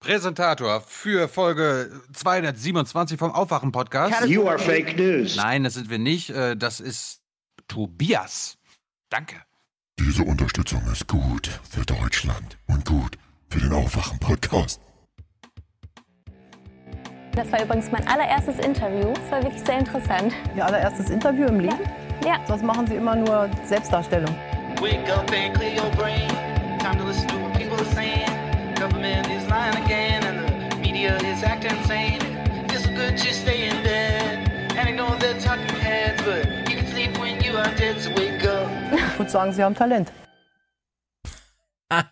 Präsentator 0.00 0.80
für 0.80 1.28
Folge 1.28 1.90
227 2.14 3.18
vom 3.18 3.32
Aufwachen-Podcast. 3.32 4.26
You 4.26 4.48
are 4.48 4.58
fake 4.58 4.96
news. 4.96 5.36
Nein, 5.36 5.62
das 5.62 5.74
sind 5.74 5.90
wir 5.90 5.98
nicht. 5.98 6.30
Äh, 6.30 6.56
das 6.56 6.80
ist 6.80 7.20
Tobias. 7.68 8.56
Danke. 9.10 9.36
Diese 9.98 10.22
Unterstützung 10.22 10.82
ist 10.90 11.06
gut 11.06 11.50
für 11.68 11.84
Deutschland 11.84 12.56
und 12.66 12.86
gut 12.86 13.18
für 13.50 13.60
den 13.60 13.74
Aufwachen-Podcast. 13.74 14.80
Das 17.32 17.52
war 17.52 17.62
übrigens 17.62 17.92
mein 17.92 18.08
allererstes 18.08 18.58
Interview. 18.58 19.12
Es 19.22 19.30
war 19.30 19.42
wirklich 19.42 19.62
sehr 19.62 19.80
interessant. 19.80 20.32
Ihr 20.56 20.64
allererstes 20.64 21.10
Interview 21.10 21.46
im 21.46 21.60
Leben? 21.60 21.78
Ja. 22.24 22.42
Sonst 22.48 22.62
machen 22.64 22.86
Sie 22.86 22.94
immer 22.94 23.16
nur 23.16 23.50
Selbstdarstellung. 23.66 24.34
Wake 24.80 25.06
up 25.10 25.30
and 25.30 25.54
clear 25.54 25.74
your 25.74 25.90
brain. 25.90 26.26
Time 26.78 26.96
to 26.96 27.04
listen 27.06 27.28
to 27.28 27.34
what 27.36 27.52
people 27.52 27.76
are 27.76 27.94
saying. 27.94 28.39
Government 28.80 29.26
is 29.28 29.46
lying 29.50 29.76
again, 29.84 30.24
and 30.24 30.72
the 30.72 30.76
media 30.78 31.14
is 31.18 31.42
acting 31.42 31.76
insane. 31.76 32.18
It's 32.70 32.86
good 32.86 33.14
to 33.14 33.34
stay 33.34 33.68
in 33.68 33.82
bed 33.82 34.48
and 34.74 34.88
ignore 34.88 35.16
the 35.18 35.34
talking 35.38 35.76
heads, 35.76 36.22
but 36.22 36.46
you 36.66 36.76
can 36.78 36.86
sleep 36.86 37.18
when 37.18 37.42
you 37.44 37.58
are 37.58 37.70
dead, 37.76 38.00
so 38.00 38.08
wake 38.14 38.42
up. 38.44 38.70
Ich 39.12 39.18
würde 39.18 39.30
sagen, 39.30 39.52
Sie 39.52 39.62
haben 39.62 39.74
Talent. 39.74 40.10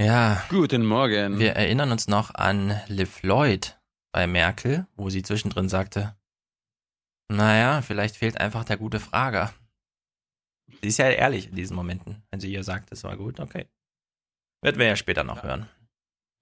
Ja, 0.00 0.44
Guten 0.50 0.84
Morgen. 0.84 1.38
wir 1.38 1.56
erinnern 1.56 1.90
uns 1.90 2.08
noch 2.08 2.34
an 2.34 2.78
Liv 2.88 3.22
Lloyd 3.22 3.80
bei 4.12 4.26
Merkel, 4.26 4.86
wo 4.96 5.08
sie 5.10 5.22
zwischendrin 5.22 5.68
sagte, 5.70 6.14
naja, 7.32 7.80
vielleicht 7.82 8.16
fehlt 8.16 8.38
einfach 8.38 8.64
der 8.64 8.76
gute 8.76 9.00
Frager. 9.00 9.52
Sie 10.82 10.88
ist 10.88 10.98
ja 10.98 11.08
ehrlich 11.08 11.48
in 11.48 11.56
diesen 11.56 11.74
Momenten, 11.74 12.22
wenn 12.30 12.38
sie 12.38 12.52
ihr 12.52 12.62
sagt, 12.62 12.92
es 12.92 13.02
war 13.02 13.16
gut, 13.16 13.40
okay. 13.40 13.66
Werden 14.62 14.78
wir 14.78 14.86
ja 14.86 14.96
später 14.96 15.24
noch 15.24 15.42
hören. 15.42 15.68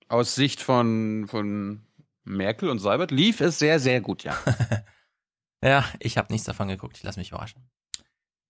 Aus 0.08 0.34
Sicht 0.34 0.62
von, 0.62 1.26
von 1.28 1.86
Merkel 2.24 2.68
und 2.68 2.78
Seibert 2.78 3.10
lief 3.10 3.40
es 3.40 3.58
sehr, 3.58 3.78
sehr 3.80 4.00
gut, 4.00 4.24
ja. 4.24 4.36
Ja, 5.64 5.84
ich 5.98 6.18
habe 6.18 6.32
nichts 6.32 6.46
davon 6.46 6.68
geguckt, 6.68 6.98
ich 6.98 7.02
lasse 7.02 7.18
mich 7.18 7.30
überraschen. 7.30 7.68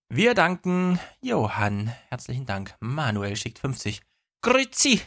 Wir 0.09 0.33
danken 0.33 0.99
Johann, 1.21 1.87
herzlichen 2.09 2.45
Dank. 2.45 2.75
Manuel 2.79 3.35
schickt 3.35 3.59
50. 3.59 4.01
Grüezi! 4.41 5.01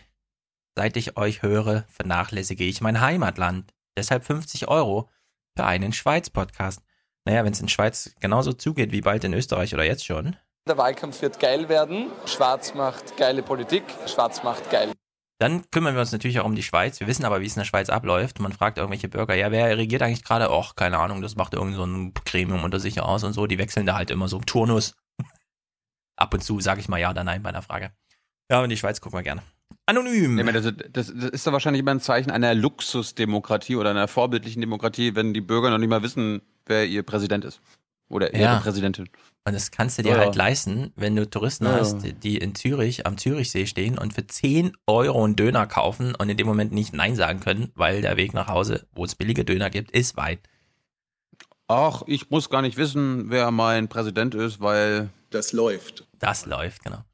Seit 0.77 0.97
ich 0.97 1.17
euch 1.17 1.43
höre, 1.43 1.85
vernachlässige 1.89 2.65
ich 2.65 2.81
mein 2.81 3.01
Heimatland. 3.01 3.73
Deshalb 3.97 4.25
50 4.25 4.69
Euro 4.69 5.09
für 5.57 5.65
einen 5.65 5.93
Schweiz-Podcast. 5.93 6.83
Naja, 7.25 7.45
wenn 7.45 7.53
es 7.53 7.61
in 7.61 7.69
Schweiz 7.69 8.15
genauso 8.19 8.53
zugeht 8.53 8.93
wie 8.93 9.03
bald 9.03 9.25
in 9.25 9.35
Österreich 9.35 9.75
oder 9.75 9.85
jetzt 9.85 10.05
schon. 10.05 10.37
Der 10.69 10.77
Wahlkampf 10.77 11.23
wird 11.23 11.41
geil 11.41 11.69
werden. 11.69 12.11
Schwarz 12.27 12.75
macht 12.75 13.17
geile 13.17 13.43
Politik. 13.43 13.83
Schwarz 14.07 14.43
macht 14.43 14.71
geil. 14.71 14.93
Dann 15.39 15.69
kümmern 15.71 15.95
wir 15.95 16.03
uns 16.03 16.13
natürlich 16.13 16.39
auch 16.41 16.45
um 16.45 16.55
die 16.55 16.63
Schweiz. 16.63 17.01
Wir 17.01 17.07
wissen 17.07 17.25
aber, 17.25 17.41
wie 17.41 17.47
es 17.47 17.57
in 17.57 17.61
der 17.61 17.65
Schweiz 17.65 17.89
abläuft. 17.89 18.41
Man 18.41 18.53
fragt 18.53 18.77
irgendwelche 18.77 19.09
Bürger, 19.09 19.35
ja, 19.35 19.51
wer 19.51 19.77
regiert 19.79 20.03
eigentlich 20.03 20.23
gerade? 20.23 20.51
Och, 20.51 20.77
keine 20.77 20.99
Ahnung, 20.99 21.23
das 21.23 21.35
macht 21.35 21.55
irgend 21.55 21.77
so 21.77 21.85
ein 21.85 22.13
Gremium 22.27 22.63
unter 22.63 22.79
sich 22.79 23.01
aus 23.01 23.25
und 23.25 23.33
so. 23.33 23.47
Die 23.47 23.57
wechseln 23.57 23.87
da 23.87 23.95
halt 23.95 24.11
immer 24.11 24.29
so 24.29 24.37
im 24.37 24.45
Turnus. 24.45 24.95
Ab 26.17 26.35
und 26.35 26.45
zu 26.45 26.61
sage 26.61 26.81
ich 26.81 26.89
mal 26.89 26.99
ja 27.01 27.11
oder 27.11 27.25
nein 27.25 27.43
bei 27.43 27.49
einer 27.49 27.63
Frage. 27.63 27.91
Ja, 28.51 28.61
und 28.63 28.69
die 28.69 28.77
Schweiz 28.77 29.01
gucken 29.01 29.19
wir 29.19 29.23
gerne. 29.23 29.43
Anonym. 29.87 30.35
Meine, 30.37 30.61
das, 30.61 30.75
das, 30.93 31.07
das 31.07 31.31
ist 31.31 31.47
doch 31.47 31.53
wahrscheinlich 31.53 31.81
immer 31.81 31.93
ein 31.93 32.01
Zeichen 32.01 32.31
einer 32.31 32.55
Luxusdemokratie 32.55 33.77
oder 33.77 33.91
einer 33.91 34.09
vorbildlichen 34.09 34.61
Demokratie, 34.61 35.15
wenn 35.15 35.33
die 35.33 35.41
Bürger 35.41 35.71
noch 35.71 35.79
nicht 35.79 35.89
mal 35.89 36.03
wissen, 36.03 36.43
wer 36.67 36.87
ihr 36.87 37.03
Präsident 37.03 37.47
ist. 37.47 37.61
Oder 38.11 38.35
Ja. 38.35 38.53
ihre 38.53 38.61
Präsidentin. 38.61 39.09
Und 39.45 39.55
das 39.55 39.71
kannst 39.71 39.99
du 39.99 40.03
dir 40.03 40.13
Ja. 40.13 40.19
halt 40.19 40.35
leisten, 40.37 40.93
wenn 40.97 41.17
du 41.17 41.29
Touristen 41.29 41.65
Ja. 41.65 41.73
hast, 41.79 42.05
die 42.23 42.37
in 42.37 42.55
Zürich 42.55 43.07
am 43.07 43.17
Zürichsee 43.17 43.67
stehen 43.67 43.99
und 43.99 44.13
für 44.13 44.27
10 44.27 44.77
Euro 44.87 45.25
einen 45.25 45.35
Döner 45.35 45.67
kaufen 45.67 46.15
und 46.15 46.29
in 46.29 46.37
dem 46.37 46.47
Moment 46.47 46.73
nicht 46.73 46.93
Nein 46.93 47.17
sagen 47.17 47.41
können, 47.41 47.73
weil 47.75 48.03
der 48.03 48.17
Weg 48.17 48.35
nach 48.35 48.49
Hause, 48.49 48.87
wo 48.93 49.05
es 49.05 49.15
billige 49.15 49.45
Döner 49.45 49.71
gibt, 49.71 49.91
ist 49.93 50.17
weit. 50.17 50.41
Ach, 51.69 52.03
ich 52.07 52.31
muss 52.31 52.51
gar 52.51 52.63
nicht 52.63 52.77
wissen, 52.77 53.31
wer 53.31 53.51
mein 53.51 53.89
Präsident 53.89 54.35
ist, 54.35 54.61
weil 54.61 55.11
Das 55.31 55.53
läuft. 55.53 56.07
Das 56.19 56.45
läuft, 56.45 56.83
genau. 56.83 57.05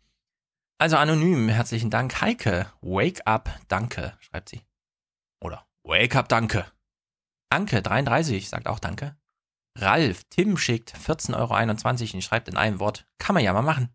Also 0.78 0.96
anonym, 0.96 1.48
herzlichen 1.48 1.90
Dank. 1.90 2.20
Heike, 2.22 2.66
wake 2.80 3.26
up, 3.26 3.50
danke, 3.68 4.14
schreibt 4.20 4.48
sie. 4.48 4.62
Oder 5.40 5.66
wake 5.84 6.16
up, 6.16 6.28
danke. 6.28 6.66
Anke, 7.50 7.82
33, 7.82 8.48
sagt 8.48 8.66
auch 8.66 8.78
danke. 8.78 9.16
Ralf, 9.78 10.24
Tim 10.30 10.56
schickt 10.56 10.94
14,21 10.96 11.34
Euro 11.36 12.14
und 12.16 12.22
schreibt 12.22 12.48
in 12.48 12.56
einem 12.56 12.80
Wort, 12.80 13.06
kann 13.18 13.34
man 13.34 13.44
ja 13.44 13.52
mal 13.52 13.62
machen. 13.62 13.90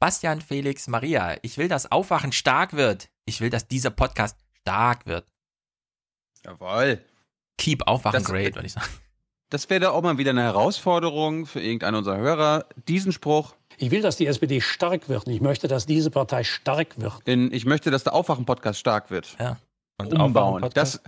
Bastian, 0.00 0.40
Felix, 0.40 0.86
Maria, 0.86 1.36
ich 1.42 1.58
will, 1.58 1.68
dass 1.68 1.90
Aufwachen 1.90 2.32
stark 2.32 2.74
wird. 2.74 3.08
Ich 3.24 3.40
will, 3.40 3.50
dass 3.50 3.66
dieser 3.68 3.90
Podcast 3.90 4.38
stark 4.60 5.06
wird. 5.06 5.26
Jawohl. 6.44 7.02
Keep 7.58 7.86
Aufwachen 7.86 8.20
Das- 8.20 8.24
great, 8.24 8.54
würde 8.54 8.66
ich 8.66 8.72
sagen. 8.72 8.86
Das 9.50 9.70
wäre 9.70 9.80
doch 9.80 9.94
auch 9.94 10.02
mal 10.02 10.18
wieder 10.18 10.30
eine 10.30 10.42
Herausforderung 10.42 11.46
für 11.46 11.60
irgendeinen 11.60 11.96
unserer 11.96 12.16
Hörer. 12.16 12.66
Diesen 12.88 13.12
Spruch 13.12 13.54
Ich 13.76 13.90
will, 13.90 14.02
dass 14.02 14.16
die 14.16 14.26
SPD 14.26 14.60
stark 14.60 15.08
wird. 15.08 15.28
Ich 15.28 15.40
möchte, 15.40 15.68
dass 15.68 15.86
diese 15.86 16.10
Partei 16.10 16.44
stark 16.44 16.98
wird. 16.98 17.20
in 17.26 17.52
Ich 17.52 17.64
möchte, 17.64 17.90
dass 17.90 18.04
der 18.04 18.14
Aufwachen-Podcast 18.14 18.78
stark 18.80 19.10
wird. 19.10 19.36
Ja. 19.38 19.58
Und 19.98 20.12
Umbauen. 20.12 20.68
Das, 20.74 21.00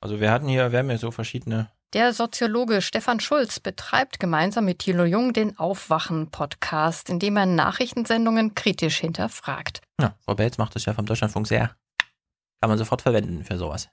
Also 0.00 0.20
wir 0.20 0.30
hatten 0.30 0.46
hier, 0.48 0.72
wir 0.72 0.80
haben 0.80 0.90
ja 0.90 0.98
so 0.98 1.10
verschiedene 1.10 1.70
Der 1.94 2.14
Soziologe 2.14 2.80
Stefan 2.80 3.20
Schulz 3.20 3.60
betreibt 3.60 4.18
gemeinsam 4.18 4.64
mit 4.64 4.78
Thilo 4.78 5.04
Jung 5.04 5.34
den 5.34 5.58
Aufwachen-Podcast, 5.58 7.10
in 7.10 7.18
dem 7.18 7.36
er 7.36 7.44
Nachrichtensendungen 7.44 8.54
kritisch 8.54 8.98
hinterfragt. 8.98 9.82
Ja, 10.00 10.14
Frau 10.24 10.34
Belz 10.34 10.56
macht 10.56 10.74
das 10.74 10.86
ja 10.86 10.94
vom 10.94 11.04
Deutschlandfunk 11.04 11.46
sehr. 11.46 11.76
Kann 12.62 12.70
man 12.70 12.78
sofort 12.78 13.02
verwenden 13.02 13.44
für 13.44 13.58
sowas. 13.58 13.90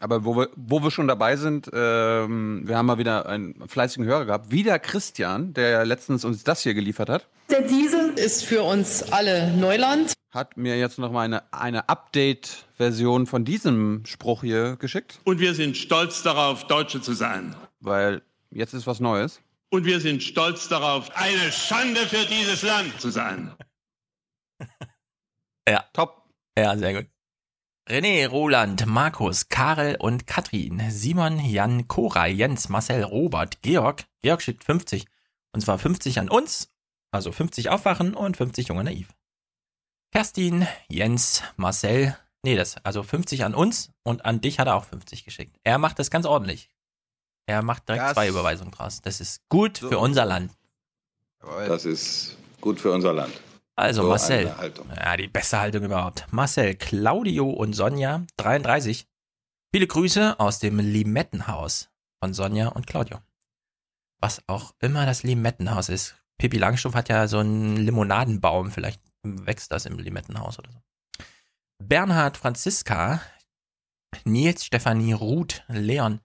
aber 0.00 0.26
wo 0.26 0.36
wir, 0.36 0.50
wo 0.54 0.82
wir 0.82 0.90
schon 0.90 1.08
dabei 1.08 1.36
sind, 1.36 1.70
ähm, 1.72 2.68
wir 2.68 2.76
haben 2.76 2.84
mal 2.84 2.98
wieder 2.98 3.24
einen 3.24 3.66
fleißigen 3.66 4.04
Hörer 4.04 4.26
gehabt. 4.26 4.50
Wieder 4.50 4.78
Christian, 4.78 5.54
der 5.54 5.86
letztens 5.86 6.26
uns 6.26 6.44
das 6.44 6.60
hier 6.60 6.74
geliefert 6.74 7.08
hat. 7.08 7.26
Der 7.50 7.62
Diesel 7.62 8.10
ist 8.18 8.44
für 8.44 8.62
uns 8.62 9.12
alle 9.12 9.50
Neuland. 9.54 10.12
Hat 10.30 10.56
mir 10.56 10.78
jetzt 10.78 10.98
noch 10.98 11.10
mal 11.10 11.22
eine, 11.22 11.52
eine 11.52 11.88
Update-Version 11.88 13.26
von 13.26 13.44
diesem 13.44 14.04
Spruch 14.04 14.42
hier 14.42 14.76
geschickt, 14.76 15.20
Und 15.24 15.40
wir 15.40 15.54
sind 15.54 15.76
stolz 15.76 16.22
darauf, 16.22 16.66
Deutsche 16.66 17.00
zu 17.00 17.14
sein. 17.14 17.54
weil 17.80 18.22
jetzt 18.50 18.74
ist 18.74 18.86
was 18.86 19.00
Neues. 19.00 19.40
Und 19.70 19.84
wir 19.84 20.00
sind 20.00 20.22
stolz 20.22 20.68
darauf, 20.68 21.10
eine 21.14 21.52
Schande 21.52 22.00
für 22.00 22.24
dieses 22.26 22.62
Land 22.62 23.00
zu 23.00 23.10
sein. 23.10 23.54
Top. 25.92 26.22
Ja, 26.56 26.76
sehr 26.76 26.94
gut. 26.94 27.06
René, 27.88 28.26
Roland, 28.28 28.86
Markus, 28.86 29.48
Karel 29.48 29.96
und 29.96 30.26
Katrin, 30.26 30.82
Simon, 30.90 31.40
Jan, 31.40 31.88
Cora, 31.88 32.26
Jens, 32.26 32.68
Marcel, 32.68 33.02
Robert, 33.02 33.62
Georg. 33.62 34.04
Georg 34.22 34.42
schickt 34.42 34.64
50. 34.64 35.06
Und 35.52 35.60
zwar 35.62 35.78
50 35.78 36.18
an 36.20 36.28
uns, 36.28 36.70
also 37.10 37.32
50 37.32 37.70
Aufwachen 37.70 38.14
und 38.14 38.36
50 38.36 38.68
Junge 38.68 38.84
Naiv. 38.84 39.08
Kerstin, 40.12 40.66
Jens, 40.88 41.42
Marcel, 41.56 42.16
nee, 42.42 42.56
das, 42.56 42.76
also 42.84 43.02
50 43.02 43.44
an 43.44 43.54
uns 43.54 43.90
und 44.04 44.24
an 44.24 44.40
dich 44.40 44.58
hat 44.58 44.66
er 44.66 44.74
auch 44.76 44.84
50 44.84 45.24
geschickt. 45.24 45.56
Er 45.64 45.78
macht 45.78 45.98
das 45.98 46.10
ganz 46.10 46.24
ordentlich. 46.26 46.70
Er 47.46 47.62
macht 47.62 47.88
direkt 47.88 48.04
Das- 48.04 48.14
zwei 48.14 48.28
Überweisungen 48.28 48.70
draus. 48.72 49.00
Das 49.02 49.20
ist 49.20 49.40
gut 49.48 49.78
So. 49.78 49.88
für 49.88 49.98
unser 49.98 50.24
Land. 50.24 50.52
Das 51.40 51.84
ist 51.84 52.36
gut 52.60 52.80
für 52.80 52.92
unser 52.92 53.12
Land. 53.12 53.32
Also 53.76 54.02
So 54.02 54.08
Marcel. 54.08 54.52
Ja, 54.96 55.16
die 55.16 55.28
beste 55.28 55.60
Haltung 55.60 55.84
überhaupt. 55.84 56.26
Marcel, 56.32 56.74
Claudio 56.74 57.48
und 57.48 57.74
Sonja, 57.74 58.24
33. 58.38 59.06
Viele 59.72 59.86
Grüße 59.86 60.40
aus 60.40 60.58
dem 60.58 60.78
Limettenhaus 60.80 61.90
von 62.22 62.34
Sonja 62.34 62.68
und 62.68 62.86
Claudio. 62.86 63.18
Was 64.20 64.42
auch 64.48 64.74
immer 64.80 65.06
das 65.06 65.22
Limettenhaus 65.22 65.88
ist. 65.90 66.16
Pippi 66.38 66.58
Langstrumpf 66.58 66.96
hat 66.96 67.08
ja 67.08 67.28
so 67.28 67.38
einen 67.38 67.76
Limonadenbaum. 67.76 68.72
Vielleicht 68.72 69.00
wächst 69.46 69.72
das 69.72 69.86
im 69.86 69.98
Limettenhaus 69.98 70.58
oder 70.58 70.72
so. 70.72 70.78
Bernhard 71.78 72.36
Franziska, 72.36 73.20
Nils, 74.24 74.64
Stefanie, 74.64 75.12
Ruth, 75.12 75.62
Leon, 75.68 76.20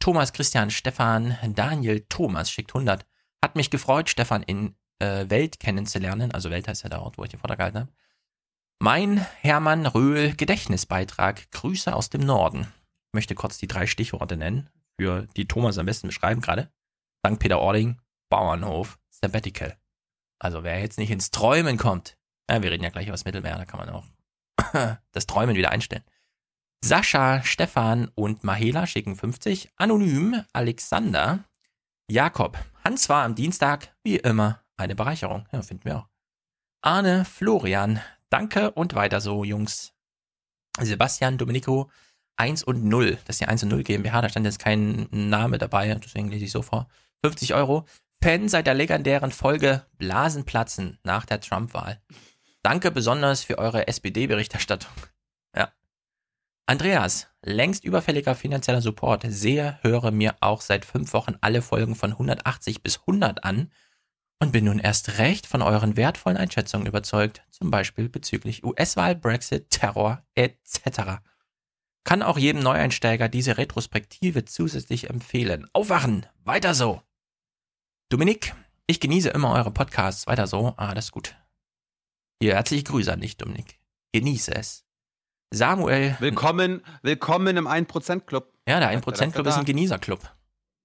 Thomas, 0.00 0.32
Christian, 0.32 0.70
Stefan, 0.70 1.36
Daniel, 1.54 2.00
Thomas 2.08 2.50
schickt 2.50 2.74
100. 2.74 3.04
Hat 3.42 3.56
mich 3.56 3.70
gefreut, 3.70 4.08
Stefan 4.08 4.42
in 4.42 4.74
äh, 4.98 5.28
Welt 5.28 5.60
kennenzulernen. 5.60 6.32
Also 6.32 6.50
Welt 6.50 6.68
heißt 6.68 6.82
ja 6.82 6.88
der 6.88 7.02
Ort, 7.02 7.18
wo 7.18 7.24
ich 7.24 7.30
den 7.30 7.40
Vortrag 7.40 7.58
gehalten 7.58 7.78
habe. 7.80 7.92
Mein 8.80 9.18
Hermann 9.40 9.86
Röhl 9.86 10.34
Gedächtnisbeitrag. 10.34 11.50
Grüße 11.50 11.94
aus 11.94 12.10
dem 12.10 12.22
Norden. 12.22 12.60
Ich 12.60 13.14
möchte 13.14 13.34
kurz 13.34 13.58
die 13.58 13.66
drei 13.66 13.86
Stichworte 13.86 14.36
nennen, 14.36 14.68
für 15.00 15.26
die 15.36 15.48
Thomas 15.48 15.78
am 15.78 15.86
besten 15.86 16.08
beschreiben 16.08 16.40
gerade. 16.40 16.70
St. 17.26 17.38
Peter-Ording, 17.38 18.00
Bauernhof, 18.28 18.98
Sabbatical. 19.10 19.76
Also 20.38 20.62
wer 20.62 20.80
jetzt 20.80 20.98
nicht 20.98 21.10
ins 21.10 21.30
Träumen 21.30 21.76
kommt, 21.76 22.17
ja, 22.50 22.62
wir 22.62 22.70
reden 22.70 22.84
ja 22.84 22.90
gleich 22.90 23.06
über 23.06 23.12
das 23.12 23.24
Mittelmeer, 23.24 23.56
da 23.56 23.64
kann 23.64 23.80
man 23.80 23.90
auch 23.90 24.04
das 25.12 25.26
Träumen 25.26 25.56
wieder 25.56 25.70
einstellen. 25.70 26.04
Sascha, 26.84 27.42
Stefan 27.42 28.08
und 28.14 28.44
Mahela 28.44 28.86
schicken 28.86 29.16
50. 29.16 29.70
Anonym, 29.76 30.44
Alexander, 30.52 31.44
Jakob. 32.08 32.56
Hans 32.84 33.08
war 33.08 33.24
am 33.24 33.34
Dienstag, 33.34 33.94
wie 34.04 34.16
immer, 34.16 34.62
eine 34.76 34.94
Bereicherung. 34.94 35.46
Ja, 35.52 35.62
finden 35.62 35.84
wir 35.84 35.98
auch. 35.98 36.08
Arne, 36.82 37.24
Florian, 37.24 38.00
Danke 38.30 38.70
und 38.72 38.94
weiter 38.94 39.20
so, 39.20 39.42
Jungs. 39.42 39.94
Sebastian 40.78 41.38
Domenico 41.38 41.90
1 42.36 42.62
und 42.62 42.84
0. 42.84 43.18
Das 43.24 43.36
ist 43.36 43.40
die 43.40 43.48
1 43.48 43.64
und 43.64 43.70
0 43.70 43.82
GmbH, 43.82 44.20
da 44.20 44.28
stand 44.28 44.46
jetzt 44.46 44.58
kein 44.58 45.08
Name 45.10 45.58
dabei, 45.58 45.94
deswegen 45.94 46.28
lese 46.28 46.44
ich 46.44 46.52
so 46.52 46.62
vor. 46.62 46.88
50 47.24 47.54
Euro. 47.54 47.86
Fan 48.22 48.48
seit 48.48 48.66
der 48.66 48.74
legendären 48.74 49.32
Folge 49.32 49.86
Blasenplatzen 49.96 50.98
nach 51.04 51.24
der 51.24 51.40
Trump-Wahl. 51.40 52.00
Danke 52.62 52.90
besonders 52.90 53.44
für 53.44 53.58
eure 53.58 53.88
SPD-Berichterstattung. 53.88 54.92
Ja. 55.56 55.72
Andreas, 56.66 57.28
längst 57.42 57.84
überfälliger 57.84 58.34
finanzieller 58.34 58.82
Support. 58.82 59.24
Sehe, 59.28 59.78
höre 59.82 60.10
mir 60.10 60.36
auch 60.40 60.60
seit 60.60 60.84
fünf 60.84 61.12
Wochen 61.12 61.36
alle 61.40 61.62
Folgen 61.62 61.94
von 61.94 62.12
180 62.12 62.82
bis 62.82 63.00
100 63.00 63.44
an 63.44 63.70
und 64.40 64.52
bin 64.52 64.64
nun 64.64 64.78
erst 64.78 65.18
recht 65.18 65.46
von 65.46 65.62
euren 65.62 65.96
wertvollen 65.96 66.36
Einschätzungen 66.36 66.86
überzeugt, 66.86 67.42
zum 67.50 67.70
Beispiel 67.70 68.08
bezüglich 68.08 68.64
US-Wahl, 68.64 69.14
Brexit, 69.16 69.70
Terror 69.70 70.22
etc. 70.34 71.20
Kann 72.04 72.22
auch 72.22 72.38
jedem 72.38 72.62
Neueinsteiger 72.62 73.28
diese 73.28 73.58
Retrospektive 73.58 74.44
zusätzlich 74.44 75.10
empfehlen. 75.10 75.66
Aufwachen, 75.72 76.26
weiter 76.44 76.74
so. 76.74 77.02
Dominik, 78.08 78.54
ich 78.86 79.00
genieße 79.00 79.28
immer 79.28 79.52
eure 79.52 79.70
Podcasts, 79.70 80.26
weiter 80.26 80.46
so. 80.46 80.74
Ah, 80.76 80.94
das 80.94 81.06
ist 81.06 81.12
gut. 81.12 81.37
Hier, 82.40 82.54
herzliche 82.54 82.84
Grüße 82.84 83.12
an 83.12 83.20
dich, 83.20 83.36
Dominik. 83.36 83.80
Genieße 84.12 84.54
es. 84.54 84.84
Samuel. 85.52 86.16
Willkommen, 86.20 86.82
willkommen 87.02 87.56
im 87.56 87.66
1%-Club. 87.66 88.52
Ja, 88.68 88.78
der 88.78 88.96
1%-Club 88.96 89.44
ist 89.44 89.56
ein 89.56 89.64
Genießerclub. 89.64 90.20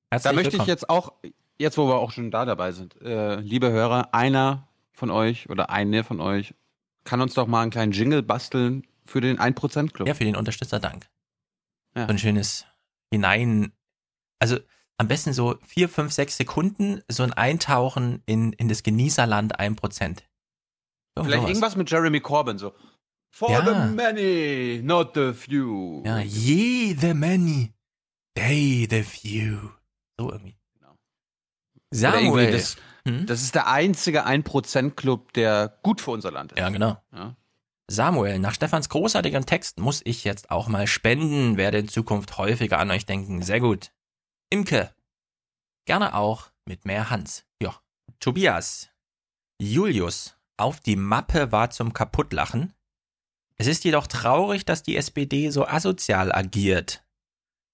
Herzlich 0.09 0.23
da 0.23 0.33
möchte 0.33 0.53
willkommen. 0.53 0.61
ich 0.61 0.67
jetzt 0.67 0.89
auch, 0.89 1.13
jetzt 1.59 1.77
wo 1.77 1.87
wir 1.87 1.97
auch 1.97 2.11
schon 2.11 2.31
da 2.31 2.45
dabei 2.45 2.71
sind, 2.71 2.99
äh, 3.01 3.35
liebe 3.35 3.69
Hörer, 3.69 4.15
einer 4.15 4.67
von 4.93 5.11
euch 5.11 5.47
oder 5.47 5.69
eine 5.69 6.03
von 6.03 6.21
euch 6.21 6.55
kann 7.03 7.21
uns 7.21 7.35
doch 7.35 7.45
mal 7.45 7.61
einen 7.61 7.71
kleinen 7.71 7.91
Jingle 7.91 8.23
basteln 8.23 8.87
für 9.05 9.21
den 9.21 9.37
1%-Club. 9.37 10.07
Ja, 10.07 10.15
für 10.15 10.23
den 10.23 10.35
Unterstützerdank. 10.35 11.07
Ja. 11.95 12.07
So 12.07 12.13
ein 12.13 12.17
schönes 12.17 12.65
Hinein. 13.11 13.73
Also 14.39 14.57
am 14.97 15.07
besten 15.07 15.33
so 15.33 15.59
vier, 15.67 15.87
fünf, 15.87 16.13
sechs 16.13 16.35
Sekunden 16.35 17.01
so 17.07 17.21
ein 17.21 17.33
Eintauchen 17.33 18.23
in, 18.25 18.53
in 18.53 18.69
das 18.69 18.81
Genießerland 18.81 19.59
1%. 19.59 20.23
Irgend 21.15 21.27
Vielleicht 21.27 21.41
sowas. 21.41 21.49
irgendwas 21.49 21.75
mit 21.75 21.91
Jeremy 21.91 22.19
Corbyn, 22.19 22.57
so. 22.57 22.73
For 23.31 23.49
ja. 23.49 23.65
the 23.65 23.95
many, 23.95 24.81
not 24.83 25.13
the 25.15 25.33
few. 25.33 26.03
Ja, 26.05 26.19
ye 26.19 26.93
the 26.93 27.13
many, 27.13 27.73
they 28.35 28.87
the 28.89 29.03
few. 29.03 29.71
So 30.19 30.31
irgendwie. 30.31 30.55
Genau. 30.75 30.95
Samuel. 31.91 32.51
Das, 32.51 32.77
hm? 33.07 33.25
das, 33.25 33.41
ist 33.41 33.55
der 33.55 33.67
einzige 33.67 34.27
1%-Club, 34.27 35.33
der 35.33 35.79
gut 35.81 35.99
für 35.99 36.11
unser 36.11 36.31
Land 36.31 36.51
ist. 36.51 36.59
Ja, 36.59 36.69
genau. 36.69 36.97
Ja. 37.11 37.35
Samuel, 37.89 38.39
nach 38.39 38.53
Stefans 38.53 38.89
großartigem 38.89 39.45
Text 39.45 39.79
muss 39.79 40.01
ich 40.05 40.23
jetzt 40.23 40.51
auch 40.51 40.67
mal 40.67 40.87
spenden, 40.87 41.57
werde 41.57 41.79
in 41.79 41.87
Zukunft 41.87 42.37
häufiger 42.37 42.79
an 42.79 42.91
euch 42.91 43.05
denken. 43.05 43.41
Sehr 43.41 43.59
gut. 43.59 43.91
Imke. 44.49 44.93
Gerne 45.85 46.13
auch 46.15 46.51
mit 46.65 46.85
mehr 46.85 47.09
Hans. 47.09 47.45
Ja. 47.61 47.75
Tobias. 48.19 48.89
Julius. 49.59 50.37
Auf 50.57 50.79
die 50.79 50.95
Mappe 50.95 51.51
war 51.51 51.69
zum 51.71 51.93
Kaputtlachen. 51.93 52.73
Es 53.57 53.67
ist 53.67 53.83
jedoch 53.83 54.07
traurig, 54.07 54.65
dass 54.65 54.83
die 54.83 54.97
SPD 54.97 55.49
so 55.49 55.67
asozial 55.67 56.33
agiert. 56.33 57.03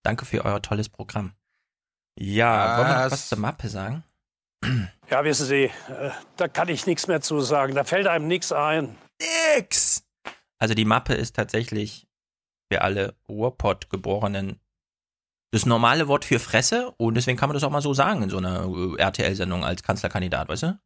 Danke 0.04 0.26
für 0.26 0.46
euer 0.46 0.62
tolles 0.62 0.90
Programm. 0.90 1.34
Ja, 2.18 2.78
wollen 2.78 2.88
wir 2.88 3.04
noch 3.06 3.12
was 3.12 3.30
zur 3.30 3.38
Mappe 3.38 3.70
sagen? 3.70 4.04
Ja, 5.10 5.24
wissen 5.24 5.48
Sie, 5.48 5.64
äh, 5.64 6.12
da 6.36 6.48
kann 6.48 6.70
ich 6.70 6.86
nichts 6.86 7.08
mehr 7.08 7.22
zu 7.22 7.42
sagen. 7.42 7.74
Da 7.76 7.84
fällt 7.84 8.08
einem 8.08 8.28
nichts 8.28 8.52
ein. 8.52 8.96
Nix! 9.56 10.04
Also 10.60 10.74
die 10.76 10.86
Mappe 10.86 11.14
ist 11.14 11.36
tatsächlich 11.36 12.08
für 12.72 12.82
alle 12.82 13.16
Ruhrpott-Geborenen 13.28 14.60
das 15.52 15.66
normale 15.66 16.08
Wort 16.08 16.26
für 16.26 16.40
Fresse 16.40 16.92
und 16.98 17.16
deswegen 17.16 17.38
kann 17.38 17.50
man 17.50 17.56
das 17.56 17.64
auch 17.64 17.72
mal 17.72 17.82
so 17.82 17.94
sagen 17.94 18.22
in 18.22 18.30
so 18.30 18.38
einer 18.38 18.66
äh, 18.66 19.02
RTL-Sendung 19.02 19.66
als 19.66 19.82
Kanzlerkandidat, 19.82 20.48
weißt 20.48 20.64
du? 20.64 20.80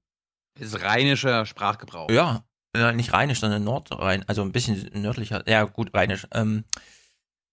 Ist 0.59 0.81
rheinischer 0.81 1.45
Sprachgebrauch. 1.45 2.09
Ja, 2.09 2.43
nicht 2.93 3.13
rheinisch, 3.13 3.39
sondern 3.39 3.63
Nordrhein, 3.63 4.27
also 4.27 4.41
ein 4.41 4.51
bisschen 4.51 4.89
nördlicher. 4.93 5.47
Ja, 5.47 5.63
gut, 5.63 5.93
rheinisch. 5.93 6.27
Ähm, 6.33 6.63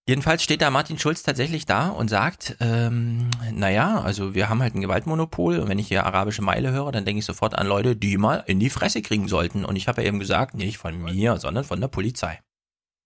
jedenfalls 0.07 0.43
steht 0.43 0.61
da 0.61 0.71
Martin 0.71 0.97
Schulz 0.97 1.21
tatsächlich 1.21 1.65
da 1.65 1.89
und 1.89 2.09
sagt, 2.09 2.57
ähm, 2.59 3.29
naja, 3.51 4.01
also 4.01 4.33
wir 4.33 4.49
haben 4.49 4.61
halt 4.61 4.73
ein 4.73 4.81
Gewaltmonopol 4.81 5.59
und 5.59 5.69
wenn 5.69 5.79
ich 5.79 5.87
hier 5.87 6.05
arabische 6.05 6.41
Meile 6.41 6.71
höre, 6.71 6.91
dann 6.91 7.05
denke 7.05 7.19
ich 7.19 7.25
sofort 7.25 7.55
an 7.55 7.67
Leute, 7.67 7.95
die 7.95 8.17
mal 8.17 8.43
in 8.47 8.59
die 8.59 8.71
Fresse 8.71 9.01
kriegen 9.01 9.27
sollten. 9.27 9.63
Und 9.63 9.75
ich 9.75 9.87
habe 9.87 10.01
ja 10.01 10.07
eben 10.07 10.19
gesagt, 10.19 10.55
nicht 10.55 10.77
von 10.77 10.99
mir, 11.01 11.37
sondern 11.37 11.63
von 11.63 11.79
der 11.79 11.87
Polizei. 11.87 12.39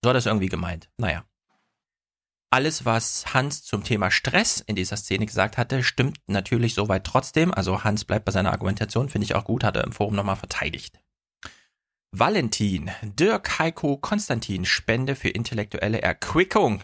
So 0.02 0.08
hat 0.08 0.16
das 0.16 0.26
irgendwie 0.26 0.48
gemeint. 0.48 0.88
Naja. 0.96 1.24
Alles, 2.56 2.86
was 2.86 3.34
Hans 3.34 3.64
zum 3.64 3.84
Thema 3.84 4.10
Stress 4.10 4.60
in 4.60 4.76
dieser 4.76 4.96
Szene 4.96 5.26
gesagt 5.26 5.58
hatte, 5.58 5.82
stimmt 5.82 6.20
natürlich 6.26 6.72
soweit 6.72 7.04
trotzdem. 7.04 7.52
Also 7.52 7.84
Hans 7.84 8.06
bleibt 8.06 8.24
bei 8.24 8.32
seiner 8.32 8.50
Argumentation, 8.50 9.10
finde 9.10 9.26
ich 9.26 9.34
auch 9.34 9.44
gut, 9.44 9.62
hat 9.62 9.76
er 9.76 9.84
im 9.84 9.92
Forum 9.92 10.14
nochmal 10.14 10.36
verteidigt. 10.36 10.98
Valentin, 12.12 12.90
Dirk 13.02 13.58
Heiko 13.58 13.98
Konstantin, 13.98 14.64
Spende 14.64 15.16
für 15.16 15.28
intellektuelle 15.28 16.00
Erquickung. 16.00 16.82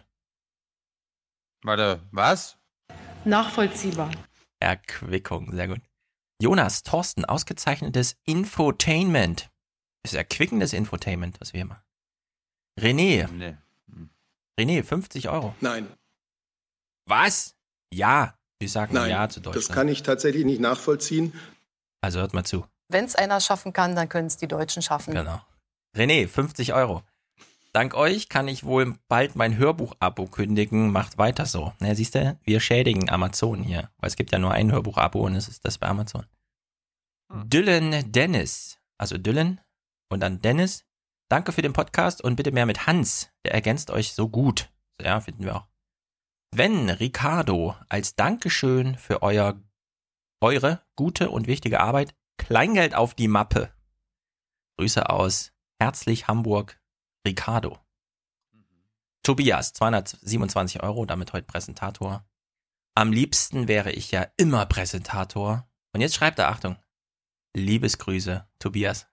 Warte, 1.63 2.03
was? 2.11 2.59
Nachvollziehbar. 3.25 4.11
Erquickung, 4.61 5.55
sehr 5.55 5.69
gut. 5.69 5.81
Jonas, 6.39 6.83
Thorsten, 6.83 7.25
ausgezeichnetes 7.25 8.21
Infotainment. 8.27 9.51
Ist 10.03 10.13
erquickendes 10.13 10.75
Infotainment, 10.75 11.41
was 11.41 11.55
wir 11.55 11.65
machen. 11.65 11.83
René. 12.79 13.27
Nee. 13.33 13.57
René, 14.58 14.82
50 14.82 15.28
Euro. 15.28 15.54
Nein. 15.60 15.88
Was? 17.06 17.54
Ja. 17.93 18.37
Wir 18.58 18.69
sagen 18.69 18.94
Nein, 18.94 19.10
Ja 19.10 19.28
zu 19.28 19.40
Deutschland. 19.40 19.69
Das 19.69 19.75
kann 19.75 19.88
ich 19.88 20.02
tatsächlich 20.02 20.44
nicht 20.44 20.60
nachvollziehen. 20.60 21.32
Also 22.00 22.20
hört 22.20 22.32
mal 22.32 22.44
zu. 22.44 22.64
Wenn 22.88 23.04
es 23.04 23.16
einer 23.16 23.40
schaffen 23.40 23.72
kann, 23.72 23.96
dann 23.96 24.08
können 24.08 24.26
es 24.26 24.37
die 24.37 24.46
Deutschen 24.49 24.82
schaffen. 24.82 25.14
Genau. 25.14 25.40
René, 25.96 26.28
50 26.28 26.75
Euro. 26.75 27.02
Dank 27.72 27.94
euch 27.94 28.28
kann 28.28 28.49
ich 28.49 28.64
wohl 28.64 28.94
bald 29.08 29.34
mein 29.34 29.56
Hörbuch-Abo 29.56 30.26
kündigen. 30.26 30.93
Macht 30.93 31.16
weiter 31.16 31.46
so. 31.46 31.72
Na, 31.81 31.94
siehst 31.94 32.14
du, 32.14 32.38
wir 32.44 32.60
schädigen 32.60 33.08
Amazon 33.08 33.62
hier. 33.62 33.90
Weil 33.96 34.08
es 34.08 34.16
gibt 34.16 34.31
ja 34.31 34.38
nur 34.38 34.52
ein 34.52 34.70
Hörbuch-Abo 34.70 35.25
und 35.25 35.34
es 35.34 35.49
ist 35.49 35.64
das 35.64 35.78
bei 35.78 35.87
Amazon. 35.87 36.26
Hm. 37.32 37.49
Dylan 37.49 38.12
Dennis. 38.12 38.78
Also 38.99 39.16
Dylan 39.16 39.60
und 40.10 40.20
dann 40.20 40.40
Dennis. 40.40 40.84
Danke 41.32 41.52
für 41.52 41.62
den 41.62 41.73
Podcast 41.73 42.23
und 42.23 42.37
bitte 42.37 42.52
mehr 42.52 42.67
mit 42.67 42.87
Hans. 42.87 43.31
Der 43.43 43.55
ergänzt 43.55 43.90
euch 43.90 44.12
so 44.12 44.28
gut. 44.28 44.71
Ja, 45.00 45.18
finden 45.18 45.47
wir 45.47 45.57
auch. 45.57 45.66
Wenn 46.54 46.90
Ricardo 46.90 47.75
als 47.88 48.16
Dankeschön 48.16 48.99
für 48.99 49.23
euer, 49.23 49.59
eure 50.42 50.85
gute 50.95 51.30
und 51.30 51.47
wichtige 51.47 51.80
Arbeit 51.80 52.14
Kleingeld 52.37 52.95
auf 52.95 53.14
die 53.14 53.28
Mappe. 53.28 53.73
Grüße 54.76 55.09
aus 55.09 55.54
Herzlich 55.80 56.28
Hamburg, 56.28 56.78
Ricardo. 57.26 57.78
Tobias, 59.23 59.73
227 59.73 60.83
Euro, 60.83 61.07
damit 61.07 61.33
heute 61.33 61.47
Präsentator. 61.47 62.28
Am 62.95 63.11
liebsten 63.11 63.68
wäre 63.68 63.90
ich 63.92 64.11
ja 64.11 64.26
immer 64.37 64.66
Präsentator. 64.66 65.66
Und 65.95 66.02
jetzt 66.02 66.14
schreibt 66.14 66.38
er, 66.38 66.50
Achtung, 66.50 66.76
Liebesgrüße, 67.57 68.47
Tobias. 68.59 69.12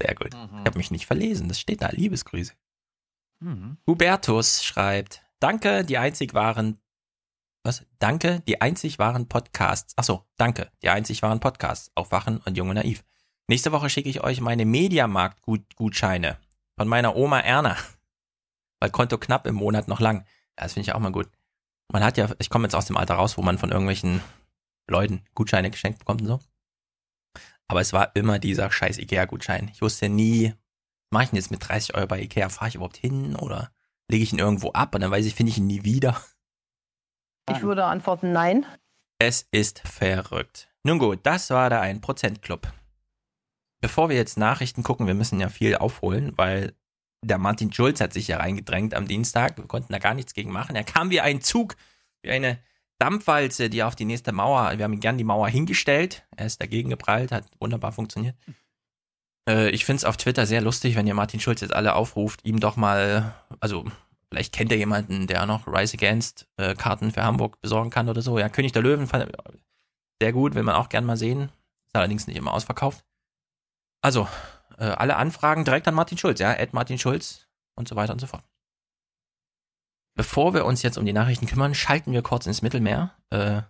Sehr 0.00 0.14
gut. 0.14 0.34
Mhm. 0.34 0.58
Ich 0.60 0.66
habe 0.66 0.78
mich 0.78 0.90
nicht 0.90 1.06
verlesen, 1.06 1.48
das 1.48 1.60
steht 1.60 1.82
da, 1.82 1.88
Liebesgrüße. 1.88 2.52
Mhm. 3.40 3.78
Hubertus 3.86 4.64
schreibt, 4.64 5.22
danke, 5.40 5.84
die 5.84 5.98
einzig 5.98 6.34
wahren 6.34 6.78
was? 7.66 7.84
Danke, 7.98 8.42
die 8.46 8.60
einzig 8.60 9.00
wahren 9.00 9.28
Podcasts. 9.28 9.98
Achso, 9.98 10.24
danke, 10.36 10.70
die 10.82 10.88
einzig 10.88 11.22
wahren 11.22 11.40
Podcasts. 11.40 11.90
Aufwachen 11.96 12.38
und 12.38 12.56
Junge 12.56 12.74
Naiv. 12.74 13.04
Nächste 13.48 13.72
Woche 13.72 13.90
schicke 13.90 14.08
ich 14.08 14.22
euch 14.22 14.40
meine 14.40 14.64
Mediamarkt-Gutscheine 14.64 16.38
von 16.78 16.86
meiner 16.86 17.16
Oma 17.16 17.40
Erna. 17.40 17.76
Weil 18.80 18.90
Konto 18.90 19.18
knapp 19.18 19.48
im 19.48 19.56
Monat 19.56 19.88
noch 19.88 19.98
lang. 19.98 20.18
Ja, 20.56 20.62
das 20.62 20.74
finde 20.74 20.88
ich 20.88 20.94
auch 20.94 21.00
mal 21.00 21.10
gut. 21.10 21.28
Man 21.92 22.04
hat 22.04 22.16
ja, 22.16 22.28
ich 22.38 22.50
komme 22.50 22.66
jetzt 22.66 22.74
aus 22.74 22.86
dem 22.86 22.96
Alter 22.96 23.14
raus, 23.14 23.36
wo 23.36 23.42
man 23.42 23.58
von 23.58 23.72
irgendwelchen 23.72 24.20
Leuten 24.88 25.24
Gutscheine 25.34 25.70
geschenkt 25.70 25.98
bekommt 25.98 26.20
und 26.22 26.28
so. 26.28 26.40
Aber 27.68 27.80
es 27.80 27.92
war 27.92 28.14
immer 28.14 28.38
dieser 28.38 28.70
scheiß 28.70 28.98
Ikea-Gutschein. 28.98 29.70
Ich 29.72 29.82
wusste 29.82 30.08
nie, 30.08 30.54
mache 31.10 31.24
ich 31.24 31.30
denn 31.30 31.36
jetzt 31.36 31.50
mit 31.50 31.66
30 31.68 31.94
Euro 31.94 32.06
bei 32.06 32.20
Ikea? 32.20 32.48
Fahre 32.48 32.68
ich 32.68 32.74
überhaupt 32.76 32.96
hin 32.96 33.36
oder 33.36 33.70
lege 34.08 34.22
ich 34.22 34.32
ihn 34.32 34.38
irgendwo 34.38 34.70
ab 34.72 34.94
und 34.94 35.00
dann 35.00 35.10
weiß 35.10 35.26
ich, 35.26 35.34
finde 35.34 35.50
ich 35.50 35.58
ihn 35.58 35.66
nie 35.66 35.84
wieder. 35.84 36.20
Ich 37.48 37.62
würde 37.62 37.84
antworten 37.84 38.32
nein. 38.32 38.66
Es 39.20 39.46
ist 39.52 39.78
verrückt. 39.78 40.68
Nun 40.82 40.98
gut, 40.98 41.20
das 41.22 41.50
war 41.50 41.70
der 41.70 41.80
1% 41.80 42.40
Club. 42.40 42.72
Bevor 43.80 44.08
wir 44.08 44.16
jetzt 44.16 44.36
Nachrichten 44.36 44.82
gucken, 44.82 45.06
wir 45.06 45.14
müssen 45.14 45.38
ja 45.38 45.48
viel 45.48 45.76
aufholen, 45.76 46.36
weil 46.36 46.74
der 47.24 47.38
Martin 47.38 47.72
Schulz 47.72 48.00
hat 48.00 48.12
sich 48.12 48.28
ja 48.28 48.38
reingedrängt 48.38 48.94
am 48.94 49.06
Dienstag. 49.06 49.56
Wir 49.58 49.66
konnten 49.66 49.92
da 49.92 50.00
gar 50.00 50.14
nichts 50.14 50.34
gegen 50.34 50.50
machen. 50.50 50.74
Er 50.74 50.82
kam 50.82 51.10
wie 51.10 51.20
ein 51.20 51.40
Zug, 51.40 51.76
wie 52.22 52.30
eine 52.30 52.58
Dampfwalze, 52.98 53.68
die 53.68 53.82
auf 53.82 53.94
die 53.94 54.04
nächste 54.04 54.32
Mauer, 54.32 54.72
wir 54.76 54.84
haben 54.84 54.92
ihm 54.92 55.00
gern 55.00 55.18
die 55.18 55.24
Mauer 55.24 55.48
hingestellt. 55.48 56.26
Er 56.36 56.46
ist 56.46 56.60
dagegen 56.60 56.90
geprallt, 56.90 57.32
hat 57.32 57.44
wunderbar 57.60 57.92
funktioniert. 57.92 58.36
Äh, 59.48 59.70
ich 59.70 59.84
finde 59.84 59.98
es 59.98 60.04
auf 60.04 60.16
Twitter 60.16 60.46
sehr 60.46 60.60
lustig, 60.60 60.96
wenn 60.96 61.06
ihr 61.06 61.14
Martin 61.14 61.40
Schulz 61.40 61.60
jetzt 61.60 61.74
alle 61.74 61.94
aufruft, 61.94 62.44
ihm 62.44 62.60
doch 62.60 62.76
mal, 62.76 63.34
also 63.60 63.84
vielleicht 64.30 64.54
kennt 64.54 64.72
ihr 64.72 64.78
jemanden, 64.78 65.26
der 65.26 65.46
noch 65.46 65.66
Rise 65.66 65.96
Against 65.96 66.48
äh, 66.56 66.74
Karten 66.74 67.12
für 67.12 67.22
Hamburg 67.22 67.60
besorgen 67.60 67.90
kann 67.90 68.08
oder 68.08 68.22
so. 68.22 68.38
Ja, 68.38 68.48
König 68.48 68.72
der 68.72 68.82
Löwen, 68.82 69.06
fand, 69.06 69.30
sehr 70.20 70.32
gut, 70.32 70.54
will 70.54 70.62
man 70.62 70.74
auch 70.74 70.88
gern 70.88 71.04
mal 71.04 71.16
sehen. 71.16 71.50
Ist 71.86 71.94
allerdings 71.94 72.26
nicht 72.26 72.36
immer 72.36 72.54
ausverkauft. 72.54 73.04
Also, 74.00 74.28
äh, 74.78 74.84
alle 74.84 75.16
Anfragen 75.16 75.64
direkt 75.64 75.88
an 75.88 75.94
Martin 75.94 76.18
Schulz, 76.18 76.40
ja, 76.40 76.52
Ed 76.52 76.72
Martin 76.72 76.98
Schulz 76.98 77.46
und 77.74 77.88
so 77.88 77.96
weiter 77.96 78.12
und 78.12 78.20
so 78.20 78.26
fort. 78.26 78.44
Bevor 80.16 80.54
wir 80.54 80.64
uns 80.64 80.82
jetzt 80.82 80.96
um 80.96 81.04
die 81.04 81.12
Nachrichten 81.12 81.46
kümmern, 81.46 81.74
schalten 81.74 82.12
wir 82.12 82.22
kurz 82.22 82.46
ins 82.46 82.62
Mittelmeer. 82.62 83.12
Äh, 83.30 83.60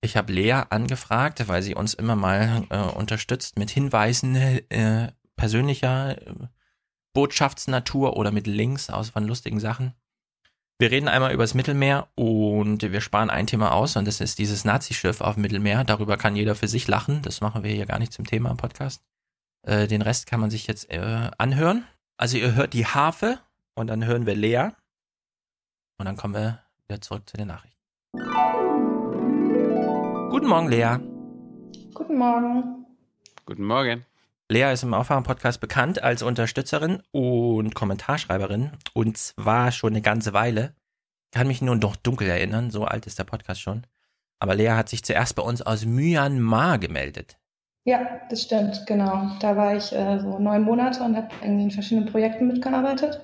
ich 0.00 0.16
habe 0.16 0.32
Lea 0.32 0.62
angefragt, 0.70 1.46
weil 1.46 1.62
sie 1.62 1.74
uns 1.74 1.92
immer 1.92 2.16
mal 2.16 2.64
äh, 2.70 2.78
unterstützt 2.78 3.58
mit 3.58 3.70
Hinweisen 3.70 4.34
äh, 4.34 5.12
persönlicher 5.36 6.20
äh, 6.26 6.34
Botschaftsnatur 7.12 8.16
oder 8.16 8.30
mit 8.30 8.46
Links 8.46 8.88
aus 8.88 9.10
von 9.10 9.24
lustigen 9.24 9.60
Sachen. 9.60 9.92
Wir 10.78 10.90
reden 10.90 11.08
einmal 11.08 11.32
über 11.32 11.42
das 11.42 11.54
Mittelmeer 11.54 12.08
und 12.14 12.82
wir 12.82 13.00
sparen 13.00 13.30
ein 13.30 13.48
Thema 13.48 13.72
aus 13.72 13.96
und 13.96 14.06
das 14.06 14.20
ist 14.20 14.38
dieses 14.38 14.64
Nazischiff 14.64 15.20
auf 15.20 15.34
dem 15.34 15.42
Mittelmeer. 15.42 15.84
Darüber 15.84 16.16
kann 16.16 16.36
jeder 16.36 16.54
für 16.54 16.68
sich 16.68 16.86
lachen. 16.86 17.20
Das 17.22 17.40
machen 17.40 17.62
wir 17.62 17.72
hier 17.72 17.86
gar 17.86 17.98
nicht 17.98 18.12
zum 18.12 18.24
Thema 18.24 18.50
im 18.52 18.56
Podcast. 18.56 19.02
Äh, 19.62 19.86
den 19.88 20.02
Rest 20.02 20.26
kann 20.26 20.40
man 20.40 20.50
sich 20.50 20.66
jetzt 20.66 20.88
äh, 20.90 21.30
anhören. 21.36 21.84
Also 22.16 22.38
ihr 22.38 22.54
hört 22.54 22.72
die 22.72 22.86
Harfe 22.86 23.40
und 23.74 23.88
dann 23.88 24.06
hören 24.06 24.24
wir 24.24 24.36
Lea. 24.36 24.70
Und 25.98 26.06
dann 26.06 26.16
kommen 26.16 26.34
wir 26.34 26.60
wieder 26.86 27.00
zurück 27.00 27.28
zu 27.28 27.36
den 27.36 27.48
Nachrichten. 27.48 27.76
Guten 30.30 30.46
Morgen, 30.46 30.68
Lea. 30.68 30.96
Guten 31.92 32.16
Morgen. 32.16 32.86
Guten 33.44 33.64
Morgen. 33.64 34.04
Lea 34.48 34.72
ist 34.72 34.84
im 34.84 34.94
Aufwachen-Podcast 34.94 35.60
bekannt 35.60 36.00
als 36.00 36.22
Unterstützerin 36.22 37.02
und 37.10 37.74
Kommentarschreiberin. 37.74 38.70
Und 38.94 39.18
zwar 39.18 39.72
schon 39.72 39.92
eine 39.92 40.00
ganze 40.00 40.32
Weile. 40.32 40.72
Ich 41.24 41.32
kann 41.32 41.48
mich 41.48 41.62
nur 41.62 41.74
noch 41.74 41.96
dunkel 41.96 42.28
erinnern, 42.28 42.70
so 42.70 42.84
alt 42.84 43.08
ist 43.08 43.18
der 43.18 43.24
Podcast 43.24 43.60
schon. 43.60 43.84
Aber 44.38 44.54
Lea 44.54 44.70
hat 44.70 44.88
sich 44.88 45.02
zuerst 45.02 45.34
bei 45.34 45.42
uns 45.42 45.62
aus 45.62 45.84
Myanmar 45.84 46.78
gemeldet. 46.78 47.38
Ja, 47.84 48.20
das 48.30 48.42
stimmt, 48.42 48.84
genau. 48.86 49.32
Da 49.40 49.56
war 49.56 49.74
ich 49.74 49.92
äh, 49.92 50.20
so 50.20 50.38
neun 50.38 50.62
Monate 50.62 51.02
und 51.02 51.16
habe 51.16 51.28
in 51.42 51.70
verschiedenen 51.72 52.08
Projekten 52.08 52.46
mitgearbeitet. 52.46 53.20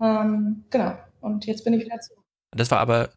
Ähm, 0.00 0.66
genau. 0.68 0.98
Und 1.20 1.46
jetzt 1.46 1.64
bin 1.64 1.74
ich 1.74 1.84
wieder 1.84 2.00
zurück. 2.00 2.24
Das 2.52 2.70
war 2.70 2.78
aber 2.78 3.10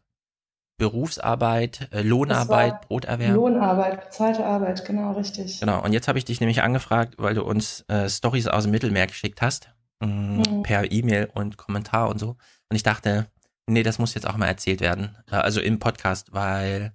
Berufsarbeit, 0.78 1.88
äh, 1.92 2.02
Lohnarbeit, 2.02 2.88
Broterwerb. 2.88 3.34
Lohnarbeit, 3.34 4.04
bezahlte 4.04 4.44
Arbeit, 4.44 4.84
genau, 4.84 5.12
richtig. 5.12 5.60
Genau, 5.60 5.82
und 5.82 5.92
jetzt 5.92 6.08
habe 6.08 6.18
ich 6.18 6.24
dich 6.24 6.40
nämlich 6.40 6.62
angefragt, 6.62 7.14
weil 7.18 7.34
du 7.34 7.44
uns 7.44 7.84
äh, 7.88 8.08
Stories 8.08 8.48
aus 8.48 8.64
dem 8.64 8.72
Mittelmeer 8.72 9.06
geschickt 9.06 9.42
hast, 9.42 9.70
mh, 10.00 10.08
mhm. 10.08 10.62
per 10.62 10.90
E-Mail 10.90 11.30
und 11.34 11.56
Kommentar 11.56 12.08
und 12.08 12.18
so. 12.18 12.30
Und 12.68 12.76
ich 12.76 12.82
dachte, 12.82 13.28
nee, 13.66 13.82
das 13.82 13.98
muss 13.98 14.14
jetzt 14.14 14.26
auch 14.26 14.36
mal 14.36 14.46
erzählt 14.46 14.80
werden. 14.80 15.16
Äh, 15.30 15.36
also 15.36 15.60
im 15.60 15.78
Podcast, 15.78 16.32
weil 16.32 16.92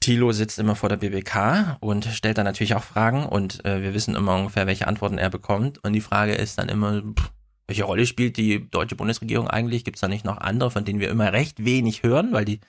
Thilo 0.00 0.32
sitzt 0.32 0.58
immer 0.58 0.76
vor 0.76 0.88
der 0.88 0.96
BBK 0.96 1.78
und 1.80 2.04
stellt 2.04 2.38
dann 2.38 2.44
natürlich 2.44 2.74
auch 2.74 2.84
Fragen 2.84 3.26
und 3.26 3.64
äh, 3.64 3.82
wir 3.82 3.94
wissen 3.94 4.14
immer 4.16 4.34
ungefähr, 4.36 4.66
welche 4.66 4.86
Antworten 4.86 5.18
er 5.18 5.30
bekommt. 5.30 5.82
Und 5.82 5.92
die 5.92 6.00
Frage 6.00 6.34
ist 6.34 6.58
dann 6.58 6.68
immer, 6.68 7.00
pff, 7.00 7.32
welche 7.68 7.84
Rolle 7.84 8.06
spielt 8.06 8.38
die 8.38 8.68
deutsche 8.70 8.96
Bundesregierung 8.96 9.48
eigentlich? 9.48 9.84
Gibt 9.84 9.98
es 9.98 10.00
da 10.00 10.08
nicht 10.08 10.24
noch 10.24 10.38
andere, 10.38 10.70
von 10.70 10.84
denen 10.84 11.00
wir 11.00 11.10
immer 11.10 11.32
recht 11.32 11.64
wenig 11.64 12.02
hören, 12.02 12.32
weil 12.32 12.46
die 12.46 12.60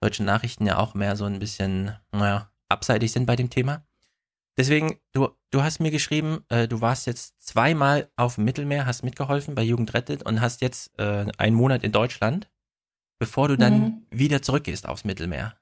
deutschen 0.00 0.26
Nachrichten 0.26 0.66
ja 0.66 0.78
auch 0.78 0.94
mehr 0.94 1.14
so 1.14 1.26
ein 1.26 1.38
bisschen, 1.38 1.94
naja, 2.10 2.50
abseitig 2.68 3.12
sind 3.12 3.26
bei 3.26 3.36
dem 3.36 3.50
Thema. 3.50 3.84
Deswegen, 4.56 4.98
du, 5.12 5.28
du 5.50 5.62
hast 5.62 5.80
mir 5.80 5.90
geschrieben, 5.90 6.44
äh, 6.48 6.66
du 6.66 6.80
warst 6.80 7.06
jetzt 7.06 7.38
zweimal 7.38 8.08
auf 8.16 8.36
dem 8.36 8.44
Mittelmeer, 8.44 8.86
hast 8.86 9.02
mitgeholfen 9.02 9.54
bei 9.54 9.62
Jugend 9.62 9.92
rettet 9.92 10.22
und 10.22 10.40
hast 10.40 10.62
jetzt 10.62 10.98
äh, 10.98 11.26
einen 11.36 11.56
Monat 11.56 11.84
in 11.84 11.92
Deutschland, 11.92 12.48
bevor 13.18 13.48
du 13.48 13.58
dann 13.58 13.78
mhm. 13.78 14.06
wieder 14.10 14.40
zurückgehst 14.40 14.88
aufs 14.88 15.04
Mittelmeer. 15.04 15.54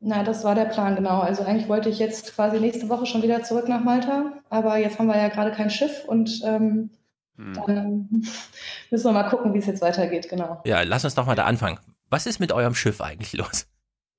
Na, 0.00 0.22
das 0.22 0.44
war 0.44 0.54
der 0.54 0.66
Plan, 0.66 0.94
genau. 0.94 1.20
Also 1.20 1.42
eigentlich 1.42 1.68
wollte 1.68 1.88
ich 1.88 1.98
jetzt 1.98 2.34
quasi 2.34 2.60
nächste 2.60 2.88
Woche 2.88 3.06
schon 3.06 3.22
wieder 3.22 3.42
zurück 3.42 3.68
nach 3.68 3.82
Malta, 3.82 4.34
aber 4.50 4.76
jetzt 4.76 5.00
haben 5.00 5.06
wir 5.06 5.16
ja 5.16 5.28
gerade 5.28 5.50
kein 5.50 5.70
Schiff 5.70 6.04
und 6.06 6.42
ähm, 6.44 6.90
hm. 7.36 7.54
dann 7.66 8.08
müssen 8.90 9.04
wir 9.04 9.12
mal 9.12 9.28
gucken, 9.28 9.54
wie 9.54 9.58
es 9.58 9.66
jetzt 9.66 9.82
weitergeht, 9.82 10.28
genau. 10.28 10.60
Ja, 10.64 10.82
lass 10.82 11.04
uns 11.04 11.14
doch 11.14 11.26
mal 11.26 11.34
da 11.34 11.44
anfangen. 11.44 11.78
Was 12.10 12.26
ist 12.26 12.40
mit 12.40 12.52
eurem 12.52 12.74
Schiff 12.74 13.00
eigentlich 13.00 13.32
los? 13.34 13.66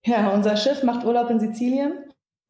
Ja, 0.06 0.30
unser 0.30 0.58
Schiff 0.58 0.84
macht 0.84 1.06
Urlaub 1.06 1.30
in 1.30 1.40
Sizilien, 1.40 1.94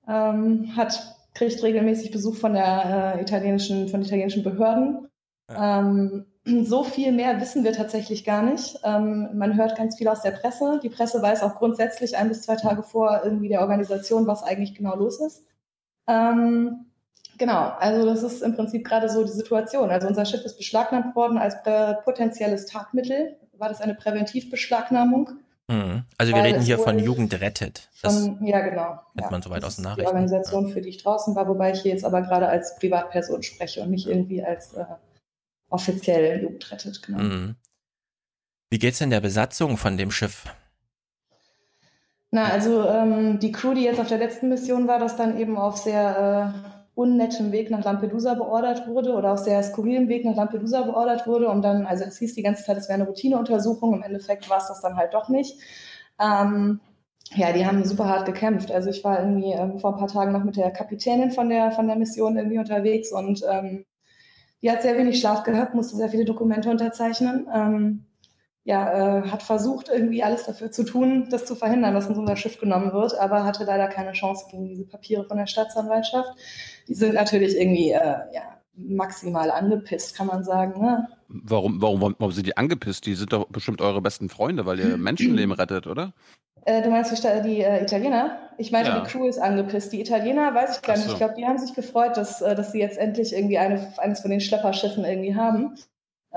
ähm, 0.07 0.75
hat, 0.75 1.15
kriegt 1.33 1.61
regelmäßig 1.63 2.11
Besuch 2.11 2.35
von 2.35 2.53
der 2.53 3.15
äh, 3.15 3.21
italienischen, 3.21 3.87
von 3.87 4.01
italienischen 4.01 4.43
Behörden. 4.43 5.07
Ja. 5.49 5.79
Ähm, 5.79 6.25
so 6.63 6.83
viel 6.83 7.11
mehr 7.11 7.39
wissen 7.39 7.63
wir 7.63 7.73
tatsächlich 7.73 8.25
gar 8.25 8.41
nicht. 8.41 8.77
Ähm, 8.83 9.29
man 9.33 9.55
hört 9.55 9.77
ganz 9.77 9.97
viel 9.97 10.07
aus 10.07 10.21
der 10.21 10.31
Presse. 10.31 10.79
Die 10.83 10.89
Presse 10.89 11.21
weiß 11.21 11.43
auch 11.43 11.55
grundsätzlich 11.55 12.17
ein 12.17 12.27
bis 12.27 12.41
zwei 12.41 12.55
Tage 12.55 12.83
vor 12.83 13.21
irgendwie 13.23 13.49
der 13.49 13.61
Organisation, 13.61 14.27
was 14.27 14.43
eigentlich 14.43 14.75
genau 14.75 14.95
los 14.95 15.19
ist. 15.21 15.45
Ähm, 16.07 16.85
genau, 17.37 17.73
also 17.79 18.05
das 18.05 18.23
ist 18.23 18.41
im 18.41 18.55
Prinzip 18.55 18.85
gerade 18.85 19.09
so 19.09 19.23
die 19.23 19.31
Situation. 19.31 19.89
Also 19.89 20.07
unser 20.07 20.25
Schiff 20.25 20.43
ist 20.43 20.57
beschlagnahmt 20.57 21.15
worden 21.15 21.37
als 21.37 21.55
potenzielles 22.03 22.65
Tatmittel 22.65 23.37
war 23.59 23.69
das 23.69 23.81
eine 23.81 23.95
Präventivbeschlagnahmung. 23.95 25.31
Mhm. 25.67 26.03
Also 26.17 26.33
wir 26.33 26.43
reden 26.43 26.61
hier 26.61 26.77
von 26.77 26.99
Jugend 26.99 27.39
rettet. 27.41 27.89
Das 28.01 28.19
von, 28.19 28.45
ja, 28.45 28.61
genau. 28.61 28.81
Hat 28.81 29.03
ja, 29.19 29.29
man 29.31 29.41
soweit 29.41 29.63
aus 29.63 29.77
den 29.77 29.83
Nachrichten. 29.83 30.01
Die 30.01 30.07
Organisation, 30.07 30.69
für 30.69 30.81
die 30.81 30.89
ich 30.89 31.01
draußen 31.01 31.35
war, 31.35 31.47
wobei 31.47 31.71
ich 31.71 31.81
hier 31.81 31.91
jetzt 31.91 32.05
aber 32.05 32.21
gerade 32.21 32.47
als 32.47 32.75
Privatperson 32.75 33.41
spreche 33.41 33.81
und 33.81 33.89
nicht 33.89 34.07
irgendwie 34.07 34.43
als 34.43 34.73
äh, 34.73 34.85
offiziell 35.69 36.43
Jugend 36.43 36.71
rettet. 36.71 37.01
Genau. 37.01 37.19
Mhm. 37.19 37.55
Wie 38.69 38.79
geht's 38.79 38.99
denn 38.99 39.09
der 39.09 39.21
Besatzung 39.21 39.77
von 39.77 39.97
dem 39.97 40.11
Schiff? 40.11 40.45
Na, 42.29 42.45
also 42.45 42.87
ähm, 42.87 43.39
die 43.39 43.51
Crew, 43.51 43.73
die 43.73 43.83
jetzt 43.83 43.99
auf 43.99 44.07
der 44.07 44.17
letzten 44.17 44.49
Mission 44.49 44.87
war, 44.87 44.99
das 44.99 45.15
dann 45.15 45.39
eben 45.39 45.57
auf 45.57 45.77
sehr 45.77 46.53
äh, 46.53 46.74
unnettem 46.95 47.51
Weg 47.51 47.69
nach 47.69 47.83
Lampedusa 47.83 48.33
beordert 48.33 48.87
wurde 48.87 49.13
oder 49.13 49.33
auf 49.33 49.39
sehr 49.39 49.61
skurrilem 49.61 50.07
Weg 50.07 50.23
nach 50.23 50.35
Lampedusa 50.35 50.83
beordert 50.83 51.27
wurde 51.27 51.49
und 51.49 51.61
dann, 51.61 51.85
also 51.85 52.05
es 52.05 52.17
hieß 52.17 52.33
die 52.35 52.41
ganze 52.41 52.63
Zeit, 52.63 52.77
es 52.77 52.87
wäre 52.87 52.95
eine 52.95 53.07
Routineuntersuchung, 53.07 53.93
im 53.93 54.03
Endeffekt 54.03 54.49
war 54.49 54.57
es 54.57 54.67
das 54.67 54.81
dann 54.81 54.95
halt 54.95 55.13
doch 55.13 55.27
nicht. 55.27 55.59
Ähm, 56.19 56.79
ja, 57.33 57.51
die 57.51 57.65
haben 57.65 57.83
super 57.83 58.07
hart 58.07 58.25
gekämpft. 58.25 58.71
Also 58.71 58.89
ich 58.89 59.03
war 59.03 59.19
irgendwie 59.19 59.51
ähm, 59.51 59.79
vor 59.79 59.93
ein 59.93 59.99
paar 59.99 60.07
Tagen 60.07 60.31
noch 60.31 60.43
mit 60.43 60.55
der 60.55 60.71
Kapitänin 60.71 61.31
von 61.31 61.49
der, 61.49 61.71
von 61.71 61.87
der 61.87 61.97
Mission 61.97 62.37
irgendwie 62.37 62.59
unterwegs 62.59 63.11
und 63.11 63.43
ähm, 63.49 63.85
die 64.61 64.71
hat 64.71 64.81
sehr 64.81 64.97
wenig 64.97 65.19
Schlaf 65.19 65.43
gehabt, 65.43 65.75
musste 65.75 65.97
sehr 65.97 66.09
viele 66.09 66.25
Dokumente 66.25 66.69
unterzeichnen. 66.69 67.47
Ja, 68.67 69.19
äh, 69.19 69.29
hat 69.29 69.43
versucht, 69.43 69.89
irgendwie 69.89 70.23
alles 70.23 70.45
dafür 70.45 70.71
zu 70.71 70.83
tun, 70.83 71.27
das 71.29 71.45
zu 71.45 71.55
verhindern, 71.55 71.93
dass 71.93 72.07
uns 72.07 72.17
unser 72.17 72.35
Schiff 72.35 72.59
genommen 72.59 72.93
wird, 72.93 73.13
aber 73.19 73.43
hatte 73.43 73.63
leider 73.63 73.87
keine 73.87 74.13
Chance 74.13 74.47
gegen 74.49 74.65
diese 74.65 74.85
Papiere 74.85 75.23
von 75.23 75.37
der 75.37 75.45
Staatsanwaltschaft. 75.45 76.31
Die 76.87 76.95
sind 76.95 77.13
natürlich 77.13 77.55
irgendwie 77.55 77.91
äh, 77.91 78.17
ja, 78.33 78.59
maximal 78.75 79.51
angepisst, 79.51 80.15
kann 80.15 80.25
man 80.25 80.43
sagen. 80.43 80.81
Ne? 80.81 81.07
Warum, 81.27 81.79
warum, 81.79 82.15
warum 82.17 82.31
sind 82.31 82.47
die 82.47 82.57
angepisst? 82.57 83.05
Die 83.05 83.13
sind 83.13 83.33
doch 83.33 83.45
bestimmt 83.47 83.81
eure 83.81 84.01
besten 84.01 84.29
Freunde, 84.29 84.65
weil 84.65 84.79
ihr 84.79 84.97
Menschenleben 84.97 85.53
rettet, 85.53 85.85
oder? 85.85 86.13
Äh, 86.65 86.81
du 86.81 86.89
meinst 86.89 87.11
die, 87.11 87.41
die 87.43 87.61
äh, 87.61 87.83
Italiener? 87.83 88.39
Ich 88.57 88.71
meinte, 88.71 88.89
ja. 88.89 88.99
die 88.99 89.07
Crew 89.07 89.27
ist 89.27 89.37
angepisst. 89.37 89.93
Die 89.93 90.01
Italiener 90.01 90.53
weiß 90.55 90.77
ich 90.77 90.81
gar 90.81 90.97
nicht. 90.97 91.05
So. 91.05 91.11
Ich 91.11 91.17
glaube, 91.17 91.35
die 91.37 91.45
haben 91.45 91.59
sich 91.59 91.75
gefreut, 91.75 92.17
dass, 92.17 92.41
äh, 92.41 92.55
dass 92.55 92.71
sie 92.71 92.79
jetzt 92.79 92.97
endlich 92.97 93.33
irgendwie 93.33 93.59
eine, 93.59 93.93
eines 93.97 94.21
von 94.21 94.31
den 94.31 94.41
Schlepperschiffen 94.41 95.05
irgendwie 95.05 95.35
haben. 95.35 95.75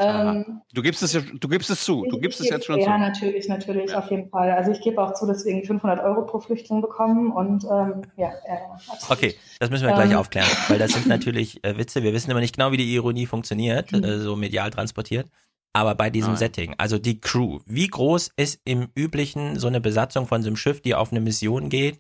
Ähm, 0.00 0.62
du 0.73 0.83
gibst 0.83 1.02
es 1.02 1.12
ja, 1.12 1.21
du 1.21 1.49
gibst 1.49 1.71
es 1.71 1.83
zu, 1.85 2.05
du 2.09 2.19
gibst 2.19 2.40
es 2.40 2.49
jetzt 2.49 2.67
schon 2.67 2.78
ja, 2.78 2.85
zu. 2.85 2.90
Ja, 2.90 2.99
natürlich, 2.99 3.49
natürlich, 3.49 3.90
ja. 3.90 3.99
auf 3.99 4.11
jeden 4.11 4.28
Fall. 4.28 4.50
Also 4.50 4.71
ich 4.71 4.81
gebe 4.81 5.02
auch 5.02 5.14
zu, 5.14 5.26
dass 5.26 5.45
wir 5.45 5.52
irgendwie 5.52 5.67
500 5.67 6.00
Euro 6.05 6.25
pro 6.26 6.38
Flüchtling 6.38 6.81
bekommen 6.81 7.33
und 7.33 7.64
ähm, 7.64 8.02
ja, 8.17 8.31
ja, 8.47 8.78
Okay, 9.09 9.35
das 9.59 9.71
müssen 9.71 9.87
wir 9.87 9.95
gleich 9.95 10.11
ähm, 10.11 10.19
aufklären, 10.19 10.49
weil 10.69 10.78
das 10.78 10.93
sind 10.93 11.07
natürlich 11.07 11.64
äh, 11.64 11.76
Witze. 11.76 12.02
Wir 12.02 12.12
wissen 12.12 12.31
immer 12.31 12.40
nicht 12.40 12.57
genau, 12.57 12.73
wie 12.73 12.76
die 12.76 12.95
Ironie 12.95 13.26
funktioniert, 13.26 13.93
mhm. 13.93 14.05
äh, 14.05 14.19
so 14.19 14.37
medial 14.37 14.71
transportiert. 14.71 15.28
Aber 15.73 15.95
bei 15.95 16.11
diesem 16.11 16.31
Nein. 16.31 16.38
Setting, 16.38 16.75
also 16.78 16.99
die 16.99 17.21
Crew, 17.21 17.61
wie 17.67 17.87
groß 17.87 18.33
ist 18.37 18.61
im 18.64 18.88
Üblichen 18.97 19.59
so 19.59 19.67
eine 19.67 19.81
Besatzung 19.81 20.26
von 20.26 20.43
so 20.43 20.49
einem 20.49 20.57
Schiff, 20.57 20.81
die 20.81 20.95
auf 20.95 21.12
eine 21.12 21.21
Mission 21.21 21.69
geht? 21.69 21.99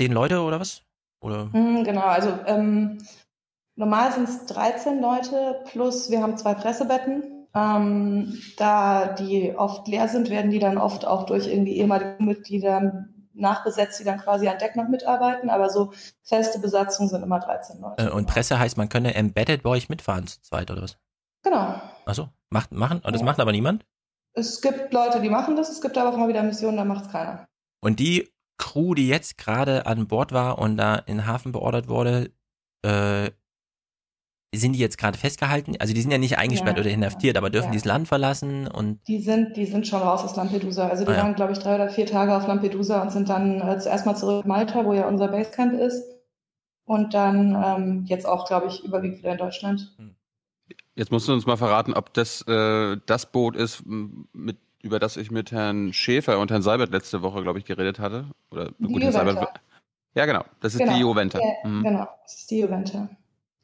Zehn 0.00 0.12
Leute 0.12 0.40
oder 0.40 0.60
was? 0.60 0.82
Oder? 1.22 1.46
Mhm, 1.52 1.84
genau, 1.84 2.02
also 2.02 2.38
ähm, 2.46 2.98
Normal 3.76 4.12
sind 4.12 4.28
es 4.28 4.46
13 4.46 5.00
Leute 5.00 5.62
plus 5.66 6.10
wir 6.10 6.22
haben 6.22 6.36
zwei 6.36 6.54
Pressebetten. 6.54 7.46
Ähm, 7.52 8.38
da 8.56 9.08
die 9.08 9.54
oft 9.56 9.88
leer 9.88 10.08
sind, 10.08 10.30
werden 10.30 10.50
die 10.50 10.60
dann 10.60 10.78
oft 10.78 11.04
auch 11.04 11.24
durch 11.26 11.48
irgendwie 11.48 11.76
ehemalige 11.76 12.22
Mitglieder 12.22 13.06
nachbesetzt, 13.34 13.98
die 13.98 14.04
dann 14.04 14.20
quasi 14.20 14.48
an 14.48 14.58
Deck 14.58 14.76
noch 14.76 14.88
mitarbeiten. 14.88 15.50
Aber 15.50 15.70
so 15.70 15.92
feste 16.22 16.60
Besatzung 16.60 17.08
sind 17.08 17.22
immer 17.22 17.40
13 17.40 17.80
Leute. 17.80 18.06
Äh, 18.06 18.10
und 18.10 18.26
Presse 18.26 18.58
heißt, 18.58 18.76
man 18.76 18.88
könne 18.88 19.14
embedded 19.14 19.62
bei 19.62 19.70
euch 19.70 19.88
mitfahren 19.88 20.26
zu 20.26 20.40
zweit 20.42 20.70
oder 20.70 20.82
was? 20.82 20.98
Genau. 21.42 21.80
Achso, 22.04 22.28
macht, 22.50 22.72
machen, 22.72 23.00
das 23.02 23.20
ja. 23.20 23.24
macht 23.24 23.40
aber 23.40 23.52
niemand? 23.52 23.84
Es 24.32 24.60
gibt 24.60 24.92
Leute, 24.92 25.20
die 25.20 25.30
machen 25.30 25.56
das, 25.56 25.70
es 25.70 25.80
gibt 25.80 25.98
aber 25.98 26.10
auch 26.10 26.16
mal 26.16 26.28
wieder 26.28 26.42
Missionen, 26.42 26.76
da 26.76 26.84
macht 26.84 27.06
es 27.06 27.12
keiner. 27.12 27.46
Und 27.80 27.98
die 27.98 28.30
Crew, 28.58 28.94
die 28.94 29.08
jetzt 29.08 29.38
gerade 29.38 29.86
an 29.86 30.06
Bord 30.06 30.32
war 30.32 30.58
und 30.58 30.76
da 30.76 30.96
in 30.96 31.18
den 31.18 31.26
Hafen 31.26 31.52
beordert 31.52 31.88
wurde, 31.88 32.30
äh, 32.82 33.30
sind 34.58 34.72
die 34.72 34.78
jetzt 34.80 34.98
gerade 34.98 35.16
festgehalten? 35.16 35.76
Also 35.78 35.94
die 35.94 36.00
sind 36.00 36.10
ja 36.10 36.18
nicht 36.18 36.38
eingesperrt 36.38 36.76
Ja, 36.76 36.82
oder 36.82 36.90
inhaftiert, 36.90 37.36
aber 37.36 37.50
dürfen 37.50 37.66
ja. 37.66 37.72
die 37.72 37.78
das 37.78 37.84
Land 37.84 38.08
verlassen 38.08 38.66
und 38.66 38.98
Die 39.06 39.20
sind, 39.20 39.56
die 39.56 39.66
sind 39.66 39.86
schon 39.86 40.02
raus 40.02 40.24
aus 40.24 40.34
Lampedusa. 40.36 40.88
Also 40.88 41.04
die 41.04 41.10
Ah, 41.12 41.16
ja. 41.18 41.22
waren, 41.22 41.34
glaube 41.36 41.52
ich, 41.52 41.58
drei 41.58 41.76
oder 41.76 41.88
vier 41.88 42.06
Tage 42.06 42.34
auf 42.36 42.46
Lampedusa 42.48 43.00
und 43.00 43.12
sind 43.12 43.28
dann 43.28 43.60
äh, 43.60 43.78
zuerst 43.78 44.06
mal 44.06 44.16
zurück 44.16 44.44
nach 44.44 44.56
Malta, 44.56 44.84
wo 44.84 44.92
ja 44.92 45.06
unser 45.06 45.28
Basecamp 45.28 45.74
ist. 45.80 46.02
Und 46.84 47.14
dann 47.14 47.54
ähm, 47.64 48.04
jetzt 48.06 48.26
auch, 48.26 48.46
glaube 48.48 48.66
ich, 48.66 48.82
überwiegend 48.82 49.18
wieder 49.20 49.32
in 49.32 49.38
Deutschland. 49.38 49.94
Jetzt 50.96 51.12
musst 51.12 51.28
du 51.28 51.32
uns 51.32 51.46
mal 51.46 51.56
verraten, 51.56 51.94
ob 51.94 52.12
das 52.14 52.42
äh, 52.48 52.96
das 53.06 53.26
Boot 53.30 53.54
ist, 53.54 53.84
mit, 53.86 54.56
über 54.82 54.98
das 54.98 55.16
ich 55.16 55.30
mit 55.30 55.52
Herrn 55.52 55.92
Schäfer 55.92 56.40
und 56.40 56.50
Herrn 56.50 56.62
Seibert 56.62 56.90
letzte 56.90 57.22
Woche, 57.22 57.42
glaube 57.44 57.60
ich, 57.60 57.64
geredet 57.64 58.00
hatte. 58.00 58.24
Oder 58.50 58.72
Die 58.80 58.86
gut, 58.92 59.00
Herr. 59.02 59.12
Seibert. 59.12 59.60
Ja, 60.14 60.26
genau. 60.26 60.44
Das 60.60 60.74
ist 60.74 60.80
Genau. 60.80 60.94
die 60.94 61.00
Juventa. 61.00 61.38
Ja, 61.38 61.68
Mhm. 61.68 61.84
Genau, 61.84 62.08
das 62.24 62.34
ist 62.34 62.50
die 62.50 62.58
Juventa. 62.58 63.08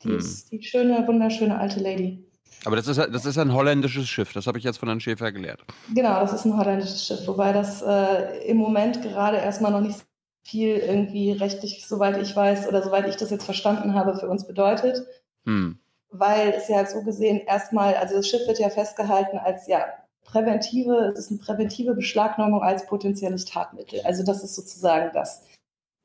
Die 0.03 0.09
Mhm. 0.09 0.19
ist 0.19 0.50
die 0.53 0.62
schöne, 0.62 1.07
wunderschöne 1.07 1.59
alte 1.59 1.81
Lady. 1.81 2.23
Aber 2.65 2.76
das 2.76 2.88
ist, 2.88 2.99
das 2.99 3.26
ist 3.26 3.38
ein 3.38 3.53
holländisches 3.53 4.09
Schiff. 4.09 4.33
Das 4.33 4.47
habe 4.47 4.59
ich 4.59 4.65
jetzt 4.65 4.79
von 4.79 4.88
Herrn 4.88 5.00
Schäfer 5.00 5.31
gelehrt. 5.33 5.65
Genau, 5.95 6.21
das 6.21 6.33
ist 6.33 6.45
ein 6.45 6.57
holländisches 6.57 7.07
Schiff, 7.07 7.26
wobei 7.26 7.53
das 7.53 7.83
äh, 7.83 8.47
im 8.49 8.57
Moment 8.57 9.03
gerade 9.03 9.37
erstmal 9.37 9.73
noch 9.73 9.81
nicht 9.81 10.05
viel 10.45 10.76
irgendwie 10.76 11.33
rechtlich, 11.33 11.87
soweit 11.87 12.21
ich 12.21 12.35
weiß 12.35 12.69
oder 12.69 12.83
soweit 12.83 13.09
ich 13.09 13.17
das 13.17 13.31
jetzt 13.31 13.45
verstanden 13.45 13.95
habe, 13.95 14.17
für 14.17 14.29
uns 14.29 14.47
bedeutet. 14.47 15.07
Hm. 15.45 15.79
weil 16.11 16.50
es 16.57 16.69
ja 16.69 16.85
so 16.87 17.03
gesehen 17.03 17.38
erstmal, 17.47 17.95
also 17.95 18.17
das 18.17 18.26
Schiff 18.29 18.47
wird 18.47 18.59
ja 18.59 18.69
festgehalten 18.71 19.38
als 19.38 19.67
ja 19.69 19.85
präventive, 20.25 21.12
es 21.12 21.19
ist 21.19 21.31
eine 21.31 21.38
präventive 21.41 21.95
Beschlagnahmung 21.95 22.62
als 22.62 22.87
potenzielles 22.87 23.45
Tatmittel. 23.45 24.00
Also 24.05 24.25
das 24.25 24.43
ist 24.43 24.55
sozusagen 24.57 25.11
das. 25.15 25.45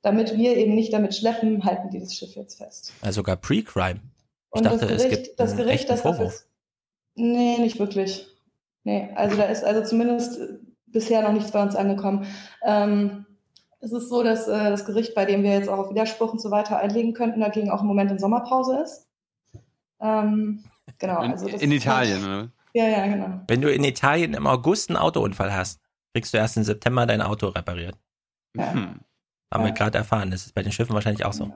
Damit 0.02 0.36
wir 0.36 0.58
eben 0.58 0.74
nicht 0.74 0.94
damit 0.94 1.16
schleppen, 1.16 1.64
halten 1.64 1.90
die 1.92 2.00
das 2.00 2.16
Schiff 2.16 2.36
jetzt 2.36 2.58
fest. 2.58 2.94
also 3.02 3.20
sogar 3.20 3.36
Pre-Crime. 3.36 4.00
Ich 4.54 4.58
Und 4.58 4.66
dachte, 4.66 4.80
das 4.80 4.92
es 4.92 5.04
Gericht, 5.04 5.24
gibt 5.24 5.40
das 5.40 5.56
Gericht, 5.56 5.90
das. 5.90 6.02
Vorwurf. 6.02 6.46
Nee, 7.16 7.58
nicht 7.60 7.80
wirklich. 7.80 8.28
Nee, 8.84 9.10
also 9.16 9.38
da 9.38 9.44
ist 9.44 9.64
also 9.64 9.84
zumindest 9.84 10.40
äh, 10.40 10.58
bisher 10.88 11.22
noch 11.22 11.34
nichts 11.34 11.52
bei 11.52 11.62
uns 11.62 11.76
angekommen. 11.76 12.26
Ähm, 12.64 13.26
es 13.80 13.92
ist 13.92 14.10
so, 14.10 14.24
dass 14.24 14.48
äh, 14.48 14.70
das 14.70 14.86
Gericht, 14.86 15.16
bei 15.16 15.26
dem 15.26 15.44
wir 15.44 15.52
jetzt 15.54 15.70
auch 15.70 15.78
auf 15.78 15.90
Widerspruch 15.90 16.34
und 16.34 16.42
so 16.42 16.52
weiter 16.52 16.78
einlegen 16.78 17.14
könnten, 17.14 17.40
dagegen 17.40 17.70
auch 17.70 17.82
im 17.82 17.88
Moment 17.88 18.12
in 18.12 18.20
Sommerpause 18.20 18.82
ist. 18.84 19.08
Ähm, 20.00 20.64
genau. 20.98 21.22
In, 21.22 21.32
also 21.32 21.48
das 21.48 21.62
in 21.62 21.72
ist 21.72 21.84
Italien, 21.84 22.24
oder? 22.24 22.50
ja, 22.74 22.88
ja, 22.88 23.08
genau. 23.08 23.42
Wenn 23.48 23.62
du 23.62 23.72
in 23.72 23.84
Italien 23.84 24.34
im 24.34 24.48
August 24.48 24.90
einen 24.90 24.98
Autounfall 24.98 25.54
hast, 25.54 25.80
kriegst 26.14 26.34
du 26.34 26.38
erst 26.38 26.58
im 26.58 26.64
September 26.64 27.06
dein 27.06 27.22
Auto 27.22 27.48
repariert. 27.48 27.96
Ja. 28.56 28.74
Hm. 28.74 29.00
Haben 29.52 29.64
wir 29.64 29.70
Ja. 29.70 29.74
gerade 29.76 29.98
erfahren. 29.98 30.32
Das 30.32 30.46
ist 30.46 30.54
bei 30.56 30.64
den 30.64 30.72
Schiffen 30.72 30.94
wahrscheinlich 30.94 31.26
auch 31.26 31.34
so. 31.34 31.52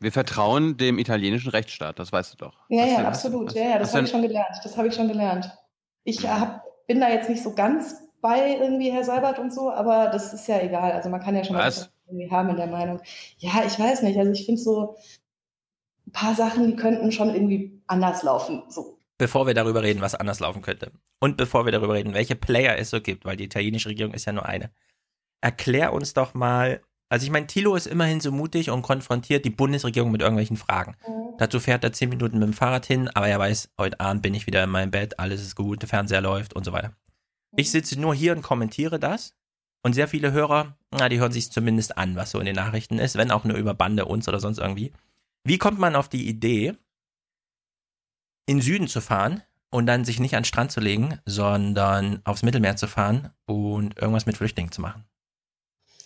Wir 0.00 0.12
vertrauen 0.12 0.76
dem 0.76 0.98
italienischen 0.98 1.50
Rechtsstaat, 1.50 1.98
das 1.98 2.12
weißt 2.12 2.34
du 2.34 2.36
doch. 2.36 2.58
Ja, 2.68 2.84
ja, 2.84 2.98
absolut. 3.06 3.48
hast- 3.48 3.56
Ja, 3.56 3.70
ja, 3.70 3.78
das 3.78 3.94
habe 3.94 4.04
ich 4.04 4.10
schon 4.10 4.22
gelernt. 4.22 4.56
Das 4.62 4.76
habe 4.76 4.88
ich 4.88 4.94
schon 4.94 5.08
gelernt. 5.08 5.50
Ich 6.04 6.26
hab, 6.28 6.64
bin 6.86 7.00
da 7.00 7.08
jetzt 7.08 7.28
nicht 7.30 7.42
so 7.42 7.54
ganz 7.54 7.96
bei 8.20 8.56
irgendwie 8.56 8.90
Herr 8.92 9.04
Seibert 9.04 9.38
und 9.38 9.52
so, 9.52 9.70
aber 9.70 10.08
das 10.08 10.32
ist 10.34 10.46
ja 10.48 10.60
egal. 10.60 10.92
Also 10.92 11.08
man 11.08 11.20
kann 11.20 11.34
ja 11.36 11.44
schon 11.44 11.56
mal 11.56 11.66
Was? 11.66 11.78
was 11.80 11.90
irgendwie 12.06 12.30
haben 12.30 12.50
in 12.50 12.56
der 12.56 12.66
Meinung. 12.66 13.00
Ja, 13.38 13.62
ich 13.66 13.78
weiß 13.78 14.02
nicht. 14.02 14.18
Also 14.18 14.32
ich 14.32 14.44
finde 14.46 14.60
so 14.60 14.96
ein 16.06 16.12
paar 16.12 16.34
Sachen, 16.34 16.66
die 16.66 16.76
könnten 16.76 17.12
schon 17.12 17.30
irgendwie 17.34 17.80
anders 17.86 18.22
laufen. 18.22 18.62
So. 18.68 18.98
Bevor 19.16 19.46
wir 19.46 19.54
darüber 19.54 19.82
reden, 19.82 20.00
was 20.00 20.14
anders 20.14 20.40
laufen 20.40 20.60
könnte. 20.62 20.90
Und 21.20 21.36
bevor 21.36 21.64
wir 21.64 21.72
darüber 21.72 21.94
reden, 21.94 22.14
welche 22.14 22.34
Player 22.36 22.76
es 22.78 22.90
so 22.90 23.00
gibt, 23.00 23.24
weil 23.24 23.36
die 23.36 23.44
italienische 23.44 23.88
Regierung 23.88 24.12
ist 24.12 24.24
ja 24.26 24.32
nur 24.32 24.44
eine. 24.46 24.70
Erklär 25.40 25.92
uns 25.92 26.14
doch 26.14 26.34
mal, 26.34 26.80
also 27.14 27.26
ich 27.26 27.30
meine, 27.30 27.46
Thilo 27.46 27.76
ist 27.76 27.86
immerhin 27.86 28.20
so 28.20 28.32
mutig 28.32 28.70
und 28.70 28.82
konfrontiert 28.82 29.44
die 29.44 29.50
Bundesregierung 29.50 30.10
mit 30.10 30.20
irgendwelchen 30.20 30.56
Fragen. 30.56 30.96
Dazu 31.38 31.60
fährt 31.60 31.84
er 31.84 31.92
zehn 31.92 32.08
Minuten 32.08 32.40
mit 32.40 32.48
dem 32.48 32.52
Fahrrad 32.52 32.86
hin, 32.86 33.08
aber 33.08 33.28
er 33.28 33.38
weiß, 33.38 33.70
heute 33.78 34.00
Abend 34.00 34.22
bin 34.22 34.34
ich 34.34 34.48
wieder 34.48 34.64
in 34.64 34.70
meinem 34.70 34.90
Bett, 34.90 35.20
alles 35.20 35.40
ist 35.40 35.54
gut, 35.54 35.80
der 35.80 35.88
Fernseher 35.88 36.20
läuft 36.20 36.54
und 36.54 36.64
so 36.64 36.72
weiter. 36.72 36.92
Ich 37.56 37.70
sitze 37.70 38.00
nur 38.00 38.16
hier 38.16 38.32
und 38.32 38.42
kommentiere 38.42 38.98
das. 38.98 39.32
Und 39.84 39.92
sehr 39.92 40.08
viele 40.08 40.32
Hörer, 40.32 40.76
na, 40.90 41.08
die 41.08 41.20
hören 41.20 41.30
sich 41.30 41.52
zumindest 41.52 41.96
an, 41.96 42.16
was 42.16 42.32
so 42.32 42.40
in 42.40 42.46
den 42.46 42.56
Nachrichten 42.56 42.98
ist, 42.98 43.14
wenn 43.14 43.30
auch 43.30 43.44
nur 43.44 43.58
über 43.58 43.74
Bande, 43.74 44.06
uns 44.06 44.28
oder 44.28 44.40
sonst 44.40 44.58
irgendwie. 44.58 44.92
Wie 45.44 45.58
kommt 45.58 45.78
man 45.78 45.94
auf 45.94 46.08
die 46.08 46.28
Idee, 46.28 46.74
in 48.46 48.56
den 48.56 48.60
Süden 48.60 48.88
zu 48.88 49.00
fahren 49.00 49.44
und 49.70 49.86
dann 49.86 50.04
sich 50.04 50.18
nicht 50.18 50.34
an 50.34 50.40
den 50.40 50.46
Strand 50.46 50.72
zu 50.72 50.80
legen, 50.80 51.20
sondern 51.26 52.22
aufs 52.24 52.42
Mittelmeer 52.42 52.74
zu 52.74 52.88
fahren 52.88 53.30
und 53.46 53.96
irgendwas 53.98 54.26
mit 54.26 54.36
Flüchtlingen 54.36 54.72
zu 54.72 54.80
machen? 54.80 55.04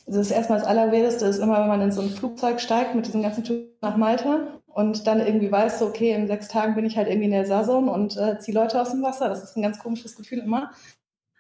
Also 0.09 0.21
das 0.21 0.31
erstmal 0.31 0.59
das 0.59 0.67
Allerwildeste 0.67 1.27
ist 1.27 1.39
immer, 1.39 1.61
wenn 1.61 1.69
man 1.69 1.83
in 1.83 1.93
so 1.93 2.01
ein 2.01 2.09
Flugzeug 2.09 2.63
steigt 2.63 2.95
mit 2.95 3.07
diesen 3.07 3.21
ganzen 3.21 3.45
Typen 3.45 3.77
nach 3.83 3.99
Malta 3.99 4.59
und 4.67 5.07
dann 5.07 5.21
irgendwie 5.21 5.53
weiß, 5.53 5.81
so, 5.81 5.87
okay, 5.87 6.13
in 6.13 6.27
sechs 6.27 6.49
Tagen 6.49 6.75
bin 6.75 6.87
ich 6.87 6.97
halt 6.97 7.09
irgendwie 7.09 7.27
in 7.27 7.33
der 7.33 7.45
Saison 7.45 7.91
und 7.91 8.17
äh, 8.17 8.39
ziehe 8.39 8.55
Leute 8.55 8.81
aus 8.81 8.93
dem 8.93 9.03
Wasser. 9.03 9.29
Das 9.29 9.45
ist 9.45 9.55
ein 9.55 9.63
ganz 9.63 9.79
komisches 9.79 10.17
Gefühl 10.17 10.39
immer. 10.39 10.71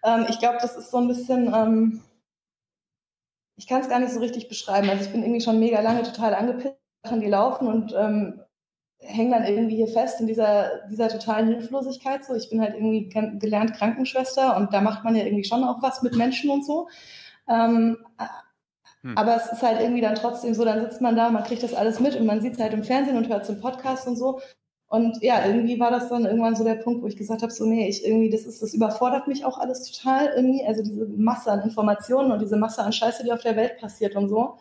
Ähm, 0.04 0.26
ich 0.28 0.38
glaube, 0.38 0.58
das 0.60 0.76
ist 0.76 0.90
so 0.90 0.98
ein 0.98 1.08
bisschen, 1.08 1.50
ähm, 1.54 2.02
ich 3.56 3.66
kann 3.66 3.80
es 3.80 3.88
gar 3.88 4.00
nicht 4.00 4.12
so 4.12 4.20
richtig 4.20 4.50
beschreiben. 4.50 4.90
Also 4.90 5.02
ich 5.02 5.12
bin 5.12 5.22
irgendwie 5.22 5.40
schon 5.40 5.58
mega 5.58 5.80
lange 5.80 6.02
total 6.02 6.34
angepisst, 6.34 6.76
Sachen, 7.02 7.22
die 7.22 7.26
laufen 7.26 7.68
und 7.68 7.94
ähm, 7.96 8.42
hänge 8.98 9.30
dann 9.30 9.46
irgendwie 9.46 9.76
hier 9.76 9.88
fest 9.88 10.20
in 10.20 10.26
dieser, 10.26 10.86
dieser 10.90 11.08
totalen 11.08 11.48
Hilflosigkeit. 11.48 12.22
So, 12.22 12.34
ich 12.34 12.50
bin 12.50 12.60
halt 12.60 12.74
irgendwie 12.74 13.08
gen- 13.08 13.38
gelernt 13.38 13.72
Krankenschwester 13.72 14.58
und 14.58 14.74
da 14.74 14.82
macht 14.82 15.04
man 15.04 15.16
ja 15.16 15.24
irgendwie 15.24 15.44
schon 15.44 15.64
auch 15.64 15.80
was 15.80 16.02
mit 16.02 16.16
Menschen 16.16 16.50
und 16.50 16.66
so. 16.66 16.88
Ähm, 17.48 17.96
Hm. 19.08 19.16
aber 19.16 19.36
es 19.36 19.50
ist 19.50 19.62
halt 19.62 19.80
irgendwie 19.80 20.02
dann 20.02 20.16
trotzdem 20.16 20.52
so, 20.54 20.64
dann 20.64 20.82
sitzt 20.82 21.00
man 21.00 21.16
da, 21.16 21.30
man 21.30 21.44
kriegt 21.44 21.62
das 21.62 21.72
alles 21.72 21.98
mit 21.98 22.14
und 22.16 22.26
man 22.26 22.42
sieht 22.42 22.54
es 22.54 22.60
halt 22.60 22.74
im 22.74 22.84
Fernsehen 22.84 23.16
und 23.16 23.28
hört 23.28 23.44
es 23.44 23.48
im 23.48 23.60
Podcast 23.60 24.06
und 24.06 24.16
so. 24.16 24.40
Und 24.88 25.22
ja, 25.22 25.44
irgendwie 25.46 25.80
war 25.80 25.90
das 25.90 26.08
dann 26.08 26.24
irgendwann 26.24 26.56
so 26.56 26.64
der 26.64 26.76
Punkt, 26.76 27.02
wo 27.02 27.06
ich 27.06 27.16
gesagt 27.16 27.42
habe, 27.42 27.52
so 27.52 27.66
nee, 27.66 27.88
ich 27.88 28.04
irgendwie, 28.06 28.30
das 28.30 28.42
ist, 28.42 28.62
das 28.62 28.74
überfordert 28.74 29.26
mich 29.26 29.44
auch 29.44 29.58
alles 29.58 29.90
total 29.90 30.32
irgendwie. 30.36 30.64
Also 30.66 30.82
diese 30.82 31.06
Masse 31.06 31.50
an 31.50 31.62
Informationen 31.62 32.32
und 32.32 32.40
diese 32.40 32.56
Masse 32.56 32.82
an 32.82 32.92
Scheiße, 32.92 33.24
die 33.24 33.32
auf 33.32 33.42
der 33.42 33.56
Welt 33.56 33.78
passiert 33.78 34.16
und 34.16 34.28
so. 34.28 34.58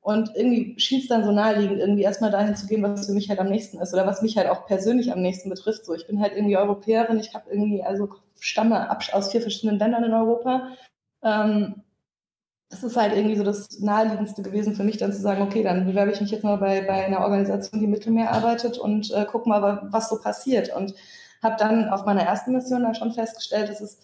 Und 0.00 0.30
irgendwie 0.34 0.78
schien 0.78 1.00
es 1.00 1.08
dann 1.08 1.24
so 1.24 1.32
naheliegend, 1.32 1.78
irgendwie 1.80 2.02
erstmal 2.02 2.30
dahin 2.30 2.56
zu 2.56 2.66
gehen, 2.66 2.82
was 2.82 3.06
für 3.06 3.12
mich 3.12 3.28
halt 3.28 3.40
am 3.40 3.48
nächsten 3.48 3.78
ist 3.78 3.92
oder 3.92 4.06
was 4.06 4.22
mich 4.22 4.36
halt 4.36 4.48
auch 4.48 4.66
persönlich 4.66 5.12
am 5.12 5.20
nächsten 5.20 5.50
betrifft. 5.50 5.84
So, 5.84 5.94
ich 5.94 6.06
bin 6.06 6.20
halt 6.20 6.32
irgendwie 6.34 6.56
Europäerin, 6.56 7.18
ich 7.18 7.34
habe 7.34 7.50
irgendwie, 7.50 7.82
also 7.82 8.08
stamme 8.40 8.88
aus 9.12 9.32
vier 9.32 9.42
verschiedenen 9.42 9.78
Ländern 9.78 10.04
in 10.04 10.14
Europa. 10.14 10.68
Ähm, 11.22 11.82
das 12.68 12.82
ist 12.82 12.96
halt 12.96 13.14
irgendwie 13.16 13.36
so 13.36 13.44
das 13.44 13.80
Naheliegendste 13.80 14.42
gewesen 14.42 14.74
für 14.74 14.84
mich, 14.84 14.98
dann 14.98 15.12
zu 15.12 15.20
sagen, 15.20 15.42
okay, 15.42 15.62
dann 15.62 15.86
bewerbe 15.86 16.10
ich 16.12 16.20
mich 16.20 16.30
jetzt 16.32 16.44
mal 16.44 16.56
bei, 16.56 16.80
bei 16.82 17.06
einer 17.06 17.20
Organisation, 17.20 17.78
die 17.80 17.84
im 17.86 17.92
Mittelmeer 17.92 18.32
arbeitet 18.32 18.78
und 18.78 19.10
äh, 19.12 19.26
guck 19.30 19.46
mal, 19.46 19.62
wa- 19.62 19.86
was 19.90 20.08
so 20.08 20.20
passiert. 20.20 20.74
Und 20.74 20.94
habe 21.42 21.56
dann 21.58 21.88
auf 21.90 22.04
meiner 22.06 22.22
ersten 22.22 22.52
Mission 22.52 22.82
dann 22.82 22.94
schon 22.94 23.12
festgestellt, 23.12 23.68
dass 23.68 23.80
es 23.80 23.98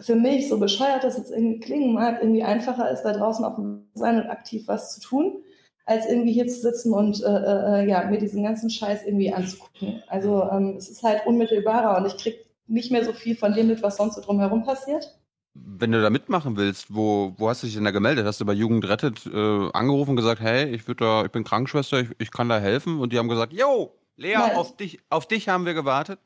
für 0.00 0.14
mich, 0.14 0.48
so 0.48 0.58
bescheuert 0.58 1.04
das 1.04 1.16
jetzt 1.16 1.30
irgendwie 1.30 1.60
klingen 1.60 1.94
mag, 1.94 2.18
irgendwie 2.22 2.42
einfacher 2.42 2.90
ist, 2.90 3.02
da 3.02 3.12
draußen 3.12 3.44
auf 3.44 3.54
dem 3.56 3.88
sein 3.94 4.20
und 4.22 4.28
aktiv 4.30 4.68
was 4.68 4.94
zu 4.94 5.00
tun, 5.00 5.42
als 5.86 6.06
irgendwie 6.06 6.32
hier 6.32 6.46
zu 6.48 6.60
sitzen 6.60 6.92
und 6.92 7.22
äh, 7.22 7.82
äh, 7.82 7.88
ja, 7.88 8.04
mir 8.04 8.18
diesen 8.18 8.42
ganzen 8.42 8.68
Scheiß 8.70 9.04
irgendwie 9.06 9.32
anzugucken. 9.32 10.02
Also 10.08 10.42
ähm, 10.50 10.76
es 10.76 10.90
ist 10.90 11.02
halt 11.02 11.26
unmittelbarer 11.26 11.96
und 11.98 12.06
ich 12.06 12.16
krieg 12.18 12.46
nicht 12.66 12.90
mehr 12.92 13.04
so 13.04 13.12
viel 13.12 13.36
von 13.36 13.54
dem 13.54 13.68
mit, 13.68 13.82
was 13.82 13.96
sonst 13.96 14.16
so 14.16 14.20
drumherum 14.20 14.64
passiert. 14.64 15.18
Wenn 15.78 15.92
du 15.92 16.00
da 16.00 16.10
mitmachen 16.10 16.56
willst, 16.56 16.94
wo, 16.94 17.34
wo 17.38 17.48
hast 17.48 17.62
du 17.62 17.66
dich 17.66 17.76
denn 17.76 17.84
da 17.84 17.90
gemeldet? 17.90 18.26
Hast 18.26 18.40
du 18.40 18.44
bei 18.44 18.52
Jugend 18.52 18.88
rettet 18.88 19.26
äh, 19.26 19.70
angerufen 19.72 20.10
und 20.10 20.16
gesagt, 20.16 20.40
hey, 20.40 20.66
ich 20.66 20.86
würd 20.88 21.00
da, 21.00 21.24
ich 21.24 21.30
bin 21.30 21.44
Krankenschwester, 21.44 22.00
ich, 22.00 22.08
ich 22.18 22.30
kann 22.30 22.48
da 22.48 22.58
helfen? 22.58 23.00
Und 23.00 23.12
die 23.12 23.18
haben 23.18 23.28
gesagt, 23.28 23.52
yo, 23.52 23.94
Lea, 24.16 24.34
Nein. 24.34 24.56
auf 24.56 24.76
dich, 24.76 24.98
auf 25.10 25.26
dich 25.26 25.48
haben 25.48 25.66
wir 25.66 25.74
gewartet. 25.74 26.18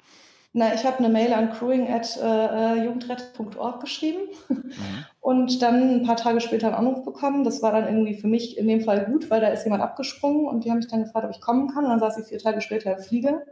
Na, 0.52 0.74
ich 0.74 0.84
habe 0.84 0.98
eine 0.98 1.08
Mail 1.08 1.32
an 1.32 1.52
crewing.jugendrette.org 1.52 3.80
geschrieben 3.80 4.22
und 5.20 5.62
dann 5.62 6.00
ein 6.00 6.02
paar 6.04 6.16
Tage 6.16 6.40
später 6.40 6.66
einen 6.66 6.76
Anruf 6.76 7.04
bekommen. 7.04 7.44
Das 7.44 7.62
war 7.62 7.70
dann 7.70 7.86
irgendwie 7.86 8.14
für 8.14 8.26
mich 8.26 8.58
in 8.58 8.66
dem 8.66 8.80
Fall 8.80 9.04
gut, 9.04 9.30
weil 9.30 9.40
da 9.40 9.46
ist 9.48 9.62
jemand 9.62 9.82
abgesprungen 9.82 10.46
und 10.46 10.64
die 10.64 10.70
haben 10.70 10.78
mich 10.78 10.88
dann 10.88 11.04
gefragt, 11.04 11.24
ob 11.24 11.30
ich 11.30 11.40
kommen 11.40 11.68
kann. 11.68 11.84
Und 11.84 11.90
dann 11.90 12.00
saß 12.00 12.18
ich 12.18 12.26
vier 12.26 12.40
Tage 12.40 12.60
später 12.60 12.96
im 12.96 13.02
Flieger. 13.02 13.42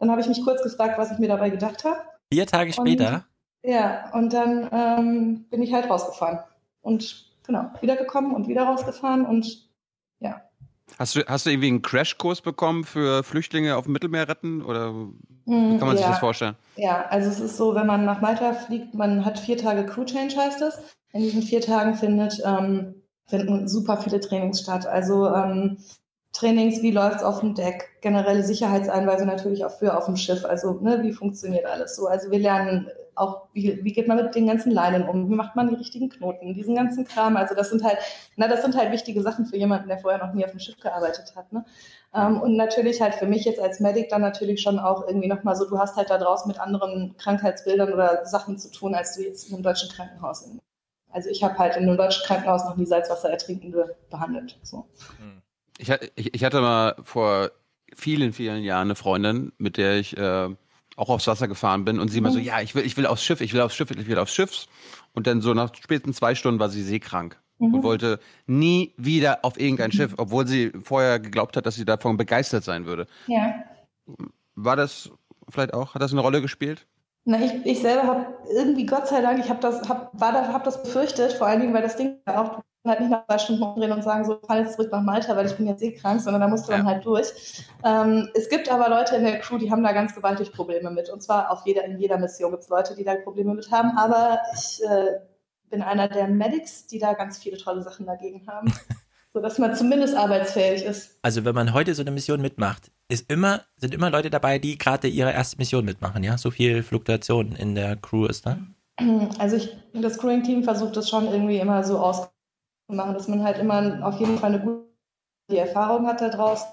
Dann 0.00 0.10
habe 0.10 0.20
ich 0.20 0.26
mich 0.26 0.42
kurz 0.42 0.62
gefragt, 0.62 0.98
was 0.98 1.12
ich 1.12 1.18
mir 1.18 1.28
dabei 1.28 1.50
gedacht 1.50 1.84
habe. 1.84 1.98
Vier 2.32 2.46
Tage 2.46 2.72
später? 2.72 3.26
Ja, 3.62 4.10
und 4.14 4.32
dann 4.32 4.68
ähm, 4.72 5.46
bin 5.50 5.62
ich 5.62 5.72
halt 5.72 5.88
rausgefahren. 5.90 6.40
Und 6.80 7.30
genau, 7.46 7.70
wiedergekommen 7.80 8.34
und 8.34 8.48
wieder 8.48 8.64
rausgefahren 8.64 9.26
und 9.26 9.68
ja. 10.18 10.40
Hast 10.98 11.14
du, 11.14 11.24
hast 11.26 11.46
du 11.46 11.50
irgendwie 11.50 11.68
einen 11.68 11.82
Crashkurs 11.82 12.40
bekommen 12.40 12.84
für 12.84 13.22
Flüchtlinge 13.22 13.76
auf 13.76 13.84
dem 13.84 13.92
Mittelmeer 13.92 14.28
retten? 14.28 14.62
Oder 14.62 14.94
wie 15.66 15.74
Mm, 15.74 15.76
kann 15.76 15.88
man 15.88 15.96
sich 15.96 16.06
ja. 16.06 16.10
das 16.10 16.18
vorstellen? 16.18 16.56
Ja, 16.76 17.06
also 17.08 17.28
es 17.28 17.40
ist 17.40 17.56
so, 17.56 17.74
wenn 17.74 17.86
man 17.86 18.04
nach 18.04 18.20
Malta 18.20 18.52
fliegt, 18.54 18.94
man 18.94 19.24
hat 19.24 19.38
vier 19.38 19.56
Tage 19.58 19.84
Crew 19.86 20.04
Change 20.04 20.36
heißt 20.36 20.62
es. 20.62 20.78
In 21.12 21.22
diesen 21.22 21.42
vier 21.42 21.60
Tagen 21.60 21.94
findet, 21.94 22.40
ähm, 22.44 22.94
finden 23.26 23.66
super 23.68 23.96
viele 23.98 24.20
Trainings 24.20 24.60
statt. 24.60 24.86
Also 24.86 25.28
ähm, 25.34 25.78
Trainings, 26.32 26.82
wie 26.82 26.92
läuft's 26.92 27.24
auf 27.24 27.40
dem 27.40 27.54
Deck, 27.54 27.88
generelle 28.00 28.44
Sicherheitseinweisungen 28.44 29.34
natürlich 29.34 29.64
auch 29.64 29.76
für 29.76 29.96
auf 29.96 30.06
dem 30.06 30.16
Schiff. 30.16 30.44
Also 30.44 30.74
ne, 30.80 31.02
wie 31.02 31.12
funktioniert 31.12 31.66
alles 31.66 31.96
so. 31.96 32.06
Also 32.06 32.30
wir 32.30 32.38
lernen 32.38 32.88
auch, 33.20 33.48
wie, 33.52 33.84
wie 33.84 33.92
geht 33.92 34.08
man 34.08 34.16
mit 34.16 34.34
den 34.34 34.46
ganzen 34.46 34.72
Leinen 34.72 35.08
um? 35.08 35.28
Wie 35.28 35.34
macht 35.34 35.54
man 35.54 35.68
die 35.68 35.74
richtigen 35.74 36.08
Knoten? 36.08 36.54
Diesen 36.54 36.74
ganzen 36.74 37.04
Kram. 37.04 37.36
Also 37.36 37.54
das 37.54 37.70
sind 37.70 37.84
halt, 37.84 37.98
na, 38.36 38.48
das 38.48 38.62
sind 38.62 38.76
halt 38.76 38.90
wichtige 38.92 39.22
Sachen 39.22 39.46
für 39.46 39.56
jemanden, 39.56 39.88
der 39.88 39.98
vorher 39.98 40.24
noch 40.24 40.32
nie 40.32 40.44
auf 40.44 40.50
dem 40.50 40.60
Schiff 40.60 40.78
gearbeitet 40.80 41.34
hat. 41.36 41.52
Ne? 41.52 41.64
Ähm, 42.14 42.40
und 42.40 42.56
natürlich 42.56 43.00
halt 43.00 43.14
für 43.14 43.26
mich 43.26 43.44
jetzt 43.44 43.60
als 43.60 43.80
Medic 43.80 44.08
dann 44.08 44.22
natürlich 44.22 44.62
schon 44.62 44.78
auch 44.78 45.06
irgendwie 45.06 45.28
nochmal 45.28 45.54
so, 45.54 45.68
du 45.68 45.78
hast 45.78 45.96
halt 45.96 46.10
da 46.10 46.18
draußen 46.18 46.48
mit 46.48 46.58
anderen 46.58 47.14
Krankheitsbildern 47.18 47.92
oder 47.92 48.24
Sachen 48.26 48.58
zu 48.58 48.70
tun, 48.70 48.94
als 48.94 49.16
du 49.16 49.22
jetzt 49.22 49.48
in 49.48 49.54
einem 49.54 49.62
deutschen 49.62 49.90
Krankenhaus. 49.90 50.48
Also 51.10 51.28
ich 51.28 51.42
habe 51.42 51.58
halt 51.58 51.76
in 51.76 51.82
einem 51.82 51.96
deutschen 51.96 52.24
Krankenhaus 52.24 52.64
noch 52.64 52.76
nie 52.76 52.86
Salzwasserertrinkende 52.86 53.96
behandelt. 54.10 54.58
So. 54.62 54.86
Ich, 55.78 55.90
ich, 56.14 56.34
ich 56.34 56.44
hatte 56.44 56.60
mal 56.60 56.94
vor 57.02 57.50
vielen, 57.94 58.32
vielen 58.32 58.62
Jahren 58.62 58.88
eine 58.88 58.94
Freundin, 58.94 59.52
mit 59.58 59.76
der 59.76 59.98
ich 59.98 60.16
äh, 60.16 60.48
auch 61.00 61.08
aufs 61.08 61.26
Wasser 61.26 61.48
gefahren 61.48 61.84
bin 61.84 61.98
und 61.98 62.08
sie 62.08 62.18
immer 62.18 62.30
so, 62.30 62.38
mhm. 62.38 62.44
ja, 62.44 62.60
ich 62.60 62.74
will, 62.74 62.84
ich 62.84 62.96
will 62.96 63.06
aufs 63.06 63.24
Schiff, 63.24 63.40
ich 63.40 63.54
will 63.54 63.62
aufs 63.62 63.74
Schiff, 63.74 63.90
ich 63.90 64.06
will 64.06 64.18
aufs 64.18 64.34
Schiff. 64.34 64.66
Und 65.14 65.26
dann 65.26 65.40
so 65.40 65.54
nach 65.54 65.74
spätestens 65.74 66.16
zwei 66.16 66.34
Stunden 66.34 66.60
war 66.60 66.68
sie 66.68 66.82
seekrank 66.82 67.40
mhm. 67.58 67.74
und 67.74 67.82
wollte 67.82 68.20
nie 68.46 68.92
wieder 68.96 69.38
auf 69.42 69.58
irgendein 69.58 69.92
Schiff, 69.92 70.14
obwohl 70.18 70.46
sie 70.46 70.72
vorher 70.82 71.18
geglaubt 71.18 71.56
hat, 71.56 71.64
dass 71.64 71.76
sie 71.76 71.86
davon 71.86 72.16
begeistert 72.16 72.64
sein 72.64 72.84
würde. 72.84 73.06
Ja. 73.26 73.64
War 74.54 74.76
das 74.76 75.10
vielleicht 75.48 75.72
auch, 75.72 75.94
hat 75.94 76.02
das 76.02 76.12
eine 76.12 76.20
Rolle 76.20 76.42
gespielt? 76.42 76.86
Na, 77.24 77.40
ich, 77.40 77.52
ich 77.64 77.80
selber 77.80 78.04
habe 78.04 78.26
irgendwie, 78.54 78.86
Gott 78.86 79.08
sei 79.08 79.22
Dank, 79.22 79.38
ich 79.38 79.48
habe 79.48 79.60
das, 79.60 79.88
hab, 79.88 80.18
war 80.18 80.32
da, 80.32 80.52
hab 80.52 80.64
das 80.64 80.82
befürchtet, 80.82 81.32
vor 81.32 81.46
allen 81.46 81.60
Dingen, 81.60 81.74
weil 81.74 81.82
das 81.82 81.96
Ding 81.96 82.16
auch 82.26 82.60
halt 82.88 83.00
nicht 83.00 83.10
nach 83.10 83.26
zwei 83.26 83.38
Stunden 83.38 83.62
umdrehen 83.62 83.92
und 83.92 84.02
sagen, 84.02 84.24
so, 84.24 84.38
fahr 84.46 84.58
jetzt 84.58 84.74
zurück 84.74 84.90
nach 84.90 85.02
Malta, 85.02 85.36
weil 85.36 85.46
ich 85.46 85.56
bin 85.56 85.66
jetzt 85.66 85.82
eh 85.82 85.92
krank, 85.92 86.20
sondern 86.20 86.40
da 86.40 86.48
musst 86.48 86.66
du 86.66 86.72
ja. 86.72 86.78
dann 86.78 86.86
halt 86.86 87.04
durch. 87.04 87.64
Ähm, 87.84 88.28
es 88.34 88.48
gibt 88.48 88.70
aber 88.70 88.88
Leute 88.88 89.16
in 89.16 89.24
der 89.24 89.38
Crew, 89.38 89.58
die 89.58 89.70
haben 89.70 89.82
da 89.82 89.92
ganz 89.92 90.14
gewaltig 90.14 90.52
Probleme 90.52 90.90
mit. 90.90 91.10
Und 91.10 91.22
zwar 91.22 91.50
auf 91.50 91.66
jeder, 91.66 91.84
in 91.84 91.98
jeder 91.98 92.18
Mission 92.18 92.50
gibt 92.50 92.62
es 92.62 92.68
Leute, 92.68 92.96
die 92.96 93.04
da 93.04 93.14
Probleme 93.16 93.54
mit 93.54 93.70
haben. 93.70 93.96
Aber 93.98 94.40
ich 94.54 94.82
äh, 94.82 95.18
bin 95.68 95.82
einer 95.82 96.08
der 96.08 96.28
Medics, 96.28 96.86
die 96.86 96.98
da 96.98 97.12
ganz 97.12 97.38
viele 97.38 97.58
tolle 97.58 97.82
Sachen 97.82 98.06
dagegen 98.06 98.46
haben. 98.46 98.72
sodass 99.32 99.58
man 99.58 99.76
zumindest 99.76 100.16
arbeitsfähig 100.16 100.82
ist. 100.82 101.16
Also 101.22 101.44
wenn 101.44 101.54
man 101.54 101.72
heute 101.72 101.94
so 101.94 102.02
eine 102.02 102.10
Mission 102.10 102.40
mitmacht, 102.40 102.90
ist 103.08 103.30
immer, 103.30 103.62
sind 103.76 103.94
immer 103.94 104.10
Leute 104.10 104.28
dabei, 104.28 104.58
die 104.58 104.76
gerade 104.76 105.06
ihre 105.06 105.32
erste 105.32 105.56
Mission 105.56 105.84
mitmachen, 105.84 106.24
ja? 106.24 106.36
So 106.36 106.50
viel 106.50 106.82
Fluktuation 106.82 107.52
in 107.52 107.76
der 107.76 107.94
Crew 107.94 108.26
ist 108.26 108.46
da? 108.46 108.58
Also 109.38 109.56
ich, 109.56 109.76
das 109.92 110.18
Crewing-Team 110.18 110.64
versucht 110.64 110.96
das 110.96 111.08
schon 111.08 111.26
irgendwie 111.26 111.58
immer 111.58 111.84
so 111.84 111.98
auszuprobieren 111.98 112.39
machen, 112.92 113.14
dass 113.14 113.28
man 113.28 113.44
halt 113.44 113.58
immer 113.58 114.06
auf 114.06 114.18
jeden 114.18 114.38
Fall 114.38 114.54
eine 114.54 114.62
gute 114.62 115.58
Erfahrung 115.58 116.06
hat 116.06 116.20
da 116.20 116.28
draußen, 116.28 116.68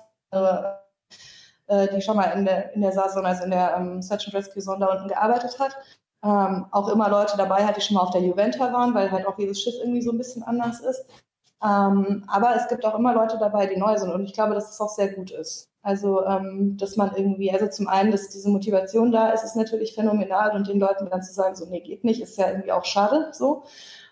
äh, 1.68 1.88
die 1.94 2.02
schon 2.02 2.18
mal 2.18 2.32
in 2.32 2.46
der, 2.46 2.74
in 2.74 2.82
der 2.82 2.92
SARS, 2.92 3.16
also 3.18 3.44
in 3.44 3.52
der 3.52 3.76
ähm, 3.78 4.02
Search 4.02 4.28
and 4.28 4.36
Rescue 4.36 4.62
Zone 4.62 4.80
da 4.80 4.88
unten 4.88 5.08
gearbeitet 5.08 5.60
hat. 5.60 5.76
Ähm, 6.24 6.66
auch 6.72 6.90
immer 6.90 7.10
Leute 7.10 7.38
dabei 7.38 7.66
hat, 7.66 7.78
die 7.78 7.82
schon 7.82 7.96
mal 7.96 8.02
auf 8.02 8.12
der 8.12 8.22
Juventa 8.22 8.74
waren, 8.74 8.94
weil 8.94 9.12
halt 9.12 9.28
auch 9.28 9.38
jedes 9.38 9.62
Schiff 9.62 9.76
irgendwie 9.80 10.02
so 10.02 10.12
ein 10.12 10.18
bisschen 10.18 10.44
anders 10.44 10.80
ist. 10.80 11.06
Ähm, 11.64 12.24
aber 12.28 12.56
es 12.56 12.68
gibt 12.68 12.86
auch 12.86 12.98
immer 12.98 13.14
Leute 13.14 13.38
dabei, 13.40 13.66
die 13.66 13.78
neu 13.80 13.98
sind 13.98 14.12
und 14.12 14.24
ich 14.26 14.34
glaube, 14.34 14.54
dass 14.54 14.68
das 14.68 14.82
auch 14.82 14.90
sehr 14.90 15.14
gut 15.14 15.32
ist. 15.32 15.70
Also, 15.82 16.26
ähm, 16.26 16.78
dass 16.78 16.98
man 16.98 17.16
irgendwie, 17.16 17.52
also 17.52 17.68
zum 17.68 17.88
einen, 17.88 18.12
dass 18.12 18.30
diese 18.30 18.50
Motivation 18.50 19.12
da 19.12 19.30
ist, 19.30 19.44
ist 19.44 19.56
natürlich 19.56 19.96
phänomenal 19.96 20.56
und 20.56 20.68
den 20.68 20.80
Leuten 20.80 21.10
dann 21.10 21.24
zu 21.24 21.34
sagen, 21.34 21.56
so, 21.56 21.66
nee, 21.66 21.80
geht 21.80 22.04
nicht, 22.04 22.22
ist 22.22 22.38
ja 22.38 22.50
irgendwie 22.50 22.72
auch 22.72 22.86
schade, 22.86 23.30
so. 23.32 23.64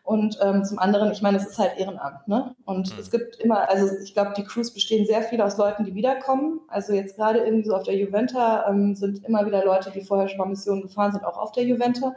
Und 0.05 0.37
ähm, 0.39 0.63
zum 0.63 0.77
anderen, 0.77 1.11
ich 1.11 1.23
meine, 1.23 1.37
es 1.37 1.47
ist 1.47 1.57
halt 1.57 1.79
Ehrenamt, 1.79 2.27
ne? 2.27 2.55
Und 2.63 2.93
mhm. 2.93 2.99
es 2.99 3.09
gibt 3.09 3.37
immer, 3.37 3.67
also 3.67 3.91
ich 4.03 4.13
glaube, 4.13 4.33
die 4.37 4.43
Crews 4.43 4.71
bestehen 4.71 5.07
sehr 5.07 5.23
viel 5.23 5.41
aus 5.41 5.57
Leuten, 5.57 5.83
die 5.83 5.95
wiederkommen. 5.95 6.59
Also 6.67 6.93
jetzt 6.93 7.15
gerade 7.15 7.39
irgendwie 7.39 7.67
so 7.67 7.75
auf 7.75 7.81
der 7.81 7.95
Juventa 7.95 8.69
ähm, 8.69 8.93
sind 8.93 9.25
immer 9.25 9.47
wieder 9.47 9.65
Leute, 9.65 9.89
die 9.89 10.01
vorher 10.01 10.27
schon 10.27 10.37
mal 10.37 10.45
Missionen 10.45 10.83
gefahren 10.83 11.11
sind, 11.11 11.25
auch 11.25 11.39
auf 11.39 11.53
der 11.53 11.63
Juventa. 11.63 12.13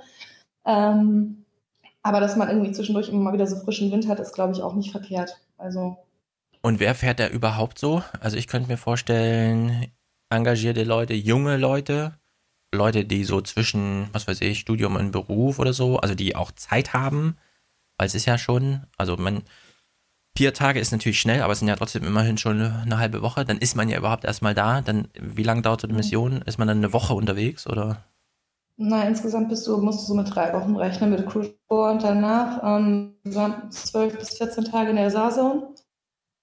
Ähm, 0.67 1.47
aber 2.03 2.21
dass 2.21 2.37
man 2.37 2.51
irgendwie 2.51 2.73
zwischendurch 2.73 3.09
immer 3.09 3.21
mal 3.21 3.33
wieder 3.33 3.47
so 3.47 3.57
frischen 3.57 3.91
Wind 3.91 4.07
hat, 4.07 4.21
ist, 4.21 4.35
glaube 4.35 4.53
ich, 4.53 4.63
auch 4.63 4.75
nicht 4.75 4.91
verkehrt. 4.91 5.41
Also. 5.57 5.97
Und 6.61 6.81
wer 6.81 6.95
fährt 6.95 7.21
da 7.21 7.29
überhaupt 7.29 7.79
so? 7.79 8.03
Also 8.21 8.37
ich 8.37 8.49
könnte 8.49 8.69
mir 8.69 8.77
vorstellen, 8.77 9.87
engagierte 10.29 10.85
Leute, 10.85 11.15
junge 11.15 11.57
Leute, 11.57 12.19
Leute, 12.71 13.07
die 13.07 13.25
so 13.25 13.41
zwischen, 13.41 14.11
was 14.13 14.29
weiß 14.29 14.43
ich, 14.43 14.59
Studium 14.59 14.97
und 14.97 15.11
Beruf 15.11 15.59
oder 15.59 15.73
so, 15.73 15.97
also 15.97 16.15
die 16.15 16.37
auch 16.37 16.53
Zeit 16.53 16.93
haben 16.93 17.39
weil 17.99 18.07
es 18.07 18.15
ist 18.15 18.27
ja 18.27 18.39
schon, 18.39 18.83
also 18.97 19.17
man, 19.17 19.43
vier 20.37 20.55
Tage 20.55 20.81
ist 20.81 20.93
natürlich 20.93 21.21
schnell, 21.21 21.43
aber 21.43 21.53
es 21.53 21.59
sind 21.59 21.69
ja 21.69 21.77
trotzdem 21.77 22.05
immerhin 22.05 22.39
schon 22.39 22.63
eine 22.63 22.99
halbe 22.99 23.23
Woche. 23.23 23.45
Dann 23.45 23.59
ist 23.59 23.75
man 23.75 23.89
ja 23.89 23.99
überhaupt 23.99 24.25
erstmal 24.25 24.55
da. 24.55 24.81
Dann, 24.81 25.09
wie 25.21 25.43
lange 25.43 25.63
dauert 25.63 25.81
so 25.81 25.89
eine 25.89 25.97
Mission? 25.97 26.43
Ist 26.43 26.59
man 26.59 26.69
dann 26.69 26.79
eine 26.79 26.93
Woche 26.93 27.13
unterwegs 27.13 27.67
oder? 27.67 28.05
Nein, 28.77 29.09
insgesamt 29.09 29.49
bist 29.49 29.67
du, 29.67 29.79
musst 29.79 30.03
du 30.03 30.07
so 30.07 30.15
mit 30.15 30.33
drei 30.33 30.53
Wochen 30.53 30.77
rechnen 30.77 31.11
mit 31.11 31.27
Cruise 31.27 31.55
und 31.67 32.05
danach 32.05 32.63
ähm, 32.63 33.17
zwölf 33.71 34.17
bis 34.17 34.39
14 34.39 34.67
Tage 34.67 34.91
in 34.91 34.97
der 34.97 35.11
Saarzone. 35.11 35.75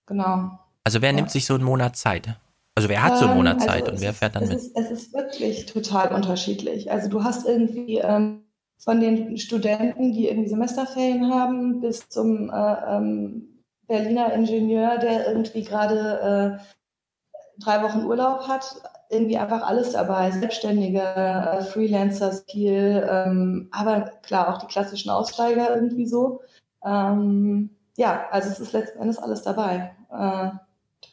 Genau. 0.06 0.60
Also 0.84 1.02
wer 1.02 1.12
ja. 1.12 1.16
nimmt 1.16 1.32
sich 1.32 1.46
so 1.46 1.54
einen 1.54 1.64
Monat 1.64 1.96
Zeit? 1.96 2.36
Also 2.76 2.90
wer 2.90 3.02
hat 3.02 3.18
so 3.18 3.24
einen 3.24 3.32
ähm, 3.32 3.38
Monat 3.38 3.62
Zeit 3.62 3.84
also 3.84 3.94
und 3.94 4.02
wer 4.02 4.14
fährt 4.14 4.36
dann 4.36 4.44
es 4.44 4.50
mit? 4.50 4.58
Ist, 4.58 4.76
es 4.76 4.92
ist 4.92 5.14
wirklich 5.14 5.66
total 5.68 6.14
unterschiedlich. 6.14 6.92
Also 6.92 7.10
du 7.10 7.24
hast 7.24 7.48
irgendwie 7.48 8.00
ähm, 8.00 8.45
von 8.78 9.00
den 9.00 9.38
Studenten, 9.38 10.14
die 10.14 10.28
irgendwie 10.28 10.50
Semesterferien 10.50 11.34
haben, 11.34 11.82
bis 11.82 12.10
zum 12.10 12.50
äh, 12.50 12.96
ähm, 12.96 13.62
Berliner 13.88 14.34
Ingenieur, 14.34 14.98
der 14.98 15.28
irgendwie 15.28 15.64
gerade 15.64 16.60
äh, 16.60 17.62
drei 17.64 17.84
Wochen 17.84 18.06
Urlaub 18.06 18.48
hat, 18.48 18.66
irgendwie 19.10 19.38
einfach 19.38 19.66
alles 19.68 19.92
dabei. 19.92 20.32
Selbstständige, 20.32 21.02
äh, 21.02 21.62
Freelancer 21.62 22.34
viel, 22.50 23.08
ähm, 23.10 23.70
aber 23.72 24.12
klar 24.24 24.54
auch 24.54 24.60
die 24.60 24.68
klassischen 24.68 25.10
Aussteiger 25.10 25.76
irgendwie 25.76 26.08
so. 26.08 26.42
Ähm, 26.84 27.70
ja, 27.98 28.28
also 28.32 28.50
es 28.50 28.60
ist 28.60 28.74
letzten 28.74 29.00
Endes 29.00 29.20
alles 29.20 29.44
dabei. 29.44 29.96
Äh, 30.12 30.50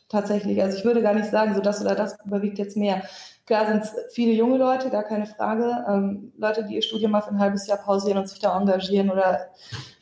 tatsächlich. 0.09 0.63
Also 0.63 0.79
ich 0.79 0.85
würde 0.85 1.03
gar 1.03 1.15
nicht 1.15 1.31
sagen, 1.31 1.55
so 1.55 1.61
das 1.61 1.81
oder 1.81 1.95
das 1.95 2.17
überwiegt 2.25 2.59
jetzt 2.59 2.77
mehr. 2.77 3.03
Klar 3.47 3.67
sind 3.67 3.83
es 3.83 4.15
viele 4.15 4.33
junge 4.33 4.57
Leute, 4.57 4.91
gar 4.91 5.03
keine 5.03 5.27
Frage. 5.27 5.85
Ähm, 5.89 6.33
Leute, 6.37 6.65
die 6.65 6.77
ihr 6.77 6.83
Studium 6.83 7.11
mal 7.11 7.23
für 7.23 7.31
ein 7.31 7.41
halbes 7.41 7.67
Jahr 7.67 7.79
pausieren 7.79 8.19
und 8.19 8.29
sich 8.29 8.39
da 8.39 8.57
engagieren 8.57 9.11
oder 9.11 9.49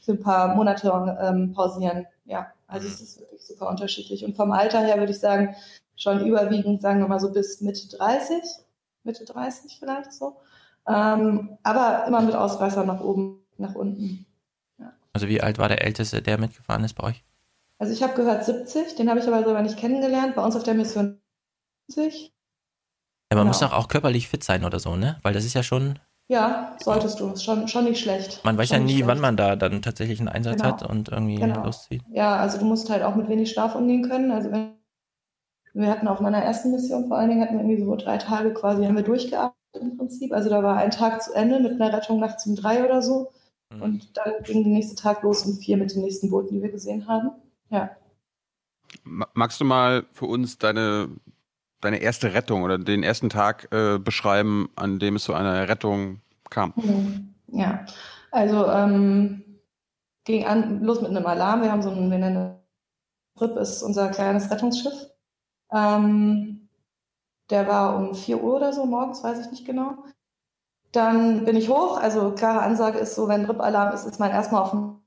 für 0.00 0.12
ein 0.12 0.20
paar 0.20 0.54
Monate 0.54 1.18
ähm, 1.20 1.52
pausieren. 1.52 2.06
Ja, 2.26 2.52
also 2.66 2.86
es 2.86 3.00
ist 3.00 3.20
wirklich 3.20 3.42
super 3.46 3.68
unterschiedlich. 3.68 4.24
Und 4.24 4.36
vom 4.36 4.52
Alter 4.52 4.80
her 4.80 4.98
würde 4.98 5.12
ich 5.12 5.20
sagen, 5.20 5.54
schon 5.96 6.26
überwiegend, 6.26 6.82
sagen 6.82 7.00
wir 7.00 7.08
mal 7.08 7.20
so 7.20 7.32
bis 7.32 7.60
Mitte 7.60 7.88
30, 7.96 8.42
Mitte 9.04 9.24
30 9.24 9.78
vielleicht 9.78 10.12
so. 10.12 10.36
Ähm, 10.86 11.58
aber 11.62 12.04
immer 12.06 12.20
mit 12.20 12.34
Ausreißer 12.34 12.84
nach 12.84 13.00
oben, 13.00 13.42
nach 13.58 13.74
unten. 13.74 14.26
Ja. 14.78 14.92
Also 15.12 15.28
wie 15.28 15.40
alt 15.40 15.58
war 15.58 15.68
der 15.68 15.84
Älteste, 15.84 16.20
der 16.20 16.38
mitgefahren 16.38 16.84
ist 16.84 16.94
bei 16.94 17.04
euch? 17.04 17.24
Also 17.78 17.92
ich 17.92 18.02
habe 18.02 18.14
gehört 18.14 18.44
70, 18.44 18.96
den 18.96 19.08
habe 19.08 19.20
ich 19.20 19.26
aber 19.26 19.42
selber 19.42 19.62
nicht 19.62 19.78
kennengelernt. 19.78 20.34
Bei 20.34 20.44
uns 20.44 20.56
auf 20.56 20.62
der 20.62 20.74
Mission 20.74 21.18
70. 21.88 22.32
Ja, 23.30 23.36
man 23.36 23.44
genau. 23.44 23.50
muss 23.50 23.60
doch 23.60 23.72
auch 23.72 23.86
körperlich 23.86 24.28
fit 24.28 24.42
sein 24.42 24.64
oder 24.64 24.80
so, 24.80 24.96
ne? 24.96 25.18
Weil 25.22 25.32
das 25.32 25.44
ist 25.44 25.54
ja 25.54 25.62
schon. 25.62 26.00
Ja, 26.26 26.76
solltest 26.80 27.20
du. 27.20 27.28
Ist 27.28 27.44
schon, 27.44 27.68
schon 27.68 27.84
nicht 27.84 28.00
schlecht. 28.00 28.44
Man 28.44 28.58
weiß 28.58 28.68
schon 28.68 28.78
ja 28.78 28.84
nie, 28.84 29.06
wann 29.06 29.20
man 29.20 29.36
da 29.36 29.54
dann 29.54 29.82
tatsächlich 29.82 30.18
einen 30.18 30.28
Einsatz 30.28 30.56
genau. 30.56 30.68
hat 30.68 30.82
und 30.82 31.08
irgendwie 31.08 31.36
genau. 31.36 31.64
loszieht. 31.64 32.02
Ja, 32.12 32.36
also 32.36 32.58
du 32.58 32.64
musst 32.64 32.90
halt 32.90 33.04
auch 33.04 33.14
mit 33.14 33.28
wenig 33.28 33.50
Schlaf 33.50 33.76
umgehen 33.76 34.08
können. 34.08 34.32
Also 34.32 34.50
wenn, 34.50 34.72
wir 35.74 35.88
hatten 35.88 36.08
auf 36.08 36.20
meiner 36.20 36.38
ersten 36.38 36.72
Mission 36.72 37.06
vor 37.06 37.18
allen 37.18 37.30
Dingen 37.30 37.42
hatten 37.42 37.54
wir 37.54 37.60
irgendwie 37.60 37.84
so 37.84 37.96
drei 37.96 38.18
Tage 38.18 38.52
quasi 38.52 38.84
haben 38.84 38.96
wir 38.96 39.04
durchgearbeitet 39.04 39.54
im 39.80 39.96
Prinzip. 39.96 40.32
Also 40.32 40.50
da 40.50 40.62
war 40.62 40.76
ein 40.76 40.90
Tag 40.90 41.22
zu 41.22 41.32
Ende 41.32 41.60
mit 41.60 41.80
einer 41.80 41.92
Rettung 41.92 42.18
nachts 42.18 42.46
um 42.46 42.56
drei 42.56 42.84
oder 42.84 43.00
so. 43.00 43.30
Mhm. 43.72 43.82
Und 43.82 44.16
dann 44.16 44.32
ging 44.44 44.64
der 44.64 44.72
nächste 44.72 44.96
Tag 44.96 45.22
los 45.22 45.44
um 45.46 45.54
vier 45.54 45.76
mit 45.76 45.94
den 45.94 46.02
nächsten 46.02 46.30
Booten, 46.30 46.54
die 46.54 46.62
wir 46.62 46.70
gesehen 46.70 47.06
haben. 47.06 47.30
Ja. 47.70 47.90
Magst 49.04 49.60
du 49.60 49.64
mal 49.64 50.04
für 50.12 50.26
uns 50.26 50.58
deine 50.58 51.08
deine 51.80 51.98
erste 51.98 52.34
Rettung 52.34 52.62
oder 52.62 52.78
den 52.78 53.02
ersten 53.02 53.30
Tag 53.30 53.68
äh, 53.72 53.98
beschreiben, 53.98 54.68
an 54.76 54.98
dem 54.98 55.16
es 55.16 55.24
zu 55.24 55.34
einer 55.34 55.68
Rettung 55.68 56.20
kam? 56.50 56.72
Mhm. 56.76 57.34
Ja, 57.48 57.84
also 58.30 58.66
ähm, 58.66 59.44
ging 60.24 60.46
an, 60.46 60.82
los 60.82 61.00
mit 61.00 61.10
einem 61.10 61.26
Alarm. 61.26 61.62
Wir 61.62 61.72
haben 61.72 61.82
so 61.82 61.90
einen, 61.90 62.10
wir 62.10 62.18
nennen 62.18 62.56
RIP 63.40 63.56
ist 63.56 63.82
unser 63.82 64.08
kleines 64.08 64.50
Rettungsschiff. 64.50 65.10
Ähm, 65.72 66.68
der 67.48 67.66
war 67.66 67.96
um 67.96 68.14
4 68.14 68.42
Uhr 68.42 68.56
oder 68.56 68.72
so 68.72 68.84
morgens, 68.86 69.24
weiß 69.24 69.40
ich 69.40 69.50
nicht 69.50 69.66
genau. 69.66 70.04
Dann 70.92 71.44
bin 71.44 71.56
ich 71.56 71.68
hoch, 71.68 71.98
also 71.98 72.32
klare 72.32 72.60
Ansage 72.60 72.98
ist 72.98 73.14
so, 73.14 73.28
wenn 73.28 73.44
RIP-Alarm 73.44 73.94
ist, 73.94 74.04
ist 74.04 74.20
man 74.20 74.30
erstmal 74.30 74.62
auf 74.62 74.70
dem 74.70 74.99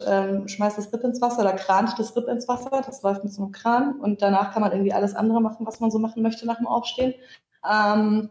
ähm, 0.00 0.48
schmeißt 0.48 0.78
das 0.78 0.92
Ripp 0.92 1.04
ins 1.04 1.20
Wasser 1.20 1.42
oder 1.42 1.52
krant 1.52 1.98
das 1.98 2.16
Ripp 2.16 2.28
ins 2.28 2.48
Wasser. 2.48 2.82
Das 2.84 3.02
läuft 3.02 3.24
mit 3.24 3.32
so 3.32 3.42
einem 3.42 3.52
Kran 3.52 4.00
und 4.00 4.22
danach 4.22 4.52
kann 4.52 4.62
man 4.62 4.72
irgendwie 4.72 4.92
alles 4.92 5.14
andere 5.14 5.40
machen, 5.40 5.66
was 5.66 5.80
man 5.80 5.90
so 5.90 5.98
machen 5.98 6.22
möchte 6.22 6.46
nach 6.46 6.56
dem 6.56 6.66
Aufstehen. 6.66 7.14
Ähm, 7.68 8.30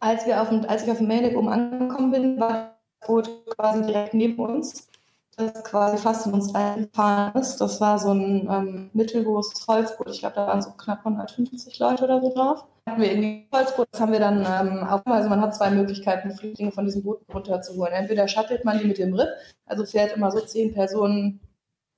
als, 0.00 0.26
wir 0.26 0.40
auf 0.40 0.48
dem, 0.48 0.64
als 0.64 0.84
ich 0.84 0.90
auf 0.90 0.98
dem 0.98 1.08
Maildeck 1.08 1.36
oben 1.36 1.48
angekommen 1.48 2.10
bin, 2.10 2.40
war 2.40 2.76
das 3.00 3.08
Boot 3.08 3.30
quasi 3.56 3.82
direkt 3.82 4.14
neben 4.14 4.38
uns. 4.38 4.88
das 5.36 5.64
quasi 5.64 5.98
fast 5.98 6.26
in 6.26 6.32
uns 6.32 6.54
reingefahren 6.54 7.40
ist. 7.40 7.58
Das 7.58 7.80
war 7.80 7.98
so 7.98 8.12
ein 8.12 8.48
ähm, 8.50 8.90
mittelgroßes 8.92 9.66
Holzboot. 9.68 10.10
Ich 10.10 10.20
glaube, 10.20 10.36
da 10.36 10.46
waren 10.46 10.62
so 10.62 10.70
knapp 10.72 11.00
150 11.00 11.78
Leute 11.78 12.04
oder 12.04 12.20
so 12.20 12.32
drauf. 12.34 12.64
Hatten 12.88 13.02
wir 13.02 13.10
irgendwie 13.10 13.48
Holzboot, 13.52 13.88
das 13.90 14.00
haben 14.00 14.12
wir 14.12 14.20
dann 14.20 14.38
ähm, 14.38 14.82
auf, 14.84 15.06
also 15.06 15.28
man 15.28 15.42
hat 15.42 15.54
zwei 15.54 15.70
Möglichkeiten, 15.70 16.30
Flüchtlinge 16.30 16.72
von 16.72 16.86
diesem 16.86 17.02
Boot 17.02 17.20
runterzuholen. 17.32 17.92
Entweder 17.92 18.26
shuttelt 18.28 18.64
man 18.64 18.78
die 18.78 18.86
mit 18.86 18.96
dem 18.96 19.12
RIP, 19.12 19.28
also 19.66 19.84
fährt 19.84 20.16
immer 20.16 20.30
so 20.30 20.40
zehn 20.40 20.72
Personen 20.72 21.40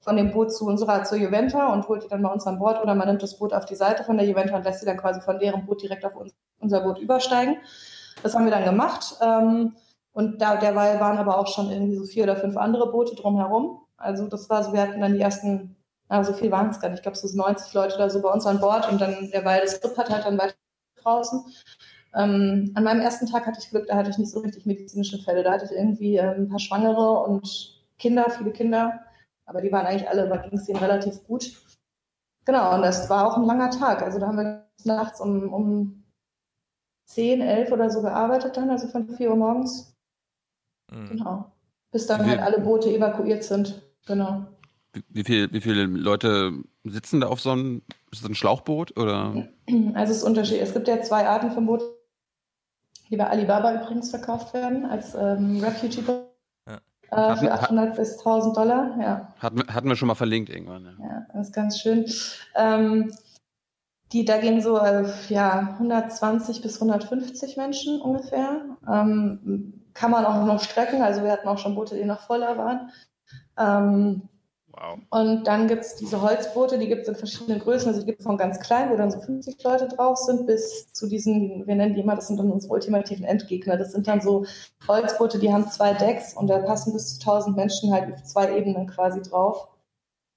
von 0.01 0.17
dem 0.17 0.33
Boot 0.33 0.53
zu 0.53 0.67
unserer 0.67 1.05
zur 1.05 1.19
Juventa 1.19 1.73
und 1.73 1.87
holt 1.89 2.03
die 2.03 2.09
dann 2.09 2.23
bei 2.23 2.33
uns 2.33 2.45
an 2.47 2.59
Bord 2.59 2.83
oder 2.83 2.97
man 2.97 3.07
nimmt 3.07 3.23
das 3.23 3.39
Boot 3.39 3.53
auf 3.53 3.67
die 3.67 3.77
Seite 3.77 4.03
von 4.03 4.17
der 4.17 4.27
Juventa 4.27 4.57
und 4.57 4.65
lässt 4.65 4.81
sie 4.81 4.87
dann 4.87 4.97
quasi 4.97 5.21
von 5.21 5.39
deren 5.39 5.65
Boot 5.65 5.83
direkt 5.83 6.05
auf 6.05 6.17
uns, 6.17 6.33
unser 6.59 6.81
Boot 6.81 6.99
übersteigen. 6.99 7.59
Das 8.23 8.35
haben 8.35 8.45
wir 8.45 8.51
dann 8.51 8.65
gemacht. 8.65 9.15
Ähm, 9.21 9.77
und 10.13 10.43
da, 10.43 10.57
derweil 10.57 10.99
waren 10.99 11.19
aber 11.19 11.39
auch 11.39 11.47
schon 11.47 11.71
irgendwie 11.71 11.95
so 11.95 12.05
vier 12.05 12.25
oder 12.25 12.35
fünf 12.35 12.57
andere 12.57 12.91
Boote 12.91 13.15
drumherum. 13.15 13.83
Also 13.97 14.27
das 14.27 14.51
war 14.51 14.65
so, 14.65 14.73
wir 14.73 14.83
hatten 14.83 15.01
dann 15.01 15.15
die 15.15 15.21
ersten, 15.21 15.77
also 16.09 16.33
so 16.33 16.39
viel 16.39 16.51
waren 16.51 16.71
es 16.71 16.81
gar 16.81 16.89
nicht, 16.89 16.99
ich 16.99 17.03
glaube 17.03 17.17
so 17.17 17.29
90 17.37 17.73
Leute 17.75 17.97
da 17.97 18.11
so 18.11 18.21
bei 18.21 18.31
uns 18.31 18.47
an 18.47 18.59
Bord 18.59 18.91
und 18.91 19.01
dann 19.01 19.31
derweil 19.31 19.61
das 19.61 19.81
Grip 19.81 19.97
hat 19.97 20.11
halt 20.11 20.25
dann 20.25 20.39
weiter 20.39 20.55
draußen. 21.03 21.45
Ähm, 22.15 22.73
an 22.75 22.85
meinem 22.85 23.01
ersten 23.01 23.27
Tag 23.27 23.47
hatte 23.47 23.61
ich 23.61 23.71
Glück, 23.71 23.87
da 23.87 23.97
hatte 23.97 24.11
ich 24.11 24.19
nicht 24.19 24.31
so 24.31 24.41
richtig 24.41 24.67
medizinische 24.67 25.19
Fälle. 25.19 25.43
Da 25.43 25.53
hatte 25.53 25.67
ich 25.67 25.73
irgendwie 25.73 26.17
ähm, 26.17 26.43
ein 26.43 26.49
paar 26.49 26.59
Schwangere 26.59 27.21
und 27.21 27.79
Kinder, 27.99 28.31
viele 28.31 28.51
Kinder, 28.51 29.01
aber 29.47 29.61
die 29.61 29.71
waren 29.71 29.87
eigentlich 29.87 30.09
alle, 30.09 30.29
da 30.29 30.37
ging 30.37 30.59
es 30.59 30.67
denen 30.67 30.81
relativ 30.81 31.23
gut. 31.25 31.53
Genau, 32.45 32.75
und 32.75 32.83
das 32.83 33.09
war 33.11 33.27
auch 33.27 33.37
ein 33.37 33.45
langer 33.45 33.71
Tag. 33.71 34.03
Also 34.03 34.19
da 34.19 34.27
haben 34.29 34.39
wir 34.39 34.67
nachts 34.85 35.21
um, 35.21 35.53
um 35.53 36.05
10, 37.05 37.43
11 37.43 37.71
oder 37.71 37.91
so 37.91 38.03
gearbeitet 38.03 38.57
dann, 38.57 38.71
also 38.71 38.89
von 38.89 39.09
4 39.09 39.31
Uhr 39.31 39.37
morgens 39.37 39.91
Mhm. 40.91 41.09
Genau. 41.09 41.53
Bis 41.91 42.07
dann 42.07 42.27
halt 42.27 42.41
alle 42.41 42.61
Boote 42.61 42.91
evakuiert 42.91 43.45
sind. 43.45 43.83
Genau. 44.07 44.47
Wie, 45.09 45.25
viel, 45.25 45.53
wie 45.53 45.61
viele 45.61 45.85
Leute 45.85 46.53
sitzen 46.85 47.21
da 47.21 47.29
auf 47.29 47.41
so 47.41 47.51
einem, 47.51 47.83
ist 48.11 48.23
das 48.23 48.31
ein 48.31 48.35
Schlauchboot 48.35 48.99
oder? 48.99 49.49
Also 49.95 50.13
es 50.13 50.19
ist 50.19 50.25
unterschiedlich. 50.25 50.63
Es 50.63 50.73
gibt 50.73 50.89
ja 50.89 51.01
zwei 51.03 51.29
Arten 51.29 51.53
von 51.53 51.67
Booten, 51.67 51.85
die 53.09 53.17
bei 53.17 53.29
Alibaba 53.29 53.75
übrigens 53.75 54.11
verkauft 54.11 54.53
werden, 54.55 54.85
als 54.85 55.15
ähm, 55.15 55.61
Refugee-Boot. 55.63 56.27
Ja. 56.69 57.33
Äh, 57.33 57.37
für 57.37 57.53
800 57.53 57.97
bis 57.97 58.19
1000 58.19 58.57
Dollar, 58.57 58.97
ja. 59.01 59.35
Hatten, 59.39 59.63
hatten 59.73 59.89
wir 59.89 59.97
schon 59.97 60.09
mal 60.09 60.15
verlinkt 60.15 60.51
irgendwann. 60.51 60.85
Ja, 60.85 61.07
ja 61.07 61.27
das 61.33 61.49
ist 61.49 61.55
ganz 61.55 61.79
schön. 61.79 62.07
Ähm, 62.57 63.13
die, 64.13 64.25
da 64.25 64.39
gehen 64.39 64.61
so 64.61 64.77
äh, 64.79 65.09
ja, 65.29 65.77
120 65.79 66.63
bis 66.63 66.81
150 66.81 67.57
Menschen 67.57 68.01
ungefähr. 68.01 68.77
Ähm, 68.89 69.85
kann 69.95 70.11
man 70.11 70.25
auch 70.25 70.45
noch 70.47 70.63
strecken. 70.63 71.03
Also 71.03 71.23
wir 71.23 71.31
hatten 71.31 71.49
auch 71.49 71.59
schon 71.59 71.75
Boote, 71.75 71.97
die 71.97 72.05
noch 72.05 72.21
voller 72.21 72.59
waren. 72.59 72.91
Ähm, 73.57 74.30
wow. 74.81 74.99
Und 75.11 75.45
dann 75.45 75.69
gibt 75.69 75.83
es 75.83 75.97
diese 75.97 76.23
Holzboote, 76.23 76.79
die 76.79 76.89
gibt 76.89 77.03
es 77.03 77.09
in 77.09 77.15
verschiedenen 77.15 77.61
Größen. 77.61 77.89
Also 77.89 78.01
die 78.01 78.07
gibt 78.07 78.21
es 78.21 78.27
von 78.27 78.39
ganz 78.39 78.59
klein, 78.61 78.91
wo 78.91 78.97
dann 78.97 79.11
so 79.11 79.21
50 79.21 79.63
Leute 79.63 79.89
drauf 79.89 80.17
sind, 80.19 80.47
bis 80.47 80.93
zu 80.93 81.07
diesen, 81.09 81.67
wir 81.67 81.75
nennen 81.75 81.95
die 81.95 82.01
immer, 82.01 82.17
das 82.17 82.29
sind 82.29 82.39
dann 82.39 82.51
unsere 82.51 82.73
ultimativen 82.73 83.25
Endgegner. 83.25 83.77
Das 83.77 83.93
sind 83.93 84.09
dann 84.09 84.21
so 84.21 84.47
Holzboote, 84.89 85.39
die 85.39 85.53
haben 85.53 85.69
zwei 85.69 85.93
Decks 85.95 86.35
und 86.35 86.49
da 86.49 86.59
passen 86.59 86.93
bis 86.93 87.19
zu 87.19 87.21
1000 87.21 87.57
Menschen 87.57 87.93
halt 87.93 88.13
auf 88.13 88.25
zwei 88.25 88.57
Ebenen 88.57 88.87
quasi 88.87 89.23
drauf. 89.23 89.69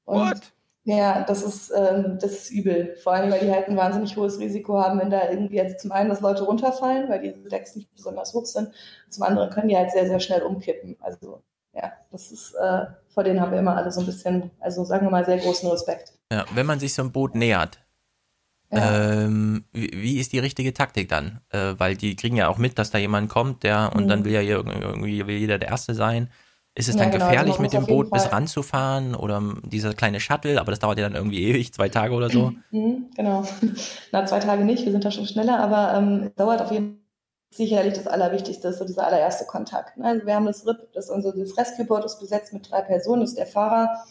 Und 0.06 0.20
What? 0.20 0.54
Ja, 0.86 1.24
das 1.24 1.44
ist, 1.44 1.72
ähm, 1.74 2.18
das 2.20 2.32
ist 2.34 2.52
übel. 2.52 2.98
Vor 2.98 3.14
allem, 3.14 3.32
weil 3.32 3.40
die 3.40 3.52
halt 3.52 3.70
ein 3.70 3.78
wahnsinnig 3.78 4.18
hohes 4.18 4.38
Risiko 4.40 4.78
haben, 4.78 5.00
wenn 5.00 5.10
da 5.10 5.30
irgendwie 5.30 5.56
jetzt 5.56 5.80
zum 5.80 5.94
einen, 5.94 6.10
dass 6.10 6.20
Leute 6.20 6.44
runterfallen, 6.44 7.08
weil 7.10 7.22
diese 7.22 7.48
Decks 7.48 7.76
nicht 7.78 7.94
besonders 7.96 8.34
hoch 8.34 8.46
sind. 8.46 8.70
Zum 9.10 9.24
anderen 9.24 9.50
können 9.50 9.70
die 9.70 9.78
halt 9.78 9.92
sehr, 9.92 10.08
sehr 10.08 10.20
schnell 10.20 10.42
umkippen. 10.42 10.98
Also, 11.00 11.42
ja, 11.74 11.92
das 12.12 12.32
ist, 12.32 12.54
äh, 12.54 12.86
vor 13.08 13.24
denen 13.24 13.42
haben 13.42 13.52
wir 13.52 13.60
immer 13.60 13.76
alle 13.76 13.92
so 13.92 14.02
ein 14.02 14.06
bisschen, 14.06 14.52
also 14.60 14.84
sagen 14.84 15.06
wir 15.06 15.12
mal, 15.12 15.26
sehr 15.26 15.38
großen 15.38 15.70
Respekt. 15.70 16.14
Ja, 16.32 16.46
wenn 16.54 16.66
man 16.66 16.80
sich 16.80 16.94
so 16.94 17.02
ein 17.02 17.12
Boot 17.12 17.36
nähert, 17.36 17.80
ja. 18.72 19.24
ähm, 19.24 19.66
wie, 19.72 19.92
wie, 19.94 20.20
ist 20.20 20.34
die 20.34 20.40
richtige 20.40 20.74
Taktik 20.74 21.10
dann? 21.10 21.42
Äh, 21.50 21.74
weil 21.78 21.96
die 21.96 22.16
kriegen 22.16 22.36
ja 22.36 22.48
auch 22.48 22.58
mit, 22.58 22.78
dass 22.78 22.92
da 22.92 23.00
jemand 23.00 23.30
kommt, 23.30 23.64
der, 23.64 23.92
und 23.96 24.06
mhm. 24.06 24.08
dann 24.08 24.26
will 24.26 24.34
ja 24.34 24.42
irgendwie 24.42 25.26
will 25.26 25.38
jeder 25.38 25.58
der 25.58 25.70
Erste 25.70 25.96
sein. 25.96 26.30
Ist 26.76 26.90
es 26.90 26.96
dann 26.96 27.12
genau, 27.12 27.28
gefährlich, 27.28 27.60
mit 27.60 27.72
dem 27.72 27.86
Boot 27.86 28.10
bis 28.10 28.32
ranzufahren 28.32 29.14
oder 29.14 29.44
dieser 29.64 29.94
kleine 29.94 30.20
Shuttle? 30.20 30.60
Aber 30.60 30.72
das 30.72 30.80
dauert 30.80 30.98
ja 30.98 31.08
dann 31.08 31.16
irgendwie 31.16 31.44
ewig, 31.44 31.72
zwei 31.72 31.88
Tage 31.88 32.16
oder 32.16 32.32
so. 32.32 32.52
Mhm, 32.72 33.12
genau. 33.16 33.46
Na, 34.12 34.26
zwei 34.26 34.40
Tage 34.40 34.64
nicht, 34.64 34.84
wir 34.84 34.92
sind 34.92 35.06
da 35.06 35.12
schon 35.12 35.28
schneller, 35.28 35.60
aber 35.60 35.96
ähm, 35.96 36.24
es 36.26 36.34
dauert 36.34 36.64
auf 36.64 36.72
jeden 36.72 36.96
Fall 36.96 37.03
sicherlich 37.56 37.94
das 37.94 38.08
Allerwichtigste, 38.08 38.74
so 38.74 38.86
dieser 38.86 39.06
allererste 39.06 39.46
Kontakt. 39.46 39.98
Ne? 39.98 40.06
Also 40.06 40.26
wir 40.26 40.36
haben 40.36 40.46
das 40.46 40.66
RIP, 40.66 40.92
das, 40.94 41.10
unser, 41.10 41.34
das 41.34 41.58
Rescue-Boot 41.58 42.06
ist 42.06 42.20
besetzt 42.20 42.54
mit 42.54 42.70
drei 42.70 42.82
Personen, 42.82 43.22
das 43.22 43.32
ist 43.32 43.38
der 43.40 43.48
Fahrer, 43.48 44.04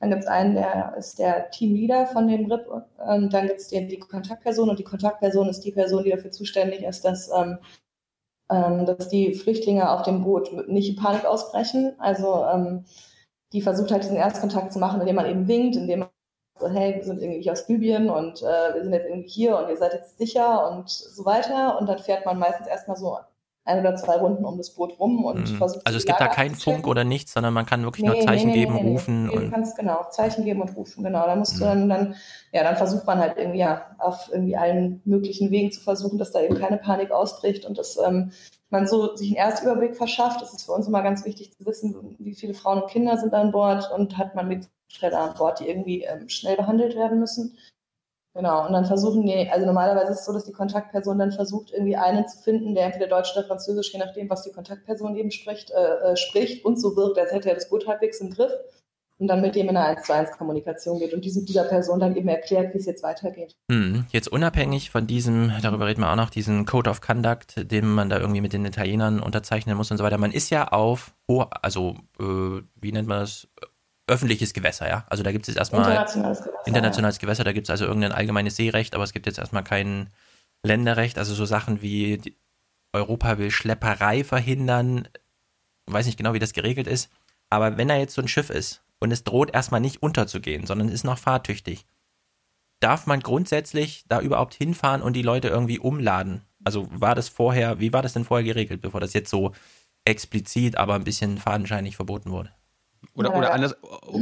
dann 0.00 0.10
gibt 0.10 0.22
es 0.22 0.28
einen, 0.28 0.54
der 0.54 0.94
ist 0.98 1.18
der 1.18 1.50
Teamleader 1.50 2.06
von 2.06 2.28
dem 2.28 2.50
RIP, 2.50 2.66
und 2.68 3.32
dann 3.32 3.46
gibt 3.46 3.60
es 3.60 3.68
die, 3.68 3.86
die 3.86 3.98
Kontaktperson 3.98 4.68
und 4.68 4.78
die 4.78 4.84
Kontaktperson 4.84 5.48
ist 5.48 5.60
die 5.60 5.72
Person, 5.72 6.04
die 6.04 6.10
dafür 6.10 6.30
zuständig 6.30 6.82
ist, 6.82 7.04
dass 7.04 7.30
ähm, 7.30 7.58
ähm, 8.50 8.86
dass 8.86 9.08
die 9.08 9.34
Flüchtlinge 9.34 9.90
auf 9.90 10.02
dem 10.02 10.22
Boot 10.22 10.68
nicht 10.68 10.90
in 10.90 10.96
Panik 10.96 11.24
ausbrechen. 11.24 11.94
Also 11.98 12.44
ähm, 12.44 12.84
die 13.52 13.60
versucht 13.60 13.90
halt 13.90 14.02
diesen 14.04 14.16
Erstkontakt 14.16 14.72
zu 14.72 14.78
machen, 14.78 15.00
indem 15.00 15.16
man 15.16 15.26
eben 15.26 15.48
winkt, 15.48 15.76
indem 15.76 16.00
man 16.00 16.08
so, 16.58 16.68
hey, 16.68 16.94
wir 16.94 17.04
sind 17.04 17.20
irgendwie 17.20 17.50
aus 17.50 17.68
Libyen 17.68 18.08
und 18.08 18.42
äh, 18.42 18.74
wir 18.74 18.82
sind 18.82 18.92
jetzt 18.92 19.06
irgendwie 19.06 19.28
hier 19.28 19.58
und 19.58 19.68
ihr 19.68 19.76
seid 19.76 19.92
jetzt 19.92 20.18
sicher 20.18 20.70
und 20.70 20.88
so 20.88 21.24
weiter. 21.24 21.78
Und 21.78 21.88
dann 21.88 21.98
fährt 21.98 22.24
man 22.24 22.38
meistens 22.38 22.66
erstmal 22.66 22.96
so 22.96 23.18
ein 23.66 23.80
oder 23.80 23.96
zwei 23.96 24.16
Runden 24.16 24.44
um 24.44 24.56
das 24.56 24.70
Boot 24.70 24.98
rum 24.98 25.24
und 25.24 25.50
mhm. 25.50 25.56
versucht. 25.56 25.86
Also 25.86 25.98
es 25.98 26.06
gibt 26.06 26.20
da 26.20 26.28
keinen 26.28 26.54
Funk 26.54 26.86
oder 26.86 27.04
nichts, 27.04 27.32
sondern 27.32 27.52
man 27.52 27.66
kann 27.66 27.82
wirklich 27.82 28.04
nee, 28.04 28.10
nur 28.10 28.20
Zeichen 28.20 28.50
nee, 28.50 28.54
nee, 28.54 28.60
geben, 28.60 28.76
rufen. 28.76 29.28
und 29.28 29.42
du 29.42 29.50
kannst 29.50 29.76
genau 29.76 30.06
Zeichen 30.10 30.44
geben 30.44 30.62
und 30.62 30.76
rufen, 30.76 31.02
genau. 31.02 31.26
Da 31.26 31.34
musst 31.34 31.56
mhm. 31.56 31.58
du 31.58 31.64
dann, 31.64 31.88
dann, 31.88 32.14
ja, 32.52 32.62
dann 32.62 32.76
versucht 32.76 33.06
man 33.06 33.18
halt 33.18 33.36
irgendwie 33.36 33.58
ja 33.58 33.96
auf 33.98 34.30
irgendwie 34.32 34.56
allen 34.56 35.02
möglichen 35.04 35.50
Wegen 35.50 35.72
zu 35.72 35.80
versuchen, 35.80 36.16
dass 36.16 36.30
da 36.30 36.40
eben 36.40 36.56
keine 36.56 36.78
Panik 36.78 37.10
ausbricht 37.10 37.66
und 37.66 37.76
dass 37.76 37.98
ähm, 37.98 38.30
man 38.70 38.86
so 38.86 39.16
sich 39.16 39.28
einen 39.28 39.36
Erstüberblick 39.36 39.96
verschafft. 39.96 40.40
Das 40.40 40.54
ist 40.54 40.64
für 40.64 40.72
uns 40.72 40.86
immer 40.86 41.02
ganz 41.02 41.24
wichtig 41.24 41.52
zu 41.52 41.66
wissen, 41.66 42.16
wie 42.18 42.34
viele 42.34 42.54
Frauen 42.54 42.82
und 42.82 42.90
Kinder 42.90 43.18
sind 43.18 43.34
an 43.34 43.50
Bord 43.50 43.90
und 43.92 44.16
hat 44.16 44.34
man 44.36 44.48
mit 44.48 44.68
Schredder 44.88 45.20
an 45.20 45.34
Bord, 45.34 45.60
die 45.60 45.68
irgendwie 45.68 46.02
ähm, 46.02 46.28
schnell 46.28 46.56
behandelt 46.56 46.96
werden 46.96 47.20
müssen. 47.20 47.56
Genau, 48.36 48.66
und 48.66 48.74
dann 48.74 48.84
versuchen 48.84 49.24
die, 49.24 49.48
also 49.50 49.64
normalerweise 49.64 50.12
ist 50.12 50.20
es 50.20 50.26
so, 50.26 50.32
dass 50.34 50.44
die 50.44 50.52
Kontaktperson 50.52 51.18
dann 51.18 51.32
versucht, 51.32 51.72
irgendwie 51.72 51.96
einen 51.96 52.28
zu 52.28 52.36
finden, 52.36 52.74
der 52.74 52.84
entweder 52.84 53.06
Deutsch 53.06 53.34
oder 53.34 53.46
Französisch, 53.46 53.94
je 53.94 53.98
nachdem, 53.98 54.28
was 54.28 54.42
die 54.42 54.52
Kontaktperson 54.52 55.16
eben 55.16 55.30
spricht, 55.30 55.70
äh, 55.70 56.12
äh, 56.12 56.16
spricht 56.16 56.62
und 56.62 56.78
so 56.78 56.96
wirkt, 56.96 57.18
als 57.18 57.32
hätte 57.32 57.48
er 57.48 57.54
das 57.54 57.70
Boot 57.70 57.86
halbwegs 57.86 58.20
im 58.20 58.30
Griff 58.30 58.52
und 59.18 59.28
dann 59.28 59.40
mit 59.40 59.54
dem 59.54 59.70
in 59.70 59.76
eine 59.76 59.96
1 59.96 60.06
zu 60.06 60.14
1 60.14 60.32
Kommunikation 60.32 60.98
geht 60.98 61.14
und 61.14 61.24
diesem, 61.24 61.46
dieser 61.46 61.64
Person 61.64 61.98
dann 61.98 62.14
eben 62.14 62.28
erklärt, 62.28 62.74
wie 62.74 62.78
es 62.78 62.84
jetzt 62.84 63.02
weitergeht. 63.02 63.56
Hm, 63.70 64.04
jetzt 64.12 64.28
unabhängig 64.28 64.90
von 64.90 65.06
diesem, 65.06 65.52
darüber 65.62 65.86
reden 65.86 66.02
wir 66.02 66.12
auch 66.12 66.16
noch, 66.16 66.28
diesen 66.28 66.66
Code 66.66 66.90
of 66.90 67.00
Conduct, 67.00 67.72
den 67.72 67.86
man 67.86 68.10
da 68.10 68.18
irgendwie 68.18 68.42
mit 68.42 68.52
den 68.52 68.66
Italienern 68.66 69.20
unterzeichnen 69.20 69.78
muss 69.78 69.90
und 69.90 69.96
so 69.96 70.04
weiter. 70.04 70.18
Man 70.18 70.32
ist 70.32 70.50
ja 70.50 70.68
auf, 70.68 71.14
also 71.62 71.94
äh, 72.20 72.60
wie 72.74 72.92
nennt 72.92 73.08
man 73.08 73.20
das, 73.20 73.48
öffentliches 74.06 74.54
Gewässer, 74.54 74.88
ja. 74.88 75.04
Also 75.08 75.22
da 75.22 75.32
gibt 75.32 75.48
es 75.48 75.54
jetzt 75.54 75.58
erstmal 75.58 75.90
internationales 75.90 76.42
Gewässer, 76.42 76.66
internationales 76.66 77.18
Gewässer 77.18 77.44
da 77.44 77.52
gibt 77.52 77.66
es 77.66 77.70
also 77.70 77.86
irgendein 77.86 78.12
allgemeines 78.12 78.56
Seerecht, 78.56 78.94
aber 78.94 79.04
es 79.04 79.12
gibt 79.12 79.26
jetzt 79.26 79.38
erstmal 79.38 79.64
kein 79.64 80.10
Länderrecht, 80.62 81.18
also 81.18 81.34
so 81.34 81.44
Sachen 81.44 81.82
wie 81.82 82.36
Europa 82.92 83.38
will 83.38 83.50
Schlepperei 83.50 84.24
verhindern, 84.24 85.08
weiß 85.86 86.06
nicht 86.06 86.18
genau, 86.18 86.34
wie 86.34 86.38
das 86.38 86.52
geregelt 86.52 86.86
ist, 86.86 87.10
aber 87.50 87.76
wenn 87.76 87.88
da 87.88 87.96
jetzt 87.96 88.14
so 88.14 88.22
ein 88.22 88.28
Schiff 88.28 88.50
ist 88.50 88.82
und 89.00 89.12
es 89.12 89.24
droht 89.24 89.52
erstmal 89.54 89.80
nicht 89.80 90.02
unterzugehen, 90.02 90.66
sondern 90.66 90.88
ist 90.88 91.04
noch 91.04 91.18
fahrtüchtig, 91.18 91.84
darf 92.80 93.06
man 93.06 93.20
grundsätzlich 93.20 94.04
da 94.08 94.20
überhaupt 94.20 94.54
hinfahren 94.54 95.02
und 95.02 95.14
die 95.14 95.22
Leute 95.22 95.48
irgendwie 95.48 95.78
umladen? 95.78 96.42
Also 96.64 96.88
war 96.90 97.14
das 97.14 97.28
vorher, 97.28 97.80
wie 97.80 97.92
war 97.92 98.02
das 98.02 98.12
denn 98.12 98.24
vorher 98.24 98.44
geregelt, 98.44 98.80
bevor 98.80 99.00
das 99.00 99.12
jetzt 99.12 99.30
so 99.30 99.52
explizit, 100.04 100.76
aber 100.76 100.94
ein 100.94 101.04
bisschen 101.04 101.38
fadenscheinig 101.38 101.96
verboten 101.96 102.30
wurde? 102.30 102.55
Oder, 103.14 103.30
ja, 103.30 103.38
oder, 103.38 103.52
anders, 103.52 103.76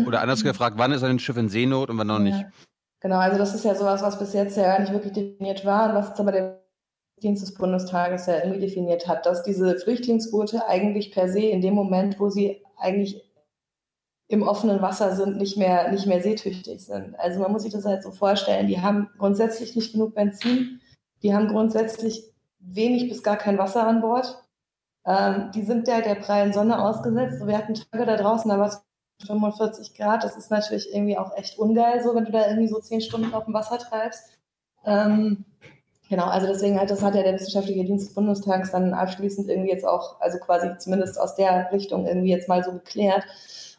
oder 0.06 0.20
anders 0.20 0.42
gefragt, 0.44 0.76
wann 0.78 0.92
ist 0.92 1.02
ein 1.02 1.18
Schiff 1.18 1.36
in 1.36 1.48
Seenot 1.48 1.90
und 1.90 1.98
wann 1.98 2.06
noch 2.06 2.18
nicht? 2.18 2.44
Genau, 3.00 3.18
also 3.18 3.38
das 3.38 3.54
ist 3.54 3.64
ja 3.64 3.74
sowas, 3.74 4.02
was 4.02 4.18
bis 4.18 4.32
jetzt 4.32 4.56
ja 4.56 4.64
gar 4.64 4.80
nicht 4.80 4.92
wirklich 4.92 5.12
definiert 5.12 5.64
war 5.64 5.90
und 5.90 5.94
was 5.94 6.08
jetzt 6.08 6.20
aber 6.20 6.32
der 6.32 6.64
Dienst 7.22 7.42
des 7.42 7.54
Bundestages 7.54 8.26
ja 8.26 8.38
irgendwie 8.38 8.60
definiert 8.60 9.06
hat, 9.06 9.26
dass 9.26 9.42
diese 9.42 9.76
Flüchtlingsboote 9.76 10.66
eigentlich 10.66 11.12
per 11.12 11.28
se 11.28 11.40
in 11.40 11.60
dem 11.60 11.74
Moment, 11.74 12.18
wo 12.18 12.28
sie 12.28 12.62
eigentlich 12.76 13.22
im 14.28 14.42
offenen 14.42 14.80
Wasser 14.80 15.14
sind, 15.14 15.36
nicht 15.36 15.56
mehr, 15.56 15.90
nicht 15.90 16.06
mehr 16.06 16.22
seetüchtig 16.22 16.84
sind. 16.84 17.18
Also 17.18 17.40
man 17.40 17.52
muss 17.52 17.62
sich 17.62 17.72
das 17.72 17.84
halt 17.84 18.02
so 18.02 18.10
vorstellen, 18.10 18.68
die 18.68 18.80
haben 18.80 19.10
grundsätzlich 19.18 19.76
nicht 19.76 19.92
genug 19.92 20.14
Benzin, 20.14 20.80
die 21.22 21.34
haben 21.34 21.48
grundsätzlich 21.48 22.24
wenig 22.58 23.08
bis 23.08 23.22
gar 23.22 23.36
kein 23.36 23.58
Wasser 23.58 23.86
an 23.86 24.00
Bord 24.00 24.43
ähm, 25.06 25.50
die 25.54 25.62
sind 25.62 25.88
ja 25.88 26.00
der 26.00 26.14
prallen 26.16 26.52
Sonne 26.52 26.82
ausgesetzt. 26.82 27.46
Wir 27.46 27.58
hatten 27.58 27.74
Tage 27.74 28.06
da 28.06 28.16
draußen, 28.16 28.50
da 28.50 28.58
war 28.58 28.68
es 28.68 28.82
45 29.26 29.94
Grad. 29.94 30.24
Das 30.24 30.36
ist 30.36 30.50
natürlich 30.50 30.92
irgendwie 30.92 31.18
auch 31.18 31.36
echt 31.36 31.58
ungeil, 31.58 32.02
so 32.02 32.14
wenn 32.14 32.24
du 32.24 32.32
da 32.32 32.46
irgendwie 32.48 32.68
so 32.68 32.80
zehn 32.80 33.00
Stunden 33.00 33.34
auf 33.34 33.44
dem 33.44 33.54
Wasser 33.54 33.78
treibst. 33.78 34.38
Ähm, 34.84 35.44
genau, 36.08 36.26
also 36.26 36.46
deswegen 36.46 36.78
halt, 36.78 36.90
das 36.90 37.02
hat 37.02 37.14
ja 37.14 37.22
der 37.22 37.34
Wissenschaftliche 37.34 37.84
Dienst 37.84 38.08
des 38.08 38.14
Bundestags 38.14 38.70
dann 38.72 38.94
abschließend 38.94 39.48
irgendwie 39.48 39.70
jetzt 39.70 39.86
auch, 39.86 40.20
also 40.20 40.38
quasi 40.38 40.76
zumindest 40.78 41.20
aus 41.20 41.34
der 41.34 41.70
Richtung 41.72 42.06
irgendwie 42.06 42.30
jetzt 42.30 42.48
mal 42.48 42.64
so 42.64 42.72
geklärt. 42.72 43.24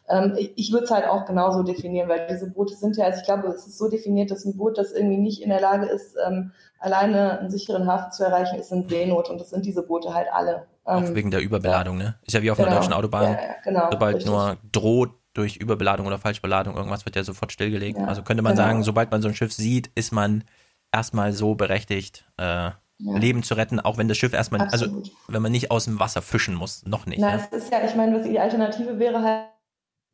Ähm, 0.08 0.34
ich 0.38 0.52
ich 0.56 0.72
würde 0.72 0.84
es 0.84 0.90
halt 0.90 1.06
auch 1.08 1.26
genauso 1.26 1.62
definieren, 1.64 2.08
weil 2.08 2.26
diese 2.28 2.48
Boote 2.50 2.74
sind 2.74 2.96
ja, 2.96 3.06
also 3.06 3.18
ich 3.18 3.24
glaube, 3.24 3.48
es 3.48 3.66
ist 3.66 3.78
so 3.78 3.88
definiert, 3.88 4.30
dass 4.30 4.44
ein 4.44 4.56
Boot, 4.56 4.78
das 4.78 4.92
irgendwie 4.92 5.18
nicht 5.18 5.42
in 5.42 5.50
der 5.50 5.60
Lage 5.60 5.86
ist, 5.86 6.16
ähm, 6.24 6.52
alleine 6.78 7.40
einen 7.40 7.50
sicheren 7.50 7.86
Hafen 7.86 8.12
zu 8.12 8.24
erreichen, 8.24 8.58
ist 8.58 8.72
in 8.72 8.88
Seenot 8.88 9.30
und 9.30 9.40
das 9.40 9.50
sind 9.50 9.66
diese 9.66 9.82
Boote 9.82 10.14
halt 10.14 10.28
alle. 10.32 10.66
Auch 10.86 11.02
Ähm, 11.02 11.14
wegen 11.14 11.30
der 11.30 11.40
Überbeladung, 11.40 11.98
ne? 11.98 12.18
Ist 12.24 12.32
ja 12.34 12.42
wie 12.42 12.50
auf 12.50 12.58
einer 12.58 12.68
Genau. 12.68 12.80
deutschen 12.80 12.92
Autobahn. 12.94 13.34
Ja, 13.34 13.42
ja, 13.42 13.54
genau, 13.64 13.90
sobald 13.90 14.16
richtig. 14.16 14.30
nur 14.30 14.56
droht 14.72 15.10
durch 15.34 15.56
Überbeladung 15.56 16.06
oder 16.06 16.18
Falschbeladung, 16.18 16.76
irgendwas 16.76 17.04
wird 17.04 17.16
ja 17.16 17.24
sofort 17.24 17.52
stillgelegt. 17.52 17.98
Also 17.98 18.22
könnte 18.22 18.42
man 18.42 18.54
genau. 18.54 18.66
sagen, 18.66 18.82
sobald 18.84 19.10
man 19.10 19.20
so 19.20 19.28
ein 19.28 19.34
Schiff 19.34 19.52
sieht, 19.52 19.90
ist 19.94 20.12
man 20.12 20.44
erstmal 20.92 21.32
so 21.32 21.54
berechtigt, 21.54 22.24
äh, 22.38 22.70
Leben 22.98 23.42
zu 23.42 23.54
retten, 23.54 23.78
auch 23.78 23.98
wenn 23.98 24.08
das 24.08 24.16
Schiff 24.16 24.32
erstmal, 24.32 24.62
also 24.62 24.86
Absolut. 24.86 25.10
wenn 25.28 25.42
man 25.42 25.52
nicht 25.52 25.70
aus 25.70 25.84
dem 25.84 26.00
Wasser 26.00 26.22
fischen 26.22 26.54
muss, 26.54 26.86
noch 26.86 27.04
nicht. 27.04 27.18
Na, 27.18 27.36
ne? 27.36 27.46
es 27.52 27.64
ist 27.64 27.70
ja, 27.70 27.84
ich 27.84 27.94
meine, 27.94 28.16
was 28.16 28.26
die 28.26 28.40
Alternative 28.40 28.98
wäre 28.98 29.22
halt 29.22 29.48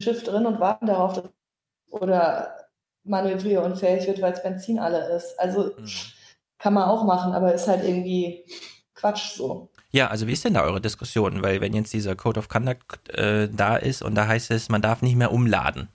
ein 0.00 0.02
Schiff 0.04 0.24
drin 0.24 0.46
und 0.46 0.58
warten 0.58 0.87
darauf, 0.87 1.12
dass 1.12 1.24
oder 1.90 2.56
manövrierunfähig 3.04 4.06
wird, 4.08 4.20
weil 4.22 4.32
es 4.32 4.42
Benzin 4.42 4.78
alle 4.80 5.14
ist. 5.14 5.38
Also 5.38 5.72
Mhm. 5.76 5.87
kann 6.58 6.74
man 6.74 6.88
auch 6.88 7.04
machen, 7.04 7.32
aber 7.35 7.52
ist 7.54 7.68
halt 7.68 7.85
irgendwie 7.85 8.44
Quatsch 8.94 9.35
so. 9.37 9.68
Ja, 9.92 10.09
also 10.09 10.26
wie 10.26 10.33
ist 10.33 10.44
denn 10.44 10.55
da 10.55 10.62
eure 10.62 10.81
Diskussion? 10.81 11.42
Weil 11.42 11.61
wenn 11.61 11.74
jetzt 11.74 11.92
dieser 11.92 12.16
Code 12.16 12.40
of 12.40 12.48
Conduct 12.48 13.11
äh, 13.11 13.48
da 13.48 13.76
ist 13.76 14.02
und 14.02 14.14
da 14.14 14.26
heißt 14.26 14.50
es, 14.50 14.70
man 14.70 14.81
darf 14.81 15.02
nicht 15.02 15.16
mehr 15.16 15.33
umladen. 15.33 15.88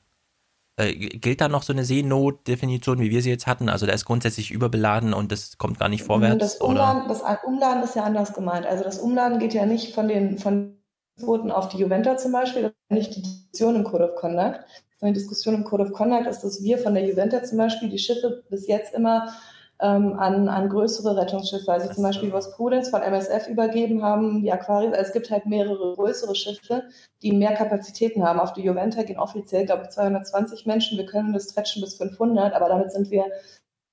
Äh, 0.75 0.93
gilt 0.93 1.41
da 1.41 1.49
noch 1.49 1.63
so 1.63 1.73
eine 1.73 1.83
Seenotdefinition, 1.83 2.99
wie 2.99 3.09
wir 3.09 3.23
sie 3.23 3.31
jetzt 3.31 3.47
hatten? 3.47 3.69
Also 3.69 3.87
da 3.87 3.93
ist 3.93 4.05
grundsätzlich 4.05 4.51
überbeladen 4.51 5.15
und 5.15 5.31
das 5.31 5.57
kommt 5.57 5.79
gar 5.79 5.89
nicht 5.89 6.03
vorwärts? 6.03 6.37
Das 6.37 6.61
oder? 6.61 6.69
Umladen, 6.69 7.07
das 7.07 7.23
Umladen 7.43 7.83
ist 7.83 7.95
ja 7.95 8.03
anders 8.03 8.33
gemeint. 8.33 8.67
Also 8.67 8.83
das 8.83 8.99
Umladen 8.99 9.39
geht 9.39 9.55
ja 9.55 9.65
nicht 9.65 9.95
von 9.95 10.07
den 10.07 10.37
von 10.37 10.77
Booten 11.19 11.49
auf 11.49 11.67
die 11.69 11.77
Juventa 11.77 12.17
zum 12.17 12.31
Beispiel, 12.31 12.61
das 12.61 12.71
ist 12.71 12.91
nicht 12.91 13.15
die 13.15 13.23
Diskussion 13.23 13.75
im 13.75 13.83
Code 13.83 14.03
of 14.03 14.15
Conduct. 14.15 14.59
Sondern 14.99 15.13
die 15.13 15.19
Diskussion 15.19 15.55
im 15.55 15.63
Code 15.63 15.83
of 15.83 15.93
Conduct 15.93 16.27
ist, 16.27 16.41
dass 16.41 16.61
wir 16.61 16.77
von 16.77 16.93
der 16.93 17.07
Juventa 17.07 17.43
zum 17.43 17.57
Beispiel 17.57 17.89
die 17.89 17.97
Schiffe 17.97 18.43
bis 18.49 18.67
jetzt 18.67 18.93
immer 18.93 19.33
ähm, 19.79 20.17
an, 20.17 20.49
an 20.49 20.69
größere 20.69 21.15
Rettungsschiffe, 21.15 21.71
also 21.71 21.93
zum 21.93 22.03
Beispiel 22.03 22.33
was 22.33 22.51
Prudence 22.55 22.89
von 22.89 23.01
MSF 23.01 23.47
übergeben 23.47 24.03
haben, 24.03 24.41
die 24.41 24.51
Aquarius, 24.51 24.93
also 24.93 25.07
es 25.07 25.13
gibt 25.13 25.29
halt 25.29 25.45
mehrere 25.45 25.95
größere 25.95 26.35
Schiffe, 26.35 26.83
die 27.21 27.31
mehr 27.31 27.53
Kapazitäten 27.53 28.23
haben. 28.23 28.39
Auf 28.39 28.53
die 28.53 28.63
Juventa 28.63 29.03
gehen 29.03 29.19
offiziell, 29.19 29.65
glaube 29.65 29.83
ich, 29.83 29.89
220 29.89 30.65
Menschen, 30.65 30.97
wir 30.97 31.05
können 31.05 31.33
das 31.33 31.51
stretchen 31.51 31.81
bis 31.81 31.95
500, 31.97 32.53
aber 32.53 32.69
damit 32.69 32.91
sind 32.91 33.11
wir 33.11 33.25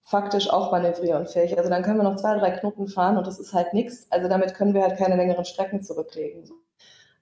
faktisch 0.04 0.50
auch 0.50 0.70
manövrierunfähig. 0.72 1.56
Also 1.56 1.70
dann 1.70 1.82
können 1.82 1.98
wir 1.98 2.04
noch 2.04 2.16
zwei, 2.16 2.38
drei 2.38 2.50
Knoten 2.50 2.88
fahren 2.88 3.16
und 3.16 3.26
das 3.26 3.38
ist 3.38 3.52
halt 3.52 3.72
nichts. 3.72 4.06
Also 4.10 4.28
damit 4.28 4.54
können 4.54 4.74
wir 4.74 4.82
halt 4.82 4.98
keine 4.98 5.16
längeren 5.16 5.44
Strecken 5.44 5.82
zurücklegen. 5.82 6.50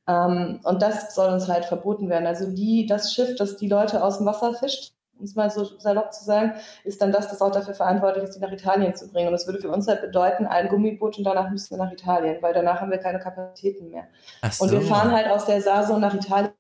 Ähm, 0.09 0.61
und 0.65 0.83
das 0.83 1.15
soll 1.15 1.33
uns 1.33 1.49
halt 1.49 1.65
verboten 1.65 2.09
werden. 2.09 2.27
Also 2.27 2.51
die, 2.51 2.87
das 2.87 3.13
Schiff, 3.15 3.37
das 3.37 3.57
die 3.57 3.69
Leute 3.69 4.03
aus 4.03 4.19
dem 4.19 4.27
Wasser 4.27 4.55
fischt, 4.55 4.93
um 5.23 5.27
es 5.27 5.37
mal 5.37 5.51
so 5.51 5.65
salopp 5.79 6.13
zu 6.13 6.25
sagen, 6.25 6.55
ist 6.85 7.01
dann 7.01 7.13
das, 7.13 7.29
das 7.29 7.41
auch 7.41 7.53
dafür 7.53 7.75
verantwortlich 7.75 8.25
ist, 8.25 8.35
die 8.37 8.41
nach 8.41 8.51
Italien 8.53 8.95
zu 8.95 9.09
bringen. 9.09 9.29
Und 9.29 9.33
das 9.33 9.47
würde 9.47 9.61
für 9.61 9.71
uns 9.71 9.87
halt 9.87 10.01
bedeuten, 10.03 10.47
ein 10.47 10.69
Gummiboot 10.69 11.17
und 11.19 11.25
danach 11.25 11.49
müssen 11.51 11.71
wir 11.71 11.85
nach 11.85 11.93
Italien, 11.93 12.43
weil 12.43 12.53
danach 12.53 12.81
haben 12.81 12.91
wir 12.91 12.99
keine 12.99 13.21
Kapazitäten 13.21 13.91
mehr. 13.91 14.09
Ach 14.43 14.59
Und 14.61 14.73
wir 14.73 14.81
so. 14.83 14.89
fahren 14.89 15.13
halt 15.13 15.29
aus 15.31 15.47
der 15.47 15.63
Saison 15.63 16.01
nach 16.01 16.13
Italien 16.15 16.51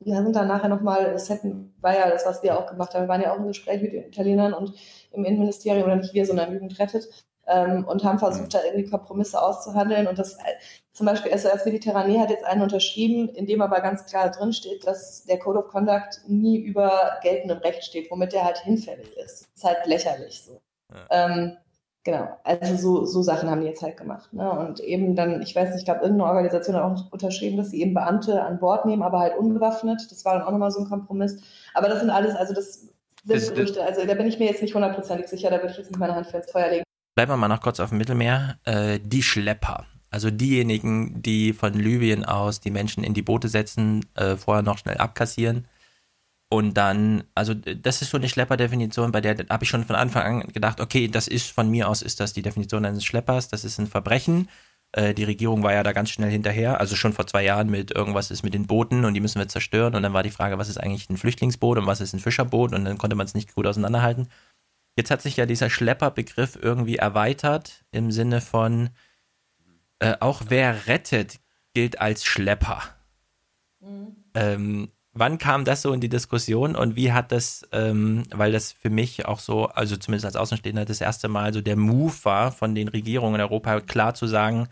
Wir 0.00 0.22
sind 0.22 0.36
dann 0.36 0.48
nachher 0.48 0.68
nochmal, 0.68 1.06
es 1.06 1.28
hätten, 1.28 1.74
war 1.80 1.94
ja 1.94 2.08
das, 2.08 2.24
was 2.24 2.42
wir 2.42 2.58
auch 2.58 2.66
gemacht 2.66 2.94
haben. 2.94 3.02
Wir 3.02 3.08
waren 3.08 3.22
ja 3.22 3.32
auch 3.32 3.38
im 3.38 3.48
Gespräch 3.48 3.82
mit 3.82 3.92
den 3.92 4.04
Italienern 4.04 4.54
und 4.54 4.72
im 5.10 5.24
Innenministerium, 5.24 5.84
oder 5.84 5.96
nicht 5.96 6.14
wir, 6.14 6.24
sondern 6.24 6.52
Jugend 6.52 6.78
rettet, 6.78 7.08
ähm, 7.48 7.84
und 7.86 8.04
haben 8.04 8.18
versucht, 8.18 8.54
da 8.54 8.62
irgendwie 8.62 8.88
Kompromisse 8.88 9.42
auszuhandeln. 9.42 10.06
Und 10.06 10.18
das, 10.18 10.34
äh, 10.34 10.54
zum 10.92 11.06
Beispiel 11.06 11.36
SOS 11.36 11.64
Mediterranee 11.64 12.20
hat 12.20 12.30
jetzt 12.30 12.44
einen 12.44 12.62
unterschrieben, 12.62 13.28
in 13.30 13.46
dem 13.46 13.60
aber 13.60 13.80
ganz 13.80 14.06
klar 14.06 14.30
drin 14.30 14.52
steht, 14.52 14.86
dass 14.86 15.24
der 15.24 15.38
Code 15.38 15.60
of 15.60 15.68
Conduct 15.68 16.20
nie 16.26 16.58
über 16.58 17.18
geltendem 17.22 17.58
Recht 17.58 17.84
steht, 17.84 18.10
womit 18.10 18.32
der 18.32 18.44
halt 18.44 18.58
hinfällig 18.58 19.16
ist. 19.16 19.42
Das 19.42 19.48
ist 19.54 19.64
halt 19.64 19.86
lächerlich 19.86 20.42
so. 20.44 20.60
Ähm, 21.10 21.56
genau, 22.04 22.28
also 22.44 22.76
so, 22.76 23.04
so 23.04 23.22
Sachen 23.22 23.50
haben 23.50 23.60
die 23.60 23.66
jetzt 23.66 23.82
halt 23.82 23.96
gemacht. 23.96 24.32
Ne? 24.32 24.50
Und 24.50 24.80
eben 24.80 25.14
dann, 25.14 25.42
ich 25.42 25.54
weiß 25.54 25.70
nicht, 25.70 25.80
ich 25.80 25.84
glaube, 25.84 26.02
irgendeine 26.02 26.30
Organisation 26.30 26.76
hat 26.76 26.82
auch 26.82 27.12
unterschrieben, 27.12 27.56
dass 27.56 27.70
sie 27.70 27.80
eben 27.80 27.94
Beamte 27.94 28.42
an 28.42 28.58
Bord 28.58 28.86
nehmen, 28.86 29.02
aber 29.02 29.20
halt 29.20 29.36
unbewaffnet. 29.36 30.06
Das 30.10 30.24
war 30.24 30.34
dann 30.34 30.42
auch 30.42 30.50
nochmal 30.50 30.70
so 30.70 30.80
ein 30.80 30.88
Kompromiss. 30.88 31.42
Aber 31.74 31.88
das 31.88 32.00
sind 32.00 32.10
alles, 32.10 32.34
also 32.34 32.54
das 32.54 32.88
sind 33.24 33.54
Gerüchte. 33.54 33.82
Also 33.82 34.06
da 34.06 34.14
bin 34.14 34.26
ich 34.26 34.38
mir 34.38 34.46
jetzt 34.46 34.62
nicht 34.62 34.74
hundertprozentig 34.74 35.28
sicher, 35.28 35.50
da 35.50 35.56
würde 35.56 35.72
ich 35.72 35.78
jetzt 35.78 35.90
nicht 35.90 35.98
meine 35.98 36.14
Hand 36.14 36.26
für 36.26 36.38
ins 36.38 36.50
Feuer 36.50 36.70
legen. 36.70 36.84
bleiben 37.14 37.32
wir 37.32 37.36
mal 37.36 37.48
noch 37.48 37.60
kurz 37.60 37.80
auf 37.80 37.90
dem 37.90 37.98
Mittelmeer. 37.98 38.58
Äh, 38.64 39.00
die 39.02 39.22
Schlepper, 39.22 39.84
also 40.10 40.30
diejenigen, 40.30 41.20
die 41.20 41.52
von 41.52 41.74
Libyen 41.74 42.24
aus 42.24 42.60
die 42.60 42.70
Menschen 42.70 43.04
in 43.04 43.14
die 43.14 43.22
Boote 43.22 43.48
setzen, 43.48 44.06
äh, 44.14 44.36
vorher 44.36 44.62
noch 44.62 44.78
schnell 44.78 44.96
abkassieren 44.96 45.66
und 46.50 46.74
dann, 46.74 47.24
also 47.34 47.52
äh, 47.52 47.76
das 47.76 48.02
ist 48.02 48.10
so 48.10 48.16
eine 48.16 48.28
Schlepperdefinition, 48.28 49.12
bei 49.12 49.20
der 49.20 49.36
habe 49.50 49.64
ich 49.64 49.70
schon 49.70 49.84
von 49.84 49.96
Anfang 49.96 50.42
an 50.42 50.48
gedacht, 50.52 50.80
okay, 50.80 51.08
das 51.08 51.28
ist 51.28 51.50
von 51.50 51.70
mir 51.70 51.88
aus, 51.88 52.02
ist 52.02 52.20
das 52.20 52.32
die 52.32 52.42
Definition 52.42 52.84
eines 52.84 53.04
Schleppers, 53.04 53.48
das 53.48 53.64
ist 53.64 53.78
ein 53.78 53.86
Verbrechen. 53.86 54.48
Äh, 54.92 55.12
die 55.14 55.24
Regierung 55.24 55.62
war 55.62 55.74
ja 55.74 55.82
da 55.82 55.92
ganz 55.92 56.10
schnell 56.10 56.30
hinterher, 56.30 56.80
also 56.80 56.96
schon 56.96 57.12
vor 57.12 57.26
zwei 57.26 57.44
Jahren 57.44 57.68
mit 57.68 57.90
irgendwas 57.90 58.30
ist 58.30 58.42
mit 58.42 58.54
den 58.54 58.66
Booten 58.66 59.04
und 59.04 59.14
die 59.14 59.20
müssen 59.20 59.38
wir 59.38 59.48
zerstören 59.48 59.94
und 59.94 60.02
dann 60.02 60.14
war 60.14 60.22
die 60.22 60.30
Frage, 60.30 60.58
was 60.58 60.68
ist 60.70 60.78
eigentlich 60.78 61.10
ein 61.10 61.18
Flüchtlingsboot 61.18 61.78
und 61.78 61.86
was 61.86 62.00
ist 62.00 62.14
ein 62.14 62.20
Fischerboot 62.20 62.72
und 62.72 62.84
dann 62.84 62.98
konnte 62.98 63.16
man 63.16 63.26
es 63.26 63.34
nicht 63.34 63.54
gut 63.54 63.66
auseinanderhalten. 63.66 64.28
Jetzt 64.96 65.10
hat 65.10 65.22
sich 65.22 65.36
ja 65.36 65.46
dieser 65.46 65.70
Schlepperbegriff 65.70 66.58
irgendwie 66.60 66.96
erweitert 66.96 67.84
im 67.92 68.10
Sinne 68.10 68.40
von 68.40 68.90
äh, 70.00 70.16
auch 70.20 70.42
wer 70.48 70.86
rettet, 70.86 71.40
gilt 71.74 72.00
als 72.00 72.24
Schlepper. 72.24 72.82
Ähm, 74.34 74.90
wann 75.18 75.38
kam 75.38 75.64
das 75.64 75.82
so 75.82 75.92
in 75.92 76.00
die 76.00 76.08
Diskussion 76.08 76.76
und 76.76 76.96
wie 76.96 77.12
hat 77.12 77.32
das, 77.32 77.66
ähm, 77.72 78.24
weil 78.30 78.52
das 78.52 78.72
für 78.72 78.90
mich 78.90 79.26
auch 79.26 79.40
so, 79.40 79.66
also 79.66 79.96
zumindest 79.96 80.26
als 80.26 80.36
Außenstehender, 80.36 80.84
das 80.84 81.00
erste 81.00 81.28
Mal 81.28 81.52
so 81.52 81.60
der 81.60 81.76
Move 81.76 82.14
war 82.22 82.52
von 82.52 82.74
den 82.74 82.88
Regierungen 82.88 83.36
in 83.36 83.40
Europa, 83.40 83.80
klar 83.80 84.14
zu 84.14 84.26
sagen, 84.26 84.68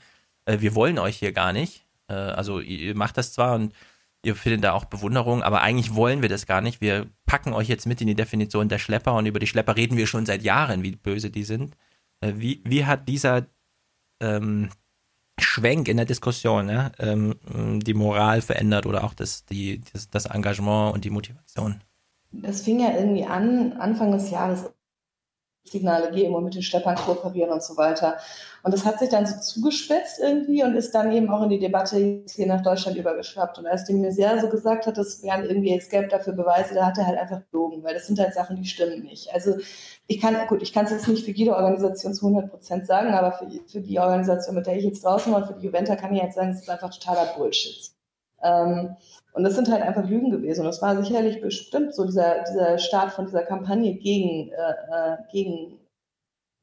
äh, 0.46 0.60
wir 0.60 0.74
wollen 0.74 0.98
euch 0.98 1.18
hier 1.18 1.32
gar 1.32 1.52
nicht. 1.52 1.86
Äh, 2.08 2.14
also 2.14 2.60
ihr 2.60 2.96
macht 2.96 3.18
das 3.18 3.32
zwar 3.32 3.54
und 3.54 3.74
ihr 4.24 4.36
findet 4.36 4.64
da 4.64 4.72
auch 4.72 4.86
Bewunderung, 4.86 5.42
aber 5.42 5.60
eigentlich 5.62 5.94
wollen 5.94 6.22
wir 6.22 6.28
das 6.28 6.46
gar 6.46 6.60
nicht. 6.60 6.80
Wir 6.80 7.06
packen 7.26 7.52
euch 7.52 7.68
jetzt 7.68 7.86
mit 7.86 8.00
in 8.00 8.06
die 8.06 8.14
Definition 8.14 8.68
der 8.68 8.78
Schlepper 8.78 9.14
und 9.14 9.26
über 9.26 9.38
die 9.38 9.46
Schlepper 9.46 9.76
reden 9.76 9.96
wir 9.96 10.06
schon 10.06 10.26
seit 10.26 10.42
Jahren, 10.42 10.82
wie 10.82 10.96
böse 10.96 11.30
die 11.30 11.44
sind. 11.44 11.76
Äh, 12.20 12.34
wie, 12.36 12.62
wie 12.64 12.84
hat 12.84 13.08
dieser 13.08 13.46
ähm, 14.20 14.70
Schwenk 15.38 15.88
in 15.88 15.96
der 15.96 16.06
Diskussion 16.06 16.68
ja, 16.68 16.92
ähm, 16.98 17.34
die 17.82 17.94
Moral 17.94 18.40
verändert 18.40 18.86
oder 18.86 19.04
auch 19.04 19.14
das, 19.14 19.44
die, 19.44 19.82
das, 19.92 20.08
das 20.08 20.26
Engagement 20.26 20.94
und 20.94 21.04
die 21.04 21.10
Motivation? 21.10 21.82
Das 22.32 22.62
fing 22.62 22.80
ja 22.80 22.94
irgendwie 22.94 23.24
an, 23.24 23.72
Anfang 23.74 24.12
des 24.12 24.30
Jahres 24.30 24.70
Signale 25.64 26.12
geben 26.12 26.34
und 26.34 26.44
mit 26.44 26.54
den 26.54 26.62
Schleppern 26.62 26.96
kooperieren 26.96 27.50
und 27.50 27.62
so 27.62 27.76
weiter. 27.76 28.18
Und 28.66 28.74
das 28.74 28.84
hat 28.84 28.98
sich 28.98 29.10
dann 29.10 29.26
so 29.26 29.38
zugespitzt 29.38 30.18
irgendwie 30.18 30.64
und 30.64 30.74
ist 30.74 30.92
dann 30.92 31.12
eben 31.12 31.30
auch 31.30 31.44
in 31.44 31.50
die 31.50 31.60
Debatte 31.60 32.24
hier 32.28 32.46
nach 32.48 32.64
Deutschland 32.64 32.96
übergeschwappt. 32.96 33.60
Und 33.60 33.68
als 33.68 33.84
die 33.84 33.94
Messier 33.94 34.40
so 34.40 34.48
gesagt 34.48 34.88
hat, 34.88 34.98
das 34.98 35.22
wären 35.22 35.44
irgendwie, 35.44 35.72
es 35.72 35.88
gäbe 35.88 36.08
dafür 36.08 36.32
Beweise, 36.32 36.74
da 36.74 36.86
hat 36.86 36.98
er 36.98 37.06
halt 37.06 37.16
einfach 37.16 37.42
gelogen, 37.52 37.84
weil 37.84 37.94
das 37.94 38.08
sind 38.08 38.18
halt 38.18 38.34
Sachen, 38.34 38.56
die 38.56 38.64
stimmen 38.64 39.04
nicht. 39.04 39.32
Also 39.32 39.54
ich 40.08 40.20
kann, 40.20 40.34
gut, 40.48 40.62
ich 40.62 40.72
kann 40.72 40.86
es 40.86 40.90
jetzt 40.90 41.06
nicht 41.06 41.24
für 41.24 41.30
jede 41.30 41.54
Organisation 41.54 42.12
zu 42.12 42.26
100 42.26 42.50
Prozent 42.50 42.88
sagen, 42.88 43.14
aber 43.14 43.30
für, 43.30 43.46
für 43.68 43.80
die 43.80 44.00
Organisation, 44.00 44.56
mit 44.56 44.66
der 44.66 44.76
ich 44.76 44.84
jetzt 44.84 45.04
draußen 45.04 45.32
war, 45.32 45.42
und 45.42 45.46
für 45.46 45.54
die 45.54 45.66
Juventa 45.66 45.94
kann 45.94 46.12
ich 46.12 46.20
jetzt 46.20 46.34
sagen, 46.34 46.50
es 46.50 46.62
ist 46.62 46.68
einfach 46.68 46.90
totaler 46.90 47.36
Bullshit. 47.36 47.92
Ähm, 48.42 48.96
und 49.32 49.44
das 49.44 49.54
sind 49.54 49.70
halt 49.70 49.82
einfach 49.82 50.08
Lügen 50.08 50.32
gewesen. 50.32 50.62
Und 50.62 50.66
das 50.66 50.82
war 50.82 51.00
sicherlich 51.00 51.40
bestimmt 51.40 51.94
so 51.94 52.04
dieser, 52.04 52.42
dieser 52.42 52.78
Start 52.78 53.12
von 53.12 53.26
dieser 53.26 53.44
Kampagne 53.44 53.94
gegen, 53.94 54.50
äh, 54.50 54.72
äh, 55.12 55.16
gegen 55.30 55.78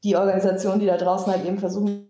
die 0.03 0.15
Organisationen, 0.15 0.79
die 0.79 0.85
da 0.85 0.97
draußen 0.97 1.31
halt 1.31 1.45
eben 1.45 1.57
versuchen, 1.57 2.09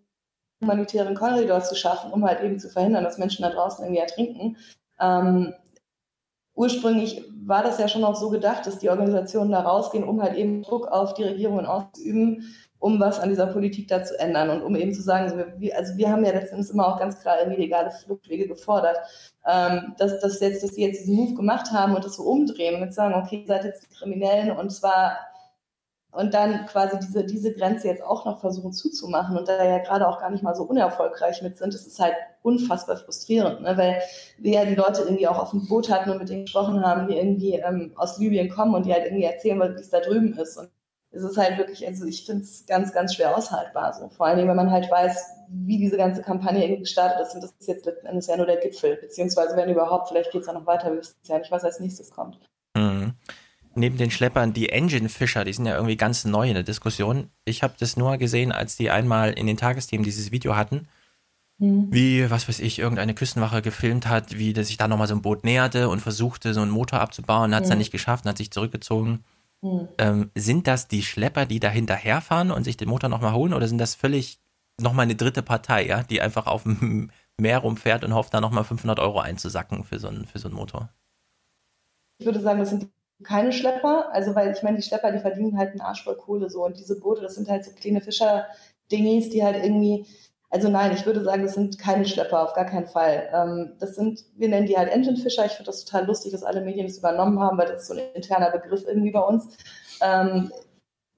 humanitären 0.61 1.15
Korridor 1.15 1.61
zu 1.61 1.75
schaffen, 1.75 2.11
um 2.11 2.25
halt 2.25 2.41
eben 2.41 2.59
zu 2.59 2.69
verhindern, 2.69 3.03
dass 3.03 3.17
Menschen 3.17 3.43
da 3.43 3.49
draußen 3.49 3.83
irgendwie 3.83 4.01
ertrinken. 4.01 4.57
Ähm, 4.99 5.53
ursprünglich 6.55 7.23
war 7.45 7.63
das 7.63 7.77
ja 7.77 7.87
schon 7.87 8.03
auch 8.03 8.15
so 8.15 8.29
gedacht, 8.29 8.65
dass 8.65 8.79
die 8.79 8.89
Organisationen 8.89 9.51
da 9.51 9.61
rausgehen, 9.61 10.07
um 10.07 10.21
halt 10.21 10.35
eben 10.35 10.63
Druck 10.63 10.87
auf 10.87 11.13
die 11.13 11.23
Regierungen 11.23 11.65
auszuüben, 11.65 12.55
um 12.79 12.99
was 12.99 13.19
an 13.19 13.29
dieser 13.29 13.47
Politik 13.47 13.87
da 13.87 14.03
zu 14.03 14.17
ändern 14.19 14.49
und 14.49 14.61
um 14.61 14.75
eben 14.75 14.93
zu 14.93 15.01
sagen, 15.01 15.29
so 15.29 15.37
wir, 15.59 15.77
also 15.77 15.95
wir 15.97 16.09
haben 16.09 16.25
ja 16.25 16.31
letztens 16.31 16.69
immer 16.69 16.87
auch 16.87 16.99
ganz 16.99 17.19
klar 17.19 17.39
irgendwie 17.39 17.61
legale 17.61 17.91
Fluchtwege 17.91 18.47
gefordert, 18.47 18.97
ähm, 19.45 19.93
dass, 19.97 20.19
dass, 20.19 20.39
jetzt, 20.39 20.63
dass 20.63 20.71
die 20.71 20.81
jetzt 20.81 21.01
diesen 21.01 21.15
Move 21.15 21.33
gemacht 21.33 21.71
haben 21.71 21.95
und 21.95 22.03
das 22.03 22.15
so 22.15 22.23
umdrehen 22.23 22.81
und 22.81 22.93
sagen, 22.93 23.13
okay, 23.13 23.41
ihr 23.41 23.47
seid 23.47 23.63
jetzt 23.63 23.83
die 23.83 23.95
Kriminellen 23.95 24.57
und 24.57 24.69
zwar 24.69 25.17
und 26.13 26.33
dann 26.33 26.65
quasi 26.67 26.97
diese, 26.99 27.25
diese 27.25 27.53
Grenze 27.53 27.87
jetzt 27.87 28.03
auch 28.03 28.25
noch 28.25 28.39
versuchen 28.39 28.71
zuzumachen 28.71 29.37
und 29.37 29.47
da 29.47 29.63
ja 29.63 29.79
gerade 29.79 30.07
auch 30.07 30.19
gar 30.19 30.29
nicht 30.29 30.43
mal 30.43 30.55
so 30.55 30.63
unerfolgreich 30.63 31.41
mit 31.41 31.57
sind, 31.57 31.73
das 31.73 31.87
ist 31.87 31.99
halt 31.99 32.15
unfassbar 32.43 32.97
frustrierend, 32.97 33.61
ne? 33.61 33.75
weil 33.77 34.01
wir 34.37 34.53
ja 34.53 34.65
die 34.65 34.75
Leute 34.75 35.01
irgendwie 35.01 35.27
auch 35.27 35.39
auf 35.39 35.51
dem 35.51 35.67
Boot 35.67 35.89
hatten 35.89 36.11
und 36.11 36.19
mit 36.19 36.29
denen 36.29 36.45
gesprochen 36.45 36.85
haben, 36.85 37.07
die 37.07 37.17
irgendwie 37.17 37.53
ähm, 37.53 37.93
aus 37.95 38.17
Libyen 38.19 38.49
kommen 38.49 38.75
und 38.75 38.85
die 38.85 38.93
halt 38.93 39.05
irgendwie 39.05 39.23
erzählen, 39.23 39.59
wie 39.59 39.81
es 39.81 39.89
da 39.89 39.99
drüben 39.99 40.37
ist. 40.37 40.57
Und 40.57 40.69
es 41.11 41.23
ist 41.23 41.37
halt 41.37 41.57
wirklich, 41.57 41.85
also 41.85 42.05
ich 42.05 42.25
finde 42.25 42.43
es 42.43 42.65
ganz, 42.65 42.91
ganz 42.91 43.15
schwer 43.15 43.37
aushaltbar. 43.37 43.93
So. 43.93 44.09
Vor 44.09 44.25
allen 44.25 44.37
Dingen, 44.37 44.49
wenn 44.49 44.55
man 44.55 44.71
halt 44.71 44.89
weiß, 44.89 45.43
wie 45.49 45.77
diese 45.77 45.97
ganze 45.97 46.21
Kampagne 46.21 46.63
irgendwie 46.63 46.81
gestartet 46.81 47.25
ist. 47.25 47.35
Und 47.35 47.43
das 47.43 47.51
ist 47.59 47.67
jetzt 47.67 47.85
letzten 47.85 48.07
Endes 48.07 48.27
ja 48.27 48.37
nur 48.37 48.47
der 48.47 48.57
Gipfel, 48.57 48.97
beziehungsweise 48.97 49.55
wenn 49.55 49.69
überhaupt, 49.69 50.09
vielleicht 50.09 50.31
geht 50.31 50.41
es 50.41 50.47
ja 50.47 50.53
noch 50.53 50.65
weiter, 50.65 50.91
wir 50.91 50.99
wissen 50.99 51.15
es 51.21 51.29
ja 51.29 51.37
nicht, 51.37 51.51
was 51.51 51.63
als 51.63 51.79
nächstes 51.79 52.11
kommt. 52.11 52.39
Neben 53.75 53.97
den 53.97 54.11
Schleppern 54.11 54.53
die 54.53 54.69
Engine-Fischer, 54.69 55.45
die 55.45 55.53
sind 55.53 55.65
ja 55.65 55.75
irgendwie 55.75 55.97
ganz 55.97 56.25
neu 56.25 56.47
in 56.47 56.53
der 56.53 56.63
Diskussion. 56.63 57.29
Ich 57.45 57.63
habe 57.63 57.73
das 57.79 57.97
nur 57.97 58.17
gesehen, 58.17 58.51
als 58.51 58.75
die 58.75 58.89
einmal 58.89 59.31
in 59.33 59.47
den 59.47 59.57
Tagesthemen 59.57 60.03
dieses 60.03 60.31
Video 60.31 60.55
hatten, 60.55 60.87
mhm. 61.57 61.87
wie, 61.91 62.29
was 62.29 62.47
weiß 62.47 62.59
ich, 62.59 62.79
irgendeine 62.79 63.13
Küstenwache 63.13 63.61
gefilmt 63.61 64.07
hat, 64.07 64.37
wie 64.37 64.53
sich 64.63 64.77
da 64.77 64.87
nochmal 64.87 65.07
so 65.07 65.15
ein 65.15 65.21
Boot 65.21 65.43
näherte 65.43 65.89
und 65.89 66.01
versuchte, 66.01 66.53
so 66.53 66.61
einen 66.61 66.71
Motor 66.71 66.99
abzubauen, 66.99 67.55
hat 67.55 67.63
es 67.63 67.67
mhm. 67.67 67.71
dann 67.71 67.77
nicht 67.79 67.91
geschafft 67.91 68.25
und 68.25 68.29
hat 68.29 68.37
sich 68.37 68.51
zurückgezogen. 68.51 69.23
Mhm. 69.61 69.87
Ähm, 69.97 70.31
sind 70.35 70.67
das 70.67 70.87
die 70.87 71.03
Schlepper, 71.03 71.45
die 71.45 71.59
da 71.59 71.69
hinterherfahren 71.69 72.51
und 72.51 72.63
sich 72.63 72.77
den 72.77 72.89
Motor 72.89 73.09
nochmal 73.09 73.33
holen 73.33 73.53
oder 73.53 73.67
sind 73.67 73.79
das 73.79 73.95
völlig 73.95 74.39
nochmal 74.79 75.03
eine 75.03 75.15
dritte 75.15 75.41
Partei, 75.41 75.85
ja, 75.85 76.03
die 76.03 76.21
einfach 76.21 76.47
auf 76.47 76.63
dem 76.63 77.11
Meer 77.39 77.59
rumfährt 77.59 78.03
und 78.03 78.13
hofft, 78.13 78.33
da 78.33 78.41
nochmal 78.41 78.63
500 78.63 78.99
Euro 78.99 79.19
einzusacken 79.19 79.83
für 79.83 79.99
so 79.99 80.07
einen, 80.07 80.25
für 80.25 80.39
so 80.39 80.47
einen 80.47 80.55
Motor? 80.55 80.89
Ich 82.19 82.25
würde 82.25 82.39
sagen, 82.39 82.59
das 82.59 82.69
sind 82.69 82.83
die 82.83 82.91
keine 83.23 83.51
Schlepper, 83.51 84.11
also 84.11 84.35
weil 84.35 84.51
ich 84.51 84.63
meine, 84.63 84.77
die 84.77 84.83
Schlepper, 84.83 85.11
die 85.11 85.19
verdienen 85.19 85.57
halt 85.57 85.71
einen 85.71 85.81
Arsch 85.81 86.03
voll 86.03 86.15
Kohle 86.15 86.49
so 86.49 86.63
und 86.65 86.77
diese 86.77 86.99
Boote, 86.99 87.21
das 87.21 87.35
sind 87.35 87.49
halt 87.49 87.65
so 87.65 87.71
kleine 87.71 88.01
Fischer-Dingis, 88.01 89.29
die 89.29 89.43
halt 89.43 89.63
irgendwie, 89.63 90.05
also 90.49 90.69
nein, 90.69 90.93
ich 90.93 91.05
würde 91.05 91.23
sagen, 91.23 91.43
das 91.43 91.55
sind 91.55 91.79
keine 91.79 92.05
Schlepper, 92.05 92.43
auf 92.43 92.53
gar 92.53 92.65
keinen 92.65 92.87
Fall. 92.87 93.29
Ähm, 93.33 93.73
das 93.79 93.95
sind, 93.95 94.23
wir 94.35 94.49
nennen 94.49 94.67
die 94.67 94.77
halt 94.77 94.89
Engine-Fischer, 94.89 95.45
ich 95.45 95.53
finde 95.53 95.71
das 95.71 95.85
total 95.85 96.05
lustig, 96.05 96.31
dass 96.31 96.43
alle 96.43 96.61
Medien 96.61 96.87
das 96.87 96.97
übernommen 96.97 97.39
haben, 97.39 97.57
weil 97.57 97.67
das 97.67 97.81
ist 97.81 97.87
so 97.87 97.93
ein 97.93 98.01
interner 98.13 98.51
Begriff 98.51 98.83
irgendwie 98.87 99.11
bei 99.11 99.21
uns. 99.21 99.57
Ähm, 100.01 100.51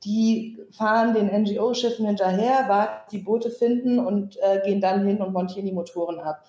die 0.04 0.60
fahren 0.72 1.16
den 1.16 1.28
NGO-Schiffen 1.28 2.06
hinterher, 2.06 2.70
warten, 2.70 3.10
die 3.12 3.18
Boote 3.18 3.50
finden 3.50 4.00
und 4.00 4.38
äh, 4.42 4.62
gehen 4.64 4.80
dann 4.80 5.06
hin 5.06 5.22
und 5.22 5.34
montieren 5.34 5.66
die 5.66 5.72
Motoren 5.72 6.20
ab. 6.20 6.44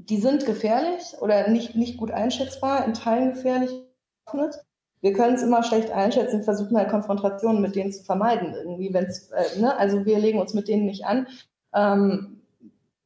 Die 0.00 0.20
sind 0.20 0.46
gefährlich 0.46 1.16
oder 1.20 1.48
nicht, 1.48 1.74
nicht 1.74 1.98
gut 1.98 2.12
einschätzbar, 2.12 2.84
in 2.84 2.94
Teilen 2.94 3.32
gefährlich. 3.32 3.70
Wir 5.00 5.12
können 5.12 5.34
es 5.34 5.42
immer 5.42 5.62
schlecht 5.64 5.90
einschätzen, 5.90 6.44
versuchen 6.44 6.76
halt 6.76 6.88
Konfrontationen 6.88 7.60
mit 7.60 7.74
denen 7.74 7.92
zu 7.92 8.04
vermeiden. 8.04 8.54
Irgendwie, 8.54 8.94
wenn's, 8.94 9.30
äh, 9.30 9.60
ne? 9.60 9.76
Also 9.76 10.04
wir 10.04 10.18
legen 10.18 10.38
uns 10.38 10.54
mit 10.54 10.68
denen 10.68 10.86
nicht 10.86 11.04
an. 11.04 11.26
Ähm, 11.74 12.42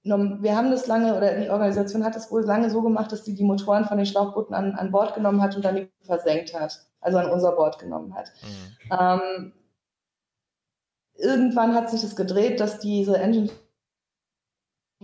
wir 0.04 0.56
haben 0.56 0.70
das 0.70 0.86
lange, 0.86 1.16
oder 1.16 1.38
die 1.40 1.48
Organisation 1.48 2.04
hat 2.04 2.16
es 2.16 2.30
wohl 2.30 2.44
lange 2.44 2.70
so 2.70 2.82
gemacht, 2.82 3.10
dass 3.12 3.24
sie 3.24 3.34
die 3.34 3.44
Motoren 3.44 3.84
von 3.84 3.96
den 3.96 4.06
Schlauchbooten 4.06 4.54
an, 4.54 4.74
an 4.74 4.90
Bord 4.90 5.14
genommen 5.14 5.40
hat 5.40 5.56
und 5.56 5.64
dann 5.64 5.76
die 5.76 5.88
versenkt 6.02 6.54
hat. 6.54 6.84
Also 7.00 7.18
an 7.18 7.30
unser 7.30 7.52
Bord 7.52 7.78
genommen 7.78 8.14
hat. 8.14 8.32
Mhm. 8.42 8.92
Ähm, 9.00 9.52
irgendwann 11.14 11.74
hat 11.74 11.90
sich 11.90 12.02
das 12.02 12.16
gedreht, 12.16 12.60
dass 12.60 12.80
diese 12.80 13.16
Engine 13.18 13.48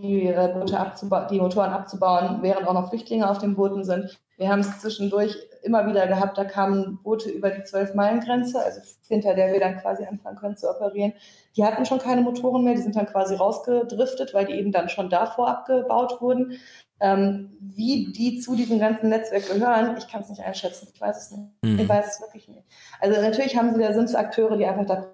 die, 0.01 0.27
äh, 0.27 0.53
Boote 0.53 0.79
abzuba 0.79 1.25
die 1.25 1.39
Motoren 1.39 1.71
abzubauen, 1.71 2.39
während 2.41 2.67
auch 2.67 2.73
noch 2.73 2.89
Flüchtlinge 2.89 3.29
auf 3.29 3.39
den 3.39 3.55
Booten 3.55 3.83
sind. 3.83 4.19
Wir 4.37 4.49
haben 4.49 4.61
es 4.61 4.79
zwischendurch 4.79 5.35
immer 5.63 5.85
wieder 5.87 6.07
gehabt, 6.07 6.37
da 6.37 6.45
kamen 6.45 6.99
Boote 7.03 7.29
über 7.29 7.49
die 7.49 7.61
12-Meilen-Grenze, 7.61 8.63
also 8.63 8.79
hinter 9.07 9.33
der 9.33 9.51
wir 9.51 9.59
dann 9.59 9.77
quasi 9.77 10.05
anfangen 10.05 10.37
können 10.37 10.55
zu 10.55 10.69
operieren. 10.69 11.13
Die 11.57 11.65
hatten 11.65 11.85
schon 11.85 11.99
keine 11.99 12.21
Motoren 12.21 12.63
mehr, 12.63 12.75
die 12.75 12.81
sind 12.81 12.95
dann 12.95 13.07
quasi 13.07 13.35
rausgedriftet, 13.35 14.33
weil 14.33 14.45
die 14.45 14.53
eben 14.53 14.71
dann 14.71 14.87
schon 14.87 15.09
davor 15.09 15.49
abgebaut 15.49 16.21
wurden. 16.21 16.59
Ähm, 17.01 17.57
wie 17.59 18.11
die 18.11 18.39
zu 18.39 18.55
diesem 18.55 18.79
ganzen 18.79 19.09
Netzwerk 19.09 19.47
gehören, 19.47 19.97
ich 19.97 20.07
kann 20.07 20.21
es 20.21 20.29
nicht 20.29 20.41
einschätzen. 20.41 20.87
Ich 20.93 20.99
weiß 20.99 21.17
es 21.17 21.31
nicht. 21.31 21.49
Mhm. 21.63 21.79
Ich 21.79 21.89
weiß 21.89 22.07
es 22.07 22.21
wirklich 22.21 22.47
nicht. 22.47 22.63
Also 22.99 23.21
natürlich 23.21 23.57
haben 23.57 23.73
sie 23.73 23.81
da 23.81 23.93
sind 23.93 24.05
es 24.05 24.15
Akteure, 24.15 24.57
die 24.57 24.65
einfach 24.65 24.85
da, 24.85 25.05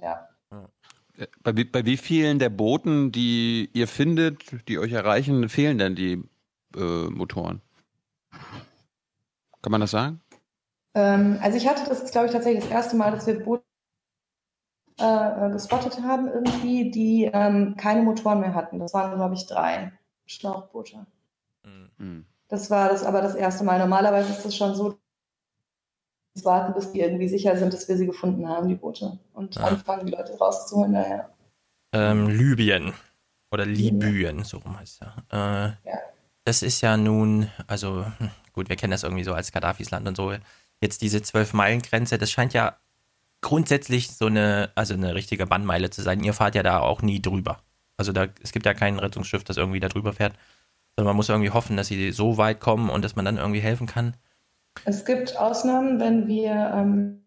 ja. 0.00 0.27
Bei, 1.42 1.52
bei 1.52 1.84
wie 1.84 1.96
vielen 1.96 2.38
der 2.38 2.50
Booten, 2.50 3.10
die 3.10 3.70
ihr 3.72 3.88
findet, 3.88 4.68
die 4.68 4.78
euch 4.78 4.92
erreichen, 4.92 5.48
fehlen 5.48 5.78
denn 5.78 5.94
die 5.96 6.22
äh, 6.76 7.10
Motoren? 7.10 7.60
Kann 9.62 9.72
man 9.72 9.80
das 9.80 9.90
sagen? 9.90 10.20
Ähm, 10.94 11.38
also 11.42 11.56
ich 11.56 11.68
hatte 11.68 11.88
das, 11.88 12.10
glaube 12.10 12.26
ich, 12.26 12.32
tatsächlich 12.32 12.62
das 12.62 12.72
erste 12.72 12.96
Mal, 12.96 13.10
dass 13.10 13.26
wir 13.26 13.40
Boote 13.40 13.64
äh, 15.00 15.46
äh, 15.46 15.50
gespottet 15.50 16.02
haben, 16.02 16.28
irgendwie, 16.28 16.90
die 16.90 17.30
ähm, 17.32 17.76
keine 17.76 18.02
Motoren 18.02 18.40
mehr 18.40 18.54
hatten. 18.54 18.78
Das 18.78 18.94
waren, 18.94 19.14
glaube 19.14 19.34
ich, 19.34 19.46
drei 19.46 19.92
Schlauchboote. 20.26 21.06
Mhm. 21.64 22.26
Das 22.48 22.70
war 22.70 22.88
das 22.88 23.04
aber 23.04 23.20
das 23.20 23.34
erste 23.34 23.64
Mal. 23.64 23.78
Normalerweise 23.78 24.32
ist 24.32 24.44
das 24.44 24.56
schon 24.56 24.74
so, 24.74 24.98
warten, 26.44 26.74
bis 26.74 26.92
die 26.92 27.00
irgendwie 27.00 27.28
sicher 27.28 27.56
sind, 27.56 27.72
dass 27.72 27.88
wir 27.88 27.96
sie 27.96 28.06
gefunden 28.06 28.48
haben, 28.48 28.68
die 28.68 28.74
Boote. 28.74 29.18
Und 29.34 29.56
ja. 29.56 29.62
anfangen, 29.62 30.06
die 30.06 30.12
Leute 30.12 30.36
rauszuholen. 30.38 30.92
Naja. 30.92 31.28
Ähm, 31.92 32.28
Libyen. 32.28 32.92
Oder 33.50 33.64
Libyen, 33.64 34.44
so 34.44 34.58
rum 34.58 34.78
heißt 34.78 35.00
es 35.00 35.08
ja. 35.08 35.14
Äh, 35.32 35.88
ja. 35.88 35.98
Das 36.44 36.62
ist 36.62 36.80
ja 36.80 36.96
nun, 36.96 37.50
also 37.66 38.06
hm, 38.18 38.30
gut, 38.52 38.68
wir 38.68 38.76
kennen 38.76 38.90
das 38.90 39.02
irgendwie 39.02 39.24
so 39.24 39.32
als 39.32 39.52
Gaddafis 39.52 39.90
Land 39.90 40.06
und 40.08 40.16
so. 40.16 40.32
Jetzt 40.80 41.02
diese 41.02 41.22
Zwölf-Meilen-Grenze, 41.22 42.18
das 42.18 42.30
scheint 42.30 42.52
ja 42.54 42.76
grundsätzlich 43.40 44.10
so 44.10 44.26
eine, 44.26 44.70
also 44.74 44.94
eine 44.94 45.14
richtige 45.14 45.46
Bannmeile 45.46 45.90
zu 45.90 46.02
sein. 46.02 46.22
Ihr 46.22 46.34
fahrt 46.34 46.54
ja 46.54 46.62
da 46.62 46.80
auch 46.80 47.02
nie 47.02 47.20
drüber. 47.20 47.58
Also 47.96 48.12
da, 48.12 48.26
es 48.42 48.52
gibt 48.52 48.66
ja 48.66 48.74
kein 48.74 48.98
Rettungsschiff, 48.98 49.44
das 49.44 49.56
irgendwie 49.56 49.80
da 49.80 49.88
drüber 49.88 50.12
fährt. 50.12 50.34
Sondern 50.96 51.10
man 51.10 51.16
muss 51.16 51.28
irgendwie 51.28 51.50
hoffen, 51.50 51.76
dass 51.76 51.88
sie 51.88 52.12
so 52.12 52.36
weit 52.36 52.60
kommen 52.60 52.90
und 52.90 53.04
dass 53.04 53.16
man 53.16 53.24
dann 53.24 53.36
irgendwie 53.36 53.60
helfen 53.60 53.86
kann. 53.86 54.14
Es 54.84 55.04
gibt 55.04 55.38
Ausnahmen, 55.38 56.00
wenn 56.00 56.26
wir 56.26 56.72
ähm, 56.74 57.24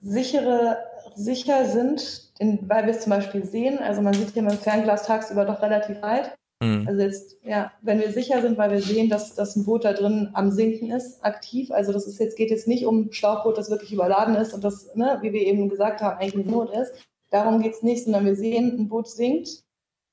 sichere, 0.00 0.78
sicher 1.14 1.66
sind, 1.66 2.32
in, 2.38 2.68
weil 2.68 2.86
wir 2.86 2.92
es 2.92 3.02
zum 3.02 3.10
Beispiel 3.10 3.44
sehen. 3.44 3.78
Also 3.78 4.02
man 4.02 4.14
sieht 4.14 4.30
hier 4.30 4.42
mit 4.42 4.52
dem 4.52 4.58
Fernglas 4.58 5.06
tagsüber 5.06 5.44
doch 5.44 5.62
relativ 5.62 6.00
weit. 6.02 6.34
Mhm. 6.62 6.86
Also 6.86 7.00
jetzt, 7.00 7.36
ja, 7.42 7.72
wenn 7.80 8.00
wir 8.00 8.12
sicher 8.12 8.42
sind, 8.42 8.58
weil 8.58 8.70
wir 8.70 8.82
sehen, 8.82 9.08
dass, 9.08 9.34
dass 9.34 9.56
ein 9.56 9.64
Boot 9.64 9.84
da 9.84 9.92
drin 9.92 10.30
am 10.34 10.50
Sinken 10.50 10.90
ist, 10.90 11.24
aktiv. 11.24 11.70
Also 11.70 11.92
das 11.92 12.06
ist 12.06 12.18
jetzt, 12.18 12.36
geht 12.36 12.50
jetzt 12.50 12.68
nicht 12.68 12.86
um 12.86 13.06
ein 13.06 13.12
Schlauchboot, 13.12 13.56
das 13.56 13.70
wirklich 13.70 13.92
überladen 13.92 14.34
ist 14.34 14.52
und 14.52 14.62
das, 14.62 14.94
ne, 14.94 15.18
wie 15.22 15.32
wir 15.32 15.42
eben 15.42 15.68
gesagt 15.68 16.02
haben, 16.02 16.18
eigentlich 16.18 16.46
ein 16.46 16.50
Not 16.50 16.70
ist. 16.70 16.92
Darum 17.30 17.62
geht 17.62 17.74
es 17.74 17.82
nicht, 17.82 18.04
sondern 18.04 18.26
wir 18.26 18.34
sehen, 18.34 18.78
ein 18.78 18.88
Boot 18.88 19.08
sinkt 19.08 19.64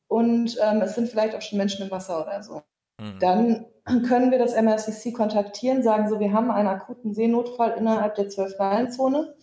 und 0.08 0.58
ähm, 0.64 0.82
es 0.82 0.96
sind 0.96 1.10
vielleicht 1.10 1.36
auch 1.36 1.42
schon 1.42 1.58
Menschen 1.58 1.84
im 1.84 1.92
Wasser 1.92 2.22
oder 2.22 2.42
so. 2.44 2.62
Mhm. 3.00 3.20
Dann 3.20 3.66
können 4.08 4.32
wir 4.32 4.40
das 4.40 4.54
MRCC 4.54 5.14
kontaktieren, 5.14 5.84
sagen 5.84 6.10
so, 6.10 6.20
wir 6.20 6.34
haben 6.34 6.52
einen 6.52 6.68
akuten 6.68 7.14
Seenotfall 7.14 7.76
innerhalb 7.78 8.16
der 8.16 8.28
12-Meilen-Zone. 8.28 9.36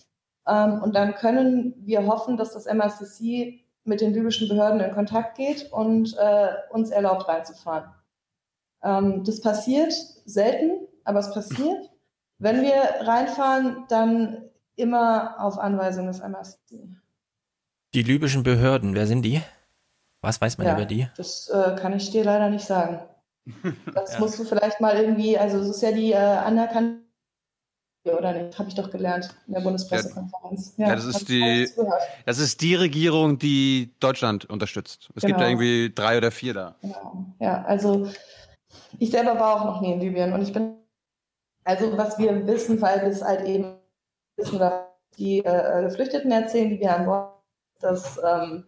Ähm, 0.46 0.82
und 0.82 0.94
dann 0.94 1.14
können 1.14 1.74
wir 1.78 2.07
hoffen, 2.07 2.36
dass 2.36 2.52
das 2.52 2.66
MRCC 2.66 3.64
mit 3.84 4.00
den 4.00 4.12
libyschen 4.12 4.48
Behörden 4.48 4.80
in 4.80 4.92
Kontakt 4.92 5.36
geht 5.36 5.70
und 5.72 6.16
äh, 6.18 6.48
uns 6.70 6.90
erlaubt 6.90 7.28
reinzufahren. 7.28 7.90
Ähm, 8.82 9.24
das 9.24 9.40
passiert 9.40 9.92
selten, 10.24 10.86
aber 11.05 11.20
es 11.20 11.32
passiert. 11.32 11.90
Wenn 12.38 12.62
wir 12.62 12.74
reinfahren, 13.00 13.84
dann 13.88 14.50
immer 14.76 15.36
auf 15.38 15.59
Anweisung 15.59 16.07
des 16.07 16.20
MRCC. 16.20 16.88
Die 17.94 18.02
libyschen 18.02 18.42
Behörden, 18.42 18.94
wer 18.94 19.07
sind 19.07 19.22
die? 19.22 19.40
Was 20.20 20.40
weiß 20.40 20.59
man 20.59 20.66
ja, 20.66 20.74
über 20.74 20.84
die? 20.84 21.09
Das 21.16 21.48
äh, 21.48 21.76
kann 21.76 21.92
ich 21.92 22.11
dir 22.11 22.24
leider 22.24 22.50
nicht 22.50 22.64
sagen. 22.64 23.00
Das 23.95 24.14
ja. 24.14 24.20
musst 24.20 24.38
du 24.38 24.45
vielleicht 24.45 24.80
mal 24.80 24.97
irgendwie, 24.97 25.38
also 25.38 25.59
es 25.59 25.68
ist 25.68 25.82
ja 25.82 25.92
die 25.92 26.12
äh, 26.12 26.16
anerkannte 26.16 27.05
oder 28.05 28.32
nicht? 28.32 28.59
Habe 28.59 28.68
ich 28.68 28.74
doch 28.74 28.90
gelernt 28.90 29.34
in 29.47 29.55
der 29.55 29.61
Bundespressekonferenz. 29.61 30.74
Ja, 30.76 30.88
ja 30.88 30.97
das 30.97 31.07
ist 31.07 31.28
die, 31.28 31.68
das 32.26 32.38
ist 32.38 32.61
die 32.61 32.74
Regierung, 32.74 33.38
die 33.38 33.95
Deutschland 34.01 34.45
unterstützt. 34.47 35.11
Es 35.14 35.22
genau. 35.22 35.26
gibt 35.28 35.40
da 35.40 35.49
irgendwie 35.49 35.92
drei 35.95 36.18
oder 36.18 36.30
vier 36.30 36.55
da. 36.55 36.74
Genau. 36.82 37.24
Ja, 37.40 37.62
also 37.64 38.07
ich 38.99 39.11
selber 39.11 39.38
war 39.38 39.61
auch 39.61 39.64
noch 39.64 39.80
nie 39.80 39.92
in 39.92 40.01
Libyen 40.01 40.32
und 40.32 40.42
ich 40.42 40.53
bin, 40.53 40.76
also 41.64 41.97
was 41.97 42.18
wir 42.18 42.47
wissen, 42.47 42.80
weil 42.82 43.01
wir 43.03 43.09
es 43.09 43.22
halt 43.22 43.47
eben 43.47 43.76
wissen, 44.36 44.59
dass 44.59 44.84
die 45.16 45.38
äh, 45.38 45.82
Geflüchteten 45.82 46.30
erzählen, 46.30 46.70
die 46.70 46.80
wir 46.80 46.95
an 46.95 47.07
Bord, 47.07 47.40
dass 47.80 48.20
ähm, 48.24 48.64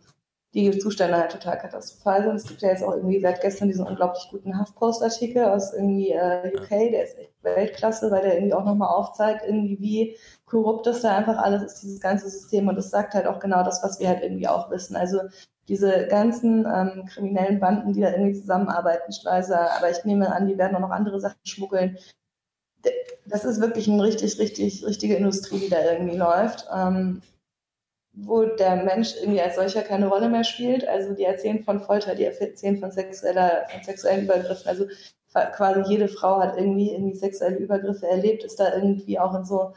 die 0.56 0.78
Zustände 0.78 1.18
halt 1.18 1.32
total 1.32 1.58
katastrophal 1.58 2.22
sind. 2.22 2.36
Es 2.36 2.46
gibt 2.46 2.62
ja 2.62 2.70
jetzt 2.70 2.82
auch 2.82 2.94
irgendwie 2.94 3.20
seit 3.20 3.42
gestern 3.42 3.68
diesen 3.68 3.86
unglaublich 3.86 4.26
guten 4.30 4.58
HuffPost-Artikel 4.58 5.44
aus 5.44 5.74
irgendwie 5.74 6.12
äh, 6.12 6.50
UK, 6.56 6.68
der 6.68 7.04
ist 7.04 7.18
echt 7.18 7.32
Weltklasse, 7.42 8.10
weil 8.10 8.22
der 8.22 8.34
irgendwie 8.34 8.54
auch 8.54 8.64
nochmal 8.64 8.88
aufzeigt, 8.88 9.44
irgendwie 9.46 9.78
wie 9.80 10.16
korrupt 10.46 10.86
das 10.86 11.02
da 11.02 11.14
einfach 11.14 11.36
alles 11.36 11.62
ist, 11.62 11.82
dieses 11.82 12.00
ganze 12.00 12.30
System. 12.30 12.68
Und 12.68 12.76
das 12.76 12.90
sagt 12.90 13.12
halt 13.12 13.26
auch 13.26 13.38
genau 13.38 13.62
das, 13.64 13.82
was 13.82 14.00
wir 14.00 14.08
halt 14.08 14.22
irgendwie 14.22 14.48
auch 14.48 14.70
wissen. 14.70 14.96
Also 14.96 15.20
diese 15.68 16.06
ganzen 16.06 16.64
ähm, 16.64 17.04
kriminellen 17.06 17.60
Banden, 17.60 17.92
die 17.92 18.00
da 18.00 18.10
irgendwie 18.10 18.40
zusammenarbeiten, 18.40 19.12
Schleiser, 19.12 19.72
aber 19.76 19.90
ich 19.90 20.04
nehme 20.04 20.34
an, 20.34 20.46
die 20.48 20.56
werden 20.56 20.74
auch 20.76 20.80
noch 20.80 20.90
andere 20.90 21.20
Sachen 21.20 21.40
schmuggeln. 21.44 21.98
Das 23.26 23.44
ist 23.44 23.60
wirklich 23.60 23.88
eine 23.90 24.02
richtig, 24.02 24.38
richtig, 24.38 24.86
richtige 24.86 25.16
Industrie, 25.16 25.58
die 25.58 25.68
da 25.68 25.84
irgendwie 25.84 26.16
läuft. 26.16 26.66
Ähm, 26.74 27.20
wo 28.16 28.44
der 28.44 28.76
Mensch 28.76 29.14
irgendwie 29.20 29.42
als 29.42 29.56
solcher 29.56 29.82
keine 29.82 30.08
Rolle 30.08 30.28
mehr 30.28 30.44
spielt. 30.44 30.88
Also 30.88 31.14
die 31.14 31.24
erzählen 31.24 31.62
von 31.62 31.80
Folter, 31.80 32.14
die 32.14 32.24
erzählen 32.24 32.78
von 32.78 32.90
sexueller, 32.90 33.66
von 33.70 33.82
sexuellen 33.84 34.24
Übergriffen. 34.24 34.68
Also 34.68 34.86
quasi 35.52 35.82
jede 35.90 36.08
Frau 36.08 36.40
hat 36.40 36.56
irgendwie 36.56 36.92
irgendwie 36.92 37.14
sexuelle 37.14 37.58
Übergriffe 37.58 38.08
erlebt, 38.08 38.42
ist 38.42 38.58
da 38.58 38.74
irgendwie 38.74 39.18
auch 39.18 39.34
in 39.34 39.44
so 39.44 39.74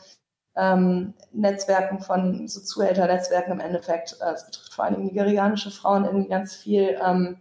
ähm, 0.56 1.14
Netzwerken 1.34 2.00
von 2.00 2.48
so 2.48 2.62
Zuhälternetzwerken 2.62 3.54
im 3.54 3.60
Endeffekt. 3.60 4.18
Äh, 4.22 4.34
es 4.34 4.46
betrifft 4.46 4.74
vor 4.74 4.86
allem 4.86 5.04
nigerianische 5.04 5.72
Frauen 5.72 6.06
irgendwie 6.06 6.30
ganz 6.30 6.56
viel. 6.56 6.98
Ähm, 7.06 7.38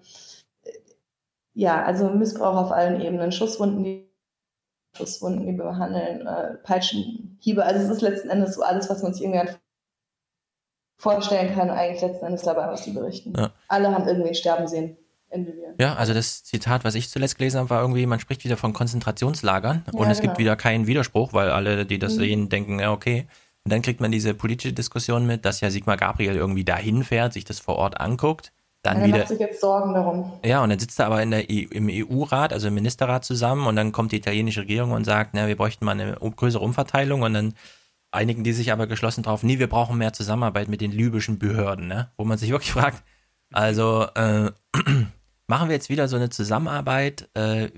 ja, 1.54 1.84
also 1.84 2.08
Missbrauch 2.10 2.56
auf 2.56 2.72
allen 2.72 3.00
Ebenen, 3.00 3.32
Schusswunden, 3.32 3.84
die 3.84 4.08
Schusswunden, 4.96 5.46
die 5.46 5.56
wir 5.56 5.64
behandeln, 5.64 6.26
äh, 6.26 6.54
Peitschenhiebe. 6.64 7.64
Also 7.64 7.84
es 7.84 7.90
ist 7.90 8.02
letzten 8.02 8.30
Endes 8.30 8.54
so 8.56 8.62
alles, 8.62 8.90
was 8.90 9.02
man 9.02 9.14
sich 9.14 9.22
irgendwie 9.22 9.40
vorstellen 10.98 11.54
kann, 11.54 11.70
eigentlich 11.70 12.02
letzten 12.02 12.26
Endes 12.26 12.42
dabei, 12.42 12.66
was 12.66 12.82
die 12.82 12.90
berichten. 12.90 13.32
Ja. 13.36 13.50
Alle 13.68 13.92
haben 13.92 14.06
irgendwie 14.06 14.34
sterben 14.34 14.66
sehen. 14.66 14.96
Ja, 15.78 15.94
also 15.94 16.14
das 16.14 16.42
Zitat, 16.42 16.84
was 16.84 16.94
ich 16.94 17.10
zuletzt 17.10 17.36
gelesen 17.36 17.58
habe, 17.58 17.70
war 17.70 17.82
irgendwie, 17.82 18.06
man 18.06 18.18
spricht 18.18 18.44
wieder 18.44 18.56
von 18.56 18.72
Konzentrationslagern 18.72 19.84
ja, 19.86 19.98
und 19.98 20.10
es 20.10 20.20
genau. 20.20 20.30
gibt 20.30 20.38
wieder 20.38 20.56
keinen 20.56 20.86
Widerspruch, 20.86 21.32
weil 21.34 21.50
alle, 21.50 21.84
die 21.84 21.98
das 21.98 22.14
mhm. 22.14 22.18
sehen, 22.18 22.48
denken, 22.48 22.80
ja, 22.80 22.92
okay. 22.92 23.26
Und 23.64 23.72
dann 23.72 23.82
kriegt 23.82 24.00
man 24.00 24.10
diese 24.10 24.32
politische 24.32 24.72
Diskussion 24.72 25.26
mit, 25.26 25.44
dass 25.44 25.60
ja 25.60 25.70
Sigmar 25.70 25.98
Gabriel 25.98 26.36
irgendwie 26.36 26.64
dahin 26.64 27.04
fährt, 27.04 27.34
sich 27.34 27.44
das 27.44 27.60
vor 27.60 27.76
Ort 27.76 28.00
anguckt. 28.00 28.52
Dann 28.82 29.00
ja, 29.00 29.06
wieder, 29.06 29.18
macht 29.18 29.28
sich 29.28 29.40
jetzt 29.40 29.60
Sorgen 29.60 29.92
darum. 29.92 30.32
Ja, 30.44 30.62
und 30.62 30.70
dann 30.70 30.78
sitzt 30.78 30.98
er 30.98 31.06
aber 31.06 31.22
in 31.22 31.30
der, 31.30 31.50
e 31.50 31.68
im 31.70 31.88
EU-Rat, 31.90 32.52
also 32.54 32.68
im 32.68 32.74
Ministerrat 32.74 33.24
zusammen 33.24 33.66
und 33.66 33.76
dann 33.76 33.92
kommt 33.92 34.12
die 34.12 34.16
italienische 34.16 34.62
Regierung 34.62 34.92
und 34.92 35.04
sagt, 35.04 35.34
na, 35.34 35.46
wir 35.46 35.56
bräuchten 35.56 35.84
mal 35.84 35.92
eine 35.92 36.14
größere 36.14 36.62
Umverteilung 36.64 37.22
und 37.22 37.34
dann 37.34 37.54
einigen 38.10 38.44
die 38.44 38.52
sich 38.52 38.72
aber 38.72 38.86
geschlossen 38.86 39.22
drauf, 39.22 39.42
nee, 39.42 39.58
wir 39.58 39.68
brauchen 39.68 39.98
mehr 39.98 40.12
Zusammenarbeit 40.12 40.68
mit 40.68 40.80
den 40.80 40.92
libyschen 40.92 41.38
Behörden, 41.38 41.86
ne? 41.88 42.10
Wo 42.16 42.24
man 42.24 42.38
sich 42.38 42.50
wirklich 42.50 42.72
fragt, 42.72 43.02
also 43.52 44.06
äh, 44.14 44.50
machen 45.46 45.68
wir 45.68 45.74
jetzt 45.74 45.88
wieder 45.88 46.08
so 46.08 46.16
eine 46.16 46.30
Zusammenarbeit? 46.30 47.28
Äh, 47.34 47.70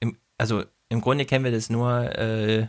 im, 0.00 0.18
also 0.38 0.64
im 0.88 1.00
Grunde 1.00 1.24
kennen 1.24 1.44
wir 1.44 1.52
das 1.52 1.70
nur 1.70 2.16
äh, 2.16 2.68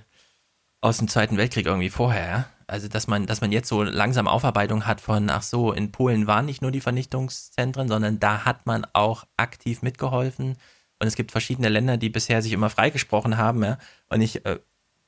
aus 0.82 0.98
dem 0.98 1.08
Zweiten 1.08 1.38
Weltkrieg 1.38 1.66
irgendwie 1.66 1.90
vorher. 1.90 2.48
Also 2.68 2.90
dass 2.90 3.08
man, 3.08 3.26
dass 3.26 3.42
man 3.42 3.52
jetzt 3.52 3.70
so 3.70 3.84
langsam 3.84 4.28
Aufarbeitung 4.28 4.86
hat 4.86 5.00
von, 5.00 5.30
ach 5.30 5.42
so, 5.42 5.72
in 5.72 5.92
Polen 5.92 6.28
waren 6.28 6.46
nicht 6.46 6.62
nur 6.62 6.72
die 6.72 6.82
Vernichtungszentren, 6.82 7.88
sondern 7.88 8.20
da 8.20 8.44
hat 8.44 8.66
man 8.66 8.86
auch 8.94 9.26
aktiv 9.38 9.82
mitgeholfen. 9.82 10.58
Und 11.00 11.08
es 11.08 11.16
gibt 11.16 11.32
verschiedene 11.32 11.70
Länder, 11.70 11.98
die 11.98 12.10
bisher 12.10 12.42
sich 12.42 12.52
immer 12.52 12.70
freigesprochen 12.70 13.38
haben. 13.38 13.64
Ja? 13.64 13.78
Und 14.10 14.22
ich 14.22 14.46
äh, 14.46 14.60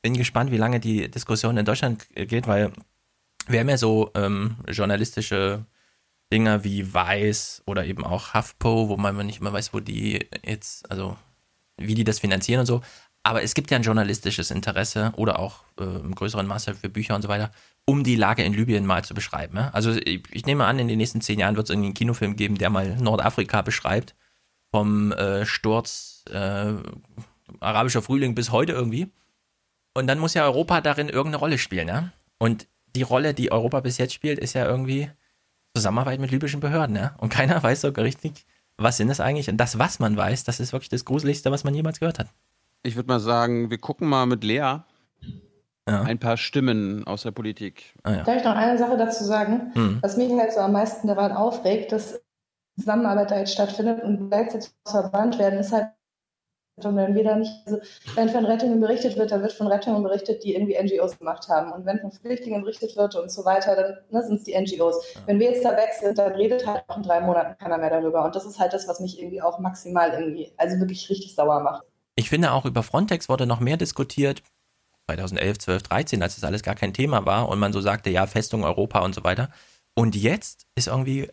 bin 0.01 0.15
gespannt, 0.15 0.51
wie 0.51 0.57
lange 0.57 0.79
die 0.79 1.09
Diskussion 1.09 1.57
in 1.57 1.65
Deutschland 1.65 2.07
geht, 2.15 2.47
weil 2.47 2.71
wir 3.47 3.59
haben 3.59 3.69
ja 3.69 3.77
so 3.77 4.11
ähm, 4.15 4.57
journalistische 4.67 5.65
Dinger 6.31 6.63
wie 6.63 6.93
Weiß 6.93 7.63
oder 7.65 7.85
eben 7.85 8.05
auch 8.05 8.33
HuffPo, 8.33 8.89
wo 8.89 8.97
man 8.97 9.25
nicht 9.25 9.41
immer 9.41 9.51
weiß, 9.51 9.73
wo 9.73 9.79
die 9.79 10.27
jetzt, 10.45 10.89
also 10.89 11.17
wie 11.77 11.95
die 11.95 12.03
das 12.03 12.19
finanzieren 12.19 12.61
und 12.61 12.65
so. 12.65 12.81
Aber 13.23 13.43
es 13.43 13.53
gibt 13.53 13.71
ja 13.71 13.77
ein 13.77 13.83
journalistisches 13.83 14.51
Interesse 14.51 15.11
oder 15.17 15.39
auch 15.39 15.63
äh, 15.79 15.83
im 15.83 16.15
größeren 16.15 16.47
Maße 16.47 16.75
für 16.75 16.89
Bücher 16.89 17.15
und 17.15 17.21
so 17.21 17.27
weiter, 17.27 17.51
um 17.85 18.03
die 18.03 18.15
Lage 18.15 18.43
in 18.43 18.53
Libyen 18.53 18.85
mal 18.85 19.03
zu 19.03 19.13
beschreiben. 19.13 19.57
Ja? 19.57 19.69
Also 19.71 19.91
ich, 19.91 20.23
ich, 20.31 20.45
nehme 20.45 20.65
an, 20.65 20.79
in 20.79 20.87
den 20.87 20.97
nächsten 20.97 21.21
zehn 21.21 21.39
Jahren 21.39 21.55
wird 21.55 21.65
es 21.65 21.69
irgendwie 21.71 21.87
einen 21.87 21.95
Kinofilm 21.95 22.35
geben, 22.35 22.57
der 22.57 22.69
mal 22.69 22.95
Nordafrika 22.97 23.61
beschreibt, 23.61 24.15
vom 24.71 25.11
äh, 25.11 25.45
Sturz 25.45 26.23
äh, 26.31 26.73
arabischer 27.59 28.01
Frühling 28.01 28.35
bis 28.35 28.51
heute 28.51 28.71
irgendwie. 28.73 29.11
Und 29.93 30.07
dann 30.07 30.19
muss 30.19 30.33
ja 30.33 30.43
Europa 30.43 30.81
darin 30.81 31.09
irgendeine 31.09 31.37
Rolle 31.37 31.57
spielen, 31.57 31.87
ja? 31.87 32.09
Und 32.37 32.67
die 32.95 33.01
Rolle, 33.01 33.33
die 33.33 33.51
Europa 33.51 33.79
bis 33.81 33.97
jetzt 33.97 34.13
spielt, 34.13 34.39
ist 34.39 34.53
ja 34.53 34.65
irgendwie 34.65 35.09
Zusammenarbeit 35.75 36.19
mit 36.19 36.31
libyschen 36.31 36.59
Behörden, 36.59 36.95
ja? 36.95 37.15
Und 37.17 37.29
keiner 37.29 37.61
weiß 37.63 37.81
so 37.81 37.89
richtig, 37.89 38.45
was 38.77 38.97
sind 38.97 39.09
das 39.09 39.19
eigentlich? 39.19 39.49
Und 39.49 39.57
das, 39.57 39.77
was 39.77 39.99
man 39.99 40.15
weiß, 40.15 40.43
das 40.43 40.59
ist 40.59 40.73
wirklich 40.73 40.89
das 40.89 41.05
Gruseligste, 41.05 41.51
was 41.51 41.63
man 41.63 41.73
jemals 41.73 41.99
gehört 41.99 42.19
hat. 42.19 42.27
Ich 42.83 42.95
würde 42.95 43.07
mal 43.07 43.19
sagen, 43.19 43.69
wir 43.69 43.77
gucken 43.77 44.07
mal 44.07 44.25
mit 44.25 44.43
Lea 44.43 44.77
ja. 45.89 46.01
ein 46.03 46.19
paar 46.19 46.37
Stimmen 46.37 47.05
aus 47.05 47.23
der 47.23 47.31
Politik. 47.31 47.93
Ah, 48.03 48.11
ja. 48.11 48.23
Darf 48.23 48.37
ich 48.37 48.43
noch 48.43 48.55
eine 48.55 48.77
Sache 48.77 48.97
dazu 48.97 49.23
sagen? 49.23 49.71
Hm. 49.73 49.97
Was 50.01 50.17
mich 50.17 50.31
halt 50.31 50.53
so 50.53 50.59
am 50.59 50.71
meisten 50.71 51.07
daran 51.07 51.33
aufregt, 51.33 51.91
dass 51.91 52.21
Zusammenarbeit 52.77 53.31
da 53.31 53.39
jetzt 53.39 53.53
stattfindet 53.53 54.03
und 54.03 54.29
gleichzeitig 54.29 54.71
verbannt 54.85 55.37
werden, 55.39 55.59
ist 55.59 55.73
halt 55.73 55.87
und 56.85 56.95
wenn 56.95 57.15
wir 57.15 57.23
da 57.23 57.35
nicht, 57.35 57.51
also 57.65 57.79
wenn 58.15 58.29
von 58.29 58.45
Rettungen 58.45 58.79
berichtet 58.79 59.17
wird, 59.17 59.31
dann 59.31 59.41
wird 59.41 59.53
von 59.53 59.67
Rettungen 59.67 60.03
berichtet, 60.03 60.43
die 60.43 60.55
irgendwie 60.55 60.77
NGOs 60.81 61.17
gemacht 61.19 61.47
haben. 61.49 61.71
Und 61.71 61.85
wenn 61.85 61.99
von 61.99 62.11
Flüchtlingen 62.11 62.61
berichtet 62.61 62.95
wird 62.95 63.15
und 63.15 63.31
so 63.31 63.45
weiter, 63.45 63.75
dann 63.75 63.97
ne, 64.09 64.25
sind 64.25 64.37
es 64.37 64.43
die 64.43 64.59
NGOs. 64.59 65.13
Ja. 65.13 65.21
Wenn 65.25 65.39
wir 65.39 65.51
jetzt 65.51 65.65
da 65.65 65.71
weg 65.71 65.89
sind, 65.99 66.17
dann 66.17 66.33
redet 66.33 66.65
halt 66.65 66.83
auch 66.87 66.97
in 66.97 67.03
drei 67.03 67.21
Monaten 67.21 67.57
keiner 67.57 67.77
mehr 67.77 67.89
darüber. 67.89 68.23
Und 68.25 68.35
das 68.35 68.45
ist 68.45 68.59
halt 68.59 68.73
das, 68.73 68.87
was 68.87 68.99
mich 68.99 69.19
irgendwie 69.21 69.41
auch 69.41 69.59
maximal 69.59 70.11
irgendwie, 70.11 70.51
also 70.57 70.79
wirklich 70.79 71.09
richtig 71.09 71.35
sauer 71.35 71.61
macht. 71.61 71.83
Ich 72.15 72.29
finde 72.29 72.51
auch 72.51 72.65
über 72.65 72.83
Frontex 72.83 73.29
wurde 73.29 73.45
noch 73.45 73.59
mehr 73.59 73.77
diskutiert. 73.77 74.41
2011, 75.07 75.59
12, 75.59 75.83
13, 75.83 76.23
als 76.23 76.35
das 76.35 76.43
alles 76.43 76.61
gar 76.61 76.75
kein 76.75 76.93
Thema 76.93 77.25
war 77.25 77.49
und 77.49 77.57
man 77.57 77.73
so 77.73 77.81
sagte, 77.81 78.09
ja, 78.09 78.27
Festung 78.27 78.63
Europa 78.63 78.99
und 78.99 79.15
so 79.15 79.23
weiter. 79.23 79.49
Und 79.95 80.15
jetzt 80.15 80.67
ist 80.75 80.87
irgendwie 80.87 81.29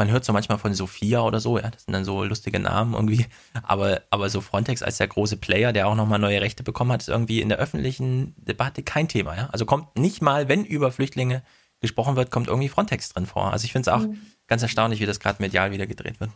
man 0.00 0.10
hört 0.10 0.24
so 0.24 0.32
manchmal 0.32 0.56
von 0.56 0.72
Sophia 0.72 1.20
oder 1.20 1.40
so, 1.40 1.58
ja, 1.58 1.68
das 1.68 1.84
sind 1.84 1.92
dann 1.92 2.06
so 2.06 2.24
lustige 2.24 2.58
Namen 2.58 2.94
irgendwie, 2.94 3.26
aber, 3.62 4.00
aber 4.08 4.30
so 4.30 4.40
Frontex 4.40 4.82
als 4.82 4.96
der 4.96 5.08
große 5.08 5.36
Player, 5.36 5.74
der 5.74 5.88
auch 5.88 5.94
nochmal 5.94 6.18
neue 6.18 6.40
Rechte 6.40 6.62
bekommen 6.62 6.90
hat, 6.90 7.02
ist 7.02 7.10
irgendwie 7.10 7.42
in 7.42 7.50
der 7.50 7.58
öffentlichen 7.58 8.34
Debatte 8.38 8.82
kein 8.82 9.08
Thema, 9.08 9.36
ja. 9.36 9.50
Also 9.52 9.66
kommt 9.66 9.98
nicht 9.98 10.22
mal, 10.22 10.48
wenn 10.48 10.64
über 10.64 10.90
Flüchtlinge 10.90 11.42
gesprochen 11.80 12.16
wird, 12.16 12.30
kommt 12.30 12.48
irgendwie 12.48 12.70
Frontex 12.70 13.10
drin 13.10 13.26
vor. 13.26 13.52
Also 13.52 13.66
ich 13.66 13.72
finde 13.72 13.90
es 13.90 13.94
auch 13.94 14.06
mhm. 14.06 14.18
ganz 14.46 14.62
erstaunlich, 14.62 15.00
wie 15.00 15.06
das 15.06 15.20
gerade 15.20 15.42
medial 15.42 15.70
wieder 15.70 15.86
gedreht 15.86 16.18
wird. 16.18 16.30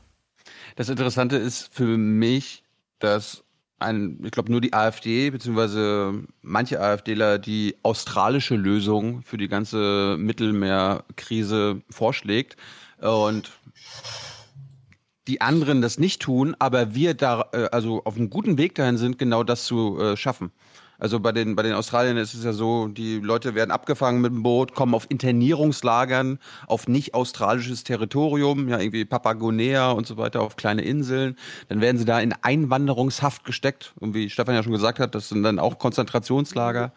Das 0.77 0.91
Interessante 0.91 1.37
ist 1.37 1.73
für 1.73 1.97
mich, 1.97 2.65
dass 2.99 3.45
ein, 3.79 4.21
ich 4.23 4.31
glaube, 4.31 4.53
nur 4.53 4.61
die 4.61 4.75
AfD, 4.75 5.31
beziehungsweise 5.31 6.23
manche 6.43 6.81
AfDler 6.81 7.39
die 7.39 7.77
australische 7.83 8.57
Lösung 8.57 9.23
für 9.23 9.39
die 9.39 9.49
ganze 9.49 10.17
Mittelmeerkrise 10.19 11.81
vorschlägt. 11.89 12.57
Und 13.11 13.53
die 15.27 15.41
anderen 15.41 15.81
das 15.83 15.99
nicht 15.99 16.23
tun, 16.23 16.55
aber 16.59 16.95
wir 16.95 17.15
da 17.15 17.49
äh, 17.53 17.69
also 17.73 18.03
auf 18.05 18.17
einem 18.17 18.31
guten 18.31 18.59
Weg 18.59 18.75
dahin 18.75 18.99
sind, 18.99 19.19
genau 19.19 19.43
das 19.43 19.65
zu 19.65 19.99
äh, 19.99 20.17
schaffen. 20.17 20.53
Also 20.99 21.19
bei 21.19 21.33
den, 21.33 21.57
bei 21.57 21.63
den 21.63 21.73
Australiern 21.73 22.17
ist 22.17 22.35
es 22.35 22.45
ja 22.45 22.53
so, 22.53 22.89
die 22.89 23.19
Leute 23.19 23.55
werden 23.55 23.73
abgefangen 23.73 24.21
mit 24.21 24.33
dem 24.33 24.43
Boot, 24.43 24.75
kommen 24.75 24.95
auf 24.95 25.11
Internierungslagern, 25.11 26.39
auf 26.67 26.87
nicht 26.89 27.15
australisches 27.15 27.85
Territorium, 27.85 28.69
ja 28.69 28.79
irgendwie 28.79 29.05
Papua-Guinea 29.05 29.91
und 29.91 30.07
so 30.07 30.17
weiter, 30.17 30.41
auf 30.41 30.57
kleine 30.57 30.83
Inseln. 30.83 31.37
Dann 31.69 31.81
werden 31.81 31.99
sie 31.99 32.05
da 32.05 32.21
in 32.21 32.33
Einwanderungshaft 32.33 33.45
gesteckt. 33.45 33.93
Und 33.99 34.15
wie 34.15 34.31
Stefan 34.31 34.55
ja 34.55 34.63
schon 34.63 34.73
gesagt 34.73 35.01
hat, 35.01 35.15
das 35.15 35.29
sind 35.29 35.43
dann 35.43 35.59
auch 35.59 35.79
Konzentrationslager, 35.79 36.93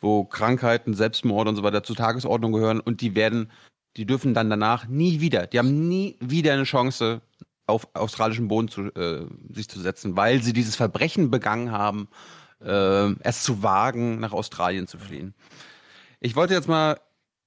wo 0.00 0.24
Krankheiten, 0.24 0.94
Selbstmord 0.94 1.46
und 1.48 1.56
so 1.56 1.62
weiter 1.62 1.84
zur 1.84 1.96
Tagesordnung 1.96 2.52
gehören. 2.52 2.80
Und 2.80 3.00
die 3.00 3.14
werden 3.14 3.50
die 3.96 4.06
dürfen 4.06 4.34
dann 4.34 4.50
danach 4.50 4.86
nie 4.86 5.20
wieder, 5.20 5.46
die 5.46 5.58
haben 5.58 5.88
nie 5.88 6.16
wieder 6.20 6.52
eine 6.52 6.64
Chance, 6.64 7.22
auf 7.66 7.88
australischen 7.94 8.48
Boden 8.48 8.68
zu, 8.68 8.82
äh, 8.94 9.26
sich 9.50 9.68
zu 9.68 9.80
setzen, 9.80 10.16
weil 10.16 10.42
sie 10.42 10.52
dieses 10.52 10.76
Verbrechen 10.76 11.30
begangen 11.30 11.72
haben, 11.72 12.08
äh, 12.60 13.12
es 13.20 13.42
zu 13.42 13.62
wagen, 13.62 14.20
nach 14.20 14.32
Australien 14.32 14.86
zu 14.86 14.98
fliehen. 14.98 15.34
Ich 16.20 16.36
wollte 16.36 16.54
jetzt 16.54 16.68
mal 16.68 17.00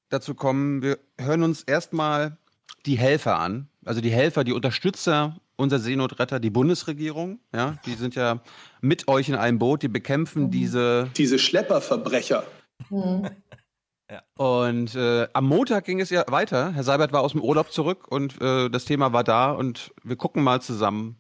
dazu 0.10 0.36
kommen, 0.36 0.82
wir 0.82 1.00
hören 1.18 1.44
uns 1.44 1.64
erstmal 1.64 2.38
die 2.86 2.98
Helfer 2.98 3.40
an, 3.40 3.70
also 3.86 4.02
die 4.02 4.12
Helfer, 4.12 4.44
die 4.44 4.54
Unterstützer 4.54 5.40
unser 5.56 5.80
Seenotretter, 5.80 6.40
die 6.40 6.50
Bundesregierung, 6.50 7.40
ja, 7.54 7.78
die 7.86 7.96
sind 7.96 8.16
ja 8.16 8.42
mit 8.80 9.10
euch 9.10 9.28
in 9.28 9.36
einem 9.36 9.60
Boot, 9.60 9.84
die 9.84 9.90
bekämpfen 9.90 10.44
mhm. 10.44 10.52
diese 10.52 11.10
diese 11.18 11.38
Schlepperverbrecher. 11.38 12.46
Mhm. 12.90 13.30
Ja. 14.10 14.24
Und 14.36 14.96
äh, 14.96 15.28
am 15.34 15.46
Montag 15.46 15.86
ging 15.86 16.00
es 16.00 16.10
ja 16.10 16.24
weiter. 16.28 16.74
Herr 16.74 16.84
Seibert 16.84 17.12
war 17.12 17.22
aus 17.22 17.34
dem 17.34 17.42
Urlaub 17.42 17.72
zurück 17.72 18.08
und 18.08 18.42
äh, 18.42 18.70
das 18.70 18.86
Thema 18.86 19.14
war 19.14 19.24
da 19.24 19.52
und 19.52 19.92
wir 20.04 20.16
gucken 20.16 20.44
mal 20.44 20.62
zusammen, 20.62 21.18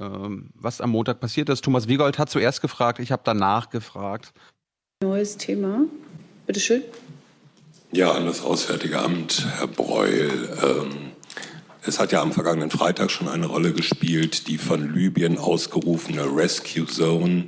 ähm, 0.00 0.50
was 0.54 0.80
am 0.80 0.90
Montag 0.90 1.20
passiert 1.20 1.50
ist. 1.50 1.62
Thomas 1.62 1.88
Wiegold 1.88 2.18
hat 2.18 2.30
zuerst 2.30 2.62
gefragt, 2.62 2.98
ich 2.98 3.12
habe 3.12 3.22
danach 3.24 3.68
gefragt. 3.68 4.32
Neues 5.02 5.36
Thema. 5.36 5.84
Bitteschön. 6.46 6.82
Ja, 7.90 8.12
an 8.12 8.24
das 8.24 8.42
Auswärtige 8.42 8.98
Amt, 8.98 9.46
Herr 9.58 9.66
Breul. 9.66 10.48
Ähm, 10.64 11.12
es 11.84 11.98
hat 12.00 12.10
ja 12.10 12.22
am 12.22 12.32
vergangenen 12.32 12.70
Freitag 12.70 13.10
schon 13.10 13.28
eine 13.28 13.46
Rolle 13.46 13.74
gespielt, 13.74 14.48
die 14.48 14.56
von 14.56 14.94
Libyen 14.94 15.36
ausgerufene 15.36 16.24
Rescue 16.24 16.86
Zone 16.86 17.46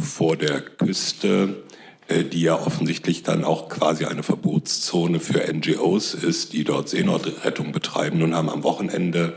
vor 0.00 0.36
der 0.36 0.62
Küste, 0.62 1.62
die 2.10 2.42
ja 2.42 2.54
offensichtlich 2.54 3.22
dann 3.22 3.44
auch 3.44 3.68
quasi 3.68 4.04
eine 4.04 4.22
Verbotszone 4.22 5.20
für 5.20 5.50
NGOs 5.52 6.14
ist, 6.14 6.52
die 6.52 6.64
dort 6.64 6.88
Seenotrettung 6.88 7.72
betreiben. 7.72 8.18
Nun 8.18 8.34
haben 8.34 8.50
am 8.50 8.62
Wochenende 8.62 9.34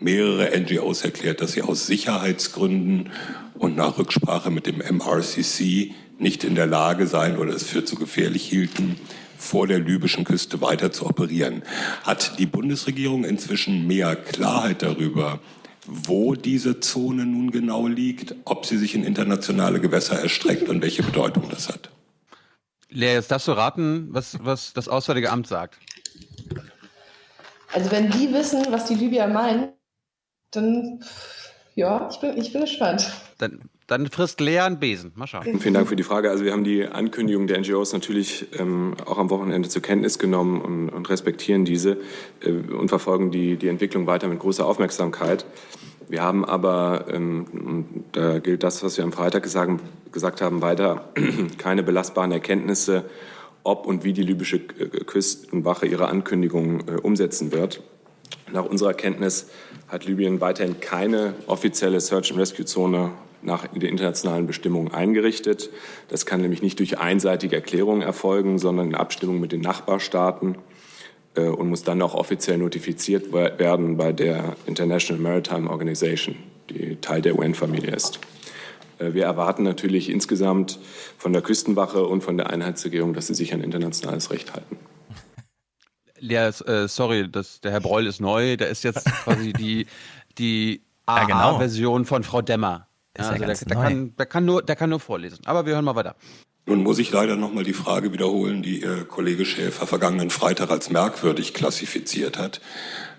mehrere 0.00 0.58
NGOs 0.58 1.02
erklärt, 1.02 1.40
dass 1.40 1.52
sie 1.52 1.62
aus 1.62 1.86
Sicherheitsgründen 1.86 3.10
und 3.54 3.76
nach 3.76 3.98
Rücksprache 3.98 4.50
mit 4.50 4.66
dem 4.66 4.78
MRCC 4.78 5.92
nicht 6.18 6.44
in 6.44 6.54
der 6.54 6.66
Lage 6.66 7.06
seien 7.06 7.38
oder 7.38 7.54
es 7.54 7.64
für 7.64 7.84
zu 7.84 7.96
gefährlich 7.96 8.44
hielten, 8.44 8.96
vor 9.36 9.68
der 9.68 9.78
libyschen 9.78 10.24
Küste 10.24 10.60
weiter 10.60 10.90
zu 10.90 11.06
operieren. 11.06 11.62
Hat 12.02 12.38
die 12.38 12.46
Bundesregierung 12.46 13.24
inzwischen 13.24 13.86
mehr 13.86 14.16
Klarheit 14.16 14.82
darüber, 14.82 15.38
wo 15.86 16.34
diese 16.34 16.80
Zone 16.80 17.24
nun 17.24 17.50
genau 17.50 17.86
liegt, 17.86 18.34
ob 18.44 18.66
sie 18.66 18.76
sich 18.76 18.94
in 18.94 19.04
internationale 19.04 19.80
Gewässer 19.80 20.18
erstreckt 20.20 20.68
und 20.68 20.82
welche 20.82 21.02
Bedeutung 21.02 21.48
das 21.48 21.68
hat? 21.68 21.88
Lea, 22.90 23.14
jetzt 23.14 23.30
darfst 23.30 23.48
du 23.48 23.52
raten, 23.52 24.08
was, 24.10 24.38
was 24.44 24.72
das 24.72 24.88
Auswärtige 24.88 25.30
Amt 25.30 25.46
sagt. 25.46 25.78
Also 27.72 27.90
wenn 27.90 28.10
die 28.10 28.32
wissen, 28.32 28.66
was 28.70 28.86
die 28.86 28.94
Libyer 28.94 29.26
meinen, 29.26 29.72
dann 30.50 31.00
ja, 31.78 32.08
ich 32.10 32.18
bin, 32.18 32.36
ich 32.36 32.52
bin 32.52 32.62
gespannt. 32.62 33.12
Dann, 33.38 33.60
dann 33.86 34.08
frisst 34.08 34.40
Lea 34.40 34.58
einen 34.58 34.80
Besen. 34.80 35.12
Mal 35.14 35.28
schauen. 35.28 35.60
Vielen 35.60 35.74
Dank 35.74 35.86
für 35.86 35.94
die 35.94 36.02
Frage. 36.02 36.28
Also 36.28 36.44
wir 36.44 36.50
haben 36.50 36.64
die 36.64 36.84
Ankündigung 36.84 37.46
der 37.46 37.60
NGOs 37.60 37.92
natürlich 37.92 38.48
ähm, 38.58 38.96
auch 39.06 39.16
am 39.16 39.30
Wochenende 39.30 39.68
zur 39.68 39.80
Kenntnis 39.80 40.18
genommen 40.18 40.60
und, 40.60 40.88
und 40.88 41.08
respektieren 41.08 41.64
diese 41.64 41.98
äh, 42.40 42.50
und 42.50 42.88
verfolgen 42.88 43.30
die, 43.30 43.56
die 43.56 43.68
Entwicklung 43.68 44.08
weiter 44.08 44.26
mit 44.26 44.40
großer 44.40 44.66
Aufmerksamkeit. 44.66 45.44
Wir 46.08 46.22
haben 46.22 46.44
aber, 46.44 47.04
ähm, 47.12 48.04
da 48.12 48.38
gilt 48.38 48.62
das, 48.62 48.82
was 48.82 48.96
wir 48.96 49.04
am 49.04 49.12
Freitag 49.12 49.42
gesagt, 49.42 49.80
gesagt 50.10 50.40
haben, 50.40 50.62
weiter 50.62 51.12
keine 51.58 51.82
belastbaren 51.82 52.32
Erkenntnisse, 52.32 53.04
ob 53.62 53.86
und 53.86 54.04
wie 54.04 54.14
die 54.14 54.22
libysche 54.22 54.56
äh, 54.56 55.04
Küstenwache 55.04 55.86
ihre 55.86 56.08
Ankündigungen 56.08 56.88
äh, 56.88 56.92
umsetzen 56.92 57.52
wird. 57.52 57.82
Nach 58.50 58.64
unserer 58.64 58.94
Kenntnis 58.94 59.50
hat 59.88 60.06
Libyen 60.06 60.40
weiterhin 60.40 60.80
keine 60.80 61.34
offizielle 61.46 62.00
Search-and-Rescue-Zone 62.00 63.10
nach 63.42 63.66
den 63.66 63.82
internationalen 63.82 64.46
Bestimmungen 64.46 64.92
eingerichtet. 64.92 65.70
Das 66.08 66.24
kann 66.24 66.40
nämlich 66.40 66.62
nicht 66.62 66.78
durch 66.78 66.98
einseitige 66.98 67.56
Erklärungen 67.56 68.02
erfolgen, 68.02 68.58
sondern 68.58 68.88
in 68.88 68.94
Abstimmung 68.94 69.40
mit 69.40 69.52
den 69.52 69.60
Nachbarstaaten 69.60 70.56
und 71.46 71.68
muss 71.68 71.84
dann 71.84 72.02
auch 72.02 72.14
offiziell 72.14 72.58
notifiziert 72.58 73.32
werden 73.32 73.96
bei 73.96 74.12
der 74.12 74.56
International 74.66 75.22
Maritime 75.22 75.70
Organization, 75.70 76.36
die 76.70 76.96
Teil 76.96 77.22
der 77.22 77.38
UN-Familie 77.38 77.94
ist. 77.94 78.20
Äh, 78.98 79.14
wir 79.14 79.24
erwarten 79.24 79.62
natürlich 79.62 80.10
insgesamt 80.10 80.78
von 81.16 81.32
der 81.32 81.42
Küstenwache 81.42 82.04
und 82.06 82.22
von 82.22 82.36
der 82.36 82.50
Einheitsregierung, 82.50 83.14
dass 83.14 83.26
sie 83.26 83.34
sich 83.34 83.52
an 83.54 83.60
internationales 83.60 84.30
Recht 84.30 84.54
halten. 84.54 84.76
Ja, 86.20 86.48
äh, 86.48 86.88
sorry, 86.88 87.30
das, 87.30 87.60
der 87.60 87.70
Herr 87.72 87.80
Breul 87.80 88.06
ist 88.06 88.20
neu. 88.20 88.56
Der 88.56 88.68
ist 88.68 88.82
jetzt 88.84 89.04
quasi 89.24 89.52
die, 89.52 89.86
die 90.36 90.82
AA-Version 91.06 92.04
von 92.04 92.24
Frau 92.24 92.42
Demmer. 92.42 92.88
Ja, 93.16 93.28
also 93.28 93.44
der, 93.44 93.54
der, 93.54 93.76
kann, 93.76 94.16
der, 94.16 94.26
kann 94.26 94.44
nur, 94.44 94.62
der 94.62 94.76
kann 94.76 94.90
nur 94.90 95.00
vorlesen. 95.00 95.38
Aber 95.44 95.66
wir 95.66 95.74
hören 95.74 95.84
mal 95.84 95.94
weiter. 95.94 96.16
Nun 96.68 96.82
muss 96.82 96.98
ich 96.98 97.10
leider 97.10 97.34
noch 97.34 97.54
mal 97.54 97.64
die 97.64 97.72
Frage 97.72 98.12
wiederholen, 98.12 98.62
die 98.62 98.82
Ihr 98.82 99.06
Kollege 99.06 99.46
Schäfer 99.46 99.86
vergangenen 99.86 100.28
Freitag 100.28 100.70
als 100.70 100.90
merkwürdig 100.90 101.54
klassifiziert 101.54 102.36
hat. 102.36 102.60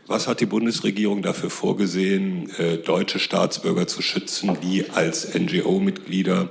Was 0.06 0.28
hat 0.28 0.40
die 0.40 0.46
Bundesregierung 0.46 1.24
dafür 1.24 1.50
vorgesehen, 1.50 2.52
äh, 2.60 2.78
deutsche 2.78 3.18
Staatsbürger 3.18 3.88
zu 3.88 4.04
schützen, 4.04 4.56
die 4.62 4.92
als 4.92 5.34
NGO-Mitglieder 5.34 6.50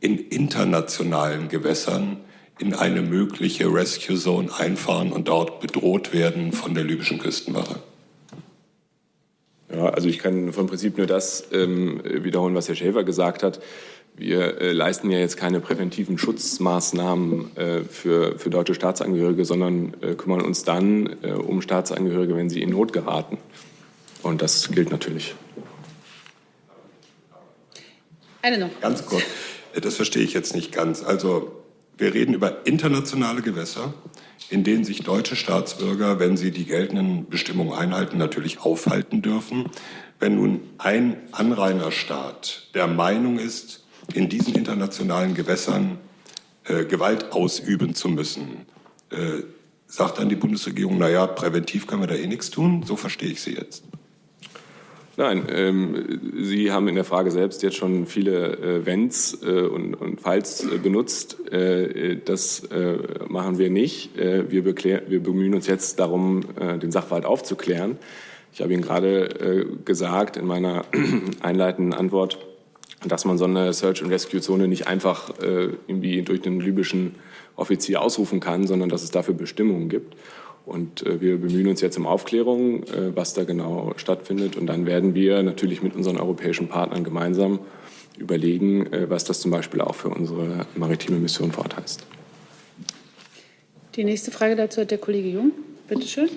in 0.00 0.16
internationalen 0.16 1.50
Gewässern 1.50 2.16
in 2.58 2.72
eine 2.72 3.02
mögliche 3.02 3.70
Rescue 3.70 4.16
Zone 4.16 4.48
einfahren 4.56 5.12
und 5.12 5.28
dort 5.28 5.60
bedroht 5.60 6.14
werden 6.14 6.52
von 6.52 6.72
der 6.72 6.84
libyschen 6.84 7.18
Küstenwache? 7.18 7.76
Ja, 9.70 9.90
also 9.90 10.08
ich 10.08 10.18
kann 10.18 10.54
vom 10.54 10.66
Prinzip 10.66 10.96
nur 10.96 11.06
das 11.06 11.48
ähm, 11.52 12.00
wiederholen, 12.04 12.54
was 12.54 12.68
Herr 12.68 12.74
Schäfer 12.74 13.04
gesagt 13.04 13.42
hat. 13.42 13.60
Wir 14.18 14.60
äh, 14.60 14.72
leisten 14.72 15.10
ja 15.12 15.18
jetzt 15.18 15.36
keine 15.36 15.60
präventiven 15.60 16.18
Schutzmaßnahmen 16.18 17.56
äh, 17.56 17.80
für, 17.84 18.36
für 18.36 18.50
deutsche 18.50 18.74
Staatsangehörige, 18.74 19.44
sondern 19.44 19.94
äh, 20.02 20.14
kümmern 20.14 20.40
uns 20.40 20.64
dann 20.64 21.16
äh, 21.22 21.30
um 21.30 21.62
Staatsangehörige, 21.62 22.34
wenn 22.34 22.50
sie 22.50 22.60
in 22.60 22.70
Not 22.70 22.92
geraten. 22.92 23.38
Und 24.22 24.42
das 24.42 24.70
gilt 24.72 24.90
natürlich. 24.90 25.36
Eine 28.42 28.58
noch. 28.58 28.80
Ganz 28.80 29.06
kurz. 29.06 29.22
Das 29.80 29.94
verstehe 29.94 30.24
ich 30.24 30.32
jetzt 30.32 30.52
nicht 30.52 30.72
ganz. 30.72 31.04
Also 31.04 31.52
wir 31.96 32.12
reden 32.12 32.34
über 32.34 32.66
internationale 32.66 33.42
Gewässer, 33.42 33.94
in 34.50 34.64
denen 34.64 34.82
sich 34.82 35.04
deutsche 35.04 35.36
Staatsbürger, 35.36 36.18
wenn 36.18 36.36
sie 36.36 36.50
die 36.50 36.64
geltenden 36.64 37.28
Bestimmungen 37.28 37.72
einhalten, 37.72 38.18
natürlich 38.18 38.60
aufhalten 38.60 39.22
dürfen. 39.22 39.66
Wenn 40.18 40.34
nun 40.34 40.60
ein 40.78 41.18
Anrainerstaat 41.30 42.68
der 42.74 42.88
Meinung 42.88 43.38
ist, 43.38 43.77
in 44.14 44.28
diesen 44.28 44.54
internationalen 44.54 45.34
Gewässern 45.34 45.98
äh, 46.64 46.84
Gewalt 46.84 47.32
ausüben 47.32 47.94
zu 47.94 48.08
müssen, 48.08 48.66
äh, 49.10 49.42
sagt 49.86 50.18
dann 50.18 50.28
die 50.28 50.36
Bundesregierung, 50.36 50.98
naja, 50.98 51.26
präventiv 51.26 51.86
können 51.86 52.02
wir 52.02 52.08
da 52.08 52.14
eh 52.14 52.26
nichts 52.26 52.50
tun. 52.50 52.82
So 52.84 52.96
verstehe 52.96 53.30
ich 53.30 53.40
Sie 53.40 53.54
jetzt. 53.54 53.84
Nein, 55.16 55.46
ähm, 55.50 56.20
Sie 56.44 56.70
haben 56.70 56.86
in 56.86 56.94
der 56.94 57.02
Frage 57.02 57.32
selbst 57.32 57.64
jetzt 57.64 57.76
schon 57.76 58.06
viele 58.06 58.56
äh, 58.58 58.86
Wenns 58.86 59.42
äh, 59.42 59.62
und, 59.62 59.94
und 59.94 60.20
Falls 60.20 60.64
äh, 60.64 60.78
benutzt. 60.78 61.50
Äh, 61.50 62.18
das 62.24 62.60
äh, 62.66 62.98
machen 63.28 63.58
wir 63.58 63.68
nicht. 63.68 64.16
Äh, 64.16 64.48
wir, 64.50 64.64
wir, 64.64 65.20
bemühen 65.20 65.54
uns 65.54 65.66
jetzt 65.66 65.98
darum, 65.98 66.42
den 66.80 66.92
Sachverhalt 66.92 67.24
aufzuklären. 67.24 67.98
Ich 68.52 68.60
habe 68.60 68.72
Ihnen 68.72 68.82
gerade 68.82 69.66
gesagt 69.84 70.36
in 70.36 70.46
meiner 70.46 70.84
einleitenden 71.40 71.94
Antwort, 71.94 72.38
dass 73.04 73.24
man 73.24 73.38
so 73.38 73.44
eine 73.44 73.72
Search-and-Rescue-Zone 73.72 74.66
nicht 74.66 74.86
einfach 74.86 75.32
irgendwie 75.40 76.22
durch 76.22 76.40
den 76.40 76.60
libyschen 76.60 77.14
Offizier 77.54 78.02
ausrufen 78.02 78.40
kann, 78.40 78.66
sondern 78.66 78.88
dass 78.88 79.02
es 79.02 79.10
dafür 79.10 79.34
Bestimmungen 79.34 79.88
gibt. 79.88 80.16
Und 80.68 81.06
äh, 81.06 81.20
wir 81.20 81.38
bemühen 81.38 81.68
uns 81.68 81.80
jetzt 81.80 81.96
um 81.96 82.06
Aufklärung, 82.06 82.82
äh, 82.84 83.16
was 83.16 83.32
da 83.32 83.44
genau 83.44 83.94
stattfindet. 83.96 84.56
Und 84.56 84.66
dann 84.66 84.84
werden 84.84 85.14
wir 85.14 85.42
natürlich 85.42 85.82
mit 85.82 85.96
unseren 85.96 86.18
europäischen 86.18 86.68
Partnern 86.68 87.04
gemeinsam 87.04 87.60
überlegen, 88.18 88.92
äh, 88.92 89.08
was 89.08 89.24
das 89.24 89.40
zum 89.40 89.50
Beispiel 89.50 89.80
auch 89.80 89.94
für 89.94 90.10
unsere 90.10 90.66
maritime 90.76 91.18
Mission 91.18 91.52
vor 91.52 91.64
Ort 91.64 91.78
heißt. 91.78 92.04
Die 93.96 94.04
nächste 94.04 94.30
Frage 94.30 94.56
dazu 94.56 94.82
hat 94.82 94.90
der 94.90 94.98
Kollege 94.98 95.30
Jung. 95.30 95.52
Bitte 95.88 96.06
schön. 96.06 96.28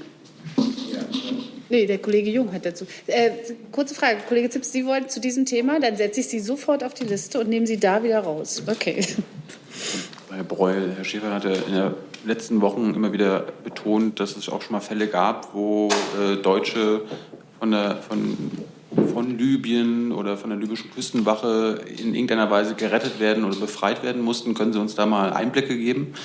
Nee, 1.72 1.86
der 1.86 2.00
Kollege 2.00 2.30
Jung 2.30 2.52
hat 2.52 2.66
dazu. 2.66 2.86
Äh, 3.08 3.32
kurze 3.72 3.96
Frage, 3.96 4.18
Kollege 4.28 4.50
Zips, 4.50 4.74
Sie 4.74 4.86
wollen 4.86 5.08
zu 5.08 5.22
diesem 5.22 5.46
Thema, 5.46 5.80
dann 5.80 5.96
setze 5.96 6.20
ich 6.20 6.28
Sie 6.28 6.42
sofort 6.42 6.84
auf 6.84 6.94
die 6.94 7.06
Liste 7.06 7.40
und 7.40 7.48
nehme 7.48 7.66
Sie 7.66 7.80
da 7.80 8.04
wieder 8.04 8.20
raus. 8.20 8.62
Okay. 8.68 9.06
Herr 10.30 10.44
Breul, 10.44 10.92
Herr 10.98 11.06
Schäfer 11.06 11.34
hatte 11.34 11.54
in 11.68 11.74
der 11.74 11.94
letzten 12.26 12.60
Wochen 12.60 12.94
immer 12.94 13.14
wieder 13.14 13.46
betont, 13.64 14.20
dass 14.20 14.36
es 14.36 14.50
auch 14.50 14.62
schon 14.62 14.74
mal 14.74 14.82
Fälle 14.82 15.08
gab, 15.08 15.54
wo 15.54 15.88
äh, 16.20 16.36
Deutsche 16.42 17.04
von, 17.60 17.72
der, 17.72 17.96
von, 17.98 18.52
von 19.14 19.38
Libyen 19.38 20.12
oder 20.12 20.36
von 20.36 20.50
der 20.50 20.60
libyschen 20.60 20.92
Küstenwache 20.92 21.80
in 21.88 22.14
irgendeiner 22.14 22.52
Weise 22.52 22.76
gerettet 22.76 23.22
werden 23.22 23.46
oder 23.46 23.56
befreit 23.56 24.04
werden 24.04 24.22
mussten. 24.22 24.56
Können 24.56 24.74
Sie 24.74 24.80
uns 24.80 24.96
da 24.96 25.06
mal 25.06 25.32
Einblicke 25.32 25.78
geben? 25.78 26.16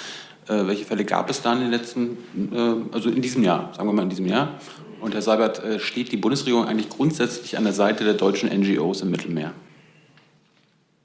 Äh, 0.48 0.66
welche 0.66 0.84
Fälle 0.84 1.04
gab 1.04 1.30
es 1.30 1.40
da 1.40 1.52
in 1.52 1.60
den 1.60 1.70
letzten, 1.70 2.18
äh, 2.52 2.94
also 2.94 3.10
in 3.10 3.22
diesem 3.22 3.44
Jahr, 3.44 3.72
sagen 3.76 3.88
wir 3.88 3.92
mal 3.92 4.02
in 4.02 4.10
diesem 4.10 4.26
Jahr? 4.26 4.60
Und 5.06 5.14
Herr 5.14 5.22
Seibert, 5.22 5.62
äh, 5.62 5.78
steht 5.78 6.10
die 6.10 6.16
Bundesregierung 6.16 6.66
eigentlich 6.66 6.88
grundsätzlich 6.88 7.56
an 7.56 7.62
der 7.62 7.72
Seite 7.72 8.02
der 8.02 8.14
deutschen 8.14 8.48
NGOs 8.48 9.02
im 9.02 9.10
Mittelmeer? 9.12 9.54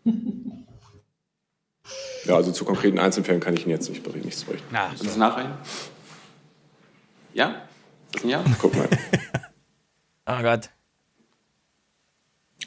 Ja, 2.25 2.35
also 2.35 2.51
zu 2.51 2.65
konkreten 2.65 2.99
Einzelfällen 2.99 3.41
kann 3.41 3.55
ich 3.55 3.61
Ihnen 3.61 3.71
jetzt 3.71 3.89
nicht 3.89 4.03
berichten. 4.03 4.27
Nichts 4.27 4.43
berichten. 4.43 4.73
Ja, 4.73 4.91
das 4.95 5.17
nachreichen? 5.17 5.53
Ja? 7.33 7.63
Das 8.11 8.21
ist 8.21 8.25
ein 8.25 8.29
Ja? 8.29 8.45
Guck 8.61 8.75
mal. 8.75 8.87
oh 10.27 10.41
Gott. 10.43 10.69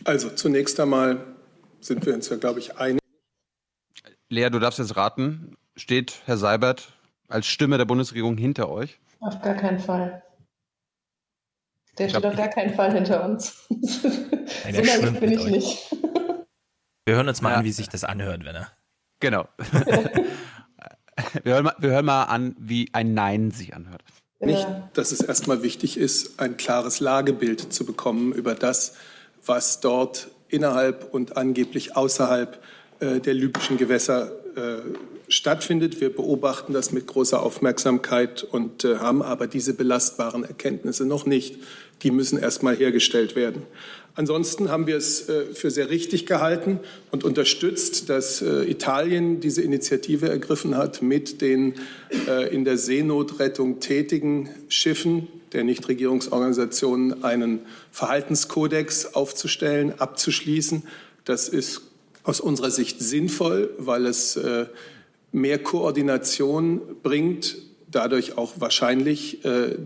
Also 0.03 0.31
zunächst 0.31 0.81
einmal 0.81 1.25
sind 1.81 2.05
wir 2.05 2.15
uns 2.15 2.29
ja, 2.29 2.37
glaube 2.37 2.59
ich, 2.59 2.77
einig. 2.79 3.01
Lea, 4.29 4.51
du 4.51 4.59
darfst 4.59 4.81
jetzt 4.81 4.97
raten. 4.97 5.57
Steht 5.77 6.23
Herr 6.25 6.37
Seibert 6.37 6.93
als 7.29 7.47
Stimme 7.47 7.79
der 7.79 7.85
Bundesregierung 7.85 8.37
hinter 8.37 8.69
euch? 8.69 8.99
Auf 9.21 9.41
gar 9.41 9.55
keinen 9.55 9.79
Fall. 9.79 10.24
Der 11.99 12.09
steht 12.09 12.25
auf 12.25 12.37
gar 12.37 12.49
keinen 12.49 12.75
Fall 12.75 12.93
hinter 12.93 13.25
uns. 13.25 13.67
Nein, 13.69 14.75
so 14.75 14.83
naiv 14.83 15.21
bin 15.21 15.33
ich 15.33 15.45
nicht. 15.47 15.97
Wir 17.07 17.17
hören 17.17 17.29
uns 17.29 17.43
mal 17.43 17.51
ja. 17.51 17.57
an, 17.57 17.65
wie 17.65 17.73
sich 17.73 17.89
das 17.89 18.05
anhört, 18.05 18.45
wenn 18.45 18.57
er. 18.57 18.69
Genau. 19.21 19.47
Wir 21.45 21.55
hören, 21.55 21.65
mal, 21.65 21.75
wir 21.79 21.91
hören 21.91 22.05
mal 22.05 22.25
an, 22.25 22.57
wie 22.59 22.89
ein 22.93 23.15
Nein 23.15 23.53
sich 23.53 23.73
anhört. 23.73 24.03
Nicht, 24.41 24.67
dass 24.95 25.13
es 25.13 25.21
erstmal 25.21 25.63
wichtig 25.63 25.97
ist, 25.97 26.41
ein 26.41 26.57
klares 26.57 26.99
Lagebild 26.99 27.73
zu 27.73 27.87
bekommen 27.87 28.33
über 28.33 28.55
das, 28.57 28.97
was 29.47 29.81
dort 29.81 30.29
innerhalb 30.49 31.15
und 31.15 31.37
angeblich 31.37 31.97
außerhalb 31.97 32.61
äh, 33.01 33.21
der 33.21 33.35
libyschen 33.35 33.77
Gewässer 33.79 34.33
äh, 34.57 34.81
stattfindet. 35.29 36.01
Wir 36.01 36.15
beobachten 36.15 36.73
das 36.73 36.93
mit 36.93 37.07
großer 37.07 37.43
Aufmerksamkeit 37.43 38.43
und 38.43 38.85
äh, 38.85 38.99
haben 38.99 39.23
aber 39.23 39.47
diese 39.47 39.75
belastbaren 39.75 40.45
Erkenntnisse 40.45 41.07
noch 41.07 41.27
nicht. 41.27 41.59
Die 42.03 42.11
müssen 42.11 42.39
erstmal 42.39 42.77
hergestellt 42.77 43.37
werden. 43.37 43.63
Ansonsten 44.17 44.71
haben 44.71 44.87
wir 44.87 44.97
es 44.97 45.29
äh, 45.29 45.47
für 45.55 45.71
sehr 45.71 45.91
richtig 45.91 46.25
gehalten 46.25 46.79
und 47.11 47.25
unterstützt, 47.25 48.09
dass 48.09 48.43
äh, 48.43 48.63
Italien 48.63 49.41
diese 49.41 49.61
Initiative 49.63 50.29
ergriffen 50.29 50.77
hat, 50.77 51.03
mit 51.03 51.41
den 51.41 51.75
äh, 52.29 52.55
in 52.55 52.65
der 52.65 52.79
Seenotrettung 52.79 53.81
tätigen 53.81 54.49
Schiffen 54.69 55.27
der 55.53 55.65
Nichtregierungsorganisationen 55.65 57.25
einen 57.25 57.61
Verhaltenskodex 57.91 59.15
aufzustellen, 59.15 59.99
abzuschließen. 59.99 60.85
Das 61.25 61.49
ist 61.49 61.83
aus 62.23 62.41
unserer 62.41 62.71
Sicht 62.71 63.01
sinnvoll, 63.01 63.71
weil 63.79 64.07
es 64.07 64.39
mehr 65.31 65.59
Koordination 65.59 66.81
bringt, 67.03 67.57
dadurch 67.95 68.37
auch 68.37 68.55
wahrscheinlich 68.59 69.41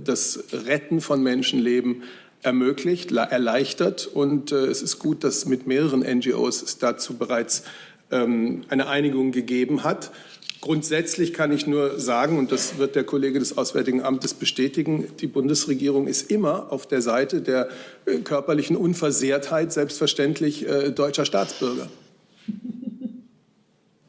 das 0.05 0.45
Retten 0.53 1.01
von 1.01 1.23
Menschenleben 1.23 2.03
ermöglicht, 2.43 3.13
erleichtert. 3.13 4.07
Und 4.07 4.53
äh, 4.53 4.67
es 4.67 4.83
ist 4.83 4.99
gut, 4.99 5.25
dass 5.25 5.47
mit 5.47 5.67
mehreren 5.67 6.01
NGOs 6.01 6.63
es 6.63 6.79
dazu 6.79 7.15
bereits 7.15 7.65
ähm, 8.11 8.65
eine 8.69 8.89
Einigung 8.89 9.33
gegeben 9.33 9.85
hat. 9.85 10.11
Grundsätzlich 10.61 11.33
kann 11.33 11.53
ich 11.53 11.69
nur 11.69 12.01
sagen, 12.01 12.37
und 12.37 12.51
das 12.51 12.79
wird 12.79 12.97
der 12.97 13.05
Kollege 13.05 13.39
des 13.39 13.57
Auswärtigen 13.57 14.03
Amtes 14.03 14.35
bestätigen, 14.35 15.07
die 15.21 15.29
Bundesregierung 15.29 16.09
ist 16.09 16.31
immer 16.33 16.73
auf 16.73 16.89
der 16.89 17.01
Seite 17.01 17.43
der 17.43 17.69
äh, 18.07 18.19
körperlichen 18.19 18.77
Unversehrtheit, 18.77 19.73
selbstverständlich 19.73 20.67
äh, 20.67 20.91
deutscher 20.91 21.25
Staatsbürger. 21.25 21.89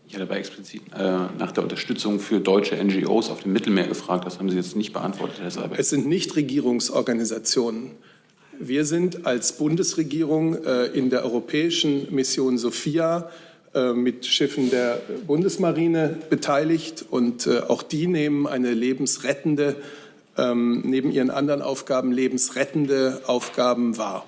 Ich 0.10 0.16
hatte 0.16 0.24
aber 0.24 0.38
explizit 0.38 0.82
äh, 0.98 1.04
nach 1.38 1.52
der 1.52 1.62
Unterstützung 1.62 2.20
für 2.20 2.40
deutsche 2.40 2.76
NGOs 2.84 3.30
auf 3.30 3.44
dem 3.44 3.54
Mittelmeer 3.54 3.88
gefragt. 3.88 4.26
Das 4.26 4.40
haben 4.40 4.50
Sie 4.50 4.56
jetzt 4.56 4.76
nicht 4.76 4.92
beantwortet, 4.92 5.38
Herr 5.40 5.52
Seibert. 5.52 5.78
Es 5.78 5.92
sind 5.92 6.08
Nichtregierungsorganisationen. 6.08 7.92
Wir 8.60 8.86
sind 8.86 9.28
als 9.28 9.54
Bundesregierung 9.54 10.66
äh, 10.66 10.86
in 10.88 11.12
der 11.12 11.24
europäischen 11.24 12.14
Mission 12.14 12.58
Sophia 12.58 13.30
äh, 13.76 13.94
mit 13.94 14.26
Schiffen 14.26 14.72
der 14.72 15.00
Bundesmarine 15.28 16.18
beteiligt 16.32 17.06
und 17.08 17.46
äh, 17.46 17.60
auch 17.60 17.84
die 17.84 18.08
nehmen 18.08 18.48
eine 18.48 18.74
lebensrettende, 18.74 19.76
ähm, 20.40 20.82
neben 20.86 21.12
ihren 21.12 21.30
anderen 21.30 21.62
Aufgaben 21.62 22.12
lebensrettende 22.12 23.22
Aufgaben 23.28 24.00
wahr. 24.00 24.26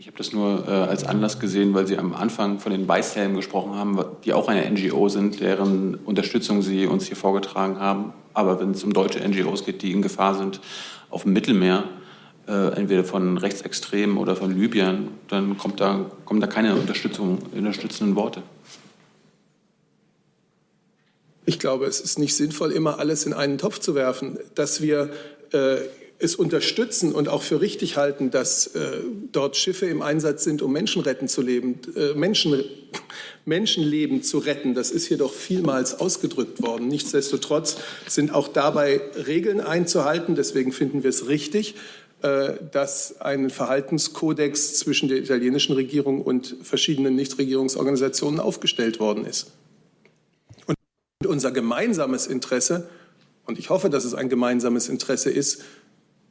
Ich 0.00 0.06
habe 0.06 0.16
das 0.16 0.32
nur 0.32 0.68
äh, 0.68 0.70
als 0.70 1.02
Anlass 1.02 1.40
gesehen, 1.40 1.74
weil 1.74 1.88
Sie 1.88 1.98
am 1.98 2.14
Anfang 2.14 2.60
von 2.60 2.70
den 2.70 2.86
Weißhelmen 2.86 3.34
gesprochen 3.36 3.74
haben, 3.74 3.98
die 4.24 4.32
auch 4.32 4.46
eine 4.46 4.70
NGO 4.70 5.08
sind, 5.08 5.40
deren 5.40 5.96
Unterstützung 5.96 6.62
Sie 6.62 6.86
uns 6.86 7.06
hier 7.06 7.16
vorgetragen 7.16 7.80
haben. 7.80 8.12
Aber 8.32 8.60
wenn 8.60 8.70
es 8.70 8.84
um 8.84 8.92
deutsche 8.92 9.18
NGOs 9.18 9.64
geht, 9.64 9.82
die 9.82 9.90
in 9.90 10.00
Gefahr 10.00 10.36
sind 10.36 10.60
auf 11.10 11.24
dem 11.24 11.32
Mittelmeer, 11.32 11.82
äh, 12.46 12.76
entweder 12.76 13.02
von 13.02 13.38
Rechtsextremen 13.38 14.18
oder 14.18 14.36
von 14.36 14.56
Libyern, 14.56 15.08
dann 15.26 15.58
kommt 15.58 15.80
da, 15.80 16.08
kommen 16.24 16.40
da 16.40 16.46
keine 16.46 16.76
unterstützenden 16.76 18.14
Worte. 18.14 18.44
Ich 21.44 21.58
glaube, 21.58 21.86
es 21.86 22.00
ist 22.00 22.20
nicht 22.20 22.36
sinnvoll, 22.36 22.70
immer 22.70 23.00
alles 23.00 23.26
in 23.26 23.32
einen 23.32 23.58
Topf 23.58 23.80
zu 23.80 23.96
werfen. 23.96 24.38
Dass 24.54 24.80
wir 24.80 25.10
äh, 25.52 25.78
es 26.20 26.34
unterstützen 26.34 27.12
und 27.12 27.28
auch 27.28 27.42
für 27.42 27.60
richtig 27.60 27.96
halten, 27.96 28.30
dass 28.30 28.68
äh, 28.68 28.98
dort 29.30 29.56
Schiffe 29.56 29.86
im 29.86 30.02
Einsatz 30.02 30.42
sind, 30.42 30.62
um 30.62 30.72
Menschen 30.72 31.02
retten 31.02 31.28
zu 31.28 31.42
leben, 31.42 31.80
äh, 31.94 32.14
Menschen, 32.14 32.64
Menschenleben 33.44 34.22
zu 34.22 34.38
retten. 34.38 34.74
Das 34.74 34.90
ist 34.90 35.06
hier 35.06 35.16
doch 35.16 35.32
vielmals 35.32 36.00
ausgedrückt 36.00 36.60
worden. 36.60 36.88
Nichtsdestotrotz 36.88 37.76
sind 38.08 38.34
auch 38.34 38.48
dabei 38.48 39.00
Regeln 39.26 39.60
einzuhalten. 39.60 40.34
Deswegen 40.34 40.72
finden 40.72 41.04
wir 41.04 41.10
es 41.10 41.28
richtig, 41.28 41.76
äh, 42.22 42.54
dass 42.72 43.20
ein 43.20 43.48
Verhaltenskodex 43.48 44.74
zwischen 44.74 45.08
der 45.08 45.18
italienischen 45.18 45.74
Regierung 45.74 46.20
und 46.20 46.56
verschiedenen 46.62 47.14
Nichtregierungsorganisationen 47.14 48.40
aufgestellt 48.40 48.98
worden 48.98 49.24
ist. 49.24 49.52
Und 50.66 51.28
unser 51.28 51.52
gemeinsames 51.52 52.26
Interesse, 52.26 52.88
und 53.46 53.56
ich 53.60 53.70
hoffe, 53.70 53.88
dass 53.88 54.04
es 54.04 54.14
ein 54.14 54.28
gemeinsames 54.28 54.88
Interesse 54.88 55.30
ist, 55.30 55.62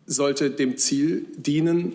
sollte 0.08 0.50
dem 0.50 0.78
Ziel 0.78 1.28
dienen, 1.36 1.94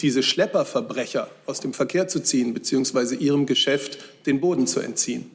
diese 0.00 0.22
Schlepperverbrecher 0.22 1.28
aus 1.46 1.60
dem 1.60 1.74
Verkehr 1.74 2.08
zu 2.08 2.20
ziehen, 2.20 2.54
beziehungsweise 2.54 3.14
ihrem 3.14 3.46
Geschäft 3.46 3.98
den 4.26 4.40
Boden 4.40 4.66
zu 4.66 4.80
entziehen. 4.80 5.30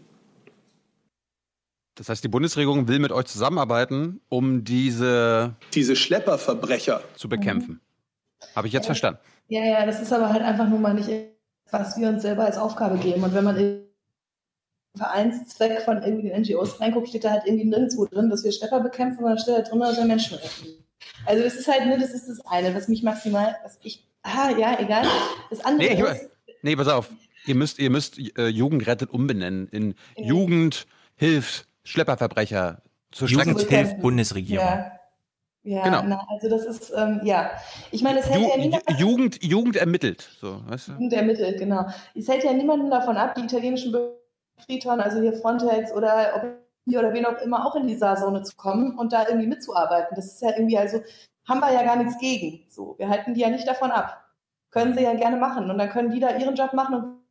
Das 1.93 2.09
heißt, 2.09 2.23
die 2.23 2.27
Bundesregierung 2.27 2.89
will 2.89 2.99
mit 2.99 3.11
euch 3.11 3.25
zusammenarbeiten, 3.25 4.19
um 4.27 4.65
diese, 4.65 5.55
diese 5.73 5.95
Schlepperverbrecher 5.95 7.01
zu 7.15 7.29
bekämpfen. 7.29 7.75
Mhm. 7.75 8.55
Habe 8.55 8.67
ich 8.67 8.73
jetzt 8.73 8.83
ja, 8.83 8.87
verstanden. 8.87 9.19
Ja, 9.47 9.63
ja, 9.63 9.85
das 9.85 10.01
ist 10.01 10.11
aber 10.11 10.33
halt 10.33 10.41
einfach 10.41 10.67
nur 10.67 10.79
mal 10.79 10.93
nicht, 10.93 11.09
was 11.71 11.97
wir 11.97 12.09
uns 12.09 12.23
selber 12.23 12.45
als 12.45 12.57
Aufgabe 12.57 12.97
geben. 12.97 13.23
Und 13.23 13.33
wenn 13.33 13.45
man 13.45 13.55
im 13.55 13.79
Vereinszweck 14.97 15.81
von 15.81 16.03
irgendwie 16.03 16.29
den 16.29 16.41
NGOs 16.41 16.81
reinguckt, 16.81 17.07
steht 17.07 17.23
da 17.23 17.31
halt 17.31 17.43
irgendwie 17.45 17.65
nirgendwo 17.65 18.05
drin, 18.05 18.29
dass 18.29 18.43
wir 18.43 18.51
Schlepper 18.51 18.81
bekämpfen, 18.81 19.19
sondern 19.19 19.37
steht 19.37 19.57
da 19.57 19.61
drin, 19.61 19.79
dass 19.79 19.97
wir 19.97 20.05
Menschen 20.05 20.37
retten. 20.37 20.84
Also 21.25 21.43
das 21.43 21.55
ist 21.55 21.67
halt, 21.67 21.87
ne, 21.87 21.97
das 21.97 22.11
ist 22.11 22.27
das 22.27 22.39
eine, 22.45 22.73
was 22.75 22.87
mich 22.87 23.03
maximal, 23.03 23.55
was 23.63 23.79
ich, 23.83 24.07
ah, 24.23 24.51
ja, 24.57 24.79
egal. 24.79 25.05
Das 25.49 25.63
andere 25.63 25.93
nee, 25.93 26.01
ist, 26.01 26.29
nee, 26.61 26.75
pass 26.75 26.87
auf. 26.87 27.09
Ihr 27.45 27.55
müsst, 27.55 27.79
ihr 27.79 27.89
müsst 27.89 28.17
äh, 28.37 28.47
Jugend 28.47 28.87
rettet 28.87 29.11
umbenennen 29.11 29.67
in 29.69 29.95
ja. 30.15 30.25
Jugend 30.25 30.87
hilft 31.15 31.67
Schlepperverbrecher 31.83 32.81
zur 33.11 33.27
Jugendhilfe 33.27 33.95
Bundesregierung. 33.95 34.65
Ja. 34.65 34.91
Ja, 35.67 35.83
genau. 35.83 36.03
Na, 36.05 36.27
also 36.29 36.47
das 36.47 36.63
ist, 36.63 36.93
ähm, 36.95 37.21
ja. 37.23 37.49
Ich 37.89 38.03
meine, 38.03 38.19
es 38.19 38.29
hält 38.29 38.43
Ju 38.43 38.49
ja 38.49 38.57
niemand 38.57 38.83
Jugend, 38.99 39.43
Jugend 39.43 39.75
ermittelt. 39.77 40.29
So, 40.39 40.61
weißt 40.67 40.89
du? 40.89 40.91
Jugend 40.91 41.13
ermittelt, 41.13 41.57
genau. 41.57 41.87
Es 42.13 42.27
hält 42.27 42.43
ja 42.43 42.53
niemanden 42.53 42.91
davon 42.91 43.17
ab, 43.17 43.33
die 43.33 43.45
italienischen 43.45 43.91
Triton, 44.63 44.99
also 44.99 45.19
hier 45.21 45.33
Frontex 45.33 45.91
oder 45.91 46.59
hier 46.85 46.99
oder 46.99 47.13
wen 47.13 47.25
auch 47.25 47.41
immer, 47.41 47.65
auch 47.65 47.75
in 47.75 47.87
die 47.87 47.95
Saar-Zone 47.95 48.43
zu 48.43 48.55
kommen 48.55 48.97
und 48.97 49.11
da 49.13 49.27
irgendwie 49.27 49.47
mitzuarbeiten. 49.47 50.15
Das 50.15 50.25
ist 50.25 50.41
ja 50.41 50.51
irgendwie, 50.51 50.77
also 50.77 51.01
haben 51.47 51.59
wir 51.59 51.73
ja 51.73 51.83
gar 51.83 51.95
nichts 51.95 52.17
gegen. 52.19 52.65
So, 52.69 52.95
wir 52.97 53.09
halten 53.09 53.33
die 53.33 53.41
ja 53.41 53.49
nicht 53.49 53.67
davon 53.67 53.91
ab. 53.91 54.23
Können 54.71 54.95
sie 54.95 55.03
ja 55.03 55.13
gerne 55.13 55.37
machen 55.37 55.69
und 55.69 55.77
dann 55.77 55.89
können 55.89 56.11
die 56.11 56.19
da 56.19 56.35
ihren 56.37 56.55
Job 56.55 56.73
machen 56.73 56.95
und 56.95 57.25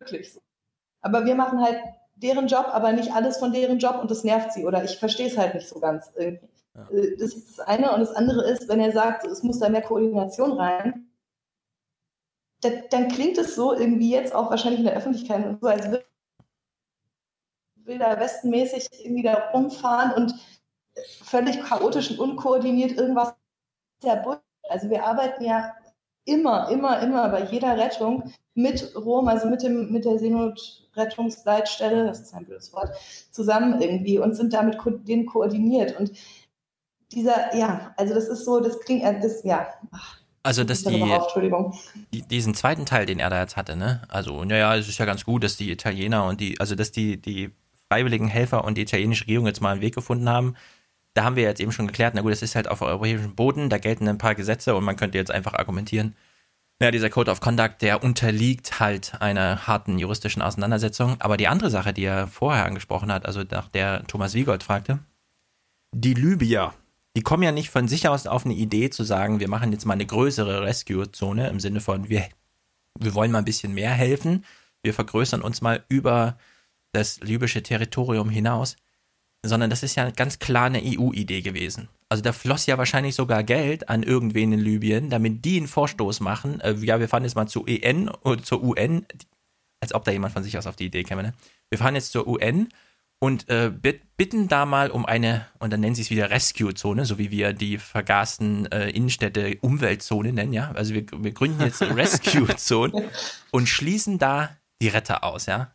wirklich 0.00 0.32
so. 0.32 0.40
Aber 1.00 1.24
wir 1.24 1.34
machen 1.34 1.60
halt 1.60 1.80
deren 2.16 2.48
Job, 2.48 2.66
aber 2.70 2.92
nicht 2.92 3.12
alles 3.12 3.38
von 3.38 3.52
deren 3.52 3.78
Job 3.78 3.98
und 4.00 4.10
das 4.10 4.24
nervt 4.24 4.52
sie 4.52 4.64
oder 4.64 4.84
ich 4.84 4.98
verstehe 4.98 5.28
es 5.28 5.38
halt 5.38 5.54
nicht 5.54 5.68
so 5.68 5.80
ganz 5.80 6.10
irgendwie. 6.16 6.48
Ja. 6.74 6.88
Äh, 6.90 7.16
das 7.16 7.34
ist 7.34 7.58
das 7.58 7.66
eine 7.66 7.92
und 7.92 8.00
das 8.00 8.12
andere 8.12 8.48
ist, 8.48 8.68
wenn 8.68 8.80
er 8.80 8.92
sagt, 8.92 9.26
es 9.26 9.42
muss 9.42 9.58
da 9.58 9.68
mehr 9.68 9.82
Koordination 9.82 10.52
rein, 10.52 11.08
dann 12.60 13.08
klingt 13.08 13.38
es 13.38 13.54
so 13.54 13.72
irgendwie 13.72 14.10
jetzt 14.10 14.34
auch 14.34 14.50
wahrscheinlich 14.50 14.80
in 14.80 14.86
der 14.86 14.96
Öffentlichkeit 14.96 15.58
so, 15.60 15.68
als 15.68 15.90
würde 15.90 16.04
Wilder 17.88 18.20
Westenmäßig 18.20 18.88
irgendwie 19.02 19.22
da 19.22 19.50
rumfahren 19.52 20.12
und 20.12 20.34
völlig 21.22 21.60
chaotisch 21.64 22.10
und 22.10 22.18
unkoordiniert 22.20 22.92
irgendwas. 22.92 23.34
Also 24.68 24.90
wir 24.90 25.04
arbeiten 25.04 25.42
ja 25.42 25.74
immer, 26.24 26.68
immer, 26.70 27.00
immer 27.00 27.28
bei 27.30 27.44
jeder 27.44 27.76
Rettung 27.76 28.32
mit 28.54 28.94
Rom, 28.94 29.28
also 29.28 29.48
mit, 29.48 29.62
dem, 29.62 29.90
mit 29.90 30.04
der 30.04 30.18
Seenotrettungsleitstelle, 30.18 32.06
das 32.06 32.20
ist 32.20 32.34
ein 32.34 32.44
blödes 32.44 32.72
Wort, 32.72 32.90
zusammen 33.30 33.80
irgendwie 33.80 34.18
und 34.18 34.34
sind 34.34 34.52
damit 34.52 34.78
ko 34.78 34.90
denen 34.90 35.26
koordiniert. 35.26 35.98
Und 35.98 36.12
dieser, 37.12 37.56
ja, 37.56 37.94
also 37.96 38.14
das 38.14 38.28
ist 38.28 38.44
so, 38.44 38.60
das 38.60 38.78
klingt, 38.80 39.04
äh, 39.04 39.18
das, 39.20 39.42
ja. 39.44 39.68
Ach, 39.92 40.18
also, 40.42 40.64
dass 40.64 40.82
die, 40.82 41.04
die, 42.12 42.22
diesen 42.22 42.54
zweiten 42.54 42.86
Teil, 42.86 43.06
den 43.06 43.18
er 43.18 43.28
da 43.28 43.40
jetzt 43.40 43.56
hatte, 43.56 43.76
ne? 43.76 44.02
Also, 44.08 44.44
naja, 44.44 44.76
es 44.76 44.88
ist 44.88 44.98
ja 44.98 45.04
ganz 45.04 45.24
gut, 45.24 45.44
dass 45.44 45.56
die 45.56 45.70
Italiener 45.70 46.26
und 46.26 46.40
die, 46.40 46.58
also, 46.60 46.74
dass 46.74 46.92
die, 46.92 47.20
die 47.20 47.52
freiwilligen 47.90 48.28
Helfer 48.28 48.64
und 48.64 48.76
die 48.76 48.82
italienische 48.82 49.24
Regierung 49.24 49.46
jetzt 49.46 49.60
mal 49.60 49.72
einen 49.72 49.80
Weg 49.80 49.94
gefunden 49.94 50.28
haben. 50.28 50.54
Da 51.14 51.24
haben 51.24 51.36
wir 51.36 51.42
jetzt 51.42 51.60
eben 51.60 51.72
schon 51.72 51.86
geklärt, 51.86 52.14
na 52.14 52.22
gut, 52.22 52.32
das 52.32 52.42
ist 52.42 52.54
halt 52.54 52.68
auf 52.68 52.82
europäischem 52.82 53.34
Boden, 53.34 53.70
da 53.70 53.78
gelten 53.78 54.06
ein 54.08 54.18
paar 54.18 54.34
Gesetze 54.34 54.74
und 54.74 54.84
man 54.84 54.96
könnte 54.96 55.18
jetzt 55.18 55.30
einfach 55.30 55.54
argumentieren, 55.54 56.14
ja, 56.80 56.92
dieser 56.92 57.10
Code 57.10 57.30
of 57.32 57.40
Conduct, 57.40 57.82
der 57.82 58.04
unterliegt 58.04 58.78
halt 58.78 59.20
einer 59.20 59.66
harten 59.66 59.98
juristischen 59.98 60.42
Auseinandersetzung. 60.42 61.20
Aber 61.20 61.36
die 61.36 61.48
andere 61.48 61.70
Sache, 61.70 61.92
die 61.92 62.04
er 62.04 62.28
vorher 62.28 62.66
angesprochen 62.66 63.10
hat, 63.10 63.26
also 63.26 63.42
nach 63.50 63.68
der 63.68 64.04
Thomas 64.06 64.34
Wiegold 64.34 64.62
fragte, 64.62 65.00
die 65.92 66.14
Libyer, 66.14 66.74
die 67.16 67.22
kommen 67.22 67.42
ja 67.42 67.50
nicht 67.50 67.70
von 67.70 67.88
sich 67.88 68.06
aus 68.06 68.28
auf 68.28 68.44
eine 68.44 68.54
Idee 68.54 68.90
zu 68.90 69.02
sagen, 69.02 69.40
wir 69.40 69.48
machen 69.48 69.72
jetzt 69.72 69.86
mal 69.86 69.94
eine 69.94 70.06
größere 70.06 70.62
Rescue-Zone 70.62 71.48
im 71.48 71.58
Sinne 71.58 71.80
von, 71.80 72.08
wir, 72.08 72.28
wir 72.96 73.14
wollen 73.14 73.32
mal 73.32 73.38
ein 73.38 73.44
bisschen 73.44 73.74
mehr 73.74 73.90
helfen, 73.90 74.44
wir 74.82 74.94
vergrößern 74.94 75.42
uns 75.42 75.60
mal 75.60 75.84
über 75.88 76.38
das 76.98 77.20
libysche 77.20 77.62
Territorium 77.62 78.30
hinaus, 78.30 78.76
sondern 79.44 79.70
das 79.70 79.82
ist 79.82 79.94
ja 79.94 80.10
ganz 80.10 80.38
klar 80.38 80.66
eine 80.66 80.82
EU-Idee 80.82 81.42
gewesen. 81.42 81.88
Also 82.08 82.22
da 82.22 82.32
floss 82.32 82.66
ja 82.66 82.78
wahrscheinlich 82.78 83.14
sogar 83.14 83.44
Geld 83.44 83.88
an 83.88 84.02
irgendwen 84.02 84.52
in 84.52 84.60
Libyen, 84.60 85.10
damit 85.10 85.44
die 85.44 85.58
einen 85.58 85.68
Vorstoß 85.68 86.20
machen. 86.20 86.60
Äh, 86.60 86.74
ja, 86.80 87.00
wir 87.00 87.08
fahren 87.08 87.24
jetzt 87.24 87.36
mal 87.36 87.46
zur 87.46 87.68
EN 87.68 88.08
oder 88.08 88.42
zur 88.42 88.62
UN, 88.62 89.06
als 89.80 89.94
ob 89.94 90.04
da 90.04 90.10
jemand 90.10 90.32
von 90.32 90.42
sich 90.42 90.56
aus 90.58 90.66
auf 90.66 90.76
die 90.76 90.86
Idee 90.86 91.04
käme. 91.04 91.22
Ne? 91.22 91.34
Wir 91.70 91.78
fahren 91.78 91.94
jetzt 91.94 92.12
zur 92.12 92.26
UN 92.26 92.68
und 93.20 93.48
äh, 93.48 93.72
bitten 94.16 94.48
da 94.48 94.64
mal 94.64 94.90
um 94.90 95.04
eine, 95.04 95.46
und 95.58 95.72
dann 95.72 95.80
nennen 95.80 95.94
sie 95.94 96.02
es 96.02 96.10
wieder 96.10 96.30
Rescue-Zone, 96.30 97.04
so 97.04 97.18
wie 97.18 97.30
wir 97.30 97.52
die 97.52 97.78
vergasten 97.78 98.66
äh, 98.66 98.90
Innenstädte 98.90 99.58
Umweltzone 99.60 100.32
nennen, 100.32 100.52
ja. 100.52 100.70
Also 100.72 100.94
wir, 100.94 101.04
wir 101.12 101.32
gründen 101.32 101.60
jetzt 101.62 101.82
Rescue-Zone 101.96 103.10
und 103.50 103.68
schließen 103.68 104.18
da 104.18 104.56
die 104.80 104.88
Retter 104.88 105.24
aus, 105.24 105.46
ja. 105.46 105.72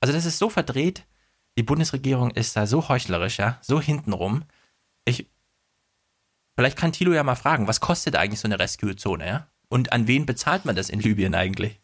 Also 0.00 0.12
das 0.12 0.24
ist 0.24 0.38
so 0.38 0.50
verdreht, 0.50 1.04
die 1.56 1.62
Bundesregierung 1.62 2.30
ist 2.32 2.56
da 2.56 2.66
so 2.66 2.88
heuchlerisch, 2.88 3.38
ja, 3.38 3.58
so 3.62 3.80
hintenrum. 3.80 4.44
Ich, 5.04 5.26
vielleicht 6.54 6.76
kann 6.76 6.92
Thilo 6.92 7.12
ja 7.12 7.22
mal 7.22 7.34
fragen, 7.34 7.66
was 7.66 7.80
kostet 7.80 8.16
eigentlich 8.16 8.40
so 8.40 8.48
eine 8.48 8.58
Rescue-Zone, 8.58 9.26
ja? 9.26 9.46
Und 9.68 9.92
an 9.92 10.06
wen 10.06 10.26
bezahlt 10.26 10.64
man 10.64 10.76
das 10.76 10.90
in 10.90 11.00
Libyen 11.00 11.34
eigentlich? 11.34 11.80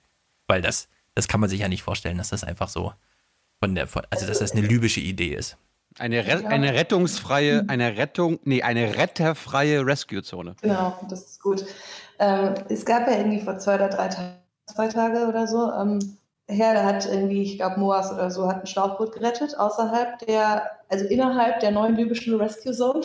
Weil 0.46 0.62
das, 0.62 0.88
das 1.14 1.26
kann 1.26 1.40
man 1.40 1.50
sich 1.50 1.60
ja 1.60 1.68
nicht 1.68 1.82
vorstellen, 1.82 2.18
dass 2.18 2.28
das 2.28 2.44
einfach 2.44 2.68
so 2.68 2.92
von 3.58 3.74
der, 3.74 3.86
von, 3.86 4.02
also 4.10 4.26
dass 4.26 4.38
das 4.38 4.52
eine 4.52 4.60
libysche 4.66 5.00
Idee 5.00 5.34
ist. 5.34 5.56
Eine, 5.98 6.26
Re 6.26 6.46
eine 6.46 6.72
rettungsfreie, 6.74 7.64
eine 7.68 7.96
Rettung, 7.96 8.38
nee, 8.44 8.62
eine 8.62 8.96
retterfreie 8.96 9.84
Rescue-Zone. 9.84 10.56
Genau, 10.62 10.98
das 11.08 11.22
ist 11.22 11.40
gut. 11.40 11.64
Ähm, 12.18 12.54
es 12.68 12.84
gab 12.84 13.06
ja 13.08 13.16
irgendwie 13.16 13.40
vor 13.40 13.58
zwei 13.58 13.74
oder 13.74 13.88
drei 13.88 14.08
Tagen, 14.08 14.34
zwei 14.66 14.88
Tage 14.88 15.26
oder 15.26 15.46
so, 15.46 15.70
ähm, 15.72 16.16
Herr, 16.53 16.74
der 16.74 16.84
hat 16.84 17.07
irgendwie, 17.07 17.42
ich 17.42 17.57
glaube, 17.57 17.80
Moas 17.80 18.12
oder 18.12 18.30
so, 18.30 18.48
hat 18.48 18.61
ein 18.61 18.66
Schlauchboot 18.66 19.12
gerettet, 19.12 19.59
außerhalb 19.59 20.18
der, 20.20 20.70
also 20.88 21.05
innerhalb 21.07 21.61
der 21.61 21.70
neuen 21.70 21.96
libyschen 21.96 22.36
Rescue 22.36 22.72
Zone, 22.72 23.03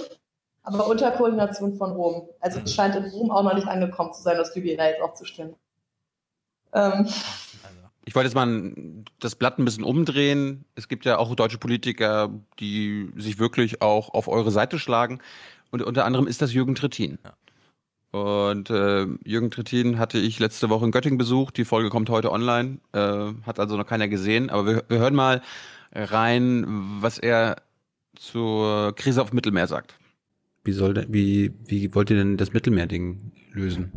aber 0.63 0.87
unter 0.87 1.11
Koordination 1.11 1.75
von 1.75 1.91
Rom. 1.91 2.29
Also 2.39 2.59
es 2.63 2.73
scheint 2.73 2.95
in 2.95 3.05
Rom 3.05 3.31
auch 3.31 3.43
noch 3.43 3.53
nicht 3.53 3.67
angekommen 3.67 4.13
zu 4.13 4.21
sein, 4.21 4.37
dass 4.37 4.55
Libyen 4.55 4.77
da 4.77 4.87
jetzt 4.87 5.01
auch 5.01 5.13
zustimmt. 5.13 5.55
Ähm, 6.73 7.07
ich 8.05 8.15
wollte 8.15 8.27
jetzt 8.27 8.35
mal 8.35 8.73
das 9.19 9.35
Blatt 9.35 9.59
ein 9.59 9.65
bisschen 9.65 9.83
umdrehen. 9.83 10.65
Es 10.75 10.87
gibt 10.87 11.05
ja 11.05 11.17
auch 11.17 11.35
deutsche 11.35 11.57
Politiker, 11.57 12.29
die 12.59 13.11
sich 13.17 13.39
wirklich 13.39 13.81
auch 13.81 14.13
auf 14.13 14.27
eure 14.27 14.51
Seite 14.51 14.79
schlagen. 14.79 15.19
Und 15.71 15.81
unter 15.81 16.05
anderem 16.05 16.27
ist 16.27 16.41
das 16.41 16.53
Jürgen 16.53 16.75
Trittin. 16.75 17.19
Ja. 17.23 17.33
Und 18.17 18.69
äh, 18.69 19.05
Jürgen 19.23 19.51
Trittin 19.51 19.99
hatte 19.99 20.17
ich 20.17 20.39
letzte 20.39 20.69
Woche 20.69 20.85
in 20.85 20.91
Göttingen 20.91 21.17
besucht. 21.17 21.57
Die 21.57 21.65
Folge 21.65 21.89
kommt 21.89 22.09
heute 22.09 22.31
online. 22.31 22.79
Äh, 22.93 23.33
hat 23.45 23.59
also 23.59 23.77
noch 23.77 23.85
keiner 23.85 24.07
gesehen. 24.07 24.49
Aber 24.49 24.65
wir, 24.65 24.83
wir 24.87 24.99
hören 24.99 25.15
mal 25.15 25.41
rein, 25.93 26.65
was 26.99 27.17
er 27.17 27.57
zur 28.15 28.93
Krise 28.95 29.21
auf 29.21 29.33
Mittelmeer 29.33 29.67
sagt. 29.67 29.95
Wie, 30.63 30.71
soll 30.71 30.93
der, 30.93 31.05
wie, 31.09 31.53
wie 31.65 31.93
wollt 31.95 32.09
ihr 32.09 32.17
denn 32.17 32.37
das 32.37 32.53
Mittelmeerding 32.53 33.31
lösen? 33.53 33.91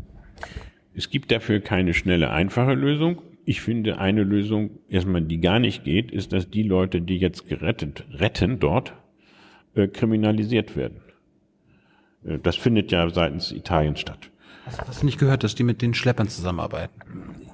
Es 0.94 1.10
gibt 1.10 1.32
dafür 1.32 1.60
keine 1.60 1.94
schnelle, 1.94 2.30
einfache 2.30 2.74
Lösung. 2.74 3.22
Ich 3.44 3.60
finde 3.60 3.98
eine 3.98 4.22
Lösung, 4.22 4.78
erstmal, 4.88 5.22
die 5.22 5.40
gar 5.40 5.58
nicht 5.58 5.84
geht, 5.84 6.10
ist, 6.10 6.32
dass 6.32 6.50
die 6.50 6.62
Leute, 6.62 7.00
die 7.00 7.16
jetzt 7.16 7.48
gerettet, 7.48 8.04
retten 8.12 8.60
dort, 8.60 8.92
äh, 9.74 9.88
kriminalisiert 9.88 10.76
werden. 10.76 11.00
Äh, 12.24 12.38
das 12.42 12.56
findet 12.56 12.92
ja 12.92 13.08
seitens 13.10 13.52
Italien 13.52 13.96
statt. 13.96 14.30
Hast 14.66 15.02
du 15.02 15.06
nicht 15.06 15.18
gehört, 15.18 15.42
dass 15.42 15.54
die 15.54 15.64
mit 15.64 15.82
den 15.82 15.94
Schleppern 15.94 16.28
zusammenarbeiten? 16.28 16.92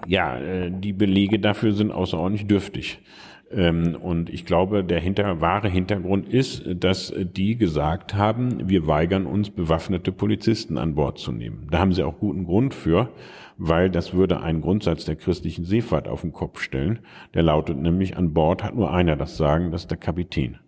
Ja, 0.07 0.39
äh, 0.39 0.71
die 0.71 0.93
Belege 0.93 1.39
dafür 1.39 1.73
sind 1.73 1.91
außerordentlich 1.91 2.47
dürftig. 2.47 2.99
Ähm, 3.51 3.97
und 4.01 4.29
ich 4.29 4.45
glaube, 4.45 4.85
der 4.85 5.01
hinter, 5.01 5.41
wahre 5.41 5.69
Hintergrund 5.69 6.29
ist, 6.29 6.65
dass 6.67 7.15
die 7.17 7.57
gesagt 7.57 8.15
haben, 8.15 8.69
wir 8.69 8.87
weigern 8.87 9.25
uns, 9.25 9.51
bewaffnete 9.51 10.13
Polizisten 10.13 10.79
an 10.79 10.95
Bord 10.95 11.19
zu 11.19 11.33
nehmen. 11.33 11.69
Da 11.71 11.79
haben 11.79 11.93
sie 11.93 12.03
auch 12.03 12.19
guten 12.19 12.45
Grund 12.45 12.75
für 12.75 13.09
weil 13.59 13.91
das 13.91 14.13
würde 14.13 14.41
einen 14.41 14.61
Grundsatz 14.61 15.05
der 15.05 15.17
christlichen 15.17 15.65
Seefahrt 15.65 16.09
auf 16.09 16.21
den 16.21 16.33
Kopf 16.33 16.61
stellen. 16.61 17.01
Der 17.35 17.43
lautet 17.43 17.79
nämlich, 17.79 18.17
an 18.17 18.33
Bord 18.33 18.63
hat 18.63 18.75
nur 18.75 18.93
einer 18.93 19.17
das 19.17 19.37
Sagen, 19.37 19.71
das 19.71 19.83
ist 19.83 19.91
der 19.91 19.99
Kapitän. 19.99 20.59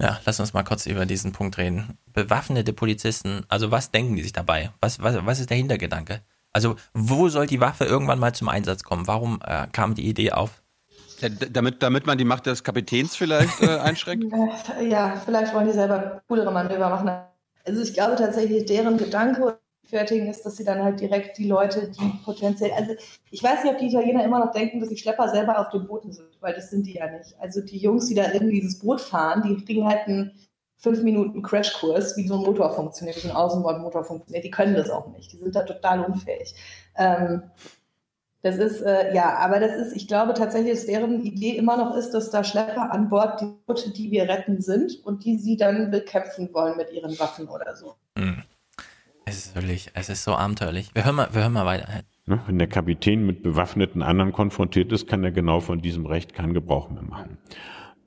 Ja, 0.00 0.20
lass 0.24 0.40
uns 0.40 0.52
mal 0.52 0.64
kurz 0.64 0.86
über 0.86 1.06
diesen 1.06 1.32
Punkt 1.32 1.58
reden. 1.58 1.98
Bewaffnete 2.12 2.72
Polizisten, 2.72 3.44
also 3.48 3.70
was 3.70 3.90
denken 3.90 4.16
die 4.16 4.22
sich 4.22 4.32
dabei? 4.32 4.70
Was, 4.80 5.00
was, 5.00 5.24
was 5.24 5.40
ist 5.40 5.50
der 5.50 5.56
Hintergedanke? 5.56 6.22
Also 6.52 6.76
wo 6.92 7.28
soll 7.28 7.46
die 7.46 7.60
Waffe 7.60 7.84
irgendwann 7.84 8.18
mal 8.18 8.34
zum 8.34 8.48
Einsatz 8.48 8.82
kommen? 8.82 9.06
Warum 9.06 9.40
äh, 9.44 9.66
kam 9.72 9.94
die 9.94 10.06
Idee 10.06 10.32
auf? 10.32 10.62
Ja, 11.20 11.28
damit, 11.28 11.82
damit 11.82 12.06
man 12.06 12.18
die 12.18 12.24
Macht 12.24 12.46
des 12.46 12.64
Kapitäns 12.64 13.16
vielleicht 13.16 13.62
äh, 13.62 13.66
einschränkt? 13.78 14.34
ja, 14.82 15.14
vielleicht 15.24 15.54
wollen 15.54 15.66
die 15.66 15.72
selber 15.72 16.22
coolere 16.28 16.50
Manöver 16.50 16.88
machen. 16.90 17.10
Also 17.64 17.82
ich 17.82 17.94
glaube 17.94 18.16
tatsächlich, 18.16 18.66
deren 18.66 18.98
Gedanke 18.98 19.58
rechtfertigen, 19.92 20.28
ist, 20.28 20.44
dass 20.44 20.56
sie 20.56 20.64
dann 20.64 20.82
halt 20.82 21.00
direkt 21.00 21.38
die 21.38 21.46
Leute, 21.46 21.90
die 21.90 22.18
potenziell, 22.24 22.72
also 22.72 22.92
ich 23.30 23.42
weiß 23.42 23.62
nicht, 23.62 23.72
ob 23.72 23.78
die 23.78 23.88
Italiener 23.88 24.24
immer 24.24 24.40
noch 24.40 24.52
denken, 24.52 24.80
dass 24.80 24.88
die 24.88 24.96
Schlepper 24.96 25.28
selber 25.28 25.58
auf 25.58 25.70
den 25.70 25.86
Booten 25.86 26.12
sind, 26.12 26.28
weil 26.40 26.54
das 26.54 26.70
sind 26.70 26.86
die 26.86 26.94
ja 26.94 27.10
nicht. 27.10 27.34
Also 27.38 27.60
die 27.60 27.78
Jungs, 27.78 28.08
die 28.08 28.14
da 28.14 28.32
irgendwie 28.32 28.60
dieses 28.60 28.78
Boot 28.78 29.00
fahren, 29.00 29.42
die 29.42 29.64
kriegen 29.64 29.86
halt 29.86 30.06
einen 30.06 30.32
fünf 30.78 31.02
Minuten 31.02 31.42
Crashkurs, 31.42 32.16
wie 32.16 32.26
so 32.26 32.34
ein 32.34 32.44
Motor 32.44 32.74
funktioniert, 32.74 33.16
wie 33.16 33.20
so 33.20 33.28
ein 33.28 33.36
Außenbordmotor 33.36 34.04
funktioniert. 34.04 34.44
Die 34.44 34.50
können 34.50 34.74
das 34.74 34.90
auch 34.90 35.08
nicht. 35.08 35.32
Die 35.32 35.36
sind 35.36 35.54
da 35.54 35.62
total 35.62 36.04
unfähig. 36.04 36.54
Ähm, 36.96 37.42
das 38.42 38.56
ist, 38.56 38.80
äh, 38.80 39.14
ja, 39.14 39.36
aber 39.36 39.60
das 39.60 39.76
ist, 39.76 39.94
ich 39.94 40.08
glaube 40.08 40.34
tatsächlich, 40.34 40.74
dass 40.74 40.86
deren 40.86 41.22
Idee 41.22 41.56
immer 41.56 41.76
noch 41.76 41.94
ist, 41.94 42.10
dass 42.10 42.30
da 42.30 42.42
Schlepper 42.42 42.90
an 42.90 43.08
Bord 43.08 43.40
die 43.40 43.52
Boote, 43.66 43.90
die 43.90 44.10
wir 44.10 44.28
retten, 44.28 44.60
sind 44.60 45.04
und 45.06 45.24
die 45.24 45.36
sie 45.36 45.56
dann 45.56 45.92
bekämpfen 45.92 46.52
wollen 46.52 46.76
mit 46.76 46.90
ihren 46.90 47.16
Waffen 47.20 47.48
oder 47.48 47.76
so. 47.76 47.94
Es 49.24 49.46
ist 49.46 49.54
wirklich, 49.54 49.90
es 49.94 50.08
ist 50.08 50.24
so 50.24 50.32
abenteuerlich. 50.32 50.90
Wir 50.94 51.04
hören 51.04 51.16
mal, 51.16 51.28
wir 51.32 51.42
hören 51.42 51.52
mal 51.52 51.66
weiter. 51.66 52.02
Ne, 52.26 52.40
wenn 52.46 52.58
der 52.58 52.68
Kapitän 52.68 53.26
mit 53.26 53.42
bewaffneten 53.42 54.02
anderen 54.02 54.32
konfrontiert 54.32 54.92
ist, 54.92 55.06
kann 55.08 55.24
er 55.24 55.32
genau 55.32 55.60
von 55.60 55.80
diesem 55.80 56.06
Recht 56.06 56.34
keinen 56.34 56.54
Gebrauch 56.54 56.90
mehr 56.90 57.02
machen. 57.02 57.38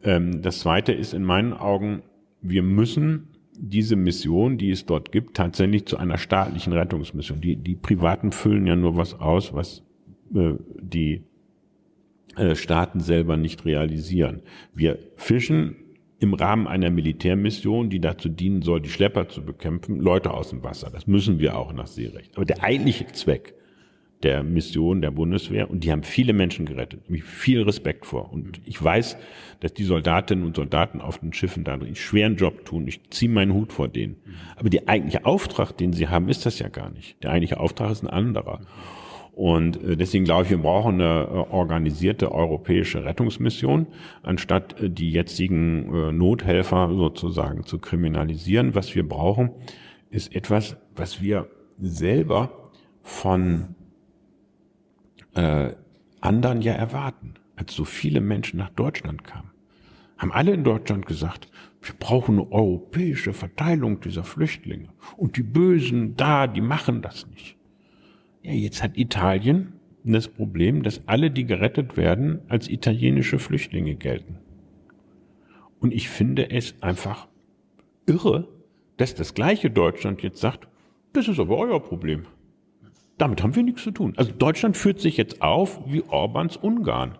Ähm, 0.03 0.41
das 0.41 0.59
zweite 0.59 0.93
ist 0.93 1.13
in 1.13 1.23
meinen 1.23 1.53
Augen, 1.53 2.03
wir 2.41 2.63
müssen 2.63 3.27
diese 3.57 3.95
Mission, 3.95 4.57
die 4.57 4.71
es 4.71 4.85
dort 4.85 5.11
gibt, 5.11 5.37
tatsächlich 5.37 5.85
zu 5.85 5.97
einer 5.97 6.17
staatlichen 6.17 6.73
Rettungsmission. 6.73 7.41
Die, 7.41 7.55
die 7.55 7.75
Privaten 7.75 8.31
füllen 8.31 8.67
ja 8.67 8.75
nur 8.75 8.97
was 8.97 9.13
aus, 9.13 9.53
was 9.53 9.83
äh, 10.33 10.53
die 10.79 11.23
äh, 12.35 12.55
Staaten 12.55 12.99
selber 12.99 13.37
nicht 13.37 13.65
realisieren. 13.65 14.41
Wir 14.73 14.99
fischen 15.15 15.75
im 16.25 16.33
Rahmen 16.33 16.67
einer 16.67 16.89
Militärmission, 16.89 17.89
die 17.89 18.01
dazu 18.01 18.29
dienen 18.29 18.61
soll, 18.61 18.81
die 18.81 18.89
Schlepper 18.89 19.29
zu 19.29 19.43
bekämpfen, 19.43 19.99
Leute 19.99 20.31
aus 20.31 20.49
dem 20.49 20.63
Wasser. 20.63 20.89
Das 20.91 21.07
müssen 21.07 21.39
wir 21.39 21.57
auch 21.57 21.71
nach 21.71 21.87
Seerecht. 21.87 22.35
Aber 22.35 22.45
der 22.45 22.63
eigentliche 22.63 23.05
Zweck 23.07 23.53
der 24.23 24.43
Mission 24.43 25.01
der 25.01 25.11
Bundeswehr, 25.11 25.69
und 25.69 25.83
die 25.83 25.91
haben 25.91 26.01
viele 26.01 26.33
Menschen 26.33 26.65
gerettet, 26.65 27.01
ich 27.09 27.23
viel 27.23 27.61
Respekt 27.61 28.07
vor. 28.07 28.33
Und 28.33 28.59
ich 28.65 28.81
weiß, 28.83 29.17
dass 29.59 29.73
die 29.73 29.83
Soldatinnen 29.83 30.45
und 30.45 30.55
Soldaten 30.55 30.99
auf 30.99 31.19
den 31.19 31.31
Schiffen 31.31 31.63
da 31.63 31.73
einen 31.73 31.95
schweren 31.95 32.35
Job 32.35 32.65
tun. 32.65 32.87
Ich 32.87 33.01
ziehe 33.11 33.29
meinen 33.29 33.53
Hut 33.53 33.71
vor 33.71 33.87
denen. 33.87 34.15
Aber 34.55 34.69
der 34.69 34.89
eigentliche 34.89 35.25
Auftrag, 35.25 35.73
den 35.73 35.93
sie 35.93 36.07
haben, 36.07 36.27
ist 36.27 36.45
das 36.45 36.57
ja 36.59 36.69
gar 36.69 36.89
nicht. 36.89 37.21
Der 37.23 37.31
eigentliche 37.31 37.59
Auftrag 37.59 37.91
ist 37.91 38.03
ein 38.03 38.09
anderer. 38.09 38.61
Und 39.35 39.83
äh, 39.83 39.97
deswegen 39.97 40.23
glaube 40.23 40.45
ich, 40.45 40.49
wir 40.49 40.57
brauchen 40.57 40.95
eine 40.95 41.23
äh, 41.23 41.53
organisierte 41.53 42.31
europäische 42.31 43.03
Rettungsmission, 43.03 43.87
anstatt 44.23 44.79
äh, 44.79 44.89
die 44.89 45.11
jetzigen 45.11 46.17
Nothelfer 46.17 46.89
sozusagen 46.95 47.65
zu 47.65 47.79
kriminalisieren. 47.79 48.75
Was 48.75 48.95
wir 48.95 49.07
brauchen, 49.07 49.51
ist 50.09 50.33
etwas, 50.33 50.77
was 50.95 51.21
wir 51.21 51.49
selber 51.77 52.71
von 53.01 53.75
äh, 55.35 55.73
anderen 56.21 56.61
ja 56.61 56.73
erwarten. 56.73 57.33
Als 57.57 57.73
so 57.73 57.85
viele 57.85 58.21
Menschen 58.21 58.57
nach 58.59 58.69
Deutschland 58.69 59.23
kamen, 59.23 59.51
haben 60.17 60.31
alle 60.31 60.53
in 60.53 60.63
Deutschland 60.63 61.05
gesagt, 61.05 61.49
wir 61.81 61.95
brauchen 61.97 62.39
eine 62.39 62.51
europäische 62.51 63.33
Verteilung 63.33 63.99
dieser 63.99 64.23
Flüchtlinge. 64.23 64.89
Und 65.17 65.37
die 65.37 65.43
Bösen 65.43 66.15
da, 66.15 66.47
die 66.47 66.61
machen 66.61 67.01
das 67.01 67.27
nicht. 67.27 67.54
Ja, 68.45 68.51
jetzt 68.51 68.83
hat 68.83 68.95
Italien 68.95 69.73
das 70.03 70.27
Problem, 70.27 70.83
dass 70.83 71.07
alle, 71.07 71.31
die 71.31 71.45
gerettet 71.45 71.97
werden, 71.97 72.41
als 72.47 72.69
italienische 72.69 73.39
Flüchtlinge 73.39 73.95
gelten. 73.95 74.37
Und 75.79 75.91
ich 75.91 76.09
finde 76.09 76.51
es 76.51 76.75
einfach 76.81 77.27
irre, 78.05 78.47
dass 78.97 79.15
das 79.15 79.33
gleiche 79.33 79.71
Deutschland 79.71 80.21
jetzt 80.21 80.39
sagt, 80.39 80.67
das 81.13 81.27
ist 81.27 81.39
aber 81.39 81.57
euer 81.57 81.81
Problem. 81.81 82.27
Damit 83.17 83.41
haben 83.41 83.55
wir 83.55 83.63
nichts 83.63 83.81
zu 83.81 83.89
tun. 83.89 84.13
Also 84.15 84.31
Deutschland 84.31 84.77
führt 84.77 84.99
sich 84.99 85.17
jetzt 85.17 85.41
auf 85.41 85.81
wie 85.87 86.03
Orbans 86.03 86.55
Ungarn. 86.55 87.17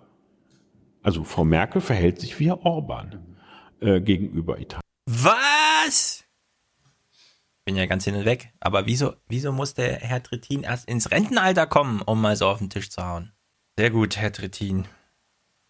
Also 1.02 1.24
Frau 1.24 1.44
Merkel 1.44 1.82
verhält 1.82 2.20
sich 2.20 2.40
wie 2.40 2.50
Herr 2.50 2.64
Orban 2.64 3.36
äh, 3.80 4.00
gegenüber 4.00 4.60
Italien. 4.60 4.82
Was? 5.08 6.25
Bin 7.66 7.76
ja 7.76 7.88
ganz 7.88 8.06
hin 8.06 8.16
und 8.16 8.26
weg. 8.26 8.54
Aber 8.60 8.86
wieso, 8.86 9.16
wieso 9.28 9.52
muss 9.52 9.74
der 9.74 9.96
Herr 9.98 10.24
Trittin 10.24 10.64
erst 10.64 10.88
ins 10.88 11.12
Rentenalter 11.12 11.66
kommen, 11.68 12.02
um 12.02 12.22
mal 12.22 12.36
so 12.36 12.48
auf 12.48 12.60
den 12.60 12.70
Tisch 12.70 12.90
zu 12.90 13.06
hauen? 13.06 13.34
Sehr 13.78 13.90
gut, 13.90 14.16
Herr 14.18 14.32
Trittin. 14.32 14.86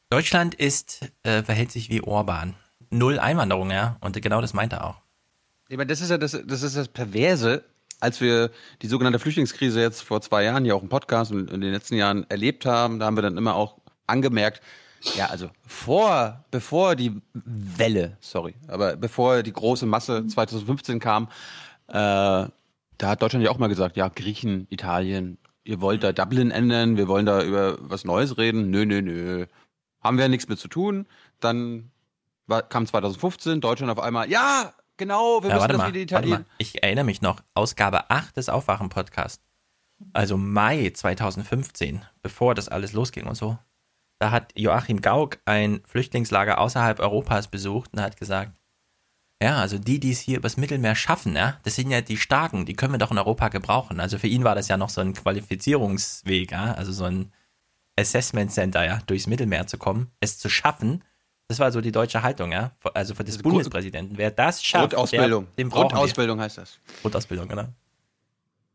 Deutschland 0.10 0.54
ist, 0.54 1.10
äh, 1.24 1.42
verhält 1.42 1.72
sich 1.72 1.90
wie 1.90 2.02
Orban. 2.02 2.56
Null 2.92 3.18
Einwanderung, 3.18 3.72
ja. 3.72 3.98
Und 4.02 4.22
genau 4.22 4.42
das 4.42 4.54
meint 4.54 4.74
er 4.74 4.86
auch. 4.86 5.02
Ich 5.68 5.78
meine, 5.78 5.88
das 5.88 6.02
ist 6.02 6.12
ja 6.12 6.18
das, 6.18 6.40
das 6.46 6.62
ist 6.62 6.76
das 6.76 6.88
Perverse, 6.90 7.64
als 8.00 8.22
wir 8.22 8.52
die 8.82 8.88
sogenannte 8.88 9.18
Flüchtlingskrise 9.18 9.82
jetzt 9.82 10.02
vor 10.02 10.22
zwei 10.22 10.44
Jahren 10.44 10.66
ja 10.66 10.76
auch 10.76 10.84
im 10.84 10.90
Podcast 10.90 11.32
und 11.32 11.50
in 11.50 11.62
den 11.62 11.72
letzten 11.72 11.96
Jahren 11.96 12.30
erlebt 12.30 12.66
haben, 12.66 13.00
da 13.00 13.06
haben 13.06 13.18
wir 13.18 13.24
dann 13.24 13.38
immer 13.38 13.56
auch 13.56 13.78
angemerkt, 14.06 14.62
ja, 15.16 15.28
also 15.28 15.50
vor, 15.66 16.46
bevor 16.52 16.96
die 16.96 17.22
Welle, 17.34 18.18
sorry, 18.22 18.56
aber 18.68 18.96
bevor 18.96 19.44
die 19.44 19.54
große 19.54 19.86
Masse 19.86 20.26
2015 20.26 21.00
kam, 21.00 21.30
da 21.88 22.50
hat 23.04 23.22
Deutschland 23.22 23.44
ja 23.44 23.52
auch 23.52 23.58
mal 23.58 23.68
gesagt, 23.68 23.98
ja, 23.98 24.08
Griechen, 24.08 24.68
Italien, 24.70 25.38
ihr 25.64 25.82
wollt 25.82 26.04
da 26.04 26.12
Dublin 26.14 26.52
ändern, 26.52 26.98
wir 26.98 27.08
wollen 27.08 27.26
da 27.26 27.44
über 27.44 27.78
was 27.80 28.06
Neues 28.06 28.38
reden. 28.38 28.70
Nö, 28.70 28.86
nö, 28.86 29.02
nö. 29.02 29.46
Haben 30.02 30.18
wir 30.18 30.28
nichts 30.30 30.48
mit 30.48 30.60
zu 30.60 30.68
tun. 30.68 31.08
Dann 31.40 31.92
war, 32.48 32.62
kam 32.62 32.86
2015, 32.86 33.62
Deutschland 33.62 33.92
auf 33.92 34.00
einmal, 34.00 34.30
ja, 34.30 34.74
genau, 34.98 35.42
wir 35.42 35.50
Ja, 35.50 35.56
müssen 35.56 35.68
das 35.70 35.78
mal, 35.78 35.94
wie 35.94 36.06
die 36.06 36.12
warte 36.12 36.28
Italien. 36.28 36.46
Ich 36.58 36.84
erinnere 36.84 37.06
mich 37.06 37.22
noch, 37.22 37.42
Ausgabe 37.54 38.10
8 38.10 38.38
des 38.38 38.50
Aufwachen-Podcasts. 38.50 39.44
Also 40.14 40.38
Mai 40.38 40.92
2015, 40.94 42.04
bevor 42.22 42.54
das 42.54 42.70
alles 42.70 42.94
losging 42.94 43.26
und 43.28 43.36
so. 43.36 43.58
Da 44.20 44.32
hat 44.32 44.52
Joachim 44.58 45.02
Gauck 45.02 45.40
ein 45.46 45.82
Flüchtlingslager 45.86 46.60
außerhalb 46.60 47.00
Europas 47.00 47.48
besucht 47.48 47.92
und 47.94 48.02
hat 48.02 48.18
gesagt, 48.18 48.52
ja, 49.42 49.58
also 49.58 49.78
die, 49.78 50.00
die 50.00 50.12
es 50.12 50.20
hier 50.20 50.38
übers 50.38 50.58
Mittelmeer 50.58 50.96
schaffen, 50.96 51.36
ja, 51.36 51.60
das 51.64 51.76
sind 51.76 51.92
ja 51.92 52.02
die 52.02 52.18
Starken, 52.18 52.66
die 52.66 52.74
können 52.74 52.94
wir 52.94 52.98
doch 52.98 53.12
in 53.12 53.18
Europa 53.18 53.50
gebrauchen. 53.50 54.00
Also 54.00 54.18
für 54.18 54.28
ihn 54.28 54.44
war 54.44 54.56
das 54.56 54.68
ja 54.68 54.78
noch 54.78 54.90
so 54.90 55.02
ein 55.02 55.14
Qualifizierungsweg, 55.14 56.52
ja, 56.52 56.74
also 56.74 56.92
so 56.92 57.04
ein 57.06 57.32
Assessment 57.98 58.52
Center, 58.52 58.86
ja, 58.86 59.00
durchs 59.08 59.28
Mittelmeer 59.28 59.68
zu 59.68 59.78
kommen, 59.78 60.12
es 60.20 60.38
zu 60.38 60.50
schaffen. 60.50 61.04
Das 61.48 61.60
war 61.60 61.72
so 61.72 61.80
die 61.82 61.92
deutsche 61.92 62.24
Haltung, 62.24 62.52
ja, 62.52 62.72
also 62.94 63.14
für 63.14 63.24
des 63.24 63.36
Grund- 63.36 63.54
Bundespräsidenten. 63.54 64.18
Wer 64.18 64.32
das 64.32 64.64
schafft, 64.64 64.92
Grundausbildung. 64.92 65.46
Der, 65.46 65.64
den 65.64 65.70
brauchen 65.70 65.90
Grundausbildung 65.90 66.40
wir. 66.40 66.44
heißt 66.44 66.58
das. 66.58 66.80
Grundausbildung, 67.02 67.48
genau. 67.48 67.66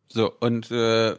So, 0.06 0.32
und 0.40 0.70
äh, 0.70 1.16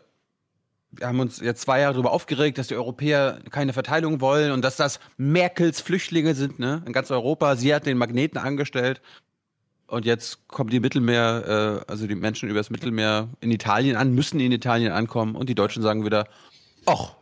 wir 0.91 1.07
haben 1.07 1.19
uns 1.19 1.39
jetzt 1.39 1.61
zwei 1.61 1.79
Jahre 1.79 1.93
darüber 1.93 2.11
aufgeregt, 2.11 2.57
dass 2.57 2.67
die 2.67 2.75
Europäer 2.75 3.39
keine 3.49 3.73
Verteilung 3.73 4.21
wollen 4.21 4.51
und 4.51 4.61
dass 4.61 4.75
das 4.75 4.99
Merkels 5.17 5.81
Flüchtlinge 5.81 6.35
sind, 6.35 6.59
ne? 6.59 6.83
In 6.85 6.93
ganz 6.93 7.11
Europa. 7.11 7.55
Sie 7.55 7.73
hat 7.73 7.85
den 7.85 7.97
Magneten 7.97 8.37
angestellt. 8.37 9.01
Und 9.91 10.05
jetzt 10.05 10.47
kommen 10.47 10.69
die 10.69 10.79
Mittelmeer, 10.79 11.83
äh, 11.85 11.91
also 11.91 12.07
die 12.07 12.15
Menschen 12.15 12.47
übers 12.47 12.69
Mittelmeer 12.69 13.27
in 13.41 13.51
Italien 13.51 13.97
an, 13.97 14.15
müssen 14.15 14.39
in 14.39 14.53
Italien 14.53 14.93
ankommen 14.93 15.35
und 15.35 15.49
die 15.49 15.55
Deutschen 15.55 15.83
sagen 15.83 16.05
wieder, 16.05 16.27
ach, 16.85 17.15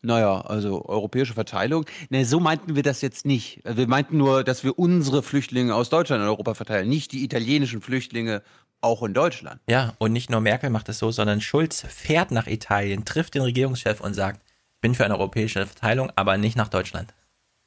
naja, 0.00 0.40
also 0.40 0.86
europäische 0.86 1.34
Verteilung. 1.34 1.84
Ne, 2.08 2.24
so 2.24 2.40
meinten 2.40 2.76
wir 2.76 2.82
das 2.82 3.02
jetzt 3.02 3.26
nicht. 3.26 3.60
Wir 3.64 3.86
meinten 3.86 4.16
nur, 4.16 4.42
dass 4.42 4.64
wir 4.64 4.78
unsere 4.78 5.22
Flüchtlinge 5.22 5.74
aus 5.74 5.90
Deutschland 5.90 6.22
in 6.22 6.28
Europa 6.28 6.54
verteilen, 6.54 6.88
nicht 6.88 7.12
die 7.12 7.24
italienischen 7.24 7.82
Flüchtlinge 7.82 8.42
auch 8.80 9.02
in 9.02 9.12
Deutschland. 9.12 9.60
Ja, 9.68 9.92
und 9.98 10.14
nicht 10.14 10.30
nur 10.30 10.40
Merkel 10.40 10.70
macht 10.70 10.88
es 10.88 10.98
so, 10.98 11.10
sondern 11.10 11.42
Schulz 11.42 11.84
fährt 11.86 12.30
nach 12.30 12.46
Italien, 12.46 13.04
trifft 13.04 13.34
den 13.34 13.42
Regierungschef 13.42 14.00
und 14.00 14.14
sagt, 14.14 14.40
ich 14.46 14.80
bin 14.80 14.94
für 14.94 15.04
eine 15.04 15.18
europäische 15.18 15.66
Verteilung, 15.66 16.10
aber 16.16 16.38
nicht 16.38 16.56
nach 16.56 16.68
Deutschland. 16.68 17.12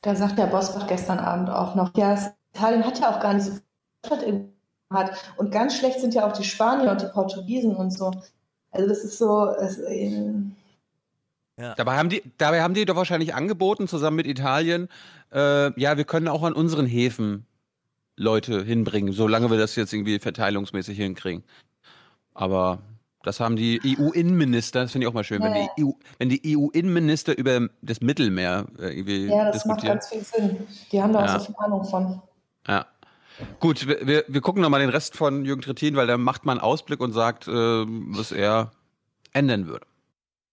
Da 0.01 0.15
sagt 0.15 0.39
der 0.39 0.47
Bosbach 0.47 0.87
gestern 0.87 1.19
Abend 1.19 1.51
auch 1.51 1.75
noch, 1.75 1.91
ja, 1.95 2.17
Italien 2.55 2.83
hat 2.83 2.99
ja 2.99 3.15
auch 3.15 3.19
gar 3.19 3.35
nicht 3.35 3.45
so 3.45 3.51
viel 3.51 3.66
Stadt 4.07 4.25
hat. 4.93 5.11
Und 5.37 5.51
ganz 5.51 5.75
schlecht 5.77 5.99
sind 5.99 6.13
ja 6.13 6.27
auch 6.27 6.33
die 6.33 6.43
Spanier 6.43 6.91
und 6.91 7.01
die 7.01 7.07
Portugiesen 7.07 7.75
und 7.75 7.91
so. 7.91 8.11
Also 8.71 8.87
das 8.87 9.03
ist 9.03 9.17
so, 9.17 9.47
es, 9.59 9.77
äh, 9.79 10.33
Dabei 11.75 11.97
haben 11.97 12.09
die, 12.09 12.21
dabei 12.37 12.61
haben 12.61 12.75
die 12.75 12.85
doch 12.85 12.95
wahrscheinlich 12.95 13.33
angeboten, 13.33 13.87
zusammen 13.87 14.17
mit 14.17 14.27
Italien, 14.27 14.89
äh, 15.33 15.71
ja, 15.79 15.97
wir 15.97 16.03
können 16.03 16.27
auch 16.27 16.43
an 16.43 16.53
unseren 16.53 16.85
Häfen 16.85 17.47
Leute 18.15 18.63
hinbringen, 18.63 19.11
solange 19.11 19.49
wir 19.49 19.57
das 19.57 19.75
jetzt 19.75 19.91
irgendwie 19.91 20.19
verteilungsmäßig 20.19 20.97
hinkriegen. 20.97 21.43
Aber 22.35 22.79
das 23.23 23.39
haben 23.39 23.55
die 23.55 23.81
EU-Innenminister, 23.83 24.83
das 24.83 24.91
finde 24.91 25.05
ich 25.05 25.09
auch 25.09 25.13
mal 25.15 25.23
schön, 25.23 25.41
wenn 25.41 25.55
Ja, 25.55 25.67
die 25.77 25.83
EU, 25.83 25.91
wenn 26.19 26.29
die 26.29 26.55
EU-Innenminister 26.55 27.35
über 27.37 27.67
das 27.81 28.01
Mittelmeer 28.01 28.67
äh, 28.79 28.91
irgendwie 28.95 29.25
ja, 29.25 29.51
das 29.51 29.65
macht 29.65 29.81
diskutieren. 29.81 29.95
ganz 29.97 30.07
viel 30.09 30.23
Sinn. 30.23 30.67
Die 30.91 31.01
haben 31.01 31.13
da 31.13 31.25
Ja. 31.25 31.35
auch 31.35 31.39
so 31.39 31.45
viel 31.47 31.55
Ahnung 31.57 31.83
von. 31.85 32.21
Ja. 32.67 32.85
Gut, 33.59 33.87
wir, 33.87 34.23
wir, 34.27 34.41
gucken 34.41 34.61
nochmal 34.61 34.79
den 34.79 34.89
Rest 34.89 35.15
von 35.15 35.45
Jürgen 35.45 35.61
Trittin, 35.61 35.95
weil 35.95 36.07
der 36.07 36.17
macht 36.17 36.45
mal 36.45 36.53
einen 36.53 36.61
Ausblick 36.61 36.99
und 36.99 37.11
sagt, 37.11 37.47
äh, 37.47 37.51
was 37.51 38.31
er 38.31 38.71
ändern 39.33 39.67
würde. 39.67 39.85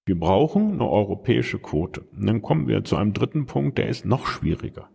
Wir 0.07 0.19
brauchen 0.19 0.73
eine 0.73 0.89
europäische 0.89 1.59
Quote. 1.59 2.03
Und 2.17 2.27
dann 2.27 2.43
kommen 2.43 2.69
wir 2.69 2.85
zu 2.85 2.97
einem 2.97 3.15
dritten 3.15 3.47
Punkt, 3.47 3.79
der 3.79 3.89
ist 3.89 4.05
noch 4.05 4.27
schwieriger. 4.27 4.89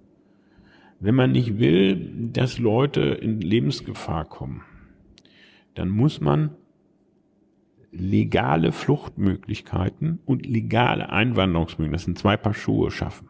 Wenn 1.00 1.16
man 1.16 1.32
nicht 1.32 1.58
will, 1.58 2.30
dass 2.32 2.60
Leute 2.60 3.02
in 3.02 3.42
Lebensgefahr 3.42 4.26
kommen, 4.26 4.64
dann 5.74 5.90
muss 5.90 6.22
man 6.22 6.56
legale 7.92 8.72
Fluchtmöglichkeiten 8.72 10.20
und 10.26 10.46
legale 10.46 11.10
Einwanderungsmöglichkeiten, 11.10 11.94
das 11.94 12.04
sind 12.04 12.20
zwei 12.20 12.38
Paar 12.38 12.54
Schuhe, 12.54 12.92
schaffen. 12.92 13.30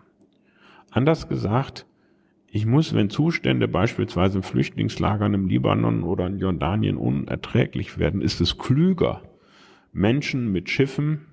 Anders 0.91 1.30
gesagt, 1.30 1.86
ich 2.52 2.66
muss, 2.66 2.93
wenn 2.93 3.10
Zustände 3.10 3.68
beispielsweise 3.68 4.39
in 4.39 4.43
Flüchtlingslagern 4.43 5.34
im 5.34 5.47
Libanon 5.47 6.04
oder 6.04 6.28
in 6.28 6.39
Jordanien 6.39 6.97
unerträglich 6.97 8.00
werden, 8.00 8.22
ist 8.22 8.41
es 8.41 8.58
klüger, 8.58 9.22
Menschen 9.91 10.52
mit 10.52 10.70
Schiffen 10.70 11.26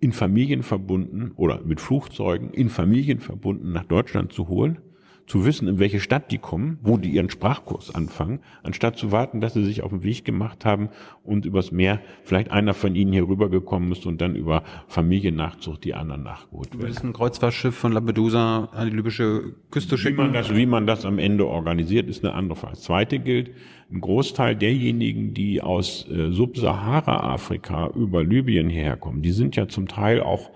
in 0.00 0.12
Familien 0.12 0.62
verbunden 0.62 1.32
oder 1.36 1.60
mit 1.62 1.80
Flugzeugen 1.80 2.50
in 2.50 2.68
Familien 2.68 3.20
verbunden 3.20 3.72
nach 3.72 3.84
Deutschland 3.84 4.32
zu 4.32 4.48
holen, 4.48 4.78
zu 5.26 5.44
wissen, 5.44 5.66
in 5.66 5.78
welche 5.80 5.98
Stadt 5.98 6.30
die 6.30 6.38
kommen, 6.38 6.78
wo 6.82 6.96
die 6.98 7.10
ihren 7.10 7.30
Sprachkurs 7.30 7.92
anfangen, 7.94 8.38
anstatt 8.62 8.96
zu 8.96 9.10
warten, 9.10 9.40
dass 9.40 9.54
sie 9.54 9.64
sich 9.64 9.82
auf 9.82 9.90
den 9.90 10.04
Weg 10.04 10.24
gemacht 10.24 10.64
haben 10.64 10.88
und 11.24 11.44
übers 11.46 11.72
Meer 11.72 12.00
vielleicht 12.22 12.50
einer 12.52 12.74
von 12.74 12.94
ihnen 12.94 13.12
hier 13.12 13.26
rübergekommen 13.28 13.90
ist 13.90 14.06
und 14.06 14.20
dann 14.20 14.36
über 14.36 14.62
Familiennachzucht 14.86 15.82
die 15.84 15.94
anderen 15.94 16.22
nachgeholt 16.22 16.72
Du 16.72 16.78
werden. 16.78 16.88
willst 16.88 17.02
ein 17.04 17.12
Kreuzfahrtschiff 17.12 17.74
von 17.74 17.90
Lampedusa 17.92 18.66
an 18.72 18.88
die 18.88 18.94
libysche 18.96 19.54
Küste 19.72 19.96
Wie 19.96 20.00
schicken? 20.00 20.16
man, 20.18 20.32
das, 20.32 20.54
wie 20.54 20.66
man 20.66 20.86
das 20.86 21.04
am 21.04 21.18
Ende 21.18 21.46
organisiert, 21.46 22.08
ist 22.08 22.24
eine 22.24 22.32
andere 22.34 22.56
Frage. 22.56 22.74
Das 22.74 22.82
zweite 22.84 23.18
gilt, 23.18 23.50
ein 23.90 24.00
Großteil 24.00 24.54
derjenigen, 24.56 25.34
die 25.34 25.60
aus 25.60 26.08
äh, 26.08 26.30
Subsahara-Afrika 26.32 27.88
über 27.94 28.24
Libyen 28.24 28.68
hierher 28.68 28.96
kommen, 28.96 29.22
die 29.22 29.30
sind 29.32 29.56
ja 29.56 29.68
zum 29.68 29.88
Teil 29.88 30.20
auch 30.22 30.50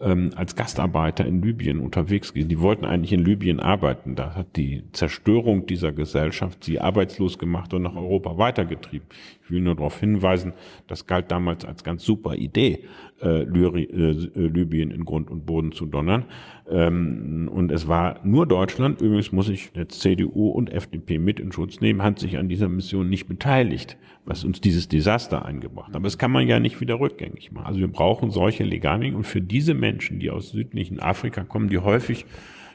ähm, 0.00 0.30
als 0.36 0.56
Gastarbeiter 0.56 1.24
in 1.26 1.42
Libyen 1.42 1.80
unterwegs 1.80 2.32
gewesen. 2.32 2.48
Die 2.48 2.60
wollten 2.60 2.84
eigentlich 2.84 3.12
in 3.12 3.24
Libyen 3.24 3.60
arbeiten. 3.60 4.14
Da 4.14 4.34
hat 4.34 4.56
die 4.56 4.84
Zerstörung 4.92 5.66
dieser 5.66 5.92
Gesellschaft 5.92 6.64
sie 6.64 6.80
arbeitslos 6.80 7.38
gemacht 7.38 7.72
und 7.74 7.82
nach 7.82 7.94
Europa 7.94 8.38
weitergetrieben. 8.38 9.06
Ich 9.44 9.50
will 9.50 9.60
nur 9.60 9.76
darauf 9.76 10.00
hinweisen, 10.00 10.52
das 10.86 11.06
galt 11.06 11.30
damals 11.30 11.64
als 11.64 11.84
ganz 11.84 12.04
super 12.04 12.34
Idee, 12.34 12.84
äh, 13.22 13.42
Lyri, 13.44 13.84
äh, 13.84 14.46
Libyen 14.46 14.90
in 14.90 15.04
Grund 15.04 15.30
und 15.30 15.46
Boden 15.46 15.72
zu 15.72 15.86
donnern. 15.86 16.24
Ähm, 16.68 17.48
und 17.52 17.70
es 17.72 17.88
war 17.88 18.20
nur 18.24 18.46
Deutschland, 18.46 19.00
übrigens 19.00 19.32
muss 19.32 19.48
ich 19.48 19.70
jetzt 19.74 20.00
CDU 20.00 20.48
und 20.50 20.70
FDP 20.72 21.18
mit 21.18 21.40
in 21.40 21.52
Schutz 21.52 21.80
nehmen, 21.80 22.02
hat 22.02 22.18
sich 22.18 22.38
an 22.38 22.48
dieser 22.48 22.68
Mission 22.68 23.08
nicht 23.08 23.26
beteiligt, 23.26 23.96
was 24.24 24.44
uns 24.44 24.60
dieses 24.60 24.88
Desaster 24.88 25.44
eingebracht 25.44 25.88
hat. 25.88 25.96
Aber 25.96 26.04
das 26.04 26.18
kann 26.18 26.30
man 26.30 26.46
ja 26.46 26.60
nicht 26.60 26.80
wieder 26.80 27.00
rückgängig 27.00 27.52
machen. 27.52 27.66
Also 27.66 27.80
wir 27.80 27.88
brauchen 27.88 28.30
solche 28.30 28.64
Legalien 28.64 29.14
und 29.14 29.24
für 29.24 29.40
diese 29.40 29.74
Menschen, 29.74 30.18
die 30.18 30.30
aus 30.30 30.50
südlichen 30.50 31.00
Afrika 31.00 31.44
kommen, 31.44 31.68
die 31.68 31.78
häufig 31.78 32.26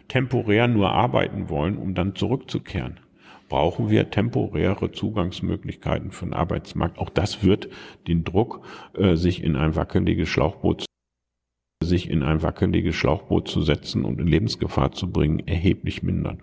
temporär 0.08 0.68
nur 0.68 0.92
arbeiten 0.92 1.50
wollen, 1.50 1.78
um 1.78 1.94
dann 1.94 2.16
zurückzukehren, 2.16 3.00
brauchen 3.52 3.90
wir 3.90 4.10
temporäre 4.10 4.94
Zugangsmöglichkeiten 4.94 6.12
für 6.12 6.24
den 6.24 6.34
Arbeitsmarkt. 6.34 6.98
Auch 6.98 7.10
das 7.10 7.44
wird 7.44 7.68
den 8.08 8.24
Druck, 8.24 8.66
äh, 8.94 9.16
sich 9.16 9.44
in 9.44 9.58
ein 9.58 9.76
wackeliges 9.76 10.30
Schlauchboot 10.30 10.86
sich 11.84 12.10
in 12.10 12.24
ein 12.24 12.42
wackeliges 12.44 12.96
Schlauchboot 12.96 13.50
zu 13.50 13.62
setzen 13.62 14.06
und 14.06 14.22
in 14.22 14.28
Lebensgefahr 14.28 14.94
zu 14.94 15.12
bringen, 15.12 15.46
erheblich 15.48 16.04
mindern. 16.04 16.42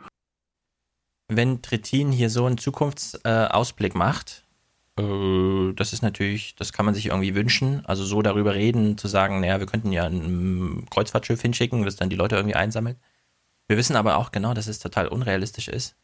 Wenn 1.29 1.63
Trittin 1.63 2.13
hier 2.13 2.29
so 2.29 2.45
einen 2.45 2.59
Zukunftsausblick 2.59 3.95
macht, 3.95 4.45
äh, 4.99 5.73
das 5.75 5.95
ist 5.95 6.03
natürlich, 6.03 6.57
das 6.57 6.75
kann 6.75 6.85
man 6.85 6.95
sich 6.95 7.07
irgendwie 7.07 7.35
wünschen. 7.35 7.87
Also 7.87 8.05
so 8.05 8.21
darüber 8.21 8.55
reden, 8.55 8.99
zu 8.99 9.09
sagen, 9.09 9.41
naja, 9.41 9.61
wir 9.61 9.67
könnten 9.67 9.93
ja 9.93 10.05
ein 10.07 10.85
Kreuzfahrtschiff 10.91 11.41
hinschicken, 11.41 11.85
das 11.85 11.97
dann 11.97 12.11
die 12.11 12.17
Leute 12.17 12.37
irgendwie 12.37 12.57
einsammelt. 12.57 12.99
Wir 13.69 13.79
wissen 13.79 13.97
aber 13.97 14.19
auch 14.19 14.33
genau, 14.33 14.53
dass 14.53 14.67
es 14.67 14.81
total 14.81 15.09
unrealistisch 15.09 15.69
ist. 15.69 15.97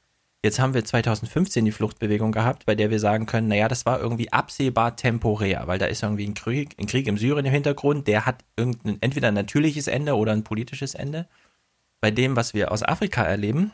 Jetzt 0.45 0.59
haben 0.59 0.75
wir 0.75 0.85
2015 0.85 1.65
die 1.65 1.73
Fluchtbewegung 1.73 2.31
gehabt, 2.31 2.67
bei 2.67 2.75
der 2.75 2.91
wir 2.91 3.01
sagen 3.01 3.25
können, 3.25 3.49
naja, 3.49 3.67
das 3.67 3.87
war 3.87 3.99
irgendwie 3.99 4.31
absehbar 4.31 4.95
temporär, 4.95 5.67
weil 5.69 5.79
da 5.79 5.87
ist 5.87 6.03
irgendwie 6.03 6.27
ein 6.27 6.35
Krieg, 6.35 6.77
ein 6.79 6.85
Krieg 6.85 7.07
im 7.07 7.17
Syrien 7.17 7.47
im 7.47 7.53
Hintergrund, 7.53 8.07
der 8.09 8.27
hat 8.27 8.45
irgendein, 8.55 8.99
entweder 9.01 9.29
ein 9.29 9.35
natürliches 9.35 9.87
Ende 9.87 10.17
oder 10.17 10.33
ein 10.33 10.45
politisches 10.45 10.95
Ende. 10.95 11.27
Bei 12.03 12.11
dem, 12.11 12.37
was 12.37 12.53
wir 12.53 12.73
aus 12.73 12.83
Afrika 12.83 13.23
erleben, 13.23 13.73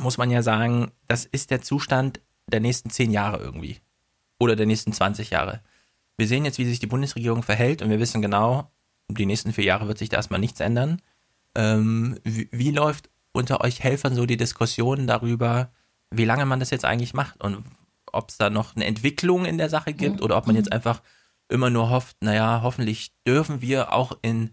muss 0.00 0.18
man 0.18 0.28
ja 0.32 0.42
sagen, 0.42 0.90
das 1.06 1.24
ist 1.24 1.52
der 1.52 1.62
Zustand 1.62 2.20
der 2.48 2.58
nächsten 2.58 2.90
zehn 2.90 3.12
Jahre 3.12 3.38
irgendwie. 3.38 3.78
Oder 4.40 4.56
der 4.56 4.66
nächsten 4.66 4.92
20 4.92 5.30
Jahre. 5.30 5.60
Wir 6.16 6.26
sehen 6.26 6.44
jetzt, 6.44 6.58
wie 6.58 6.64
sich 6.64 6.80
die 6.80 6.88
Bundesregierung 6.88 7.44
verhält 7.44 7.80
und 7.80 7.90
wir 7.90 8.00
wissen 8.00 8.22
genau, 8.22 8.72
die 9.06 9.24
nächsten 9.24 9.52
vier 9.52 9.66
Jahre 9.66 9.86
wird 9.86 9.98
sich 9.98 10.08
da 10.08 10.16
erstmal 10.16 10.40
nichts 10.40 10.58
ändern. 10.58 11.00
Ähm, 11.54 12.18
wie, 12.24 12.48
wie 12.50 12.72
läuft 12.72 13.08
unter 13.32 13.60
euch 13.60 13.84
Helfern 13.84 14.16
so 14.16 14.26
die 14.26 14.36
Diskussion 14.36 15.06
darüber, 15.06 15.70
wie 16.10 16.24
lange 16.24 16.46
man 16.46 16.60
das 16.60 16.70
jetzt 16.70 16.84
eigentlich 16.84 17.14
macht 17.14 17.42
und 17.42 17.64
ob 18.12 18.30
es 18.30 18.38
da 18.38 18.50
noch 18.50 18.76
eine 18.76 18.86
Entwicklung 18.86 19.44
in 19.44 19.58
der 19.58 19.68
Sache 19.68 19.92
gibt 19.92 20.22
oder 20.22 20.36
ob 20.36 20.46
man 20.46 20.56
jetzt 20.56 20.72
einfach 20.72 21.02
immer 21.48 21.70
nur 21.70 21.90
hofft, 21.90 22.16
naja, 22.20 22.60
hoffentlich 22.62 23.12
dürfen 23.26 23.60
wir 23.60 23.92
auch 23.92 24.16
in 24.22 24.50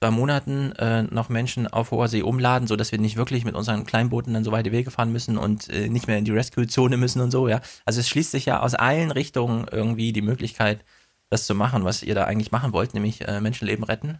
zwei 0.00 0.10
Monaten 0.10 0.72
äh, 0.72 1.02
noch 1.04 1.28
Menschen 1.28 1.66
auf 1.66 1.90
hoher 1.90 2.08
See 2.08 2.22
umladen, 2.22 2.68
sodass 2.68 2.92
wir 2.92 2.98
nicht 2.98 3.16
wirklich 3.16 3.44
mit 3.44 3.54
unseren 3.54 3.86
Kleinbooten 3.86 4.34
dann 4.34 4.44
so 4.44 4.52
weite 4.52 4.72
Wege 4.72 4.90
fahren 4.90 5.10
müssen 5.10 5.38
und 5.38 5.68
äh, 5.70 5.88
nicht 5.88 6.06
mehr 6.06 6.18
in 6.18 6.24
die 6.24 6.32
Rescue-Zone 6.32 6.96
müssen 6.96 7.20
und 7.20 7.30
so, 7.30 7.48
ja. 7.48 7.60
Also 7.84 8.00
es 8.00 8.08
schließt 8.08 8.30
sich 8.30 8.46
ja 8.46 8.60
aus 8.60 8.74
allen 8.74 9.10
Richtungen 9.10 9.66
irgendwie 9.70 10.12
die 10.12 10.22
Möglichkeit, 10.22 10.84
das 11.30 11.46
zu 11.46 11.54
machen, 11.54 11.84
was 11.84 12.02
ihr 12.02 12.14
da 12.14 12.24
eigentlich 12.24 12.52
machen 12.52 12.72
wollt, 12.72 12.94
nämlich 12.94 13.26
äh, 13.26 13.40
Menschenleben 13.40 13.84
retten. 13.84 14.18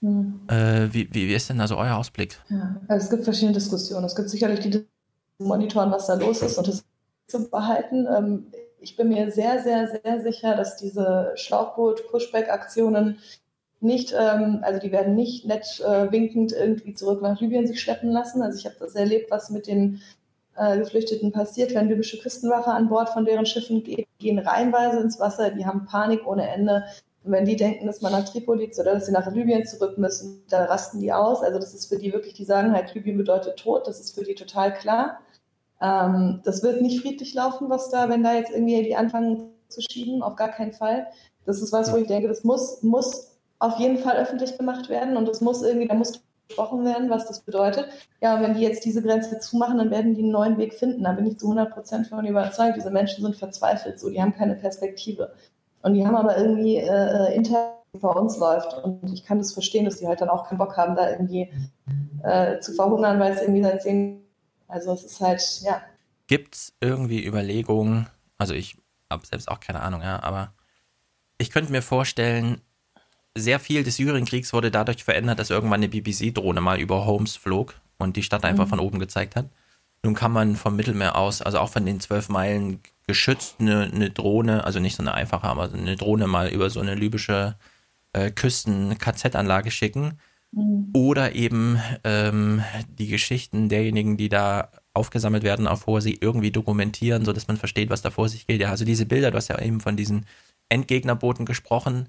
Hm. 0.00 0.42
Wie, 0.92 1.12
wie, 1.12 1.26
wie 1.26 1.34
ist 1.34 1.50
denn 1.50 1.60
also 1.60 1.76
euer 1.76 1.96
Ausblick? 1.96 2.38
Ja, 2.48 2.80
also 2.86 3.04
es 3.04 3.10
gibt 3.10 3.24
verschiedene 3.24 3.52
Diskussionen. 3.52 4.04
Es 4.04 4.14
gibt 4.14 4.30
sicherlich 4.30 4.60
die 4.60 4.70
Diskussion, 4.70 4.97
monitoren, 5.38 5.90
was 5.90 6.06
da 6.06 6.14
los 6.14 6.42
ist 6.42 6.58
und 6.58 6.68
das 6.68 6.84
zu 7.26 7.50
behalten. 7.50 8.06
Ähm, 8.06 8.46
ich 8.80 8.96
bin 8.96 9.08
mir 9.08 9.30
sehr, 9.30 9.62
sehr, 9.62 9.88
sehr 9.88 10.20
sicher, 10.20 10.56
dass 10.56 10.76
diese 10.76 11.32
Schlauchboot-Pushback-Aktionen 11.34 13.18
nicht, 13.80 14.14
ähm, 14.18 14.60
also 14.62 14.80
die 14.80 14.92
werden 14.92 15.14
nicht 15.14 15.46
nett 15.46 15.80
äh, 15.80 16.10
winkend 16.10 16.52
irgendwie 16.52 16.94
zurück 16.94 17.22
nach 17.22 17.40
Libyen 17.40 17.66
sich 17.66 17.80
schleppen 17.80 18.10
lassen. 18.10 18.42
Also 18.42 18.58
ich 18.58 18.66
habe 18.66 18.76
das 18.80 18.94
erlebt, 18.94 19.30
was 19.30 19.50
mit 19.50 19.66
den 19.66 20.00
äh, 20.56 20.78
Geflüchteten 20.78 21.32
passiert, 21.32 21.74
wenn 21.74 21.88
libysche 21.88 22.18
Küstenwache 22.18 22.70
an 22.70 22.88
Bord 22.88 23.08
von 23.10 23.24
deren 23.24 23.46
Schiffen 23.46 23.84
geht, 23.84 24.08
gehen 24.18 24.38
reihenweise 24.38 24.98
ins 25.00 25.20
Wasser, 25.20 25.50
die 25.50 25.66
haben 25.66 25.86
Panik 25.86 26.26
ohne 26.26 26.48
Ende. 26.48 26.84
Und 27.24 27.32
wenn 27.32 27.44
die 27.44 27.56
denken, 27.56 27.86
dass 27.86 28.00
man 28.00 28.12
nach 28.12 28.28
Tripoli 28.28 28.70
oder 28.78 28.94
dass 28.94 29.06
sie 29.06 29.12
nach 29.12 29.30
Libyen 29.32 29.66
zurück 29.66 29.98
müssen, 29.98 30.42
dann 30.48 30.64
rasten 30.64 31.00
die 31.00 31.12
aus. 31.12 31.42
Also 31.42 31.58
das 31.58 31.74
ist 31.74 31.86
für 31.86 31.98
die 31.98 32.12
wirklich, 32.12 32.34
die 32.34 32.44
sagen 32.44 32.72
halt, 32.72 32.94
Libyen 32.94 33.18
bedeutet 33.18 33.56
Tod, 33.58 33.86
das 33.86 34.00
ist 34.00 34.14
für 34.14 34.24
die 34.24 34.34
total 34.34 34.74
klar. 34.74 35.20
Ähm, 35.80 36.40
das 36.44 36.62
wird 36.62 36.82
nicht 36.82 37.00
friedlich 37.00 37.34
laufen, 37.34 37.70
was 37.70 37.90
da, 37.90 38.08
wenn 38.08 38.22
da 38.22 38.34
jetzt 38.34 38.50
irgendwie 38.50 38.82
die 38.82 38.96
anfangen 38.96 39.50
zu 39.68 39.80
schieben, 39.80 40.22
auf 40.22 40.36
gar 40.36 40.48
keinen 40.48 40.72
Fall. 40.72 41.06
Das 41.44 41.62
ist 41.62 41.72
was, 41.72 41.92
wo 41.92 41.96
ich 41.96 42.06
denke, 42.06 42.28
das 42.28 42.44
muss, 42.44 42.82
muss 42.82 43.38
auf 43.58 43.78
jeden 43.78 43.98
Fall 43.98 44.16
öffentlich 44.16 44.56
gemacht 44.56 44.88
werden 44.88 45.16
und 45.16 45.28
das 45.28 45.40
muss 45.40 45.62
irgendwie, 45.62 45.88
da 45.88 45.94
muss 45.94 46.20
gesprochen 46.48 46.84
werden, 46.84 47.10
was 47.10 47.26
das 47.26 47.40
bedeutet. 47.40 47.88
Ja, 48.20 48.36
und 48.36 48.42
wenn 48.42 48.54
die 48.54 48.62
jetzt 48.62 48.84
diese 48.84 49.02
Grenze 49.02 49.38
zumachen, 49.38 49.78
dann 49.78 49.90
werden 49.90 50.14
die 50.14 50.22
einen 50.22 50.32
neuen 50.32 50.56
Weg 50.58 50.74
finden. 50.74 51.04
Da 51.04 51.12
bin 51.12 51.26
ich 51.26 51.38
zu 51.38 51.46
100 51.46 51.72
Prozent 51.72 52.06
von 52.06 52.24
überzeugt. 52.24 52.76
Diese 52.76 52.90
Menschen 52.90 53.22
sind 53.22 53.36
verzweifelt, 53.36 54.00
so, 54.00 54.08
die 54.08 54.20
haben 54.20 54.34
keine 54.34 54.54
Perspektive. 54.54 55.32
Und 55.82 55.94
die 55.94 56.06
haben 56.06 56.16
aber 56.16 56.36
irgendwie 56.36 56.76
äh, 56.76 57.34
intern 57.34 57.72
vor 58.00 58.16
uns 58.16 58.38
läuft. 58.38 58.74
Und 58.82 59.12
ich 59.12 59.24
kann 59.24 59.38
das 59.38 59.52
verstehen, 59.52 59.84
dass 59.84 59.98
die 59.98 60.06
halt 60.06 60.20
dann 60.20 60.28
auch 60.28 60.48
keinen 60.48 60.58
Bock 60.58 60.76
haben, 60.76 60.96
da 60.96 61.10
irgendwie 61.10 61.50
äh, 62.22 62.58
zu 62.60 62.72
verhungern, 62.72 63.20
weil 63.20 63.32
es 63.32 63.42
irgendwie 63.42 63.62
seit 63.62 63.82
zehn 63.82 64.24
also 64.68 64.92
es 64.92 65.04
ist 65.04 65.20
halt, 65.20 65.42
ja. 65.62 65.82
Gibt 66.26 66.54
es 66.54 66.72
irgendwie 66.80 67.24
Überlegungen, 67.24 68.06
also 68.36 68.54
ich 68.54 68.76
habe 69.10 69.26
selbst 69.26 69.48
auch 69.48 69.60
keine 69.60 69.80
Ahnung, 69.80 70.02
ja, 70.02 70.22
aber 70.22 70.52
ich 71.38 71.50
könnte 71.50 71.72
mir 71.72 71.82
vorstellen, 71.82 72.60
sehr 73.34 73.60
viel 73.60 73.84
des 73.84 73.96
Syrienkriegs 73.96 74.52
wurde 74.52 74.70
dadurch 74.70 75.04
verändert, 75.04 75.38
dass 75.38 75.50
irgendwann 75.50 75.80
eine 75.80 75.88
BBC-Drohne 75.88 76.60
mal 76.60 76.78
über 76.78 77.06
Homs 77.06 77.36
flog 77.36 77.74
und 77.96 78.16
die 78.16 78.22
Stadt 78.22 78.44
einfach 78.44 78.66
mhm. 78.66 78.70
von 78.70 78.80
oben 78.80 78.98
gezeigt 78.98 79.36
hat. 79.36 79.46
Nun 80.02 80.14
kann 80.14 80.32
man 80.32 80.56
vom 80.56 80.76
Mittelmeer 80.76 81.16
aus, 81.16 81.42
also 81.42 81.58
auch 81.58 81.70
von 81.70 81.84
den 81.84 82.00
zwölf 82.00 82.28
Meilen 82.28 82.80
geschützt, 83.06 83.56
eine, 83.58 83.90
eine, 83.92 84.10
Drohne, 84.10 84.64
also 84.64 84.80
nicht 84.80 84.96
so 84.96 85.02
eine 85.02 85.14
einfache, 85.14 85.46
aber 85.46 85.72
eine 85.72 85.96
Drohne 85.96 86.26
mal 86.26 86.48
über 86.48 86.70
so 86.70 86.80
eine 86.80 86.94
libysche 86.94 87.56
äh, 88.12 88.30
Küsten-KZ-Anlage 88.30 89.70
schicken 89.70 90.18
Mhm. 90.52 90.90
Oder 90.94 91.34
eben 91.34 91.80
ähm, 92.04 92.62
die 92.98 93.08
Geschichten 93.08 93.68
derjenigen, 93.68 94.16
die 94.16 94.28
da 94.28 94.70
aufgesammelt 94.94 95.42
werden 95.42 95.66
auf 95.66 95.86
hoher 95.86 96.00
See, 96.00 96.16
irgendwie 96.20 96.50
dokumentieren, 96.50 97.24
sodass 97.24 97.48
man 97.48 97.56
versteht, 97.56 97.90
was 97.90 98.02
da 98.02 98.10
vor 98.10 98.28
sich 98.28 98.46
geht. 98.46 98.60
Ja, 98.60 98.70
also 98.70 98.84
diese 98.84 99.06
Bilder, 99.06 99.30
du 99.30 99.36
hast 99.36 99.48
ja 99.48 99.60
eben 99.60 99.80
von 99.80 99.96
diesen 99.96 100.26
Endgegnerbooten 100.68 101.46
gesprochen, 101.46 102.08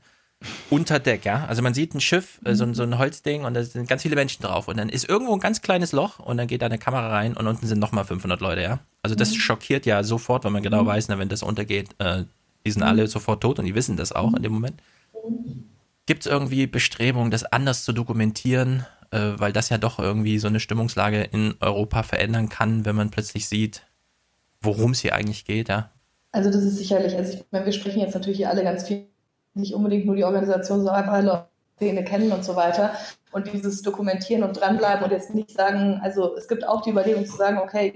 unter 0.70 1.00
Deck, 1.00 1.26
ja. 1.26 1.46
Also 1.46 1.62
man 1.62 1.74
sieht 1.74 1.94
ein 1.94 2.00
Schiff, 2.00 2.40
äh, 2.46 2.56
so, 2.56 2.74
so, 2.74 2.84
ein 2.84 2.98
Holzding 2.98 3.44
und 3.44 3.54
da 3.56 3.64
sind 3.64 3.90
ganz 3.90 4.04
viele 4.04 4.16
Menschen 4.16 4.42
drauf 4.42 4.68
und 4.68 4.78
dann 4.78 4.88
ist 4.88 5.08
irgendwo 5.10 5.34
ein 5.34 5.40
ganz 5.40 5.62
kleines 5.62 5.92
Loch 5.92 6.20
und 6.20 6.38
dann 6.38 6.48
geht 6.48 6.62
da 6.62 6.68
eine 6.68 6.78
Kamera 6.78 7.10
rein 7.10 7.36
und 7.36 7.46
unten 7.46 7.68
sind 7.68 7.80
nochmal 7.80 8.06
500 8.06 8.40
Leute, 8.40 8.62
ja. 8.62 8.80
Also 9.02 9.16
das 9.16 9.32
mhm. 9.32 9.36
schockiert 9.36 9.86
ja 9.86 10.04
sofort, 10.04 10.46
weil 10.46 10.52
man 10.52 10.64
genau 10.64 10.84
mhm. 10.84 10.88
weiß, 10.88 11.10
na, 11.10 11.20
wenn 11.20 11.30
das 11.30 11.44
untergeht, 11.44 11.90
äh, 12.00 12.24
die 12.66 12.72
sind 12.72 12.84
mhm. 12.84 12.88
alle 12.88 13.08
sofort 13.08 13.42
tot 13.42 13.60
und 13.60 13.66
die 13.66 13.76
wissen 13.76 13.98
das 13.98 14.14
auch 14.14 14.34
in 14.34 14.44
dem 14.44 14.54
Moment. 14.54 14.82
Gibt 16.10 16.26
es 16.26 16.32
irgendwie 16.32 16.66
Bestrebungen, 16.66 17.30
das 17.30 17.44
anders 17.44 17.86
zu 17.86 17.94
dokumentieren, 17.94 18.84
äh, 19.12 19.34
weil 19.36 19.54
das 19.54 19.70
ja 19.70 19.78
doch 19.78 20.00
irgendwie 20.00 20.40
so 20.40 20.48
eine 20.48 20.60
Stimmungslage 20.60 21.22
in 21.22 21.54
Europa 21.60 22.02
verändern 22.02 22.50
kann, 22.50 22.84
wenn 22.84 22.96
man 22.96 23.12
plötzlich 23.12 23.48
sieht, 23.48 23.84
worum 24.60 24.94
es 24.94 25.02
hier 25.02 25.14
eigentlich 25.14 25.46
geht, 25.46 25.70
ja? 25.70 25.92
Also 26.32 26.50
das 26.50 26.64
ist 26.64 26.78
sicherlich, 26.78 27.16
also 27.16 27.34
ich 27.34 27.46
meine, 27.52 27.68
wir 27.68 27.74
sprechen 27.74 28.00
jetzt 28.00 28.16
natürlich 28.16 28.38
hier 28.38 28.50
alle 28.50 28.64
ganz 28.64 28.88
viel, 28.88 29.06
nicht 29.54 29.76
unbedingt 29.76 30.08
nur 30.08 30.16
die 30.16 30.24
Organisation, 30.24 30.80
sondern 30.80 30.96
einfach 30.96 31.14
alle 31.14 31.48
Szene 31.76 32.04
kennen 32.04 32.32
und 32.32 32.44
so 32.44 32.56
weiter. 32.56 32.92
Und 33.32 33.54
dieses 33.54 33.84
Dokumentieren 33.84 34.42
und 34.42 34.60
dranbleiben 34.60 35.04
und 35.04 35.12
jetzt 35.12 35.36
nicht 35.36 35.52
sagen, 35.52 36.00
also 36.02 36.36
es 36.36 36.48
gibt 36.48 36.68
auch 36.68 36.82
die 36.82 36.90
Überlegung 36.90 37.28
zu 37.28 37.38
sagen, 37.38 37.60
okay, 37.60 37.92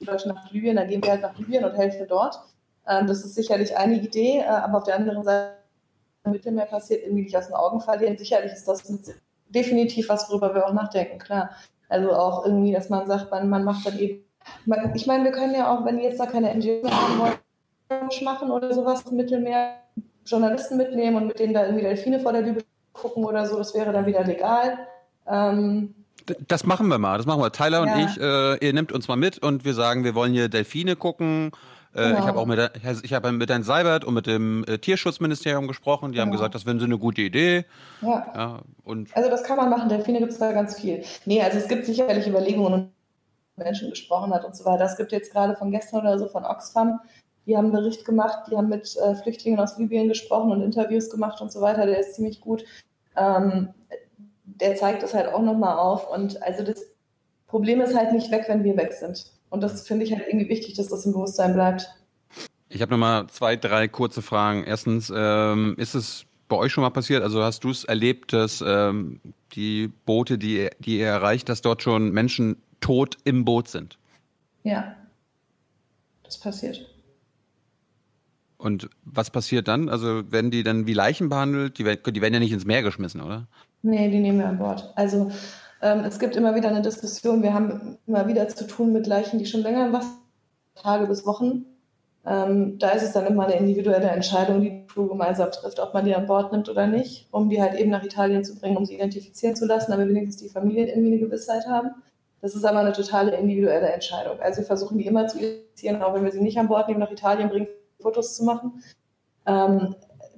die 0.00 0.06
Deutschen 0.06 0.32
nach 0.32 0.50
Libyen, 0.50 0.76
dann 0.76 0.88
gehen 0.88 1.02
wir 1.02 1.10
halt 1.10 1.20
nach 1.20 1.36
Libyen 1.36 1.66
und 1.66 1.76
helfen 1.76 2.06
dort. 2.08 2.40
Ähm, 2.86 3.06
das 3.06 3.26
ist 3.26 3.34
sicherlich 3.34 3.76
eine 3.76 4.00
Idee, 4.00 4.38
äh, 4.38 4.46
aber 4.46 4.78
auf 4.78 4.84
der 4.84 4.96
anderen 4.96 5.22
Seite 5.22 5.58
Mittelmeer 6.30 6.66
passiert, 6.66 7.02
irgendwie 7.02 7.22
nicht 7.24 7.36
aus 7.36 7.46
den 7.46 7.54
Augen 7.54 7.80
verlieren. 7.80 8.16
Sicherlich 8.16 8.52
ist 8.52 8.66
das 8.66 8.84
definitiv 9.48 10.08
was, 10.08 10.28
worüber 10.30 10.54
wir 10.54 10.66
auch 10.66 10.72
nachdenken, 10.72 11.18
klar. 11.18 11.50
Also 11.88 12.12
auch 12.12 12.44
irgendwie, 12.44 12.72
dass 12.72 12.90
man 12.90 13.06
sagt, 13.06 13.30
man, 13.30 13.48
man 13.48 13.64
macht 13.64 13.86
dann 13.86 13.98
eben, 13.98 14.24
man, 14.66 14.94
ich 14.94 15.06
meine, 15.06 15.24
wir 15.24 15.32
können 15.32 15.54
ja 15.54 15.72
auch, 15.72 15.84
wenn 15.84 15.98
jetzt 15.98 16.20
da 16.20 16.26
keine 16.26 16.54
NGOs 16.54 16.82
mehr 16.82 16.92
haben 16.92 17.18
wollen, 17.18 17.34
machen 18.22 18.50
oder 18.50 18.72
sowas 18.74 19.02
im 19.10 19.16
Mittelmeer, 19.16 19.76
Journalisten 20.26 20.76
mitnehmen 20.76 21.16
und 21.16 21.26
mit 21.28 21.38
denen 21.38 21.54
da 21.54 21.64
irgendwie 21.64 21.84
Delfine 21.84 22.20
vor 22.20 22.32
der 22.32 22.42
Lübe 22.42 22.62
gucken 22.92 23.24
oder 23.24 23.46
so, 23.46 23.56
das 23.56 23.74
wäre 23.74 23.92
dann 23.92 24.04
wieder 24.04 24.24
legal. 24.24 24.78
Ähm, 25.26 25.94
das 26.46 26.64
machen 26.64 26.88
wir 26.88 26.98
mal, 26.98 27.16
das 27.16 27.24
machen 27.24 27.40
wir. 27.40 27.50
Tyler 27.50 27.86
ja. 27.86 27.94
und 27.94 28.00
ich, 28.00 28.20
äh, 28.20 28.66
ihr 28.66 28.72
nehmt 28.74 28.92
uns 28.92 29.08
mal 29.08 29.16
mit 29.16 29.38
und 29.38 29.64
wir 29.64 29.72
sagen, 29.72 30.04
wir 30.04 30.14
wollen 30.14 30.32
hier 30.32 30.50
Delfine 30.50 30.96
gucken 30.96 31.52
äh, 31.98 32.08
genau. 32.08 32.18
Ich 32.20 32.26
habe 32.26 32.38
auch 32.38 32.46
mit, 32.46 32.70
ich 33.02 33.12
habe 33.12 33.32
mit 33.32 33.50
Herrn 33.50 33.62
Seibert 33.62 34.04
und 34.04 34.14
mit 34.14 34.26
dem 34.26 34.64
äh, 34.64 34.78
Tierschutzministerium 34.78 35.66
gesprochen. 35.66 36.12
Die 36.12 36.16
genau. 36.16 36.26
haben 36.26 36.32
gesagt, 36.32 36.54
das 36.54 36.66
wäre 36.66 36.82
eine 36.82 36.98
gute 36.98 37.22
Idee. 37.22 37.64
Ja. 38.00 38.32
ja. 38.34 38.58
und 38.84 39.14
also 39.16 39.28
das 39.28 39.42
kann 39.42 39.56
man 39.56 39.70
machen. 39.70 39.88
Delfine 39.88 40.20
gibt 40.20 40.32
es 40.32 40.38
da 40.38 40.52
ganz 40.52 40.78
viel. 40.78 41.02
Nee, 41.26 41.42
also 41.42 41.58
es 41.58 41.68
gibt 41.68 41.86
sicherlich 41.86 42.26
Überlegungen 42.26 42.72
und 42.72 42.90
Menschen 43.56 43.90
gesprochen 43.90 44.32
hat 44.32 44.44
und 44.44 44.56
so 44.56 44.64
weiter. 44.64 44.84
Es 44.84 44.96
gibt 44.96 45.12
jetzt 45.12 45.32
gerade 45.32 45.56
von 45.56 45.70
gestern 45.70 46.00
oder 46.00 46.18
so 46.18 46.28
von 46.28 46.44
Oxfam, 46.44 47.00
die 47.48 47.56
haben 47.56 47.64
einen 47.64 47.72
Bericht 47.72 48.04
gemacht, 48.04 48.40
die 48.50 48.56
haben 48.56 48.68
mit 48.68 48.94
äh, 48.98 49.14
Flüchtlingen 49.14 49.58
aus 49.58 49.78
Libyen 49.78 50.08
gesprochen 50.08 50.52
und 50.52 50.60
Interviews 50.60 51.08
gemacht 51.08 51.40
und 51.40 51.50
so 51.50 51.62
weiter. 51.62 51.86
Der 51.86 51.98
ist 51.98 52.14
ziemlich 52.14 52.42
gut. 52.42 52.62
Ähm, 53.16 53.70
der 54.44 54.76
zeigt 54.76 55.02
das 55.02 55.14
halt 55.14 55.32
auch 55.32 55.40
nochmal 55.40 55.78
auf. 55.78 56.10
Und 56.10 56.42
also 56.42 56.62
das 56.62 56.84
Problem 57.46 57.80
ist 57.80 57.96
halt 57.96 58.12
nicht 58.12 58.30
weg, 58.30 58.44
wenn 58.48 58.64
wir 58.64 58.76
weg 58.76 58.92
sind. 58.92 59.32
Und 59.50 59.62
das 59.62 59.86
finde 59.86 60.04
ich 60.04 60.12
halt 60.12 60.24
irgendwie 60.28 60.48
wichtig, 60.48 60.74
dass 60.74 60.88
das 60.88 61.06
im 61.06 61.12
Bewusstsein 61.12 61.54
bleibt. 61.54 61.88
Ich 62.68 62.82
habe 62.82 62.90
nochmal 62.90 63.26
zwei, 63.28 63.56
drei 63.56 63.88
kurze 63.88 64.20
Fragen. 64.22 64.64
Erstens, 64.64 65.12
ähm, 65.14 65.74
ist 65.78 65.94
es 65.94 66.26
bei 66.48 66.56
euch 66.56 66.72
schon 66.72 66.82
mal 66.82 66.90
passiert? 66.90 67.22
Also 67.22 67.42
hast 67.42 67.64
du 67.64 67.70
es 67.70 67.84
erlebt, 67.84 68.32
dass 68.32 68.62
ähm, 68.66 69.20
die 69.52 69.88
Boote, 70.04 70.38
die, 70.38 70.68
die 70.78 70.98
ihr 70.98 71.06
erreicht, 71.06 71.48
dass 71.48 71.62
dort 71.62 71.82
schon 71.82 72.10
Menschen 72.12 72.56
tot 72.80 73.16
im 73.24 73.44
Boot 73.44 73.68
sind? 73.68 73.98
Ja, 74.64 74.94
das 76.22 76.38
passiert. 76.38 76.86
Und 78.58 78.90
was 79.04 79.30
passiert 79.30 79.68
dann? 79.68 79.88
Also 79.88 80.30
werden 80.32 80.50
die 80.50 80.62
dann 80.62 80.86
wie 80.86 80.92
Leichen 80.92 81.28
behandelt? 81.28 81.78
Die, 81.78 81.84
die 81.84 82.20
werden 82.20 82.34
ja 82.34 82.40
nicht 82.40 82.52
ins 82.52 82.66
Meer 82.66 82.82
geschmissen, 82.82 83.20
oder? 83.20 83.46
Nee, 83.82 84.10
die 84.10 84.18
nehmen 84.18 84.38
wir 84.38 84.48
an 84.48 84.58
Bord. 84.58 84.92
Also 84.96 85.30
es 85.80 86.18
gibt 86.18 86.34
immer 86.34 86.54
wieder 86.54 86.68
eine 86.68 86.82
Diskussion. 86.82 87.42
Wir 87.42 87.54
haben 87.54 87.98
immer 88.06 88.26
wieder 88.26 88.48
zu 88.48 88.66
tun 88.66 88.92
mit 88.92 89.06
Leichen, 89.06 89.38
die 89.38 89.46
schon 89.46 89.62
länger 89.62 89.86
im 89.86 89.92
Wasser 89.92 90.18
Tage 90.74 91.06
bis 91.06 91.26
Wochen. 91.26 91.66
Ähm, 92.26 92.78
da 92.78 92.90
ist 92.90 93.02
es 93.02 93.12
dann 93.12 93.26
immer 93.26 93.44
eine 93.44 93.56
individuelle 93.56 94.08
Entscheidung, 94.08 94.60
die 94.60 94.86
Crew 94.86 95.06
gemeinsam 95.06 95.50
trifft, 95.50 95.80
ob 95.80 95.94
man 95.94 96.04
die 96.04 96.14
an 96.14 96.26
Bord 96.26 96.52
nimmt 96.52 96.68
oder 96.68 96.86
nicht, 96.86 97.28
um 97.30 97.48
die 97.48 97.60
halt 97.62 97.74
eben 97.78 97.90
nach 97.90 98.04
Italien 98.04 98.44
zu 98.44 98.58
bringen, 98.58 98.76
um 98.76 98.84
sie 98.84 98.96
identifizieren 98.96 99.56
zu 99.56 99.66
lassen, 99.66 99.90
damit 99.90 100.08
wenigstens 100.08 100.36
die 100.36 100.48
Familien 100.48 100.88
irgendwie 100.88 101.12
eine 101.12 101.20
Gewissheit 101.20 101.66
haben. 101.66 101.90
Das 102.40 102.54
ist 102.54 102.64
aber 102.64 102.80
eine 102.80 102.92
totale 102.92 103.34
individuelle 103.36 103.88
Entscheidung. 103.88 104.38
Also 104.40 104.58
wir 104.58 104.66
versuchen 104.66 104.98
die 104.98 105.06
immer 105.06 105.26
zu 105.26 105.38
identifizieren, 105.38 106.02
auch 106.02 106.14
wenn 106.14 106.24
wir 106.24 106.32
sie 106.32 106.40
nicht 106.40 106.58
an 106.58 106.68
Bord 106.68 106.88
nehmen, 106.88 107.00
nach 107.00 107.10
Italien 107.10 107.48
bringen, 107.48 107.66
Fotos 108.00 108.36
zu 108.36 108.44
machen. 108.44 108.82
Ähm, 109.46 109.94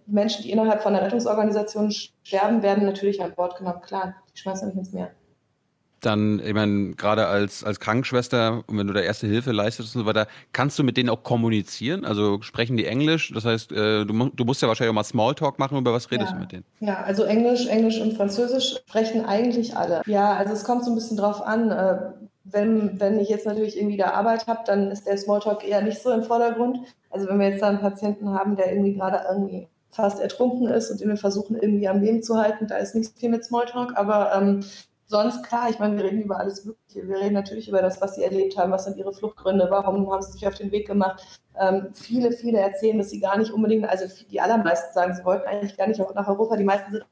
Menschen, 0.06 0.42
die 0.44 0.50
innerhalb 0.50 0.82
von 0.82 0.92
der 0.92 1.02
Rettungsorganisation 1.02 1.90
sterben, 1.90 2.62
werden 2.62 2.84
natürlich 2.84 3.22
an 3.22 3.34
Bord 3.34 3.56
genommen. 3.56 3.80
Klar, 3.82 4.14
die 4.32 4.38
schmeißen 4.38 4.68
nicht 4.68 4.76
ins 4.76 4.92
Meer. 4.92 5.10
Dann, 6.01 6.40
ich 6.44 6.55
meine, 6.55 6.93
gerade 6.94 7.27
als, 7.27 7.62
als 7.64 7.81
Krankenschwester 7.81 8.62
und 8.66 8.78
wenn 8.78 8.86
du 8.86 8.93
da 8.93 9.01
erste 9.01 9.27
Hilfe 9.27 9.52
leistest 9.52 9.94
und 9.94 10.02
so 10.02 10.06
weiter, 10.06 10.27
kannst 10.52 10.78
du 10.78 10.85
mit 10.85 10.97
denen 10.97 11.09
auch 11.10 11.22
kommunizieren? 11.22 12.05
Also 12.05 12.40
sprechen 12.43 12.77
die 12.77 12.86
Englisch? 12.86 13.32
Das 13.35 13.44
heißt, 13.44 13.72
äh, 13.72 14.05
du, 14.05 14.31
du 14.35 14.44
musst 14.44 14.62
ja 14.62 14.68
wahrscheinlich 14.68 14.90
auch 14.90 14.94
mal 14.94 15.05
Smalltalk 15.05 15.59
machen. 15.59 15.78
Über 15.78 15.93
was 15.93 16.10
redest 16.10 16.31
Ja. 16.31 16.36
du 16.36 16.40
mit 16.40 16.52
denen? 16.52 16.64
Ja, 16.81 17.02
also 17.02 17.24
Englisch, 17.24 17.66
Englisch 17.66 18.01
und 18.01 18.14
Französisch 18.14 18.77
sprechen 18.89 19.24
eigentlich 19.24 19.77
alle. 19.77 20.02
Ja, 20.06 20.35
also 20.35 20.52
es 20.52 20.64
kommt 20.64 20.85
so 20.85 20.90
ein 20.90 20.94
bisschen 20.94 21.16
drauf 21.16 21.43
an. 21.43 21.70
Äh, 21.70 21.98
wenn, 22.44 22.98
wenn 22.98 23.20
ich 23.20 23.28
jetzt 23.28 23.47
natürlich 23.47 23.77
irgendwie 23.77 23.97
da 23.98 24.12
Arbeit 24.12 24.47
habe, 24.47 24.60
dann 24.66 24.90
ist 24.90 25.06
der 25.06 25.18
Smalltalk 25.18 25.66
eher 25.66 25.82
nicht 25.82 26.02
so 26.02 26.10
im 26.10 26.22
Vordergrund. 26.22 26.78
Also 27.10 27.28
wenn 27.28 27.39
wir 27.39 27.51
jetzt 27.51 27.62
da 27.62 27.68
einen 27.68 27.81
Patienten 27.81 28.31
haben, 28.31 28.56
der 28.56 28.72
irgendwie 28.72 28.94
gerade 28.94 29.20
irgendwie 29.28 29.68
fast 29.90 30.20
ertrunken 30.20 30.68
ist 30.68 30.90
und 30.90 31.01
den 31.01 31.09
wir 31.09 31.16
versuchen 31.16 31.56
irgendwie 31.60 31.89
am 31.89 32.01
Leben 32.01 32.22
zu 32.22 32.36
halten, 32.40 32.66
da 32.68 32.77
ist 32.77 32.94
nicht 32.94 33.18
viel 33.18 33.28
mit 33.28 33.44
Smalltalk. 33.44 33.93
Aber 33.97 34.32
ähm, 34.35 34.64
sonst 35.10 35.42
klar, 35.42 35.68
ich 35.68 35.78
meine, 35.78 35.96
wir 35.96 36.04
reden 36.04 36.22
über 36.22 36.38
alles 36.38 36.64
Mögliche. 36.64 37.06
Wir 37.06 37.18
reden 37.18 37.34
natürlich 37.34 37.68
über 37.68 37.82
das, 37.82 38.00
was 38.00 38.14
sie 38.14 38.22
erlebt 38.22 38.56
haben, 38.56 38.70
was 38.72 38.84
sind 38.84 38.96
ihre 38.96 39.12
Fluchtgründe, 39.12 39.66
warum 39.68 40.10
haben 40.10 40.22
sie 40.22 40.32
sich 40.32 40.46
auf 40.46 40.54
den 40.54 40.70
Weg 40.70 40.86
gemacht. 40.86 41.40
Ähm, 41.58 41.88
viele, 41.94 42.32
viele 42.32 42.58
erzählen, 42.58 42.96
dass 42.96 43.10
sie 43.10 43.20
gar 43.20 43.36
nicht 43.36 43.52
unbedingt, 43.52 43.88
also 43.88 44.06
die 44.30 44.40
allermeisten 44.40 44.94
sagen, 44.94 45.14
sie 45.14 45.24
wollten 45.24 45.48
eigentlich 45.48 45.76
gar 45.76 45.88
nicht 45.88 45.98
nach 45.98 46.28
Europa. 46.28 46.56
Die 46.56 46.64
meisten 46.64 46.92
sind 46.92 47.04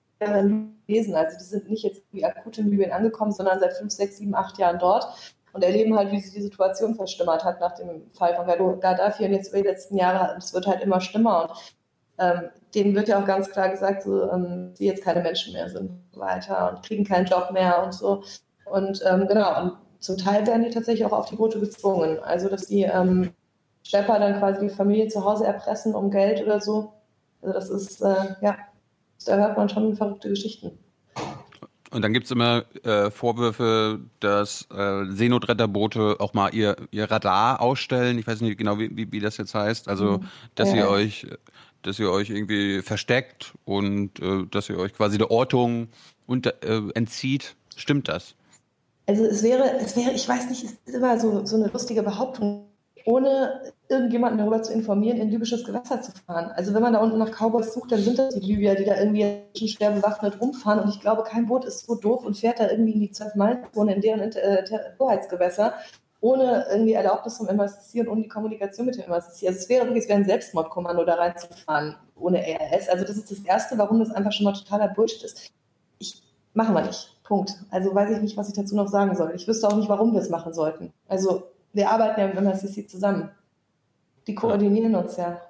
lesen. 0.86 1.14
Also 1.14 1.38
die 1.38 1.44
sind 1.44 1.68
nicht 1.68 1.84
jetzt 1.84 2.02
wie 2.12 2.24
akut 2.24 2.58
in 2.58 2.70
Libyen 2.70 2.92
angekommen, 2.92 3.32
sondern 3.32 3.60
seit 3.60 3.74
fünf, 3.74 3.92
sechs, 3.92 4.18
sieben, 4.18 4.34
acht 4.34 4.58
Jahren 4.58 4.78
dort 4.78 5.06
und 5.52 5.64
erleben 5.64 5.96
halt, 5.96 6.12
wie 6.12 6.20
sich 6.20 6.34
die 6.34 6.42
Situation 6.42 6.94
verschlimmert 6.94 7.44
hat 7.44 7.60
nach 7.60 7.74
dem 7.74 8.10
Fall 8.10 8.34
von 8.36 8.80
Gaddafi 8.80 9.24
und 9.24 9.32
jetzt 9.32 9.48
über 9.48 9.62
die 9.62 9.68
letzten 9.68 9.96
Jahre. 9.96 10.36
Es 10.36 10.52
wird 10.52 10.66
halt 10.66 10.82
immer 10.82 11.00
schlimmer 11.00 11.42
und 11.42 11.76
ähm, 12.18 12.42
denen 12.74 12.94
wird 12.94 13.08
ja 13.08 13.20
auch 13.20 13.26
ganz 13.26 13.50
klar 13.50 13.68
gesagt, 13.70 14.02
so, 14.02 14.30
ähm, 14.30 14.74
die 14.78 14.86
jetzt 14.86 15.04
keine 15.04 15.22
Menschen 15.22 15.52
mehr 15.52 15.68
sind 15.68 15.90
und 15.90 16.02
so 16.12 16.20
weiter 16.20 16.72
und 16.72 16.84
kriegen 16.84 17.04
keinen 17.04 17.26
Job 17.26 17.50
mehr 17.52 17.82
und 17.84 17.92
so. 17.94 18.22
Und 18.64 19.00
ähm, 19.06 19.26
genau, 19.28 19.62
und 19.62 19.72
zum 20.00 20.16
Teil 20.18 20.46
werden 20.46 20.64
die 20.64 20.70
tatsächlich 20.70 21.04
auch 21.06 21.12
auf 21.12 21.28
die 21.30 21.36
Boote 21.36 21.60
gezwungen. 21.60 22.18
Also, 22.20 22.48
dass 22.48 22.66
die 22.66 22.82
ähm, 22.82 23.32
Schlepper 23.84 24.18
dann 24.18 24.38
quasi 24.38 24.60
die 24.60 24.74
Familie 24.74 25.08
zu 25.08 25.24
Hause 25.24 25.46
erpressen 25.46 25.94
um 25.94 26.10
Geld 26.10 26.42
oder 26.42 26.60
so. 26.60 26.92
Also, 27.42 27.54
das 27.54 27.70
ist, 27.70 28.00
äh, 28.02 28.34
ja, 28.42 28.56
da 29.26 29.36
hört 29.36 29.56
man 29.56 29.68
schon 29.68 29.96
verrückte 29.96 30.28
Geschichten. 30.28 30.78
Und 31.90 32.02
dann 32.02 32.12
gibt's 32.12 32.30
immer 32.30 32.64
äh, 32.84 33.10
Vorwürfe, 33.10 34.00
dass 34.20 34.68
äh, 34.70 35.06
Seenotretterboote 35.10 36.16
auch 36.20 36.34
mal 36.34 36.52
ihr, 36.54 36.76
ihr 36.90 37.10
Radar 37.10 37.62
ausstellen. 37.62 38.18
Ich 38.18 38.26
weiß 38.26 38.42
nicht 38.42 38.58
genau, 38.58 38.78
wie, 38.78 38.94
wie, 38.94 39.10
wie 39.10 39.20
das 39.20 39.38
jetzt 39.38 39.54
heißt. 39.54 39.88
Also, 39.88 40.18
Mhm. 40.18 40.28
dass 40.54 40.72
Ja, 40.72 40.76
ihr 40.76 40.88
euch, 40.88 41.26
dass 41.88 41.98
ihr 41.98 42.10
euch 42.10 42.28
irgendwie 42.28 42.82
versteckt 42.82 43.54
und 43.64 44.20
äh, 44.20 44.44
dass 44.50 44.68
ihr 44.68 44.78
euch 44.78 44.92
quasi 44.92 45.16
der 45.16 45.30
Ortung 45.30 45.88
unter, 46.26 46.62
äh, 46.62 46.82
entzieht. 46.94 47.56
Stimmt 47.76 48.08
das? 48.08 48.34
Also 49.06 49.24
es 49.24 49.42
wäre, 49.42 49.78
es 49.80 49.96
wäre, 49.96 50.12
ich 50.12 50.28
weiß 50.28 50.50
nicht, 50.50 50.64
es 50.64 50.72
ist 50.84 50.94
immer 50.94 51.18
so, 51.18 51.46
so 51.46 51.56
eine 51.56 51.68
lustige 51.68 52.02
Behauptung, 52.02 52.66
ohne 53.06 53.72
irgendjemanden 53.88 54.38
darüber 54.38 54.62
zu 54.62 54.70
informieren, 54.70 55.18
in 55.18 55.30
libysches 55.30 55.64
Gewässer 55.64 56.02
zu 56.02 56.12
fahren. 56.26 56.50
Also 56.54 56.74
wenn 56.74 56.82
man 56.82 56.92
da 56.92 56.98
unten 56.98 57.16
nach 57.16 57.30
Cowboys 57.30 57.72
sucht, 57.72 57.90
dann 57.90 58.02
sind 58.02 58.18
das 58.18 58.34
die 58.34 58.40
Libyer, 58.40 58.74
die 58.74 58.84
da 58.84 58.98
irgendwie 58.98 59.44
schwer 59.66 59.92
bewaffnet 59.92 60.38
rumfahren. 60.42 60.80
Und 60.80 60.90
ich 60.90 61.00
glaube, 61.00 61.22
kein 61.22 61.46
Boot 61.46 61.64
ist 61.64 61.86
so 61.86 61.94
doof 61.94 62.22
und 62.26 62.36
fährt 62.36 62.60
da 62.60 62.70
irgendwie 62.70 62.92
in 62.92 63.00
die 63.00 63.12
12-Meilen-Zone 63.14 63.94
in 63.94 64.00
deren 64.02 64.20
äh, 64.32 64.62
Hoheitsgewässer, 64.98 65.72
ohne 66.20 66.66
irgendwie 66.70 66.94
Erlaubnis 66.94 67.36
vom 67.36 67.48
MSC 67.48 68.00
und 68.00 68.08
ohne 68.08 68.22
die 68.22 68.28
Kommunikation 68.28 68.86
mit 68.86 68.96
dem 68.96 69.04
MSC. 69.04 69.46
Also 69.46 69.58
es 69.58 69.68
wäre 69.68 69.84
wirklich, 69.84 70.04
es 70.04 70.08
wäre 70.08 70.18
ein 70.18 70.24
Selbstmordkommando, 70.24 71.04
da 71.04 71.14
reinzufahren, 71.14 71.96
ohne 72.16 72.38
ARS. 72.38 72.88
Also 72.88 73.04
das 73.04 73.16
ist 73.16 73.30
das 73.30 73.40
Erste, 73.40 73.78
warum 73.78 74.00
das 74.00 74.10
einfach 74.10 74.32
schon 74.32 74.44
mal 74.44 74.52
totaler 74.52 74.88
Bullshit 74.88 75.22
ist. 75.22 75.52
Ich 75.98 76.22
machen 76.54 76.74
wir 76.74 76.82
nicht. 76.82 77.14
Punkt. 77.22 77.52
Also 77.70 77.94
weiß 77.94 78.10
ich 78.10 78.22
nicht, 78.22 78.36
was 78.36 78.48
ich 78.48 78.54
dazu 78.54 78.74
noch 78.74 78.88
sagen 78.88 79.14
soll. 79.14 79.32
Ich 79.36 79.46
wüsste 79.46 79.68
auch 79.68 79.76
nicht, 79.76 79.88
warum 79.88 80.12
wir 80.12 80.20
es 80.20 80.30
machen 80.30 80.54
sollten. 80.54 80.92
Also 81.06 81.44
wir 81.72 81.90
arbeiten 81.90 82.20
ja 82.20 82.26
mit 82.26 82.36
MSCC 82.36 82.88
zusammen. 82.88 83.30
Die 84.26 84.34
koordinieren 84.34 84.94
uns 84.94 85.16
ja. 85.16 85.40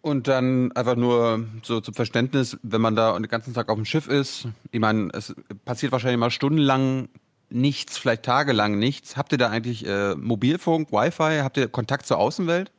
Und 0.00 0.28
dann 0.28 0.72
einfach 0.72 0.96
nur 0.96 1.44
so 1.62 1.80
zum 1.80 1.94
Verständnis, 1.94 2.56
wenn 2.62 2.80
man 2.80 2.96
da 2.96 3.14
den 3.14 3.28
ganzen 3.28 3.54
Tag 3.54 3.68
auf 3.68 3.76
dem 3.76 3.84
Schiff 3.84 4.08
ist, 4.08 4.48
ich 4.70 4.80
meine, 4.80 5.08
es 5.12 5.34
passiert 5.64 5.92
wahrscheinlich 5.92 6.18
mal 6.18 6.30
stundenlang 6.30 7.08
nichts, 7.50 7.98
vielleicht 7.98 8.24
tagelang 8.24 8.78
nichts. 8.78 9.16
Habt 9.16 9.32
ihr 9.32 9.38
da 9.38 9.50
eigentlich 9.50 9.86
äh, 9.86 10.14
Mobilfunk, 10.14 10.92
Wi-Fi? 10.92 11.40
Habt 11.42 11.56
ihr 11.56 11.68
Kontakt 11.68 12.06
zur 12.06 12.18
Außenwelt? 12.18 12.70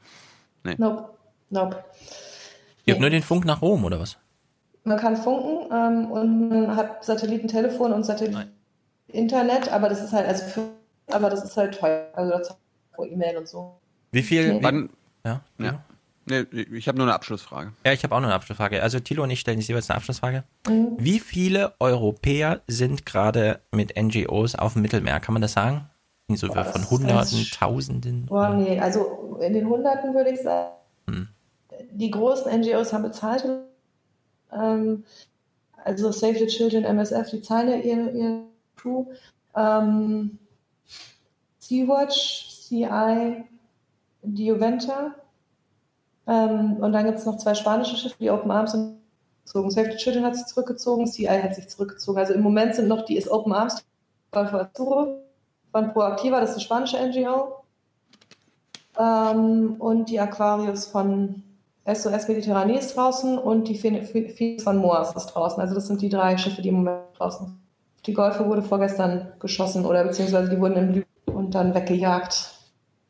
Nee. 0.64 0.76
Nope. 0.78 1.10
Nope. 1.50 1.84
Ihr 2.86 2.94
habt 2.94 3.02
nur 3.02 3.10
den 3.10 3.24
Funk 3.24 3.46
nach 3.46 3.62
Rom, 3.62 3.84
oder 3.86 4.00
was? 4.00 4.18
Man 4.84 4.98
kann 4.98 5.18
funken 5.18 5.72
ähm, 5.72 6.12
und 6.12 6.50
man 6.50 6.76
hat 6.76 7.04
Satellitentelefon 7.04 7.92
und 7.92 8.06
Satelliten-Internet, 8.06 9.70
aber 9.70 9.90
das 9.90 10.02
ist 10.02 10.14
halt, 10.14 10.28
also 10.28 10.46
für, 10.46 10.70
aber 11.08 11.30
das 11.30 11.44
ist 11.44 11.58
halt 11.58 11.78
teuer. 11.78 12.08
Also 12.14 12.32
das 12.32 12.58
pro 12.94 13.04
E-Mail 13.06 13.38
und 13.38 13.48
so. 13.48 13.80
Wie 14.12 14.24
viel? 14.24 14.54
Nee. 14.54 14.64
Wann? 14.64 14.90
Ja. 15.26 15.42
Ja. 15.60 15.84
Nee, 16.30 16.46
ich 16.52 16.88
habe 16.90 16.98
nur 16.98 17.08
eine 17.08 17.16
Abschlussfrage. 17.16 17.72
Ja, 17.86 17.94
ich 17.94 18.04
habe 18.04 18.14
auch 18.14 18.20
noch 18.20 18.28
eine 18.28 18.36
Abschlussfrage. 18.36 18.84
Also 18.84 19.00
Thilo 19.00 19.24
und 19.24 19.30
ich 19.30 19.40
stellen 19.40 19.60
jetzt 19.60 19.70
jeweils 19.70 19.90
eine 19.90 19.98
Abschlussfrage. 19.98 20.44
Mhm. 20.68 20.98
Wie 20.98 21.20
viele 21.20 21.74
Europäer 21.80 22.62
sind 22.68 23.06
gerade 23.06 23.62
mit 23.72 23.96
NGOs 23.98 24.56
auf 24.56 24.74
dem 24.74 24.82
Mittelmeer? 24.82 25.22
Kann 25.22 25.34
man 25.34 25.42
das 25.42 25.54
sagen? 25.54 25.90
So 26.30 26.48
Boah, 26.48 26.66
von 26.66 26.90
Hunderten, 26.90 27.48
Tausenden? 27.58 28.26
Boah, 28.26 28.50
nee, 28.50 28.78
also 28.78 29.40
in 29.42 29.54
den 29.54 29.70
Hunderten 29.70 30.14
würde 30.14 30.32
ich 30.32 30.42
sagen. 30.42 30.74
Hm. 31.10 31.30
Die 31.92 32.12
großen 32.12 32.52
NGOs 32.60 32.92
haben 32.92 33.04
bezahlt. 33.04 33.46
Ähm, 34.52 35.06
also 35.86 36.12
Save 36.12 36.40
the 36.40 36.48
Children, 36.48 36.84
MSF, 36.84 37.30
die 37.30 37.42
zahlen 37.42 37.70
ja 37.70 37.78
ihr, 37.78 38.14
ihr 38.14 38.44
Crew. 38.76 39.06
Ähm, 39.56 40.38
Sea-Watch, 41.60 42.50
CI, 42.68 43.46
die 44.24 44.46
Juventa. 44.48 45.16
Ähm, 46.28 46.78
und 46.78 46.92
dann 46.92 47.06
gibt 47.06 47.20
es 47.20 47.26
noch 47.26 47.38
zwei 47.38 47.56
spanische 47.56 47.96
Schiffe, 47.96 48.18
die 48.20 48.30
Open 48.30 48.52
Arms 48.52 48.74
sind 48.74 48.98
zurückgezogen. 49.46 49.72
Save 49.72 49.92
the 49.92 50.04
Children 50.04 50.26
hat 50.26 50.36
sich 50.36 50.46
zurückgezogen, 50.46 51.08
CI 51.08 51.26
hat 51.28 51.56
sich 51.56 51.70
zurückgezogen. 51.70 52.20
Also 52.20 52.34
im 52.34 52.42
Moment 52.42 52.76
sind 52.76 52.88
noch 52.88 53.06
die 53.06 53.18
ist 53.18 53.30
Open 53.30 53.54
Arms, 53.54 53.84
Golfo 54.32 54.58
Azuro, 54.58 55.22
von 55.72 55.94
Proactiva, 55.94 56.40
das 56.40 56.52
ist 56.52 56.56
eine 56.58 56.64
spanische 56.64 56.98
NGO. 56.98 57.64
Ähm, 59.00 59.76
und 59.80 60.10
die 60.10 60.20
Aquarius 60.20 60.88
von 60.88 61.44
SOS 61.86 62.28
Mediterranee 62.28 62.80
ist 62.80 62.98
draußen 62.98 63.38
und 63.38 63.68
die 63.70 63.78
Phoenix 63.78 64.64
von 64.64 64.78
Moas 64.78 65.16
ist 65.16 65.28
draußen. 65.28 65.62
Also 65.62 65.76
das 65.76 65.88
sind 65.88 66.02
die 66.02 66.10
drei 66.10 66.38
Schiffe, 66.38 66.62
die 66.62 66.70
im 66.70 66.76
Moment 66.76 67.02
draußen 67.18 67.48
sind. 67.48 67.58
Die 68.06 68.14
Golfe 68.14 68.46
wurde 68.48 68.62
vorgestern 68.62 69.34
geschossen 69.40 69.86
oder 69.86 70.04
beziehungsweise 70.04 70.50
die 70.50 70.60
wurden 70.60 70.78
im 70.78 70.88
Libyen 70.88 71.36
und 71.36 71.56
dann 71.56 71.74
weggejagt 71.74 72.52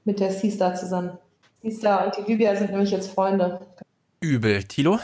mit 0.06 0.20
der 0.20 0.32
Seastar 0.32 0.76
zusammen. 0.76 1.18
Seastar 1.62 2.06
und 2.06 2.18
die 2.18 2.32
Libyer 2.32 2.56
sind 2.56 2.72
nämlich 2.72 2.92
jetzt 2.92 3.12
Freunde. 3.12 3.60
Übel. 4.20 4.64
Thilo? 4.64 5.00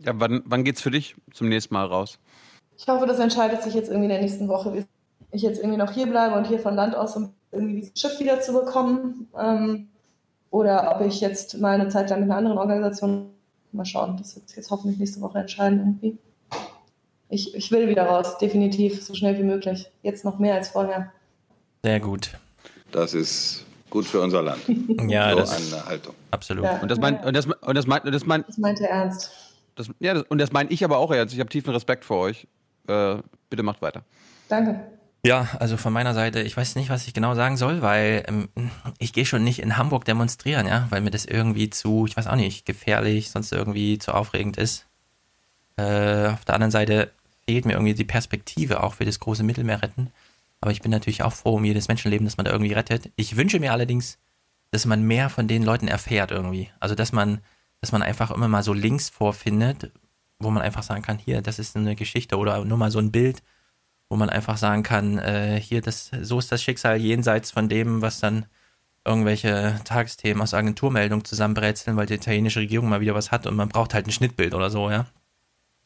Ja, 0.00 0.12
wann, 0.16 0.42
wann 0.44 0.64
geht's 0.64 0.80
für 0.80 0.90
dich 0.90 1.16
zum 1.32 1.48
nächsten 1.48 1.74
Mal 1.74 1.86
raus? 1.86 2.18
Ich 2.76 2.86
hoffe, 2.88 3.06
das 3.06 3.18
entscheidet 3.18 3.62
sich 3.62 3.74
jetzt 3.74 3.88
irgendwie 3.88 4.06
in 4.06 4.10
der 4.10 4.20
nächsten 4.20 4.48
Woche, 4.48 4.74
wie 4.74 4.84
ich 5.30 5.42
jetzt 5.42 5.58
irgendwie 5.58 5.78
noch 5.78 5.92
hier 5.92 6.06
bleibe 6.06 6.36
und 6.36 6.46
hier 6.46 6.58
von 6.58 6.74
Land 6.74 6.94
aus 6.94 7.16
um 7.16 7.32
irgendwie 7.52 7.80
dieses 7.80 7.98
Schiff 7.98 8.18
wieder 8.20 8.40
zu 8.40 8.52
bekommen. 8.52 9.28
Ähm, 9.38 9.88
oder 10.50 10.94
ob 10.94 11.06
ich 11.06 11.20
jetzt 11.20 11.58
mal 11.58 11.80
eine 11.80 11.88
Zeit 11.88 12.10
lang 12.10 12.20
mit 12.20 12.30
einer 12.30 12.38
anderen 12.38 12.58
Organisation 12.58 13.30
mal 13.72 13.84
schauen. 13.84 14.16
Das 14.16 14.36
wird 14.36 14.48
sich 14.48 14.56
jetzt 14.56 14.70
hoffentlich 14.70 14.98
nächste 14.98 15.20
Woche 15.20 15.38
entscheiden 15.38 15.78
irgendwie. 15.80 16.18
Ich, 17.28 17.54
ich 17.54 17.72
will 17.72 17.88
wieder 17.88 18.04
raus, 18.04 18.38
definitiv, 18.38 19.02
so 19.02 19.14
schnell 19.14 19.36
wie 19.38 19.42
möglich. 19.42 19.90
Jetzt 20.02 20.24
noch 20.24 20.38
mehr 20.38 20.54
als 20.54 20.68
vorher. 20.68 21.12
Sehr 21.82 21.98
gut. 21.98 22.30
Das 22.92 23.14
ist 23.14 23.64
gut 23.94 24.06
für 24.06 24.20
unser 24.20 24.42
Land. 24.42 24.60
Ja, 25.08 25.30
so 25.30 25.38
das 25.38 25.72
eine 25.72 25.86
Haltung. 25.86 26.14
Absolut. 26.32 26.64
Ja. 26.64 26.78
Und 26.80 26.90
das 26.90 26.98
meint, 26.98 27.24
und 27.24 27.34
das, 27.34 27.46
und 27.46 27.74
das 27.74 27.86
meint, 27.86 28.04
und 28.04 28.12
das 28.12 28.26
meint, 28.26 28.48
Das 28.48 28.58
meinte 28.58 28.84
er 28.84 28.90
ernst. 28.90 29.30
das, 29.76 29.88
ja, 30.00 30.14
das, 30.14 30.24
und 30.24 30.38
das 30.38 30.52
meine 30.52 30.70
ich 30.70 30.84
aber 30.84 30.98
auch 30.98 31.12
ernst. 31.12 31.32
Ich 31.32 31.40
habe 31.40 31.48
tiefen 31.48 31.72
Respekt 31.72 32.04
vor 32.04 32.18
euch. 32.18 32.46
Äh, 32.88 33.16
bitte 33.48 33.62
macht 33.62 33.80
weiter. 33.80 34.02
Danke. 34.48 34.80
Ja, 35.24 35.48
also 35.58 35.76
von 35.76 35.92
meiner 35.92 36.12
Seite, 36.12 36.42
ich 36.42 36.56
weiß 36.56 36.74
nicht, 36.74 36.90
was 36.90 37.06
ich 37.06 37.14
genau 37.14 37.34
sagen 37.34 37.56
soll, 37.56 37.80
weil 37.80 38.24
ähm, 38.26 38.48
ich 38.98 39.12
gehe 39.12 39.24
schon 39.24 39.44
nicht 39.44 39.60
in 39.60 39.78
Hamburg 39.78 40.04
demonstrieren, 40.04 40.66
ja, 40.66 40.86
weil 40.90 41.00
mir 41.00 41.10
das 41.10 41.24
irgendwie 41.24 41.70
zu, 41.70 42.04
ich 42.06 42.16
weiß 42.16 42.26
auch 42.26 42.36
nicht, 42.36 42.66
gefährlich, 42.66 43.30
sonst 43.30 43.52
irgendwie 43.52 43.98
zu 43.98 44.12
aufregend 44.12 44.58
ist. 44.58 44.86
Äh, 45.76 46.28
auf 46.28 46.44
der 46.44 46.56
anderen 46.56 46.72
Seite 46.72 47.10
fehlt 47.46 47.64
mir 47.64 47.74
irgendwie 47.74 47.94
die 47.94 48.04
Perspektive 48.04 48.82
auch 48.82 48.94
für 48.94 49.04
das 49.04 49.20
große 49.20 49.44
Mittelmeer 49.44 49.82
retten. 49.82 50.10
Aber 50.64 50.72
ich 50.72 50.80
bin 50.80 50.90
natürlich 50.90 51.22
auch 51.22 51.34
froh 51.34 51.56
um 51.56 51.64
jedes 51.66 51.88
Menschenleben, 51.88 52.24
das 52.24 52.38
man 52.38 52.46
da 52.46 52.52
irgendwie 52.52 52.72
rettet. 52.72 53.12
Ich 53.16 53.36
wünsche 53.36 53.60
mir 53.60 53.72
allerdings, 53.72 54.16
dass 54.70 54.86
man 54.86 55.02
mehr 55.02 55.28
von 55.28 55.46
den 55.46 55.62
Leuten 55.62 55.88
erfährt 55.88 56.30
irgendwie. 56.30 56.70
Also 56.80 56.94
dass 56.94 57.12
man, 57.12 57.42
dass 57.82 57.92
man 57.92 58.00
einfach 58.00 58.30
immer 58.30 58.48
mal 58.48 58.62
so 58.62 58.72
Links 58.72 59.10
vorfindet, 59.10 59.92
wo 60.38 60.48
man 60.48 60.62
einfach 60.62 60.82
sagen 60.82 61.02
kann, 61.02 61.18
hier, 61.18 61.42
das 61.42 61.58
ist 61.58 61.76
eine 61.76 61.94
Geschichte 61.94 62.38
oder 62.38 62.64
nur 62.64 62.78
mal 62.78 62.90
so 62.90 62.98
ein 62.98 63.12
Bild, 63.12 63.42
wo 64.08 64.16
man 64.16 64.30
einfach 64.30 64.56
sagen 64.56 64.82
kann, 64.82 65.18
äh, 65.18 65.60
hier, 65.60 65.82
das, 65.82 66.10
so 66.22 66.38
ist 66.38 66.50
das 66.50 66.62
Schicksal 66.62 66.96
jenseits 66.96 67.50
von 67.50 67.68
dem, 67.68 68.00
was 68.00 68.20
dann 68.20 68.46
irgendwelche 69.04 69.78
Tagesthemen 69.84 70.42
aus 70.42 70.54
Agenturmeldungen 70.54 71.26
zusammenbrezeln, 71.26 71.98
weil 71.98 72.06
die 72.06 72.14
italienische 72.14 72.60
Regierung 72.60 72.88
mal 72.88 73.02
wieder 73.02 73.14
was 73.14 73.30
hat 73.30 73.46
und 73.46 73.54
man 73.54 73.68
braucht 73.68 73.92
halt 73.92 74.06
ein 74.06 74.12
Schnittbild 74.12 74.54
oder 74.54 74.70
so, 74.70 74.90
ja. 74.90 75.04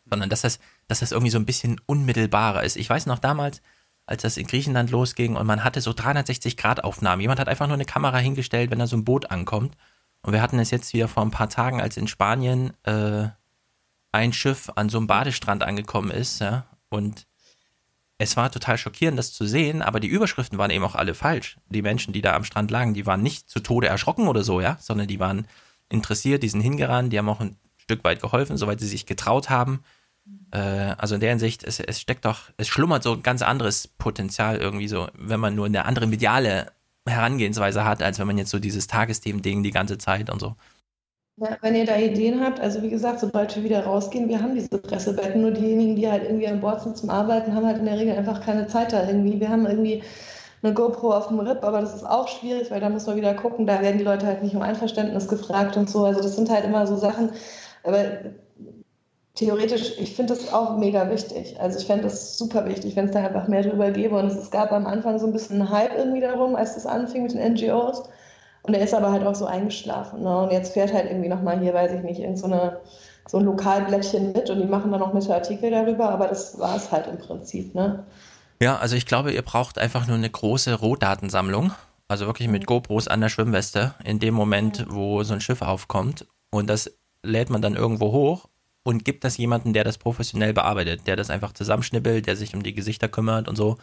Sondern 0.09 0.31
dass 0.31 0.43
das, 0.43 0.61
dass 0.87 1.01
das 1.01 1.11
irgendwie 1.11 1.33
so 1.33 1.39
ein 1.41 1.47
bisschen 1.47 1.81
unmittelbarer 1.87 2.63
ist. 2.63 2.77
Ich 2.77 2.89
weiß 2.89 3.07
noch 3.07 3.19
damals, 3.19 3.61
als 4.09 4.23
das 4.23 4.37
in 4.37 4.47
Griechenland 4.47 4.91
losging 4.91 5.37
und 5.37 5.47
man 5.47 5.63
hatte 5.65 5.81
so 5.81 5.91
360-Grad-Aufnahmen. 5.91 7.21
Jemand 7.21 7.41
hat 7.41 7.49
einfach 7.49 7.67
nur 7.67 7.75
eine 7.75 7.85
Kamera 7.85 8.19
hingestellt, 8.19 8.71
wenn 8.71 8.79
da 8.79 8.87
so 8.87 8.97
ein 8.97 9.05
Boot 9.05 9.31
ankommt. 9.31 9.77
Und 10.23 10.33
wir 10.33 10.43
hatten 10.43 10.59
es 10.59 10.71
jetzt 10.71 10.93
wieder 10.95 11.09
vor 11.09 11.23
ein 11.23 11.31
paar 11.31 11.51
Tagen, 11.51 11.81
als 11.81 11.97
in 11.97 12.09
Spanien 12.09 12.73
äh, 12.85 13.29
ein 14.13 14.33
Schiff 14.33 14.71
an 14.75 14.89
so 14.89 14.99
einem 14.99 15.07
Badestrand 15.07 15.63
angekommen 15.63 16.11
ist, 16.11 16.41
ja, 16.41 16.65
und 16.89 17.27
es 18.17 18.37
war 18.37 18.51
total 18.51 18.79
schockierend, 18.79 19.19
das 19.19 19.33
zu 19.33 19.47
sehen, 19.47 19.81
aber 19.81 20.01
die 20.01 20.09
Überschriften 20.09 20.59
waren 20.59 20.73
eben 20.73 20.85
auch 20.85 20.97
alle 20.97 21.15
falsch. 21.15 21.59
Die 21.69 21.83
Menschen, 21.83 22.13
die 22.13 22.21
da 22.21 22.35
am 22.35 22.45
Strand 22.45 22.71
lagen, 22.71 22.95
die 22.95 23.07
waren 23.07 23.23
nicht 23.23 23.49
zu 23.49 23.61
Tode 23.61 23.87
erschrocken 23.87 24.27
oder 24.27 24.43
so, 24.43 24.61
ja, 24.61 24.77
sondern 24.81 25.07
die 25.07 25.21
waren 25.21 25.47
interessiert, 25.89 26.43
die 26.43 26.49
sind 26.49 26.61
hingerannt, 26.61 27.13
die 27.13 27.19
haben 27.19 27.29
auch 27.29 27.41
ein 27.41 27.57
Stück 27.77 28.03
weit 28.03 28.21
geholfen, 28.21 28.57
soweit 28.57 28.81
sie 28.81 28.89
sich 28.89 29.07
getraut 29.07 29.51
haben. 29.51 29.85
Äh, 30.51 30.59
also 30.59 31.15
in 31.15 31.21
der 31.21 31.31
Hinsicht, 31.31 31.65
es, 31.65 31.81
es 31.81 32.01
steckt 32.01 32.25
doch, 32.25 32.51
es 32.57 32.69
schlummert 32.69 33.03
so 33.03 33.13
ein 33.13 33.23
ganz 33.23 33.43
anderes 33.43 33.89
Potenzial 33.89 34.57
irgendwie 34.59 34.89
so, 34.89 35.09
wenn 35.15 35.41
man 35.41 35.55
nur 35.55 35.67
eine 35.67 35.85
andere 35.85 36.07
mediale 36.07 36.73
Herangehensweise 37.07 37.85
hat, 37.85 38.03
als 38.03 38.19
wenn 38.19 38.27
man 38.27 38.39
jetzt 38.39 38.51
so 38.51 38.59
dieses 38.59 38.87
Tagesthemen-Ding 38.87 39.63
die 39.63 39.71
ganze 39.71 39.99
Zeit 39.99 40.31
und 40.31 40.41
so. 40.41 40.57
Ja, 41.41 41.57
wenn 41.61 41.77
ihr 41.77 41.87
da 41.87 41.97
Ideen 41.97 42.41
habt, 42.41 42.59
also 42.59 42.83
wie 42.83 42.91
gesagt, 42.91 43.21
sobald 43.21 43.55
wir 43.55 43.63
wieder 43.63 43.85
rausgehen, 43.85 44.29
wir 44.29 44.43
haben 44.43 44.55
diese 44.55 44.77
Pressebetten, 44.79 45.41
nur 45.41 45.53
diejenigen, 45.53 45.95
die 45.95 46.11
halt 46.11 46.25
irgendwie 46.25 46.49
an 46.49 46.61
Bord 46.61 46.83
sind 46.83 46.97
zum 46.97 47.11
Arbeiten, 47.11 47.55
haben 47.55 47.65
halt 47.65 47.79
in 47.79 47.85
der 47.85 47.97
Regel 47.97 48.17
einfach 48.17 48.41
keine 48.41 48.67
Zeit 48.67 48.93
da 48.93 49.07
irgendwie. 49.07 49.39
Wir 49.39 49.49
haben 49.49 49.65
irgendwie 49.65 50.03
eine 50.63 50.75
GoPro 50.75 51.13
auf 51.13 51.29
dem 51.29 51.39
RIP, 51.39 51.63
aber 51.63 51.81
das 51.81 51.95
ist 51.95 52.05
auch 52.05 52.27
schwierig, 52.27 52.73
weil 52.73 52.81
da 52.81 52.89
muss 52.89 53.07
man 53.07 53.17
wieder 53.17 53.35
gucken, 53.35 53.69
da 53.69 53.81
werden 53.81 53.99
die 53.99 54.05
Leute 54.05 54.27
halt 54.27 54.43
nicht 54.43 54.57
um 54.57 54.63
Einverständnis 54.63 55.29
gefragt 55.29 55.77
und 55.77 55.89
so. 55.89 56.05
Also 56.05 56.21
das 56.21 56.35
sind 56.35 56.51
halt 56.51 56.65
immer 56.65 56.89
so 56.89 56.97
Sachen, 56.97 57.31
aber 57.85 58.05
theoretisch, 59.39 59.93
ich 59.99 60.17
finde 60.17 60.35
das 60.35 60.53
auch 60.53 60.77
mega 60.77 61.09
wichtig. 61.11 61.59
Also 61.61 61.79
ich 61.79 61.87
fände 61.87 62.05
das 62.05 62.37
super 62.37 62.67
wichtig, 62.67 62.97
wenn 62.97 63.07
es 63.07 63.13
da 63.13 63.25
einfach 63.25 63.47
mehr 63.47 63.63
drüber 63.63 63.91
gäbe. 63.93 64.17
Und 64.17 64.27
es 64.27 64.51
gab 64.51 64.73
am 64.73 64.87
Anfang 64.87 65.19
so 65.19 65.27
ein 65.27 65.33
bisschen 65.33 65.61
einen 65.61 65.71
Hype 65.71 65.97
irgendwie 65.97 66.21
darum, 66.21 66.57
als 66.57 66.75
das 66.75 66.87
anfing 66.87 67.23
mit 67.23 67.35
den 67.35 67.53
NGOs. 67.53 68.03
Und 68.63 68.75
er 68.75 68.81
ist 68.81 68.95
aber 68.95 69.13
halt 69.13 69.25
auch 69.25 69.37
so 69.37 69.47
eingeschlafen. 69.47 70.25
Ne? 70.25 70.39
Und 70.43 70.51
jetzt 70.51 70.73
fährt 70.73 70.93
halt 70.93 71.07
irgendwie 71.07 71.29
nochmal 71.29 71.61
hier, 71.61 71.73
weiß 71.73 71.93
ich 71.93 72.03
nicht, 72.03 72.19
irgend 72.19 72.39
so, 72.39 72.47
eine, 72.47 72.81
so 73.29 73.39
ein 73.39 73.45
Lokalblättchen 73.45 74.33
mit 74.33 74.51
und 74.51 74.59
die 74.61 74.67
machen 74.67 74.91
dann 74.91 75.01
noch 75.01 75.15
nette 75.15 75.33
Artikel 75.33 75.71
darüber, 75.71 76.11
aber 76.11 76.27
das 76.27 76.59
war 76.59 76.75
es 76.75 76.91
halt 76.91 77.07
im 77.07 77.19
Prinzip. 77.19 77.75
Ne? 77.77 78.05
Ja, 78.61 78.79
also 78.79 78.97
ich 78.97 79.07
glaube, 79.07 79.33
ihr 79.33 79.43
braucht 79.43 79.79
einfach 79.79 80.09
nur 80.09 80.17
eine 80.17 80.29
große 80.29 80.75
Rohdatensammlung. 80.75 81.71
Also 82.09 82.27
wirklich 82.27 82.49
mit 82.49 82.67
GoPros 82.67 83.07
an 83.07 83.21
der 83.21 83.29
Schwimmweste 83.29 83.95
in 84.03 84.19
dem 84.19 84.35
Moment, 84.35 84.87
wo 84.89 85.23
so 85.23 85.35
ein 85.35 85.41
Schiff 85.41 85.63
aufkommt. 85.63 86.27
Und 86.51 86.69
das 86.69 86.91
lädt 87.23 87.51
man 87.51 87.63
dann 87.63 87.77
irgendwo 87.77 88.13
hoch 88.13 88.49
und 88.89 89.05
gibt 89.05 89.23
das 89.23 89.37
jemanden, 89.37 89.75
der 89.75 89.85
das 89.85 89.99
professionell 89.99 90.55
bearbeitet, 90.55 91.07
der 91.07 91.15
das 91.15 91.29
einfach 91.29 91.53
zusammenschnippelt, 91.53 92.27
der 92.27 92.37
sich 92.37 92.55
um 92.55 92.63
die 92.63 92.73
Gesichter 92.73 93.07
kümmert 93.07 93.47
und 93.47 93.55
so. 93.55 93.77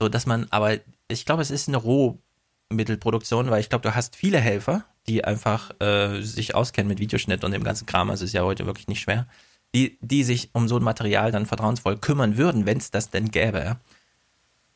So 0.00 0.08
dass 0.08 0.26
man, 0.26 0.48
aber 0.50 0.78
ich 1.06 1.24
glaube, 1.24 1.42
es 1.42 1.52
ist 1.52 1.68
eine 1.68 1.76
Rohmittelproduktion, 1.76 3.50
weil 3.50 3.60
ich 3.60 3.68
glaube, 3.68 3.88
du 3.88 3.94
hast 3.94 4.16
viele 4.16 4.40
Helfer, 4.40 4.84
die 5.06 5.24
einfach 5.24 5.70
äh, 5.80 6.22
sich 6.22 6.56
auskennen 6.56 6.88
mit 6.88 6.98
Videoschnitt 6.98 7.44
und 7.44 7.52
dem 7.52 7.62
ganzen 7.62 7.86
Kram. 7.86 8.10
Also 8.10 8.24
ist 8.24 8.34
ja 8.34 8.42
heute 8.42 8.66
wirklich 8.66 8.88
nicht 8.88 9.02
schwer. 9.02 9.28
Die, 9.76 9.96
die 10.00 10.24
sich 10.24 10.50
um 10.54 10.66
so 10.66 10.76
ein 10.76 10.82
Material 10.82 11.30
dann 11.30 11.46
vertrauensvoll 11.46 11.98
kümmern 11.98 12.36
würden, 12.36 12.66
wenn 12.66 12.78
es 12.78 12.90
das 12.90 13.10
denn 13.10 13.30
gäbe. 13.30 13.76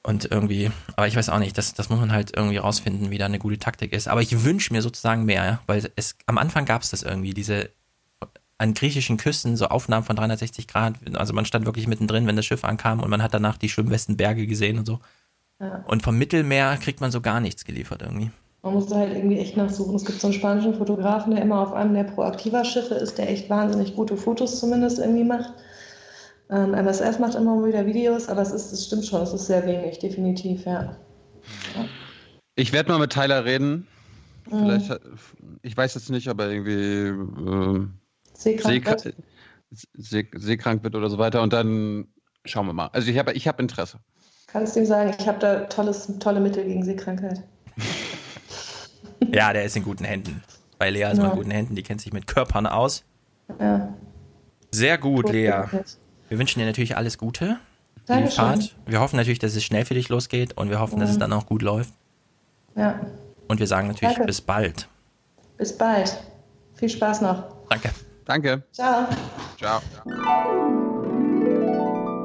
Und 0.04 0.30
irgendwie, 0.30 0.70
aber 0.94 1.08
ich 1.08 1.16
weiß 1.16 1.28
auch 1.28 1.40
nicht, 1.40 1.58
das, 1.58 1.74
das 1.74 1.88
muss 1.88 1.98
man 1.98 2.12
halt 2.12 2.36
irgendwie 2.36 2.58
rausfinden, 2.58 3.10
wie 3.10 3.18
da 3.18 3.26
eine 3.26 3.40
gute 3.40 3.58
Taktik 3.58 3.92
ist. 3.92 4.06
Aber 4.06 4.22
ich 4.22 4.44
wünsche 4.44 4.72
mir 4.72 4.80
sozusagen 4.80 5.24
mehr, 5.24 5.60
weil 5.66 5.90
es 5.96 6.14
am 6.26 6.38
Anfang 6.38 6.66
gab 6.66 6.82
es 6.82 6.90
das 6.90 7.02
irgendwie, 7.02 7.34
diese 7.34 7.70
an 8.58 8.74
griechischen 8.74 9.16
Küsten 9.18 9.56
so 9.56 9.66
Aufnahmen 9.66 10.04
von 10.04 10.16
360 10.16 10.66
Grad. 10.66 10.94
Also 11.14 11.34
man 11.34 11.44
stand 11.44 11.66
wirklich 11.66 11.86
mittendrin, 11.86 12.26
wenn 12.26 12.36
das 12.36 12.46
Schiff 12.46 12.64
ankam 12.64 13.00
und 13.00 13.10
man 13.10 13.22
hat 13.22 13.34
danach 13.34 13.58
die 13.58 13.68
Schwimmwestenberge 13.68 14.46
gesehen 14.46 14.78
und 14.78 14.86
so. 14.86 15.00
Ja. 15.60 15.84
Und 15.86 16.02
vom 16.02 16.16
Mittelmeer 16.18 16.76
kriegt 16.78 17.00
man 17.00 17.10
so 17.10 17.20
gar 17.20 17.40
nichts 17.40 17.64
geliefert 17.64 18.02
irgendwie. 18.02 18.30
Man 18.62 18.74
muss 18.74 18.86
da 18.88 18.96
halt 18.96 19.14
irgendwie 19.14 19.38
echt 19.38 19.56
nachsuchen. 19.56 19.94
Es 19.94 20.04
gibt 20.04 20.20
so 20.20 20.26
einen 20.26 20.34
spanischen 20.34 20.74
Fotografen, 20.74 21.34
der 21.34 21.42
immer 21.42 21.60
auf 21.60 21.72
einem 21.72 21.94
der 21.94 22.04
proaktiver 22.04 22.64
Schiffe 22.64 22.94
ist, 22.94 23.16
der 23.18 23.30
echt 23.30 23.48
wahnsinnig 23.48 23.94
gute 23.94 24.16
Fotos 24.16 24.58
zumindest 24.58 24.98
irgendwie 24.98 25.24
macht. 25.24 25.52
Ähm, 26.50 26.74
MSF 26.74 27.18
macht 27.18 27.34
immer 27.34 27.56
mal 27.56 27.68
wieder 27.68 27.86
Videos, 27.86 28.28
aber 28.28 28.42
es 28.42 28.52
ist, 28.52 28.72
es 28.72 28.86
stimmt 28.86 29.04
schon, 29.04 29.22
es 29.22 29.32
ist 29.32 29.46
sehr 29.46 29.66
wenig, 29.66 29.98
definitiv, 29.98 30.64
ja. 30.64 30.96
ja. 31.74 31.84
Ich 32.54 32.72
werde 32.72 32.90
mal 32.90 32.98
mit 32.98 33.12
Tyler 33.12 33.44
reden. 33.44 33.86
Mhm. 34.50 34.58
Vielleicht, 34.58 34.90
hat- 34.90 35.00
ich 35.62 35.76
weiß 35.76 35.94
jetzt 35.94 36.10
nicht, 36.10 36.28
ob 36.28 36.40
er 36.40 36.50
irgendwie 36.50 37.08
ähm, 37.50 37.94
Seekrank 38.36 38.74
seekra- 38.86 39.04
wird. 39.04 39.14
see, 39.98 40.28
seekrank 40.34 40.82
wird 40.84 40.94
oder 40.94 41.08
so 41.10 41.18
weiter. 41.18 41.42
Und 41.42 41.52
dann 41.52 42.08
schauen 42.44 42.66
wir 42.66 42.72
mal. 42.72 42.88
Also 42.88 43.10
ich 43.10 43.18
habe 43.18 43.32
ich 43.32 43.48
hab 43.48 43.58
Interesse. 43.60 43.98
Kannst 44.46 44.76
du 44.76 44.80
ihm 44.80 44.86
sagen, 44.86 45.14
ich 45.18 45.26
habe 45.26 45.38
da 45.38 45.60
tolles, 45.64 46.10
tolle 46.20 46.40
Mittel 46.40 46.64
gegen 46.64 46.84
Seekrankheit. 46.84 47.42
Ja, 49.32 49.52
der 49.52 49.64
ist 49.64 49.76
in 49.76 49.82
guten 49.82 50.04
Händen. 50.04 50.42
Bei 50.78 50.90
Lea 50.90 51.02
ist 51.10 51.16
man 51.16 51.26
Ja. 51.26 51.30
in 51.32 51.36
guten 51.38 51.50
Händen, 51.50 51.74
die 51.74 51.82
kennt 51.82 52.00
sich 52.00 52.12
mit 52.12 52.26
Körpern 52.26 52.66
aus. 52.66 53.02
Ja. 53.58 53.92
Sehr 54.70 54.98
gut, 54.98 55.24
Gut, 55.26 55.32
Lea. 55.32 55.62
Wir 56.28 56.38
wünschen 56.38 56.60
dir 56.60 56.66
natürlich 56.66 56.96
alles 56.96 57.18
Gute. 57.18 57.58
Dankeschön. 58.06 58.44
Fahrt. 58.44 58.76
Wir 58.86 59.00
hoffen 59.00 59.16
natürlich, 59.16 59.38
dass 59.38 59.56
es 59.56 59.64
schnell 59.64 59.84
für 59.84 59.94
dich 59.94 60.08
losgeht 60.08 60.56
und 60.56 60.70
wir 60.70 60.78
hoffen, 60.80 61.00
dass 61.00 61.10
es 61.10 61.18
dann 61.18 61.32
auch 61.32 61.46
gut 61.46 61.62
läuft. 61.62 61.92
Ja, 62.76 63.00
Und 63.48 63.58
wir 63.58 63.66
sagen 63.66 63.88
natürlich 63.88 64.14
Danke. 64.14 64.26
bis 64.26 64.40
bald. 64.40 64.88
bis 65.56 65.76
bald. 65.76 66.16
Viel 66.74 66.88
Spaß 66.90 67.22
noch. 67.22 67.44
Danke. 67.70 67.90
Danke. 68.26 68.64
Ciao. 68.72 69.08
Ciao. 69.58 69.80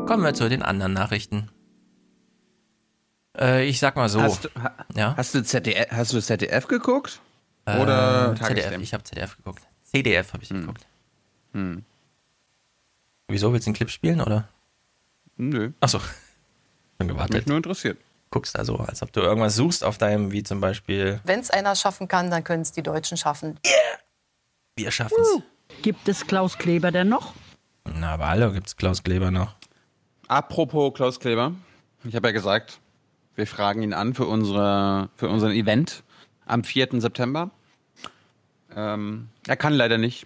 Kommen 0.07 0.23
wir 0.23 0.34
zu 0.34 0.49
den 0.49 0.61
anderen 0.64 0.94
Nachrichten. 0.94 1.49
Äh, 3.38 3.65
ich 3.69 3.80
sag 3.80 3.95
mal 3.95 4.10
so. 4.10 4.22
Hast, 4.22 4.45
du- 4.45 4.49
ha, 4.61 4.76
ja? 4.95 5.14
hast, 5.15 5.34
du 5.36 5.44
ZDF, 5.44 5.88
hast 5.91 6.11
du 6.11 6.19
ZDF 6.22 6.68
geguckt? 6.68 7.22
Äh, 7.65 7.80
Oder 7.80 8.34
ZDF. 8.36 8.48
Tagesthemen? 8.48 8.82
Ich 8.82 8.94
habe 8.94 9.03
ZDF 9.03 9.38
geguckt. 9.38 9.61
CDF 9.84 10.34
habe 10.34 10.44
ich 10.44 10.49
geguckt. 10.49 10.86
Hm. 11.53 11.86
Wieso 13.28 13.53
willst 13.53 13.68
du 13.68 13.69
einen 13.69 13.76
Clip 13.76 13.90
spielen 13.90 14.19
oder? 14.22 14.49
Nö. 15.38 15.72
Achso. 15.80 15.99
Schon 16.99 17.07
gewartet. 17.07 17.34
Mich 17.36 17.45
nur 17.45 17.57
interessiert. 17.57 17.98
Guckst 18.32 18.57
da 18.57 18.65
so, 18.65 18.78
als 18.78 19.02
ob 19.02 19.11
du 19.14 19.22
irgendwas 19.22 19.56
suchst 19.56 19.84
auf 19.84 19.98
deinem, 19.98 20.32
wie 20.32 20.44
zum 20.44 20.61
Beispiel, 20.61 21.19
Wenn 21.26 21.40
es 21.41 21.52
einer 21.52 21.76
schaffen 21.76 22.07
kann, 22.07 22.32
dann 22.32 22.44
können 22.44 22.61
es 22.64 22.72
die 22.72 22.84
Deutschen 22.84 23.18
schaffen. 23.18 23.60
wir 24.76 24.91
schaffen's. 24.91 25.28
Gibt 25.81 26.07
es 26.07 26.27
Klaus 26.27 26.57
Kleber 26.57 26.91
denn 26.91 27.09
noch? 27.09 27.33
Na, 27.85 28.13
aber 28.13 28.27
hallo, 28.29 28.51
gibt's 28.51 28.75
Klaus 28.75 29.03
Kleber 29.03 29.31
noch. 29.31 29.55
Apropos 30.27 30.93
Klaus 30.93 31.19
Kleber. 31.19 31.53
Ich 32.03 32.15
habe 32.15 32.27
ja 32.27 32.31
gesagt, 32.31 32.79
wir 33.35 33.47
fragen 33.47 33.81
ihn 33.81 33.93
an 33.93 34.13
für, 34.13 34.25
unsere, 34.25 35.09
für 35.15 35.29
unseren 35.29 35.51
Event 35.51 36.03
am 36.45 36.63
4. 36.63 37.01
September. 37.01 37.51
Ähm, 38.75 39.29
er 39.47 39.57
kann 39.57 39.73
leider 39.73 39.97
nicht. 39.97 40.25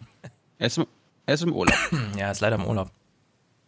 Er 0.59 0.67
ist, 0.67 0.77
im, 0.77 0.87
er 1.25 1.33
ist 1.35 1.41
im 1.43 1.53
Urlaub. 1.53 1.75
Ja, 2.17 2.31
ist 2.31 2.41
leider 2.41 2.55
im 2.55 2.65
Urlaub. 2.65 2.91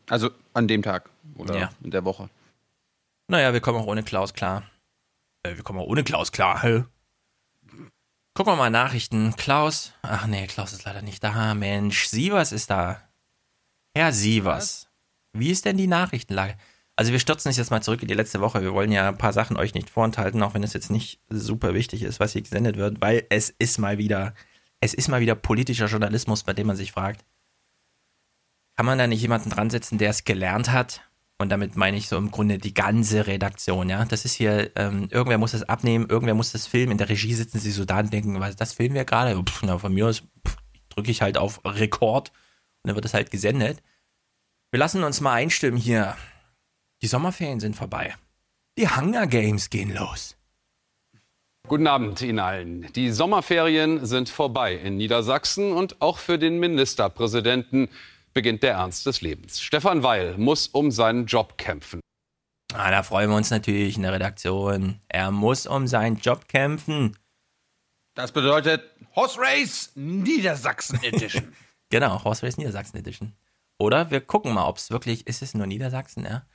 Also 0.10 0.30
an 0.54 0.68
dem 0.68 0.82
Tag 0.84 1.10
oder 1.36 1.58
Ja. 1.58 1.70
in 1.84 1.92
der 1.92 2.06
Woche. 2.06 2.30
Naja, 3.30 3.52
wir 3.54 3.60
kommen 3.60 3.80
auch 3.80 3.88
ohne 3.88 4.04
Klaus 4.04 4.34
klar. 4.34 4.64
Äh, 5.44 5.56
wir 5.56 5.64
kommen 5.64 5.80
auch 5.80 5.88
ohne 5.88 6.04
Klaus 6.04 6.32
klar. 6.32 6.62
Gucken 8.38 8.54
wir 8.54 8.58
mal 8.58 8.70
Nachrichten. 8.70 9.36
Klaus. 9.36 9.94
Ach 10.04 10.28
nee, 10.28 10.46
Klaus 10.46 10.72
ist 10.72 10.86
leider 10.86 11.02
nicht 11.02 11.24
da. 11.24 11.56
Mensch, 11.56 12.06
Sievers 12.06 12.52
ist 12.52 12.70
da. 12.70 13.02
Herr 13.96 14.14
Sievers. 14.14 14.90
Wie 15.34 15.50
ist 15.50 15.66
denn 15.66 15.76
die 15.76 15.88
Nachrichtenlage? 15.88 16.56
Also 16.96 17.12
wir 17.12 17.20
stürzen 17.20 17.50
uns 17.50 17.58
jetzt 17.58 17.72
mal 17.72 17.82
zurück 17.82 18.04
in 18.04 18.08
die 18.08 18.14
letzte 18.14 18.40
Woche. 18.40 18.62
Wir 18.62 18.76
wollen 18.76 18.92
ja 18.92 19.08
ein 19.08 19.18
paar 19.18 19.34
Sachen 19.34 19.58
euch 19.58 19.74
nicht 19.74 19.90
vorenthalten, 19.90 20.44
auch 20.44 20.54
wenn 20.54 20.62
es 20.62 20.74
jetzt 20.74 20.92
nicht 20.92 21.20
super 21.30 21.74
wichtig 21.74 22.04
ist, 22.04 22.20
was 22.20 22.34
hier 22.34 22.44
gesendet 22.44 22.78
wird, 22.78 23.02
weil 23.02 23.26
es 23.32 23.50
ist 23.50 23.80
mal 23.80 23.98
wieder, 23.98 24.36
es 24.82 24.94
ist 24.94 25.08
mal 25.08 25.20
wieder 25.20 25.34
politischer 25.34 25.88
Journalismus, 25.88 26.44
bei 26.44 26.54
dem 26.54 26.68
man 26.68 26.76
sich 26.76 26.92
fragt, 26.92 27.26
kann 28.76 28.86
man 28.86 29.00
da 29.00 29.08
nicht 29.08 29.22
jemanden 29.22 29.50
dran 29.50 29.72
setzen, 29.72 29.98
der 29.98 30.12
es 30.12 30.26
gelernt 30.26 30.72
hat? 30.72 31.02
Und 31.40 31.50
damit 31.50 31.76
meine 31.76 31.98
ich 31.98 32.08
so 32.08 32.18
im 32.18 32.32
Grunde 32.32 32.58
die 32.58 32.74
ganze 32.74 33.28
Redaktion, 33.28 33.90
ja. 33.90 34.06
Das 34.06 34.26
ist 34.26 34.34
hier, 34.34 34.72
ähm, 34.76 35.08
irgendwer 35.12 35.38
muss 35.38 35.52
das 35.52 35.64
abnehmen, 35.64 36.10
irgendwer 36.10 36.34
muss 36.34 36.52
das 36.52 36.66
filmen. 36.66 36.94
In 36.94 36.98
der 36.98 37.10
Regie 37.10 37.34
sitzen 37.34 37.60
sie 37.60 37.72
so 37.72 37.86
da 37.86 38.00
und 38.00 38.12
denken, 38.12 38.40
was, 38.40 38.56
das 38.56 38.74
filmen 38.74 38.96
wir 38.96 39.06
gerade? 39.06 39.42
Pff, 39.44 39.62
na, 39.64 39.78
von 39.78 39.94
mir 39.94 40.08
aus 40.08 40.24
drücke 40.90 41.12
ich 41.12 41.22
halt 41.22 41.38
auf 41.38 41.62
Rekord 41.64 42.30
und 42.30 42.90
dann 42.90 42.96
wird 42.96 43.06
es 43.06 43.14
halt 43.14 43.30
gesendet. 43.30 43.84
Wir 44.72 44.80
lassen 44.80 45.04
uns 45.04 45.22
mal 45.22 45.34
einstimmen 45.34 45.78
hier. 45.78 46.18
Die 47.04 47.08
Sommerferien 47.08 47.60
sind 47.60 47.76
vorbei. 47.76 48.16
Die 48.80 48.90
Hunger 48.90 49.28
Games 49.28 49.70
gehen 49.70 49.94
los. 49.94 50.36
Guten 51.68 51.86
Abend 51.86 52.22
Ihnen 52.22 52.40
allen. 52.40 52.92
Die 52.94 53.12
Sommerferien 53.12 54.06
sind 54.06 54.30
vorbei 54.30 54.76
in 54.76 54.98
Niedersachsen 54.98 55.74
und 55.74 56.02
auch 56.02 56.18
für 56.18 56.40
den 56.40 56.60
Ministerpräsidenten 56.60 57.90
beginnt 58.38 58.62
der 58.62 58.74
Ernst 58.74 59.04
des 59.08 59.22
Lebens. 59.22 59.60
Stefan 59.60 60.04
Weil 60.04 60.38
muss 60.38 60.68
um 60.68 60.92
seinen 60.92 61.26
Job 61.26 61.58
kämpfen. 61.58 62.02
Ah, 62.72 62.92
da 62.92 63.02
freuen 63.02 63.32
wir 63.32 63.36
uns 63.36 63.50
natürlich 63.50 63.96
in 63.96 64.04
der 64.04 64.14
Redaktion. 64.14 65.00
Er 65.08 65.32
muss 65.32 65.66
um 65.66 65.88
seinen 65.88 66.18
Job 66.18 66.48
kämpfen. 66.48 67.18
Das 68.14 68.32
bedeutet 68.32 68.84
Horse 69.16 69.40
Race 69.40 69.92
Niedersachsen 69.96 71.04
Edition. 71.04 71.56
Genau, 71.90 72.22
Horse 72.24 72.46
Race 72.46 72.58
Niedersachsen 72.58 72.98
Edition. 72.98 73.34
Oder 73.80 74.12
wir 74.12 74.20
gucken 74.20 74.54
mal, 74.54 74.68
ob 74.68 74.76
es 74.76 74.92
wirklich, 74.92 75.26
ist 75.26 75.42
es 75.42 75.54
nur 75.54 75.66
Niedersachsen, 75.66 76.26
ja? 76.26 76.46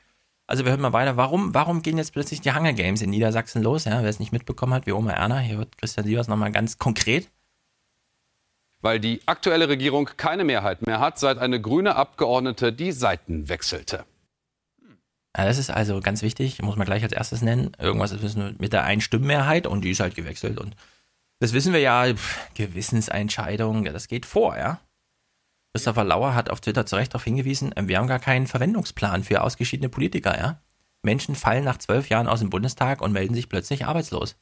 Also 0.46 0.64
wir 0.64 0.70
hören 0.70 0.82
mal 0.82 0.92
weiter. 0.92 1.16
Warum, 1.16 1.54
warum 1.54 1.80
gehen 1.80 1.96
jetzt 1.96 2.12
plötzlich 2.12 2.42
die 2.42 2.52
Hunger 2.52 2.74
Games 2.74 3.00
in 3.00 3.08
Niedersachsen 3.08 3.62
los? 3.62 3.86
Ja, 3.86 4.02
wer 4.02 4.10
es 4.10 4.20
nicht 4.20 4.32
mitbekommen 4.32 4.74
hat, 4.74 4.86
wie 4.86 4.92
Oma 4.92 5.12
Erna, 5.12 5.38
hier 5.38 5.56
wird 5.58 5.78
Christian 5.78 6.06
Sievers 6.06 6.28
nochmal 6.28 6.52
ganz 6.52 6.76
konkret. 6.76 7.30
Weil 8.82 9.00
die 9.00 9.20
aktuelle 9.26 9.68
Regierung 9.68 10.10
keine 10.16 10.44
Mehrheit 10.44 10.86
mehr 10.86 11.00
hat, 11.00 11.18
seit 11.18 11.38
eine 11.38 11.60
grüne 11.60 11.96
Abgeordnete 11.96 12.72
die 12.72 12.92
Seiten 12.92 13.48
wechselte. 13.48 14.04
Das 15.32 15.56
ist 15.56 15.70
also 15.70 16.00
ganz 16.00 16.20
wichtig, 16.20 16.60
muss 16.60 16.76
man 16.76 16.84
gleich 16.84 17.02
als 17.02 17.12
erstes 17.12 17.40
nennen. 17.40 17.72
Irgendwas 17.78 18.12
ist 18.12 18.36
mit 18.36 18.72
der 18.72 18.84
Einstimmenmehrheit 18.84 19.66
und 19.66 19.82
die 19.82 19.92
ist 19.92 20.00
halt 20.00 20.14
gewechselt. 20.14 20.58
Und 20.60 20.76
das 21.40 21.54
wissen 21.54 21.72
wir 21.72 21.80
ja, 21.80 22.14
pff, 22.14 22.54
Gewissensentscheidung, 22.54 23.86
ja, 23.86 23.92
das 23.92 24.08
geht 24.08 24.26
vor, 24.26 24.56
ja. 24.56 24.80
Christopher 25.74 26.04
Lauer 26.04 26.34
hat 26.34 26.50
auf 26.50 26.60
Twitter 26.60 26.84
zu 26.84 26.96
Recht 26.96 27.14
darauf 27.14 27.24
hingewiesen, 27.24 27.74
äh, 27.74 27.88
wir 27.88 27.98
haben 27.98 28.06
gar 28.06 28.18
keinen 28.18 28.46
Verwendungsplan 28.46 29.24
für 29.24 29.42
ausgeschiedene 29.42 29.88
Politiker, 29.88 30.38
ja. 30.38 30.60
Menschen 31.02 31.34
fallen 31.34 31.64
nach 31.64 31.78
zwölf 31.78 32.10
Jahren 32.10 32.28
aus 32.28 32.40
dem 32.40 32.50
Bundestag 32.50 33.00
und 33.00 33.12
melden 33.12 33.34
sich 33.34 33.48
plötzlich 33.48 33.86
arbeitslos. 33.86 34.36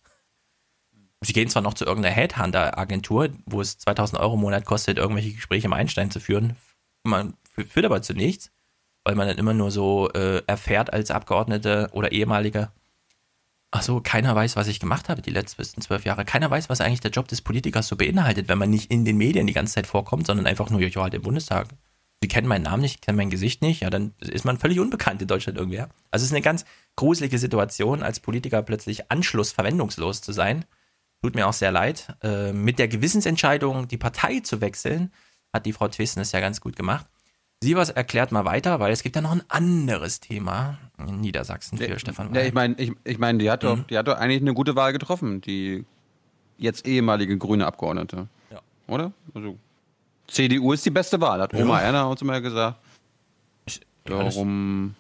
Sie 1.22 1.32
gehen 1.32 1.48
zwar 1.48 1.62
noch 1.62 1.74
zu 1.74 1.84
irgendeiner 1.84 2.14
Headhunter-Agentur, 2.14 3.30
wo 3.47 3.60
es 3.60 3.78
2000 3.78 4.20
Euro 4.20 4.34
im 4.34 4.40
Monat 4.40 4.64
kostet, 4.64 4.98
irgendwelche 4.98 5.32
Gespräche 5.32 5.66
im 5.66 5.72
Einstein 5.74 6.10
zu 6.10 6.18
führen. 6.18 6.56
Man 7.05 7.34
führt 7.55 7.84
aber 7.84 8.01
zu 8.01 8.14
nichts 8.14 8.51
weil 9.05 9.14
man 9.14 9.28
dann 9.28 9.38
immer 9.38 9.55
nur 9.55 9.70
so 9.70 10.10
äh, 10.12 10.42
erfährt 10.47 10.92
als 10.92 11.10
Abgeordnete 11.10 11.88
oder 11.92 12.12
ehemaliger, 12.12 12.72
ach 13.70 13.82
so, 13.82 14.01
keiner 14.01 14.34
weiß, 14.34 14.56
was 14.56 14.68
ich 14.68 14.80
gemacht 14.80 15.09
habe 15.09 15.22
die 15.22 15.30
letzten 15.30 15.80
zwölf 15.80 16.05
Jahre. 16.05 16.24
Keiner 16.24 16.51
weiß, 16.51 16.68
was 16.68 16.80
eigentlich 16.80 17.01
der 17.01 17.10
Job 17.10 17.28
des 17.28 17.40
Politikers 17.40 17.88
so 17.88 17.97
beinhaltet, 17.97 18.48
wenn 18.48 18.59
man 18.59 18.70
nicht 18.70 18.90
in 18.90 19.05
den 19.05 19.16
Medien 19.16 19.47
die 19.47 19.52
ganze 19.52 19.74
Zeit 19.74 19.86
vorkommt, 19.86 20.26
sondern 20.26 20.47
einfach 20.47 20.70
nur, 20.70 20.80
ja, 20.80 21.02
halt 21.02 21.14
im 21.14 21.22
Bundestag. 21.22 21.68
Sie 22.22 22.28
kennen 22.28 22.48
meinen 22.48 22.64
Namen 22.64 22.82
nicht, 22.82 23.01
kennen 23.01 23.16
mein 23.16 23.30
Gesicht 23.30 23.62
nicht, 23.62 23.80
ja, 23.80 23.88
dann 23.88 24.12
ist 24.18 24.44
man 24.44 24.59
völlig 24.59 24.78
unbekannt 24.78 25.22
in 25.22 25.28
Deutschland 25.28 25.56
irgendwie. 25.56 25.78
Also 25.78 25.90
es 26.12 26.24
ist 26.24 26.32
eine 26.32 26.42
ganz 26.42 26.66
gruselige 26.94 27.38
Situation, 27.38 28.02
als 28.02 28.20
Politiker 28.20 28.62
plötzlich 28.62 29.10
anschlussverwendungslos 29.10 30.20
zu 30.20 30.32
sein. 30.32 30.66
Tut 31.22 31.34
mir 31.34 31.47
auch 31.47 31.52
sehr 31.52 31.70
leid. 31.70 32.14
Äh, 32.22 32.52
mit 32.52 32.78
der 32.78 32.88
Gewissensentscheidung, 32.88 33.88
die 33.88 33.98
Partei 33.98 34.40
zu 34.40 34.60
wechseln, 34.60 35.12
hat 35.52 35.66
die 35.66 35.72
Frau 35.72 35.88
Twisten 35.88 36.20
es 36.22 36.32
ja 36.32 36.40
ganz 36.40 36.60
gut 36.60 36.76
gemacht. 36.76 37.06
Sie 37.62 37.76
was 37.76 37.90
erklärt 37.90 38.32
mal 38.32 38.47
weiter, 38.47 38.80
weil 38.80 38.90
es 38.90 39.02
gibt 39.02 39.16
ja 39.16 39.22
noch 39.22 39.32
ein 39.32 39.42
anderes 39.48 40.20
Thema 40.20 40.78
in 40.97 41.20
Niedersachsen 41.20 41.76
für 41.76 41.90
Ja, 41.90 41.98
Stefan 41.98 42.28
Ja, 42.28 42.36
Weil. 42.40 42.47
ich 42.48 42.55
meine, 42.55 42.74
ich, 42.78 42.92
ich 43.05 43.18
mein, 43.18 43.38
die, 43.38 43.51
hat 43.51 43.64
doch, 43.64 43.76
Mhm. 43.76 43.86
die 43.90 43.98
hat 43.98 44.09
doch 44.09 44.16
eigentlich 44.16 44.40
eine 44.40 44.55
gute 44.55 44.76
Wahl 44.76 44.94
getroffen, 44.94 45.42
die 45.42 45.84
jetzt 46.56 46.86
ehemalige 46.86 47.36
grüne 47.36 47.66
Abgeordnete. 47.66 48.28
Ja. 48.51 48.60
Oder? 48.86 49.12
Also, 49.34 49.59
CDU 50.26 50.72
ist 50.72 50.86
die 50.86 50.90
beste 50.90 51.20
Wahl, 51.20 51.42
hat 51.42 51.52
Ja. 51.52 51.59
Oma 51.62 51.80
Erna 51.80 52.05
uns 52.05 52.22
immer 52.22 52.40
gesagt. 52.40 52.78
eh 53.68 54.12
alles- 54.14 54.34
Darum. 54.34 54.94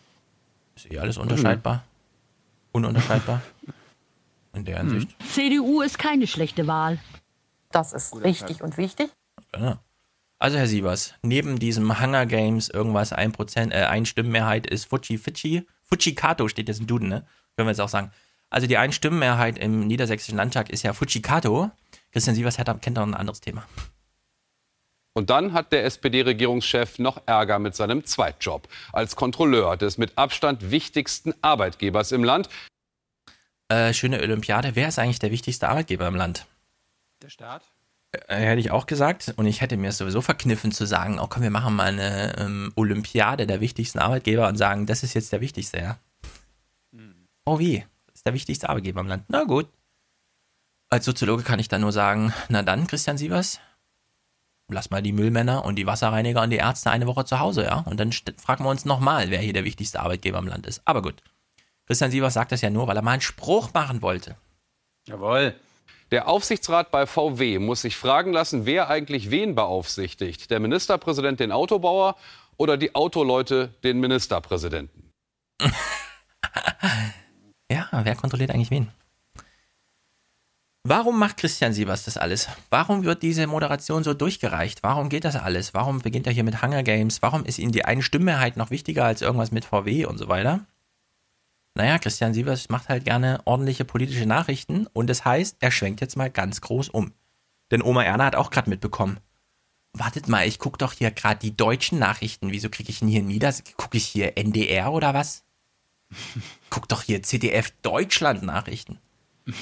Ist 0.76 0.90
eh 0.92 0.98
alles 0.98 1.16
unterscheidbar? 1.16 1.82
Ununterscheidbar? 2.72 3.40
In 4.54 4.64
der 4.64 4.80
Hm. 4.80 4.90
Hinsicht. 4.90 5.16
CDU 5.32 5.80
ist 5.82 5.98
keine 5.98 6.26
schlechte 6.26 6.66
Wahl. 6.66 6.98
Das 7.70 7.92
ist 7.92 8.14
richtig 8.24 8.62
und 8.62 8.76
wichtig. 8.76 9.10
Ja. 9.56 9.78
Also 10.38 10.56
Herr 10.56 10.66
Sievers, 10.66 11.14
neben 11.22 11.58
diesem 11.58 12.00
Hunger 12.00 12.24
Games 12.26 12.68
irgendwas 12.68 13.12
1%, 13.12 13.72
äh, 13.72 13.84
Einstimmenmehrheit 13.84 14.66
ist 14.66 14.86
Fuji 14.86 15.18
Fichi. 15.18 15.66
Fujikato 15.84 16.48
steht 16.48 16.68
jetzt 16.68 16.80
im 16.80 16.86
Duden, 16.86 17.08
ne? 17.08 17.26
Können 17.56 17.66
wir 17.68 17.72
jetzt 17.72 17.80
auch 17.80 17.88
sagen. 17.88 18.10
Also 18.48 18.66
die 18.66 18.78
Einstimmenmehrheit 18.78 19.58
im 19.58 19.86
niedersächsischen 19.86 20.36
Landtag 20.36 20.70
ist 20.70 20.82
ja 20.82 20.92
Fujikato. 20.92 21.70
Christian 22.10 22.34
Sievers 22.34 22.58
hat, 22.58 22.82
kennt 22.82 22.96
noch 22.96 23.06
ein 23.06 23.14
anderes 23.14 23.40
Thema. 23.40 23.64
Und 25.12 25.30
dann 25.30 25.52
hat 25.52 25.72
der 25.72 25.84
SPD-Regierungschef 25.84 26.98
noch 26.98 27.20
Ärger 27.26 27.58
mit 27.58 27.74
seinem 27.74 28.04
Zweitjob 28.04 28.68
als 28.92 29.16
Kontrolleur 29.16 29.76
des 29.76 29.98
mit 29.98 30.16
Abstand 30.16 30.70
wichtigsten 30.70 31.34
Arbeitgebers 31.42 32.12
im 32.12 32.24
Land. 32.24 32.48
Äh, 33.70 33.94
schöne 33.94 34.20
Olympiade. 34.20 34.74
Wer 34.74 34.88
ist 34.88 34.98
eigentlich 34.98 35.20
der 35.20 35.30
wichtigste 35.30 35.68
Arbeitgeber 35.68 36.08
im 36.08 36.16
Land? 36.16 36.44
Der 37.22 37.28
Staat? 37.28 37.62
Äh, 38.10 38.34
hätte 38.34 38.58
ich 38.58 38.72
auch 38.72 38.86
gesagt. 38.86 39.32
Und 39.36 39.46
ich 39.46 39.60
hätte 39.60 39.76
mir 39.76 39.90
es 39.90 39.98
sowieso 39.98 40.20
verkniffen 40.20 40.72
zu 40.72 40.86
sagen, 40.86 41.20
oh 41.20 41.28
komm, 41.28 41.44
wir 41.44 41.50
machen 41.50 41.76
mal 41.76 41.86
eine 41.86 42.36
ähm, 42.36 42.72
Olympiade 42.74 43.46
der 43.46 43.60
wichtigsten 43.60 44.00
Arbeitgeber 44.00 44.48
und 44.48 44.56
sagen, 44.56 44.86
das 44.86 45.04
ist 45.04 45.14
jetzt 45.14 45.30
der 45.30 45.40
wichtigste, 45.40 45.78
ja. 45.78 45.98
Oh 47.44 47.60
wie? 47.60 47.84
Das 48.06 48.16
ist 48.16 48.26
der 48.26 48.34
wichtigste 48.34 48.68
Arbeitgeber 48.68 49.02
im 49.02 49.06
Land. 49.06 49.24
Na 49.28 49.44
gut. 49.44 49.68
Als 50.88 51.04
Soziologe 51.04 51.44
kann 51.44 51.60
ich 51.60 51.68
dann 51.68 51.82
nur 51.82 51.92
sagen, 51.92 52.34
na 52.48 52.62
dann, 52.62 52.88
Christian 52.88 53.18
Sievers, 53.18 53.60
lass 54.66 54.90
mal 54.90 55.00
die 55.00 55.12
Müllmänner 55.12 55.64
und 55.64 55.76
die 55.76 55.86
Wasserreiniger 55.86 56.42
und 56.42 56.50
die 56.50 56.56
Ärzte 56.56 56.90
eine 56.90 57.06
Woche 57.06 57.24
zu 57.24 57.38
Hause, 57.38 57.62
ja. 57.62 57.78
Und 57.86 58.00
dann 58.00 58.10
fragen 58.10 58.64
wir 58.64 58.70
uns 58.70 58.84
nochmal, 58.84 59.30
wer 59.30 59.38
hier 59.38 59.52
der 59.52 59.64
wichtigste 59.64 60.00
Arbeitgeber 60.00 60.40
im 60.40 60.48
Land 60.48 60.66
ist. 60.66 60.82
Aber 60.84 61.02
gut. 61.02 61.22
Christian 61.90 62.12
Sievers 62.12 62.34
sagt 62.34 62.52
das 62.52 62.60
ja 62.60 62.70
nur, 62.70 62.86
weil 62.86 62.94
er 62.94 63.02
mal 63.02 63.14
einen 63.14 63.20
Spruch 63.20 63.74
machen 63.74 64.00
wollte. 64.00 64.36
Jawohl. 65.08 65.56
Der 66.12 66.28
Aufsichtsrat 66.28 66.92
bei 66.92 67.04
VW 67.04 67.58
muss 67.58 67.82
sich 67.82 67.96
fragen 67.96 68.32
lassen, 68.32 68.64
wer 68.64 68.88
eigentlich 68.88 69.32
wen 69.32 69.56
beaufsichtigt. 69.56 70.52
Der 70.52 70.60
Ministerpräsident 70.60 71.40
den 71.40 71.50
Autobauer 71.50 72.14
oder 72.56 72.76
die 72.76 72.94
Autoleute 72.94 73.74
den 73.82 73.98
Ministerpräsidenten? 73.98 75.10
Ja, 77.72 77.88
wer 77.92 78.16
kontrolliert 78.16 78.50
eigentlich 78.50 78.72
wen? 78.72 78.88
Warum 80.82 81.18
macht 81.20 81.36
Christian 81.36 81.72
Sievers 81.72 82.04
das 82.04 82.16
alles? 82.16 82.48
Warum 82.68 83.04
wird 83.04 83.22
diese 83.22 83.46
Moderation 83.46 84.02
so 84.02 84.12
durchgereicht? 84.12 84.82
Warum 84.82 85.08
geht 85.08 85.24
das 85.24 85.36
alles? 85.36 85.72
Warum 85.72 86.00
beginnt 86.00 86.26
er 86.26 86.32
hier 86.32 86.42
mit 86.42 86.62
Hunger 86.62 86.82
Games? 86.82 87.22
Warum 87.22 87.44
ist 87.44 87.60
ihm 87.60 87.70
die 87.70 87.84
eine 87.84 88.02
Stimmmehrheit 88.02 88.56
noch 88.56 88.70
wichtiger 88.70 89.04
als 89.04 89.22
irgendwas 89.22 89.52
mit 89.52 89.64
VW 89.64 90.06
und 90.06 90.18
so 90.18 90.26
weiter? 90.26 90.66
Naja, 91.74 91.98
Christian 91.98 92.34
Sievers 92.34 92.68
macht 92.68 92.88
halt 92.88 93.04
gerne 93.04 93.40
ordentliche 93.44 93.84
politische 93.84 94.26
Nachrichten 94.26 94.86
und 94.88 95.08
das 95.08 95.24
heißt, 95.24 95.58
er 95.60 95.70
schwenkt 95.70 96.00
jetzt 96.00 96.16
mal 96.16 96.30
ganz 96.30 96.60
groß 96.60 96.88
um. 96.88 97.12
Denn 97.70 97.82
Oma 97.82 98.02
Erna 98.02 98.24
hat 98.24 98.36
auch 98.36 98.50
gerade 98.50 98.70
mitbekommen. 98.70 99.20
Wartet 99.92 100.28
mal, 100.28 100.46
ich 100.46 100.58
gucke 100.58 100.78
doch 100.78 100.92
hier 100.92 101.10
gerade 101.10 101.40
die 101.40 101.56
deutschen 101.56 101.98
Nachrichten. 101.98 102.52
Wieso 102.52 102.70
kriege 102.70 102.90
ich 102.90 103.00
denn 103.00 103.08
hier 103.08 103.22
nieder? 103.22 103.52
Gucke 103.76 103.96
ich 103.96 104.06
hier 104.06 104.36
NDR 104.36 104.92
oder 104.92 105.14
was? 105.14 105.44
Guck 106.70 106.88
doch 106.88 107.02
hier 107.02 107.22
CDF 107.22 107.70
Deutschland 107.82 108.42
Nachrichten. 108.42 108.98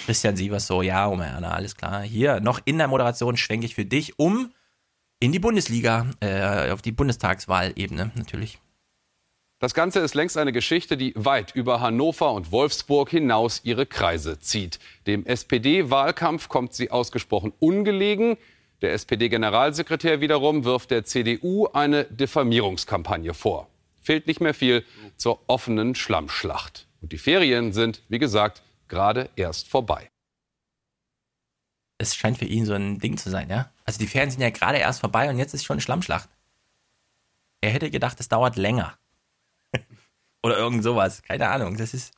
Christian 0.04 0.36
Sievers 0.36 0.66
so, 0.66 0.82
ja, 0.82 1.08
Oma 1.08 1.26
Erna, 1.26 1.52
alles 1.52 1.76
klar. 1.76 2.02
Hier, 2.02 2.40
noch 2.40 2.60
in 2.64 2.78
der 2.78 2.88
Moderation 2.88 3.36
schwenke 3.36 3.66
ich 3.66 3.74
für 3.74 3.86
dich 3.86 4.18
um 4.18 4.52
in 5.20 5.32
die 5.32 5.38
Bundesliga, 5.38 6.06
äh, 6.20 6.70
auf 6.70 6.82
die 6.82 6.92
Bundestagswahlebene 6.92 8.12
natürlich. 8.14 8.60
Das 9.60 9.74
Ganze 9.74 9.98
ist 9.98 10.14
längst 10.14 10.36
eine 10.36 10.52
Geschichte, 10.52 10.96
die 10.96 11.12
weit 11.16 11.52
über 11.52 11.80
Hannover 11.80 12.32
und 12.32 12.52
Wolfsburg 12.52 13.10
hinaus 13.10 13.60
ihre 13.64 13.86
Kreise 13.86 14.38
zieht. 14.38 14.78
Dem 15.08 15.26
SPD-Wahlkampf 15.26 16.48
kommt 16.48 16.74
sie 16.74 16.92
ausgesprochen 16.92 17.52
ungelegen. 17.58 18.36
Der 18.82 18.92
SPD-Generalsekretär 18.92 20.20
wiederum 20.20 20.64
wirft 20.64 20.92
der 20.92 21.04
CDU 21.04 21.66
eine 21.66 22.04
Diffamierungskampagne 22.04 23.34
vor. 23.34 23.68
Fehlt 24.00 24.28
nicht 24.28 24.40
mehr 24.40 24.54
viel 24.54 24.84
zur 25.16 25.42
offenen 25.48 25.96
Schlammschlacht. 25.96 26.86
Und 27.00 27.10
die 27.10 27.18
Ferien 27.18 27.72
sind, 27.72 28.02
wie 28.08 28.20
gesagt, 28.20 28.62
gerade 28.86 29.28
erst 29.34 29.66
vorbei. 29.66 30.08
Es 31.98 32.14
scheint 32.14 32.38
für 32.38 32.44
ihn 32.44 32.64
so 32.64 32.74
ein 32.74 33.00
Ding 33.00 33.16
zu 33.16 33.28
sein, 33.28 33.50
ja? 33.50 33.72
Also 33.84 33.98
die 33.98 34.06
Ferien 34.06 34.30
sind 34.30 34.40
ja 34.40 34.50
gerade 34.50 34.78
erst 34.78 35.00
vorbei 35.00 35.28
und 35.28 35.38
jetzt 35.38 35.52
ist 35.52 35.64
schon 35.64 35.80
Schlammschlacht. 35.80 36.28
Er 37.60 37.70
hätte 37.70 37.90
gedacht, 37.90 38.20
es 38.20 38.28
dauert 38.28 38.54
länger. 38.54 38.96
Oder 40.42 40.58
irgend 40.58 40.82
sowas. 40.82 41.22
Keine 41.22 41.48
Ahnung. 41.48 41.76
Das 41.76 41.94
ist. 41.94 42.14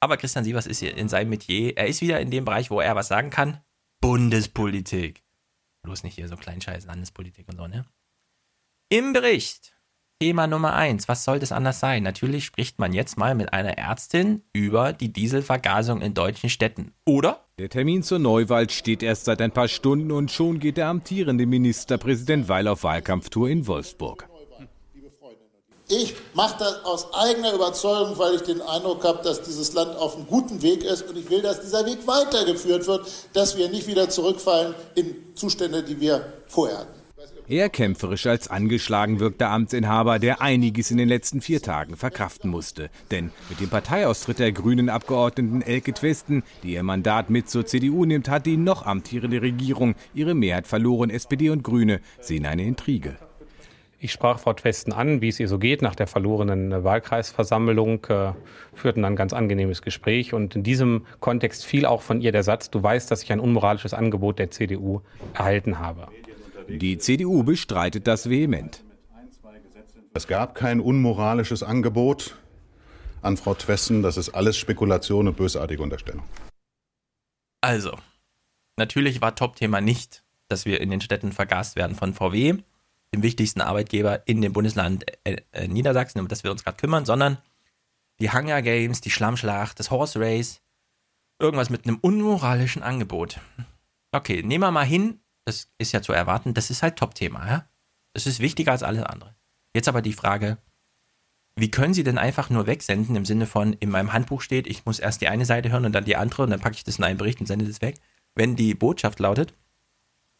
Aber 0.00 0.16
Christian 0.16 0.44
Sievers 0.44 0.66
ist 0.66 0.78
hier 0.78 0.96
in 0.96 1.08
seinem 1.08 1.30
Metier. 1.30 1.76
Er 1.76 1.86
ist 1.86 2.00
wieder 2.00 2.20
in 2.20 2.30
dem 2.30 2.44
Bereich, 2.44 2.70
wo 2.70 2.80
er 2.80 2.94
was 2.94 3.08
sagen 3.08 3.30
kann. 3.30 3.60
Bundespolitik. 4.00 5.24
Bloß 5.82 6.04
nicht 6.04 6.14
hier 6.14 6.28
so 6.28 6.36
Kleinscheiß, 6.36 6.86
Landespolitik 6.86 7.48
und 7.48 7.56
so, 7.56 7.66
ne? 7.66 7.84
Im 8.90 9.12
Bericht. 9.12 9.74
Thema 10.20 10.48
Nummer 10.48 10.74
eins. 10.74 11.06
Was 11.06 11.22
soll 11.22 11.38
das 11.38 11.52
anders 11.52 11.78
sein? 11.78 12.02
Natürlich 12.02 12.44
spricht 12.44 12.80
man 12.80 12.92
jetzt 12.92 13.18
mal 13.18 13.36
mit 13.36 13.52
einer 13.52 13.78
Ärztin 13.78 14.42
über 14.52 14.92
die 14.92 15.12
Dieselvergasung 15.12 16.00
in 16.00 16.14
deutschen 16.14 16.50
Städten. 16.50 16.92
Oder? 17.04 17.46
Der 17.58 17.68
Termin 17.68 18.02
zur 18.02 18.18
Neuwahl 18.18 18.68
steht 18.68 19.04
erst 19.04 19.26
seit 19.26 19.40
ein 19.40 19.52
paar 19.52 19.68
Stunden 19.68 20.10
und 20.10 20.32
schon 20.32 20.58
geht 20.58 20.76
der 20.76 20.88
amtierende 20.88 21.46
Ministerpräsident 21.46 22.48
Weil 22.48 22.66
auf 22.66 22.82
Wahlkampftour 22.82 23.48
in 23.48 23.66
Wolfsburg. 23.68 24.28
Ich 25.90 26.14
mache 26.34 26.58
das 26.58 26.84
aus 26.84 27.14
eigener 27.14 27.54
Überzeugung, 27.54 28.18
weil 28.18 28.34
ich 28.34 28.42
den 28.42 28.60
Eindruck 28.60 29.04
habe, 29.04 29.22
dass 29.24 29.40
dieses 29.40 29.72
Land 29.72 29.96
auf 29.96 30.16
einem 30.16 30.26
guten 30.26 30.60
Weg 30.60 30.84
ist 30.84 31.08
und 31.08 31.16
ich 31.16 31.30
will, 31.30 31.40
dass 31.40 31.62
dieser 31.62 31.86
Weg 31.86 32.06
weitergeführt 32.06 32.86
wird, 32.86 33.08
dass 33.32 33.56
wir 33.56 33.70
nicht 33.70 33.86
wieder 33.86 34.10
zurückfallen 34.10 34.74
in 34.94 35.16
Zustände, 35.34 35.82
die 35.82 35.98
wir 35.98 36.30
vorher 36.46 36.80
hatten. 36.80 36.98
Eher 37.48 37.70
kämpferisch 37.70 38.26
als 38.26 38.48
angeschlagen 38.48 39.20
wirkt 39.20 39.40
der 39.40 39.48
Amtsinhaber, 39.48 40.18
der 40.18 40.42
einiges 40.42 40.90
in 40.90 40.98
den 40.98 41.08
letzten 41.08 41.40
vier 41.40 41.62
Tagen 41.62 41.96
verkraften 41.96 42.50
musste. 42.50 42.90
Denn 43.10 43.30
mit 43.48 43.58
dem 43.60 43.70
Parteiaustritt 43.70 44.38
der 44.38 44.52
grünen 44.52 44.90
Abgeordneten 44.90 45.62
Elke 45.62 45.94
Twesten, 45.94 46.42
die 46.62 46.74
ihr 46.74 46.82
Mandat 46.82 47.30
mit 47.30 47.48
zur 47.48 47.64
CDU 47.64 48.04
nimmt, 48.04 48.28
hat 48.28 48.44
die 48.44 48.58
noch 48.58 48.84
amtierende 48.84 49.40
Regierung 49.40 49.94
ihre 50.12 50.34
Mehrheit 50.34 50.66
verloren. 50.66 51.08
SPD 51.08 51.48
und 51.48 51.62
Grüne 51.62 52.02
sehen 52.20 52.44
eine 52.44 52.64
Intrige. 52.64 53.16
Ich 54.00 54.12
sprach 54.12 54.38
Frau 54.38 54.52
Twesten 54.52 54.92
an, 54.92 55.20
wie 55.20 55.28
es 55.28 55.40
ihr 55.40 55.48
so 55.48 55.58
geht 55.58 55.82
nach 55.82 55.96
der 55.96 56.06
verlorenen 56.06 56.84
Wahlkreisversammlung, 56.84 58.04
äh, 58.06 58.32
führten 58.72 59.02
dann 59.02 59.14
ein 59.14 59.16
ganz 59.16 59.32
angenehmes 59.32 59.82
Gespräch. 59.82 60.32
Und 60.32 60.54
in 60.54 60.62
diesem 60.62 61.04
Kontext 61.18 61.66
fiel 61.66 61.84
auch 61.84 62.02
von 62.02 62.20
ihr 62.20 62.30
der 62.30 62.44
Satz, 62.44 62.70
du 62.70 62.80
weißt, 62.80 63.10
dass 63.10 63.24
ich 63.24 63.32
ein 63.32 63.40
unmoralisches 63.40 63.94
Angebot 63.94 64.38
der 64.38 64.52
CDU 64.52 65.00
erhalten 65.34 65.80
habe. 65.80 66.06
Die 66.68 66.98
CDU 66.98 67.42
bestreitet 67.42 68.06
das 68.06 68.30
vehement. 68.30 68.84
Es 70.14 70.28
gab 70.28 70.54
kein 70.54 70.80
unmoralisches 70.80 71.64
Angebot 71.64 72.36
an 73.20 73.36
Frau 73.36 73.54
Twesten. 73.54 74.02
Das 74.02 74.16
ist 74.16 74.28
alles 74.30 74.56
Spekulation 74.56 75.26
und 75.26 75.36
bösartige 75.36 75.82
Unterstellung. 75.82 76.22
Also, 77.60 77.98
natürlich 78.76 79.20
war 79.20 79.34
Top-Thema 79.34 79.80
nicht, 79.80 80.22
dass 80.48 80.66
wir 80.66 80.80
in 80.80 80.90
den 80.90 81.00
Städten 81.00 81.32
vergast 81.32 81.74
werden 81.74 81.96
von 81.96 82.14
VW 82.14 82.58
dem 83.14 83.22
wichtigsten 83.22 83.60
Arbeitgeber 83.60 84.26
in 84.26 84.40
dem 84.40 84.52
Bundesland 84.52 85.04
äh, 85.24 85.38
äh, 85.52 85.68
Niedersachsen, 85.68 86.20
um 86.20 86.28
das 86.28 86.44
wir 86.44 86.50
uns 86.50 86.64
gerade 86.64 86.76
kümmern, 86.76 87.04
sondern 87.04 87.38
die 88.20 88.30
Hunger 88.30 88.62
Games, 88.62 89.00
die 89.00 89.10
Schlammschlacht, 89.10 89.78
das 89.78 89.90
Horse 89.90 90.20
Race, 90.20 90.60
irgendwas 91.38 91.70
mit 91.70 91.86
einem 91.86 91.98
unmoralischen 92.00 92.82
Angebot. 92.82 93.40
Okay, 94.12 94.42
nehmen 94.42 94.64
wir 94.64 94.70
mal 94.70 94.84
hin, 94.84 95.20
das 95.44 95.70
ist 95.78 95.92
ja 95.92 96.02
zu 96.02 96.12
erwarten, 96.12 96.54
das 96.54 96.70
ist 96.70 96.82
halt 96.82 96.96
Top-Thema, 96.96 97.46
ja? 97.46 97.68
Das 98.12 98.26
ist 98.26 98.40
wichtiger 98.40 98.72
als 98.72 98.82
alles 98.82 99.04
andere. 99.04 99.34
Jetzt 99.74 99.88
aber 99.88 100.02
die 100.02 100.12
Frage, 100.12 100.58
wie 101.56 101.70
können 101.70 101.94
Sie 101.94 102.04
denn 102.04 102.18
einfach 102.18 102.50
nur 102.50 102.66
wegsenden 102.66 103.16
im 103.16 103.24
Sinne 103.24 103.46
von, 103.46 103.72
in 103.74 103.90
meinem 103.90 104.12
Handbuch 104.12 104.42
steht, 104.42 104.66
ich 104.66 104.86
muss 104.86 104.98
erst 104.98 105.20
die 105.20 105.28
eine 105.28 105.44
Seite 105.44 105.70
hören 105.70 105.84
und 105.84 105.92
dann 105.92 106.04
die 106.04 106.16
andere 106.16 106.42
und 106.42 106.50
dann 106.50 106.60
packe 106.60 106.76
ich 106.76 106.84
das 106.84 106.98
in 106.98 107.04
einen 107.04 107.18
Bericht 107.18 107.40
und 107.40 107.46
sende 107.46 107.66
das 107.66 107.80
weg, 107.80 107.96
wenn 108.34 108.56
die 108.56 108.74
Botschaft 108.74 109.18
lautet, 109.20 109.54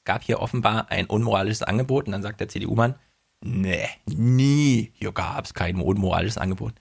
gab 0.04 0.22
hier 0.22 0.40
offenbar 0.40 0.90
ein 0.90 1.06
unmoralisches 1.06 1.62
Angebot 1.62 2.06
und 2.06 2.12
dann 2.12 2.22
sagt 2.22 2.40
der 2.40 2.48
CDU-Mann, 2.48 2.94
nee, 3.44 3.88
nie, 4.06 4.92
hier 4.94 5.12
gab 5.12 5.44
es 5.44 5.54
kein 5.54 5.80
unmoralisches 5.80 6.38
Angebot. 6.38 6.74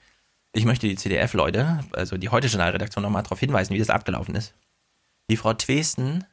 Ich 0.53 0.65
möchte 0.65 0.87
die 0.87 0.95
CDF-Leute, 0.95 1.83
also 1.93 2.17
die 2.17 2.29
heute 2.29 2.47
Journalredaktion, 2.47 3.03
nochmal 3.03 3.23
darauf 3.23 3.39
hinweisen, 3.39 3.73
wie 3.73 3.79
das 3.79 3.89
abgelaufen 3.89 4.35
ist. 4.35 4.55
Die 5.29 5.37
Frau 5.37 5.53
Twesten 5.53 6.25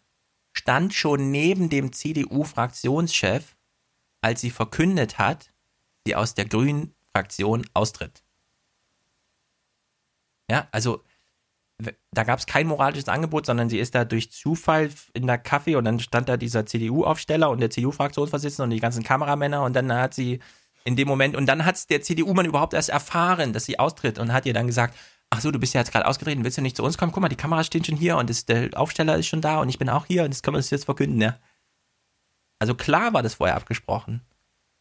stand 0.52 0.94
schon 0.94 1.30
neben 1.30 1.68
dem 1.68 1.92
CDU-Fraktionschef, 1.92 3.56
als 4.22 4.40
sie 4.40 4.50
verkündet 4.50 5.18
hat, 5.18 5.52
sie 6.06 6.14
aus 6.14 6.34
der 6.34 6.46
grünen 6.46 6.94
Fraktion 7.12 7.66
austritt. 7.74 8.22
Ja, 10.50 10.68
also 10.72 11.02
da 12.12 12.22
gab 12.22 12.38
es 12.38 12.46
kein 12.46 12.66
moralisches 12.66 13.08
Angebot, 13.08 13.46
sondern 13.46 13.68
sie 13.68 13.78
ist 13.78 13.94
da 13.94 14.04
durch 14.04 14.30
Zufall 14.30 14.90
in 15.12 15.26
der 15.26 15.38
Kaffee 15.38 15.76
und 15.76 15.84
dann 15.84 15.98
stand 15.98 16.28
da 16.28 16.36
dieser 16.36 16.66
CDU-Aufsteller 16.66 17.50
und 17.50 17.60
der 17.60 17.70
CDU-Fraktionsvorsitzende 17.70 18.64
und 18.64 18.70
die 18.70 18.80
ganzen 18.80 19.02
Kameramänner 19.02 19.62
und 19.62 19.74
dann 19.74 19.92
hat 19.92 20.14
sie 20.14 20.38
in 20.84 20.96
dem 20.96 21.08
Moment 21.08 21.34
und 21.34 21.46
dann 21.46 21.64
hat 21.64 21.90
der 21.90 22.02
CDU-Mann 22.02 22.46
überhaupt 22.46 22.74
erst 22.74 22.90
erfahren, 22.90 23.52
dass 23.52 23.64
sie 23.64 23.78
austritt 23.78 24.18
und 24.18 24.32
hat 24.32 24.46
ihr 24.46 24.54
dann 24.54 24.66
gesagt, 24.66 24.96
ach 25.30 25.40
so, 25.40 25.50
du 25.50 25.58
bist 25.58 25.74
ja 25.74 25.80
jetzt 25.80 25.90
gerade 25.90 26.06
ausgetreten, 26.06 26.44
willst 26.44 26.58
du 26.58 26.62
nicht 26.62 26.76
zu 26.76 26.84
uns 26.84 26.96
kommen? 26.96 27.10
Guck 27.10 27.22
mal, 27.22 27.28
die 27.28 27.36
Kameras 27.36 27.66
stehen 27.66 27.84
schon 27.84 27.96
hier 27.96 28.18
und 28.18 28.30
das, 28.30 28.46
der 28.46 28.70
Aufsteller 28.78 29.16
ist 29.16 29.26
schon 29.26 29.40
da 29.40 29.60
und 29.60 29.68
ich 29.68 29.78
bin 29.78 29.88
auch 29.88 30.06
hier 30.06 30.22
und 30.24 30.32
das 30.32 30.42
können 30.42 30.54
wir 30.54 30.58
uns 30.58 30.70
jetzt 30.70 30.84
verkünden, 30.84 31.20
ja. 31.20 31.38
Also 32.60 32.74
klar 32.74 33.12
war 33.12 33.22
das 33.22 33.34
vorher 33.34 33.56
abgesprochen. 33.56 34.20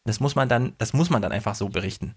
Das 0.04 0.20
muss 0.20 0.36
man 0.36 0.48
dann, 0.48 0.74
das 0.78 0.92
muss 0.92 1.10
man 1.10 1.22
dann 1.22 1.32
einfach 1.32 1.54
so 1.54 1.68
berichten. 1.68 2.14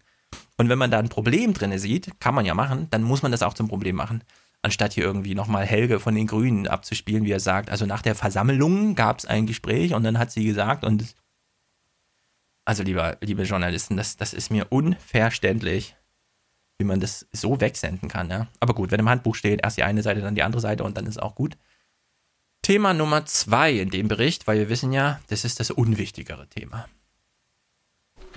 Und 0.57 0.69
wenn 0.69 0.77
man 0.77 0.91
da 0.91 0.99
ein 0.99 1.09
Problem 1.09 1.53
drin 1.53 1.77
sieht, 1.79 2.19
kann 2.19 2.35
man 2.35 2.45
ja 2.45 2.53
machen, 2.53 2.89
dann 2.91 3.01
muss 3.01 3.23
man 3.23 3.31
das 3.31 3.41
auch 3.41 3.53
zum 3.53 3.67
Problem 3.67 3.95
machen 3.95 4.23
anstatt 4.61 4.93
hier 4.93 5.03
irgendwie 5.03 5.35
nochmal 5.35 5.65
Helge 5.65 5.99
von 5.99 6.15
den 6.15 6.27
Grünen 6.27 6.67
abzuspielen, 6.67 7.25
wie 7.25 7.31
er 7.31 7.39
sagt. 7.39 7.69
Also 7.69 7.85
nach 7.85 8.01
der 8.01 8.15
Versammlung 8.15 8.95
gab 8.95 9.19
es 9.19 9.25
ein 9.25 9.45
Gespräch 9.45 9.93
und 9.93 10.03
dann 10.03 10.19
hat 10.19 10.31
sie 10.31 10.43
gesagt 10.43 10.83
und 10.83 11.15
also 12.65 12.83
lieber, 12.83 13.17
liebe 13.21 13.43
Journalisten, 13.43 13.95
das, 13.95 14.17
das 14.17 14.33
ist 14.33 14.51
mir 14.51 14.67
unverständlich, 14.69 15.95
wie 16.77 16.85
man 16.85 16.99
das 16.99 17.25
so 17.31 17.61
wegsenden 17.61 18.09
kann. 18.09 18.29
Ja? 18.29 18.47
Aber 18.59 18.73
gut, 18.73 18.91
wenn 18.91 18.99
im 18.99 19.07
Handbuch 19.07 19.35
steht, 19.35 19.61
erst 19.63 19.77
die 19.77 19.83
eine 19.83 20.03
Seite, 20.03 20.21
dann 20.21 20.35
die 20.35 20.43
andere 20.43 20.61
Seite 20.61 20.83
und 20.83 20.97
dann 20.97 21.05
ist 21.05 21.21
auch 21.21 21.33
gut. 21.33 21.57
Thema 22.61 22.93
Nummer 22.93 23.25
zwei 23.25 23.71
in 23.71 23.89
dem 23.89 24.09
Bericht, 24.09 24.47
weil 24.47 24.59
wir 24.59 24.69
wissen 24.69 24.91
ja, 24.91 25.21
das 25.27 25.45
ist 25.45 25.61
das 25.61 25.71
unwichtigere 25.71 26.49
Thema. 26.49 26.89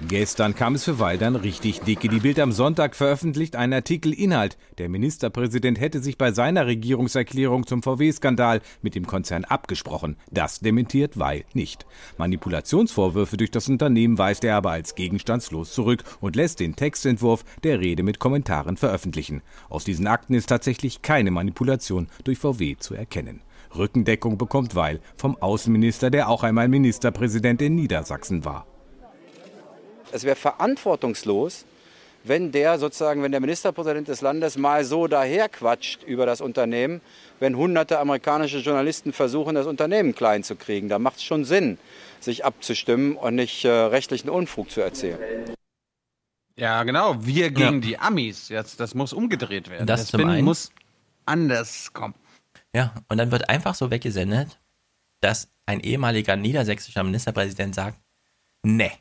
Gestern 0.08 0.54
kam 0.54 0.76
es 0.76 0.84
für 0.84 0.98
Weil 0.98 1.18
dann 1.18 1.36
richtig 1.36 1.80
dicke. 1.80 2.08
Die 2.08 2.20
Bild 2.20 2.40
am 2.40 2.52
Sonntag 2.52 2.96
veröffentlicht 2.96 3.54
einen 3.54 3.74
Artikel 3.74 4.14
Inhalt. 4.14 4.56
Der 4.78 4.88
Ministerpräsident 4.88 5.78
hätte 5.78 6.00
sich 6.00 6.16
bei 6.16 6.32
seiner 6.32 6.66
Regierungserklärung 6.66 7.66
zum 7.66 7.82
VW-Skandal 7.82 8.62
mit 8.80 8.94
dem 8.94 9.06
Konzern 9.06 9.44
abgesprochen. 9.44 10.16
Das 10.30 10.60
dementiert 10.60 11.18
Weil 11.18 11.44
nicht. 11.52 11.86
Manipulationsvorwürfe 12.16 13.36
durch 13.36 13.50
das 13.50 13.68
Unternehmen 13.68 14.16
weist 14.16 14.42
er 14.44 14.56
aber 14.56 14.70
als 14.70 14.94
gegenstandslos 14.94 15.74
zurück 15.74 16.02
und 16.20 16.34
lässt 16.34 16.60
den 16.60 16.76
Textentwurf 16.76 17.44
der 17.62 17.80
Rede 17.80 18.02
mit 18.02 18.18
Kommentaren 18.18 18.78
veröffentlichen. 18.78 19.42
Aus 19.68 19.84
diesen 19.84 20.06
Akten 20.06 20.34
ist 20.34 20.46
tatsächlich 20.46 21.02
keine 21.02 21.30
Manipulation 21.30 22.08
durch 22.24 22.38
VW 22.38 22.76
zu 22.78 22.94
erkennen. 22.94 23.42
Rückendeckung 23.76 24.38
bekommt 24.38 24.74
Weil 24.74 25.00
vom 25.16 25.36
Außenminister, 25.36 26.10
der 26.10 26.28
auch 26.28 26.42
einmal 26.42 26.68
Ministerpräsident 26.68 27.60
in 27.62 27.74
Niedersachsen 27.74 28.44
war. 28.44 28.66
Es 30.12 30.24
wäre 30.24 30.36
verantwortungslos, 30.36 31.64
wenn 32.24 32.52
der 32.52 32.78
sozusagen, 32.78 33.22
wenn 33.22 33.32
der 33.32 33.40
Ministerpräsident 33.40 34.08
des 34.08 34.20
Landes 34.20 34.58
mal 34.58 34.84
so 34.84 35.06
daherquatscht 35.06 36.02
über 36.02 36.26
das 36.26 36.40
Unternehmen, 36.40 37.00
wenn 37.38 37.56
hunderte 37.56 37.98
amerikanische 37.98 38.58
Journalisten 38.58 39.12
versuchen, 39.12 39.54
das 39.54 39.66
Unternehmen 39.66 40.14
klein 40.14 40.44
zu 40.44 40.56
kriegen. 40.56 40.88
Da 40.88 40.98
macht 40.98 41.16
es 41.16 41.24
schon 41.24 41.44
Sinn, 41.44 41.78
sich 42.20 42.44
abzustimmen 42.44 43.16
und 43.16 43.34
nicht 43.36 43.64
äh, 43.64 43.70
rechtlichen 43.70 44.28
Unfug 44.28 44.70
zu 44.70 44.80
erzählen. 44.80 45.18
Ja, 46.56 46.82
genau. 46.82 47.16
Wir 47.24 47.50
gegen 47.50 47.76
ja. 47.76 47.80
die 47.80 47.98
Amis. 47.98 48.50
Jetzt, 48.50 48.80
das 48.80 48.94
muss 48.94 49.14
umgedreht 49.14 49.70
werden. 49.70 49.86
Das, 49.86 50.02
das 50.02 50.10
zum 50.10 50.26
einen. 50.26 50.44
muss 50.44 50.70
anders 51.24 51.92
kommen. 51.94 52.14
Ja, 52.74 52.94
und 53.08 53.16
dann 53.16 53.30
wird 53.30 53.48
einfach 53.48 53.74
so 53.74 53.90
weggesendet, 53.90 54.60
dass 55.20 55.48
ein 55.64 55.80
ehemaliger 55.80 56.36
niedersächsischer 56.36 57.02
Ministerpräsident 57.02 57.74
sagt, 57.74 57.98
nee, 58.62 58.92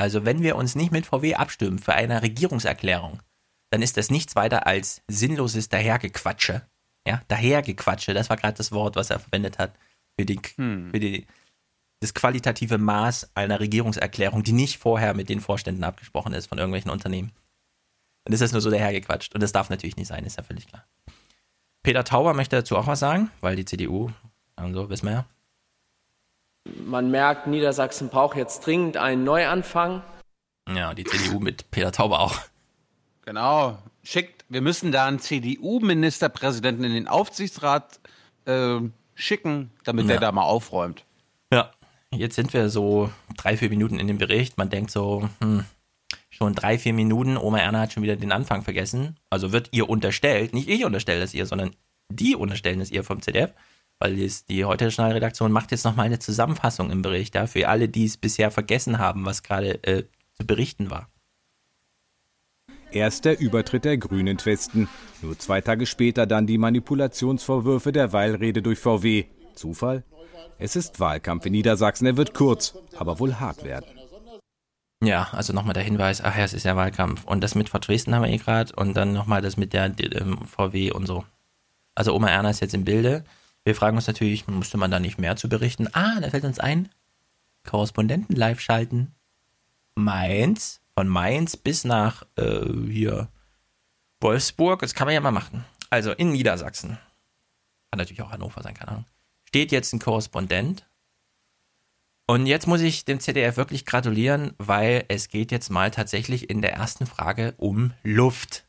also 0.00 0.24
wenn 0.24 0.42
wir 0.42 0.56
uns 0.56 0.76
nicht 0.76 0.92
mit 0.92 1.04
VW 1.04 1.34
abstimmen 1.34 1.78
für 1.78 1.92
eine 1.92 2.22
Regierungserklärung, 2.22 3.20
dann 3.68 3.82
ist 3.82 3.98
das 3.98 4.10
nichts 4.10 4.34
weiter 4.34 4.66
als 4.66 5.02
sinnloses 5.08 5.68
Dahergequatsche. 5.68 6.62
Ja, 7.06 7.20
Dahergequatsche, 7.28 8.14
das 8.14 8.30
war 8.30 8.38
gerade 8.38 8.56
das 8.56 8.72
Wort, 8.72 8.96
was 8.96 9.10
er 9.10 9.20
verwendet 9.20 9.58
hat 9.58 9.74
für, 10.18 10.24
die, 10.24 10.40
hm. 10.56 10.90
für 10.90 11.00
die, 11.00 11.26
das 12.00 12.14
qualitative 12.14 12.78
Maß 12.78 13.32
einer 13.34 13.60
Regierungserklärung, 13.60 14.42
die 14.42 14.52
nicht 14.52 14.78
vorher 14.78 15.12
mit 15.12 15.28
den 15.28 15.42
Vorständen 15.42 15.84
abgesprochen 15.84 16.32
ist 16.32 16.46
von 16.46 16.56
irgendwelchen 16.56 16.90
Unternehmen. 16.90 17.32
Dann 18.24 18.32
ist 18.32 18.40
das 18.40 18.52
nur 18.52 18.62
so 18.62 18.70
dahergequatscht. 18.70 19.34
Und 19.34 19.42
das 19.42 19.52
darf 19.52 19.68
natürlich 19.68 19.98
nicht 19.98 20.08
sein, 20.08 20.24
ist 20.24 20.38
ja 20.38 20.42
völlig 20.42 20.66
klar. 20.66 20.86
Peter 21.82 22.04
Tauber 22.04 22.32
möchte 22.32 22.56
dazu 22.56 22.78
auch 22.78 22.86
was 22.86 23.00
sagen, 23.00 23.30
weil 23.42 23.54
die 23.54 23.66
CDU, 23.66 24.10
und 24.56 24.72
so 24.72 24.88
wissen 24.88 25.06
wir 25.06 25.12
ja, 25.12 25.26
man 26.84 27.10
merkt, 27.10 27.46
Niedersachsen 27.46 28.08
braucht 28.08 28.36
jetzt 28.36 28.64
dringend 28.66 28.96
einen 28.96 29.24
Neuanfang. 29.24 30.02
Ja, 30.68 30.94
die 30.94 31.04
CDU 31.04 31.40
mit 31.40 31.70
Peter 31.70 31.92
Tauber 31.92 32.20
auch. 32.20 32.38
Genau. 33.22 33.78
Schickt, 34.02 34.44
wir 34.48 34.60
müssen 34.60 34.92
da 34.92 35.06
einen 35.06 35.18
CDU-Ministerpräsidenten 35.18 36.84
in 36.84 36.92
den 36.92 37.08
Aufsichtsrat 37.08 38.00
äh, 38.46 38.80
schicken, 39.14 39.70
damit 39.84 40.06
ja. 40.06 40.12
der 40.12 40.20
da 40.20 40.32
mal 40.32 40.42
aufräumt. 40.42 41.04
Ja, 41.52 41.70
jetzt 42.12 42.36
sind 42.36 42.52
wir 42.52 42.68
so 42.70 43.10
drei, 43.36 43.56
vier 43.56 43.68
Minuten 43.68 43.98
in 43.98 44.06
dem 44.06 44.18
Bericht. 44.18 44.58
Man 44.58 44.70
denkt 44.70 44.90
so, 44.90 45.28
hm, 45.40 45.64
schon 46.30 46.54
drei, 46.54 46.78
vier 46.78 46.94
Minuten, 46.94 47.36
Oma 47.36 47.58
Erna 47.58 47.80
hat 47.80 47.92
schon 47.92 48.02
wieder 48.02 48.16
den 48.16 48.32
Anfang 48.32 48.62
vergessen. 48.62 49.16
Also 49.28 49.52
wird 49.52 49.68
ihr 49.72 49.88
unterstellt, 49.88 50.54
nicht 50.54 50.68
ich 50.68 50.84
unterstelle 50.84 51.22
es 51.22 51.34
ihr, 51.34 51.46
sondern 51.46 51.72
die 52.08 52.34
unterstellen 52.34 52.80
es 52.80 52.90
ihr 52.90 53.04
vom 53.04 53.22
ZDF 53.22 53.52
weil 54.00 54.18
jetzt 54.18 54.48
die 54.48 54.64
heute 54.64 54.90
Schnellredaktion 54.90 55.52
macht 55.52 55.70
jetzt 55.70 55.84
nochmal 55.84 56.06
eine 56.06 56.18
Zusammenfassung 56.18 56.90
im 56.90 57.02
Bericht, 57.02 57.34
ja, 57.36 57.46
für 57.46 57.68
alle, 57.68 57.88
die 57.88 58.06
es 58.06 58.16
bisher 58.16 58.50
vergessen 58.50 58.98
haben, 58.98 59.24
was 59.26 59.42
gerade 59.42 59.84
äh, 59.84 60.04
zu 60.34 60.46
berichten 60.46 60.90
war. 60.90 61.08
Erst 62.90 63.24
der 63.24 63.38
Übertritt 63.38 63.84
der 63.84 63.98
Grünen 63.98 64.36
Twesten. 64.38 64.88
Nur 65.22 65.38
zwei 65.38 65.60
Tage 65.60 65.86
später 65.86 66.26
dann 66.26 66.48
die 66.48 66.58
Manipulationsvorwürfe 66.58 67.92
der 67.92 68.12
Weilrede 68.12 68.62
durch 68.62 68.80
VW. 68.80 69.26
Zufall? 69.54 70.02
Es 70.58 70.74
ist 70.74 70.98
Wahlkampf 70.98 71.46
in 71.46 71.52
Niedersachsen. 71.52 72.06
Er 72.06 72.16
wird 72.16 72.34
kurz, 72.34 72.74
aber 72.96 73.20
wohl 73.20 73.36
hart 73.36 73.62
werden. 73.62 73.86
Ja, 75.02 75.28
also 75.32 75.52
nochmal 75.52 75.72
der 75.72 75.82
Hinweis, 75.82 76.20
ach 76.22 76.36
ja, 76.36 76.44
es 76.44 76.52
ist 76.52 76.64
ja 76.64 76.76
Wahlkampf. 76.76 77.24
Und 77.24 77.42
das 77.42 77.54
mit 77.54 77.68
Frau 77.68 77.78
Dresden 77.78 78.14
haben 78.14 78.22
wir 78.22 78.30
eh 78.30 78.38
gerade 78.38 78.74
und 78.74 78.94
dann 78.94 79.12
nochmal 79.12 79.40
das 79.40 79.56
mit 79.56 79.72
der 79.72 79.94
ähm, 79.98 80.38
VW 80.46 80.90
und 80.90 81.06
so. 81.06 81.24
Also 81.94 82.14
Oma 82.14 82.28
Erna 82.28 82.50
ist 82.50 82.60
jetzt 82.60 82.74
im 82.74 82.84
Bilde. 82.84 83.24
Wir 83.64 83.74
fragen 83.74 83.96
uns 83.96 84.06
natürlich, 84.06 84.46
musste 84.46 84.78
man 84.78 84.90
da 84.90 84.98
nicht 84.98 85.18
mehr 85.18 85.36
zu 85.36 85.48
berichten? 85.48 85.88
Ah, 85.92 86.20
da 86.20 86.30
fällt 86.30 86.44
uns 86.44 86.58
ein, 86.58 86.88
Korrespondenten 87.64 88.34
live 88.34 88.60
schalten. 88.60 89.14
Mainz, 89.94 90.80
von 90.94 91.08
Mainz 91.08 91.56
bis 91.56 91.84
nach 91.84 92.24
äh, 92.36 92.64
hier 92.88 93.28
Wolfsburg, 94.20 94.80
das 94.80 94.94
kann 94.94 95.06
man 95.06 95.14
ja 95.14 95.20
mal 95.20 95.30
machen. 95.30 95.64
Also 95.90 96.12
in 96.12 96.32
Niedersachsen, 96.32 96.98
kann 97.90 97.98
natürlich 97.98 98.22
auch 98.22 98.30
Hannover 98.30 98.62
sein, 98.62 98.74
keine 98.74 98.92
Ahnung, 98.92 99.06
steht 99.44 99.72
jetzt 99.72 99.92
ein 99.92 99.98
Korrespondent 99.98 100.86
Und 102.26 102.46
jetzt 102.46 102.66
muss 102.66 102.80
ich 102.80 103.04
dem 103.04 103.20
ZDF 103.20 103.56
wirklich 103.56 103.84
gratulieren, 103.84 104.54
weil 104.58 105.04
es 105.08 105.28
geht 105.28 105.50
jetzt 105.50 105.70
mal 105.70 105.90
tatsächlich 105.90 106.48
in 106.48 106.62
der 106.62 106.72
ersten 106.72 107.06
Frage 107.06 107.54
um 107.56 107.92
Luft. 108.02 108.66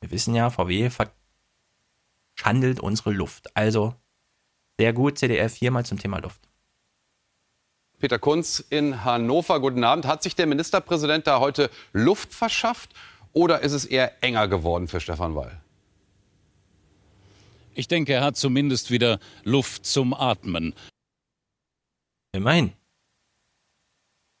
Wir 0.00 0.10
wissen 0.10 0.34
ja, 0.34 0.50
VW 0.50 0.90
verschandelt 2.42 2.80
unsere 2.80 3.12
Luft. 3.12 3.56
Also 3.56 3.94
sehr 4.78 4.92
gut, 4.92 5.18
ZDF, 5.18 5.54
hier 5.54 5.70
mal 5.70 5.84
zum 5.86 5.98
Thema 5.98 6.18
Luft. 6.18 6.40
Peter 8.00 8.18
Kunz 8.18 8.58
in 8.58 9.04
Hannover, 9.04 9.60
guten 9.60 9.84
Abend. 9.84 10.06
Hat 10.06 10.24
sich 10.24 10.34
der 10.34 10.46
Ministerpräsident 10.46 11.28
da 11.28 11.38
heute 11.38 11.70
Luft 11.92 12.34
verschafft 12.34 12.90
oder 13.32 13.60
ist 13.60 13.72
es 13.72 13.84
eher 13.84 14.22
enger 14.24 14.48
geworden 14.48 14.88
für 14.88 15.00
Stefan 15.00 15.36
Weil? 15.36 15.60
Ich 17.74 17.86
denke, 17.86 18.12
er 18.12 18.24
hat 18.24 18.36
zumindest 18.36 18.90
wieder 18.90 19.20
Luft 19.44 19.86
zum 19.86 20.12
Atmen. 20.12 20.74
Immerhin. 22.32 22.72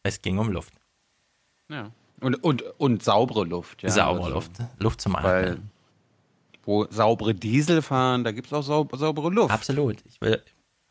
Es 0.02 0.20
ging 0.20 0.38
um 0.38 0.50
Luft. 0.50 0.74
Ja. 1.70 1.92
Und, 2.20 2.34
und, 2.42 2.62
und 2.78 3.02
saubere 3.02 3.44
Luft. 3.44 3.82
Ja. 3.82 3.90
Saubere 3.90 4.24
Also, 4.24 4.34
Luft. 4.34 4.52
Luft 4.78 5.00
zum 5.00 5.14
Atmen. 5.14 5.71
Wo 6.64 6.86
saubere 6.90 7.34
Diesel 7.34 7.82
fahren, 7.82 8.24
da 8.24 8.32
gibt 8.32 8.46
es 8.48 8.52
auch 8.52 8.62
saub, 8.62 8.96
saubere 8.96 9.30
Luft. 9.30 9.52
Absolut. 9.52 10.02
Ich 10.06 10.20
habe 10.20 10.42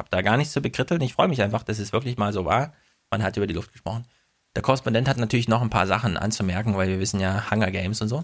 da 0.09 0.21
gar 0.21 0.37
nichts 0.37 0.53
zu 0.53 0.61
bekritteln. 0.61 1.01
Ich 1.01 1.13
freue 1.13 1.27
mich 1.27 1.41
einfach, 1.41 1.63
dass 1.63 1.79
es 1.79 1.93
wirklich 1.93 2.17
mal 2.17 2.33
so 2.33 2.45
war. 2.45 2.73
Man 3.09 3.23
hat 3.23 3.37
über 3.37 3.47
die 3.47 3.53
Luft 3.53 3.71
gesprochen. 3.71 4.05
Der 4.55 4.63
Korrespondent 4.63 5.07
hat 5.07 5.17
natürlich 5.17 5.47
noch 5.47 5.61
ein 5.61 5.69
paar 5.69 5.87
Sachen 5.87 6.17
anzumerken, 6.17 6.75
weil 6.75 6.89
wir 6.89 6.99
wissen 6.99 7.19
ja 7.19 7.49
Hunger 7.49 7.71
Games 7.71 8.01
und 8.01 8.09
so. 8.09 8.23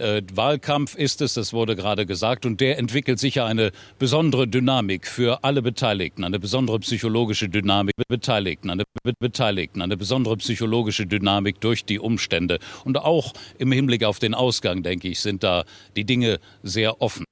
Äh, 0.00 0.22
Wahlkampf 0.32 0.94
ist 0.94 1.20
es, 1.20 1.34
das 1.34 1.52
wurde 1.52 1.76
gerade 1.76 2.06
gesagt, 2.06 2.46
und 2.46 2.60
der 2.60 2.78
entwickelt 2.78 3.18
sicher 3.18 3.44
eine 3.44 3.70
besondere 3.98 4.48
Dynamik 4.48 5.06
für 5.06 5.44
alle 5.44 5.60
Beteiligten, 5.60 6.24
eine 6.24 6.38
besondere 6.38 6.78
psychologische 6.80 7.48
Dynamik 7.48 7.94
Beteiligten, 8.08 8.70
eine 8.70 8.84
Be 9.04 9.12
Beteiligten, 9.18 9.82
eine 9.82 9.96
besondere 9.96 10.36
psychologische 10.38 11.06
Dynamik 11.06 11.60
durch 11.60 11.84
die 11.84 11.98
Umstände. 11.98 12.58
Und 12.84 12.98
auch 12.98 13.34
im 13.58 13.72
Hinblick 13.72 14.04
auf 14.04 14.18
den 14.18 14.34
Ausgang, 14.34 14.82
denke 14.82 15.08
ich, 15.08 15.20
sind 15.20 15.42
da 15.42 15.64
die 15.96 16.04
Dinge 16.04 16.40
sehr 16.62 17.00
offen. 17.02 17.24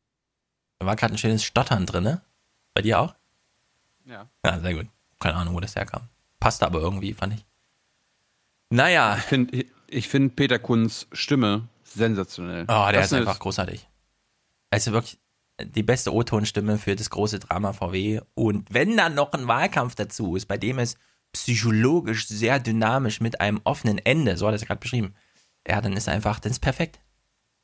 Da 0.79 0.87
war 0.87 0.97
gerade 0.97 1.15
ein 1.15 1.19
schönes 1.19 1.43
Stottern 1.43 1.87
drin, 1.87 2.05
ne? 2.05 2.21
Bei 2.75 2.83
dir 2.83 3.01
auch? 3.01 3.15
Ja. 4.05 4.29
Ja, 4.45 4.61
sehr 4.61 4.75
gut. 4.75 4.87
Keine 5.19 5.35
Ahnung, 5.37 5.55
wo 5.55 5.61
das 5.61 5.75
herkam. 5.75 6.03
Passte 6.39 6.67
aber 6.67 6.81
irgendwie, 6.81 7.15
fand 7.15 7.35
ich. 7.35 7.45
Naja. 8.71 9.17
Ich 9.17 9.25
finde 9.25 9.65
ich 9.89 10.09
find 10.09 10.37
Peter 10.37 10.59
Kunz 10.59 11.07
Stimme 11.13 11.69
sensationell. 11.95 12.65
Oh, 12.65 12.87
der 12.87 12.93
Das 12.93 13.07
ist 13.07 13.13
einfach 13.15 13.39
großartig. 13.39 13.89
Also 14.71 14.93
wirklich 14.93 15.19
die 15.61 15.83
beste 15.83 16.13
O-Ton-Stimme 16.13 16.79
für 16.79 16.95
das 16.95 17.11
große 17.11 17.41
Drama 17.41 17.73
VW. 17.73 18.21
Und 18.35 18.73
wenn 18.73 18.97
dann 18.97 19.15
noch 19.15 19.33
ein 19.33 19.49
Wahlkampf 19.49 19.95
dazu 19.95 20.37
ist, 20.37 20.47
bei 20.47 20.57
dem 20.57 20.79
es 20.79 20.97
psychologisch 21.33 22.29
sehr 22.29 22.59
dynamisch 22.59 23.21
mit 23.21 23.41
einem 23.41 23.61
offenen 23.65 23.99
Ende, 23.99 24.37
so 24.37 24.47
hat 24.47 24.53
er 24.53 24.57
es 24.57 24.67
gerade 24.67 24.81
beschrieben, 24.81 25.15
ja, 25.67 25.81
dann 25.81 25.95
ist 25.95 26.09
einfach, 26.09 26.41
dann 26.41 26.53
ist 26.53 26.61
perfekt. 26.61 27.01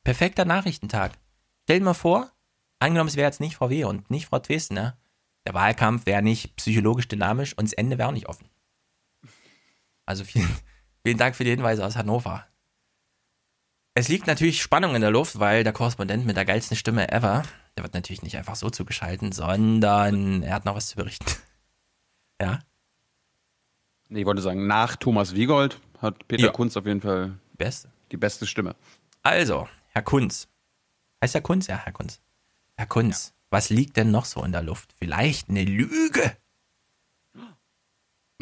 Perfekter 0.03 0.45
Nachrichtentag. 0.45 1.13
Stell 1.63 1.79
dir 1.79 1.85
mal 1.85 1.95
vor, 1.95 2.31
angenommen, 2.79 3.09
es 3.09 3.17
wäre 3.17 3.29
jetzt 3.29 3.41
nicht 3.41 3.57
VW 3.57 3.85
und 3.85 4.11
nicht 4.11 4.27
Frau 4.27 4.39
Dresden, 4.39 4.75
ne? 4.75 4.97
Der 5.47 5.55
Wahlkampf 5.55 6.07
wäre 6.07 6.23
nicht 6.23 6.57
psychologisch 6.57 7.09
dynamisch 7.09 7.57
und 7.57 7.67
das 7.67 7.75
Ende 7.75 7.99
wäre 7.99 8.09
auch 8.09 8.13
nicht 8.13 8.29
offen. 8.29 8.49
Also 10.07 10.25
vielen, 10.25 10.49
vielen 11.03 11.19
Dank 11.19 11.37
für 11.37 11.45
die 11.45 11.51
Hinweise 11.51 11.85
aus 11.85 11.97
Hannover. 11.97 12.47
Es 13.95 14.09
liegt 14.09 14.27
natürlich 14.27 14.61
Spannung 14.61 14.95
in 14.97 15.01
der 15.03 15.11
Luft, 15.13 15.39
weil 15.39 15.63
der 15.63 15.73
Korrespondent 15.73 16.27
mit 16.27 16.37
der 16.37 16.45
geilsten 16.45 16.77
Stimme 16.77 17.13
ever, 17.13 17.45
der 17.77 17.85
wird 17.85 17.95
natürlich 17.95 18.23
nicht 18.23 18.37
einfach 18.37 18.57
so 18.57 18.69
zugeschalten, 18.71 19.31
sondern 19.33 20.43
er 20.43 20.55
hat 20.55 20.65
noch 20.65 20.75
was 20.75 20.89
zu 20.89 20.97
berichten. 20.97 21.27
Ja. 22.43 22.59
Nee, 24.09 24.21
ich 24.23 24.27
wollte 24.27 24.43
sagen, 24.43 24.67
nach 24.67 24.97
Thomas 24.97 25.37
Wiegold 25.37 25.81
hat 26.03 26.27
Peter 26.27 26.47
Ja. 26.47 26.51
Kunz 26.51 26.77
auf 26.77 26.85
jeden 26.85 27.01
Fall 27.01 27.39
Beste. 27.57 27.89
die 28.11 28.17
beste 28.17 28.45
Stimme. 28.49 28.75
Also, 29.23 29.69
Herr 29.93 30.03
Kunz. 30.03 30.49
Heißt 31.23 31.35
Herr 31.35 31.41
Kunz? 31.43 31.69
Ja, 31.69 31.77
Herr 31.77 31.93
Kunz. 31.93 32.21
Herr 32.77 32.87
Kunz, 32.87 33.33
was 33.51 33.71
liegt 33.71 33.97
denn 33.97 34.11
noch 34.11 34.25
so 34.25 34.43
in 34.43 34.51
der 34.51 34.65
Luft? 34.65 34.93
Vielleicht 34.99 35.49
eine 35.49 35.63
Lüge? 35.65 36.37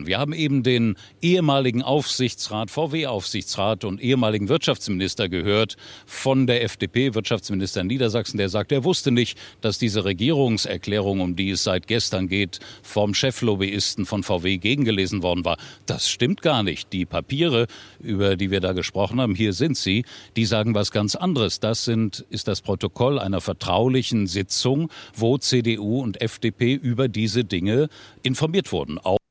Wir 0.06 0.18
haben 0.18 0.32
eben 0.32 0.62
den 0.62 0.96
ehemaligen 1.20 1.82
Aufsichtsrat, 1.82 2.70
VW-Aufsichtsrat 2.70 3.84
und 3.84 4.00
ehemaligen 4.00 4.48
Wirtschaftsminister 4.48 5.28
gehört 5.28 5.76
von 6.06 6.46
der 6.46 6.62
FDP, 6.62 7.14
Wirtschaftsminister 7.14 7.80
in 7.80 7.86
Niedersachsen, 7.86 8.38
der 8.38 8.48
sagt, 8.48 8.72
er 8.72 8.84
wusste 8.84 9.10
nicht, 9.10 9.38
dass 9.60 9.78
diese 9.78 10.04
Regierungserklärung, 10.04 11.20
um 11.20 11.36
die 11.36 11.50
es 11.50 11.64
seit 11.64 11.86
gestern 11.86 12.28
geht, 12.28 12.60
vom 12.82 13.14
Cheflobbyisten 13.14 14.06
von 14.06 14.22
VW 14.22 14.58
gegengelesen 14.58 15.22
worden 15.22 15.44
war. 15.44 15.56
Das 15.86 16.08
stimmt 16.08 16.42
gar 16.42 16.62
nicht. 16.62 16.92
Die 16.92 17.04
Papiere, 17.04 17.66
über 18.00 18.36
die 18.36 18.50
wir 18.50 18.60
da 18.60 18.72
gesprochen 18.72 19.20
haben, 19.20 19.34
hier 19.34 19.52
sind 19.52 19.76
sie, 19.76 20.04
die 20.36 20.44
sagen 20.44 20.74
was 20.74 20.90
ganz 20.90 21.14
anderes. 21.14 21.60
Das 21.60 21.84
sind, 21.84 22.24
ist 22.30 22.48
das 22.48 22.60
Protokoll 22.60 23.18
einer 23.18 23.40
vertraulichen 23.40 24.26
Sitzung, 24.26 24.90
wo 25.14 25.38
CDU 25.38 26.02
und 26.02 26.20
FDP 26.20 26.74
über 26.74 27.08
diese 27.08 27.44
Dinge 27.44 27.88
informiert 28.22 28.72
wurden. 28.72 28.98
Auch 28.98 29.21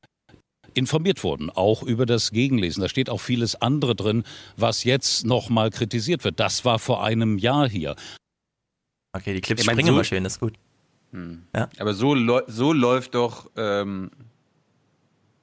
informiert 0.74 1.22
wurden, 1.24 1.50
auch 1.50 1.82
über 1.82 2.06
das 2.06 2.30
Gegenlesen. 2.30 2.80
Da 2.82 2.88
steht 2.88 3.10
auch 3.10 3.20
vieles 3.20 3.54
andere 3.60 3.94
drin, 3.94 4.24
was 4.56 4.84
jetzt 4.84 5.24
nochmal 5.26 5.70
kritisiert 5.70 6.24
wird. 6.24 6.40
Das 6.40 6.64
war 6.64 6.78
vor 6.78 7.04
einem 7.04 7.38
Jahr 7.38 7.68
hier. 7.68 7.96
Okay, 9.14 9.34
die 9.34 9.40
Clips 9.40 9.60
Ich 9.62 9.66
mein, 9.66 9.74
springen 9.74 9.88
so- 9.88 9.92
immer 9.94 10.04
schön, 10.04 10.24
das 10.24 10.34
ist 10.34 10.40
gut. 10.40 10.54
Hm. 11.12 11.42
Ja. 11.54 11.68
Aber 11.78 11.92
so, 11.92 12.16
so 12.46 12.72
läuft 12.72 13.14
doch 13.14 13.50
ähm, 13.56 14.10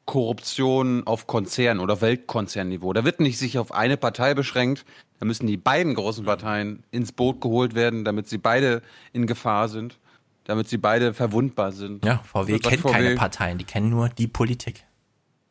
Korruption 0.05 1.05
auf 1.05 1.27
Konzern- 1.27 1.79
oder 1.79 2.01
Weltkonzernniveau. 2.01 2.93
Da 2.93 3.05
wird 3.05 3.19
nicht 3.19 3.37
sich 3.37 3.59
auf 3.59 3.71
eine 3.71 3.95
Partei 3.97 4.33
beschränkt. 4.33 4.85
Da 5.19 5.25
müssen 5.25 5.45
die 5.45 5.57
beiden 5.57 5.93
großen 5.93 6.25
Parteien 6.25 6.83
ins 6.89 7.11
Boot 7.11 7.41
geholt 7.41 7.75
werden, 7.75 8.05
damit 8.05 8.27
sie 8.27 8.39
beide 8.39 8.81
in 9.13 9.27
Gefahr 9.27 9.69
sind, 9.69 9.99
damit 10.45 10.67
sie 10.67 10.77
beide 10.77 11.13
verwundbar 11.13 11.71
sind. 11.71 12.03
Ja, 12.03 12.23
VW 12.23 12.57
kennt 12.57 12.81
VW? 12.81 12.91
keine 12.91 13.15
Parteien, 13.15 13.59
die 13.59 13.65
kennen 13.65 13.89
nur 13.91 14.09
die 14.09 14.27
Politik. 14.27 14.85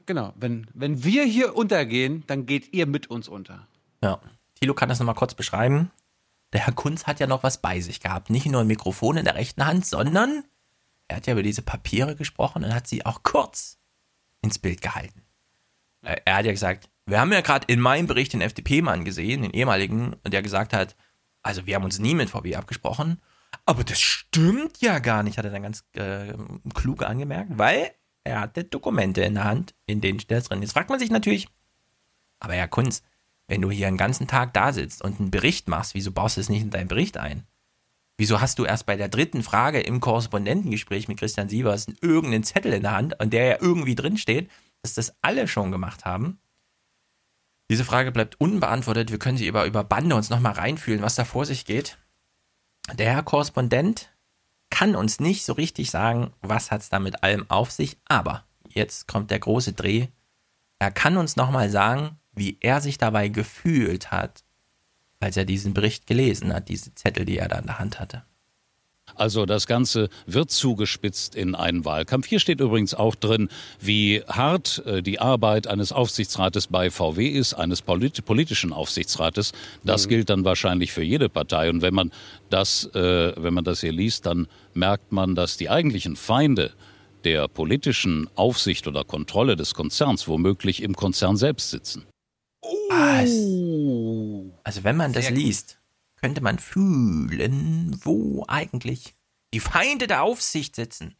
Genau, 0.08 0.32
wenn, 0.36 0.66
wenn 0.72 1.04
wir 1.04 1.24
hier 1.24 1.54
untergehen, 1.54 2.24
dann 2.28 2.46
geht 2.46 2.72
ihr 2.72 2.86
mit 2.86 3.08
uns 3.08 3.28
unter. 3.28 3.68
Ja. 4.02 4.18
Thilo 4.54 4.72
kann 4.72 4.88
das 4.88 4.98
nochmal 4.98 5.14
kurz 5.14 5.34
beschreiben. 5.34 5.90
Der 6.54 6.62
Herr 6.62 6.72
Kunz 6.72 7.06
hat 7.06 7.20
ja 7.20 7.26
noch 7.26 7.42
was 7.42 7.60
bei 7.60 7.78
sich 7.82 8.00
gehabt. 8.00 8.30
Nicht 8.30 8.46
nur 8.46 8.62
ein 8.62 8.66
Mikrofon 8.66 9.18
in 9.18 9.26
der 9.26 9.34
rechten 9.34 9.66
Hand, 9.66 9.84
sondern 9.84 10.44
er 11.08 11.18
hat 11.18 11.26
ja 11.26 11.34
über 11.34 11.42
diese 11.42 11.60
Papiere 11.60 12.16
gesprochen 12.16 12.64
und 12.64 12.74
hat 12.74 12.86
sie 12.86 13.04
auch 13.04 13.22
kurz 13.22 13.76
ins 14.40 14.58
Bild 14.58 14.80
gehalten. 14.80 15.26
Äh, 16.00 16.16
Er 16.24 16.36
hat 16.36 16.46
ja 16.46 16.52
gesagt, 16.52 16.88
wir 17.04 17.20
haben 17.20 17.30
ja 17.30 17.42
gerade 17.42 17.66
in 17.70 17.78
meinem 17.78 18.06
Bericht 18.06 18.32
den 18.32 18.40
FDP-Mann 18.40 19.04
gesehen, 19.04 19.42
den 19.42 19.50
ehemaligen, 19.50 20.16
der 20.26 20.40
gesagt 20.40 20.72
hat, 20.72 20.96
also 21.42 21.66
wir 21.66 21.74
haben 21.74 21.84
uns 21.84 21.98
nie 21.98 22.14
mit 22.14 22.30
VW 22.30 22.56
abgesprochen, 22.56 23.20
aber 23.66 23.84
das 23.84 24.00
stimmt 24.00 24.80
ja 24.80 25.00
gar 25.00 25.22
nicht, 25.22 25.36
hat 25.36 25.44
er 25.44 25.50
dann 25.50 25.64
ganz 25.64 25.84
äh, 25.92 26.32
klug 26.72 27.02
angemerkt, 27.02 27.58
weil 27.58 27.90
er 28.28 28.40
hatte 28.40 28.64
Dokumente 28.64 29.22
in 29.22 29.34
der 29.34 29.44
Hand, 29.44 29.74
in 29.86 30.00
denen 30.00 30.20
steht 30.20 30.38
das 30.38 30.44
drin. 30.48 30.62
Jetzt 30.62 30.72
fragt 30.72 30.90
man 30.90 30.98
sich 30.98 31.10
natürlich, 31.10 31.48
aber 32.38 32.54
Herr 32.54 32.68
Kunz, 32.68 33.02
wenn 33.48 33.62
du 33.62 33.70
hier 33.70 33.88
einen 33.88 33.96
ganzen 33.96 34.26
Tag 34.28 34.52
da 34.54 34.72
sitzt 34.72 35.02
und 35.02 35.18
einen 35.18 35.30
Bericht 35.30 35.68
machst, 35.68 35.94
wieso 35.94 36.12
baust 36.12 36.36
du 36.36 36.40
es 36.40 36.48
nicht 36.48 36.62
in 36.62 36.70
deinen 36.70 36.88
Bericht 36.88 37.16
ein? 37.16 37.44
Wieso 38.16 38.40
hast 38.40 38.58
du 38.58 38.64
erst 38.64 38.84
bei 38.84 38.96
der 38.96 39.08
dritten 39.08 39.42
Frage 39.42 39.80
im 39.80 40.00
Korrespondentengespräch 40.00 41.08
mit 41.08 41.18
Christian 41.18 41.48
Sievers 41.48 41.86
irgendeinen 42.00 42.42
Zettel 42.42 42.72
in 42.72 42.82
der 42.82 42.92
Hand, 42.92 43.18
und 43.20 43.32
der 43.32 43.46
ja 43.46 43.56
irgendwie 43.60 43.94
drin 43.94 44.18
steht, 44.18 44.50
dass 44.82 44.94
das 44.94 45.14
alle 45.22 45.48
schon 45.48 45.70
gemacht 45.70 46.04
haben? 46.04 46.38
Diese 47.70 47.84
Frage 47.84 48.12
bleibt 48.12 48.40
unbeantwortet. 48.40 49.10
Wir 49.10 49.18
können 49.18 49.38
sie 49.38 49.46
über, 49.46 49.66
über 49.66 49.84
Bande 49.84 50.16
uns 50.16 50.30
nochmal 50.30 50.52
reinfühlen, 50.52 51.02
was 51.02 51.14
da 51.14 51.24
vor 51.24 51.44
sich 51.44 51.64
geht. 51.64 51.98
Der 52.94 53.12
Herr 53.12 53.22
Korrespondent 53.22 54.10
kann 54.70 54.94
uns 54.94 55.20
nicht 55.20 55.44
so 55.44 55.52
richtig 55.52 55.90
sagen, 55.90 56.32
was 56.40 56.70
hat 56.70 56.82
es 56.82 56.88
da 56.88 56.98
mit 56.98 57.22
allem 57.22 57.48
auf 57.48 57.70
sich, 57.70 57.98
aber 58.06 58.44
jetzt 58.68 59.08
kommt 59.08 59.30
der 59.30 59.38
große 59.38 59.72
Dreh. 59.72 60.08
Er 60.78 60.90
kann 60.90 61.16
uns 61.16 61.36
nochmal 61.36 61.70
sagen, 61.70 62.18
wie 62.32 62.58
er 62.60 62.80
sich 62.80 62.98
dabei 62.98 63.28
gefühlt 63.28 64.10
hat, 64.10 64.44
als 65.20 65.36
er 65.36 65.44
diesen 65.44 65.74
Bericht 65.74 66.06
gelesen 66.06 66.52
hat, 66.52 66.68
diese 66.68 66.94
Zettel, 66.94 67.24
die 67.24 67.38
er 67.38 67.48
da 67.48 67.58
in 67.58 67.66
der 67.66 67.78
Hand 67.78 67.98
hatte. 67.98 68.24
Also 69.18 69.46
das 69.46 69.66
Ganze 69.66 70.08
wird 70.26 70.50
zugespitzt 70.50 71.34
in 71.34 71.54
einen 71.54 71.84
Wahlkampf. 71.84 72.26
Hier 72.26 72.38
steht 72.40 72.60
übrigens 72.60 72.94
auch 72.94 73.14
drin, 73.14 73.48
wie 73.80 74.22
hart 74.28 74.82
äh, 74.86 75.02
die 75.02 75.18
Arbeit 75.20 75.66
eines 75.66 75.92
Aufsichtsrates 75.92 76.68
bei 76.68 76.90
VW 76.90 77.28
ist, 77.28 77.54
eines 77.54 77.82
polit 77.82 78.24
politischen 78.24 78.72
Aufsichtsrates. 78.72 79.52
Das 79.84 80.06
Mhm. 80.06 80.08
gilt 80.10 80.30
dann 80.30 80.44
wahrscheinlich 80.44 80.92
für 80.92 81.02
jede 81.02 81.28
Partei. 81.28 81.68
Und 81.70 81.82
wenn 81.82 81.94
man 81.94 82.12
das, 82.50 82.84
äh, 82.94 83.32
wenn 83.36 83.54
man 83.54 83.64
das 83.64 83.80
hier 83.80 83.92
liest, 83.92 84.26
dann 84.26 84.46
merkt 84.74 85.12
man, 85.12 85.34
dass 85.34 85.56
die 85.56 85.68
eigentlichen 85.68 86.16
Feinde 86.16 86.72
der 87.24 87.48
politischen 87.48 88.28
Aufsicht 88.36 88.86
oder 88.86 89.02
Kontrolle 89.04 89.56
des 89.56 89.74
Konzerns 89.74 90.28
womöglich 90.28 90.82
im 90.82 90.94
Konzern 90.94 91.36
selbst 91.36 91.70
sitzen. 91.70 92.06
Was? 92.90 93.30
Also 94.64 94.84
wenn 94.84 94.96
man 94.96 95.12
das 95.12 95.30
liest, 95.30 95.77
könnte 96.20 96.40
man 96.40 96.58
fühlen, 96.58 97.98
wo 98.02 98.44
eigentlich 98.48 99.14
die 99.54 99.60
Feinde 99.60 100.06
der 100.06 100.22
Aufsicht 100.22 100.76
sitzen. 100.76 101.16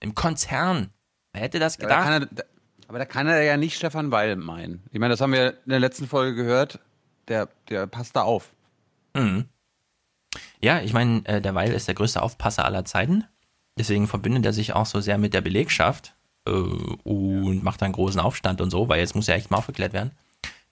Im 0.00 0.14
Konzern. 0.14 0.90
Wer 1.32 1.42
hätte 1.42 1.58
das 1.58 1.78
Aber 1.78 1.88
da, 1.88 1.94
gedacht? 1.96 2.04
kann 2.04 2.38
er, 2.38 2.44
aber 2.88 2.98
da 2.98 3.04
kann 3.04 3.26
er 3.26 3.42
ja 3.42 3.56
nicht 3.56 3.76
Stefan 3.76 4.10
Weil 4.10 4.36
meinen. 4.36 4.82
Ich 4.92 4.98
meine, 4.98 5.12
das 5.12 5.20
haben 5.20 5.32
wir 5.32 5.50
in 5.64 5.70
der 5.70 5.80
letzten 5.80 6.06
Folge 6.06 6.34
gehört. 6.34 6.78
Der, 7.28 7.48
der 7.68 7.86
passt 7.86 8.16
da 8.16 8.22
auf. 8.22 8.52
Mhm. 9.14 9.46
Ja, 10.60 10.80
ich 10.80 10.92
meine, 10.92 11.24
äh, 11.26 11.40
der 11.40 11.54
Weil 11.54 11.72
ist 11.72 11.88
der 11.88 11.94
größte 11.94 12.22
Aufpasser 12.22 12.64
aller 12.64 12.84
Zeiten. 12.84 13.24
Deswegen 13.78 14.06
verbindet 14.06 14.46
er 14.46 14.52
sich 14.52 14.72
auch 14.72 14.86
so 14.86 15.00
sehr 15.00 15.18
mit 15.18 15.34
der 15.34 15.40
Belegschaft 15.40 16.14
äh, 16.46 16.50
und 16.50 17.62
macht 17.62 17.82
einen 17.82 17.92
großen 17.92 18.20
Aufstand 18.20 18.60
und 18.60 18.70
so, 18.70 18.88
weil 18.88 19.00
jetzt 19.00 19.14
muss 19.14 19.26
ja 19.26 19.34
echt 19.34 19.50
mal 19.50 19.58
aufgeklärt 19.58 19.92
werden. 19.92 20.12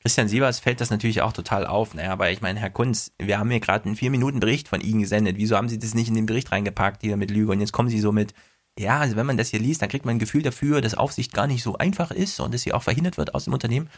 Christian 0.02 0.26
Sievers 0.26 0.58
fällt 0.58 0.80
das 0.80 0.90
natürlich 0.90 1.22
auch 1.22 1.32
total 1.32 1.64
auf. 1.64 1.94
Naja, 1.94 2.12
aber 2.12 2.30
ich 2.30 2.40
meine, 2.40 2.58
Herr 2.58 2.70
Kunz, 2.70 3.12
wir 3.18 3.38
haben 3.38 3.50
hier 3.50 3.60
gerade 3.60 3.84
einen 3.86 3.94
vier 3.94 4.10
Minuten 4.10 4.40
Bericht 4.40 4.68
von 4.68 4.80
Ihnen 4.80 5.00
gesendet. 5.00 5.36
Wieso 5.36 5.56
haben 5.56 5.68
Sie 5.68 5.78
das 5.78 5.94
nicht 5.94 6.08
in 6.08 6.14
den 6.14 6.26
Bericht 6.26 6.50
reingepackt, 6.50 7.02
hier 7.02 7.16
mit 7.16 7.30
Lüge? 7.30 7.52
Und 7.52 7.60
jetzt 7.60 7.72
kommen 7.72 7.88
Sie 7.88 8.00
so 8.00 8.10
mit, 8.10 8.34
ja, 8.78 8.98
also 8.98 9.14
wenn 9.14 9.26
man 9.26 9.36
das 9.36 9.50
hier 9.50 9.60
liest, 9.60 9.80
dann 9.80 9.88
kriegt 9.88 10.04
man 10.04 10.16
ein 10.16 10.18
Gefühl 10.18 10.42
dafür, 10.42 10.80
dass 10.80 10.94
Aufsicht 10.94 11.32
gar 11.32 11.46
nicht 11.46 11.62
so 11.62 11.78
einfach 11.78 12.10
ist 12.10 12.40
und 12.40 12.52
dass 12.52 12.62
sie 12.62 12.72
auch 12.72 12.82
verhindert 12.82 13.16
wird 13.16 13.34
aus 13.34 13.44
dem 13.44 13.52
Unternehmen. 13.52 13.88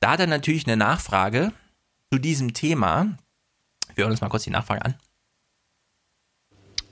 Da 0.00 0.12
hat 0.12 0.20
er 0.20 0.26
natürlich 0.26 0.66
eine 0.66 0.76
Nachfrage 0.76 1.52
zu 2.10 2.18
diesem 2.18 2.54
Thema. 2.54 3.18
Wir 3.94 4.04
hören 4.04 4.12
uns 4.12 4.20
mal 4.20 4.28
kurz 4.28 4.44
die 4.44 4.50
Nachfrage 4.50 4.84
an. 4.84 4.94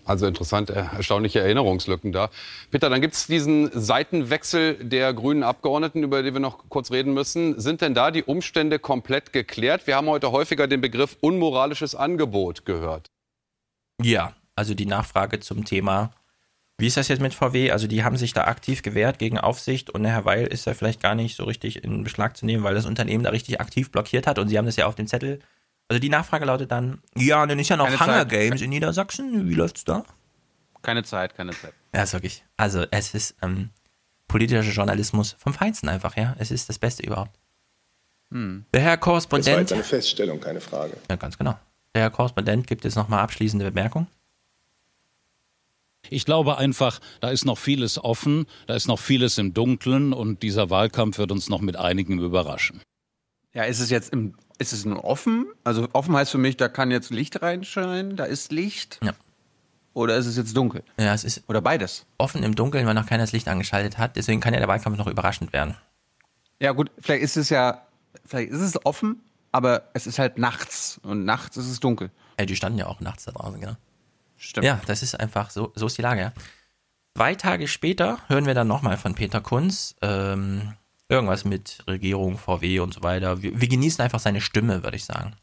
Also 0.05 0.27
interessant, 0.27 0.71
äh, 0.71 0.85
erstaunliche 0.97 1.41
Erinnerungslücken 1.41 2.13
da. 2.13 2.31
Peter, 2.71 2.91
dann 2.91 3.01
gibt 3.01 3.15
es 3.15 3.27
diesen 3.27 3.71
Seitenwechsel 3.73 4.75
der 4.75 5.15
grünen 5.15 5.45
Abgeordneten, 5.45 6.03
über 6.03 6.23
den 6.23 6.35
wir 6.35 6.41
noch 6.41 6.69
kurz 6.69 6.91
reden 6.91 7.15
müssen. 7.15 7.61
Sind 7.61 7.81
denn 7.81 7.95
da 7.95 8.11
die 8.11 8.25
Umstände 8.25 8.79
komplett 8.79 9.33
geklärt? 9.33 9.87
Wir 9.87 9.97
haben 9.97 10.09
heute 10.09 10.33
häufiger 10.33 10.67
den 10.67 10.81
Begriff 10.81 11.17
unmoralisches 11.21 11.95
Angebot 11.95 12.65
gehört. 12.65 13.11
Ja, 14.03 14.35
also 14.57 14.75
die 14.75 14.87
Nachfrage 14.87 15.39
zum 15.39 15.65
Thema, 15.65 16.13
wie 16.79 16.89
ist 16.89 16.97
das 16.97 17.07
jetzt 17.07 17.21
mit 17.21 17.33
VW? 17.33 17.71
Also 17.71 17.87
die 17.87 18.03
haben 18.03 18.17
sich 18.17 18.33
da 18.33 18.45
aktiv 18.45 18.83
gewehrt 18.83 19.21
gegen 19.21 19.39
Aufsicht 19.39 19.91
und 19.91 20.05
Herr 20.05 20.25
Weil 20.25 20.49
ist 20.49 20.67
da 20.67 20.75
vielleicht 20.75 21.01
gar 21.01 21.15
nicht 21.15 21.37
so 21.37 21.45
richtig 21.45 21.85
in 21.85 22.03
Beschlag 22.03 22.37
zu 22.37 22.45
nehmen, 22.45 22.65
weil 22.65 22.75
das 22.75 22.87
Unternehmen 22.87 23.23
da 23.23 23.31
richtig 23.31 23.61
aktiv 23.61 23.93
blockiert 23.93 24.27
hat 24.27 24.41
und 24.41 24.49
sie 24.49 24.59
haben 24.59 24.67
das 24.67 24.75
ja 24.75 24.87
auf 24.87 24.97
dem 24.97 25.07
Zettel. 25.07 25.39
Also 25.89 26.01
die 26.01 26.09
Nachfrage 26.09 26.45
lautet 26.45 26.71
dann, 26.71 27.03
ja, 27.17 27.45
dann 27.47 27.59
ist 27.59 27.69
ja 27.69 27.77
noch 27.77 27.87
Keine 27.87 28.01
Hunger 28.01 28.19
Zeit. 28.21 28.29
Games 28.31 28.63
in 28.63 28.71
Niedersachsen. 28.71 29.49
Wie 29.49 29.55
läuft's 29.55 29.85
da? 29.85 30.05
Keine 30.81 31.05
Zeit, 31.05 31.35
keine 31.37 31.53
Zeit. 31.53 31.75
Ja, 31.95 32.03
ist 32.03 32.13
wirklich. 32.13 32.45
Also 32.57 32.85
es 32.91 33.15
ist 33.15 33.37
ähm, 33.43 33.71
politischer 34.27 34.63
Journalismus 34.71 35.37
vom 35.39 35.53
Feinsten 35.55 35.89
einfach, 35.89 36.17
ja. 36.17 36.35
Es 36.39 36.51
ist 36.51 36.69
das 36.69 36.79
Beste 36.79 37.03
überhaupt. 37.05 37.39
Hm. 38.31 38.65
Der 38.73 38.81
Herr 38.81 38.97
Das 38.97 39.01
war 39.07 39.13
Korrespondent. 39.13 39.59
jetzt 39.59 39.73
eine 39.75 39.85
Feststellung, 39.85 40.41
keine 40.41 40.61
Frage. 40.61 40.97
Ja, 41.11 41.17
ganz 41.17 41.37
genau. 41.37 41.59
Der 41.95 42.03
Herr 42.03 42.11
Korrespondent 42.11 42.67
gibt 42.67 42.85
jetzt 42.85 42.97
nochmal 42.97 43.21
abschließende 43.21 43.67
Bemerkung. 43.67 44.07
Ich 46.09 46.25
glaube 46.25 46.57
einfach, 46.59 47.01
da 47.21 47.31
ist 47.31 47.45
noch 47.45 47.59
vieles 47.59 48.03
offen, 48.03 48.47
da 48.67 48.75
ist 48.75 48.89
noch 48.89 48.99
vieles 48.99 49.39
im 49.39 49.55
Dunkeln 49.55 50.13
und 50.13 50.43
dieser 50.43 50.69
Wahlkampf 50.69 51.19
wird 51.19 51.31
uns 51.31 51.49
noch 51.49 51.61
mit 51.61 51.77
einigem 51.77 52.19
überraschen. 52.19 52.81
Ja, 53.55 53.65
ist 53.65 53.79
es 53.79 53.91
jetzt 53.91 54.13
im, 54.13 54.35
ist 54.63 54.73
es 54.73 54.85
nur 54.85 55.05
offen? 55.05 55.47
Also 55.65 55.89
offen 55.93 56.17
heißt 56.17 56.31
für 56.31 56.39
mich, 56.39 56.57
da 56.57 56.69
kann 56.69 56.91
jetzt 56.91 57.11
Licht 57.11 57.43
reinscheinen, 57.43 58.17
da 58.17 58.25
ist 58.25 58.53
Licht. 58.53 58.99
Ja. 59.03 59.13
Oder 59.95 60.17
ist 60.17 60.27
es 60.27 60.37
jetzt 60.37 60.57
dunkel? 60.57 60.83
Ja, 60.99 61.13
es 61.13 61.25
ist 61.25 61.43
Oder 61.49 61.61
beides. 61.61 62.07
offen 62.19 62.43
im 62.43 62.55
Dunkeln, 62.55 62.87
weil 62.87 62.95
noch 62.95 63.07
keiner 63.07 63.25
das 63.25 63.33
Licht 63.33 63.49
angeschaltet 63.49 63.99
hat. 63.99 64.17
Deswegen 64.17 64.41
kann 64.41 64.55
ja 64.55 64.61
der 64.61 64.69
Wahlkampf 64.69 64.97
noch 64.97 65.07
überraschend 65.07 65.53
werden. 65.53 65.77
Ja 66.61 66.73
gut, 66.73 66.91
vielleicht 66.99 67.23
ist 67.23 67.37
es 67.37 67.51
ja, 67.51 67.83
vielleicht 68.25 68.51
ist 68.51 68.61
es 68.61 68.87
offen, 68.87 69.21
aber 69.51 69.91
es 69.93 70.07
ist 70.07 70.19
halt 70.19 70.39
nachts 70.39 70.99
und 71.03 71.25
nachts 71.25 71.57
ist 71.57 71.69
es 71.69 71.81
dunkel. 71.81 72.11
Ey, 72.37 72.47
die 72.47 72.57
standen 72.57 72.79
ja 72.79 72.87
auch 72.87 73.01
nachts 73.01 73.25
da 73.25 73.33
draußen, 73.33 73.61
genau. 73.61 73.77
Stimmt. 74.37 74.65
Ja, 74.65 74.81
das 74.87 75.03
ist 75.03 75.19
einfach 75.19 75.51
so, 75.51 75.73
so 75.75 75.87
ist 75.87 75.99
die 75.99 76.03
Lage, 76.03 76.21
ja. 76.21 76.33
Zwei 77.17 77.35
Tage 77.35 77.69
später 77.69 78.19
hören 78.29 78.47
wir 78.47 78.55
dann 78.55 78.69
nochmal 78.69 78.97
von 78.97 79.15
Peter 79.15 79.41
Kunz, 79.41 79.95
ähm, 80.01 80.73
irgendwas 81.09 81.45
mit 81.45 81.85
Regierung, 81.87 82.39
VW 82.39 82.81
und 82.81 82.95
so 82.95 83.03
weiter. 83.03 83.43
Wir, 83.43 83.61
wir 83.61 83.69
genießen 83.69 84.03
einfach 84.03 84.21
seine 84.21 84.41
Stimme, 84.41 84.83
würde 84.83 84.97
ich 84.97 85.05
sagen. 85.05 85.37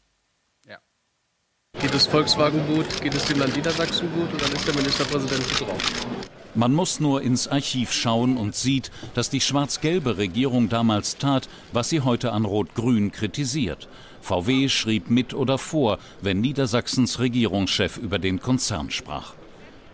Geht 1.80 1.94
es 1.94 2.06
Volkswagen 2.06 2.60
gut? 2.66 3.00
Geht 3.00 3.14
es 3.14 3.24
dem 3.24 3.38
Land 3.38 3.56
Niedersachsen 3.56 4.12
gut? 4.12 4.34
Oder 4.34 4.52
ist 4.52 4.66
der 4.66 4.74
Ministerpräsident 4.74 5.48
gut 5.48 5.68
drauf? 5.68 6.06
Man 6.54 6.74
muss 6.74 7.00
nur 7.00 7.22
ins 7.22 7.48
Archiv 7.48 7.92
schauen 7.92 8.36
und 8.36 8.54
sieht, 8.54 8.90
dass 9.14 9.30
die 9.30 9.40
schwarz-gelbe 9.40 10.18
Regierung 10.18 10.68
damals 10.68 11.16
tat, 11.16 11.48
was 11.72 11.88
sie 11.88 12.00
heute 12.00 12.32
an 12.32 12.44
Rot-Grün 12.44 13.12
kritisiert. 13.12 13.88
VW 14.20 14.68
schrieb 14.68 15.08
mit 15.08 15.32
oder 15.32 15.56
vor, 15.56 15.98
wenn 16.20 16.42
Niedersachsens 16.42 17.18
Regierungschef 17.18 17.96
über 17.96 18.18
den 18.18 18.40
Konzern 18.40 18.90
sprach. 18.90 19.34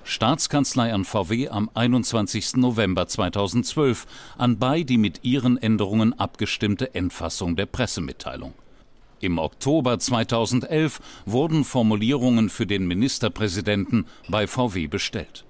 Staatskanzlei 0.09 0.95
an 0.95 1.05
VW 1.05 1.49
am 1.49 1.69
21. 1.75 2.59
November 2.59 3.09
2012, 3.09 4.07
anbei 4.39 4.85
die 4.85 4.99
mit 4.99 5.25
ihren 5.25 5.59
Änderungen 5.59 6.17
abgestimmte 6.17 6.95
Endfassung 6.95 7.57
der 7.57 7.67
Pressemitteilung. 7.67 8.55
Im 9.19 9.39
Oktober 9.39 9.99
2011 9.99 11.01
wurden 11.25 11.65
Formulierungen 11.65 12.51
für 12.51 12.67
den 12.69 12.87
Ministerpräsidenten 12.87 14.07
bei 14.29 14.47
VW 14.47 14.87
bestellt. 14.87 15.45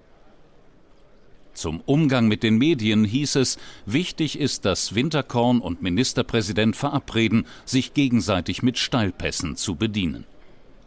Zum 1.52 1.82
Umgang 1.82 2.26
mit 2.26 2.42
den 2.42 2.56
Medien 2.56 3.04
hieß 3.04 3.36
es, 3.36 3.58
wichtig 3.84 4.38
ist, 4.38 4.64
dass 4.64 4.94
Winterkorn 4.94 5.60
und 5.60 5.82
Ministerpräsident 5.82 6.76
verabreden, 6.76 7.46
sich 7.66 7.92
gegenseitig 7.92 8.62
mit 8.62 8.78
Steilpässen 8.78 9.56
zu 9.56 9.74
bedienen. 9.74 10.24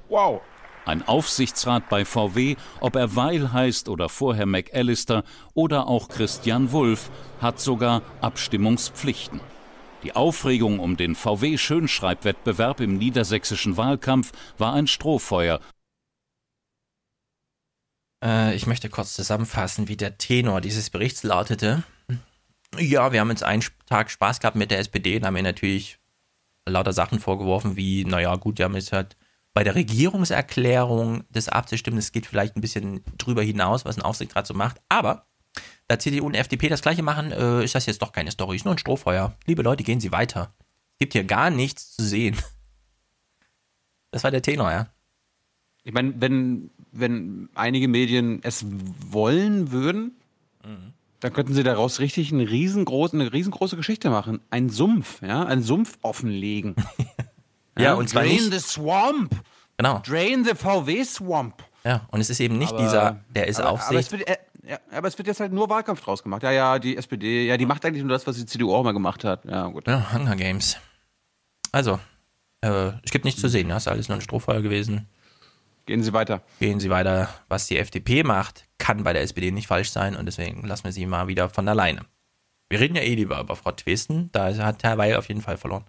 Wow. 0.09 0.41
Ein 0.89 1.07
Aufsichtsrat 1.07 1.87
bei 1.87 2.03
VW, 2.03 2.55
ob 2.79 2.95
er 2.95 3.15
Weil 3.15 3.53
heißt 3.53 3.89
oder 3.89 4.09
vorher 4.09 4.47
McAllister 4.47 5.23
oder 5.53 5.85
auch 5.87 6.09
Christian 6.09 6.71
Wulff, 6.71 7.11
hat 7.39 7.59
sogar 7.59 8.01
Abstimmungspflichten. 8.21 9.39
Die 10.01 10.15
Aufregung 10.15 10.79
um 10.79 10.97
den 10.97 11.13
VW-Schönschreibwettbewerb 11.13 12.79
im 12.79 12.97
niedersächsischen 12.97 13.77
Wahlkampf 13.77 14.31
war 14.57 14.73
ein 14.73 14.87
Strohfeuer. 14.87 15.59
Äh, 18.25 18.55
ich 18.55 18.65
möchte 18.65 18.89
kurz 18.89 19.13
zusammenfassen, 19.13 19.89
wie 19.89 19.97
der 19.97 20.17
Tenor 20.17 20.59
dieses 20.59 20.89
Berichts 20.89 21.21
lautete. 21.21 21.83
Ja, 22.79 23.11
wir 23.11 23.19
haben 23.19 23.29
jetzt 23.29 23.43
einen 23.43 23.63
Tag 23.85 24.09
Spaß 24.09 24.39
gehabt 24.39 24.55
mit 24.55 24.71
der 24.71 24.79
SPD 24.79 25.17
und 25.17 25.25
haben 25.27 25.37
ihr 25.37 25.43
natürlich 25.43 25.99
lauter 26.65 26.93
Sachen 26.93 27.19
vorgeworfen, 27.19 27.75
wie, 27.75 28.05
naja, 28.05 28.35
gut, 28.37 28.57
die 28.57 28.63
haben 28.63 28.73
jetzt 28.73 28.91
halt 28.91 29.15
bei 29.53 29.63
der 29.63 29.75
Regierungserklärung 29.75 31.23
das 31.29 31.49
abzustimmen, 31.49 31.97
das 31.97 32.11
geht 32.11 32.25
vielleicht 32.25 32.55
ein 32.55 32.61
bisschen 32.61 33.03
drüber 33.17 33.43
hinaus, 33.43 33.85
was 33.85 33.97
ein 33.97 34.03
Aufsichtsrat 34.03 34.47
so 34.47 34.53
macht. 34.53 34.81
Aber 34.89 35.25
da 35.87 35.97
CDU 35.99 36.25
und 36.25 36.35
FDP 36.35 36.69
das 36.69 36.81
gleiche 36.81 37.03
machen, 37.03 37.31
äh, 37.31 37.63
ist 37.63 37.75
das 37.75 37.85
jetzt 37.85 38.01
doch 38.01 38.11
keine 38.11 38.31
Story, 38.31 38.55
ist 38.55 38.65
nur 38.65 38.75
ein 38.75 38.77
Strohfeuer. 38.77 39.35
Liebe 39.45 39.63
Leute, 39.63 39.83
gehen 39.83 39.99
Sie 39.99 40.11
weiter. 40.11 40.53
Es 40.93 40.99
gibt 40.99 41.13
hier 41.13 41.23
gar 41.23 41.49
nichts 41.49 41.95
zu 41.95 42.03
sehen. 42.03 42.37
Das 44.11 44.23
war 44.23 44.31
der 44.31 44.41
Tenor, 44.41 44.71
ja. 44.71 44.87
Ich 45.83 45.93
meine, 45.93 46.19
wenn, 46.19 46.71
wenn 46.91 47.47
einige 47.53 47.87
Medien 47.87 48.39
es 48.41 48.65
wollen 48.67 49.71
würden, 49.71 50.19
dann 51.19 51.33
könnten 51.33 51.53
sie 51.53 51.63
daraus 51.63 51.99
richtig 51.99 52.31
eine 52.31 52.49
riesengroße, 52.49 53.15
eine 53.15 53.31
riesengroße 53.31 53.75
Geschichte 53.75 54.09
machen. 54.09 54.39
Ein 54.49 54.69
Sumpf, 54.69 55.21
ja, 55.21 55.43
ein 55.45 55.61
Sumpf 55.61 55.97
offenlegen. 56.01 56.75
Ja, 57.83 57.93
und 57.95 58.09
zwar 58.09 58.23
Drain 58.23 58.31
nicht- 58.33 58.51
the 58.53 58.59
swamp. 58.59 59.35
Genau. 59.77 59.99
Drain 59.99 60.43
the 60.45 60.55
VW 60.55 61.03
swamp. 61.03 61.63
Ja, 61.83 62.01
und 62.11 62.19
es 62.19 62.29
ist 62.29 62.39
eben 62.41 62.57
nicht 62.57 62.73
Aber- 62.73 62.81
dieser, 62.83 63.19
der 63.29 63.47
ist 63.47 63.59
aber, 63.59 63.69
Aufsicht. 63.71 63.91
Aber 63.91 63.99
es, 63.99 64.11
wird, 64.11 64.27
äh, 64.29 64.37
ja, 64.67 64.77
aber 64.91 65.07
es 65.07 65.17
wird 65.17 65.27
jetzt 65.27 65.39
halt 65.39 65.53
nur 65.53 65.69
Wahlkampf 65.69 66.01
draus 66.01 66.21
gemacht. 66.21 66.43
Ja, 66.43 66.51
ja, 66.51 66.77
die 66.79 66.97
SPD, 66.97 67.47
ja, 67.47 67.55
die 67.57 67.65
macht 67.65 67.85
eigentlich 67.85 68.03
nur 68.03 68.11
das, 68.11 68.27
was 68.27 68.35
die 68.35 68.45
CDU 68.45 68.73
auch 68.75 68.83
mal 68.83 68.91
gemacht 68.91 69.23
hat. 69.23 69.45
Ja, 69.45 69.67
gut. 69.67 69.87
Ja, 69.87 70.11
Hunger 70.13 70.35
Games. 70.35 70.77
Also, 71.71 71.99
äh, 72.61 72.91
es 73.03 73.11
gibt 73.11 73.23
nichts 73.25 73.39
zu 73.39 73.47
sehen, 73.47 73.69
ja, 73.69 73.77
ist 73.77 73.87
alles 73.87 74.09
nur 74.09 74.17
ein 74.17 74.21
Strohfeuer 74.21 74.61
gewesen. 74.61 75.07
Gehen 75.85 76.03
Sie 76.03 76.13
weiter. 76.13 76.41
Gehen 76.59 76.79
Sie 76.79 76.89
weiter. 76.89 77.29
Was 77.47 77.65
die 77.67 77.77
FDP 77.77 78.23
macht, 78.23 78.65
kann 78.77 79.03
bei 79.03 79.13
der 79.13 79.23
SPD 79.23 79.49
nicht 79.51 79.67
falsch 79.67 79.89
sein 79.91 80.15
und 80.15 80.25
deswegen 80.25 80.65
lassen 80.67 80.83
wir 80.83 80.91
sie 80.91 81.05
mal 81.05 81.27
wieder 81.27 81.49
von 81.49 81.67
alleine. 81.67 82.01
Wir 82.69 82.79
reden 82.79 82.95
ja 82.95 83.01
eh 83.01 83.15
lieber 83.15 83.39
über 83.39 83.55
Frau 83.55 83.71
Twesten, 83.71 84.29
da 84.31 84.53
hat 84.57 84.83
Herr 84.83 84.97
Weil 84.99 85.15
auf 85.15 85.27
jeden 85.29 85.41
Fall 85.41 85.57
verloren. 85.57 85.85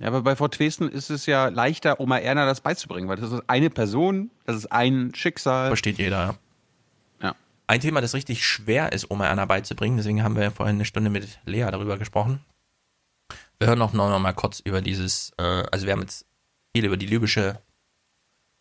Ja, 0.00 0.06
aber 0.08 0.22
bei 0.22 0.34
Frau 0.34 0.48
Twesten 0.48 0.88
ist 0.88 1.10
es 1.10 1.26
ja 1.26 1.48
leichter, 1.48 2.00
Oma 2.00 2.18
Erna 2.18 2.46
das 2.46 2.62
beizubringen, 2.62 3.08
weil 3.08 3.16
das 3.16 3.30
ist 3.32 3.42
eine 3.48 3.68
Person, 3.68 4.30
das 4.46 4.56
ist 4.56 4.72
ein 4.72 5.12
Schicksal. 5.14 5.68
Versteht 5.68 5.98
jeder, 5.98 6.16
ja. 6.18 6.34
Ja. 7.28 7.36
Ein 7.66 7.80
Thema, 7.80 8.00
das 8.00 8.14
richtig 8.14 8.44
schwer 8.46 8.92
ist, 8.92 9.10
Oma 9.10 9.26
Erna 9.26 9.44
beizubringen, 9.44 9.98
deswegen 9.98 10.22
haben 10.22 10.36
wir 10.36 10.50
vorhin 10.50 10.76
eine 10.76 10.86
Stunde 10.86 11.10
mit 11.10 11.38
Lea 11.44 11.68
darüber 11.70 11.98
gesprochen. 11.98 12.40
Wir 13.58 13.68
hören 13.68 13.78
noch, 13.78 13.92
noch 13.92 14.18
mal 14.18 14.32
kurz 14.32 14.60
über 14.60 14.80
dieses, 14.80 15.32
äh, 15.36 15.42
also 15.70 15.84
wir 15.84 15.92
haben 15.92 16.00
jetzt 16.00 16.24
viel 16.74 16.86
über 16.86 16.96
die 16.96 17.06
libysche, 17.06 17.60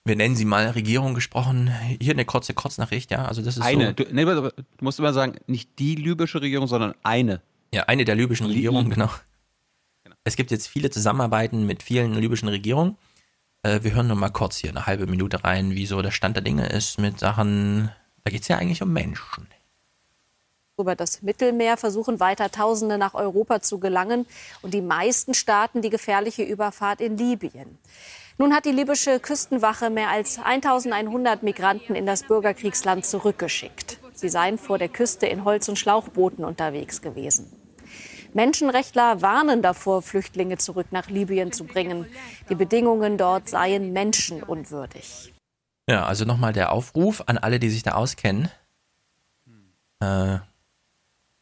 wir 0.03 0.17
nennen 0.17 0.35
sie 0.35 0.43
mal 0.45 0.67
Regierung 0.71 1.13
gesprochen. 1.13 1.71
Hier 2.01 2.13
eine 2.13 2.25
kurze 2.25 2.53
Kurznachricht, 2.53 3.11
ja, 3.11 3.23
also 3.25 3.41
das 3.41 3.55
ist 3.55 3.63
Eine. 3.63 3.87
so. 3.87 3.93
Du, 3.93 4.03
nee, 4.11 4.25
du 4.25 4.51
musst 4.81 4.99
immer 4.99 5.13
sagen, 5.13 5.35
nicht 5.47 5.79
die 5.79 5.95
libysche 5.95 6.41
Regierung, 6.41 6.67
sondern 6.67 6.95
eine. 7.03 7.41
Ja, 7.73 7.83
eine 7.83 8.03
der 8.03 8.15
libyschen 8.15 8.47
Li- 8.47 8.55
Regierungen, 8.55 8.89
genau. 8.89 9.09
Es 10.23 10.35
gibt 10.35 10.51
jetzt 10.51 10.67
viele 10.67 10.89
Zusammenarbeiten 10.89 11.65
mit 11.65 11.83
vielen 11.83 12.13
libyschen 12.13 12.49
Regierungen. 12.49 12.97
Äh, 13.63 13.83
wir 13.83 13.93
hören 13.93 14.07
noch 14.07 14.15
mal 14.15 14.29
kurz 14.29 14.57
hier 14.57 14.69
eine 14.69 14.85
halbe 14.85 15.07
Minute 15.07 15.43
rein, 15.43 15.71
wie 15.71 15.85
so 15.85 16.01
der 16.01 16.11
Stand 16.11 16.35
der 16.35 16.43
Dinge 16.43 16.67
ist 16.67 16.99
mit 16.99 17.19
Sachen, 17.19 17.91
da 18.23 18.31
geht 18.31 18.41
es 18.41 18.47
ja 18.47 18.57
eigentlich 18.57 18.81
um 18.81 18.93
Menschen. 18.93 19.47
über 20.77 20.95
das 20.95 21.21
Mittelmeer 21.21 21.75
versuchen 21.75 22.21
weiter 22.21 22.51
Tausende 22.51 22.97
nach 22.97 23.13
Europa 23.13 23.61
zu 23.61 23.79
gelangen 23.79 24.25
und 24.61 24.73
die 24.73 24.81
meisten 24.81 25.33
starten 25.33 25.81
die 25.81 25.89
gefährliche 25.89 26.43
Überfahrt 26.43 27.01
in 27.01 27.17
Libyen. 27.17 27.77
Nun 28.37 28.53
hat 28.53 28.63
die 28.63 28.71
libysche 28.71 29.19
Küstenwache 29.19 29.89
mehr 29.89 30.09
als 30.09 30.39
1100 30.39 31.43
Migranten 31.43 31.95
in 31.95 32.05
das 32.05 32.23
Bürgerkriegsland 32.23 33.05
zurückgeschickt. 33.05 33.99
Sie 34.13 34.29
seien 34.29 34.57
vor 34.57 34.77
der 34.77 34.87
Küste 34.87 35.27
in 35.27 35.43
Holz- 35.43 35.67
und 35.67 35.77
Schlauchbooten 35.77 36.45
unterwegs 36.45 37.01
gewesen. 37.01 37.51
Menschenrechtler 38.33 39.21
warnen 39.21 39.61
davor, 39.61 40.01
Flüchtlinge 40.01 40.57
zurück 40.57 40.87
nach 40.91 41.09
Libyen 41.09 41.51
zu 41.51 41.63
bringen. 41.63 42.05
Die 42.49 42.55
Bedingungen 42.55 43.17
dort 43.17 43.49
seien 43.49 43.93
menschenunwürdig. 43.93 45.33
Ja, 45.89 46.05
also 46.05 46.25
nochmal 46.25 46.53
der 46.53 46.71
Aufruf 46.71 47.23
an 47.25 47.37
alle, 47.37 47.59
die 47.59 47.69
sich 47.69 47.83
da 47.83 47.93
auskennen. 47.93 48.49
Äh, 49.99 50.37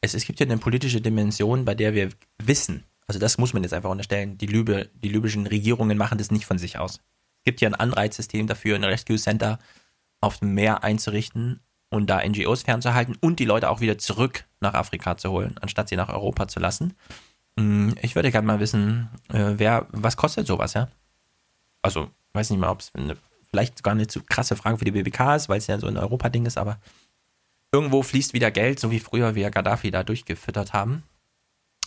es, 0.01 0.13
es 0.13 0.25
gibt 0.25 0.39
ja 0.39 0.45
eine 0.45 0.57
politische 0.57 1.01
Dimension, 1.01 1.65
bei 1.65 1.75
der 1.75 1.93
wir 1.93 2.09
wissen, 2.37 2.83
also 3.07 3.19
das 3.19 3.37
muss 3.37 3.53
man 3.53 3.63
jetzt 3.63 3.73
einfach 3.73 3.89
unterstellen, 3.89 4.37
die, 4.37 4.47
Lübe, 4.47 4.89
die 4.95 5.09
libyschen 5.09 5.47
Regierungen 5.47 5.97
machen 5.97 6.17
das 6.17 6.29
nicht 6.29 6.45
von 6.45 6.57
sich 6.57 6.77
aus. 6.77 6.95
Es 7.39 7.43
gibt 7.45 7.61
ja 7.61 7.69
ein 7.69 7.75
Anreizsystem 7.75 8.47
dafür, 8.47 8.75
ein 8.75 8.83
Rescue 8.83 9.17
Center 9.17 9.59
auf 10.19 10.39
dem 10.39 10.53
Meer 10.53 10.83
einzurichten 10.83 11.61
und 11.89 12.09
da 12.09 12.25
NGOs 12.25 12.63
fernzuhalten 12.63 13.17
und 13.21 13.39
die 13.39 13.45
Leute 13.45 13.69
auch 13.69 13.79
wieder 13.79 13.97
zurück 13.97 14.45
nach 14.59 14.73
Afrika 14.73 15.17
zu 15.17 15.31
holen, 15.31 15.55
anstatt 15.61 15.89
sie 15.89 15.95
nach 15.95 16.09
Europa 16.09 16.47
zu 16.47 16.59
lassen. 16.59 16.95
Hm, 17.57 17.95
Ich 18.01 18.15
würde 18.15 18.31
gerne 18.31 18.47
mal 18.47 18.59
wissen, 18.59 19.09
äh, 19.29 19.53
wer, 19.57 19.87
was 19.91 20.17
kostet 20.17 20.47
sowas, 20.47 20.73
ja? 20.73 20.87
Also, 21.81 22.09
weiß 22.33 22.49
nicht 22.49 22.59
mal, 22.59 22.69
ob 22.69 22.81
es 22.81 22.91
vielleicht 23.49 23.77
sogar 23.77 23.93
eine 23.93 24.07
zu 24.07 24.21
krasse 24.23 24.55
Frage 24.55 24.77
für 24.77 24.85
die 24.85 24.91
BBK 24.91 25.35
ist, 25.35 25.47
weil 25.49 25.57
es 25.59 25.67
ja 25.67 25.79
so 25.79 25.87
ein 25.87 25.97
Europa-Ding 25.97 26.45
ist, 26.45 26.57
aber 26.57 26.79
irgendwo 27.71 28.01
fließt 28.03 28.33
wieder 28.33 28.51
Geld, 28.51 28.79
so 28.79 28.91
wie 28.91 28.99
früher 28.99 29.35
wir 29.35 29.49
Gaddafi 29.51 29.91
da 29.91 30.03
durchgefüttert 30.03 30.73
haben, 30.73 31.03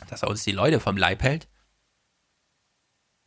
dass 0.09 0.23
er 0.23 0.29
uns 0.31 0.43
die 0.45 0.53
Leute 0.53 0.81
vom 0.81 0.97
Leib 0.97 1.23
hält. 1.23 1.49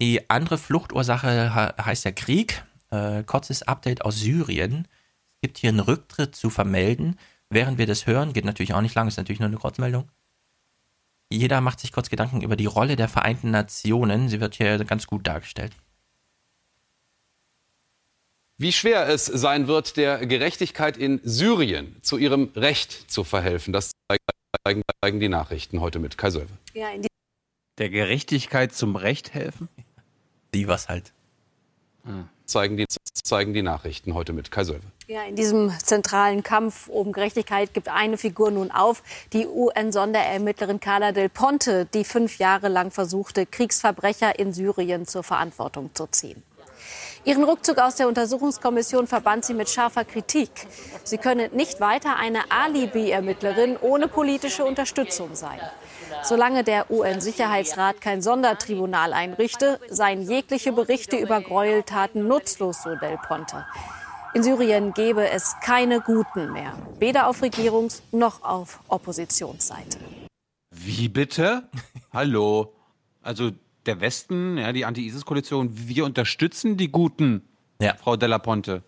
Die 0.01 0.29
andere 0.29 0.57
Fluchtursache 0.57 1.53
he- 1.53 1.81
heißt 1.83 2.05
ja 2.05 2.11
Krieg. 2.11 2.63
Äh, 2.89 3.23
kurzes 3.23 3.63
Update 3.63 4.03
aus 4.05 4.17
Syrien. 4.19 4.87
Es 5.35 5.41
gibt 5.41 5.57
hier 5.59 5.69
einen 5.69 5.79
Rücktritt 5.79 6.35
zu 6.35 6.49
vermelden. 6.49 7.17
Während 7.53 7.77
wir 7.77 7.85
das 7.85 8.07
hören, 8.07 8.33
geht 8.33 8.45
natürlich 8.45 8.73
auch 8.73 8.81
nicht 8.81 8.95
lang, 8.95 9.07
ist 9.07 9.17
natürlich 9.17 9.39
nur 9.39 9.47
eine 9.47 9.57
Kurzmeldung. 9.57 10.09
Jeder 11.29 11.61
macht 11.61 11.79
sich 11.79 11.91
kurz 11.91 12.09
Gedanken 12.09 12.41
über 12.41 12.55
die 12.55 12.65
Rolle 12.65 12.95
der 12.95 13.07
Vereinten 13.07 13.51
Nationen. 13.51 14.27
Sie 14.27 14.39
wird 14.39 14.55
hier 14.55 14.83
ganz 14.85 15.05
gut 15.05 15.27
dargestellt. 15.27 15.71
Wie 18.57 18.71
schwer 18.71 19.07
es 19.07 19.25
sein 19.25 19.67
wird, 19.67 19.97
der 19.97 20.25
Gerechtigkeit 20.25 20.97
in 20.97 21.21
Syrien 21.23 21.95
zu 22.01 22.17
ihrem 22.17 22.51
Recht 22.55 23.11
zu 23.11 23.23
verhelfen, 23.23 23.71
das 23.71 23.91
zeigen, 24.63 24.81
zeigen 25.01 25.19
die 25.19 25.29
Nachrichten 25.29 25.79
heute 25.79 25.99
mit 25.99 26.17
Kai 26.17 26.31
Sölve. 26.31 26.53
Ja, 26.73 26.87
Der 27.77 27.89
Gerechtigkeit 27.89 28.73
zum 28.73 28.95
Recht 28.95 29.33
helfen? 29.35 29.69
Die 30.55 30.67
was 30.67 30.89
halt. 30.89 31.13
Zeigen 32.45 32.77
die, 32.77 32.85
zeigen 33.23 33.53
die 33.53 33.61
Nachrichten 33.61 34.13
heute 34.13 34.33
mit 34.33 34.51
Kai 34.51 34.63
Sölve. 34.63 34.85
Ja, 35.07 35.23
in 35.23 35.35
diesem 35.35 35.71
zentralen 35.83 36.43
Kampf 36.43 36.87
um 36.87 37.11
Gerechtigkeit 37.11 37.73
gibt 37.73 37.87
eine 37.87 38.17
Figur 38.17 38.51
nun 38.51 38.71
auf, 38.71 39.03
die 39.31 39.47
UN-Sonderermittlerin 39.47 40.79
Carla 40.79 41.13
Del 41.13 41.29
Ponte, 41.29 41.87
die 41.93 42.03
fünf 42.03 42.37
Jahre 42.37 42.67
lang 42.67 42.91
versuchte, 42.91 43.45
Kriegsverbrecher 43.45 44.37
in 44.39 44.53
Syrien 44.53 45.05
zur 45.07 45.23
Verantwortung 45.23 45.91
zu 45.93 46.07
ziehen. 46.07 46.43
Ihren 47.25 47.45
Rückzug 47.45 47.77
aus 47.77 47.95
der 47.95 48.09
Untersuchungskommission 48.09 49.07
verband 49.07 49.45
sie 49.45 49.53
mit 49.53 49.69
scharfer 49.69 50.03
Kritik. 50.03 50.49
Sie 51.05 51.17
könne 51.17 51.49
nicht 51.53 51.79
weiter 51.79 52.17
eine 52.17 52.51
Alibi-Ermittlerin 52.51 53.77
ohne 53.79 54.09
politische 54.09 54.65
Unterstützung 54.65 55.33
sein. 55.33 55.59
Solange 56.23 56.65
der 56.65 56.91
UN-Sicherheitsrat 56.91 58.01
kein 58.01 58.21
Sondertribunal 58.21 59.13
einrichte, 59.13 59.79
seien 59.89 60.21
jegliche 60.21 60.73
Berichte 60.73 61.15
über 61.15 61.39
Gräueltaten 61.39 62.27
nutzlos, 62.27 62.83
so 62.83 62.95
Del 62.95 63.17
Ponte. 63.25 63.65
In 64.33 64.43
Syrien 64.43 64.93
gebe 64.93 65.29
es 65.29 65.55
keine 65.61 66.01
Guten 66.01 66.51
mehr, 66.51 66.73
weder 66.99 67.27
auf 67.27 67.41
Regierungs- 67.41 68.01
noch 68.11 68.43
auf 68.43 68.79
Oppositionsseite. 68.89 69.97
Wie 70.71 71.07
bitte? 71.07 71.69
Hallo. 72.11 72.73
Also 73.21 73.51
der 73.85 74.01
Westen, 74.01 74.57
ja, 74.57 74.71
die 74.71 74.85
Anti-ISIS-Koalition, 74.85 75.69
wir 75.73 76.05
unterstützen 76.05 76.77
die 76.77 76.91
Guten, 76.91 77.41
Frau 77.99 78.15
Della 78.15 78.39
Ponte. 78.39 78.83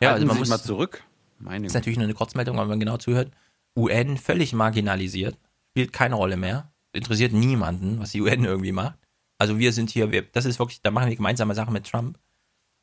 Ja, 0.00 0.10
Halten 0.10 0.22
also 0.22 0.26
man 0.26 0.38
muss 0.38 0.48
mal 0.48 0.58
zurück. 0.58 1.02
Meine 1.38 1.66
ist 1.66 1.74
natürlich 1.74 1.96
nur 1.98 2.04
eine 2.04 2.14
Kurzmeldung, 2.14 2.58
wenn 2.58 2.68
man 2.68 2.80
genau 2.80 2.98
zuhört. 2.98 3.32
UN 3.76 4.18
völlig 4.18 4.52
marginalisiert, 4.52 5.38
spielt 5.70 5.92
keine 5.92 6.16
Rolle 6.16 6.36
mehr, 6.36 6.70
interessiert 6.92 7.32
niemanden, 7.32 7.98
was 8.00 8.10
die 8.12 8.20
UN 8.20 8.44
irgendwie 8.44 8.72
macht. 8.72 8.98
Also 9.38 9.58
wir 9.58 9.72
sind 9.72 9.90
hier, 9.90 10.12
wir, 10.12 10.22
das 10.22 10.44
ist 10.44 10.58
wirklich, 10.58 10.82
da 10.82 10.90
machen 10.90 11.08
wir 11.08 11.16
gemeinsame 11.16 11.54
Sachen 11.54 11.72
mit 11.72 11.86
Trump. 11.86 12.18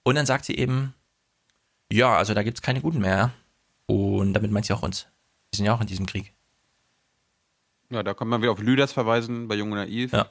Und 0.04 0.16
dann 0.16 0.26
sagt 0.26 0.46
sie 0.46 0.56
eben, 0.56 0.94
ja, 1.92 2.18
also 2.18 2.34
da 2.34 2.42
gibt 2.44 2.58
es 2.58 2.62
keine 2.62 2.82
Guten 2.82 3.00
mehr. 3.00 3.32
Und 3.86 4.34
damit 4.34 4.52
meint 4.52 4.66
sie 4.66 4.74
auch 4.74 4.82
uns. 4.82 5.08
Wir 5.52 5.58
sind 5.58 5.66
ja 5.66 5.74
auch 5.74 5.82
in 5.82 5.88
diesem 5.88 6.06
Krieg. 6.06 6.34
Ja, 7.90 8.04
da 8.04 8.14
kann 8.14 8.28
man 8.28 8.42
wieder 8.42 8.52
auf 8.52 8.60
Lüders 8.60 8.92
verweisen, 8.92 9.48
bei 9.48 9.56
Jung 9.56 9.72
und 9.72 9.78
Naiv. 9.78 10.12
Ja. 10.12 10.30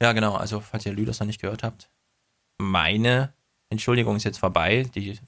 Ja, 0.00 0.12
genau. 0.12 0.34
Also, 0.34 0.60
falls 0.60 0.86
ihr 0.86 0.92
Lüders 0.92 1.20
noch 1.20 1.26
nicht 1.26 1.40
gehört 1.40 1.62
habt, 1.62 1.90
meine 2.58 3.32
Entschuldigung 3.68 4.16
ist 4.16 4.24
jetzt 4.24 4.38
vorbei. 4.38 4.84
Die 4.94 5.18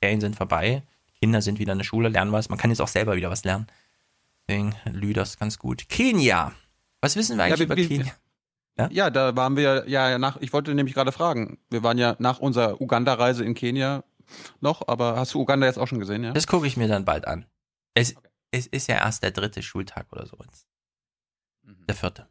Ferien 0.00 0.20
sind 0.20 0.36
vorbei. 0.36 0.82
Die 1.08 1.18
Kinder 1.20 1.42
sind 1.42 1.58
wieder 1.58 1.72
in 1.72 1.78
der 1.78 1.84
Schule, 1.84 2.08
lernen 2.08 2.32
was. 2.32 2.48
Man 2.48 2.58
kann 2.58 2.70
jetzt 2.70 2.80
auch 2.80 2.88
selber 2.88 3.16
wieder 3.16 3.30
was 3.30 3.44
lernen. 3.44 3.66
Deswegen 4.46 4.74
Lüders 4.84 5.38
ganz 5.38 5.58
gut. 5.58 5.88
Kenia. 5.88 6.52
Was 7.00 7.16
wissen 7.16 7.36
wir 7.36 7.44
eigentlich 7.44 7.60
Ja, 7.60 7.64
über 7.66 7.76
wir- 7.76 7.88
Kenia? 7.88 8.12
Ja? 8.90 9.10
da 9.10 9.34
waren 9.34 9.56
wir 9.56 9.88
ja 9.88 10.08
ja 10.08 10.18
nach, 10.18 10.36
ich 10.40 10.52
wollte 10.52 10.72
nämlich 10.74 10.94
gerade 10.94 11.10
fragen, 11.10 11.58
wir 11.68 11.82
waren 11.82 11.98
ja 11.98 12.14
nach 12.20 12.38
unserer 12.38 12.80
Uganda-Reise 12.80 13.44
in 13.44 13.54
Kenia 13.54 14.04
noch, 14.60 14.86
aber 14.86 15.16
hast 15.16 15.34
du 15.34 15.40
Uganda 15.40 15.66
jetzt 15.66 15.78
auch 15.78 15.88
schon 15.88 15.98
gesehen, 15.98 16.22
ja? 16.22 16.32
Das 16.32 16.46
gucke 16.46 16.66
ich 16.68 16.76
mir 16.76 16.86
dann 16.86 17.04
bald 17.04 17.26
an. 17.26 17.44
Es, 17.94 18.14
es 18.52 18.66
ist 18.68 18.86
ja 18.86 18.96
erst 18.96 19.22
der 19.24 19.32
dritte 19.32 19.62
Schultag 19.62 20.06
oder 20.12 20.26
so. 20.26 20.36
jetzt. 20.44 20.66
Mhm. 21.62 21.86
Der 21.88 21.94
vierte. 21.96 22.28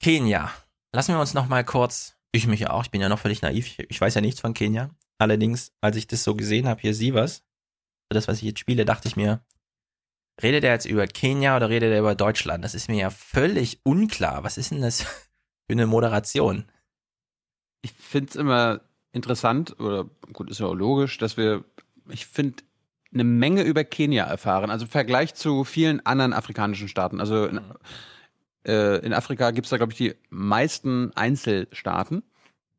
Kenia. 0.00 0.50
Lassen 0.92 1.14
wir 1.14 1.20
uns 1.20 1.34
noch 1.34 1.48
mal 1.48 1.64
kurz, 1.64 2.16
ich 2.32 2.46
mich 2.46 2.60
ja 2.60 2.70
auch, 2.70 2.84
ich 2.84 2.90
bin 2.90 3.00
ja 3.00 3.08
noch 3.08 3.18
völlig 3.18 3.42
naiv, 3.42 3.66
ich, 3.66 3.90
ich 3.90 4.00
weiß 4.00 4.14
ja 4.14 4.20
nichts 4.20 4.40
von 4.40 4.54
Kenia. 4.54 4.90
Allerdings, 5.18 5.72
als 5.80 5.96
ich 5.96 6.06
das 6.06 6.24
so 6.24 6.34
gesehen 6.34 6.68
habe, 6.68 6.80
hier 6.80 6.94
sie 6.94 7.14
was, 7.14 7.44
das, 8.10 8.28
was 8.28 8.38
ich 8.38 8.44
jetzt 8.44 8.60
spiele, 8.60 8.84
dachte 8.84 9.08
ich 9.08 9.16
mir, 9.16 9.44
redet 10.42 10.64
er 10.64 10.72
jetzt 10.72 10.86
über 10.86 11.06
Kenia 11.06 11.56
oder 11.56 11.68
redet 11.68 11.92
er 11.92 12.00
über 12.00 12.14
Deutschland? 12.14 12.64
Das 12.64 12.74
ist 12.74 12.88
mir 12.88 12.98
ja 12.98 13.10
völlig 13.10 13.80
unklar. 13.84 14.44
Was 14.44 14.58
ist 14.58 14.70
denn 14.70 14.82
das 14.82 15.02
für 15.02 15.70
eine 15.70 15.86
Moderation? 15.86 16.64
Ich 17.82 17.92
finde 17.92 18.30
es 18.30 18.36
immer 18.36 18.80
interessant, 19.12 19.78
oder 19.78 20.08
gut, 20.32 20.50
ist 20.50 20.60
ja 20.60 20.66
auch 20.66 20.74
logisch, 20.74 21.18
dass 21.18 21.36
wir, 21.36 21.64
ich 22.08 22.26
finde, 22.26 22.62
eine 23.12 23.24
Menge 23.24 23.62
über 23.62 23.84
Kenia 23.84 24.24
erfahren. 24.24 24.70
Also 24.70 24.86
im 24.86 24.90
Vergleich 24.90 25.34
zu 25.34 25.64
vielen 25.64 26.04
anderen 26.04 26.32
afrikanischen 26.32 26.88
Staaten. 26.88 27.20
Also 27.20 27.46
in, 27.46 27.58
äh, 27.58 27.62
in 28.64 29.12
Afrika 29.12 29.50
gibt 29.50 29.66
es 29.66 29.70
da, 29.70 29.76
glaube 29.76 29.92
ich, 29.92 29.98
die 29.98 30.14
meisten 30.30 31.12
Einzelstaaten. 31.14 32.22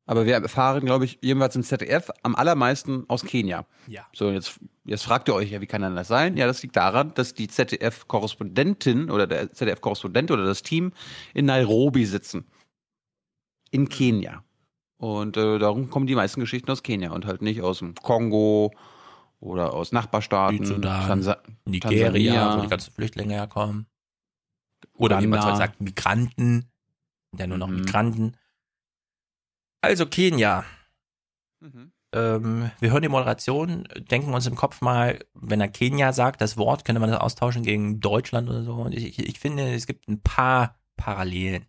Aber 0.07 0.25
wir 0.25 0.35
erfahren, 0.35 0.85
glaube 0.85 1.05
ich, 1.05 1.17
jedenfalls 1.21 1.55
im 1.55 1.63
ZDF 1.63 2.11
am 2.21 2.35
allermeisten 2.35 3.05
aus 3.07 3.23
Kenia. 3.23 3.65
Ja. 3.87 4.05
So, 4.13 4.29
jetzt, 4.29 4.59
jetzt 4.85 5.03
fragt 5.03 5.27
ihr 5.27 5.33
euch 5.33 5.51
ja, 5.51 5.61
wie 5.61 5.65
kann 5.65 5.81
denn 5.81 5.95
das 5.95 6.07
sein? 6.07 6.37
Ja, 6.37 6.45
das 6.45 6.61
liegt 6.61 6.75
daran, 6.75 7.13
dass 7.15 7.33
die 7.33 7.47
ZDF-Korrespondentin 7.47 9.09
oder 9.09 9.25
der 9.25 9.51
ZDF-Korrespondent 9.51 10.29
oder 10.29 10.45
das 10.45 10.61
Team 10.61 10.93
in 11.33 11.45
Nairobi 11.45 12.05
sitzen. 12.05 12.45
In 13.71 13.89
Kenia. 13.89 14.43
Und 14.97 15.37
äh, 15.37 15.57
darum 15.57 15.89
kommen 15.89 16.05
die 16.05 16.15
meisten 16.15 16.39
Geschichten 16.39 16.69
aus 16.69 16.83
Kenia 16.83 17.11
und 17.11 17.25
halt 17.25 17.41
nicht 17.41 17.61
aus 17.61 17.79
dem 17.79 17.95
Kongo 17.95 18.71
oder 19.39 19.73
aus 19.73 19.91
Nachbarstaaten. 19.91 20.65
Südsudan, 20.65 21.07
Tansa 21.07 21.37
Nigeria, 21.65 22.05
Tansania. 22.05 22.57
wo 22.57 22.61
die 22.61 22.69
ganzen 22.69 22.93
Flüchtlinge 22.93 23.33
herkommen. 23.33 23.87
Oder 24.93 25.21
wie 25.21 25.27
man 25.27 25.41
so 25.41 25.55
sagt, 25.55 25.81
Migranten. 25.81 26.71
Sind 27.31 27.39
Ja, 27.39 27.47
nur 27.47 27.57
noch 27.57 27.67
Migranten. 27.67 28.37
Also 29.81 30.05
Kenia. 30.05 30.65
Ähm, 32.15 32.71
wir 32.79 32.91
hören 32.91 33.01
die 33.01 33.09
Moderation, 33.09 33.87
denken 33.97 34.33
uns 34.33 34.47
im 34.47 34.55
Kopf 34.55 34.81
mal, 34.81 35.19
wenn 35.33 35.59
er 35.59 35.67
Kenia 35.67 36.13
sagt, 36.13 36.39
das 36.39 36.55
Wort, 36.55 36.85
könnte 36.85 37.01
man 37.01 37.11
das 37.11 37.19
austauschen 37.19 37.63
gegen 37.63 37.99
Deutschland 37.99 38.49
oder 38.49 38.63
so. 38.63 38.73
Und 38.73 38.95
ich, 38.95 39.19
ich 39.19 39.39
finde, 39.39 39.73
es 39.73 39.85
gibt 39.85 40.07
ein 40.07 40.21
paar 40.21 40.79
Parallelen. 40.95 41.67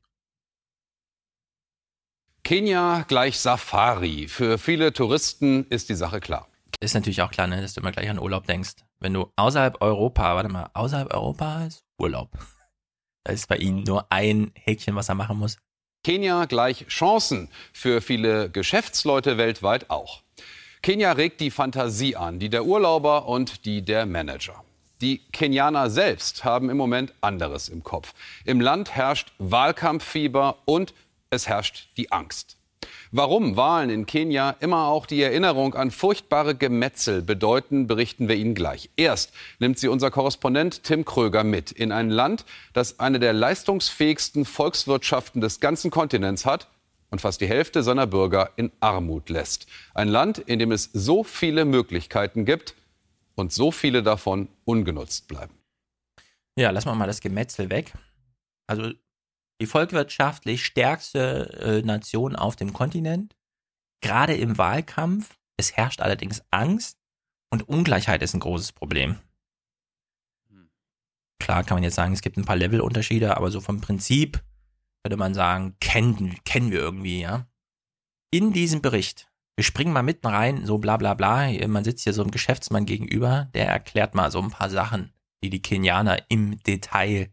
Kenia 2.44 3.04
gleich 3.08 3.40
Safari. 3.40 4.28
Für 4.28 4.56
viele 4.56 4.92
Touristen 4.92 5.64
ist 5.64 5.88
die 5.88 5.96
Sache 5.96 6.20
klar. 6.20 6.48
Ist 6.78 6.94
natürlich 6.94 7.22
auch 7.22 7.30
klar, 7.32 7.48
ne, 7.48 7.60
dass 7.60 7.74
du 7.74 7.80
immer 7.80 7.90
gleich 7.90 8.08
an 8.08 8.20
Urlaub 8.20 8.46
denkst. 8.46 8.76
Wenn 9.00 9.14
du 9.14 9.32
außerhalb 9.34 9.82
Europa, 9.82 10.36
warte 10.36 10.48
mal, 10.48 10.70
außerhalb 10.74 11.12
Europa 11.12 11.64
ist 11.64 11.84
Urlaub. 11.98 12.30
Da 13.26 13.32
ist 13.32 13.48
bei 13.48 13.56
ihnen 13.56 13.82
nur 13.82 14.06
ein 14.08 14.52
Häkchen, 14.54 14.94
was 14.94 15.08
er 15.08 15.16
machen 15.16 15.38
muss. 15.38 15.58
Kenia 16.04 16.44
gleich 16.44 16.86
Chancen. 16.86 17.48
Für 17.72 18.00
viele 18.00 18.48
Geschäftsleute 18.50 19.36
weltweit 19.36 19.90
auch. 19.90 20.22
Kenia 20.80 21.10
regt 21.10 21.40
die 21.40 21.50
Fantasie 21.50 22.14
an, 22.14 22.38
die 22.38 22.50
der 22.50 22.64
Urlauber 22.64 23.26
und 23.26 23.64
die 23.64 23.82
der 23.82 24.06
Manager. 24.06 24.62
Die 25.00 25.18
Kenianer 25.32 25.90
selbst 25.90 26.44
haben 26.44 26.70
im 26.70 26.76
Moment 26.76 27.14
anderes 27.20 27.68
im 27.68 27.82
Kopf. 27.82 28.14
Im 28.44 28.60
Land 28.60 28.92
herrscht 28.94 29.32
Wahlkampffieber 29.38 30.58
und 30.64 30.94
es 31.30 31.48
herrscht 31.48 31.88
die 31.96 32.12
Angst. 32.12 32.55
Warum 33.10 33.56
Wahlen 33.56 33.90
in 33.90 34.06
Kenia 34.06 34.56
immer 34.60 34.86
auch 34.86 35.06
die 35.06 35.22
Erinnerung 35.22 35.74
an 35.74 35.90
furchtbare 35.90 36.54
Gemetzel 36.54 37.22
bedeuten, 37.22 37.86
berichten 37.86 38.28
wir 38.28 38.36
Ihnen 38.36 38.54
gleich. 38.54 38.90
Erst 38.96 39.32
nimmt 39.58 39.78
sie 39.78 39.88
unser 39.88 40.10
Korrespondent 40.10 40.82
Tim 40.82 41.04
Kröger 41.04 41.44
mit 41.44 41.72
in 41.72 41.92
ein 41.92 42.10
Land, 42.10 42.44
das 42.72 43.00
eine 43.00 43.18
der 43.18 43.32
leistungsfähigsten 43.32 44.44
Volkswirtschaften 44.44 45.40
des 45.40 45.60
ganzen 45.60 45.90
Kontinents 45.90 46.46
hat 46.46 46.68
und 47.10 47.20
fast 47.20 47.40
die 47.40 47.48
Hälfte 47.48 47.82
seiner 47.82 48.06
Bürger 48.06 48.50
in 48.56 48.72
Armut 48.80 49.30
lässt. 49.30 49.66
Ein 49.94 50.08
Land, 50.08 50.38
in 50.38 50.58
dem 50.58 50.72
es 50.72 50.90
so 50.92 51.24
viele 51.24 51.64
Möglichkeiten 51.64 52.44
gibt, 52.44 52.74
und 53.36 53.52
so 53.52 53.70
viele 53.70 54.02
davon 54.02 54.48
ungenutzt 54.64 55.28
bleiben. 55.28 55.54
Ja, 56.58 56.70
lassen 56.70 56.88
wir 56.88 56.94
mal 56.94 57.06
das 57.06 57.20
Gemetzel 57.20 57.70
weg. 57.70 57.92
Also 58.66 58.92
die 59.60 59.66
volkswirtschaftlich 59.66 60.64
stärkste 60.64 61.58
äh, 61.60 61.82
Nation 61.82 62.36
auf 62.36 62.56
dem 62.56 62.72
Kontinent, 62.72 63.36
gerade 64.00 64.34
im 64.34 64.58
Wahlkampf. 64.58 65.36
Es 65.56 65.76
herrscht 65.76 66.00
allerdings 66.00 66.42
Angst 66.50 66.98
und 67.50 67.68
Ungleichheit 67.68 68.22
ist 68.22 68.34
ein 68.34 68.40
großes 68.40 68.72
Problem. 68.72 69.18
Klar 71.38 71.64
kann 71.64 71.76
man 71.76 71.84
jetzt 71.84 71.94
sagen, 71.94 72.12
es 72.12 72.22
gibt 72.22 72.36
ein 72.36 72.44
paar 72.44 72.56
Levelunterschiede, 72.56 73.36
aber 73.36 73.50
so 73.50 73.60
vom 73.60 73.80
Prinzip 73.80 74.42
würde 75.04 75.16
man 75.16 75.34
sagen, 75.34 75.76
kennen, 75.80 76.36
kennen 76.44 76.70
wir 76.70 76.80
irgendwie, 76.80 77.20
ja. 77.20 77.46
In 78.30 78.52
diesem 78.52 78.82
Bericht 78.82 79.30
wir 79.56 79.64
springen 79.64 79.92
mal 79.92 80.02
mitten 80.02 80.26
rein, 80.26 80.66
so 80.66 80.76
bla 80.76 80.98
bla 80.98 81.14
bla. 81.14 81.50
Man 81.66 81.82
sitzt 81.82 82.04
hier 82.04 82.12
so 82.12 82.20
einem 82.22 82.30
Geschäftsmann 82.30 82.84
gegenüber, 82.84 83.48
der 83.54 83.68
erklärt 83.68 84.14
mal 84.14 84.30
so 84.30 84.38
ein 84.38 84.50
paar 84.50 84.68
Sachen, 84.68 85.14
die 85.42 85.48
die 85.48 85.62
Kenianer 85.62 86.18
im 86.28 86.62
Detail, 86.64 87.30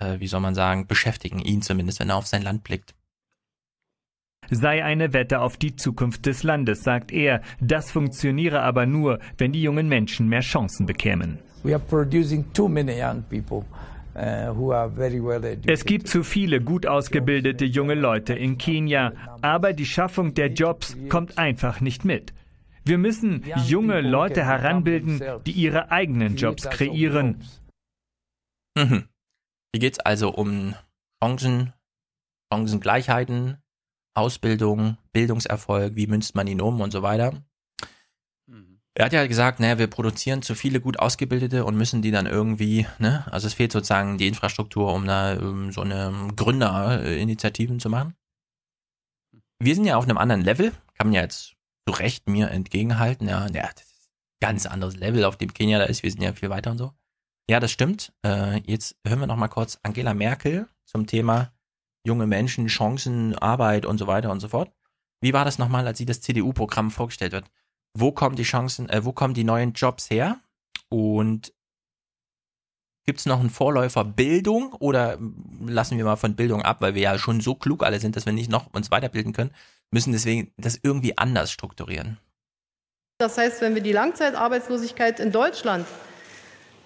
äh, 0.00 0.20
wie 0.20 0.26
soll 0.26 0.40
man 0.40 0.54
sagen, 0.54 0.86
beschäftigen, 0.86 1.38
ihn 1.40 1.62
zumindest, 1.62 2.00
wenn 2.00 2.10
er 2.10 2.16
auf 2.16 2.26
sein 2.26 2.42
Land 2.42 2.64
blickt. 2.64 2.94
Sei 4.50 4.84
eine 4.84 5.12
Wette 5.12 5.40
auf 5.40 5.56
die 5.56 5.74
Zukunft 5.74 6.26
des 6.26 6.42
Landes, 6.42 6.84
sagt 6.84 7.10
er. 7.10 7.42
Das 7.60 7.90
funktioniere 7.90 8.60
aber 8.62 8.86
nur, 8.86 9.18
wenn 9.38 9.52
die 9.52 9.62
jungen 9.62 9.88
Menschen 9.88 10.28
mehr 10.28 10.40
Chancen 10.40 10.86
bekämen. 10.86 11.38
Uh, 11.64 11.70
es 15.66 15.84
gibt 15.84 16.08
zu 16.08 16.22
viele 16.22 16.60
gut 16.62 16.86
ausgebildete 16.86 17.64
junge 17.64 17.94
Leute 17.94 18.34
in 18.34 18.56
Kenia, 18.56 19.12
aber 19.42 19.72
die 19.72 19.84
Schaffung 19.84 20.32
der 20.32 20.52
Jobs 20.52 20.96
kommt 21.08 21.36
einfach 21.38 21.80
nicht 21.80 22.04
mit. 22.04 22.32
Wir 22.84 22.98
müssen 22.98 23.44
junge 23.66 24.00
Leute 24.00 24.44
heranbilden, 24.44 25.20
die 25.44 25.50
ihre 25.50 25.90
eigenen 25.90 26.36
Jobs 26.36 26.70
kreieren. 26.70 27.42
Mhm. 28.76 29.04
Hier 29.76 29.80
geht 29.80 29.98
es 29.98 30.00
also 30.00 30.30
um 30.30 30.74
Chancen, 31.22 31.74
Chancengleichheiten, 32.50 33.58
Ausbildung, 34.14 34.96
Bildungserfolg, 35.12 35.96
wie 35.96 36.06
münzt 36.06 36.34
man 36.34 36.46
ihn 36.46 36.62
um 36.62 36.80
und 36.80 36.92
so 36.92 37.02
weiter. 37.02 37.44
Er 38.94 39.04
hat 39.04 39.12
ja 39.12 39.26
gesagt, 39.26 39.60
naja, 39.60 39.76
wir 39.78 39.88
produzieren 39.88 40.40
zu 40.40 40.54
viele 40.54 40.80
gut 40.80 40.98
ausgebildete 40.98 41.66
und 41.66 41.76
müssen 41.76 42.00
die 42.00 42.10
dann 42.10 42.24
irgendwie, 42.24 42.86
ne, 42.98 43.30
also 43.30 43.48
es 43.48 43.52
fehlt 43.52 43.70
sozusagen 43.70 44.16
die 44.16 44.28
Infrastruktur, 44.28 44.94
um 44.94 45.06
da 45.06 45.36
um 45.38 45.70
so 45.72 45.82
eine 45.82 46.30
Gründerinitiativen 46.34 47.78
zu 47.78 47.90
machen. 47.90 48.16
Wir 49.58 49.74
sind 49.74 49.84
ja 49.84 49.98
auf 49.98 50.04
einem 50.04 50.16
anderen 50.16 50.40
Level, 50.40 50.70
kann 50.94 51.08
man 51.08 51.12
ja 51.12 51.20
jetzt 51.20 51.54
zu 51.86 51.94
Recht 51.94 52.30
mir 52.30 52.48
entgegenhalten, 52.48 53.28
ja, 53.28 53.46
ja, 53.48 53.68
das 53.74 53.84
ist 53.84 54.08
ein 54.08 54.40
ganz 54.40 54.64
anderes 54.64 54.96
Level, 54.96 55.22
auf 55.24 55.36
dem 55.36 55.52
Kenia 55.52 55.78
da 55.78 55.84
ist, 55.84 56.02
wir 56.02 56.10
sind 56.10 56.22
ja 56.22 56.32
viel 56.32 56.48
weiter 56.48 56.70
und 56.70 56.78
so. 56.78 56.94
Ja, 57.48 57.60
das 57.60 57.70
stimmt. 57.70 58.12
Äh, 58.24 58.60
jetzt 58.66 58.96
hören 59.06 59.20
wir 59.20 59.26
noch 59.26 59.36
mal 59.36 59.48
kurz 59.48 59.78
Angela 59.82 60.14
Merkel 60.14 60.68
zum 60.84 61.06
Thema 61.06 61.52
junge 62.04 62.26
Menschen, 62.26 62.66
Chancen, 62.66 63.36
Arbeit 63.36 63.86
und 63.86 63.98
so 63.98 64.06
weiter 64.06 64.30
und 64.30 64.40
so 64.40 64.48
fort. 64.48 64.72
Wie 65.20 65.32
war 65.32 65.44
das 65.44 65.58
nochmal, 65.58 65.86
als 65.86 65.98
sie 65.98 66.06
das 66.06 66.20
CDU-Programm 66.20 66.90
vorgestellt 66.90 67.32
wird? 67.32 67.50
wo 67.98 68.12
kommen 68.12 68.36
die 68.36 68.42
Chancen, 68.42 68.88
äh, 68.88 69.04
wo 69.04 69.12
kommen 69.12 69.34
die 69.34 69.44
neuen 69.44 69.72
Jobs 69.72 70.10
her? 70.10 70.38
Und 70.88 71.52
gibt 73.06 73.20
es 73.20 73.26
noch 73.26 73.40
einen 73.40 73.50
Vorläufer 73.50 74.04
Bildung 74.04 74.72
oder 74.74 75.18
lassen 75.66 75.96
wir 75.96 76.04
mal 76.04 76.16
von 76.16 76.36
Bildung 76.36 76.62
ab, 76.62 76.80
weil 76.80 76.94
wir 76.94 77.02
ja 77.02 77.18
schon 77.18 77.40
so 77.40 77.54
klug 77.54 77.82
alle 77.82 78.00
sind, 78.00 78.16
dass 78.16 78.26
wir 78.26 78.32
nicht 78.32 78.50
noch 78.50 78.72
uns 78.72 78.90
weiterbilden 78.90 79.32
können, 79.32 79.52
müssen 79.90 80.12
deswegen 80.12 80.52
das 80.56 80.78
irgendwie 80.82 81.16
anders 81.16 81.50
strukturieren. 81.50 82.18
Das 83.18 83.38
heißt, 83.38 83.60
wenn 83.62 83.74
wir 83.74 83.82
die 83.82 83.92
Langzeitarbeitslosigkeit 83.92 85.20
in 85.20 85.32
Deutschland 85.32 85.86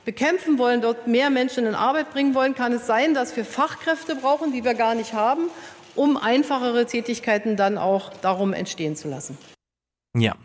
bekämpfen 0.05 0.59
wollen, 0.59 0.81
dort 0.81 1.07
mehr 1.07 1.31
Menschen 1.31 1.67
in 1.67 1.75
Arbeit 1.75 2.13
bringen 2.13 2.35
wollen, 2.35 2.55
kann 2.55 2.73
es 2.73 2.87
sein, 2.87 3.15
dass 3.15 3.37
wir 3.37 3.45
Fachkräfte 3.45 4.17
brauchen, 4.17 4.53
die 4.53 4.65
wir 4.65 4.75
gar 4.75 4.95
nicht 4.95 5.13
haben, 5.13 5.49
um 5.95 6.17
einfachere 6.17 6.87
Tätigkeiten 6.87 7.57
dann 7.57 7.79
auch 7.79 8.13
darum 8.19 8.53
entstehen 8.53 8.97
zu 8.97 9.09
lassen. 9.09 9.37
Ja, 10.17 10.37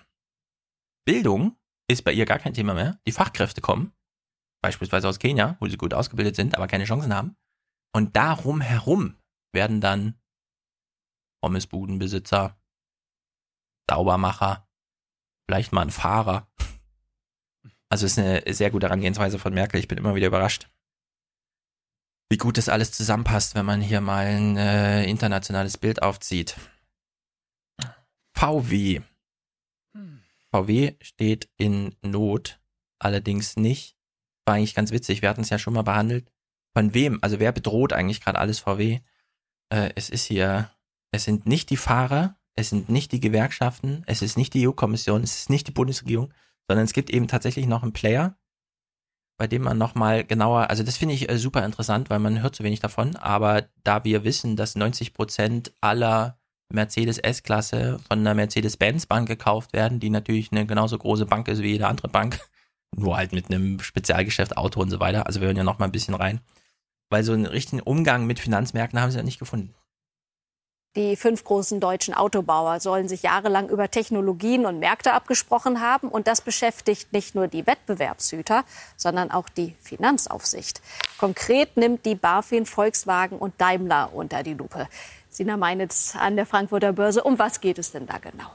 Bildung 1.06 1.56
ist 1.90 2.04
bei 2.04 2.12
ihr 2.12 2.26
gar 2.26 2.40
kein 2.40 2.54
Thema 2.54 2.74
mehr. 2.74 3.00
Die 3.08 3.12
Fachkräfte 3.12 3.62
kommen, 3.62 3.94
beispielsweise 4.62 5.08
aus 5.08 5.20
Kenia, 5.20 5.56
wo 5.60 5.68
sie 5.68 5.78
gut 5.78 5.94
ausgebildet 5.94 6.36
sind, 6.36 6.56
aber 6.56 6.68
keine 6.68 6.86
Chancen 6.86 7.14
haben. 7.14 7.36
Und 7.96 8.16
darum 8.16 8.62
herum 8.62 9.16
werden 9.54 9.82
dann 9.82 10.20
Pommesbudenbesitzer, 11.42 12.60
Saubermacher, 13.90 14.68
vielleicht 15.48 15.72
mal 15.72 15.84
ein 15.84 15.92
Fahrer. 15.92 16.48
Also 17.90 18.06
ist 18.06 18.20
eine 18.20 18.42
sehr 18.54 18.72
gute 18.72 18.88
Herangehensweise 18.88 19.40
von 19.40 19.54
Merkel. 19.54 19.80
Ich 19.80 19.88
bin 19.88 19.98
immer 19.98 20.16
wieder 20.16 20.28
überrascht, 20.28 20.70
wie 22.30 22.38
gut 22.38 22.58
das 22.58 22.70
alles 22.70 22.92
zusammenpasst, 22.92 23.56
wenn 23.56 23.66
man 23.66 23.82
hier 23.82 24.02
mal 24.02 24.26
ein 24.26 24.58
äh, 24.58 25.06
internationales 25.06 25.78
Bild 25.78 26.02
aufzieht. 26.02 26.56
VW 28.34 29.02
VW 30.56 30.96
steht 31.02 31.50
in 31.58 31.96
Not, 32.02 32.60
allerdings 33.00 33.58
nicht. 33.58 33.98
War 34.46 34.56
eigentlich 34.56 34.76
ganz 34.76 34.92
witzig, 34.92 35.22
wir 35.22 35.30
hatten 35.30 35.42
es 35.42 35.50
ja 35.50 35.60
schon 35.60 35.74
mal 35.74 35.82
behandelt. 35.82 36.32
Von 36.74 36.94
wem, 36.94 37.20
also 37.22 37.40
wer 37.40 37.52
bedroht 37.52 37.92
eigentlich 37.92 38.22
gerade 38.22 38.40
alles 38.40 38.60
VW? 38.60 39.02
Äh, 39.70 39.92
es 39.96 40.10
ist 40.10 40.26
hier, 40.26 40.72
es 41.12 41.26
sind 41.26 41.46
nicht 41.46 41.70
die 41.70 41.78
Fahrer, 41.78 42.38
es 42.56 42.70
sind 42.70 42.90
nicht 42.90 43.12
die 43.12 43.20
Gewerkschaften, 43.20 44.04
es 44.06 44.22
ist 44.22 44.38
nicht 44.38 44.54
die 44.54 44.68
EU-Kommission, 44.68 45.24
es 45.24 45.36
ist 45.36 45.50
nicht 45.50 45.68
die 45.68 45.74
Bundesregierung, 45.74 46.34
sondern 46.68 46.86
es 46.86 46.94
gibt 46.94 47.10
eben 47.10 47.28
tatsächlich 47.28 47.68
noch 47.68 47.84
einen 47.84 47.94
Player, 47.94 48.38
bei 49.38 49.48
dem 49.48 49.64
man 49.64 49.78
nochmal 49.78 50.24
genauer, 50.24 50.70
also 50.70 50.84
das 50.84 50.98
finde 50.98 51.16
ich 51.16 51.30
äh, 51.30 51.38
super 51.38 51.66
interessant, 51.66 52.10
weil 52.10 52.20
man 52.20 52.42
hört 52.42 52.56
zu 52.56 52.64
wenig 52.64 52.80
davon, 52.80 53.16
aber 53.16 53.68
da 53.84 54.04
wir 54.04 54.24
wissen, 54.24 54.56
dass 54.56 54.76
90 54.76 55.14
Prozent 55.14 55.74
aller 55.82 56.40
Mercedes 56.70 57.18
S-Klasse 57.18 58.00
von 58.08 58.20
einer 58.20 58.34
Mercedes-Benz-Bank 58.34 59.28
gekauft 59.28 59.74
werden, 59.74 60.00
die 60.00 60.10
natürlich 60.10 60.52
eine 60.52 60.66
genauso 60.66 60.98
große 60.98 61.26
Bank 61.26 61.48
ist 61.48 61.62
wie 61.62 61.72
jede 61.72 61.88
andere 61.88 62.08
Bank. 62.08 62.40
Nur 62.96 63.18
halt 63.18 63.34
mit 63.34 63.52
einem 63.52 63.80
Spezialgeschäft, 63.80 64.58
Auto 64.58 64.82
und 64.82 64.90
so 64.90 65.00
weiter. 65.00 65.28
Also 65.28 65.42
wir 65.42 65.48
hören 65.48 65.58
ja 65.58 65.64
noch 65.64 65.80
mal 65.80 65.86
ein 65.86 65.92
bisschen 65.92 66.16
rein. 66.16 66.42
Weil 67.10 67.24
so 67.24 67.34
einen 67.34 67.46
richtigen 67.46 67.82
Umgang 67.82 68.26
mit 68.26 68.40
Finanzmärkten 68.40 69.00
haben 69.00 69.12
sie 69.12 69.18
ja 69.18 69.24
nicht 69.24 69.38
gefunden. 69.38 69.76
Die 70.96 71.18
fünf 71.18 71.44
großen 71.44 71.82
deutschen 71.82 72.14
Autobauer 72.14 72.80
sollen 72.80 73.10
sich 73.10 73.24
jahrelang 73.24 73.68
über 73.68 73.92
Technologien 73.92 74.66
und 74.66 74.80
Märkte 74.80 75.12
abgesprochen 75.12 75.82
haben. 75.82 76.08
Und 76.08 76.28
das 76.28 76.40
beschäftigt 76.40 77.12
nicht 77.12 77.36
nur 77.36 77.50
die 77.50 77.68
Wettbewerbshüter, 77.68 78.64
sondern 78.96 79.30
auch 79.30 79.50
die 79.50 79.76
Finanzaufsicht. 79.82 80.82
Konkret 81.18 81.76
nimmt 81.76 82.06
die 82.06 82.16
BaFin 82.16 82.66
Volkswagen 82.66 83.38
und 83.38 83.60
Daimler 83.60 84.12
unter 84.14 84.42
die 84.42 84.54
Lupe. 84.54 84.88
Sina 85.30 85.58
Meinitz 85.58 86.16
an 86.18 86.38
der 86.38 86.46
Frankfurter 86.46 86.94
Börse. 86.94 87.24
Um 87.24 87.38
was 87.38 87.60
geht 87.60 87.78
es 87.78 87.92
denn 87.92 88.08
da 88.08 88.18
genau? 88.18 88.52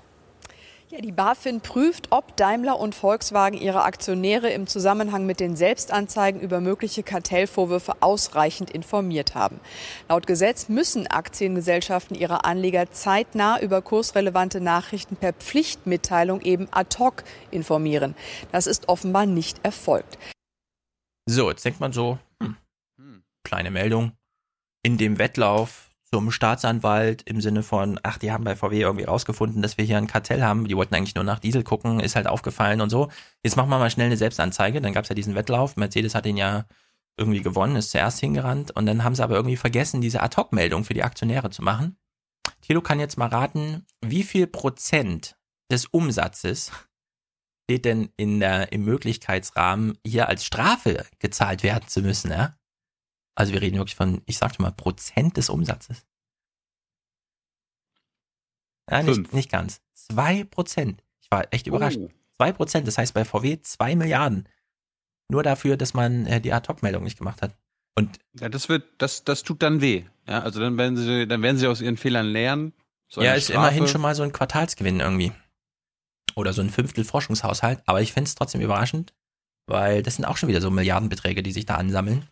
Ja, 0.90 1.00
die 1.00 1.12
BaFin 1.12 1.60
prüft, 1.60 2.08
ob 2.10 2.36
Daimler 2.36 2.80
und 2.80 2.96
Volkswagen 2.96 3.56
ihre 3.56 3.84
Aktionäre 3.84 4.50
im 4.50 4.66
Zusammenhang 4.66 5.24
mit 5.24 5.38
den 5.38 5.54
Selbstanzeigen 5.54 6.40
über 6.40 6.60
mögliche 6.60 7.04
Kartellvorwürfe 7.04 8.02
ausreichend 8.02 8.72
informiert 8.72 9.36
haben. 9.36 9.60
Laut 10.08 10.26
Gesetz 10.26 10.68
müssen 10.68 11.06
Aktiengesellschaften 11.06 12.16
ihre 12.16 12.44
Anleger 12.44 12.90
zeitnah 12.90 13.60
über 13.60 13.82
kursrelevante 13.82 14.60
Nachrichten 14.60 15.14
per 15.14 15.32
Pflichtmitteilung 15.32 16.40
eben 16.40 16.66
ad 16.72 16.98
hoc 16.98 17.22
informieren. 17.52 18.16
Das 18.50 18.66
ist 18.66 18.88
offenbar 18.88 19.26
nicht 19.26 19.64
erfolgt. 19.64 20.18
So, 21.26 21.50
jetzt 21.50 21.64
denkt 21.64 21.78
man 21.78 21.92
so, 21.92 22.18
hm, 22.42 22.56
kleine 23.44 23.70
Meldung. 23.70 24.10
In 24.82 24.98
dem 24.98 25.18
Wettlauf 25.18 25.89
zum 26.12 26.30
Staatsanwalt 26.30 27.22
im 27.22 27.40
Sinne 27.40 27.62
von, 27.62 28.00
ach, 28.02 28.18
die 28.18 28.32
haben 28.32 28.44
bei 28.44 28.56
VW 28.56 28.80
irgendwie 28.80 29.04
rausgefunden, 29.04 29.62
dass 29.62 29.78
wir 29.78 29.84
hier 29.84 29.96
ein 29.96 30.08
Kartell 30.08 30.42
haben. 30.42 30.66
Die 30.66 30.76
wollten 30.76 30.94
eigentlich 30.94 31.14
nur 31.14 31.24
nach 31.24 31.38
Diesel 31.38 31.62
gucken, 31.62 32.00
ist 32.00 32.16
halt 32.16 32.26
aufgefallen 32.26 32.80
und 32.80 32.90
so. 32.90 33.10
Jetzt 33.44 33.56
machen 33.56 33.70
wir 33.70 33.78
mal 33.78 33.90
schnell 33.90 34.06
eine 34.06 34.16
Selbstanzeige. 34.16 34.80
Dann 34.80 34.92
gab 34.92 35.04
es 35.04 35.08
ja 35.08 35.14
diesen 35.14 35.36
Wettlauf. 35.36 35.76
Mercedes 35.76 36.14
hat 36.14 36.26
ihn 36.26 36.36
ja 36.36 36.64
irgendwie 37.16 37.42
gewonnen, 37.42 37.76
ist 37.76 37.90
zuerst 37.90 38.18
hingerannt 38.20 38.70
und 38.70 38.86
dann 38.86 39.04
haben 39.04 39.14
sie 39.14 39.22
aber 39.22 39.34
irgendwie 39.34 39.56
vergessen, 39.56 40.00
diese 40.00 40.22
Ad-Hoc-Meldung 40.22 40.84
für 40.84 40.94
die 40.94 41.02
Aktionäre 41.02 41.50
zu 41.50 41.62
machen. 41.62 41.96
Thilo 42.62 42.80
kann 42.80 42.98
jetzt 42.98 43.18
mal 43.18 43.28
raten, 43.28 43.86
wie 44.00 44.22
viel 44.22 44.46
Prozent 44.46 45.36
des 45.70 45.86
Umsatzes 45.86 46.72
steht 47.68 47.84
denn 47.84 48.10
in 48.16 48.40
der, 48.40 48.72
im 48.72 48.84
Möglichkeitsrahmen, 48.84 49.98
hier 50.04 50.28
als 50.28 50.44
Strafe 50.44 51.06
gezahlt 51.18 51.62
werden 51.62 51.86
zu 51.86 52.00
müssen, 52.00 52.30
ja? 52.30 52.54
Also 53.34 53.52
wir 53.52 53.60
reden 53.62 53.76
wirklich 53.78 53.96
von, 53.96 54.22
ich 54.26 54.38
sagte 54.38 54.60
mal, 54.62 54.72
Prozent 54.72 55.36
des 55.36 55.48
Umsatzes. 55.48 56.04
Ja, 58.90 59.02
nicht, 59.02 59.32
nicht 59.32 59.50
ganz. 59.50 59.80
Zwei 59.94 60.44
Prozent. 60.44 61.02
Ich 61.20 61.30
war 61.30 61.46
echt 61.52 61.66
überrascht. 61.66 61.98
Oh. 62.00 62.10
Zwei 62.36 62.52
Prozent, 62.52 62.86
das 62.88 62.98
heißt 62.98 63.14
bei 63.14 63.24
VW 63.24 63.60
zwei 63.62 63.94
Milliarden. 63.94 64.48
Nur 65.30 65.42
dafür, 65.42 65.76
dass 65.76 65.94
man 65.94 66.26
äh, 66.26 66.40
die 66.40 66.52
Ad-Hoc-Meldung 66.52 67.04
nicht 67.04 67.18
gemacht 67.18 67.40
hat. 67.42 67.56
Und 67.96 68.18
Ja, 68.40 68.48
das 68.48 68.68
wird, 68.68 68.84
das, 68.98 69.24
das 69.24 69.42
tut 69.42 69.62
dann 69.62 69.80
weh. 69.80 70.04
Ja, 70.26 70.40
also 70.42 70.58
dann 70.60 70.76
werden 70.76 70.96
sie, 70.96 71.26
dann 71.28 71.42
werden 71.42 71.56
sie 71.58 71.68
aus 71.68 71.80
ihren 71.80 71.96
Fehlern 71.96 72.26
lernen. 72.26 72.72
So 73.08 73.22
ja, 73.22 73.34
ist 73.34 73.44
Strafe- 73.44 73.58
immerhin 73.58 73.86
schon 73.88 74.00
mal 74.00 74.14
so 74.14 74.22
ein 74.22 74.32
Quartalsgewinn 74.32 75.00
irgendwie. 75.00 75.32
Oder 76.34 76.52
so 76.52 76.62
ein 76.62 76.70
Fünftel 76.70 77.04
Forschungshaushalt. 77.04 77.82
Aber 77.86 78.00
ich 78.00 78.12
finde 78.12 78.28
es 78.28 78.34
trotzdem 78.34 78.60
überraschend, 78.60 79.12
weil 79.66 80.02
das 80.02 80.16
sind 80.16 80.24
auch 80.24 80.36
schon 80.36 80.48
wieder 80.48 80.60
so 80.60 80.70
Milliardenbeträge, 80.70 81.42
die 81.42 81.52
sich 81.52 81.66
da 81.66 81.76
ansammeln. 81.76 82.26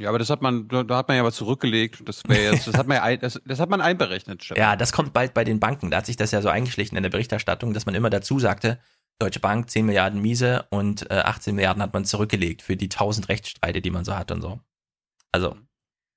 Ja, 0.00 0.08
aber 0.08 0.18
das 0.18 0.30
hat 0.30 0.40
man, 0.40 0.66
da 0.66 0.96
hat 0.96 1.08
man 1.08 1.18
ja 1.18 1.24
was 1.24 1.36
zurückgelegt. 1.36 2.02
Das 2.06 2.22
jetzt, 2.26 2.66
das 2.66 2.74
hat 2.74 2.86
man 2.86 2.96
ja, 2.96 3.16
das, 3.18 3.38
das 3.44 3.60
hat 3.60 3.68
man 3.68 3.82
einberechnet. 3.82 4.42
Stefan. 4.42 4.58
Ja, 4.58 4.74
das 4.74 4.92
kommt 4.92 5.12
bald 5.12 5.34
bei 5.34 5.44
den 5.44 5.60
Banken. 5.60 5.90
Da 5.90 5.98
hat 5.98 6.06
sich 6.06 6.16
das 6.16 6.30
ja 6.30 6.40
so 6.40 6.48
eingeschlichen 6.48 6.96
in 6.96 7.02
der 7.02 7.10
Berichterstattung, 7.10 7.74
dass 7.74 7.84
man 7.84 7.94
immer 7.94 8.08
dazu 8.08 8.38
sagte, 8.38 8.80
Deutsche 9.18 9.40
Bank 9.40 9.68
10 9.68 9.84
Milliarden 9.84 10.22
miese 10.22 10.64
und 10.70 11.10
äh, 11.10 11.16
18 11.16 11.54
Milliarden 11.54 11.82
hat 11.82 11.92
man 11.92 12.06
zurückgelegt 12.06 12.62
für 12.62 12.78
die 12.78 12.86
1000 12.86 13.28
Rechtsstreite, 13.28 13.82
die 13.82 13.90
man 13.90 14.06
so 14.06 14.16
hat 14.16 14.30
und 14.30 14.40
so. 14.40 14.60
Also, 15.32 15.58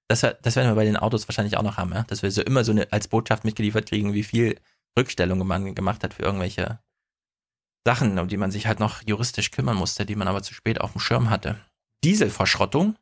das, 0.08 0.22
das 0.22 0.56
werden 0.56 0.70
wir 0.70 0.76
bei 0.76 0.86
den 0.86 0.96
Autos 0.96 1.28
wahrscheinlich 1.28 1.58
auch 1.58 1.64
noch 1.64 1.76
haben, 1.76 1.92
ja? 1.92 2.04
dass 2.04 2.24
wir 2.24 2.32
so 2.32 2.42
immer 2.42 2.64
so 2.64 2.72
eine, 2.72 2.90
als 2.94 3.10
Botschaft 3.10 3.44
mitgeliefert 3.44 3.90
kriegen, 3.90 4.14
wie 4.14 4.24
viel 4.24 4.62
Rückstellung 4.98 5.46
man 5.46 5.76
gemacht 5.76 6.06
hat 6.06 6.14
für 6.14 6.24
irgendwelche 6.24 6.80
Sachen, 7.86 8.18
um 8.18 8.30
die 8.30 8.38
man 8.38 8.52
sich 8.52 8.66
halt 8.66 8.80
noch 8.80 9.02
juristisch 9.06 9.52
kümmern 9.52 9.76
musste, 9.76 10.06
die 10.06 10.16
man 10.16 10.30
aber 10.30 10.42
zu 10.42 10.54
spät 10.54 10.80
auf 10.80 10.94
dem 10.94 11.02
Schirm 11.02 11.30
hatte. 11.30 11.60
Dieselverschrottung, 12.06 12.96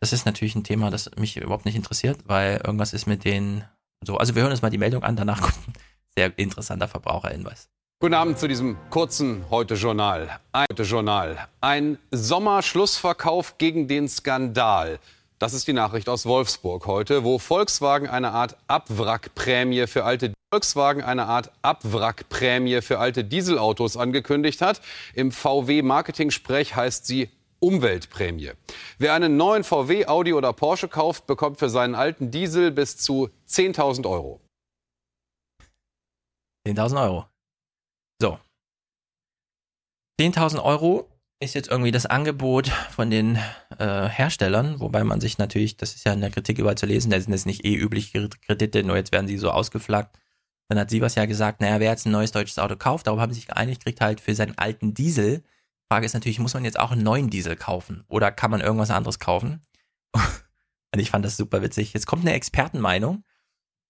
das 0.00 0.12
ist 0.12 0.26
natürlich 0.26 0.54
ein 0.54 0.64
Thema, 0.64 0.90
das 0.90 1.10
mich 1.16 1.36
überhaupt 1.36 1.64
nicht 1.64 1.76
interessiert, 1.76 2.20
weil 2.26 2.60
irgendwas 2.64 2.92
ist 2.92 3.06
mit 3.06 3.24
den 3.24 3.64
so. 4.04 4.16
Also 4.16 4.34
wir 4.34 4.42
hören 4.42 4.52
uns 4.52 4.62
mal 4.62 4.70
die 4.70 4.78
Meldung 4.78 5.02
an, 5.02 5.16
danach 5.16 5.40
kommt 5.40 5.68
ein 5.68 5.72
sehr 6.16 6.38
interessanter 6.38 6.88
Verbraucherhinweis. 6.88 7.68
Guten 8.00 8.14
Abend 8.14 8.38
zu 8.38 8.46
diesem 8.46 8.76
kurzen 8.90 9.44
Heute-Journal. 9.50 10.38
Ein 10.52 10.66
Heute-Journal. 10.70 11.48
Ein 11.60 11.98
Sommerschlussverkauf 12.12 13.58
gegen 13.58 13.88
den 13.88 14.08
Skandal. 14.08 15.00
Das 15.40 15.52
ist 15.52 15.66
die 15.66 15.72
Nachricht 15.72 16.08
aus 16.08 16.24
Wolfsburg 16.24 16.86
heute, 16.86 17.24
wo 17.24 17.38
Volkswagen 17.38 18.08
eine 18.08 18.30
Art 18.32 18.56
Abwrackprämie 18.68 19.88
für 19.88 20.04
alte 20.04 20.32
Volkswagen 20.52 21.02
eine 21.02 21.26
Art 21.26 21.50
Abwrackprämie 21.62 22.82
für 22.82 23.00
alte 23.00 23.24
Dieselautos 23.24 23.96
angekündigt 23.96 24.62
hat. 24.62 24.80
Im 25.14 25.32
VW-Marketing-Sprech 25.32 26.76
heißt 26.76 27.06
sie 27.06 27.30
Umweltprämie. 27.60 28.52
Wer 28.98 29.14
einen 29.14 29.36
neuen 29.36 29.64
VW, 29.64 30.06
Audi 30.06 30.32
oder 30.32 30.52
Porsche 30.52 30.88
kauft, 30.88 31.26
bekommt 31.26 31.58
für 31.58 31.68
seinen 31.68 31.94
alten 31.94 32.30
Diesel 32.30 32.70
bis 32.70 32.96
zu 32.96 33.30
10.000 33.48 34.08
Euro. 34.08 34.40
10.000 36.66 37.02
Euro. 37.02 37.26
So. 38.20 38.38
10.000 40.20 40.62
Euro 40.62 41.08
ist 41.40 41.54
jetzt 41.54 41.68
irgendwie 41.68 41.92
das 41.92 42.06
Angebot 42.06 42.68
von 42.68 43.10
den 43.10 43.36
äh, 43.78 44.08
Herstellern, 44.08 44.80
wobei 44.80 45.04
man 45.04 45.20
sich 45.20 45.38
natürlich, 45.38 45.76
das 45.76 45.94
ist 45.94 46.04
ja 46.04 46.12
in 46.12 46.20
der 46.20 46.30
Kritik 46.30 46.58
überall 46.58 46.76
zu 46.76 46.86
lesen, 46.86 47.10
da 47.10 47.20
sind 47.20 47.32
jetzt 47.32 47.46
nicht 47.46 47.64
eh 47.64 47.74
übliche 47.74 48.28
Kredite, 48.44 48.82
nur 48.82 48.96
jetzt 48.96 49.12
werden 49.12 49.28
sie 49.28 49.38
so 49.38 49.50
ausgeflaggt. 49.50 50.18
Dann 50.68 50.78
hat 50.78 50.90
sie 50.90 51.00
was 51.00 51.14
ja 51.14 51.26
gesagt, 51.26 51.60
naja, 51.60 51.80
wer 51.80 51.90
jetzt 51.90 52.06
ein 52.06 52.12
neues 52.12 52.32
deutsches 52.32 52.58
Auto 52.58 52.76
kauft, 52.76 53.06
darauf 53.06 53.20
haben 53.20 53.32
sie 53.32 53.40
sich 53.40 53.48
geeinigt, 53.48 53.84
kriegt 53.84 54.00
halt 54.00 54.20
für 54.20 54.34
seinen 54.34 54.58
alten 54.58 54.94
Diesel. 54.94 55.44
Frage 55.90 56.06
ist 56.06 56.14
natürlich, 56.14 56.38
muss 56.38 56.54
man 56.54 56.64
jetzt 56.64 56.78
auch 56.78 56.90
einen 56.90 57.02
neuen 57.02 57.30
Diesel 57.30 57.56
kaufen 57.56 58.04
oder 58.08 58.30
kann 58.30 58.50
man 58.50 58.60
irgendwas 58.60 58.90
anderes 58.90 59.18
kaufen? 59.18 59.62
Und 60.14 61.00
ich 61.00 61.10
fand 61.10 61.24
das 61.24 61.36
super 61.36 61.62
witzig. 61.62 61.92
Jetzt 61.92 62.06
kommt 62.06 62.22
eine 62.22 62.34
Expertenmeinung. 62.34 63.24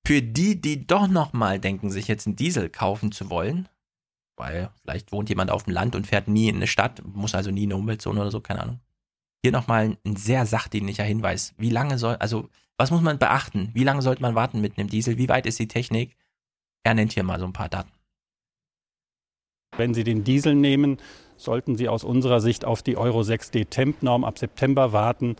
Für 0.06 0.22
die, 0.22 0.60
die 0.60 0.86
doch 0.86 1.08
noch 1.08 1.32
mal 1.32 1.58
denken, 1.58 1.90
sich 1.90 2.08
jetzt 2.08 2.26
einen 2.26 2.36
Diesel 2.36 2.70
kaufen 2.70 3.12
zu 3.12 3.30
wollen, 3.30 3.68
weil 4.36 4.70
vielleicht 4.80 5.12
wohnt 5.12 5.28
jemand 5.28 5.50
auf 5.50 5.64
dem 5.64 5.72
Land 5.72 5.96
und 5.96 6.06
fährt 6.06 6.28
nie 6.28 6.48
in 6.48 6.56
eine 6.56 6.66
Stadt, 6.66 7.02
muss 7.04 7.34
also 7.34 7.50
nie 7.50 7.64
in 7.64 7.72
eine 7.72 7.80
Umweltzone 7.80 8.20
oder 8.20 8.30
so, 8.30 8.40
keine 8.40 8.62
Ahnung. 8.62 8.80
Hier 9.42 9.52
nochmal 9.52 9.96
ein 10.04 10.16
sehr 10.16 10.46
sachdienlicher 10.46 11.04
Hinweis. 11.04 11.54
Wie 11.58 11.70
lange 11.70 11.98
soll, 11.98 12.16
also, 12.16 12.48
was 12.76 12.90
muss 12.90 13.02
man 13.02 13.18
beachten? 13.18 13.70
Wie 13.74 13.84
lange 13.84 14.02
sollte 14.02 14.22
man 14.22 14.34
warten 14.34 14.60
mit 14.60 14.78
einem 14.78 14.88
Diesel? 14.88 15.18
Wie 15.18 15.28
weit 15.28 15.46
ist 15.46 15.58
die 15.58 15.68
Technik? 15.68 16.16
Er 16.84 16.94
nennt 16.94 17.12
hier 17.12 17.22
mal 17.22 17.38
so 17.38 17.44
ein 17.44 17.52
paar 17.52 17.68
Daten. 17.68 17.92
Wenn 19.76 19.94
Sie 19.94 20.04
den 20.04 20.24
Diesel 20.24 20.54
nehmen, 20.54 20.98
sollten 21.38 21.76
Sie 21.76 21.88
aus 21.88 22.04
unserer 22.04 22.40
Sicht 22.40 22.64
auf 22.64 22.82
die 22.82 22.96
Euro 22.96 23.20
6D 23.20 23.70
Temp-Norm 23.70 24.24
ab 24.24 24.38
September 24.38 24.92
warten, 24.92 25.36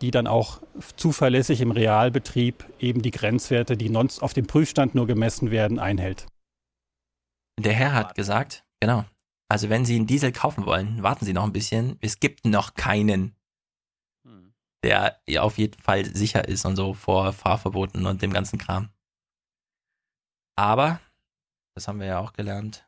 die 0.00 0.10
dann 0.10 0.26
auch 0.26 0.60
zuverlässig 0.96 1.60
im 1.60 1.70
Realbetrieb 1.70 2.66
eben 2.78 3.00
die 3.00 3.10
Grenzwerte, 3.10 3.76
die 3.76 3.88
sonst 3.88 4.22
auf 4.22 4.34
dem 4.34 4.46
Prüfstand 4.46 4.94
nur 4.94 5.06
gemessen 5.06 5.50
werden, 5.50 5.78
einhält. 5.78 6.26
Der 7.58 7.72
Herr 7.72 7.94
hat 7.94 8.14
gesagt, 8.14 8.64
genau. 8.80 9.04
Also 9.48 9.70
wenn 9.70 9.84
Sie 9.84 9.94
einen 9.94 10.06
Diesel 10.06 10.32
kaufen 10.32 10.66
wollen, 10.66 11.02
warten 11.02 11.24
Sie 11.24 11.32
noch 11.32 11.44
ein 11.44 11.52
bisschen. 11.52 11.96
Es 12.00 12.20
gibt 12.20 12.44
noch 12.44 12.74
keinen, 12.74 13.36
der 14.82 15.20
ja 15.26 15.42
auf 15.42 15.56
jeden 15.56 15.80
Fall 15.80 16.04
sicher 16.04 16.46
ist 16.46 16.66
und 16.66 16.76
so 16.76 16.94
vor 16.94 17.32
Fahrverboten 17.32 18.06
und 18.06 18.22
dem 18.22 18.32
ganzen 18.32 18.58
Kram. 18.58 18.90
Aber, 20.56 21.00
das 21.74 21.86
haben 21.86 22.00
wir 22.00 22.06
ja 22.06 22.18
auch 22.18 22.32
gelernt, 22.32 22.85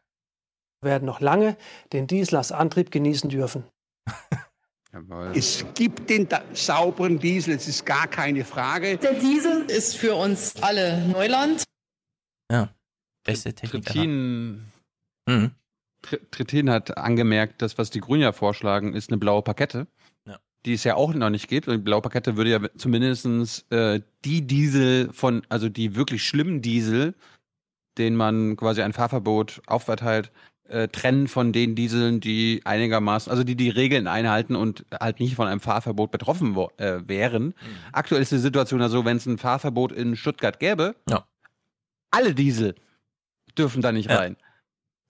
werden 0.81 1.05
noch 1.07 1.21
lange 1.21 1.57
den 1.93 2.07
Diesel 2.07 2.37
als 2.37 2.53
Antrieb 2.53 2.91
genießen 2.91 3.31
dürfen. 3.31 3.65
Es 5.35 5.65
gibt 5.75 6.09
den 6.09 6.29
da 6.29 6.43
sauberen 6.55 7.19
Diesel, 7.19 7.55
es 7.55 7.69
ist 7.69 7.85
gar 7.85 8.07
keine 8.09 8.45
Frage. 8.45 8.97
Der 8.97 9.13
Diesel 9.15 9.67
ist 9.69 9.97
für 9.97 10.15
uns 10.15 10.55
alle 10.63 11.07
Neuland. 11.07 11.63
Ja, 12.51 12.71
beste 13.23 13.53
Technik. 13.53 13.85
Trittin, 13.85 14.65
Mhm. 15.29 15.51
Tr- 16.03 16.21
Trittin 16.31 16.71
hat 16.71 16.97
angemerkt, 16.97 17.61
dass 17.61 17.77
was 17.77 17.91
die 17.91 18.01
Grünen 18.01 18.23
ja 18.23 18.33
vorschlagen, 18.33 18.95
ist 18.95 19.11
eine 19.11 19.19
blaue 19.19 19.43
Pakette. 19.43 19.87
Ja. 20.27 20.39
Die 20.65 20.73
es 20.73 20.85
ja 20.85 20.95
auch 20.95 21.13
noch 21.13 21.31
nicht 21.31 21.49
gibt. 21.49 21.69
Und 21.69 21.75
die 21.75 21.83
blaue 21.83 22.01
Pakette 22.01 22.37
würde 22.39 22.51
ja 22.51 22.61
zumindest 22.79 23.71
äh, 23.71 24.01
die 24.25 24.47
Diesel 24.47 25.13
von, 25.13 25.43
also 25.51 25.69
die 25.69 25.97
wirklich 25.97 26.25
schlimmen 26.27 26.63
Diesel, 26.63 27.15
denen 27.99 28.17
man 28.17 28.57
quasi 28.57 28.81
ein 28.81 28.95
Fahrverbot 28.95 29.61
aufverteilt, 29.67 30.33
äh, 30.69 30.89
trennen 30.89 31.29
von 31.29 31.53
den 31.53 31.75
Dieseln, 31.75 32.21
die 32.21 32.61
einigermaßen, 32.65 33.31
also 33.31 33.45
die 33.45 33.57
die 33.57 33.71
Regeln 33.71 34.07
einhalten 34.07 34.55
und 34.57 34.85
halt 35.01 35.21
nicht 35.21 35.35
von 35.35 35.47
einem 35.49 35.61
Fahrverbot 35.61 36.11
betroffen 36.11 36.55
wo, 36.55 36.71
äh, 36.77 37.01
wären. 37.07 37.55
Aktuell 37.93 38.23
ist 38.23 38.33
die 38.33 38.39
Situation 38.39 38.81
ja 38.81 38.89
so, 38.89 39.05
wenn 39.05 39.17
es 39.17 39.27
ein 39.27 39.39
Fahrverbot 39.39 39.93
in 39.93 40.17
Stuttgart 40.17 40.61
gäbe, 40.61 40.95
Ja. 41.09 41.25
alle 42.11 42.35
Diesel 42.35 42.75
dürfen 43.57 43.83
da 43.83 43.93
nicht 43.93 44.11
Ja. 44.11 44.19
rein. 44.19 44.37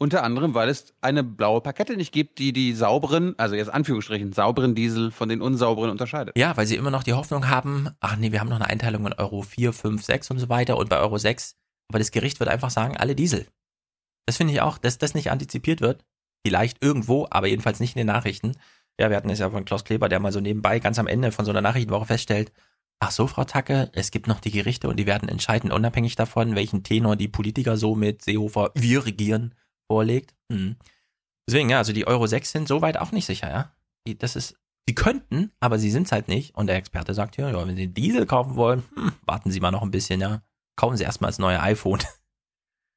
Unter 0.01 0.23
anderem, 0.23 0.55
weil 0.55 0.69
es 0.69 0.95
eine 1.01 1.25
blaue 1.25 1.61
Pakette 1.61 1.97
nicht 1.97 2.13
gibt, 2.13 2.39
die 2.39 2.53
die 2.53 2.73
sauberen, 2.73 3.35
also 3.37 3.57
jetzt 3.57 3.69
Anführungsstrichen, 3.69 4.33
sauberen 4.33 4.77
Diesel 4.77 5.11
von 5.11 5.29
den 5.29 5.43
unsauberen 5.43 5.91
unterscheidet. 5.91 6.39
Ja, 6.39 6.57
weil 6.57 6.67
sie 6.67 6.77
immer 6.77 6.93
noch 6.93 7.03
die 7.03 7.15
Hoffnung 7.15 7.49
haben, 7.49 7.89
ach 7.99 8.17
nee, 8.17 8.31
wir 8.31 8.39
haben 8.39 8.49
noch 8.49 8.61
eine 8.61 8.69
Einteilung 8.69 9.05
in 9.07 9.13
Euro 9.15 9.43
4, 9.43 9.73
5, 9.73 10.05
6 10.05 10.31
und 10.31 10.39
so 10.39 10.49
weiter 10.49 10.77
und 10.77 10.89
bei 10.89 10.99
Euro 11.01 11.19
6, 11.19 11.57
aber 11.89 11.99
das 11.99 12.13
Gericht 12.13 12.39
wird 12.39 12.49
einfach 12.49 12.71
sagen, 12.71 12.97
alle 12.97 13.17
Diesel. 13.17 13.49
Das 14.29 14.37
finde 14.37 14.53
ich 14.53 14.61
auch, 14.61 14.77
dass 14.77 14.99
das 14.99 15.15
nicht 15.15 15.31
antizipiert 15.31 15.81
wird. 15.81 16.05
Vielleicht 16.47 16.85
irgendwo, 16.85 17.27
aber 17.31 17.47
jedenfalls 17.47 17.81
nicht 17.81 17.97
in 17.97 18.01
den 18.01 18.09
Nachrichten. 18.09 18.57
Ja, 19.01 19.09
wir 19.09 19.17
hatten 19.17 19.31
es 19.31 19.39
ja 19.39 19.49
von 19.49 19.65
Klaus 19.65 19.85
Kleber, 19.85 20.11
der 20.11 20.21
mal 20.21 20.33
so 20.33 20.41
nebenbei 20.41 20.81
ganz 20.81 20.99
am 20.99 21.07
Ende 21.07 21.33
von 21.33 21.47
so 21.47 21.51
einer 21.51 21.63
Nachrichtenwoche 21.63 22.05
feststellt, 22.05 22.53
ach 23.01 23.11
so, 23.11 23.27
Frau 23.27 23.45
Tacke, 23.45 23.91
es 23.95 24.11
gibt 24.11 24.27
noch 24.27 24.41
die 24.41 24.51
Gerichte 24.51 24.87
und 24.89 24.97
die 24.99 25.07
werden 25.07 25.31
entscheiden, 25.31 25.73
unabhängig 25.73 26.15
davon, 26.15 26.57
welchen 26.57 26.83
Tenor 26.83 27.17
die 27.17 27.29
Politiker 27.29 27.79
so 27.79 27.95
mit 27.95 28.23
Seehofer, 28.23 28.71
wir 28.75 29.07
regieren, 29.07 29.55
vorlegt. 29.91 30.35
Hm. 30.53 30.77
Deswegen, 31.49 31.71
ja, 31.71 31.79
also 31.79 31.95
die 31.95 32.07
Euro 32.07 32.27
6 32.27 32.53
sind 32.53 32.69
soweit 32.69 32.99
auch 32.99 33.13
nicht 33.13 33.25
sicher, 33.25 33.49
ja. 33.49 33.73
Die, 34.07 34.19
das 34.19 34.37
ist, 34.37 34.57
sie 34.87 34.95
könnten, 34.95 35.53
aber 35.59 35.79
sie 35.79 35.91
sind 35.91 36.05
es 36.07 36.13
halt 36.13 36.29
nicht. 36.29 36.55
Und 36.55 36.67
der 36.67 36.77
Experte 36.77 37.15
sagt, 37.15 37.39
ja, 37.39 37.49
ja, 37.51 37.67
wenn 37.67 37.77
Sie 37.77 37.89
Diesel 37.89 38.27
kaufen 38.27 38.57
wollen, 38.57 38.85
hm, 38.95 39.13
warten 39.23 39.51
Sie 39.51 39.61
mal 39.61 39.71
noch 39.71 39.83
ein 39.83 39.91
bisschen, 39.91 40.21
ja. 40.21 40.43
Kaufen 40.77 40.99
Sie 40.99 41.05
erstmal 41.05 41.31
das 41.31 41.39
neue 41.39 41.61
iPhone. 41.61 42.01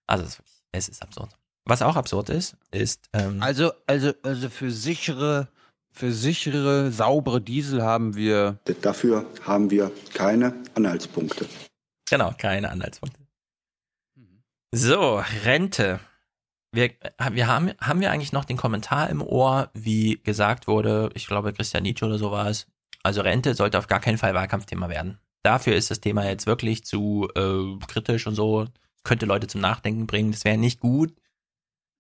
Also, 0.08 0.26
es 0.26 0.32
ist, 0.32 0.40
wirklich- 0.40 0.61
es 0.72 0.90
ist 0.90 1.02
absurd. 1.02 1.32
Was 1.66 1.82
auch 1.82 1.96
absurd 1.96 2.30
ist, 2.30 2.58
ist, 2.72 3.08
ähm, 3.14 3.42
Also, 3.42 3.72
also, 3.88 4.14
also 4.24 4.50
für 4.50 4.72
sichere, 4.72 5.48
für 5.92 6.12
sichere, 6.12 6.92
saubere 6.92 7.42
Diesel 7.42 7.84
haben 7.84 8.16
wir. 8.16 8.60
Dafür 8.82 9.26
haben 9.44 9.70
wir 9.70 9.92
keine 10.14 10.54
Anhaltspunkte. 10.74 11.46
Genau, 12.10 12.34
keine 12.38 12.70
Anhaltspunkte. 12.70 13.20
So, 14.74 15.22
Rente. 15.44 16.00
Wir, 16.74 16.92
wir 17.32 17.48
haben, 17.48 17.72
haben 17.80 18.00
wir 18.00 18.12
eigentlich 18.12 18.32
noch 18.32 18.46
den 18.46 18.56
Kommentar 18.56 19.10
im 19.10 19.22
Ohr, 19.22 19.70
wie 19.74 20.22
gesagt 20.24 20.68
wurde, 20.68 21.10
ich 21.14 21.28
glaube 21.28 21.52
Christian 21.52 21.84
Nietzsche 21.84 22.06
oder 22.06 22.18
so 22.18 22.32
war 22.32 22.48
es. 22.48 22.68
Also 23.04 23.22
Rente 23.22 23.54
sollte 23.56 23.78
auf 23.78 23.88
gar 23.88 24.00
keinen 24.00 24.18
Fall 24.18 24.34
Wahlkampfthema 24.34 24.88
werden. 24.88 25.20
Dafür 25.44 25.76
ist 25.76 25.92
das 25.92 26.00
Thema 26.00 26.26
jetzt 26.26 26.48
wirklich 26.48 26.86
zu 26.86 27.28
äh, 27.36 27.86
kritisch 27.88 28.28
und 28.28 28.36
so. 28.36 28.68
Könnte 29.04 29.26
Leute 29.26 29.48
zum 29.48 29.62
Nachdenken 29.62 30.08
bringen. 30.08 30.32
Das 30.32 30.46
wäre 30.46 30.58
nicht 30.58 30.80
gut. 30.80 31.14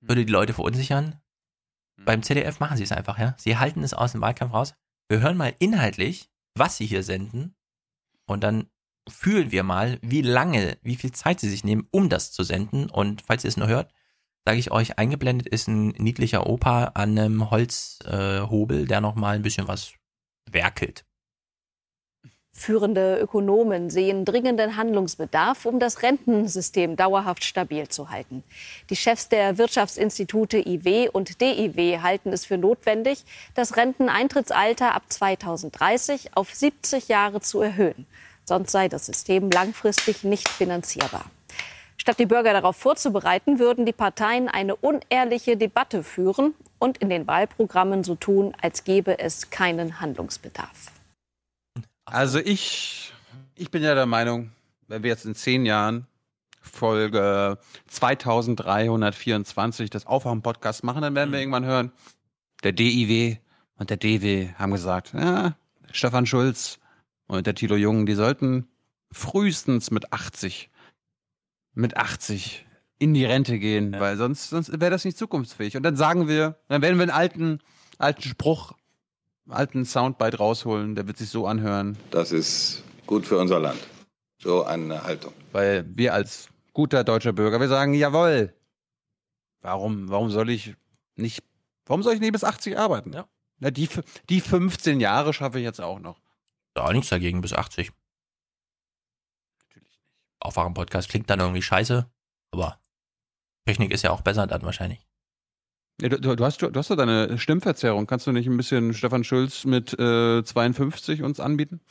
Würde 0.02 0.26
die 0.26 0.32
Leute 0.32 0.54
verunsichern. 0.54 1.22
beim 1.98 2.24
ZDF 2.24 2.60
machen 2.60 2.78
sie 2.78 2.84
es 2.84 2.92
einfach, 2.92 3.20
ja. 3.20 3.36
Sie 3.38 3.58
halten 3.58 3.84
es 3.84 3.94
aus 3.94 4.14
dem 4.14 4.22
Wahlkampf 4.22 4.54
raus. 4.54 4.74
Wir 5.08 5.20
hören 5.20 5.38
mal 5.38 5.54
inhaltlich, 5.60 6.32
was 6.56 6.78
sie 6.78 6.86
hier 6.86 7.04
senden. 7.04 7.56
Und 8.26 8.44
dann 8.44 8.70
fühlen 9.10 9.52
wir 9.52 9.64
mal, 9.64 10.00
wie 10.02 10.22
lange, 10.22 10.78
wie 10.82 10.96
viel 10.96 11.12
Zeit 11.12 11.40
sie 11.40 11.50
sich 11.50 11.64
nehmen, 11.64 11.88
um 11.92 12.10
das 12.10 12.32
zu 12.32 12.44
senden. 12.44 12.90
Und 12.90 13.22
falls 13.22 13.44
ihr 13.44 13.50
es 13.50 13.58
nur 13.58 13.68
hört, 13.68 13.94
sage 14.46 14.60
ich 14.60 14.72
euch, 14.72 14.98
eingeblendet 14.98 15.48
ist 15.48 15.68
ein 15.68 15.90
niedlicher 15.90 16.48
Opa 16.48 16.86
an 16.96 17.18
einem 17.18 17.52
Holzhobel, 17.52 18.84
äh, 18.84 18.86
der 18.86 19.02
nochmal 19.02 19.36
ein 19.36 19.44
bisschen 19.44 19.68
was 19.68 19.94
werkelt. 20.50 21.06
Führende 22.54 23.18
Ökonomen 23.20 23.90
sehen 23.90 24.24
dringenden 24.24 24.76
Handlungsbedarf, 24.76 25.66
um 25.66 25.80
das 25.80 26.04
Rentensystem 26.04 26.96
dauerhaft 26.96 27.44
stabil 27.44 27.88
zu 27.88 28.12
halten. 28.12 28.44
Die 28.90 28.96
Chefs 28.96 29.30
der 29.30 29.58
Wirtschaftsinstitute 29.58 30.58
IW 30.60 31.10
und 31.10 31.42
DIW 31.42 32.00
halten 32.02 32.32
es 32.32 32.46
für 32.46 32.58
notwendig, 32.58 33.24
das 33.56 33.78
Renteneintrittsalter 33.78 34.94
ab 34.94 35.04
2030 35.10 36.36
auf 36.36 36.54
70 36.54 37.08
Jahre 37.08 37.42
zu 37.42 37.62
erhöhen. 37.62 38.06
Sonst 38.46 38.72
sei 38.72 38.90
das 38.90 39.08
System 39.08 39.50
langfristig 39.50 40.24
nicht 40.24 40.48
finanzierbar. 40.48 41.26
Statt 41.98 42.20
die 42.20 42.26
Bürger 42.26 42.54
darauf 42.54 42.76
vorzubereiten, 42.76 43.60
würden 43.60 43.86
die 43.86 43.92
Parteien 43.92 44.50
eine 44.50 44.76
unehrliche 44.76 45.56
Debatte 45.56 46.04
führen 46.04 46.54
und 46.80 46.98
in 46.98 47.10
den 47.10 47.28
Wahlprogrammen 47.28 48.04
so 48.04 48.16
tun, 48.16 48.54
als 48.62 48.84
gäbe 48.84 49.20
es 49.20 49.52
keinen 49.52 50.02
Handlungsbedarf. 50.02 50.91
Also 52.12 52.40
ich, 52.40 53.14
ich 53.56 53.72
bin 53.72 53.84
ja 53.84 53.96
der 53.96 54.06
Meinung, 54.06 54.52
wenn 54.88 55.04
wir 55.04 55.10
jetzt 55.10 55.26
in 55.26 55.34
zehn 55.34 55.66
Jahren 55.66 56.06
Folge 56.62 57.58
2324 57.88 59.90
des 59.90 60.06
Aufwachen-Podcasts 60.06 60.84
machen, 60.84 61.02
dann 61.02 61.16
werden 61.16 61.32
wir 61.32 61.40
irgendwann 61.40 61.66
hören, 61.66 61.94
der 62.64 62.74
DIW 62.74 63.38
und 63.76 63.90
der 63.90 63.98
DW 63.98 64.50
haben 64.56 64.72
gesagt, 64.72 65.14
ja, 65.14 65.56
Stefan 65.92 66.26
Schulz 66.26 66.80
und 67.28 67.48
der 67.48 67.56
Tilo 67.56 67.78
Jung, 67.78 68.06
die 68.06 68.16
sollten 68.16 68.68
frühestens 69.12 69.90
mit 69.90 70.12
80 70.12 70.70
mit 71.74 71.96
80 71.96 72.66
in 73.00 73.14
die 73.14 73.26
Rente 73.26 73.58
gehen, 73.58 73.94
ja. 73.94 74.02
weil 74.02 74.18
sonst, 74.18 74.50
sonst 74.50 74.80
wäre 74.80 74.92
das 74.92 75.06
nicht 75.06 75.18
zukunftsfähig. 75.18 75.78
Und 75.78 75.84
dann 75.84 75.96
sagen 75.96 76.28
wir, 76.28 76.58
dann 76.68 76.82
werden 76.82 76.98
wir 76.98 77.04
einen 77.04 77.12
alten, 77.12 77.60
alten 77.98 78.22
Spruch, 78.22 78.74
alten 79.50 79.86
Soundbite 79.86 80.38
rausholen, 80.38 80.96
der 80.96 81.08
wird 81.08 81.18
sich 81.18 81.30
so 81.30 81.48
anhören. 81.48 81.98
Das 82.12 82.32
ist 82.32 82.84
gut 83.06 83.26
für 83.26 83.38
unser 83.38 83.60
Land. 83.60 83.80
So 84.40 84.64
eine 84.64 85.04
Haltung. 85.04 85.34
Weil 85.52 85.86
wir 85.96 86.14
als 86.14 86.50
guter 86.74 87.04
deutscher 87.04 87.34
Bürger, 87.34 87.60
wir 87.60 87.68
sagen, 87.68 87.94
jawohl. 87.94 88.54
Warum, 89.62 90.10
warum 90.10 90.32
soll 90.32 90.50
ich 90.50 90.76
nicht, 91.16 91.44
warum 91.86 92.02
soll 92.02 92.14
ich 92.14 92.20
nicht 92.20 92.32
bis 92.32 92.44
80 92.44 92.78
arbeiten? 92.78 93.14
Ja. 93.14 93.28
Na, 93.60 93.70
die, 93.70 93.88
die 94.30 94.42
15 94.42 95.00
Jahre 95.00 95.34
schaffe 95.34 95.60
ich 95.60 95.64
jetzt 95.64 95.82
auch 95.82 96.00
noch. 96.00 96.20
Da 96.74 96.92
nichts 96.92 97.10
dagegen 97.10 97.42
bis 97.42 97.54
80. 97.54 97.92
Aufwachen-Podcast 100.40 101.10
klingt 101.10 101.30
dann 101.30 101.40
irgendwie 101.40 101.62
scheiße, 101.62 102.10
aber 102.52 102.80
Technik 103.66 103.92
ist 103.92 104.02
ja 104.02 104.10
auch 104.10 104.22
besser 104.22 104.48
dann 104.48 104.64
wahrscheinlich. 104.64 105.06
Ja, 106.02 106.10
du, 106.10 106.36
du, 106.36 106.46
hast, 106.46 106.62
du, 106.62 106.72
hast 106.74 106.90
doch 106.90 106.96
deine 106.96 107.38
Stimmverzerrung. 107.38 108.08
Kannst 108.08 108.28
du 108.28 108.32
nicht 108.32 108.48
ein 108.48 108.58
bisschen 108.58 108.94
Stefan 108.94 109.24
Schulz 109.24 109.66
mit 109.66 109.98
äh, 110.00 110.44
52 110.44 111.22
uns 111.22 111.40
anbieten? 111.40 111.82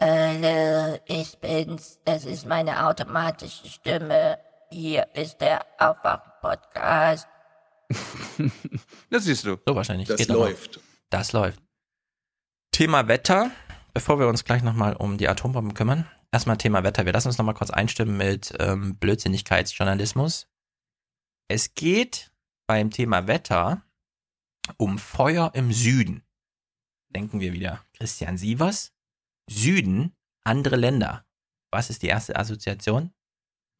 Hallo, 0.00 0.98
ich 1.06 1.38
bin's. 1.38 2.00
Das 2.04 2.24
ist 2.24 2.46
meine 2.46 2.86
automatische 2.86 3.68
Stimme. 3.68 4.38
Hier 4.70 5.06
ist 5.14 5.40
der 5.40 5.64
Aufwachen-Podcast. 5.78 7.28
das 9.10 9.24
siehst 9.24 9.46
du. 9.46 9.56
So 9.64 9.76
wahrscheinlich. 9.76 10.08
Das 10.08 10.16
Geht 10.16 10.28
läuft. 10.28 10.80
Das 11.10 11.32
läuft. 11.32 11.62
Thema 12.72 13.06
Wetter, 13.06 13.52
bevor 13.92 14.18
wir 14.18 14.26
uns 14.26 14.44
gleich 14.44 14.64
nochmal 14.64 14.96
um 14.96 15.16
die 15.16 15.28
Atombomben 15.28 15.74
kümmern 15.74 16.08
erstmal 16.34 16.58
Thema 16.58 16.82
Wetter. 16.82 17.06
Wir 17.06 17.12
lassen 17.12 17.28
uns 17.28 17.38
nochmal 17.38 17.54
kurz 17.54 17.70
einstimmen 17.70 18.16
mit 18.16 18.52
ähm, 18.58 18.96
Blödsinnigkeitsjournalismus. 18.96 20.48
Es 21.48 21.74
geht 21.74 22.32
beim 22.66 22.90
Thema 22.90 23.26
Wetter 23.26 23.82
um 24.76 24.98
Feuer 24.98 25.52
im 25.54 25.72
Süden. 25.72 26.22
Denken 27.14 27.40
wir 27.40 27.52
wieder. 27.52 27.84
Christian 27.92 28.38
Sievers. 28.38 28.92
Süden, 29.48 30.16
andere 30.44 30.76
Länder. 30.76 31.26
Was 31.70 31.90
ist 31.90 32.02
die 32.02 32.06
erste 32.06 32.36
Assoziation? 32.36 33.12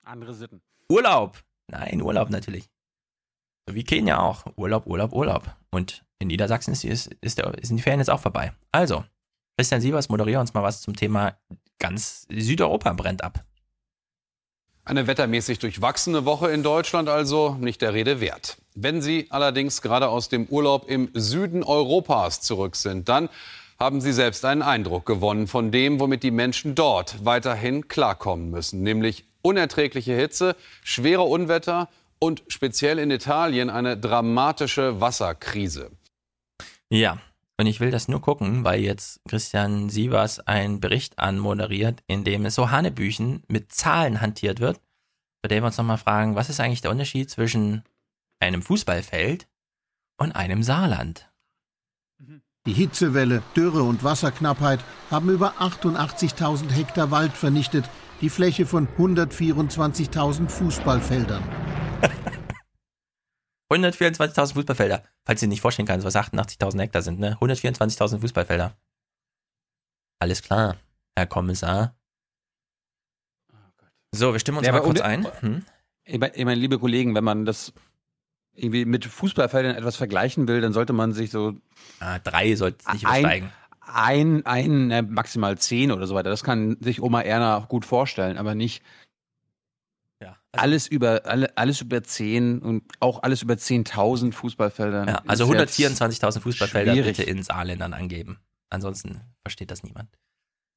Andere 0.05 0.35
Sitten. 0.35 0.63
Urlaub. 0.89 1.43
Nein, 1.69 2.03
Urlaub 2.03 2.29
natürlich. 2.29 2.69
So 3.67 3.75
wie 3.75 3.85
Kenia 3.85 4.19
auch. 4.19 4.45
Urlaub, 4.57 4.87
Urlaub, 4.87 5.13
Urlaub. 5.13 5.57
Und 5.71 6.05
in 6.19 6.29
Niedersachsen 6.29 6.73
ist, 6.73 6.85
ist, 6.85 7.15
ist, 7.23 7.37
sind 7.37 7.77
die 7.77 7.83
Ferien 7.83 8.01
jetzt 8.01 8.11
auch 8.11 8.21
vorbei. 8.21 8.53
Also, 8.73 9.05
Christian 9.57 9.81
Sievers, 9.81 10.09
moderiere 10.09 10.41
uns 10.41 10.53
mal 10.53 10.63
was 10.63 10.83
zum 10.83 10.95
Thema 10.95 11.39
ganz 11.79 12.27
Südeuropa 12.29 12.93
brennt 12.93 13.25
ab. 13.25 13.45
Eine 14.85 15.07
wettermäßig 15.07 15.61
durchwachsene 15.61 16.27
Woche 16.27 16.51
in 16.51 16.63
Deutschland 16.63 17.09
also 17.09 17.55
nicht 17.55 17.81
der 17.81 17.95
Rede 17.95 18.21
wert. 18.21 18.59
Wenn 18.75 19.01
Sie 19.01 19.27
allerdings 19.31 19.83
gerade 19.83 20.09
aus 20.09 20.29
dem 20.29 20.47
Urlaub 20.47 20.91
im 20.91 21.09
Süden 21.15 21.63
Europas 21.63 22.41
zurück 22.41 22.75
sind, 22.75 23.09
dann 23.09 23.29
haben 23.79 24.01
Sie 24.01 24.13
selbst 24.13 24.45
einen 24.45 24.63
Eindruck 24.63 25.07
gewonnen 25.07 25.47
von 25.47 25.71
dem, 25.71 26.01
womit 26.01 26.25
die 26.25 26.33
Menschen 26.33 26.75
dort 26.75 27.25
weiterhin 27.25 27.87
klarkommen 27.87 28.51
müssen, 28.51 28.83
nämlich 28.83 29.27
unerträgliche 29.43 30.15
Hitze, 30.15 30.57
schwere 30.83 31.23
Unwetter 31.23 31.89
und 32.19 32.43
speziell 32.49 32.99
in 32.99 33.13
Italien 33.13 33.71
eine 33.71 33.97
dramatische 33.97 35.01
Wasserkrise. 35.01 35.93
Ja, 36.91 37.19
und 37.57 37.67
ich 37.67 37.79
will 37.79 37.93
das 37.93 38.09
nur 38.09 38.21
gucken, 38.21 38.65
weil 38.65 38.81
jetzt 38.81 39.21
Christian 39.29 39.89
Sievers 39.89 40.41
einen 40.41 40.81
Bericht 40.81 41.19
anmoderiert, 41.21 42.03
in 42.09 42.25
dem 42.25 42.45
es 42.47 42.57
so 42.57 42.71
Hanebüchen 42.71 43.45
mit 43.47 43.73
Zahlen 43.73 44.21
hantiert 44.21 44.59
wird, 44.59 44.81
bei 45.43 45.49
dem 45.49 45.63
wir 45.63 45.67
uns 45.67 45.79
nochmal 45.79 45.99
fragen, 45.99 46.35
was 46.35 46.51
ist 46.51 46.59
eigentlich 46.59 46.81
der 46.81 46.91
Unterschied 46.91 47.31
zwischen 47.31 47.85
einem 48.45 48.63
Fußballfeld 48.63 49.49
und 50.19 50.33
einem 50.33 50.63
Saarland? 50.63 51.31
Die 52.67 52.73
Hitzewelle, 52.73 53.43
Dürre 53.57 53.83
und 53.83 54.05
Wasserknappheit 54.05 54.81
haben 55.11 55.29
über 55.31 55.55
88.000 55.61 56.71
Hektar 56.71 57.11
Wald 57.11 57.33
vernichtet, 57.33 57.89
die 58.21 58.31
Fläche 58.31 58.65
von 58.65 58.89
124.000 58.97 60.49
Fußballfeldern. 60.49 61.43
124.000 63.73 64.55
Fußballfelder. 64.55 65.03
Falls 65.27 65.43
ihr 65.43 65.49
nicht 65.49 65.61
vorstellen 65.61 65.89
kannst, 65.89 66.07
was 66.07 66.17
88.000 66.17 66.81
Hektar 66.81 67.03
sind, 67.03 67.19
ne? 67.19 67.37
124.000 67.41 68.21
Fußballfelder. 68.21 68.77
Alles 70.21 70.43
klar, 70.43 70.77
Herr 71.17 71.27
Kommissar. 71.27 71.97
So, 74.15 74.33
wir 74.33 74.39
stimmen 74.39 74.59
uns 74.59 74.67
ja, 74.67 74.73
mal 74.73 74.81
kurz 74.81 75.01
ein. 75.01 75.27
Hm? 75.41 75.65
Ich 76.05 76.19
meine, 76.19 76.55
liebe 76.55 76.79
Kollegen, 76.79 77.15
wenn 77.15 77.25
man 77.25 77.45
das 77.45 77.73
irgendwie 78.55 78.85
mit 78.85 79.05
Fußballfeldern 79.05 79.77
etwas 79.77 79.97
vergleichen 79.97 80.49
will, 80.49 80.61
dann 80.61 80.73
sollte 80.73 80.93
man 80.93 81.13
sich 81.13 81.31
so. 81.31 81.55
Ah, 82.01 82.19
drei 82.19 82.55
sollte 82.55 82.79
es 82.87 82.93
nicht 82.93 83.03
übersteigen. 83.03 83.51
Ein, 83.81 84.47
ein, 84.47 84.93
ein, 84.93 85.11
maximal 85.11 85.59
zehn 85.59 85.93
oder 85.93 86.07
so 86.07 86.15
weiter. 86.15 86.31
Das 86.31 86.43
kann 86.43 86.77
sich 86.81 87.03
Oma 87.03 87.21
Erna 87.21 87.67
gut 87.69 87.85
vorstellen, 87.85 88.39
aber 88.39 88.55
nicht 88.55 88.83
ja, 90.23 90.39
also 90.53 90.63
alles 90.63 90.87
über 90.87 91.23
alle, 91.27 91.57
alles 91.57 91.81
über 91.81 92.03
10 92.03 92.61
und 92.61 92.83
auch 93.01 93.23
alles 93.23 93.43
über 93.43 93.55
10.000 93.55 94.33
Fußballfelder. 94.33 95.07
Ja, 95.07 95.23
also 95.27 95.45
124.000 95.45 96.41
Fußballfelder 96.41 96.93
schwierig. 96.93 97.17
bitte 97.17 97.29
in 97.29 97.43
Saarländern 97.43 97.93
angeben. 97.93 98.39
Ansonsten 98.71 99.21
versteht 99.43 99.71
das 99.71 99.83
niemand. 99.83 100.09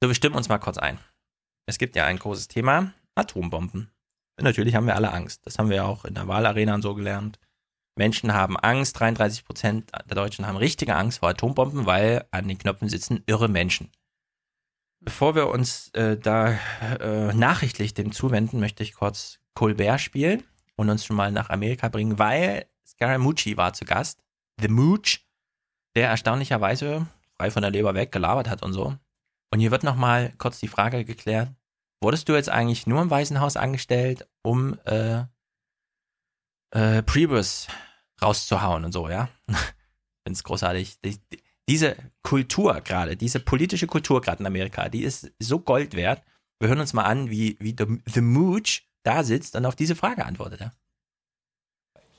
So, 0.02 0.10
wir 0.10 0.16
stimmen 0.16 0.36
uns 0.36 0.50
mal 0.50 0.58
kurz 0.58 0.78
ein. 0.78 1.00
Es 1.66 1.78
gibt 1.78 1.96
ja 1.96 2.06
ein 2.06 2.20
großes 2.20 2.48
Thema, 2.48 2.94
Atombomben. 3.16 3.90
Und 4.38 4.44
natürlich 4.44 4.76
haben 4.76 4.86
wir 4.86 4.96
alle 4.96 5.12
Angst. 5.12 5.46
Das 5.46 5.58
haben 5.58 5.70
wir 5.70 5.86
auch 5.86 6.06
in 6.06 6.14
der 6.14 6.28
Wahlarena 6.28 6.80
so 6.82 6.94
gelernt. 6.94 7.40
Menschen 7.98 8.34
haben 8.34 8.58
Angst, 8.58 9.00
33 9.00 9.46
Prozent 9.46 9.92
der 10.10 10.16
Deutschen 10.16 10.48
haben 10.48 10.58
richtige 10.58 10.96
Angst 10.96 11.20
vor 11.20 11.30
Atombomben, 11.30 11.86
weil 11.86 12.26
an 12.32 12.48
den 12.48 12.58
Knöpfen 12.58 12.90
sitzen 12.90 13.24
irre 13.26 13.48
Menschen. 13.48 13.92
Bevor 15.00 15.36
wir 15.36 15.48
uns 15.48 15.90
äh, 15.94 16.18
da 16.18 16.58
äh, 17.00 17.34
nachrichtlich 17.34 17.94
dem 17.94 18.12
zuwenden, 18.12 18.60
möchte 18.60 18.84
ich 18.84 18.94
kurz 18.94 19.40
Colbert 19.54 20.02
spielen 20.02 20.44
und 20.76 20.90
uns 20.90 21.06
schon 21.06 21.16
mal 21.16 21.32
nach 21.32 21.50
Amerika 21.50 21.90
bringen, 21.90 22.20
weil 22.20 22.66
Scaramucci 22.86 23.58
war 23.58 23.74
zu 23.74 23.86
Gast. 23.86 24.24
The 24.60 24.68
Mooch, 24.68 25.20
der 25.96 26.10
erstaunlicherweise 26.10 27.08
frei 27.38 27.52
von 27.52 27.62
der 27.62 27.72
Leber 27.72 27.94
weg 27.94 28.12
gelabert 28.12 28.50
hat 28.50 28.64
und 28.64 28.74
so. 28.74 28.96
Und 29.52 29.60
hier 29.60 29.72
wird 29.72 29.84
nochmal 29.84 30.34
kurz 30.38 30.60
die 30.60 30.68
Frage 30.68 31.06
geklärt, 31.06 31.50
wurdest 32.02 32.28
du 32.28 32.34
jetzt 32.34 32.50
eigentlich 32.50 32.88
nur 32.88 33.02
im 33.02 33.10
Weißen 33.10 33.40
Haus 33.40 33.56
angestellt, 33.56 34.28
um 34.42 34.78
äh, 34.86 35.24
äh, 36.72 37.04
Priebus 37.04 37.68
rauszuhauen 38.22 38.86
und 38.86 38.92
so, 38.92 39.10
ja? 39.10 39.30
Ich 40.28 40.30
finde 40.30 40.40
es 40.40 40.44
großartig. 40.44 41.00
Die, 41.06 41.18
die, 41.32 41.42
diese 41.70 41.96
Kultur 42.22 42.82
gerade, 42.82 43.16
diese 43.16 43.40
politische 43.40 43.88
Kultur 43.88 44.20
gerade 44.20 44.40
in 44.42 44.46
Amerika, 44.46 44.90
die 44.90 45.04
ist 45.04 45.32
so 45.40 45.60
Gold 45.60 45.96
wert. 45.96 46.22
Wir 46.60 46.68
hören 46.68 46.82
uns 46.82 46.92
mal 46.94 47.04
an, 47.04 47.30
wie, 47.30 47.56
wie 47.62 47.74
The, 47.78 47.86
The 48.12 48.20
Mooch 48.22 48.82
da 49.04 49.24
sitzt 49.24 49.56
und 49.56 49.66
auf 49.66 49.76
diese 49.76 49.96
Frage 49.96 50.26
antwortet. 50.26 50.60
Ja. 50.60 50.72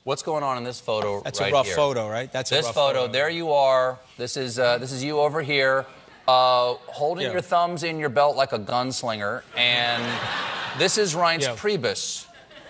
What's 0.05 0.23
going 0.25 0.43
on 0.43 0.57
in 0.57 0.65
this 0.65 0.81
photo 0.81 1.20
That's 1.23 1.39
right 1.39 1.53
a 1.53 1.57
rough 1.57 1.66
here? 1.66 1.77
photo, 1.77 2.09
right? 2.09 2.33
That's 2.33 2.51
a 2.51 2.57
this 2.57 2.65
rough 2.66 2.75
photo. 2.75 3.01
photo. 3.01 3.12
There 3.12 3.29
you 3.31 3.53
are. 3.53 3.99
This 4.16 4.37
is 4.39 4.59
uh, 4.59 4.79
this 4.79 4.91
is 4.91 5.03
you 5.05 5.19
over 5.20 5.43
here, 5.43 5.85
uh, 6.27 6.75
holding 6.87 7.25
Yeah. 7.27 7.33
your 7.33 7.43
thumbs 7.43 7.83
in 7.83 7.99
your 7.99 8.09
belt 8.11 8.37
like 8.37 8.53
a 8.55 8.59
gunslinger, 8.59 9.43
and 9.55 10.03
this 10.79 10.97
is 10.97 11.15
Reince 11.15 11.43
Yeah. 11.43 11.57
Priebus. 11.57 12.25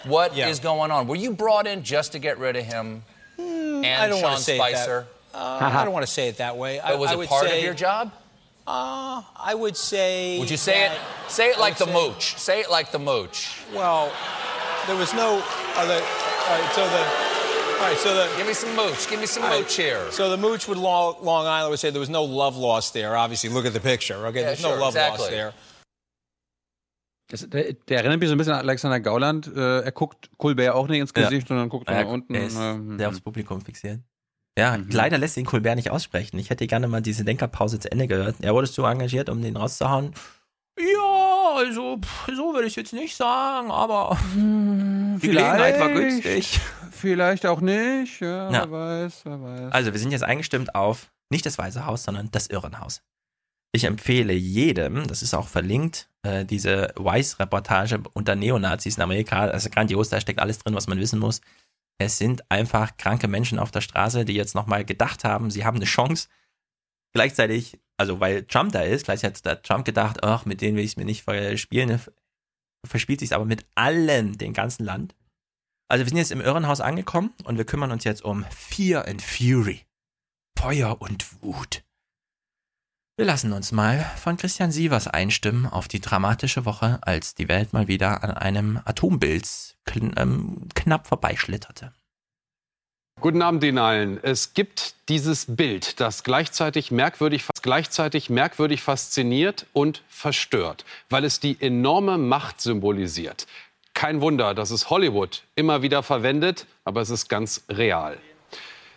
What 0.05 0.33
is 0.33 0.37
Yeah. 0.37 0.63
going 0.65 0.91
on? 0.91 1.07
Were 1.07 1.17
you 1.19 1.33
brought 1.33 1.69
in 1.69 1.85
just 1.85 2.11
to 2.13 2.19
get 2.19 2.39
rid 2.39 2.57
of 2.57 2.65
him 2.65 3.05
and 3.39 3.87
I 3.87 4.07
don't 4.09 4.17
Sean 4.21 4.23
want 4.31 4.39
to 4.39 4.43
say 4.45 4.57
Spicer? 4.59 5.07
Uh, 5.35 5.59
I 5.73 5.85
don't 5.85 5.93
want 5.93 6.07
to 6.07 6.11
say 6.13 6.29
it 6.29 6.39
that 6.39 6.57
way. 6.57 6.81
I, 6.81 6.91
But 6.93 6.99
was 7.01 7.11
I 7.11 7.21
it 7.21 7.29
part 7.29 7.47
say, 7.47 7.59
of 7.59 7.65
your 7.65 7.75
job? 7.75 8.13
Uh, 8.67 9.23
I 9.37 9.55
would 9.55 9.77
say. 9.77 10.39
Would 10.39 10.51
you 10.51 10.57
say 10.57 10.87
it? 10.87 10.93
Say 11.29 11.51
it 11.51 11.59
like 11.59 11.77
the 11.79 11.87
say- 11.87 11.93
mooch. 11.93 12.37
Say 12.37 12.61
it 12.61 12.71
like 12.71 12.91
the 12.93 12.99
mooch. 12.99 13.49
Well, 13.75 14.13
there 14.87 14.97
was 14.97 15.15
no 15.15 15.43
other. 15.77 15.95
All 15.95 16.59
right, 16.61 16.73
so 16.75 16.85
the. 16.89 16.99
All 17.79 17.85
right, 17.89 17.97
so 17.99 18.15
the. 18.15 18.37
Give 18.37 18.47
me 18.47 18.55
some 18.55 18.75
mooch. 18.75 19.09
Give 19.09 19.21
me 19.21 19.27
some 19.27 19.43
right, 19.45 19.61
mooch 19.61 19.75
here. 19.77 20.11
So 20.11 20.31
the 20.31 20.37
mooch 20.37 20.67
would 20.69 20.79
Long, 20.79 21.17
Long 21.23 21.47
Island 21.47 21.71
would 21.71 21.79
say 21.79 21.91
there 21.91 22.01
was 22.01 22.11
no 22.11 22.25
love 22.25 22.57
lost 22.57 22.93
there. 22.95 23.17
Obviously, 23.17 23.49
look 23.51 23.65
at 23.67 23.73
the 23.73 23.81
picture. 23.81 24.27
Okay, 24.27 24.41
Yeah, 24.41 24.47
there's 24.47 24.61
sure, 24.61 24.75
no 24.77 24.81
love 24.83 24.95
exactly. 24.95 25.21
lost 25.21 25.31
there. 25.31 25.53
Das, 27.29 27.49
der, 27.49 27.75
der 27.75 27.99
erinnert 27.99 28.21
mich 28.21 28.29
so 28.29 28.35
ein 28.35 28.39
bisschen 28.39 28.55
an 28.55 28.61
Alexander 28.61 29.01
Gauland. 29.01 29.47
Äh, 29.55 29.81
er 29.83 29.93
guckt 29.93 30.31
Colbert 30.39 30.75
auch 30.75 30.89
nicht 30.89 31.01
ins 31.01 31.13
Ja. 31.17 31.25
Gesicht, 31.29 31.49
sondern 31.49 31.69
guckt 31.69 31.89
Ja, 31.91 32.03
nach 32.03 32.11
unten. 32.11 32.35
er 32.35 32.47
ist 32.47 32.57
ähm, 32.59 32.99
sehr 32.99 33.09
aufs 33.09 33.21
Publikum 33.21 33.61
fixiert. 33.61 34.01
Ja, 34.59 34.77
Mhm. 34.79 34.89
leider 34.91 35.19
lässt 35.19 35.37
ihn 35.37 35.45
Colbert 35.45 35.77
nicht 35.77 35.91
aussprechen. 35.91 36.39
Ich 36.39 36.51
hätte 36.51 36.67
gerne 36.67 36.89
mal 36.89 37.01
diese 37.03 37.25
Denkerpause 37.25 37.79
zu 37.79 37.93
Ende 37.93 38.09
gehört. 38.09 38.37
Er 38.41 38.55
wurde 38.55 38.69
zu 38.71 38.85
engagiert, 38.85 39.29
um 39.29 39.41
den 39.43 39.57
rauszuhauen. 39.57 40.15
Ja, 40.79 41.55
also 41.57 41.99
pff, 42.01 42.29
so 42.35 42.55
würde 42.55 42.67
ich 42.67 42.77
jetzt 42.77 42.93
nicht 42.93 43.15
sagen, 43.17 43.71
aber 43.71 44.17
die 44.35 45.19
Gelegenheit 45.29 45.79
war 45.81 45.89
Vielleicht. 45.89 46.23
günstig. 46.23 46.61
Vielleicht 46.93 47.47
auch 47.47 47.61
nicht. 47.61 48.21
Ja, 48.21 48.51
Ja. 48.51 48.71
wer 48.71 48.71
weiß, 48.71 49.21
wer 49.25 49.43
weiß. 49.43 49.73
Also 49.73 49.93
wir 49.93 50.01
sind 50.01 50.13
jetzt 50.13 50.25
eingestimmt 50.25 50.75
auf 50.75 51.11
nicht 51.31 51.45
das 51.47 51.59
Weiße 51.59 51.85
Haus, 51.85 52.05
sondern 52.05 52.31
das 52.31 52.47
Irrenhaus. 52.49 53.03
Ich 53.73 53.85
empfehle 53.85 54.33
jedem, 54.33 55.07
das 55.07 55.23
ist 55.23 55.35
auch 55.35 55.49
verlinkt, 55.49 56.09
äh, 56.23 56.45
diese 56.45 56.93
Weiss-Reportage 56.97 58.03
unter 58.15 58.35
Neonazis 58.35 58.97
in 58.97 59.03
Amerika. 59.03 59.41
Also 59.47 59.69
grandios, 59.69 60.09
da 60.09 60.21
steckt 60.21 60.41
alles 60.41 60.59
drin, 60.59 60.75
was 60.75 60.87
man 60.87 60.99
wissen 60.99 61.19
muss. 61.19 61.43
Es 61.99 62.17
sind 62.17 62.51
einfach 62.51 62.97
kranke 62.97 63.29
Menschen 63.29 63.59
auf 63.59 63.71
der 63.71 63.81
Straße, 63.81 64.25
die 64.25 64.35
jetzt 64.35 64.55
nochmal 64.55 64.85
gedacht 64.85 65.25
haben, 65.25 65.51
sie 65.51 65.65
haben 65.65 65.77
eine 65.77 65.85
Chance. 65.85 66.29
Gleichzeitig, 67.13 67.79
also 67.97 68.21
weil 68.21 68.45
Trump 68.45 68.73
da 68.73 68.83
ist, 68.83 69.05
gleichzeitig 69.05 69.45
hat 69.45 69.65
Trump 69.65 69.85
gedacht, 69.85 70.23
ach, 70.23 70.45
mit 70.45 70.61
denen 70.61 70.77
will 70.77 70.85
ich 70.85 70.93
es 70.93 70.97
mir 70.97 71.05
nicht 71.05 71.25
verspielen. 71.25 72.01
Verspielt 72.87 73.21
sich 73.21 73.35
aber 73.35 73.45
mit 73.45 73.67
allen, 73.75 74.39
dem 74.39 74.53
ganzen 74.53 74.85
Land. 74.85 75.17
Also 75.91 76.05
wir 76.05 76.09
sind 76.09 76.19
jetzt 76.19 76.33
im 76.33 76.41
Irrenhaus 76.41 76.81
angekommen 76.81 77.35
und 77.45 77.59
wir 77.59 77.65
kümmern 77.65 77.91
uns 77.91 78.05
jetzt 78.05 78.23
um 78.23 78.45
Fear 78.51 79.09
and 79.09 79.21
Fury. 79.21 79.85
Feuer 80.57 81.01
und 81.01 81.43
Wut. 81.43 81.83
Wir 83.19 83.25
lassen 83.25 83.53
uns 83.53 83.73
mal 83.73 84.09
von 84.17 84.37
Christian 84.37 84.71
Sievers 84.71 85.09
einstimmen 85.09 85.67
auf 85.67 85.89
die 85.89 86.01
dramatische 86.01 86.65
Woche, 86.65 87.01
als 87.01 87.35
die 87.35 87.49
Welt 87.49 87.73
mal 87.73 87.89
wieder 87.89 88.23
an 88.23 88.31
einem 88.31 88.81
Atombild 88.85 89.45
kn 89.85 90.15
ähm, 90.17 90.69
knapp 90.77 91.09
vorbeischlitterte. 91.09 91.93
Guten 93.21 93.43
Abend 93.43 93.65
Ihnen 93.65 93.79
allen. 93.79 94.23
Es 94.23 94.55
gibt 94.55 94.95
dieses 95.09 95.47
Bild, 95.57 95.99
das 95.99 96.23
gleichzeitig 96.23 96.93
merkwürdig, 96.93 97.43
gleichzeitig 97.61 98.31
merkwürdig 98.31 98.83
fasziniert 98.83 99.67
und 99.73 100.05
verstört, 100.09 100.85
weil 101.11 101.25
es 101.25 101.41
die 101.41 101.61
enorme 101.61 102.19
Macht 102.19 102.61
symbolisiert. 102.61 103.49
Kein 103.95 104.21
Wunder, 104.21 104.55
dass 104.55 104.71
es 104.71 104.91
Hollywood 104.91 105.43
immer 105.57 105.83
wieder 105.83 106.05
verwendet, 106.05 106.69
aber 106.85 107.01
es 107.01 107.11
ist 107.11 107.29
ganz 107.29 107.65
real. 107.69 108.17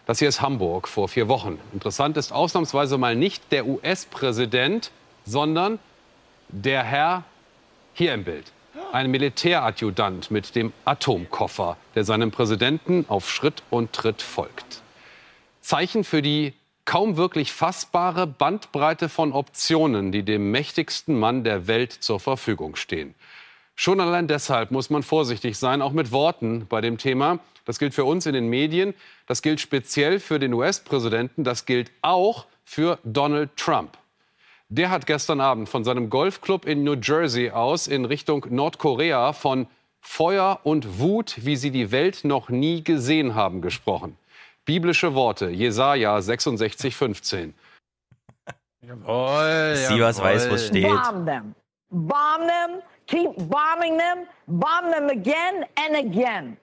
Das 0.06 0.20
hier 0.20 0.30
ist 0.30 0.42
Hamburg 0.42 0.88
vor 0.88 1.08
vier 1.08 1.28
Wochen. 1.28 1.60
Interessant 1.74 2.18
ist 2.18 2.32
ausnahmsweise 2.32 2.98
mal 2.98 3.16
nicht 3.16 3.52
der 3.52 3.68
US-Präsident, 3.68 4.92
sondern 5.26 5.80
der 6.50 6.84
Herr 6.84 7.24
hier 7.94 8.14
im 8.14 8.24
Bild. 8.24 8.52
Ein 8.92 9.12
Militäradjutant 9.12 10.32
mit 10.32 10.56
dem 10.56 10.74
Atomkoffer, 10.86 11.78
der 11.96 12.04
seinem 12.04 12.32
Präsidenten 12.32 13.06
auf 13.08 13.30
Schritt 13.30 13.64
und 13.70 13.94
Tritt 13.94 14.22
folgt. 14.22 14.82
Zeichen 15.62 16.04
für 16.04 16.22
die 16.22 16.54
kaum 16.86 17.16
wirklich 17.16 17.54
fassbare 17.54 18.28
Bandbreite 18.28 19.08
von 19.08 19.34
Optionen, 19.34 20.12
die 20.12 20.24
dem 20.24 20.52
mächtigsten 20.52 21.18
Mann 21.18 21.44
der 21.44 21.68
Welt 21.68 21.92
zur 21.92 22.20
Verfügung 22.20 22.76
stehen. 22.76 23.14
Schon 23.76 24.00
allein 24.00 24.28
deshalb 24.28 24.72
muss 24.72 24.90
man 24.90 25.04
vorsichtig 25.04 25.58
sein, 25.58 25.82
auch 25.82 25.92
mit 25.92 26.12
Worten 26.12 26.68
bei 26.68 26.82
dem 26.82 26.98
Thema. 26.98 27.40
Das 27.66 27.80
gilt 27.80 27.94
für 27.94 28.06
uns 28.06 28.26
in 28.26 28.34
den 28.34 28.48
Medien, 28.48 28.94
das 29.28 29.42
gilt 29.42 29.60
speziell 29.60 30.20
für 30.20 30.40
den 30.40 30.54
US-Präsidenten, 30.54 31.44
das 31.44 31.66
gilt 31.66 31.92
auch 32.02 32.48
für 32.66 33.00
Donald 33.04 33.56
Trump. 33.56 33.98
Der 34.70 34.90
hat 34.90 35.06
gestern 35.06 35.42
Abend 35.42 35.68
von 35.68 35.84
seinem 35.84 36.10
Golfclub 36.10 36.66
in 36.66 36.84
New 36.84 36.96
Jersey 36.96 37.52
aus 37.52 37.88
in 37.88 38.06
Richtung 38.06 38.46
Nordkorea 38.50 39.34
von 39.34 39.68
Feuer 40.00 40.60
und 40.64 41.00
Wut, 41.00 41.36
wie 41.46 41.56
sie 41.56 41.72
die 41.72 41.92
Welt 41.92 42.24
noch 42.24 42.50
nie 42.50 42.84
gesehen 42.84 43.36
haben, 43.36 43.62
gesprochen. 43.62 44.18
Biblische 44.66 45.14
Worte, 45.14 45.50
Jesaja 45.50 46.22
66, 46.22 46.96
15. 46.96 47.54
Jawohl, 48.82 49.76
Sievers 49.76 50.22
weiß, 50.22 50.50
wo 50.50 50.56
es 50.56 50.68
steht. 50.68 50.88
Bomb 50.88 51.26
them. 51.26 51.56
Bomb 51.90 52.48
them. 52.48 52.82
Keep 53.12 53.50
bombing 53.50 53.98
them. 53.98 54.26
Bomb 54.48 54.92
them 54.92 55.10
again 55.10 55.66
and 55.76 55.96
again. 55.98 56.58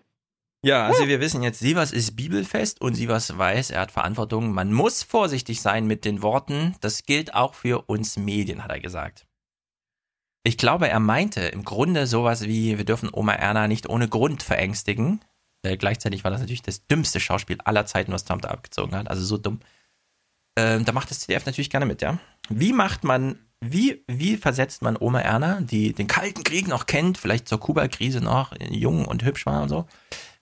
Ja, 0.65 0.87
also 0.87 1.07
wir 1.07 1.21
wissen 1.21 1.43
jetzt, 1.43 1.61
Sievers 1.61 1.93
ist 1.93 2.17
bibelfest 2.17 2.81
und 2.81 2.95
Sievers 2.95 3.37
weiß, 3.37 3.71
er 3.71 3.83
hat 3.83 3.93
Verantwortung. 3.93 4.53
Man 4.53 4.73
muss 4.73 5.05
vorsichtig 5.05 5.61
sein 5.61 5.87
mit 5.87 6.05
den 6.05 6.21
Worten. 6.23 6.75
Das 6.81 7.05
gilt 7.05 7.35
auch 7.35 7.55
für 7.55 7.83
uns 7.89 8.17
Medien, 8.17 8.65
hat 8.65 8.73
er 8.73 8.81
gesagt. 8.81 9.27
Ich 10.43 10.57
glaube, 10.57 10.89
er 10.89 11.01
meinte 11.01 11.43
im 11.43 11.65
Grunde 11.65 12.07
sowas 12.07 12.43
wie, 12.45 12.79
wir 12.79 12.85
dürfen 12.85 13.11
Oma 13.13 13.35
Erna 13.35 13.69
nicht 13.69 13.89
ohne 13.89 14.09
Grund 14.09 14.43
verängstigen. 14.43 15.21
Äh, 15.63 15.77
gleichzeitig 15.77 16.25
war 16.25 16.31
das 16.31 16.41
natürlich 16.41 16.63
das 16.63 16.87
dümmste 16.87 17.21
Schauspiel 17.21 17.59
aller 17.65 17.87
Zeiten, 17.87 18.13
was 18.13 18.25
Trump 18.25 18.43
da 18.43 18.49
abgezogen 18.49 18.97
hat. 18.97 19.09
Also 19.11 19.25
so 19.25 19.37
dumm. 19.37 19.61
Ähm, 20.59 20.85
da 20.85 20.91
macht 20.91 21.09
das 21.09 21.21
CDF 21.21 21.47
natürlich 21.47 21.71
gerne 21.71 21.87
mit, 21.87 22.03
ja. 22.03 22.19
Wie 22.49 22.73
macht 22.73 23.05
man, 23.05 23.39
wie, 23.61 24.03
wie 24.09 24.37
versetzt 24.37 24.83
man 24.83 24.97
Oma 24.99 25.21
Erna, 25.21 25.61
die 25.61 25.93
den 25.93 26.09
Kalten 26.09 26.43
Krieg 26.43 26.67
noch 26.67 26.87
kennt, 26.87 27.17
vielleicht 27.17 27.47
zur 27.47 27.61
Kuba-Krise 27.61 28.21
noch 28.21 28.53
jung 28.69 29.05
und 29.05 29.23
hübsch 29.23 29.47
war 29.47 29.63
und 29.63 29.69
so, 29.69 29.87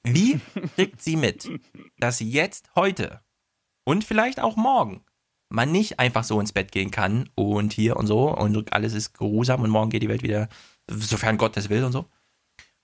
wie 0.05 0.41
kriegt 0.75 1.03
sie 1.03 1.17
mit, 1.17 1.51
dass 1.99 2.21
jetzt 2.21 2.71
heute 2.75 3.21
und 3.85 4.05
vielleicht 4.05 4.41
auch 4.41 4.57
morgen 4.57 5.05
man 5.51 5.71
nicht 5.71 5.99
einfach 5.99 6.25
so 6.25 6.41
ins 6.41 6.55
Bett 6.55 6.73
gehen 6.73 6.91
kann 6.91 7.29
und 7.35 7.75
hier 7.75 7.99
und 7.99 8.07
so 8.07 8.35
und 8.35 8.73
alles 8.73 8.95
ist 8.95 9.13
geruhsam 9.13 9.61
und 9.61 9.71
morgen 9.71 9.91
geht 9.91 10.03
die 10.03 10.09
Welt 10.09 10.23
wieder, 10.23 10.49
sofern 10.91 11.37
Gott 11.37 11.59
das 11.59 11.69
will 11.69 11.85
und 11.85 11.93
so. 11.93 12.07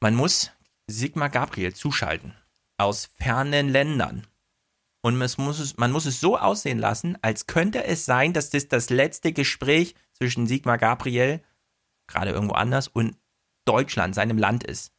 Man 0.00 0.14
muss 0.14 0.50
Sigmar 0.86 1.30
Gabriel 1.30 1.72
zuschalten 1.72 2.34
aus 2.76 3.09
fernen 3.18 3.70
Ländern. 3.70 4.26
Und 5.05 5.20
es 5.20 5.37
muss 5.37 5.59
es, 5.59 5.77
man 5.77 5.91
muss 5.91 6.07
es 6.07 6.20
so 6.20 6.39
aussehen 6.39 6.79
lassen, 6.79 7.19
als 7.23 7.47
könnte 7.47 7.85
es 7.85 8.05
sein, 8.05 8.33
dass 8.33 8.51
das 8.51 8.69
das 8.69 8.89
letzte 8.89 9.33
Gespräch 9.33 9.97
zwischen 10.12 10.47
Sigmar 10.47 10.79
Gabriel, 10.79 11.43
gerade 12.07 12.31
irgendwo 12.31 12.55
anders, 12.55 12.87
und 12.87 13.16
Deutschland, 13.65 14.15
seinem 14.15 14.39
Land 14.39 14.65
ist. 14.65 14.93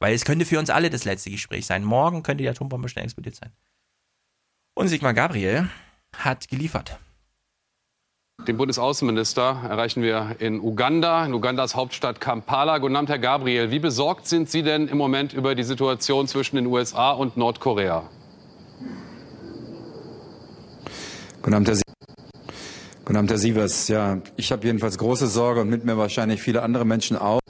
Weil 0.00 0.14
es 0.14 0.24
könnte 0.24 0.44
für 0.44 0.60
uns 0.60 0.70
alle 0.70 0.90
das 0.90 1.04
letzte 1.04 1.30
Gespräch 1.30 1.66
sein. 1.66 1.84
Morgen 1.84 2.22
könnte 2.22 2.42
die 2.42 2.48
Atombombe 2.48 2.88
schnell 2.88 3.04
explodiert 3.04 3.34
sein. 3.34 3.52
Und 4.74 4.88
Sigmar 4.88 5.14
Gabriel 5.14 5.68
hat 6.16 6.48
geliefert. 6.48 6.98
Den 8.46 8.56
Bundesaußenminister 8.56 9.62
erreichen 9.68 10.02
wir 10.02 10.36
in 10.38 10.60
Uganda, 10.60 11.24
in 11.24 11.34
Ugandas 11.34 11.74
Hauptstadt 11.74 12.20
Kampala. 12.20 12.78
Guten 12.78 12.94
Abend, 12.96 13.08
Herr 13.08 13.18
Gabriel. 13.18 13.70
Wie 13.70 13.78
besorgt 13.78 14.26
sind 14.26 14.50
Sie 14.50 14.62
denn 14.62 14.86
im 14.88 14.98
Moment 14.98 15.32
über 15.32 15.54
die 15.54 15.62
Situation 15.62 16.28
zwischen 16.28 16.56
den 16.56 16.66
USA 16.66 17.12
und 17.12 17.36
Nordkorea? 17.36 18.08
Guten 21.42 21.54
Abend, 21.54 21.68
Herr, 21.68 21.76
Sie 21.76 21.82
Guten 23.04 23.16
Abend, 23.16 23.30
Herr 23.30 23.38
Sievers. 23.38 23.88
Ja, 23.88 24.22
ich 24.36 24.50
habe 24.50 24.66
jedenfalls 24.66 24.96
große 24.96 25.26
Sorge 25.26 25.60
und 25.60 25.68
mit 25.68 25.84
mir 25.84 25.98
wahrscheinlich 25.98 26.40
viele 26.40 26.62
andere 26.62 26.84
Menschen 26.86 27.18
auch. 27.18 27.40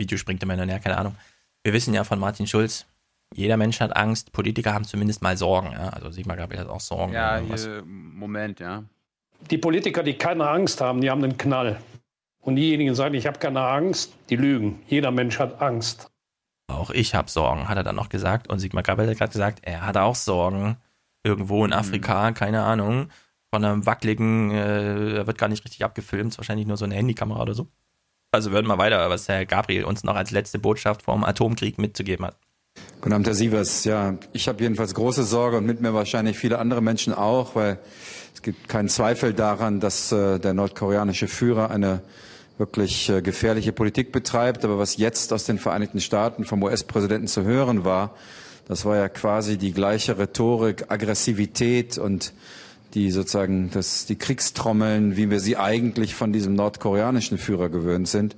Video 0.00 0.16
springt 0.16 0.42
immer 0.42 0.56
näher, 0.56 0.78
keine 0.78 0.96
Ahnung. 0.96 1.16
Wir 1.64 1.72
wissen 1.72 1.92
ja 1.94 2.04
von 2.04 2.18
Martin 2.18 2.46
Schulz, 2.46 2.86
jeder 3.34 3.56
Mensch 3.56 3.80
hat 3.80 3.96
Angst, 3.96 4.32
Politiker 4.32 4.74
haben 4.74 4.84
zumindest 4.84 5.22
mal 5.22 5.36
Sorgen. 5.36 5.72
Ja? 5.72 5.88
Also 5.88 6.10
Sigmar 6.10 6.36
Gabriel 6.36 6.60
hat 6.60 6.68
auch 6.68 6.80
Sorgen. 6.80 7.12
Ja, 7.12 7.38
hier, 7.38 7.82
Moment, 7.84 8.60
ja. 8.60 8.84
Die 9.50 9.58
Politiker, 9.58 10.02
die 10.02 10.14
keine 10.14 10.48
Angst 10.48 10.80
haben, 10.80 11.00
die 11.00 11.10
haben 11.10 11.24
einen 11.24 11.38
Knall. 11.38 11.80
Und 12.40 12.56
diejenigen, 12.56 12.90
die 12.92 12.96
sagen, 12.96 13.14
ich 13.14 13.26
habe 13.26 13.38
keine 13.38 13.60
Angst, 13.60 14.12
die 14.28 14.36
lügen. 14.36 14.80
Jeder 14.86 15.10
Mensch 15.10 15.38
hat 15.38 15.60
Angst. 15.60 16.11
Auch 16.68 16.90
ich 16.90 17.14
habe 17.14 17.30
Sorgen, 17.30 17.68
hat 17.68 17.76
er 17.76 17.82
dann 17.82 17.96
noch 17.96 18.08
gesagt. 18.08 18.48
Und 18.48 18.58
Sigmar 18.58 18.82
Gabriel 18.82 19.10
hat 19.10 19.18
gerade 19.18 19.32
gesagt, 19.32 19.60
er 19.62 19.86
hat 19.86 19.96
auch 19.96 20.14
Sorgen. 20.14 20.76
Irgendwo 21.24 21.64
in 21.64 21.72
Afrika, 21.72 22.32
keine 22.32 22.62
Ahnung. 22.62 23.08
Von 23.54 23.64
einem 23.64 23.86
wackeligen, 23.86 24.50
äh, 24.50 25.16
er 25.18 25.26
wird 25.26 25.38
gar 25.38 25.48
nicht 25.48 25.64
richtig 25.64 25.84
abgefilmt, 25.84 26.32
ist 26.32 26.38
wahrscheinlich 26.38 26.66
nur 26.66 26.76
so 26.76 26.84
eine 26.84 26.94
Handykamera 26.94 27.42
oder 27.42 27.54
so. 27.54 27.68
Also 28.32 28.50
würden 28.50 28.66
wir 28.66 28.78
weiter, 28.78 29.10
was 29.10 29.28
Herr 29.28 29.44
Gabriel 29.44 29.84
uns 29.84 30.04
noch 30.04 30.16
als 30.16 30.30
letzte 30.30 30.58
Botschaft 30.58 31.02
vom 31.02 31.22
Atomkrieg 31.22 31.78
mitzugeben 31.78 32.24
hat. 32.24 32.36
Guten 33.02 33.12
Abend, 33.12 33.26
Herr 33.26 33.34
Sievers. 33.34 33.84
Ja, 33.84 34.14
ich 34.32 34.48
habe 34.48 34.62
jedenfalls 34.62 34.94
große 34.94 35.24
Sorge 35.24 35.58
und 35.58 35.66
mit 35.66 35.82
mir 35.82 35.92
wahrscheinlich 35.92 36.38
viele 36.38 36.58
andere 36.58 36.80
Menschen 36.80 37.12
auch, 37.12 37.54
weil 37.54 37.78
es 38.34 38.40
gibt 38.40 38.68
keinen 38.68 38.88
Zweifel 38.88 39.34
daran, 39.34 39.80
dass 39.80 40.12
äh, 40.12 40.38
der 40.38 40.54
nordkoreanische 40.54 41.28
Führer 41.28 41.70
eine 41.70 42.02
wirklich 42.62 43.08
äh, 43.08 43.22
gefährliche 43.22 43.72
Politik 43.72 44.12
betreibt. 44.12 44.64
Aber 44.64 44.78
was 44.78 44.96
jetzt 44.96 45.32
aus 45.32 45.44
den 45.44 45.58
Vereinigten 45.58 46.00
Staaten 46.00 46.44
vom 46.44 46.62
US-Präsidenten 46.62 47.26
zu 47.26 47.42
hören 47.42 47.84
war, 47.84 48.14
das 48.68 48.84
war 48.84 48.96
ja 48.96 49.08
quasi 49.08 49.58
die 49.58 49.72
gleiche 49.72 50.16
Rhetorik, 50.16 50.84
Aggressivität 50.88 51.98
und 51.98 52.32
die 52.94 53.10
sozusagen 53.10 53.70
das, 53.72 54.06
die 54.06 54.14
Kriegstrommeln, 54.14 55.16
wie 55.16 55.28
wir 55.28 55.40
sie 55.40 55.56
eigentlich 55.56 56.14
von 56.14 56.32
diesem 56.32 56.54
nordkoreanischen 56.54 57.36
Führer 57.36 57.68
gewöhnt 57.68 58.06
sind. 58.06 58.36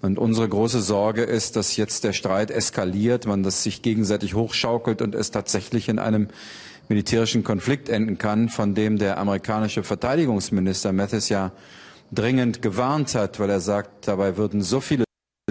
Und 0.00 0.18
unsere 0.18 0.48
große 0.48 0.80
Sorge 0.80 1.22
ist, 1.22 1.54
dass 1.54 1.76
jetzt 1.76 2.02
der 2.02 2.12
Streit 2.12 2.50
eskaliert, 2.50 3.26
man 3.26 3.44
das 3.44 3.62
sich 3.62 3.82
gegenseitig 3.82 4.34
hochschaukelt 4.34 5.02
und 5.02 5.14
es 5.14 5.30
tatsächlich 5.30 5.88
in 5.88 6.00
einem 6.00 6.26
militärischen 6.88 7.44
Konflikt 7.44 7.88
enden 7.88 8.18
kann, 8.18 8.48
von 8.48 8.74
dem 8.74 8.98
der 8.98 9.18
amerikanische 9.18 9.84
Verteidigungsminister 9.84 10.92
Mathis 10.92 11.28
ja 11.28 11.52
dringend 12.12 12.62
gewarnt 12.62 13.14
hat, 13.14 13.40
weil 13.40 13.50
er 13.50 13.60
sagt, 13.60 14.06
dabei 14.06 14.36
würden 14.36 14.62
so 14.62 14.80
viele 14.80 15.04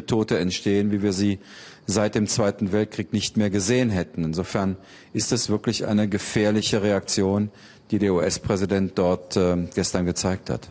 Tote 0.07 0.39
entstehen, 0.39 0.91
wie 0.91 1.01
wir 1.01 1.13
sie 1.13 1.39
seit 1.85 2.15
dem 2.15 2.27
Zweiten 2.27 2.71
Weltkrieg 2.71 3.11
nicht 3.13 3.35
mehr 3.37 3.49
gesehen 3.49 3.89
hätten. 3.89 4.23
Insofern 4.23 4.77
ist 5.13 5.31
es 5.31 5.49
wirklich 5.49 5.85
eine 5.85 6.07
gefährliche 6.07 6.81
Reaktion, 6.81 7.51
die 7.91 7.99
der 7.99 8.13
US-Präsident 8.13 8.97
dort 8.97 9.35
äh, 9.35 9.67
gestern 9.75 10.05
gezeigt 10.05 10.49
hat. 10.49 10.69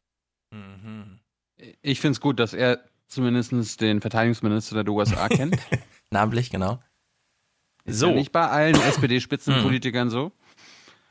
Ich 1.83 2.01
finde 2.01 2.13
es 2.13 2.21
gut, 2.21 2.39
dass 2.41 2.55
er 2.55 2.81
zumindest 3.09 3.81
den 3.81 4.01
Verteidigungsminister 4.01 4.83
der 4.83 4.93
USA 4.93 5.29
kennt. 5.29 5.57
Namentlich, 6.11 6.51
genau. 6.51 6.81
Ist 7.85 7.99
So. 7.99 8.09
Ja 8.09 8.15
nicht 8.15 8.33
bei 8.33 8.49
allen 8.49 8.75
SPD-Spitzenpolitikern 8.77 10.11
so. 10.11 10.33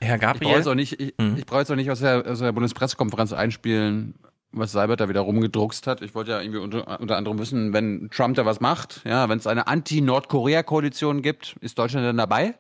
Herr 0.02 0.16
Ich 0.16 0.22
brauche 0.22 0.34
Gabriel, 0.34 0.56
jetzt 0.58 0.68
auch 0.68 0.76
nicht, 0.76 1.00
ich, 1.00 1.14
Mhm. 1.18 1.38
ich 1.38 1.52
auch 1.52 1.76
nicht 1.76 1.92
aus 1.92 2.00
der, 2.00 2.26
aus 2.26 2.40
der 2.40 2.52
Bundespressekonferenz 2.54 3.34
einspielen, 3.34 4.16
was 4.52 4.72
Seibert 4.72 5.00
da 5.00 5.10
wieder 5.10 5.22
rumgedruckst 5.22 5.86
hat. 5.88 6.02
Ich 6.02 6.16
wollte 6.16 6.32
ja 6.32 6.42
irgendwie 6.42 6.60
unter, 6.60 7.00
unter 7.00 7.18
anderem 7.18 7.38
wissen, 7.40 7.74
wenn 7.74 8.10
Trump 8.10 8.36
da 8.36 8.46
was 8.46 8.60
macht, 8.60 9.02
ja, 9.06 9.30
wenn 9.30 9.38
es 9.38 9.48
eine 9.48 9.68
Anti-Nordkorea-Koalition 9.68 11.22
gibt, 11.22 11.56
ist 11.62 11.78
Deutschland 11.78 12.06
dann 12.06 12.18
dabei? 12.18 12.58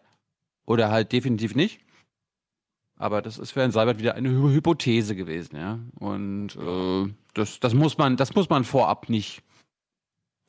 Oder 0.65 0.91
halt 0.91 1.11
definitiv 1.11 1.55
nicht? 1.55 1.81
Aber 2.97 3.21
das 3.21 3.39
ist 3.39 3.51
für 3.51 3.61
Herrn 3.61 3.71
Seibert 3.71 3.97
wieder 3.97 4.15
eine 4.15 4.29
Hy- 4.29 4.53
Hypothese 4.53 5.15
gewesen, 5.15 5.55
ja. 5.55 5.79
Und 5.95 6.55
äh, 6.57 7.11
das, 7.33 7.59
das 7.59 7.73
muss 7.73 7.97
man, 7.97 8.17
das 8.17 8.35
muss 8.35 8.49
man 8.49 8.65
vorab 8.65 9.09
nicht 9.09 9.41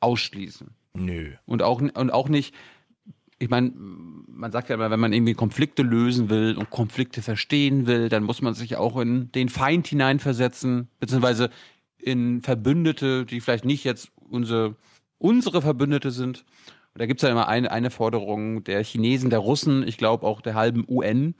ausschließen. 0.01 0.69
Nö. 0.93 1.31
Und 1.45 1.63
auch, 1.63 1.81
und 1.81 2.11
auch 2.11 2.27
nicht, 2.27 2.53
ich 3.41 3.49
meine, 3.49 3.71
man 3.75 4.51
sagt 4.51 4.69
ja 4.69 4.75
immer, 4.75 4.91
wenn 4.91 4.99
man 4.99 5.13
irgendwie 5.13 5.33
Konflikte 5.33 5.81
lösen 5.81 6.29
will 6.29 6.55
und 6.57 6.69
Konflikte 6.69 7.23
verstehen 7.23 7.87
will, 7.87 8.07
dann 8.07 8.23
muss 8.23 8.43
man 8.43 8.53
sich 8.53 8.75
auch 8.75 8.97
in 8.97 9.31
den 9.31 9.49
Feind 9.49 9.87
hineinversetzen, 9.87 10.89
beziehungsweise 10.99 11.49
in 11.97 12.43
Verbündete, 12.43 13.25
die 13.25 13.41
vielleicht 13.41 13.65
nicht 13.65 13.83
jetzt 13.83 14.11
unsere, 14.15 14.75
unsere 15.17 15.63
Verbündete 15.63 16.11
sind. 16.11 16.45
Und 16.93 17.01
da 17.01 17.07
gibt's 17.07 17.23
ja 17.23 17.29
immer 17.29 17.47
eine, 17.47 17.71
eine 17.71 17.89
Forderung 17.89 18.63
der 18.63 18.83
Chinesen, 18.83 19.31
der 19.31 19.39
Russen, 19.39 19.87
ich 19.87 19.97
glaube 19.97 20.27
auch 20.27 20.41
der 20.41 20.53
halben 20.53 20.85
UN, 20.87 21.33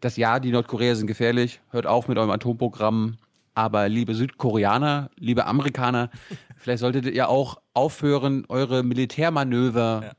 dass 0.00 0.16
ja, 0.16 0.40
die 0.40 0.50
Nordkoreer 0.50 0.96
sind 0.96 1.08
gefährlich, 1.08 1.60
hört 1.70 1.86
auf 1.86 2.08
mit 2.08 2.16
eurem 2.16 2.30
Atomprogramm, 2.30 3.18
aber 3.54 3.90
liebe 3.90 4.14
Südkoreaner, 4.14 5.10
liebe 5.16 5.44
Amerikaner, 5.44 6.10
vielleicht 6.56 6.80
solltet 6.80 7.04
ihr 7.04 7.28
auch 7.28 7.60
aufhören, 7.74 8.46
eure 8.48 8.82
Militärmanöver 8.82 10.14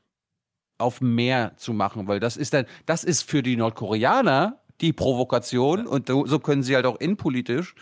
auf 0.78 1.00
Meer 1.00 1.52
zu 1.56 1.72
machen, 1.72 2.06
weil 2.08 2.20
das 2.20 2.36
ist 2.36 2.54
dann, 2.54 2.66
das 2.84 3.04
ist 3.04 3.22
für 3.22 3.42
die 3.42 3.56
Nordkoreaner 3.56 4.60
die 4.80 4.92
Provokation 4.92 5.86
und 5.86 6.08
so 6.08 6.38
können 6.38 6.62
sie 6.62 6.74
halt 6.76 6.84
auch 6.84 6.96
innenpolitisch, 7.00 7.74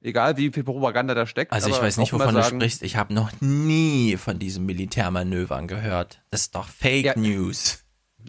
egal 0.00 0.36
wie 0.36 0.50
viel 0.52 0.62
Propaganda 0.62 1.14
da 1.14 1.26
steckt. 1.26 1.52
also 1.52 1.68
ich 1.68 1.80
weiß 1.82 1.96
nicht, 1.98 2.12
wovon 2.12 2.34
du 2.34 2.42
sagen, 2.42 2.60
sprichst. 2.60 2.82
Ich 2.82 2.96
habe 2.96 3.12
noch 3.12 3.32
nie 3.40 4.16
von 4.16 4.38
diesen 4.38 4.64
Militärmanövern 4.66 5.66
gehört. 5.66 6.22
Das 6.30 6.42
ist 6.42 6.54
doch 6.54 6.68
Fake 6.68 7.04
Ja. 7.06 7.18
News. 7.18 7.84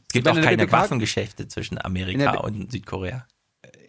Es 0.07 0.14
gibt 0.14 0.27
auch 0.27 0.34
keine 0.36 0.57
BBK 0.65 0.72
Waffengeschäfte 0.72 1.48
zwischen 1.48 1.77
Amerika 1.84 2.38
und 2.40 2.72
Südkorea. 2.72 3.27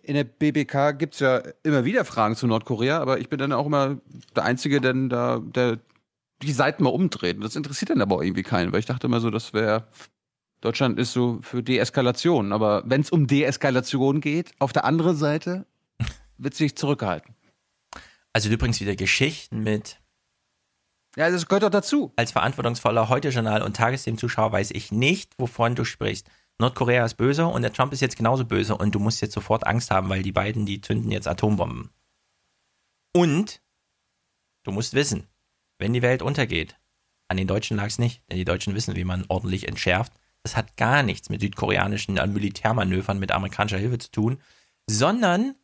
in 0.03 0.15
der 0.15 0.25
BBK 0.25 0.99
gibt's 0.99 1.21
ja 1.21 1.41
immer 1.63 1.85
wieder 1.85 2.05
Fragen 2.05 2.37
zu 2.37 2.47
Nordkorea, 2.47 2.99
aber 2.99 3.21
ich 3.21 3.29
bin 3.31 3.39
dann 3.39 3.53
auch 3.53 3.65
immer 3.67 3.99
der 4.37 4.45
Einzige, 4.45 4.81
der 4.83 4.93
da, 4.93 5.39
der 5.41 5.79
die 6.43 6.53
Seiten 6.53 6.83
mal 6.83 6.91
umdreht. 6.91 7.37
Und 7.37 7.45
Das 7.45 7.57
interessiert 7.57 7.91
dann 7.91 8.03
aber 8.03 8.17
auch 8.17 8.23
irgendwie 8.23 8.43
keinen, 8.43 8.73
weil 8.73 8.81
ich 8.81 8.87
dachte 8.87 9.07
immer 9.07 9.21
so, 9.21 9.31
das 9.31 9.53
wäre 9.53 9.87
Deutschland 10.61 10.99
ist 10.99 11.13
so 11.13 11.39
für 11.43 11.63
Deeskalation. 11.63 12.53
Aber 12.53 12.83
wenn 12.85 13.01
es 13.01 13.11
um 13.11 13.27
Deeskalation 13.27 14.21
geht, 14.21 14.53
auf 14.59 14.73
der 14.73 14.85
anderen 14.85 15.17
Seite 15.17 15.67
wird 16.39 16.55
sich 16.55 16.77
zurückgehalten. 16.77 17.35
Also 18.33 18.49
übrigens 18.49 18.81
wieder 18.81 18.97
Geschichten 18.97 19.63
mit. 19.63 20.01
Ja, 21.17 21.29
das 21.31 21.47
gehört 21.47 21.65
doch 21.65 21.71
dazu. 21.71 22.13
Als 22.17 22.33
verantwortungsvoller 22.33 23.09
Heute-Journal- 23.09 23.63
und 23.63 23.77
Tagesthemen-Zuschauer 23.77 24.53
weiß 24.53 24.71
ich 24.71 24.93
nicht, 24.93 25.33
wovon 25.39 25.75
du 25.75 25.85
sprichst. 25.85 26.29
Nordkorea 26.59 27.05
ist 27.05 27.15
böse 27.15 27.47
und 27.47 27.63
der 27.63 27.73
Trump 27.73 27.93
ist 27.93 28.01
jetzt 28.01 28.17
genauso 28.17 28.45
böse 28.45 28.77
und 28.77 28.95
du 28.95 29.01
musst 29.01 29.23
jetzt 29.23 29.33
sofort 29.33 29.67
Angst 29.67 29.91
haben, 29.91 30.09
weil 30.09 30.23
die 30.23 30.31
beiden, 30.31 30.67
die 30.67 30.81
zünden 30.81 31.11
jetzt 31.11 31.27
Atombomben. 31.27 31.91
Und 33.13 33.61
du 34.63 34.71
musst 34.71 34.95
wissen, 34.95 35.27
wenn 35.81 35.93
die 35.93 36.03
Welt 36.03 36.23
untergeht, 36.23 36.77
an 37.29 37.37
den 37.37 37.47
Deutschen 37.47 37.77
lag 37.77 37.87
es 37.87 37.99
nicht, 37.99 38.23
denn 38.29 38.39
die 38.39 38.45
Deutschen 38.45 38.75
wissen, 38.75 38.97
wie 38.97 39.05
man 39.05 39.25
ordentlich 39.29 39.67
entschärft. 39.69 40.13
Das 40.43 40.57
hat 40.57 40.77
gar 40.77 41.03
nichts 41.03 41.29
mit 41.29 41.41
südkoreanischen 41.41 42.17
äh, 42.17 42.27
Militärmanövern 42.27 43.19
mit 43.19 43.33
amerikanischer 43.33 43.79
Hilfe 43.79 43.99
zu 43.99 44.11
tun, 44.11 44.41
sondern 44.89 45.55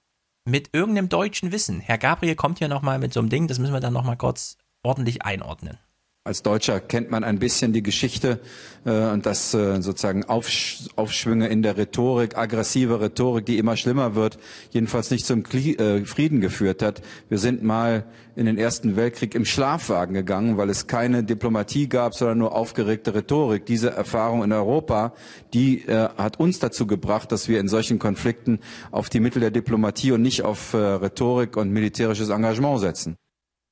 mit 0.44 0.70
irgendeinem 0.72 1.08
deutschen 1.08 1.52
Wissen. 1.52 1.80
Herr 1.80 1.98
Gabriel 1.98 2.36
kommt 2.36 2.58
hier 2.58 2.68
nochmal 2.68 2.98
mit 2.98 3.12
so 3.12 3.20
einem 3.20 3.30
Ding, 3.30 3.48
das 3.48 3.58
müssen 3.58 3.72
wir 3.72 3.80
dann 3.80 3.92
nochmal 3.92 4.16
kurz 4.16 4.58
ordentlich 4.82 5.22
einordnen. 5.22 5.78
Als 6.26 6.42
Deutscher 6.42 6.80
kennt 6.80 7.08
man 7.08 7.22
ein 7.22 7.38
bisschen 7.38 7.72
die 7.72 7.84
Geschichte 7.84 8.40
äh, 8.84 8.90
und 8.90 9.26
das 9.26 9.54
äh, 9.54 9.80
sozusagen 9.80 10.24
Aufsch 10.24 10.88
Aufschwünge 10.96 11.46
in 11.46 11.62
der 11.62 11.76
Rhetorik, 11.76 12.36
aggressive 12.36 13.00
Rhetorik, 13.00 13.46
die 13.46 13.58
immer 13.58 13.76
schlimmer 13.76 14.16
wird, 14.16 14.36
jedenfalls 14.70 15.12
nicht 15.12 15.24
zum 15.24 15.44
Kli 15.44 15.76
äh, 15.76 16.04
Frieden 16.04 16.40
geführt 16.40 16.82
hat. 16.82 17.00
Wir 17.28 17.38
sind 17.38 17.62
mal 17.62 18.06
in 18.34 18.46
den 18.46 18.58
Ersten 18.58 18.96
Weltkrieg 18.96 19.36
im 19.36 19.44
Schlafwagen 19.44 20.14
gegangen, 20.14 20.56
weil 20.56 20.68
es 20.68 20.88
keine 20.88 21.22
Diplomatie 21.22 21.88
gab, 21.88 22.12
sondern 22.14 22.38
nur 22.38 22.56
aufgeregte 22.56 23.14
Rhetorik. 23.14 23.64
Diese 23.64 23.90
Erfahrung 23.90 24.42
in 24.42 24.52
Europa, 24.52 25.14
die 25.54 25.86
äh, 25.86 26.08
hat 26.16 26.40
uns 26.40 26.58
dazu 26.58 26.88
gebracht, 26.88 27.30
dass 27.30 27.46
wir 27.48 27.60
in 27.60 27.68
solchen 27.68 28.00
Konflikten 28.00 28.58
auf 28.90 29.10
die 29.10 29.20
Mittel 29.20 29.38
der 29.38 29.52
Diplomatie 29.52 30.10
und 30.10 30.22
nicht 30.22 30.42
auf 30.42 30.74
äh, 30.74 30.78
Rhetorik 30.78 31.56
und 31.56 31.70
militärisches 31.70 32.30
Engagement 32.30 32.80
setzen. 32.80 33.16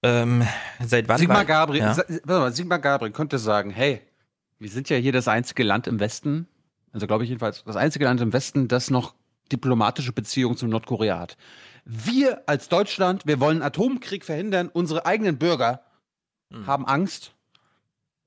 Ähm, 0.04 0.46
seit 0.84 1.08
wann 1.08 1.18
Sigmar 1.18 1.44
Gabriel, 1.46 1.82
Ja. 1.82 1.96
Mal, 2.26 2.52
Sigmar 2.52 2.78
Gabriel 2.78 3.12
könnte 3.12 3.38
sagen, 3.38 3.70
hey, 3.70 4.02
wir 4.58 4.68
sind 4.68 4.90
ja 4.90 4.96
hier 4.98 5.12
das 5.12 5.28
einzige 5.28 5.62
Land 5.62 5.86
im 5.86 5.98
Westen, 5.98 6.46
also 6.92 7.06
glaube 7.06 7.24
ich 7.24 7.30
jedenfalls, 7.30 7.64
das 7.64 7.76
einzige 7.76 8.04
Land 8.04 8.20
im 8.20 8.32
Westen, 8.32 8.68
das 8.68 8.90
noch 8.90 9.14
diplomatische 9.50 10.12
Beziehungen 10.12 10.56
zu 10.56 10.66
Nordkorea 10.66 11.18
hat. 11.18 11.36
Wir 11.86 12.42
als 12.46 12.68
Deutschland, 12.68 13.26
wir 13.26 13.40
wollen 13.40 13.62
Atomkrieg 13.62 14.24
verhindern, 14.24 14.68
unsere 14.72 15.06
eigenen 15.06 15.38
Bürger 15.38 15.82
Hm. 16.50 16.66
haben 16.66 16.86
Angst. 16.86 17.32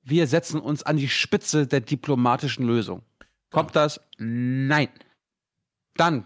Wir 0.02 0.26
setzen 0.26 0.60
uns 0.60 0.82
an 0.82 0.96
die 0.96 1.08
Spitze 1.08 1.66
der 1.68 1.80
diplomatischen 1.80 2.66
Lösung. 2.66 3.02
Kommt 3.50 3.76
das? 3.76 4.00
Nein. 4.18 4.88
Dann, 5.96 6.24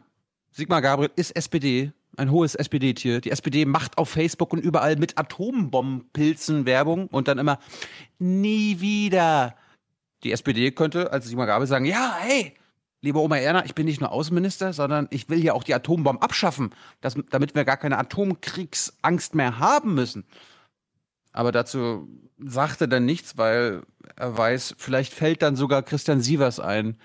Sigmar 0.51 0.81
Gabriel 0.83 1.11
ist 1.16 1.37
SPD, 1.37 1.93
ein 2.17 2.31
hohes 2.31 2.55
SPD-Tier. 2.55 3.21
Die 3.21 3.31
SPD 3.31 3.65
macht 3.65 3.99
auf 3.99 4.11
Facebook 4.11 4.53
und 4.53 4.61
überall 4.61 4.97
mit 4.97 5.19
Atombombenpilzen 5.19 6.67
Werbung 6.67 7.07
und 7.09 7.29
dann 7.29 7.39
immer 7.39 7.59
nie 8.19 8.81
wieder. 8.81 9.57
Die 10.23 10.33
SPD 10.33 10.71
könnte 10.71 11.13
als 11.13 11.27
Sigmar 11.27 11.47
Gabriel 11.47 11.67
sagen, 11.67 11.85
ja, 11.85 12.17
hey, 12.21 12.55
liebe 13.01 13.19
Oma 13.19 13.37
Erna, 13.37 13.65
ich 13.65 13.75
bin 13.75 13.87
nicht 13.87 14.01
nur 14.01 14.13
Außenminister, 14.13 14.73
sondern 14.73 15.09
ich 15.11 15.29
will 15.29 15.43
ja 15.43 15.53
auch 15.53 15.65
die 15.65 15.75
Atombomben 15.75 16.23
abschaffen, 16.23 16.75
das, 17.01 17.17
damit 17.31 17.55
wir 17.55 17.65
gar 17.65 17.77
keine 17.77 17.99
Atomkriegsangst 17.99 19.35
mehr 19.35 19.59
haben 19.59 19.95
müssen. 19.95 20.25
Aber 21.33 21.51
dazu 21.51 22.09
sagte 22.39 22.89
dann 22.89 23.05
nichts, 23.05 23.39
weil 23.39 23.83
er 24.17 24.37
weiß, 24.37 24.75
vielleicht 24.79 25.13
fällt 25.13 25.43
dann 25.43 25.57
sogar 25.57 25.83
Christian 25.83 26.21
Sievers 26.21 26.61
ein. 26.61 26.99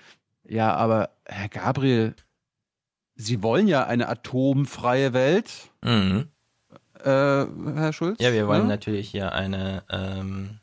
Ja, 0.44 0.74
aber 0.74 1.10
Herr 1.24 1.48
Gabriel, 1.48 2.14
Sie 3.20 3.42
wollen 3.42 3.66
ja 3.66 3.84
eine 3.84 4.08
atomfreie 4.08 5.12
Welt, 5.12 5.50
Mhm. 5.84 6.28
äh, 7.00 7.04
Herr 7.04 7.92
Schulz? 7.92 8.18
Ja, 8.20 8.32
wir 8.32 8.46
wollen 8.46 8.62
Ne? 8.62 8.68
natürlich 8.68 9.10
hier 9.10 9.32
eine. 9.32 9.82
Ähm, 9.90 10.60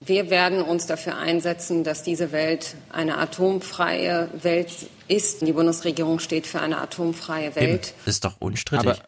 Wir 0.00 0.28
werden 0.28 0.60
uns 0.60 0.86
dafür 0.86 1.16
einsetzen, 1.16 1.82
dass 1.84 2.02
diese 2.02 2.30
Welt 2.32 2.74
eine 2.90 3.16
atomfreie 3.16 4.28
Welt 4.42 4.70
ist. 5.08 5.40
Die 5.42 5.52
Bundesregierung 5.52 6.18
steht 6.18 6.46
für 6.46 6.60
eine 6.60 6.78
atomfreie 6.78 7.54
Welt. 7.56 7.94
das 8.04 8.16
ist 8.16 8.24
doch 8.24 8.40
unstrittig. 8.40 8.86
Aber- 8.90 8.98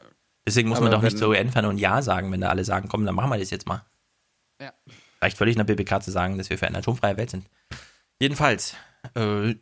Deswegen 0.46 0.68
muss 0.68 0.78
man 0.80 0.92
doch 0.92 1.02
nicht 1.02 1.18
zur 1.18 1.30
UN 1.30 1.50
fahren 1.50 1.64
und 1.66 1.78
Ja 1.78 2.02
sagen, 2.02 2.30
wenn 2.30 2.40
da 2.40 2.50
alle 2.50 2.64
sagen, 2.64 2.88
komm, 2.88 3.04
dann 3.04 3.16
machen 3.16 3.30
wir 3.30 3.36
das 3.38 3.50
jetzt 3.50 3.66
mal. 3.66 3.84
Ja. 4.62 4.72
Reicht 5.20 5.36
völlig 5.36 5.56
in 5.56 5.58
der 5.58 5.64
BBK 5.64 6.00
zu 6.00 6.12
sagen, 6.12 6.38
dass 6.38 6.48
wir 6.50 6.56
für 6.56 6.68
eine 6.68 6.78
atomfreie 6.78 7.16
Welt 7.16 7.30
sind. 7.30 7.46
Jedenfalls, 8.20 8.74
Äh, 9.14 9.54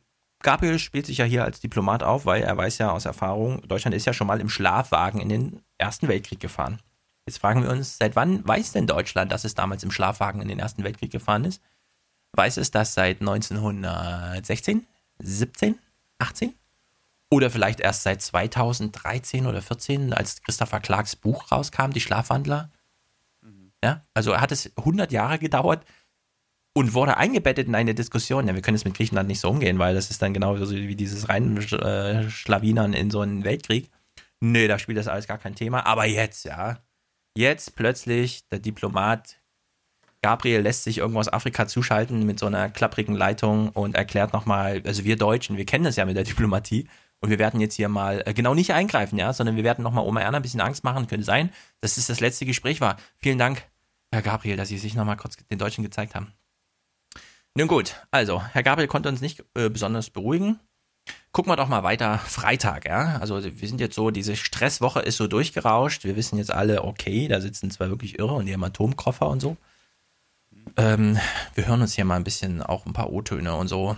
Gabriel 0.44 0.78
spielt 0.78 1.06
sich 1.06 1.18
ja 1.18 1.24
hier 1.24 1.42
als 1.42 1.60
Diplomat 1.60 2.02
auf, 2.02 2.26
weil 2.26 2.42
er 2.42 2.54
weiß 2.54 2.76
ja 2.76 2.90
aus 2.90 3.06
Erfahrung, 3.06 3.66
Deutschland 3.66 3.94
ist 3.94 4.04
ja 4.04 4.12
schon 4.12 4.26
mal 4.26 4.40
im 4.40 4.50
Schlafwagen 4.50 5.18
in 5.18 5.30
den 5.30 5.62
Ersten 5.78 6.06
Weltkrieg 6.06 6.38
gefahren. 6.38 6.80
Jetzt 7.26 7.38
fragen 7.38 7.62
wir 7.62 7.70
uns, 7.70 7.96
seit 7.96 8.14
wann 8.14 8.46
weiß 8.46 8.72
denn 8.72 8.86
Deutschland, 8.86 9.32
dass 9.32 9.44
es 9.44 9.54
damals 9.54 9.82
im 9.82 9.90
Schlafwagen 9.90 10.42
in 10.42 10.48
den 10.48 10.58
Ersten 10.58 10.84
Weltkrieg 10.84 11.10
gefahren 11.10 11.46
ist? 11.46 11.62
Weiß 12.32 12.58
es 12.58 12.70
das 12.70 12.92
seit 12.92 13.20
1916, 13.20 14.86
17, 15.20 15.78
18? 16.18 16.54
Oder 17.30 17.48
vielleicht 17.48 17.80
erst 17.80 18.02
seit 18.02 18.20
2013 18.20 19.46
oder 19.46 19.62
14, 19.62 20.12
als 20.12 20.42
Christopher 20.42 20.80
Clarks 20.80 21.16
Buch 21.16 21.50
rauskam, 21.50 21.92
Die 21.92 22.02
Schlafwandler? 22.02 22.70
Ja, 23.82 24.04
also 24.12 24.38
hat 24.38 24.52
es 24.52 24.76
100 24.76 25.10
Jahre 25.10 25.38
gedauert 25.38 25.86
und 26.74 26.92
wurde 26.92 27.16
eingebettet 27.16 27.68
in 27.68 27.74
eine 27.74 27.94
Diskussion. 27.94 28.46
Ja, 28.46 28.54
wir 28.54 28.62
können 28.62 28.74
es 28.74 28.84
mit 28.84 28.94
Griechenland 28.94 29.28
nicht 29.28 29.40
so 29.40 29.48
umgehen, 29.48 29.78
weil 29.78 29.94
das 29.94 30.10
ist 30.10 30.20
dann 30.20 30.34
genauso 30.34 30.70
wie 30.70 30.96
dieses 30.96 31.28
Reinschlawinern 31.28 32.92
in 32.92 33.10
so 33.10 33.20
einen 33.20 33.44
Weltkrieg. 33.44 33.90
Nö, 34.40 34.68
da 34.68 34.78
spielt 34.78 34.98
das 34.98 35.08
alles 35.08 35.26
gar 35.26 35.38
kein 35.38 35.54
Thema. 35.54 35.86
Aber 35.86 36.04
jetzt, 36.04 36.44
ja. 36.44 36.78
Jetzt 37.36 37.76
plötzlich 37.76 38.46
der 38.48 38.58
Diplomat 38.58 39.40
Gabriel 40.24 40.62
lässt 40.62 40.84
sich 40.84 40.98
irgendwo 40.98 41.20
aus 41.20 41.30
Afrika 41.30 41.66
zuschalten 41.66 42.24
mit 42.24 42.38
so 42.38 42.46
einer 42.46 42.70
klapprigen 42.70 43.14
Leitung 43.14 43.68
und 43.68 43.94
erklärt 43.94 44.32
nochmal, 44.32 44.82
also 44.86 45.04
wir 45.04 45.16
Deutschen, 45.16 45.58
wir 45.58 45.66
kennen 45.66 45.84
das 45.84 45.96
ja 45.96 46.06
mit 46.06 46.16
der 46.16 46.24
Diplomatie 46.24 46.88
und 47.20 47.28
wir 47.28 47.38
werden 47.38 47.60
jetzt 47.60 47.74
hier 47.74 47.90
mal 47.90 48.22
äh, 48.24 48.32
genau 48.32 48.54
nicht 48.54 48.72
eingreifen, 48.72 49.18
ja, 49.18 49.34
sondern 49.34 49.56
wir 49.56 49.64
werden 49.64 49.82
nochmal 49.82 50.06
Oma 50.06 50.20
Erna 50.22 50.38
ein 50.38 50.42
bisschen 50.42 50.62
Angst 50.62 50.82
machen. 50.82 51.06
Könnte 51.08 51.26
sein, 51.26 51.50
dass 51.82 51.98
es 51.98 52.06
das 52.06 52.20
letzte 52.20 52.46
Gespräch 52.46 52.80
war. 52.80 52.96
Vielen 53.18 53.36
Dank, 53.36 53.64
Herr 54.12 54.22
Gabriel, 54.22 54.56
dass 54.56 54.68
Sie 54.68 54.78
sich 54.78 54.94
nochmal 54.94 55.18
kurz 55.18 55.36
den 55.50 55.58
Deutschen 55.58 55.84
gezeigt 55.84 56.14
haben. 56.14 56.32
Nun 57.56 57.68
gut, 57.68 57.94
also, 58.10 58.42
Herr 58.42 58.64
Gabriel 58.64 58.88
konnte 58.88 59.08
uns 59.08 59.20
nicht 59.20 59.44
äh, 59.54 59.70
besonders 59.70 60.10
beruhigen. 60.10 60.58
Gucken 61.30 61.52
wir 61.52 61.56
doch 61.56 61.68
mal 61.68 61.84
weiter. 61.84 62.18
Freitag, 62.18 62.86
ja. 62.86 63.18
Also, 63.20 63.44
wir 63.44 63.68
sind 63.68 63.80
jetzt 63.80 63.94
so, 63.94 64.10
diese 64.10 64.34
Stresswoche 64.34 65.00
ist 65.00 65.18
so 65.18 65.28
durchgerauscht. 65.28 66.04
Wir 66.04 66.16
wissen 66.16 66.36
jetzt 66.36 66.52
alle, 66.52 66.82
okay, 66.82 67.28
da 67.28 67.40
sitzen 67.40 67.70
zwei 67.70 67.90
wirklich 67.90 68.18
Irre 68.18 68.34
und 68.34 68.46
die 68.46 68.52
haben 68.52 68.64
Atomkoffer 68.64 69.28
und 69.28 69.38
so. 69.38 69.56
Ähm, 70.76 71.18
wir 71.54 71.66
hören 71.68 71.82
uns 71.82 71.94
hier 71.94 72.04
mal 72.04 72.16
ein 72.16 72.24
bisschen 72.24 72.60
auch 72.60 72.86
ein 72.86 72.92
paar 72.92 73.12
O-Töne 73.12 73.54
und 73.54 73.68
so. 73.68 73.96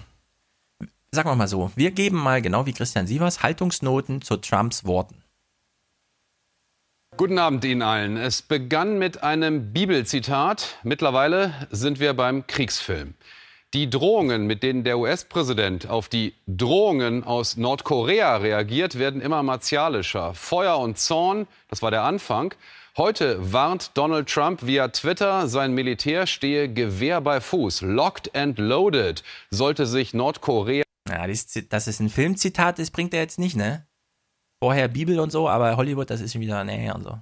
Sagen 1.10 1.30
wir 1.30 1.36
mal 1.36 1.48
so, 1.48 1.70
wir 1.76 1.92
geben 1.92 2.18
mal, 2.18 2.42
genau 2.42 2.66
wie 2.66 2.74
Christian 2.74 3.06
Sievers, 3.06 3.42
Haltungsnoten 3.42 4.20
zu 4.20 4.36
Trumps 4.36 4.84
Worten. 4.84 5.22
Guten 7.16 7.38
Abend 7.38 7.64
Ihnen 7.64 7.80
allen. 7.80 8.18
Es 8.18 8.42
begann 8.42 8.98
mit 8.98 9.22
einem 9.22 9.72
Bibelzitat. 9.72 10.78
Mittlerweile 10.82 11.54
sind 11.70 12.00
wir 12.00 12.12
beim 12.12 12.46
Kriegsfilm. 12.46 13.14
Die 13.74 13.90
Drohungen, 13.90 14.46
mit 14.46 14.62
denen 14.62 14.84
der 14.84 14.98
US-Präsident 14.98 15.88
auf 15.88 16.08
die 16.08 16.34
Drohungen 16.46 17.24
aus 17.24 17.56
Nordkorea 17.56 18.36
reagiert, 18.36 18.98
werden 18.98 19.20
immer 19.20 19.42
martialischer. 19.42 20.34
Feuer 20.34 20.78
und 20.78 20.98
Zorn, 20.98 21.46
das 21.68 21.82
war 21.82 21.90
der 21.90 22.02
Anfang. 22.02 22.54
Heute 22.96 23.52
warnt 23.52 23.90
Donald 23.94 24.28
Trump 24.28 24.64
via 24.64 24.88
Twitter, 24.88 25.48
sein 25.48 25.74
Militär 25.74 26.26
stehe 26.26 26.72
Gewehr 26.72 27.20
bei 27.20 27.40
Fuß. 27.40 27.82
Locked 27.82 28.34
and 28.34 28.58
loaded. 28.58 29.22
Sollte 29.50 29.84
sich 29.86 30.14
Nordkorea. 30.14 30.84
Ja, 31.08 31.26
das 31.26 31.86
ist 31.86 32.00
ein 32.00 32.08
Filmzitat, 32.08 32.78
das 32.78 32.90
bringt 32.90 33.12
er 33.12 33.20
jetzt 33.20 33.38
nicht, 33.38 33.56
ne? 33.56 33.86
vorher 34.58 34.88
Bibel 34.88 35.20
und 35.20 35.30
so, 35.30 35.48
aber 35.48 35.76
Hollywood, 35.76 36.10
das 36.10 36.20
ist 36.20 36.38
wieder 36.38 36.64
näher 36.64 36.94
und 36.94 37.04
so. 37.04 37.18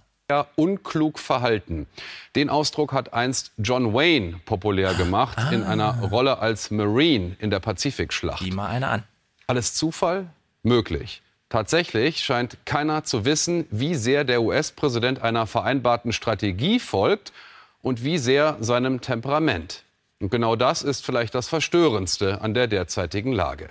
Unklug 0.57 1.19
verhalten. 1.19 1.87
Den 2.35 2.49
Ausdruck 2.49 2.95
hat 2.95 3.13
einst 3.13 3.53
John 3.59 3.93
Wayne 3.93 4.41
populär 4.47 4.95
gemacht 4.95 5.37
ah. 5.39 5.51
in 5.51 5.63
einer 5.63 6.01
Rolle 6.01 6.39
als 6.39 6.71
Marine 6.71 7.37
in 7.41 7.51
der 7.51 7.61
Pazifikschlacht. 7.61 8.43
Sieh 8.43 8.51
mal 8.51 8.69
eine 8.69 8.89
an. 8.89 9.03
Alles 9.47 9.75
Zufall? 9.75 10.27
Möglich. 10.63 11.21
Tatsächlich 11.51 12.25
scheint 12.25 12.57
keiner 12.65 13.05
zu 13.05 13.27
wissen, 13.27 13.67
wie 13.71 13.95
sehr 13.95 14.25
der 14.25 14.41
US-Präsident 14.41 15.21
einer 15.21 15.47
vereinbarten 15.47 16.15
Strategie 16.15 16.81
folgt 16.81 17.35
und 17.83 18.03
wie 18.03 18.17
sehr 18.17 18.57
seinem 18.61 19.03
Temperament. 19.03 19.85
Und 20.21 20.31
genau 20.31 20.57
das 20.57 20.83
ist 20.83 21.05
vielleicht 21.05 21.35
das 21.35 21.49
Verstörendste 21.49 22.41
an 22.41 22.55
der 22.55 22.67
derzeitigen 22.67 23.33
Lage. 23.33 23.69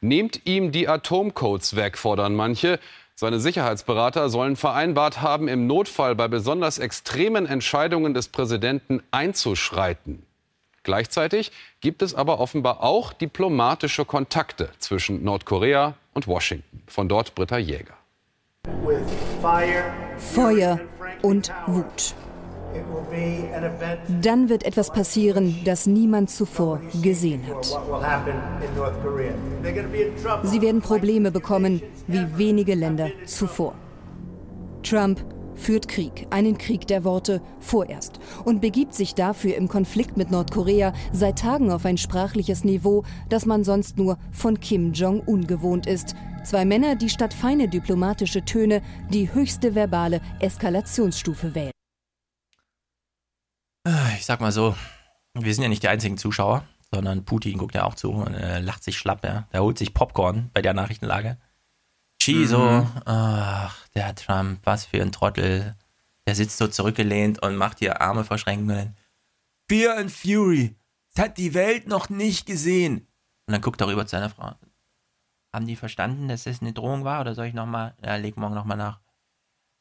Nehmt 0.00 0.46
ihm 0.46 0.72
die 0.72 0.88
Atomcodes 0.88 1.76
weg, 1.76 1.98
fordern 1.98 2.34
manche. 2.34 2.80
Seine 3.22 3.38
Sicherheitsberater 3.38 4.28
sollen 4.30 4.56
vereinbart 4.56 5.22
haben, 5.22 5.46
im 5.46 5.68
Notfall 5.68 6.16
bei 6.16 6.26
besonders 6.26 6.80
extremen 6.80 7.46
Entscheidungen 7.46 8.14
des 8.14 8.26
Präsidenten 8.26 9.00
einzuschreiten. 9.12 10.26
Gleichzeitig 10.82 11.52
gibt 11.80 12.02
es 12.02 12.16
aber 12.16 12.40
offenbar 12.40 12.82
auch 12.82 13.12
diplomatische 13.12 14.04
Kontakte 14.04 14.70
zwischen 14.80 15.22
Nordkorea 15.22 15.94
und 16.14 16.26
Washington. 16.26 16.82
Von 16.88 17.08
dort 17.08 17.36
Britta 17.36 17.58
Jäger. 17.58 17.94
Feuer 20.18 20.80
und 21.22 21.52
Wut. 21.68 22.16
Dann 24.20 24.48
wird 24.48 24.64
etwas 24.64 24.90
passieren, 24.90 25.56
das 25.64 25.86
niemand 25.86 26.30
zuvor 26.30 26.80
gesehen 27.02 27.42
hat. 27.46 27.64
Sie 30.44 30.62
werden 30.62 30.80
Probleme 30.80 31.30
bekommen, 31.30 31.82
wie 32.06 32.26
wenige 32.36 32.74
Länder 32.74 33.10
zuvor. 33.26 33.74
Trump 34.82 35.24
führt 35.54 35.88
Krieg, 35.88 36.26
einen 36.30 36.58
Krieg 36.58 36.86
der 36.86 37.04
Worte 37.04 37.40
vorerst, 37.60 38.18
und 38.44 38.60
begibt 38.60 38.94
sich 38.94 39.14
dafür 39.14 39.56
im 39.56 39.68
Konflikt 39.68 40.16
mit 40.16 40.30
Nordkorea 40.30 40.92
seit 41.12 41.38
Tagen 41.38 41.70
auf 41.70 41.84
ein 41.84 41.98
sprachliches 41.98 42.64
Niveau, 42.64 43.04
das 43.28 43.46
man 43.46 43.64
sonst 43.64 43.98
nur 43.98 44.18
von 44.32 44.60
Kim 44.60 44.92
Jong-un 44.92 45.46
gewohnt 45.46 45.86
ist. 45.86 46.14
Zwei 46.44 46.64
Männer, 46.64 46.96
die 46.96 47.08
statt 47.08 47.34
feine 47.34 47.68
diplomatische 47.68 48.44
Töne 48.44 48.82
die 49.10 49.32
höchste 49.32 49.74
verbale 49.74 50.20
Eskalationsstufe 50.40 51.54
wählen. 51.54 51.72
Äh, 53.86 54.16
ich 54.16 54.24
sag 54.24 54.40
mal 54.40 54.52
so, 54.52 54.76
wir 55.34 55.54
sind 55.54 55.62
ja 55.62 55.68
nicht 55.68 55.82
die 55.82 55.88
einzigen 55.88 56.18
Zuschauer, 56.18 56.64
sondern 56.90 57.24
Putin 57.24 57.58
guckt 57.58 57.74
ja 57.74 57.84
auch 57.84 57.94
zu 57.94 58.10
und 58.10 58.34
äh, 58.34 58.60
lacht 58.60 58.84
sich 58.84 58.98
schlapp, 58.98 59.24
ja. 59.24 59.48
Der 59.52 59.62
holt 59.62 59.78
sich 59.78 59.94
Popcorn 59.94 60.50
bei 60.52 60.62
der 60.62 60.74
Nachrichtenlage. 60.74 61.38
Chiso, 62.22 62.82
mhm. 62.82 63.02
ach, 63.04 63.88
der 63.88 64.14
Trump, 64.14 64.60
was 64.64 64.84
für 64.84 65.02
ein 65.02 65.12
Trottel. 65.12 65.74
Der 66.26 66.36
sitzt 66.36 66.58
so 66.58 66.68
zurückgelehnt 66.68 67.42
und 67.42 67.56
macht 67.56 67.80
hier 67.80 68.00
Arme 68.00 68.24
verschränken 68.24 68.70
und 68.70 68.76
dann 68.76 68.96
Fear 69.68 69.98
and 69.98 70.12
Fury. 70.12 70.76
Das 71.14 71.24
hat 71.24 71.38
die 71.38 71.54
Welt 71.54 71.88
noch 71.88 72.08
nicht 72.08 72.46
gesehen. 72.46 73.08
Und 73.46 73.52
dann 73.52 73.60
guckt 73.60 73.80
er 73.80 73.88
rüber 73.88 74.06
zu 74.06 74.12
seiner 74.12 74.30
Frau. 74.30 74.54
Haben 75.52 75.66
die 75.66 75.76
verstanden, 75.76 76.28
dass 76.28 76.44
das 76.44 76.62
eine 76.62 76.72
Drohung 76.72 77.04
war? 77.04 77.20
Oder 77.20 77.34
soll 77.34 77.46
ich 77.46 77.54
nochmal? 77.54 77.94
Ja, 78.04 78.16
leg 78.16 78.36
morgen 78.36 78.54
nochmal 78.54 78.76
nach. 78.76 79.00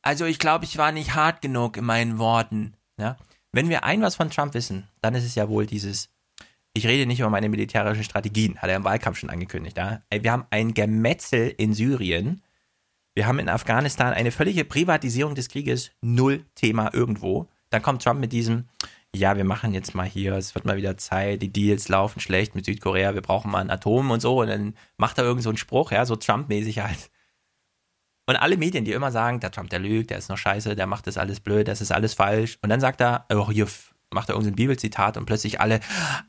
Also 0.02 0.26
ich 0.26 0.40
glaube, 0.40 0.65
ich 0.65 0.78
war 0.78 0.91
nicht 0.91 1.14
hart 1.14 1.41
genug 1.41 1.78
in 1.78 1.86
meinen 1.86 2.18
Worten. 2.18 2.76
Ja? 2.98 3.18
Wenn 3.52 3.69
wir 3.69 3.84
ein 3.84 4.02
was 4.02 4.15
von 4.15 4.30
Trump 4.30 4.53
wissen, 4.53 4.88
dann 5.02 5.14
ist 5.14 5.26
es 5.26 5.36
ja 5.36 5.49
wohl 5.49 5.65
dieses, 5.65 6.10
ich 6.73 6.88
rede 6.88 7.06
nicht 7.06 7.19
über 7.19 7.30
meine 7.30 7.49
militärischen 7.49 8.03
Strategien, 8.03 8.57
hat 8.60 8.69
er 8.69 8.78
im 8.78 8.86
Wahlkampf 8.86 9.18
schon 9.18 9.30
angekündigt. 9.30 9.78
Ja? 9.78 10.02
Wir 10.10 10.32
haben 10.32 10.45
ein 10.52 10.73
Gemetzel 10.73 11.53
in 11.57 11.73
Syrien. 11.73 12.41
Wir 13.14 13.28
haben 13.28 13.40
in 13.40 13.49
Afghanistan 13.49 14.14
eine 14.14 14.32
völlige 14.32 14.64
Privatisierung 14.64 15.36
des 15.36 15.49
Krieges, 15.49 15.91
null 15.99 16.45
Thema 16.56 16.94
irgendwo. 16.94 17.49
Dann 17.69 17.82
kommt 17.82 18.03
Trump 18.03 18.22
mit 18.22 18.32
diesem, 18.32 18.69
ja, 19.14 19.36
wir 19.36 19.44
machen 19.44 19.73
jetzt 19.73 19.94
mal 19.95 20.07
hier, 20.07 20.34
es 20.36 20.56
wird 20.56 20.64
mal 20.64 20.78
wieder 20.78 20.95
Zeit, 20.95 21.41
die 21.41 21.52
Deals 21.52 21.90
laufen 21.90 22.22
schlecht 22.22 22.56
mit 22.56 22.64
Südkorea, 22.64 23.14
wir 23.14 23.22
brauchen 23.22 23.52
mal 23.52 23.60
ein 23.60 23.69
Atom 23.69 24.11
und 24.11 24.22
so. 24.22 24.40
Und 24.40 24.48
dann 24.48 24.76
macht 24.95 25.18
er 25.18 25.26
irgend 25.26 25.44
so 25.44 25.49
einen 25.49 25.57
Spruch, 25.57 25.91
ja, 25.91 26.06
so 26.06 26.15
Trump-mäßig 26.15 26.80
halt. 26.80 27.11
Und 28.32 28.38
alle 28.38 28.56
Medien, 28.56 28.86
die 28.86 28.94
immer 28.94 29.12
sagen, 29.12 29.41
der 29.41 29.52
Trump, 29.52 29.72
der 29.72 29.80
lügt, 29.80 30.10
der 30.10 30.18
ist 30.18 30.30
noch 30.30 30.38
scheiße, 30.38 30.74
der 30.78 30.88
macht 30.88 31.06
das 31.06 31.18
alles 31.18 31.41
blöd, 31.41 31.68
das 31.68 31.82
ist 31.82 31.91
alles 31.91 32.14
falsch. 32.14 32.58
Und 32.62 32.70
dann 32.70 32.80
sagt 32.80 33.02
er, 33.02 33.26
oh, 33.30 33.52
hier 33.52 33.68
macht 34.10 34.30
er 34.30 34.36
irgendein 34.36 34.56
Bibelzitat 34.56 35.18
und 35.18 35.26
plötzlich 35.26 35.60
alle, 35.60 35.82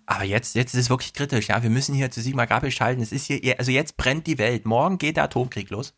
aber 0.04 0.24
jetzt, 0.24 0.56
jetzt 0.56 0.74
ist 0.74 0.80
es 0.80 0.90
wirklich 0.90 1.12
kritisch, 1.12 1.46
ja, 1.46 1.62
wir 1.62 1.70
müssen 1.70 1.94
hier 1.94 2.10
zu 2.10 2.20
Sigmar 2.20 2.48
Gabriel 2.48 2.72
schalten, 2.72 3.02
es 3.02 3.12
ist 3.12 3.26
hier, 3.26 3.56
also 3.56 3.70
jetzt 3.70 3.96
brennt 3.96 4.26
die 4.26 4.38
Welt, 4.38 4.66
morgen 4.66 4.98
geht 4.98 5.16
der 5.16 5.22
Atomkrieg 5.22 5.70
los. 5.70 5.94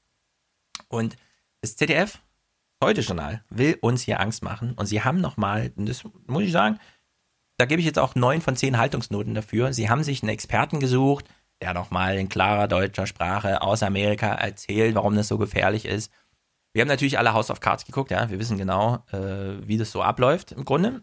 Und 0.88 1.16
das 1.62 1.76
ZDF, 1.76 2.18
heute 2.82 3.00
Journal, 3.00 3.42
will 3.48 3.78
uns 3.80 4.02
hier 4.02 4.20
Angst 4.20 4.42
machen 4.42 4.74
und 4.74 4.84
sie 4.84 5.00
haben 5.00 5.22
nochmal, 5.22 5.72
das 5.76 6.04
muss 6.26 6.42
ich 6.42 6.52
sagen, 6.52 6.80
da 7.56 7.64
gebe 7.64 7.80
ich 7.80 7.86
jetzt 7.86 7.98
auch 7.98 8.14
neun 8.14 8.42
von 8.42 8.56
zehn 8.56 8.76
Haltungsnoten 8.76 9.34
dafür, 9.34 9.72
sie 9.72 9.88
haben 9.88 10.04
sich 10.04 10.22
einen 10.22 10.32
Experten 10.32 10.80
gesucht, 10.80 11.24
der 11.60 11.74
nochmal 11.74 12.18
in 12.18 12.28
klarer 12.28 12.68
deutscher 12.68 13.06
Sprache 13.06 13.62
aus 13.62 13.82
Amerika 13.82 14.34
erzählt, 14.34 14.94
warum 14.94 15.14
das 15.16 15.28
so 15.28 15.38
gefährlich 15.38 15.84
ist. 15.84 16.12
Wir 16.72 16.82
haben 16.82 16.88
natürlich 16.88 17.18
alle 17.18 17.34
House 17.34 17.50
of 17.50 17.60
Cards 17.60 17.84
geguckt, 17.84 18.10
ja, 18.10 18.28
wir 18.30 18.38
wissen 18.38 18.58
genau, 18.58 19.04
äh, 19.12 19.66
wie 19.66 19.78
das 19.78 19.92
so 19.92 20.02
abläuft 20.02 20.52
im 20.52 20.64
Grunde, 20.64 21.02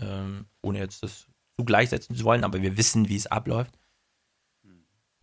ähm, 0.00 0.46
ohne 0.62 0.78
jetzt 0.78 1.02
das 1.02 1.26
zu 1.58 1.64
gleichsetzen 1.64 2.14
zu 2.14 2.24
wollen, 2.24 2.44
aber 2.44 2.60
wir 2.60 2.76
wissen, 2.76 3.08
wie 3.08 3.16
es 3.16 3.26
abläuft. 3.26 3.78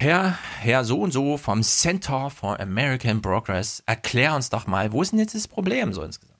Herr, 0.01 0.37
Herr 0.59 0.83
so 0.83 0.99
und 0.99 1.11
so 1.11 1.37
vom 1.37 1.63
Center 1.63 2.29
for 2.29 2.59
American 2.59 3.21
Progress, 3.21 3.83
erklär 3.85 4.35
uns 4.35 4.49
doch 4.49 4.67
mal, 4.67 4.91
wo 4.91 5.01
ist 5.01 5.11
denn 5.11 5.19
jetzt 5.19 5.35
das 5.35 5.47
Problem 5.47 5.93
so 5.93 6.01
insgesamt? 6.01 6.32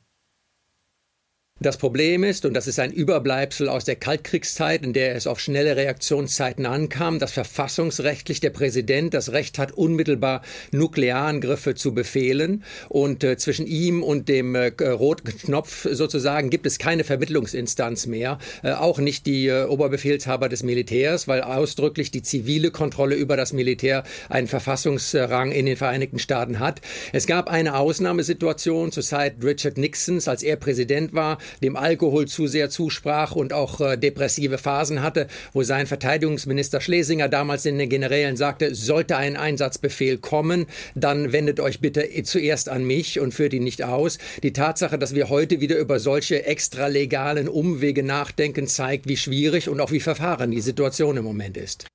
Das 1.64 1.77
Problem 1.77 2.26
ist, 2.26 2.44
und 2.44 2.56
das 2.56 2.68
ist 2.68 2.77
ein 2.77 2.91
Überbleibsel 2.91 3.69
aus 3.69 3.85
der 3.85 3.95
Kaltkriegszeit, 3.95 4.84
in 4.84 4.91
der 4.91 5.15
es 5.15 5.27
auf 5.27 5.40
schnelle 5.40 5.77
Reaktionszeiten 5.77 6.65
ankam, 6.65 7.19
dass 7.19 7.31
verfassungsrechtlich 7.31 8.41
der 8.41 8.49
Präsident 8.49 9.14
das 9.14 9.31
Recht 9.31 9.57
hat, 9.57 9.72
unmittelbar 9.72 10.41
Nuklearangriffe 10.72 11.73
zu 11.73 11.94
befehlen. 11.94 12.65
Und 12.90 13.23
äh, 13.23 13.38
zwischen 13.38 13.65
ihm 13.65 14.03
und 14.03 14.27
dem 14.27 14.56
äh, 14.56 14.73
roten 14.81 15.38
Knopf 15.38 15.88
sozusagen 15.90 16.49
gibt 16.49 16.65
es 16.65 16.80
keine 16.80 17.06
Vermittlungsinstanz 17.06 18.07
mehr, 18.07 18.40
äh, 18.61 18.73
auch 18.73 18.99
nicht 18.99 19.26
die 19.26 19.48
äh, 19.48 19.64
Oberbefehlshaber 19.64 20.49
des 20.49 20.64
Militärs, 20.64 21.30
weil 21.30 21.44
ausdrücklich 21.44 22.11
die 22.11 22.23
zivile 22.23 22.72
Kontrolle 22.72 23.15
über 23.15 23.38
das 23.38 23.53
Militär 23.53 24.03
einen 24.27 24.48
Verfassungsrang 24.48 25.53
in 25.53 25.65
den 25.65 25.77
Vereinigten 25.77 26.19
Staaten 26.19 26.60
hat. 26.60 26.81
Es 27.14 27.26
gab 27.26 27.49
eine 27.49 27.77
Ausnahmesituation 27.77 28.91
zur 28.91 29.03
Zeit 29.03 29.35
Richard 29.41 29.77
Nixons, 29.77 30.27
als 30.27 30.44
er 30.44 30.57
Präsident 30.57 31.14
war, 31.14 31.38
dem 31.62 31.76
Alkohol 31.76 32.28
zu 32.28 32.48
sehr 32.48 32.70
zusprach 32.70 33.36
und 33.36 33.54
auch 33.54 33.82
äh, 33.82 33.98
depressive 33.98 34.58
Phasen 34.58 35.02
hatte, 35.02 35.28
wo 35.52 35.64
sein 35.64 35.88
Verteidigungsminister 35.88 36.82
Schlesinger 36.82 37.30
damals 37.30 37.66
in 37.66 37.78
den 37.78 37.90
Generälen 37.90 38.38
sagte, 38.38 38.76
sollte 38.76 39.18
ein 39.18 39.38
Einsatzbefehl 39.38 40.18
kommen, 40.18 40.66
dann 40.96 41.32
wendet 41.32 41.60
euch 41.60 41.80
bitte 41.80 42.08
zuerst 42.24 42.70
an 42.70 42.84
mich 42.84 43.20
und 43.20 43.34
führt 43.34 43.54
ihn 43.54 43.64
nicht 43.64 43.84
aus. 43.84 44.18
Die 44.42 44.54
Tatsache, 44.54 44.98
dass 44.98 45.16
wir 45.16 45.30
heute 45.30 45.62
wieder 45.62 45.78
über 45.78 46.00
solche 46.00 46.46
extralegalen 46.46 47.48
Umwege 47.48 48.04
nachdenken, 48.04 48.68
zeigt, 48.68 49.08
wie 49.08 49.18
schwierig 49.18 49.70
und 49.70 49.82
auch 49.82 49.92
wie 49.92 50.00
verfahren 50.00 50.52
die 50.52 50.62
Situation 50.62 51.18
im 51.18 51.24
Moment 51.24 51.58
ist. 51.58 51.88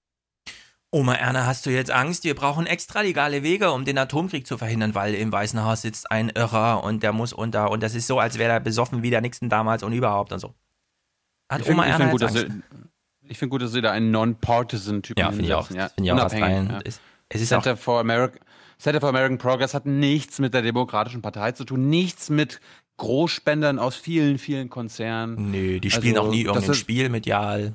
Oma 0.91 1.15
Erna, 1.15 1.45
hast 1.45 1.67
du 1.67 1.71
jetzt 1.71 1.91
Angst? 1.91 2.25
Wir 2.25 2.35
brauchen 2.35 2.65
extra 2.67 3.03
legale 3.03 3.43
Wege, 3.43 3.73
um 3.73 3.85
den 3.85 3.99
Atomkrieg 3.99 4.47
zu 4.47 4.57
verhindern, 4.57 4.95
weil 4.95 5.15
im 5.15 5.31
Weißen 5.31 5.63
Haus 5.63 5.83
sitzt 5.83 6.11
ein 6.11 6.31
Irrer 6.31 6.83
und 6.83 7.03
der 7.03 7.13
muss 7.13 7.35
unter 7.35 7.71
und 7.71 7.83
das 7.83 7.95
ist 7.95 8.07
so, 8.07 8.19
als 8.19 8.39
wäre 8.39 8.53
er 8.53 8.61
besoffen 8.61 9.03
wie 9.03 9.11
der 9.11 9.21
Nixon 9.21 9.51
damals 9.51 9.83
und 9.83 9.93
überhaupt 9.93 10.33
und 10.33 10.39
so. 10.39 10.55
Hat 11.51 11.61
ich 11.61 11.69
Oma 11.69 11.83
find, 11.83 11.93
Erna 11.93 12.05
ich 12.07 12.11
gut, 12.13 12.23
Angst? 12.23 12.37
sie, 12.39 12.63
ich 13.29 13.39
finde 13.39 13.51
gut, 13.51 13.63
dass 13.63 13.73
sie 13.73 13.83
da 13.83 13.91
einen 13.93 14.11
Non-Partisan-Typen 14.11 15.21
Ja, 15.21 15.31
finde 15.31 15.45
ich 15.45 15.53
auch. 15.55 15.71
Ja, 15.71 15.89
Finde 15.91 16.09
ich 16.09 16.13
auch 16.13 16.25
astrein. 16.25 16.71
ja. 16.71 16.81
Es- 16.85 17.01
es 17.31 17.43
ist 17.43 17.49
Center, 17.51 17.77
for 17.77 18.01
America, 18.01 18.39
Center 18.79 19.01
for 19.01 19.11
American 19.11 19.37
Progress 19.37 19.75
hat 19.75 19.85
nichts 19.85 20.39
mit 20.39 20.55
der 20.55 20.63
Demokratischen 20.63 21.21
Partei 21.21 21.53
zu 21.53 21.65
tun, 21.67 21.91
nichts 21.91 22.31
mit 22.31 22.61
Großspendern 22.97 23.79
aus 23.79 23.97
vielen, 23.97 24.39
vielen 24.39 24.71
Konzernen. 24.71 25.51
Nö, 25.51 25.79
die 25.81 25.91
spielen 25.91 26.17
Also, 26.17 26.29
auch 26.29 26.33
nie 26.33 26.45
irgendein 26.45 26.73
Spiel 26.75 27.11
medial. 27.11 27.75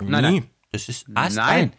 Nein, 0.00 0.24
nie. 0.24 0.40
nein. 0.40 0.50
Das 0.72 0.88
ist 0.88 1.08
Nein. 1.08 1.72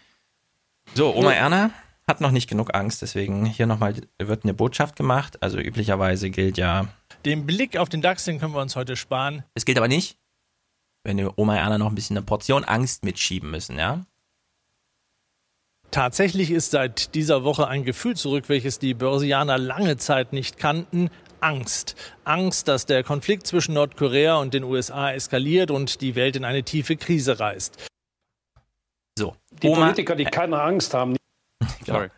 So, 0.96 1.16
Oma. 1.16 1.34
Erna 1.34 1.72
hat 2.08 2.22
noch 2.22 2.32
nicht 2.32 2.50
genug 2.50 2.76
Angst, 2.76 3.02
deswegen 3.02 3.46
hier 3.46 3.66
nochmal 3.66 3.96
wird 4.22 4.44
eine 4.44 4.54
Botschaft 4.54 4.96
gemacht. 4.96 5.42
Also 5.42 5.58
üblicherweise 5.58 6.30
gilt 6.30 6.58
ja, 6.58 6.88
Den 7.26 7.46
Blick 7.46 7.78
auf 7.78 7.90
den 7.90 8.02
DAX, 8.02 8.26
den 8.26 8.40
können 8.40 8.54
wir 8.54 8.62
uns 8.62 8.76
heute 8.76 8.96
sparen. 8.96 9.44
es 9.56 9.66
gilt 9.66 9.78
aber 9.78 9.88
nicht, 9.88 10.18
wenn 11.04 11.18
wir 11.18 11.38
Oma 11.38 11.58
Erna 11.58 11.78
noch 11.78 11.88
ein 11.88 11.96
bisschen 11.96 12.18
eine 12.18 12.26
Portion 12.26 12.64
Angst 12.64 13.04
mitschieben 13.04 13.50
müssen, 13.50 13.80
ja? 13.80 14.06
Tatsächlich 15.90 16.52
ist 16.52 16.72
seit 16.72 17.14
dieser 17.14 17.44
Woche 17.44 17.68
ein 17.68 17.86
Gefühl 17.86 18.16
zurück, 18.16 18.46
welches 18.48 18.80
die 18.80 18.94
Börsianer 18.94 19.58
lange 19.58 19.98
Zeit 19.98 20.34
nicht 20.34 20.58
kannten. 20.58 21.10
Angst. 21.40 21.96
Angst, 22.24 22.68
dass 22.68 22.86
der 22.86 23.04
Konflikt 23.04 23.46
zwischen 23.46 23.74
Nordkorea 23.74 24.38
und 24.38 24.54
den 24.54 24.64
USA 24.64 25.12
eskaliert 25.12 25.72
und 25.72 26.02
die 26.02 26.16
Welt 26.16 26.36
in 26.36 26.46
eine 26.46 26.64
tiefe 26.64 26.96
Krise 26.96 27.40
reißt. 27.40 27.78
So, 29.18 29.36
Die 29.52 29.68
Oma, 29.68 29.86
Politiker, 29.86 30.16
die 30.16 30.26
keine 30.26 30.62
Angst 30.62 30.94
haben, 30.94 31.16
Sorry. 31.86 32.10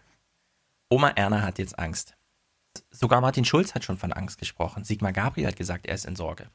Oma 0.89 1.09
Erna 1.09 1.41
hat 1.41 1.59
jetzt 1.59 1.77
Angst. 1.77 2.15
Sogar 2.91 3.21
Martin 3.21 3.45
Schulz 3.45 3.75
hat 3.75 3.83
schon 3.83 3.97
von 3.97 4.13
Angst 4.13 4.37
gesprochen. 4.37 4.83
Sigmar 4.83 5.13
Gabriel 5.13 5.47
hat 5.47 5.55
gesagt, 5.55 5.85
er 5.85 5.95
ist 5.95 6.05
in 6.05 6.15
Sorge. 6.15 6.49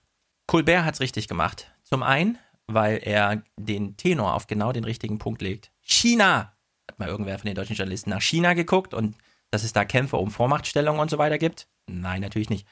Colbert 0.46 0.84
hat 0.84 0.94
es 0.94 1.00
richtig 1.00 1.28
gemacht. 1.28 1.72
Zum 1.82 2.02
einen, 2.02 2.38
weil 2.66 3.00
er 3.02 3.42
den 3.56 3.96
Tenor 3.96 4.34
auf 4.34 4.46
genau 4.46 4.72
den 4.72 4.84
richtigen 4.84 5.18
Punkt 5.18 5.42
legt. 5.42 5.72
China! 5.80 6.56
Hat 6.88 6.98
mal 6.98 7.08
irgendwer 7.08 7.38
von 7.38 7.46
den 7.46 7.54
deutschen 7.54 7.76
Journalisten 7.76 8.10
nach 8.10 8.22
China 8.22 8.54
geguckt 8.54 8.94
und 8.94 9.16
dass 9.50 9.64
es 9.64 9.72
da 9.72 9.84
Kämpfe 9.84 10.16
um 10.16 10.30
Vormachtstellungen 10.30 11.00
und 11.00 11.10
so 11.10 11.18
weiter 11.18 11.38
gibt? 11.38 11.68
Nein, 11.86 12.20
natürlich 12.20 12.50
nicht. 12.50 12.66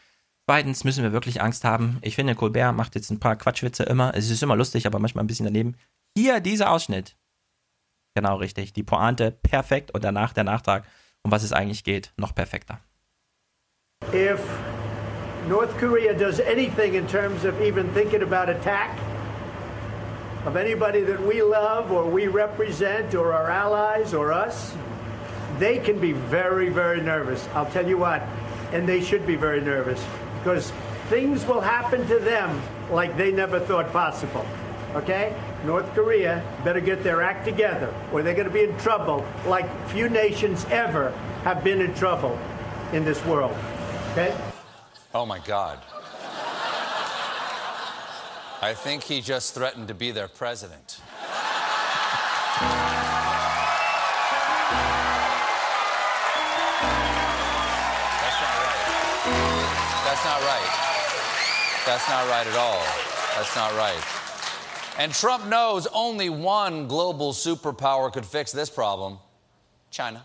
Zweitens 0.47 0.85
müssen 0.85 1.03
wir 1.03 1.13
wirklich 1.13 1.43
Angst 1.43 1.65
haben. 1.65 1.99
Ich 2.03 2.15
finde, 2.15 2.35
Colbert 2.35 2.75
macht 2.75 2.95
jetzt 2.95 3.11
ein 3.11 3.21
paar 3.21 3.37
Quatschwitze 3.37 3.83
immer. 3.85 4.15
Es 4.15 4.31
ist 4.31 4.43
immer 4.43 4.57
lustig, 4.57 4.87
aber 4.87 4.99
manchmal 4.99 5.25
ein 5.25 5.27
bisschen 5.27 5.45
daneben. 5.45 5.77
Hier, 6.17 6.41
dieser 6.41 6.71
Ausschnitt. 6.71 7.17
Genau 8.15 8.37
richtig. 8.37 8.73
Die 8.73 8.83
Pointe 8.83 9.31
perfekt 9.31 9.91
und 9.93 10.05
danach 10.05 10.33
der 10.33 10.45
Nachtrag, 10.45 10.85
um 11.23 11.31
was 11.31 11.43
es 11.43 11.53
eigentlich 11.53 11.85
geht, 11.85 12.13
noch 12.17 12.35
perfekter. 12.35 12.81
If 14.13 14.41
North 15.49 15.77
Korea 15.79 16.13
does 16.13 16.41
anything 16.41 16.95
in 16.95 17.07
terms 17.07 17.45
of 17.45 17.61
even 17.61 17.89
thinking 17.95 18.23
about 18.23 18.49
attack 18.49 18.97
of 20.47 20.57
anybody 20.57 21.03
that 21.03 21.21
we 21.21 21.43
love 21.43 21.91
or 21.91 22.05
we 22.05 22.27
represent 22.27 23.15
or 23.15 23.33
our 23.33 23.51
allies 23.51 24.15
or 24.15 24.33
us, 24.33 24.75
they 25.59 25.79
can 25.79 25.99
be 25.99 26.13
very, 26.13 26.69
very 26.69 27.01
nervous. 27.01 27.49
I'll 27.55 27.71
tell 27.71 27.87
you 27.87 27.99
what, 27.99 28.23
and 28.73 28.89
they 28.89 29.01
should 29.01 29.27
be 29.27 29.37
very 29.37 29.61
nervous 29.61 30.05
because 30.39 30.73
things 31.09 31.45
will 31.47 31.61
happen 31.61 32.07
to 32.09 32.19
them 32.19 32.61
like 32.91 33.17
they 33.17 33.33
never 33.33 33.59
thought 33.59 33.93
possible. 33.93 34.47
Okay? 34.95 35.35
North 35.65 35.93
Korea 35.95 36.43
better 36.65 36.81
get 36.81 37.03
their 37.03 37.21
act 37.23 37.45
together 37.45 37.93
or 38.13 38.23
they're 38.23 38.35
going 38.35 38.47
to 38.47 38.53
be 38.53 38.63
in 38.63 38.79
trouble 38.79 39.27
like 39.47 39.67
few 39.89 40.09
nations 40.09 40.65
ever 40.71 41.11
have 41.43 41.65
been 41.65 41.81
in 41.81 41.93
trouble 41.95 42.39
in 42.93 43.05
this 43.05 43.25
world. 43.25 43.57
Okay? 44.13 44.35
Oh 45.15 45.27
my 45.27 45.41
God. 45.41 45.79
I 48.61 48.75
think 48.75 49.05
he 49.05 49.21
just 49.21 49.55
threatened 49.55 49.89
to 49.89 49.95
be 49.95 50.11
their 50.11 50.29
president. 50.29 51.01
That's 58.19 58.41
not 58.41 58.59
right. 58.59 59.29
That's 60.05 60.25
not 60.25 60.41
right 60.43 60.71
That's 61.87 62.09
not 62.09 62.29
right 62.29 62.47
at 62.47 62.57
all. 62.57 62.83
That's 63.37 63.55
not 63.55 63.77
right. 63.77 64.18
And 64.99 65.15
Trump 65.15 65.47
knows 65.47 65.87
only 65.95 66.29
one 66.29 66.89
global 66.89 67.33
superpower 67.33 68.13
could 68.13 68.27
fix 68.27 68.51
this 68.51 68.69
problem 68.69 69.19
China. 69.93 70.25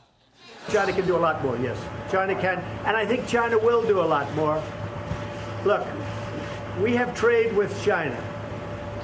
China 0.72 0.92
can 0.92 1.06
do 1.06 1.16
a 1.16 1.20
lot 1.20 1.44
more, 1.44 1.56
yes. 1.58 1.78
China 2.12 2.34
can, 2.34 2.58
and 2.86 2.98
I 2.98 3.06
think 3.06 3.28
China 3.28 3.58
will 3.58 3.86
do 3.86 4.00
a 4.00 4.08
lot 4.16 4.34
more. 4.34 4.62
Look, 5.64 5.86
we 6.82 6.96
have 6.96 7.16
trade 7.16 7.56
with 7.56 7.84
China. 7.84 8.18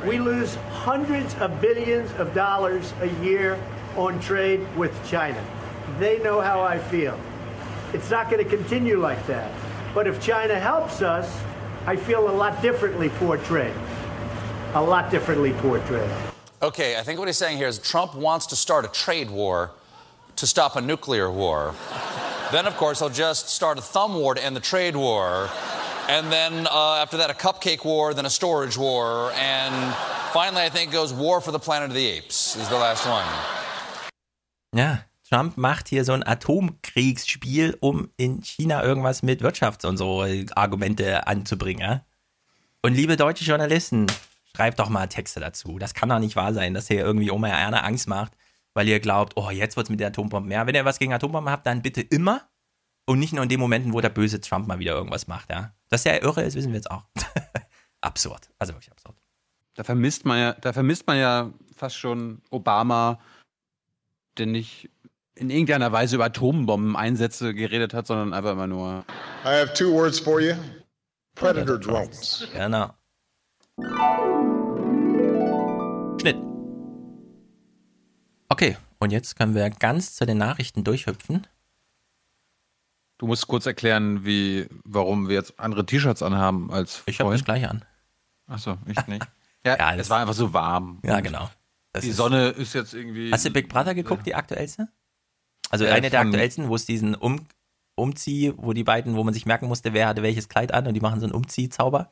We 0.06 0.18
lose 0.20 0.56
hundreds 0.72 1.36
of 1.36 1.62
billions 1.62 2.12
of 2.14 2.34
dollars 2.34 2.94
a 3.02 3.10
year 3.24 3.62
on 3.96 4.20
trade 4.22 4.66
with 4.76 4.94
China. 5.08 5.44
They 6.00 6.20
know 6.20 6.42
how 6.42 6.62
I 6.62 6.80
feel. 6.80 7.20
It's 7.94 8.10
not 8.10 8.32
going 8.32 8.44
to 8.44 8.50
continue 8.50 9.00
like 9.00 9.26
that. 9.28 9.52
But 9.94 10.08
if 10.08 10.22
China 10.22 10.58
helps 10.60 11.02
us, 11.02 11.40
I 11.86 11.96
feel 11.96 12.30
a 12.30 12.32
lot 12.32 12.62
differently 12.62 13.10
for 13.10 13.38
trade. 13.38 13.74
A 14.76 14.82
lot 14.82 15.10
differently 15.10 15.54
toward 15.54 15.84
trade. 15.88 16.10
Okay, 16.62 16.98
I 17.00 17.02
think 17.02 17.18
what 17.18 17.28
he's 17.28 17.38
saying 17.38 17.58
here 17.58 17.68
is 17.68 17.80
Trump 17.80 18.14
wants 18.14 18.46
to 18.48 18.56
start 18.56 18.86
a 18.86 18.88
trade 18.90 19.32
war 19.32 19.72
to 20.36 20.46
stop 20.46 20.76
a 20.76 20.82
nuclear 20.82 21.32
war. 21.32 21.74
then, 22.52 22.68
of 22.68 22.76
course, 22.78 23.00
he'll 23.00 23.10
just 23.10 23.50
start 23.50 23.80
a 23.80 23.82
thumb 23.82 24.14
war 24.14 24.36
to 24.36 24.44
end 24.44 24.56
the 24.56 24.62
trade 24.62 24.96
war. 24.96 25.50
And 26.08 26.32
then 26.32 26.68
uh, 26.68 27.02
after 27.02 27.18
that, 27.18 27.32
a 27.32 27.34
cupcake 27.34 27.84
war, 27.84 28.14
then 28.14 28.26
a 28.26 28.30
storage 28.30 28.78
war. 28.78 29.32
And 29.36 29.74
finally, 30.34 30.62
I 30.62 30.70
think 30.70 30.92
it 30.92 30.94
goes 30.94 31.14
war 31.14 31.42
for 31.42 31.52
the 31.52 31.60
planet 31.60 31.90
of 31.90 31.96
the 31.96 32.06
apes 32.06 32.56
is 32.56 32.68
the 32.70 32.78
last 32.78 33.08
one. 33.08 33.26
Ja, 34.76 35.00
Trump 35.28 35.58
macht 35.58 35.90
hier 35.90 36.04
so 36.04 36.14
ein 36.14 36.24
Atomkriegsspiel, 36.24 37.78
um 37.80 38.12
in 38.18 38.42
China 38.44 38.84
irgendwas 38.84 39.24
mit 39.24 39.42
Wirtschafts- 39.42 39.86
und 39.86 39.98
so 39.98 40.24
Argumente 40.56 41.26
anzubringen. 41.26 42.02
Und 42.82 42.94
liebe 42.94 43.18
deutsche 43.18 43.44
Journalisten, 43.44 44.08
schreibt 44.60 44.78
doch 44.78 44.90
mal 44.90 45.08
Texte 45.08 45.40
dazu. 45.40 45.80
Das 45.80 45.94
kann 45.94 46.10
doch 46.10 46.20
nicht 46.20 46.36
wahr 46.36 46.54
sein, 46.54 46.74
dass 46.74 46.90
ihr 46.90 47.00
irgendwie 47.00 47.32
Oma 47.32 47.48
Erna 47.48 47.80
Angst 47.84 48.10
macht, 48.10 48.34
weil 48.74 48.90
ihr 48.90 49.00
glaubt, 49.00 49.38
oh, 49.38 49.50
jetzt 49.52 49.78
wird's 49.78 49.90
mit 49.90 50.02
der 50.02 50.10
Atombombe 50.10 50.50
mehr. 50.50 50.68
Wenn 50.68 50.76
ihr 50.76 50.84
was 50.84 51.00
gegen 51.00 51.14
Atombomben 51.14 51.50
habt, 51.50 51.66
dann 51.66 51.82
bitte 51.82 52.02
immer 52.02 52.42
und 53.06 53.20
nicht 53.20 53.32
nur 53.32 53.44
in 53.44 53.48
den 53.48 53.60
Momenten, 53.62 53.94
wo 53.94 54.02
der 54.02 54.10
böse 54.10 54.42
Trump 54.42 54.68
mal 54.68 54.80
wieder 54.80 54.92
irgendwas 54.96 55.28
macht. 55.28 55.50
Ja? 55.50 55.72
Dass 55.88 56.06
er 56.06 56.22
irre 56.24 56.44
ist, 56.44 56.56
wissen 56.56 56.74
wir 56.74 56.76
jetzt 56.76 56.92
auch. 56.92 57.06
absurd. 58.02 58.50
Also 58.60 58.74
wirklich 58.74 58.92
absurd. 58.92 59.16
Da 59.76 59.86
vermisst 59.86 60.26
man 60.26 60.38
ja, 60.38 60.54
da 60.54 60.74
vermisst 60.74 61.08
man 61.08 61.18
ja 61.18 61.54
fast 61.74 61.96
schon 61.96 62.42
Obama, 62.50 63.18
der 64.38 64.48
nicht 64.48 64.90
in 65.36 65.50
irgendeiner 65.50 65.94
Weise 65.94 66.18
über 66.18 66.26
Atombomben-Einsätze 66.26 67.54
geredet 67.54 67.94
hat, 67.94 68.08
sondern 68.08 68.34
einfach 68.34 68.52
immer 68.52 68.68
nur. 68.68 69.06
I 69.46 69.62
have 69.62 69.74
two 69.74 69.94
words 69.94 70.20
for 70.20 70.42
you 70.42 70.54
Predator 71.36 71.80
drones. 71.80 72.46
Genau. 72.54 72.90
Okay, 78.50 78.78
und 79.00 79.12
jetzt 79.12 79.36
können 79.38 79.56
wir 79.56 79.70
ganz 79.70 80.16
zu 80.16 80.26
den 80.26 80.38
Nachrichten 80.38 80.84
durchhüpfen. 80.84 81.46
Du 83.18 83.28
musst 83.28 83.48
kurz 83.48 83.66
erklären, 83.66 84.26
wie, 84.26 84.68
warum 84.86 85.28
wir 85.28 85.36
jetzt 85.36 85.60
andere 85.60 85.86
T-Shirts 85.86 86.24
anhaben 86.24 86.72
als 86.72 87.04
Ich 87.06 87.20
habe 87.20 87.32
das 87.32 87.44
gleich 87.44 87.68
an. 87.68 87.84
Achso, 88.48 88.78
ich 88.86 89.06
nicht. 89.08 89.26
Ja, 89.66 89.78
Ja, 89.78 89.92
es 89.92 89.98
das- 89.98 90.10
war 90.10 90.20
einfach 90.22 90.34
so 90.34 90.54
warm. 90.54 91.00
Ja, 91.04 91.20
genau. 91.20 91.50
Das 91.92 92.04
die 92.04 92.12
ist- 92.12 92.16
Sonne 92.16 92.48
ist 92.52 92.74
jetzt 92.74 92.94
irgendwie. 92.94 93.30
Hast 93.30 93.44
du 93.46 93.50
Big 93.52 93.68
Brother 93.68 93.94
geguckt, 93.94 94.26
die 94.26 94.34
aktuellste? 94.34 94.88
Also 95.70 95.84
Äh, 95.84 95.92
eine 95.92 96.10
der 96.10 96.22
aktuellsten, 96.22 96.70
wo 96.70 96.76
es 96.76 96.86
diesen 96.86 97.14
um 97.14 97.46
Umzieh, 97.96 98.54
wo 98.56 98.72
die 98.72 98.86
beiden, 98.86 99.18
wo 99.18 99.24
man 99.26 99.34
sich 99.34 99.46
merken 99.46 99.68
musste, 99.68 99.92
wer 99.92 100.08
hatte 100.08 100.24
welches 100.24 100.48
Kleid 100.48 100.72
an 100.74 100.88
und 100.88 100.94
die 100.94 101.02
machen 101.02 101.20
so 101.20 101.26
einen 101.26 101.36
Umziehzauber. 101.36 102.10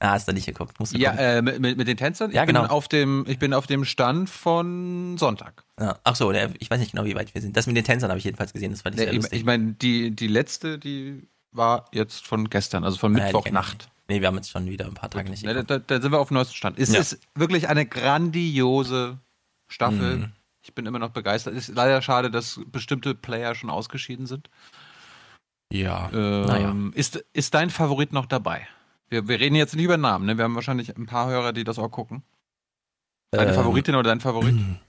Ah, 0.00 0.10
hast 0.12 0.28
du 0.28 0.32
nicht 0.32 0.46
geguckt. 0.46 0.78
Musst 0.78 0.94
du 0.94 0.98
Ja, 0.98 1.12
äh, 1.12 1.42
mit, 1.42 1.60
mit, 1.60 1.88
den 1.88 1.96
Tänzern? 1.96 2.30
Ja, 2.30 2.42
ich 2.42 2.46
bin 2.46 2.54
genau. 2.54 2.68
Auf 2.68 2.86
dem, 2.86 3.24
ich 3.26 3.38
bin 3.40 3.52
auf 3.52 3.66
dem 3.66 3.84
Stand 3.84 4.30
von 4.30 5.16
Sonntag. 5.18 5.64
Ja. 5.80 5.98
Ach 6.04 6.14
so, 6.14 6.30
der, 6.30 6.52
ich 6.60 6.70
weiß 6.70 6.78
nicht 6.78 6.92
genau, 6.92 7.04
wie 7.04 7.16
weit 7.16 7.34
wir 7.34 7.40
sind. 7.42 7.56
Das 7.56 7.66
mit 7.66 7.76
den 7.76 7.84
Tänzern 7.84 8.08
habe 8.10 8.18
ich 8.18 8.24
jedenfalls 8.24 8.52
gesehen, 8.52 8.70
das 8.70 8.82
fand 8.82 8.94
ich 8.94 9.00
Nee, 9.00 9.04
sehr 9.06 9.12
ich 9.14 9.18
lustig. 9.22 9.38
ich 9.40 9.44
meine, 9.44 9.72
die, 9.72 10.12
die 10.14 10.28
letzte, 10.28 10.78
die 10.78 11.26
war 11.50 11.86
jetzt 11.92 12.26
von 12.26 12.48
gestern, 12.48 12.84
also 12.84 12.96
von 12.96 13.12
ja, 13.12 13.18
ich 13.18 13.24
Mittwochnacht. 13.32 13.88
Nee, 14.08 14.20
wir 14.20 14.28
haben 14.28 14.36
jetzt 14.36 14.50
schon 14.50 14.66
wieder 14.66 14.86
ein 14.86 14.94
paar 14.94 15.10
Tage 15.10 15.30
nicht 15.30 15.42
Ne, 15.44 15.52
geguckt. 15.52 15.70
da, 15.70 15.78
da 15.78 16.00
sind 16.00 16.12
wir 16.12 16.20
auf 16.20 16.28
dem 16.28 16.34
neuesten 16.34 16.54
Stand. 16.54 16.78
Es 16.78 16.92
Ja. 16.92 17.00
ist 17.00 17.18
wirklich 17.34 17.68
eine 17.68 17.84
grandiose 17.84 19.18
Staffel. 19.66 20.16
Mhm. 20.18 20.32
Ich 20.62 20.74
bin 20.74 20.86
immer 20.86 20.98
noch 21.00 21.10
begeistert. 21.10 21.54
Ist 21.54 21.68
leider 21.74 22.00
schade, 22.02 22.30
dass 22.30 22.60
bestimmte 22.66 23.14
Player 23.14 23.54
schon 23.56 23.68
ausgeschieden 23.70 24.26
sind. 24.26 24.48
Ja, 25.72 26.08
Ähm, 26.12 26.46
naja. 26.46 26.74
ist, 26.94 27.16
ist 27.32 27.54
dein 27.54 27.70
Favorit 27.70 28.12
noch 28.12 28.26
dabei? 28.26 28.66
Wir, 29.08 29.26
wir 29.28 29.40
reden 29.40 29.54
jetzt 29.54 29.74
nicht 29.74 29.84
über 29.84 29.96
Namen, 29.96 30.26
ne? 30.26 30.36
Wir 30.36 30.44
haben 30.44 30.54
wahrscheinlich 30.54 30.94
ein 30.96 31.06
paar 31.06 31.28
Hörer, 31.28 31.52
die 31.52 31.64
das 31.64 31.78
auch 31.78 31.88
gucken. 31.88 32.22
Deine 33.30 33.50
Ähm, 33.50 33.54
Favoritin 33.56 33.94
oder 33.94 34.10
dein 34.10 34.20
Favorit? 34.20 34.54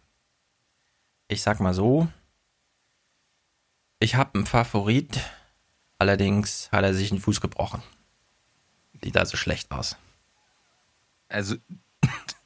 Ich 1.31 1.43
sag 1.43 1.59
mal 1.59 1.75
so, 1.75 2.07
ich 3.99 4.15
habe 4.15 4.33
einen 4.33 4.47
Favorit, 4.47 5.19
allerdings 5.99 6.71
hat 6.71 6.83
er 6.83 6.95
sich 6.95 7.09
den 7.09 7.19
Fuß 7.19 7.39
gebrochen. 7.39 7.83
Sieht 9.03 9.15
also 9.15 9.37
schlecht 9.37 9.71
aus. 9.71 9.95
Also, 11.27 11.55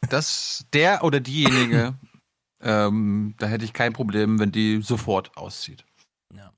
das, 0.09 0.65
der 0.73 1.05
oder 1.05 1.21
diejenige, 1.21 1.93
ähm, 2.59 3.35
da 3.37 3.47
hätte 3.47 3.63
ich 3.63 3.71
kein 3.71 3.93
Problem, 3.93 4.37
wenn 4.37 4.51
die 4.51 4.81
sofort 4.81 5.37
auszieht. 5.37 5.85
Ja. 6.35 6.51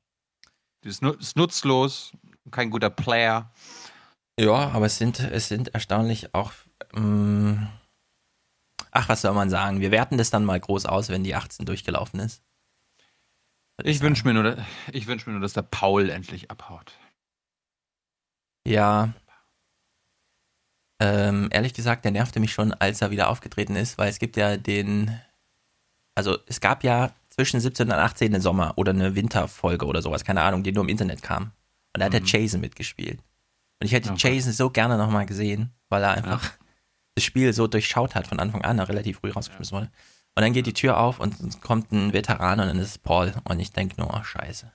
Die 0.84 0.90
ist, 0.90 1.04
ist 1.04 1.38
nutzlos, 1.38 2.12
kein 2.50 2.72
guter 2.72 2.90
Player. 2.90 3.52
Ja, 4.40 4.70
aber 4.72 4.88
es 4.88 4.98
sind, 4.98 5.20
es 5.20 5.48
sind 5.48 5.70
erstaunlich 5.70 6.34
auch. 6.34 6.52
Ähm, 6.94 7.68
ach, 8.92 9.08
was 9.08 9.22
soll 9.22 9.34
man 9.34 9.50
sagen? 9.50 9.80
Wir 9.80 9.92
werten 9.92 10.18
das 10.18 10.30
dann 10.30 10.44
mal 10.44 10.60
groß 10.60 10.86
aus, 10.86 11.10
wenn 11.10 11.24
die 11.24 11.36
18 11.36 11.66
durchgelaufen 11.66 12.20
ist. 12.20 12.44
Ich 13.84 14.02
wünsche 14.02 14.26
mir, 14.26 14.34
nur, 14.34 14.58
ich 14.92 15.08
wünsch 15.08 15.26
mir 15.26 15.34
nur, 15.34 15.42
dass 15.42 15.54
der 15.54 15.62
Paul 15.62 16.10
endlich 16.10 16.50
abhaut. 16.52 16.94
Ja. 18.66 19.14
Ähm, 21.00 21.50
ehrlich 21.52 21.74
gesagt, 21.74 22.06
der 22.06 22.12
nervte 22.12 22.40
mich 22.40 22.54
schon, 22.54 22.74
als 22.74 23.02
er 23.02 23.12
wieder 23.12 23.30
aufgetreten 23.30 23.76
ist, 23.76 23.98
weil 23.98 24.10
es 24.10 24.20
gibt 24.20 24.38
ja 24.38 24.58
den. 24.58 25.20
Also, 26.16 26.38
es 26.48 26.62
gab 26.62 26.86
ja 26.86 27.14
zwischen 27.30 27.60
17 27.60 27.88
und 27.88 27.94
18 27.94 28.34
eine 28.34 28.42
Sommer- 28.42 28.78
oder 28.78 28.92
eine 28.94 29.16
Winterfolge 29.16 29.86
oder 29.86 30.02
sowas, 30.02 30.24
keine 30.24 30.42
Ahnung, 30.42 30.64
die 30.64 30.72
nur 30.72 30.86
im 30.86 30.90
Internet 30.90 31.22
kam. 31.22 31.52
Und 31.94 32.00
da 32.00 32.06
hat 32.06 32.14
der 32.14 32.24
Jason 32.24 32.62
mitgespielt. 32.62 33.20
Und 33.80 33.88
ich 33.88 33.92
hätte 33.92 34.12
Okay. 34.12 34.36
Jason 34.36 34.54
so 34.54 34.70
gerne 34.70 34.98
nochmal 34.98 35.26
gesehen, 35.26 35.74
weil 35.90 36.04
er 36.04 36.12
einfach 36.12 36.52
das 37.16 37.24
Spiel 37.24 37.54
so 37.54 37.68
durchschaut 37.68 38.16
hat 38.16 38.28
von 38.28 38.40
Anfang 38.40 38.64
an, 38.64 38.80
er 38.80 38.90
relativ 38.90 39.20
früh 39.20 39.32
rausgeschmissen 39.32 39.76
wurde. 39.76 39.92
Und 40.36 40.42
dann 40.44 40.54
geht 40.54 40.66
die 40.66 40.74
Tür 40.74 41.00
auf 41.00 41.20
und 41.20 41.40
es 41.40 41.62
kommt 41.62 41.92
ein 41.92 42.12
Veteran 42.14 42.60
und 42.60 42.68
dann 42.68 42.80
ist 42.80 42.90
es 42.90 42.98
Paul. 42.98 43.34
Und 43.46 43.60
ich 43.60 43.72
denke 43.72 44.00
nur, 44.00 44.14
oh, 44.14 44.24
scheiße. 44.24 44.72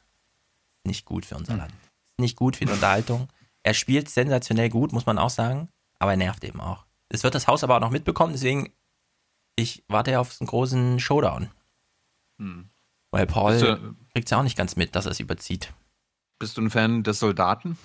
Nicht 0.84 1.04
gut 1.04 1.26
für 1.26 1.36
unser 1.36 1.56
Land. 1.56 1.74
Nicht 2.18 2.36
gut 2.36 2.56
für 2.56 2.64
die 2.64 2.72
Unterhaltung. 2.72 3.28
Er 3.62 3.74
spielt 3.74 4.08
sensationell 4.08 4.70
gut, 4.70 4.92
muss 4.92 5.04
man 5.04 5.18
auch 5.18 5.28
sagen, 5.28 5.68
aber 5.98 6.12
er 6.12 6.16
nervt 6.16 6.44
eben 6.44 6.60
auch. 6.60 6.86
Es 7.10 7.24
wird 7.24 7.34
das 7.34 7.46
Haus 7.46 7.62
aber 7.62 7.76
auch 7.76 7.80
noch 7.80 7.90
mitbekommen, 7.90 8.32
deswegen 8.32 8.72
ich 9.56 9.84
warte 9.88 10.12
ja 10.12 10.20
auf 10.20 10.40
einen 10.40 10.46
großen 10.46 11.00
Showdown. 11.00 11.50
Hm. 12.38 12.70
Weil 13.10 13.26
Paul 13.26 13.94
kriegt 14.12 14.26
es 14.26 14.30
ja 14.30 14.38
auch 14.38 14.42
nicht 14.42 14.56
ganz 14.56 14.76
mit, 14.76 14.94
dass 14.94 15.04
er 15.04 15.12
es 15.12 15.20
überzieht. 15.20 15.74
Bist 16.38 16.56
du 16.56 16.62
ein 16.62 16.70
Fan 16.70 17.02
des 17.02 17.18
Soldaten? 17.18 17.76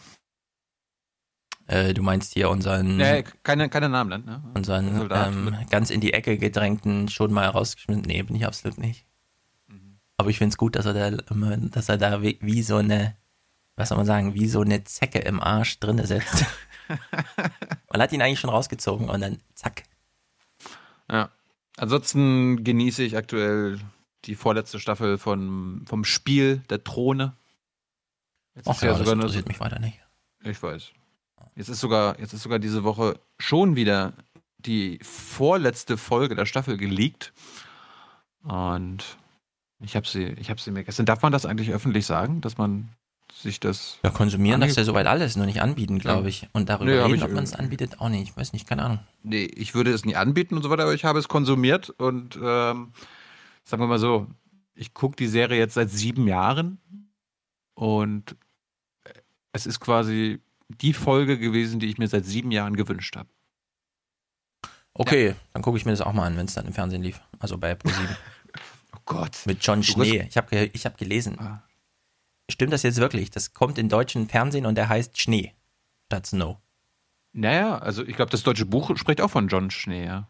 Äh, 1.68 1.94
du 1.94 2.04
meinst 2.04 2.34
hier 2.34 2.50
unseren, 2.50 2.98
Nee, 2.98 3.24
keine, 3.44 3.70
keine 3.70 3.90
Namen 3.90 4.10
nennen, 4.10 4.26
ne? 4.26 4.44
unseren 4.54 4.98
Soldat 4.98 5.34
ähm, 5.34 5.56
ganz 5.70 5.90
in 5.90 6.00
die 6.00 6.14
Ecke 6.14 6.38
gedrängten 6.38 7.10
schon 7.10 7.34
mal 7.34 7.48
rausgeschmissen. 7.48 8.04
Nee, 8.04 8.22
bin 8.22 8.36
ich 8.36 8.46
absolut 8.46 8.78
nicht. 8.78 9.06
Aber 10.18 10.30
ich 10.30 10.38
finde 10.38 10.52
es 10.54 10.58
gut, 10.58 10.76
dass 10.76 10.86
er 10.86 10.94
da 10.94 11.24
immer, 11.30 11.58
dass 11.58 11.90
er 11.90 11.98
da 11.98 12.22
wie, 12.22 12.38
wie 12.42 12.62
so 12.62 12.78
eine, 12.78 13.16
was 13.76 13.90
soll 13.90 13.98
man 13.98 14.06
sagen, 14.06 14.34
wie 14.34 14.48
so 14.48 14.62
eine 14.62 14.84
Zecke 14.84 15.20
im 15.20 15.42
Arsch 15.42 15.80
drinne 15.80 16.06
sitzt. 16.06 16.46
man 17.92 18.02
hat 18.02 18.14
ihn 18.14 18.22
eigentlich 18.22 18.40
schon 18.40 18.50
rausgezogen 18.50 19.10
und 19.10 19.22
dann 19.22 19.40
zack. 19.56 19.84
Ja. 21.12 21.30
Ansonsten 21.78 22.64
genieße 22.64 23.04
ich 23.04 23.18
aktuell 23.18 23.80
die 24.24 24.36
vorletzte 24.36 24.80
Staffel 24.80 25.18
von, 25.18 25.84
vom 25.86 26.06
Spiel 26.06 26.64
der 26.70 26.84
Throne. 26.84 27.34
Jetzt 28.56 28.68
Ach 28.70 28.76
ist 28.76 28.84
ja, 28.84 28.98
das 28.98 29.12
interessiert 29.12 29.48
mich 29.50 29.60
weiter 29.60 29.80
nicht. 29.80 30.00
Ich 30.44 30.62
weiß. 30.64 30.92
Jetzt 31.56 31.70
ist 31.70 31.80
sogar, 31.80 32.20
jetzt 32.20 32.34
ist 32.34 32.44
sogar 32.44 32.60
diese 32.60 32.84
Woche 32.84 33.20
schon 33.40 33.76
wieder 33.76 34.14
die 34.58 35.00
vorletzte 35.02 35.98
Folge 35.98 36.36
der 36.36 36.46
Staffel 36.46 36.78
geleakt. 36.78 37.34
Und 38.44 39.18
ich 39.80 39.96
habe 39.96 40.08
sie, 40.08 40.26
ich 40.40 40.50
habe 40.50 40.60
sie 40.60 40.72
mir 40.72 40.84
gestern. 40.84 41.06
Darf 41.06 41.22
man 41.22 41.32
das 41.32 41.46
eigentlich 41.46 41.72
öffentlich 41.72 42.06
sagen, 42.06 42.42
dass 42.42 42.58
man 42.58 42.90
sich 43.34 43.60
das. 43.60 44.00
Ja, 44.04 44.10
konsumieren 44.10 44.62
darfst 44.62 44.78
du 44.78 44.82
ja 44.82 44.86
soweit 44.86 45.08
alles, 45.08 45.36
nur 45.36 45.46
nicht 45.46 45.62
anbieten, 45.62 46.00
glaube 46.00 46.30
ich. 46.30 46.48
Und 46.54 46.70
darüber 46.70 46.92
Nee, 46.92 47.14
reden, 47.14 47.24
ob 47.24 47.32
man 47.32 47.44
es 47.44 47.54
anbietet, 47.54 48.00
auch 48.00 48.10
nicht. 48.10 48.30
Ich 48.30 48.38
weiß 48.38 48.54
nicht, 48.54 48.68
keine 48.68 48.84
Ahnung. 48.84 49.00
Nee, 49.24 49.46
ich 49.46 49.76
würde 49.76 49.92
es 49.92 50.06
nie 50.06 50.16
anbieten 50.16 50.56
und 50.56 50.64
so 50.64 50.70
weiter, 50.70 50.84
aber 50.84 50.94
ich 50.94 51.06
habe 51.06 51.20
es 51.20 51.28
konsumiert 51.28 51.90
und 51.90 52.36
ähm, 52.42 52.94
sagen 53.64 53.82
wir 53.82 53.88
mal 53.88 54.00
so, 54.00 54.28
ich 54.74 54.94
gucke 54.94 55.16
die 55.16 55.28
Serie 55.28 55.58
jetzt 55.58 55.74
seit 55.74 55.90
sieben 55.90 56.28
Jahren 56.28 56.80
und 57.74 58.36
es 59.52 59.66
ist 59.66 59.80
quasi 59.80 60.40
die 60.70 60.94
Folge 60.94 61.38
gewesen, 61.38 61.80
die 61.80 61.88
ich 61.88 61.98
mir 61.98 62.08
seit 62.08 62.26
sieben 62.26 62.52
Jahren 62.52 62.76
gewünscht 62.76 63.16
habe. 63.16 63.30
Okay, 64.94 65.36
dann 65.54 65.62
gucke 65.62 65.78
ich 65.78 65.86
mir 65.86 65.92
das 65.92 66.02
auch 66.02 66.14
mal 66.14 66.26
an, 66.26 66.38
wenn 66.38 66.46
es 66.46 66.54
dann 66.54 66.66
im 66.66 66.74
Fernsehen 66.74 67.04
lief. 67.04 67.20
Also 67.40 67.58
bei 67.58 67.76
ProSieben. 67.76 68.16
oh 68.96 69.00
Gott. 69.06 69.38
Mit 69.46 69.64
John 69.66 69.84
Schnee. 69.84 70.26
Ich 70.30 70.38
habe 70.38 70.70
ich 70.74 70.86
hab 70.86 70.98
gelesen. 70.98 71.38
Ah. 71.40 71.64
Stimmt 72.50 72.72
das 72.72 72.84
jetzt 72.84 72.98
wirklich? 72.98 73.30
Das 73.30 73.54
kommt 73.54 73.78
im 73.78 73.90
deutschen 73.90 74.30
Fernsehen 74.30 74.66
und 74.66 74.76
der 74.76 74.88
heißt 74.88 75.20
Schnee 75.20 75.54
statt 76.06 76.28
Snow. 76.28 76.58
Naja, 77.34 77.78
also 77.80 78.06
ich 78.06 78.16
glaube, 78.16 78.32
das 78.32 78.44
deutsche 78.44 78.66
Buch 78.66 78.96
spricht 78.96 79.20
auch 79.20 79.30
von 79.30 79.48
John 79.50 79.70
Schnee, 79.70 80.06
ja. 80.06 80.30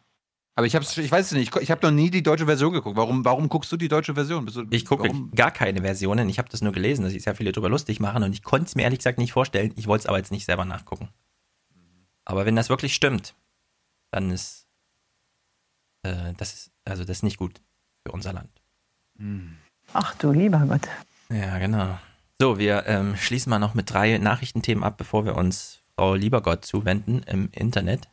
Aber 0.58 0.66
ich 0.66 0.76
hab's, 0.76 0.98
ich 0.98 1.12
weiß 1.12 1.28
es 1.28 1.32
nicht, 1.34 1.54
ich, 1.54 1.62
ich 1.64 1.72
habe 1.72 1.86
noch 1.86 1.92
nie 1.92 2.10
die 2.10 2.24
deutsche 2.24 2.46
Version 2.46 2.72
geguckt. 2.72 2.96
Warum, 2.96 3.26
warum 3.26 3.50
guckst 3.50 3.72
du 3.72 3.78
die 3.78 3.90
deutsche 3.90 4.14
Version? 4.14 4.46
Bist 4.46 4.56
du, 4.56 4.66
Ich 4.70 4.86
gucke 4.86 5.10
gar 5.36 5.52
keine 5.52 5.82
Versionen. 5.82 6.30
Ich 6.30 6.40
habe 6.40 6.48
das 6.50 6.62
nur 6.62 6.72
gelesen, 6.72 7.04
dass 7.04 7.12
sich 7.12 7.24
sehr 7.24 7.36
viele 7.36 7.52
drüber 7.52 7.70
lustig 7.70 8.00
machen 8.00 8.24
und 8.24 8.32
ich 8.32 8.42
konnte 8.42 8.68
es 8.68 8.76
mir 8.76 8.84
ehrlich 8.84 9.00
gesagt 9.00 9.18
nicht 9.18 9.34
vorstellen. 9.34 9.74
Ich 9.76 9.88
wollte 9.88 10.04
es 10.04 10.06
aber 10.08 10.18
jetzt 10.18 10.32
nicht 10.32 10.46
selber 10.46 10.64
nachgucken. 10.64 11.10
Aber 12.24 12.46
wenn 12.46 12.56
das 12.56 12.70
wirklich 12.70 12.96
stimmt, 12.96 13.36
dann 14.12 14.32
ist 14.32 14.66
äh, 16.06 16.34
das 16.38 16.54
ist, 16.54 16.72
also 16.86 17.04
das 17.04 17.18
ist 17.18 17.24
nicht 17.24 17.38
gut 17.38 17.62
für 18.06 18.12
unser 18.12 18.34
Land. 18.34 18.50
Ach 19.94 20.16
du 20.16 20.32
lieber 20.32 20.60
Gott. 20.60 20.88
Ja, 21.30 21.58
genau. 21.58 21.98
So, 22.40 22.60
wir 22.60 22.86
ähm, 22.86 23.16
schließen 23.18 23.50
mal 23.50 23.60
noch 23.60 23.74
mit 23.74 23.92
drei 23.92 24.18
Nachrichtenthemen 24.18 24.84
ab, 24.84 24.98
bevor 24.98 25.26
wir 25.26 25.36
uns 25.36 25.82
Frau 25.96 26.16
Liebergott 26.16 26.66
zuwenden 26.66 27.24
im 27.24 27.50
Internet, 27.52 28.10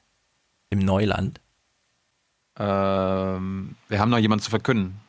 im 0.70 0.78
Neuland. 0.78 1.40
Ähm, 2.58 3.76
wir 3.88 3.98
haben 3.98 4.10
noch 4.10 4.18
jemanden 4.18 4.42
zu 4.42 4.50
verkünden. 4.50 5.00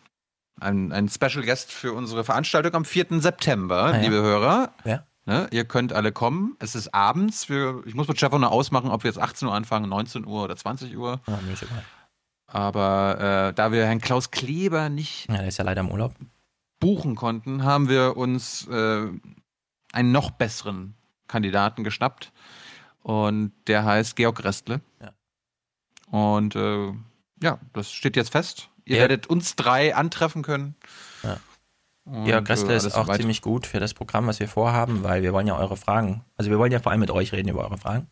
Ein, 0.59 0.91
ein 0.91 1.09
Special 1.09 1.43
Guest 1.43 1.71
für 1.71 1.93
unsere 1.93 2.23
Veranstaltung 2.23 2.73
am 2.73 2.85
4. 2.85 3.19
September, 3.21 3.83
Ah, 3.85 3.95
ja. 3.95 4.01
liebe 4.01 4.15
Hörer. 4.21 4.71
Ja. 4.85 5.03
Ne, 5.25 5.47
ihr 5.51 5.63
könnt 5.65 5.93
alle 5.93 6.11
kommen. 6.11 6.55
Es 6.59 6.75
ist 6.75 6.93
abends. 6.93 7.47
Wir, 7.47 7.81
ich 7.85 7.95
muss 7.95 8.07
mit 8.09 8.17
Stefan 8.17 8.41
noch 8.41 8.51
ausmachen, 8.51 8.91
ob 8.91 9.03
wir 9.03 9.09
jetzt 9.09 9.19
18 9.19 9.47
Uhr 9.47 9.53
anfangen, 9.53 9.87
19 9.89 10.25
Uhr 10.25 10.43
oder 10.43 10.55
20 10.57 10.97
Uhr. 10.97 11.21
Ja, 11.27 11.39
mir 11.45 11.53
ist 11.53 11.63
egal. 11.63 11.83
Aber 12.47 13.47
äh, 13.49 13.53
da 13.53 13.71
wir 13.71 13.85
Herrn 13.85 14.01
Klaus 14.01 14.31
Kleber 14.31 14.89
nicht 14.89 15.29
Ja, 15.29 15.37
der 15.37 15.47
ist 15.47 15.57
ja 15.57 15.63
leider 15.63 15.79
im 15.81 15.89
Urlaub. 15.89 16.13
buchen 16.79 17.15
konnten, 17.15 17.63
haben 17.63 17.87
wir 17.87 18.17
uns 18.17 18.67
äh, 18.67 19.07
einen 19.93 20.11
noch 20.11 20.31
besseren 20.31 20.93
Kandidaten 21.27 21.83
geschnappt. 21.85 22.33
Und 23.01 23.53
der 23.67 23.85
heißt 23.85 24.17
Georg 24.17 24.43
Restle. 24.43 24.81
Ja. 25.01 25.11
Und 26.11 26.55
äh, 26.57 26.91
ja, 27.43 27.59
das 27.73 27.91
steht 27.91 28.15
jetzt 28.15 28.31
fest. 28.31 28.69
Ihr 28.85 28.95
Ja. 28.95 29.01
werdet 29.01 29.27
uns 29.27 29.55
drei 29.55 29.95
antreffen 29.95 30.41
können. 30.41 30.75
Ja. 31.23 31.37
Und, 32.05 32.25
Ja, 32.25 32.39
Gressler 32.41 32.71
äh, 32.73 32.77
ist 32.77 32.95
auch 32.95 33.07
weiter. 33.07 33.19
ziemlich 33.19 33.41
gut 33.41 33.65
für 33.67 33.79
das 33.79 33.93
Programm, 33.93 34.27
was 34.27 34.39
wir 34.39 34.47
vorhaben, 34.47 35.03
weil 35.03 35.21
wir 35.23 35.31
wollen 35.33 35.47
ja 35.47 35.57
eure 35.57 35.77
Fragen, 35.77 36.25
also 36.37 36.49
wir 36.51 36.59
wollen 36.59 36.71
ja 36.71 36.79
vor 36.79 36.91
allem 36.91 36.99
mit 37.01 37.11
euch 37.11 37.31
reden 37.31 37.49
über 37.49 37.63
eure 37.63 37.77
Fragen. 37.77 38.07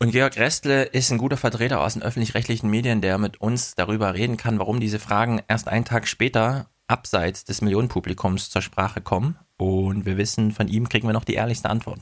Und 0.00 0.10
Georg 0.10 0.36
Restle 0.36 0.82
ist 0.82 1.12
ein 1.12 1.18
guter 1.18 1.36
Vertreter 1.36 1.80
aus 1.80 1.92
den 1.92 2.02
öffentlich-rechtlichen 2.02 2.68
Medien, 2.68 3.00
der 3.00 3.18
mit 3.18 3.40
uns 3.40 3.76
darüber 3.76 4.14
reden 4.14 4.36
kann, 4.36 4.58
warum 4.58 4.80
diese 4.80 4.98
Fragen 4.98 5.40
erst 5.46 5.68
einen 5.68 5.84
Tag 5.84 6.08
später 6.08 6.66
abseits 6.88 7.44
des 7.44 7.60
Millionenpublikums 7.62 8.50
zur 8.50 8.62
Sprache 8.62 9.00
kommen. 9.00 9.38
Und 9.56 10.04
wir 10.04 10.16
wissen, 10.16 10.50
von 10.50 10.66
ihm 10.66 10.88
kriegen 10.88 11.06
wir 11.06 11.12
noch 11.12 11.22
die 11.22 11.34
ehrlichste 11.34 11.70
Antwort. 11.70 12.00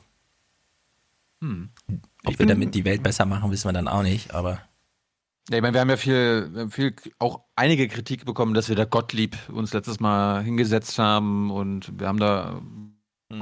Hm. 1.43 1.69
Ob 2.25 2.39
wir 2.39 2.47
damit 2.47 2.75
die 2.75 2.87
Welt 2.87 3.03
besser 3.03 3.27
machen, 3.27 3.51
wissen 3.51 3.69
wir 3.69 3.75
dann 3.75 3.89
auch 3.89 4.03
nicht, 4.03 4.33
aber. 4.35 4.61
Ja, 5.51 5.57
ich 5.57 5.63
meine, 5.63 5.75
wir 5.75 5.81
haben 5.81 5.91
ja 5.91 5.97
viel, 5.97 6.69
viel, 6.71 6.95
auch 7.19 7.41
einige 7.57 7.89
Kritik 7.89 8.25
bekommen, 8.25 8.55
dass 8.55 8.69
wir 8.69 8.77
da 8.77 8.85
Gottlieb 8.85 9.37
uns 9.49 9.73
letztes 9.73 9.99
Mal 9.99 10.45
hingesetzt 10.45 10.97
haben 10.97 11.51
und 11.51 11.99
wir 11.99 12.07
haben 12.07 12.21
da 12.21 12.63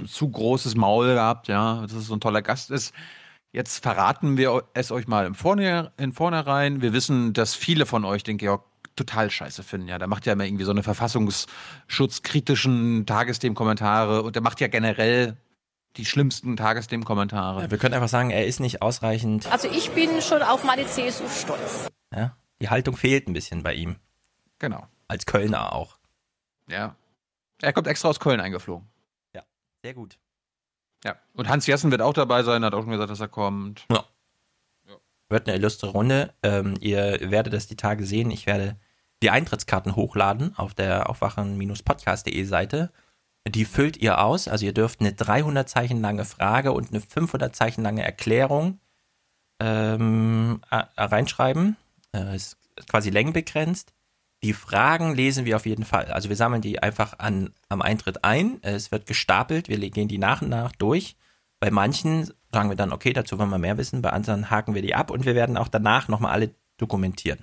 zu 0.06 0.30
großes 0.30 0.74
Maul 0.74 1.14
gehabt, 1.14 1.48
ja, 1.48 1.82
dass 1.82 1.92
es 1.92 2.06
so 2.06 2.14
ein 2.14 2.20
toller 2.20 2.40
Gast 2.40 2.70
ist. 2.70 2.94
Jetzt 3.52 3.82
verraten 3.82 4.38
wir 4.38 4.62
es 4.72 4.90
euch 4.90 5.06
mal 5.06 5.26
im 5.26 5.34
Vorne, 5.34 5.92
in 5.98 6.14
vornherein. 6.14 6.80
Wir 6.80 6.94
wissen, 6.94 7.34
dass 7.34 7.54
viele 7.54 7.84
von 7.84 8.06
euch 8.06 8.22
den 8.22 8.38
Georg 8.38 8.64
total 8.96 9.30
scheiße 9.30 9.62
finden. 9.62 9.88
Ja, 9.88 9.98
der 9.98 10.08
macht 10.08 10.24
ja 10.24 10.32
immer 10.32 10.46
irgendwie 10.46 10.64
so 10.64 10.70
eine 10.70 10.82
verfassungsschutzkritischen 10.82 13.04
Tagesthemen-Kommentare 13.04 14.22
und 14.22 14.34
der 14.34 14.42
macht 14.42 14.62
ja 14.62 14.68
generell 14.68 15.36
die 15.98 16.06
schlimmsten 16.06 16.56
Tagesthemen-Kommentare. 16.56 17.64
Ja, 17.64 17.70
wir 17.70 17.76
können 17.76 17.92
einfach 17.92 18.08
sagen, 18.08 18.30
er 18.30 18.46
ist 18.46 18.60
nicht 18.60 18.80
ausreichend. 18.80 19.46
Also 19.52 19.68
ich 19.68 19.90
bin 19.90 20.22
schon 20.22 20.40
auf 20.40 20.64
meine 20.64 20.86
CSU 20.86 21.28
stolz. 21.28 21.90
Ja, 22.14 22.36
die 22.60 22.68
Haltung 22.68 22.96
fehlt 22.96 23.28
ein 23.28 23.32
bisschen 23.32 23.62
bei 23.62 23.74
ihm. 23.74 23.96
Genau. 24.58 24.86
Als 25.06 25.26
Kölner 25.26 25.72
auch. 25.72 25.98
Ja. 26.68 26.96
Er 27.60 27.72
kommt 27.72 27.86
extra 27.86 28.08
aus 28.08 28.20
Köln 28.20 28.40
eingeflogen. 28.40 28.88
Ja, 29.34 29.42
sehr 29.82 29.94
gut. 29.94 30.18
Ja. 31.04 31.16
Und 31.34 31.48
Hans 31.48 31.66
Jessen 31.66 31.90
wird 31.90 32.02
auch 32.02 32.12
dabei 32.12 32.42
sein, 32.42 32.64
hat 32.64 32.74
auch 32.74 32.82
schon 32.82 32.90
gesagt, 32.90 33.10
dass 33.10 33.20
er 33.20 33.28
kommt. 33.28 33.86
Ja. 33.90 34.04
Wird 35.30 35.46
eine 35.46 35.58
illustre 35.58 35.88
Runde. 35.88 36.32
Ähm, 36.42 36.76
ihr 36.80 37.30
werdet 37.30 37.52
es 37.52 37.66
die 37.66 37.76
Tage 37.76 38.04
sehen. 38.06 38.30
Ich 38.30 38.46
werde 38.46 38.78
die 39.22 39.30
Eintrittskarten 39.30 39.94
hochladen 39.94 40.56
auf 40.56 40.74
der 40.74 41.10
aufwachen-podcast.de 41.10 42.44
Seite. 42.44 42.90
Die 43.46 43.64
füllt 43.64 43.98
ihr 43.98 44.22
aus. 44.22 44.48
Also 44.48 44.64
ihr 44.64 44.72
dürft 44.72 45.00
eine 45.00 45.12
300 45.12 45.68
Zeichen 45.68 46.00
lange 46.00 46.24
Frage 46.24 46.72
und 46.72 46.90
eine 46.90 47.00
500 47.00 47.54
Zeichen 47.54 47.82
lange 47.82 48.02
Erklärung 48.02 48.80
ähm, 49.60 50.62
reinschreiben. 50.70 51.76
Äh, 52.18 52.36
ist 52.36 52.56
quasi 52.88 53.10
längenbegrenzt. 53.10 53.92
Die 54.42 54.52
Fragen 54.52 55.14
lesen 55.14 55.44
wir 55.44 55.56
auf 55.56 55.66
jeden 55.66 55.84
Fall. 55.84 56.06
Also 56.06 56.28
wir 56.28 56.36
sammeln 56.36 56.62
die 56.62 56.80
einfach 56.80 57.18
an, 57.18 57.52
am 57.68 57.82
Eintritt 57.82 58.24
ein. 58.24 58.58
Es 58.62 58.92
wird 58.92 59.06
gestapelt. 59.06 59.68
Wir 59.68 59.78
gehen 59.90 60.08
die 60.08 60.18
nach 60.18 60.42
und 60.42 60.48
nach 60.48 60.72
durch. 60.72 61.16
Bei 61.58 61.72
manchen 61.72 62.30
sagen 62.52 62.68
wir 62.68 62.76
dann, 62.76 62.92
okay, 62.92 63.12
dazu 63.12 63.38
wollen 63.38 63.50
wir 63.50 63.58
mehr 63.58 63.78
wissen. 63.78 64.00
Bei 64.00 64.10
anderen 64.10 64.48
haken 64.48 64.74
wir 64.74 64.82
die 64.82 64.94
ab 64.94 65.10
und 65.10 65.26
wir 65.26 65.34
werden 65.34 65.56
auch 65.56 65.66
danach 65.66 66.06
nochmal 66.06 66.32
alle 66.32 66.55
dokumentieren. 66.76 67.42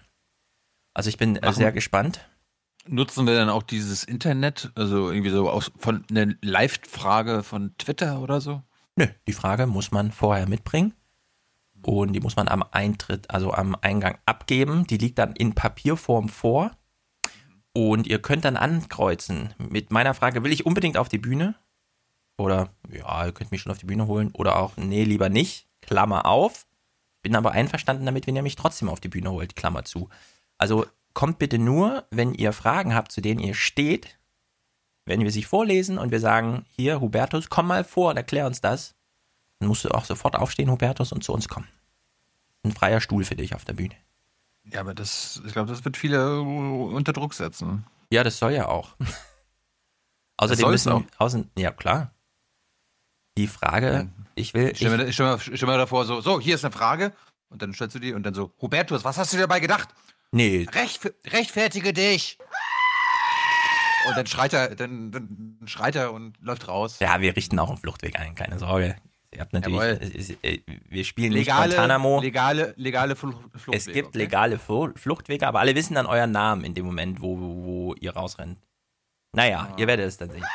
Also 0.94 1.10
ich 1.10 1.18
bin 1.18 1.36
äh, 1.36 1.52
sehr 1.52 1.74
gespannt. 1.74 2.30
Nutzen 2.88 3.28
wir 3.28 3.36
dann 3.36 3.50
auch 3.50 3.64
dieses 3.64 4.06
Internet, 4.06 4.72
also 4.76 5.12
irgendwie 5.12 5.32
so 5.32 5.50
aus, 5.50 5.72
von 5.78 6.06
einer 6.10 6.34
Live-Frage 6.42 7.44
von 7.44 7.76
Twitter 7.78 8.22
oder 8.22 8.40
so? 8.40 8.62
Nö, 8.96 9.08
die 9.28 9.34
Frage 9.34 9.68
muss 9.68 9.92
man 9.92 10.14
vorher 10.14 10.48
mitbringen 10.48 10.94
und 11.86 12.14
die 12.14 12.20
muss 12.20 12.36
man 12.36 12.48
am 12.48 12.64
Eintritt, 12.72 13.30
also 13.30 13.54
am 13.54 13.76
Eingang 13.82 14.18
abgeben. 14.26 14.88
Die 14.88 14.98
liegt 14.98 15.20
dann 15.20 15.34
in 15.34 15.54
Papierform 15.54 16.30
vor 16.30 16.72
und 17.74 18.08
ihr 18.08 18.22
könnt 18.22 18.46
dann 18.46 18.58
ankreuzen 18.58 19.54
mit 19.58 19.92
meiner 19.92 20.14
Frage, 20.14 20.44
will 20.44 20.52
ich 20.52 20.66
unbedingt 20.66 20.98
auf 20.98 21.10
die 21.10 21.20
Bühne? 21.20 21.56
Oder 22.38 22.70
ja, 22.92 23.26
ihr 23.26 23.32
könnt 23.34 23.52
mich 23.52 23.62
schon 23.62 23.72
auf 23.72 23.78
die 23.78 23.86
Bühne 23.86 24.08
holen 24.08 24.32
oder 24.32 24.58
auch 24.58 24.78
nee, 24.78 25.04
lieber 25.04 25.30
nicht, 25.30 25.68
Klammer 25.82 26.26
auf. 26.26 26.66
Bin 27.22 27.36
aber 27.36 27.52
einverstanden 27.52 28.06
damit, 28.06 28.28
wenn 28.28 28.36
ihr 28.36 28.44
mich 28.44 28.56
trotzdem 28.56 28.90
auf 28.90 29.00
die 29.00 29.08
Bühne 29.08 29.32
holt, 29.32 29.56
Klammer 29.56 29.86
zu. 29.86 30.10
Also 30.58 30.86
kommt 31.14 31.38
bitte 31.38 31.60
nur, 31.60 32.06
wenn 32.12 32.34
ihr 32.34 32.52
Fragen 32.52 32.96
habt, 32.96 33.12
zu 33.12 33.22
denen 33.22 33.40
ihr 33.40 33.54
steht, 33.54 34.20
wenn 35.06 35.22
wir 35.22 35.32
sie 35.32 35.44
vorlesen 35.44 35.98
und 35.98 36.12
wir 36.12 36.20
sagen, 36.20 36.66
hier, 36.68 37.00
Hubertus, 37.00 37.50
komm 37.50 37.68
mal 37.68 37.84
vor 37.84 38.10
und 38.10 38.18
erklär 38.18 38.48
uns 38.48 38.60
das, 38.60 38.96
dann 39.60 39.70
musst 39.70 39.86
du 39.86 39.90
auch 39.90 40.06
sofort 40.06 40.36
aufstehen, 40.36 40.70
Hubertus, 40.70 41.12
und 41.12 41.24
zu 41.24 41.34
uns 41.34 41.48
kommen. 41.48 41.68
Ein 42.64 42.72
freier 42.72 43.02
Stuhl 43.02 43.24
für 43.24 43.36
dich 43.36 43.56
auf 43.56 43.66
der 43.66 43.74
Bühne. 43.74 43.96
Ja, 44.66 44.80
aber 44.82 44.94
das, 44.94 45.42
ich 45.46 45.54
glaube, 45.54 45.70
das 45.70 45.86
wird 45.86 45.98
viele 45.98 46.42
unter 46.42 47.14
Druck 47.14 47.34
setzen. 47.34 47.86
Ja, 48.12 48.24
das 48.24 48.40
soll 48.40 48.54
ja 48.54 48.68
auch. 48.68 48.96
Außerdem 50.38 50.70
müssen 50.70 50.92
auch. 50.92 51.04
Außen, 51.18 51.50
ja 51.58 51.72
klar. 51.72 52.12
Die 53.38 53.48
Frage, 53.48 54.10
ich 54.36 54.54
will. 54.54 54.70
Ich 54.70 54.78
stelle 54.78 54.98
mir, 54.98 55.14
stell 55.14 55.34
mir, 55.34 55.40
stell 55.40 55.68
mir 55.68 55.78
davor, 55.78 56.06
so, 56.06 56.22
so, 56.22 56.40
hier 56.40 56.56
ist 56.56 56.66
eine 56.66 56.72
Frage. 56.72 57.14
Und 57.50 57.62
dann 57.62 57.74
stellst 57.74 57.96
du 57.96 58.00
die 58.00 58.14
und 58.14 58.24
dann 58.24 58.34
so, 58.34 58.54
Hubertus, 58.62 59.04
was 59.04 59.18
hast 59.18 59.34
du 59.34 59.38
dir 59.38 59.44
dabei 59.44 59.60
gedacht? 59.60 59.90
Nee. 60.32 60.68
Recht, 60.72 61.14
rechtfertige 61.28 61.94
dich. 61.94 62.38
Und 64.08 64.18
dann 64.18 64.28
schreit 64.28 64.54
er, 64.54 64.76
dann, 64.76 65.12
dann 65.12 65.60
schreit 65.66 65.96
er 65.96 66.14
und 66.14 66.38
läuft 66.42 66.68
raus. 66.68 67.00
Ja, 67.00 67.22
wir 67.22 67.36
richten 67.36 67.58
auch 67.60 67.70
einen 67.70 67.78
Fluchtweg 67.78 68.20
ein, 68.20 68.36
keine 68.36 68.60
Sorge. 68.60 68.96
Ihr 69.36 69.42
habt 69.42 69.52
natürlich, 69.52 70.38
äh, 70.44 70.60
wir 70.88 71.04
spielen 71.04 71.34
legale, 71.34 71.68
nicht 71.68 71.76
Guantanamo. 71.76 72.22
Legale, 72.22 72.74
legale 72.78 73.16
Fluchtwege. 73.18 73.78
Es 73.78 73.86
gibt 73.86 74.10
okay? 74.10 74.18
legale 74.18 74.58
Fluchtwege, 74.60 75.46
aber 75.46 75.60
alle 75.60 75.76
wissen 75.76 75.96
dann 75.96 76.06
euren 76.06 76.32
Namen 76.32 76.64
in 76.64 76.74
dem 76.74 76.86
Moment, 76.86 77.22
wo, 77.22 77.38
wo 77.38 77.96
ihr 77.96 78.14
rausrennt. 78.14 78.60
Naja, 79.34 79.70
ah. 79.70 79.76
ihr 79.78 79.88
werdet 79.88 80.08
es 80.08 80.18
dann 80.18 80.32
sehen. 80.32 80.46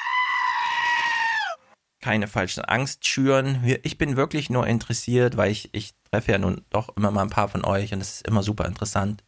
Keine 2.00 2.26
falschen 2.26 2.64
Angst 2.64 3.06
schüren. 3.06 3.62
Ich 3.82 3.98
bin 3.98 4.16
wirklich 4.16 4.48
nur 4.48 4.66
interessiert, 4.66 5.36
weil 5.36 5.50
ich, 5.50 5.68
ich 5.72 5.92
treffe 6.10 6.32
ja 6.32 6.38
nun 6.38 6.64
doch 6.70 6.96
immer 6.96 7.10
mal 7.10 7.22
ein 7.22 7.30
paar 7.30 7.48
von 7.48 7.62
euch 7.62 7.92
und 7.92 8.00
es 8.00 8.14
ist 8.14 8.26
immer 8.26 8.42
super 8.42 8.64
interessant. 8.64 9.22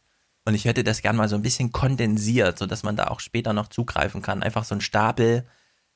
Und 0.45 0.55
ich 0.55 0.65
hätte 0.65 0.83
das 0.83 1.03
gern 1.03 1.15
mal 1.15 1.29
so 1.29 1.35
ein 1.35 1.43
bisschen 1.43 1.71
kondensiert, 1.71 2.57
sodass 2.57 2.81
man 2.81 2.95
da 2.95 3.07
auch 3.07 3.19
später 3.19 3.53
noch 3.53 3.67
zugreifen 3.67 4.23
kann. 4.23 4.41
Einfach 4.41 4.63
so 4.63 4.73
ein 4.73 4.81
Stapel. 4.81 5.45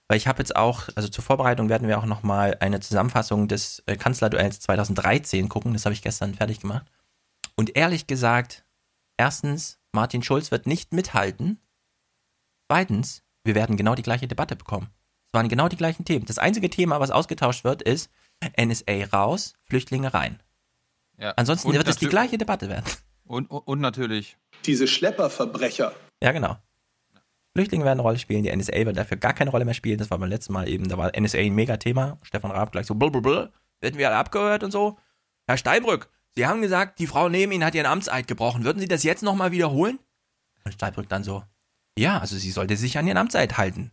Weil 0.07 0.17
ich 0.17 0.27
habe 0.27 0.39
jetzt 0.39 0.55
auch, 0.55 0.87
also 0.95 1.09
zur 1.09 1.23
Vorbereitung 1.23 1.69
werden 1.69 1.87
wir 1.87 1.99
auch 1.99 2.05
nochmal 2.05 2.57
eine 2.61 2.79
Zusammenfassung 2.79 3.47
des 3.47 3.83
äh, 3.87 3.97
Kanzlerduells 3.97 4.59
2013 4.61 5.49
gucken. 5.49 5.73
Das 5.73 5.85
habe 5.85 5.93
ich 5.93 6.01
gestern 6.01 6.33
fertig 6.33 6.61
gemacht. 6.61 6.85
Und 7.55 7.75
ehrlich 7.75 8.07
gesagt, 8.07 8.65
erstens, 9.17 9.79
Martin 9.91 10.23
Schulz 10.23 10.51
wird 10.51 10.65
nicht 10.65 10.93
mithalten. 10.93 11.59
Zweitens, 12.69 13.23
wir 13.43 13.55
werden 13.55 13.75
genau 13.75 13.95
die 13.95 14.03
gleiche 14.03 14.27
Debatte 14.27 14.55
bekommen. 14.55 14.89
Es 15.27 15.33
waren 15.33 15.49
genau 15.49 15.67
die 15.67 15.77
gleichen 15.77 16.05
Themen. 16.05 16.25
Das 16.25 16.37
einzige 16.37 16.69
Thema, 16.69 16.99
was 16.99 17.11
ausgetauscht 17.11 17.65
wird, 17.65 17.81
ist 17.81 18.09
NSA 18.57 19.05
raus, 19.11 19.55
Flüchtlinge 19.63 20.13
rein. 20.13 20.41
Ja. 21.17 21.31
Ansonsten 21.31 21.73
wird 21.73 21.87
es 21.87 21.97
die 21.97 22.07
gleiche 22.07 22.37
Debatte 22.37 22.69
werden. 22.69 22.85
Und, 23.25 23.47
und 23.47 23.79
natürlich. 23.81 24.37
Diese 24.65 24.87
Schlepperverbrecher. 24.87 25.93
Ja, 26.23 26.31
genau. 26.31 26.57
Flüchtlinge 27.57 27.85
werden 27.85 27.97
eine 27.97 28.03
Rolle 28.03 28.19
spielen, 28.19 28.43
die 28.43 28.55
NSA 28.55 28.85
wird 28.85 28.97
dafür 28.97 29.17
gar 29.17 29.33
keine 29.33 29.49
Rolle 29.49 29.65
mehr 29.65 29.73
spielen. 29.73 29.97
Das 29.97 30.11
war 30.11 30.19
beim 30.19 30.29
letzten 30.29 30.53
Mal 30.53 30.69
eben, 30.69 30.87
da 30.89 30.99
war 30.99 31.11
NSA 31.19 31.39
ein 31.39 31.55
Megathema. 31.55 32.19
Stefan 32.21 32.51
Raab 32.51 32.71
gleich 32.71 32.85
so, 32.85 32.93
blablabla, 32.93 33.49
werden 33.81 33.97
wir 33.97 34.09
alle 34.09 34.17
abgehört 34.17 34.63
und 34.63 34.69
so. 34.69 34.99
Herr 35.47 35.57
Steinbrück, 35.57 36.07
Sie 36.35 36.45
haben 36.45 36.61
gesagt, 36.61 36.99
die 36.99 37.07
Frau 37.07 37.29
neben 37.29 37.51
Ihnen 37.51 37.65
hat 37.65 37.73
ihren 37.73 37.87
Amtseid 37.87 38.27
gebrochen. 38.27 38.63
Würden 38.63 38.77
Sie 38.77 38.87
das 38.87 39.01
jetzt 39.01 39.23
nochmal 39.23 39.51
wiederholen? 39.51 39.97
Und 40.65 40.73
Steinbrück 40.73 41.09
dann 41.09 41.23
so, 41.23 41.43
ja, 41.97 42.19
also 42.19 42.37
sie 42.37 42.51
sollte 42.51 42.77
sich 42.77 42.99
an 42.99 43.07
ihren 43.07 43.17
Amtseid 43.17 43.57
halten. 43.57 43.89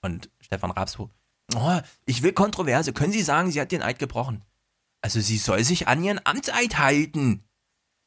Und 0.00 0.30
Stefan 0.38 0.70
Raab 0.70 0.88
so, 0.88 1.10
oh, 1.56 1.80
ich 2.06 2.22
will 2.22 2.32
Kontroverse. 2.32 2.92
Können 2.92 3.12
Sie 3.12 3.22
sagen, 3.22 3.50
sie 3.50 3.60
hat 3.60 3.72
den 3.72 3.82
Eid 3.82 3.98
gebrochen? 3.98 4.44
Also 5.00 5.18
sie 5.20 5.38
soll 5.38 5.64
sich 5.64 5.88
an 5.88 6.04
ihren 6.04 6.20
Amtseid 6.24 6.78
halten. 6.78 7.42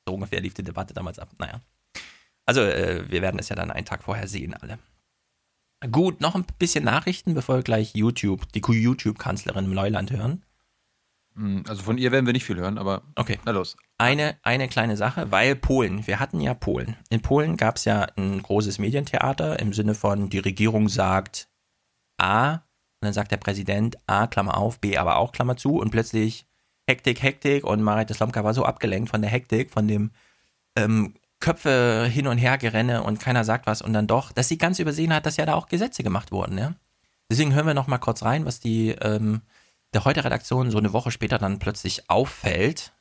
So 0.07 0.13
ungefähr 0.13 0.39
lief 0.39 0.53
die 0.53 0.63
Debatte 0.63 0.93
damals 0.93 1.19
ab. 1.19 1.31
Naja. 1.37 1.59
Also, 2.45 2.61
äh, 2.61 3.09
wir 3.09 3.21
werden 3.21 3.39
es 3.39 3.49
ja 3.49 3.55
dann 3.55 3.71
einen 3.71 3.85
Tag 3.85 4.03
vorher 4.03 4.27
sehen, 4.27 4.53
alle. 4.53 4.79
Gut, 5.91 6.21
noch 6.21 6.35
ein 6.35 6.45
bisschen 6.59 6.83
Nachrichten, 6.83 7.33
bevor 7.33 7.57
wir 7.57 7.63
gleich 7.63 7.93
YouTube, 7.93 8.51
die 8.53 8.61
YouTube-Kanzlerin 8.61 9.65
im 9.65 9.73
Neuland 9.73 10.11
hören. 10.11 10.43
Hm, 11.35 11.63
also 11.67 11.83
von 11.83 11.97
ihr 11.97 12.11
werden 12.11 12.25
wir 12.25 12.33
nicht 12.33 12.45
viel 12.45 12.57
hören, 12.57 12.77
aber 12.77 13.03
okay. 13.15 13.39
Na 13.45 13.51
los. 13.51 13.75
Eine, 13.97 14.37
eine 14.43 14.67
kleine 14.67 14.97
Sache, 14.97 15.31
weil 15.31 15.55
Polen, 15.55 16.07
wir 16.07 16.19
hatten 16.19 16.39
ja 16.39 16.53
Polen. 16.53 16.95
In 17.09 17.21
Polen 17.21 17.57
gab 17.57 17.77
es 17.77 17.85
ja 17.85 18.07
ein 18.15 18.41
großes 18.41 18.79
Medientheater 18.79 19.59
im 19.59 19.73
Sinne 19.73 19.95
von, 19.95 20.29
die 20.29 20.39
Regierung 20.39 20.89
sagt 20.89 21.49
A, 22.17 22.53
und 22.53 22.61
dann 23.07 23.13
sagt 23.13 23.31
der 23.31 23.37
Präsident 23.37 23.97
A, 24.07 24.27
Klammer 24.27 24.57
auf, 24.57 24.79
B 24.79 24.97
aber 24.97 25.17
auch, 25.17 25.31
Klammer 25.31 25.57
zu, 25.57 25.79
und 25.79 25.89
plötzlich 25.89 26.45
Hektik, 26.87 27.21
Hektik 27.21 27.63
und 27.65 27.81
Marit 27.81 28.13
Slomka 28.13 28.43
war 28.43 28.53
so 28.53 28.65
abgelenkt 28.65 29.09
von 29.09 29.21
der 29.21 29.31
Hektik, 29.31 29.71
von 29.71 29.87
dem 29.87 30.11
ähm, 30.75 31.15
Köpfe 31.43 32.07
hin 32.09 32.27
und 32.27 32.37
her 32.37 32.57
gerenne 32.57 33.03
und 33.03 33.19
keiner 33.19 33.43
sagt 33.43 33.67
was 33.67 33.81
und 33.81 33.91
dann 33.91 34.07
doch, 34.07 34.31
dass 34.31 34.47
sie 34.47 34.57
ganz 34.57 34.79
übersehen 34.79 35.13
hat, 35.13 35.25
dass 35.25 35.35
ja 35.35 35.45
da 35.45 35.55
auch 35.55 35.67
Gesetze 35.67 36.01
gemacht 36.01 36.31
wurden, 36.31 36.57
ja. 36.57 36.73
Deswegen 37.29 37.53
hören 37.53 37.67
wir 37.67 37.73
noch 37.73 37.87
mal 37.87 37.97
kurz 37.97 38.23
rein, 38.23 38.45
was 38.45 38.61
die 38.61 38.91
ähm, 39.01 39.41
der 39.93 40.05
heute 40.05 40.23
Redaktion 40.23 40.71
so 40.71 40.77
eine 40.77 40.93
Woche 40.93 41.11
später 41.11 41.37
dann 41.37 41.59
plötzlich 41.59 42.09
auffällt. 42.09 42.93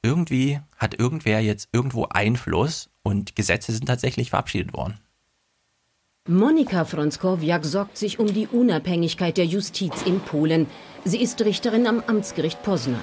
Irgendwie 0.00 0.60
hat 0.76 0.94
irgendwer 0.94 1.40
jetzt 1.40 1.68
irgendwo 1.72 2.04
Einfluss 2.04 2.88
und 3.02 3.34
Gesetze 3.34 3.72
sind 3.72 3.86
tatsächlich 3.86 4.30
verabschiedet 4.30 4.72
worden. 4.72 5.00
Monika 6.28 6.84
Frąckowiak 6.84 7.64
sorgt 7.64 7.98
sich 7.98 8.20
um 8.20 8.32
die 8.32 8.46
Unabhängigkeit 8.46 9.36
der 9.36 9.46
Justiz 9.46 10.02
in 10.02 10.20
Polen. 10.20 10.68
Sie 11.04 11.20
ist 11.20 11.40
Richterin 11.44 11.88
am 11.88 12.00
Amtsgericht 12.06 12.62
Poznan. 12.62 13.00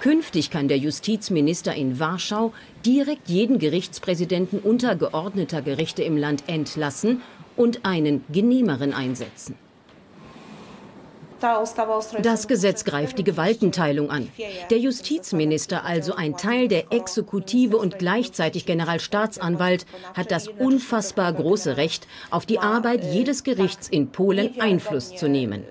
Künftig 0.00 0.50
kann 0.50 0.68
der 0.68 0.78
Justizminister 0.78 1.74
in 1.74 1.98
Warschau 1.98 2.52
direkt 2.86 3.28
jeden 3.28 3.58
Gerichtspräsidenten 3.58 4.60
untergeordneter 4.60 5.60
Gerichte 5.60 6.02
im 6.02 6.16
Land 6.16 6.44
entlassen 6.46 7.22
und 7.56 7.84
einen 7.84 8.24
genehmeren 8.30 8.94
einsetzen. 8.94 9.56
Das 12.22 12.48
Gesetz 12.48 12.84
greift 12.84 13.18
die 13.18 13.24
Gewaltenteilung 13.24 14.10
an. 14.10 14.28
Der 14.70 14.78
Justizminister, 14.78 15.84
also 15.84 16.14
ein 16.14 16.36
Teil 16.36 16.66
der 16.66 16.92
Exekutive 16.92 17.76
und 17.76 17.98
gleichzeitig 17.98 18.66
Generalstaatsanwalt, 18.66 19.86
hat 20.14 20.32
das 20.32 20.48
unfassbar 20.48 21.32
große 21.32 21.76
Recht, 21.76 22.08
auf 22.30 22.44
die 22.44 22.58
Arbeit 22.58 23.04
jedes 23.04 23.44
Gerichts 23.44 23.88
in 23.88 24.10
Polen 24.10 24.60
Einfluss 24.60 25.14
zu 25.14 25.28
nehmen. 25.28 25.62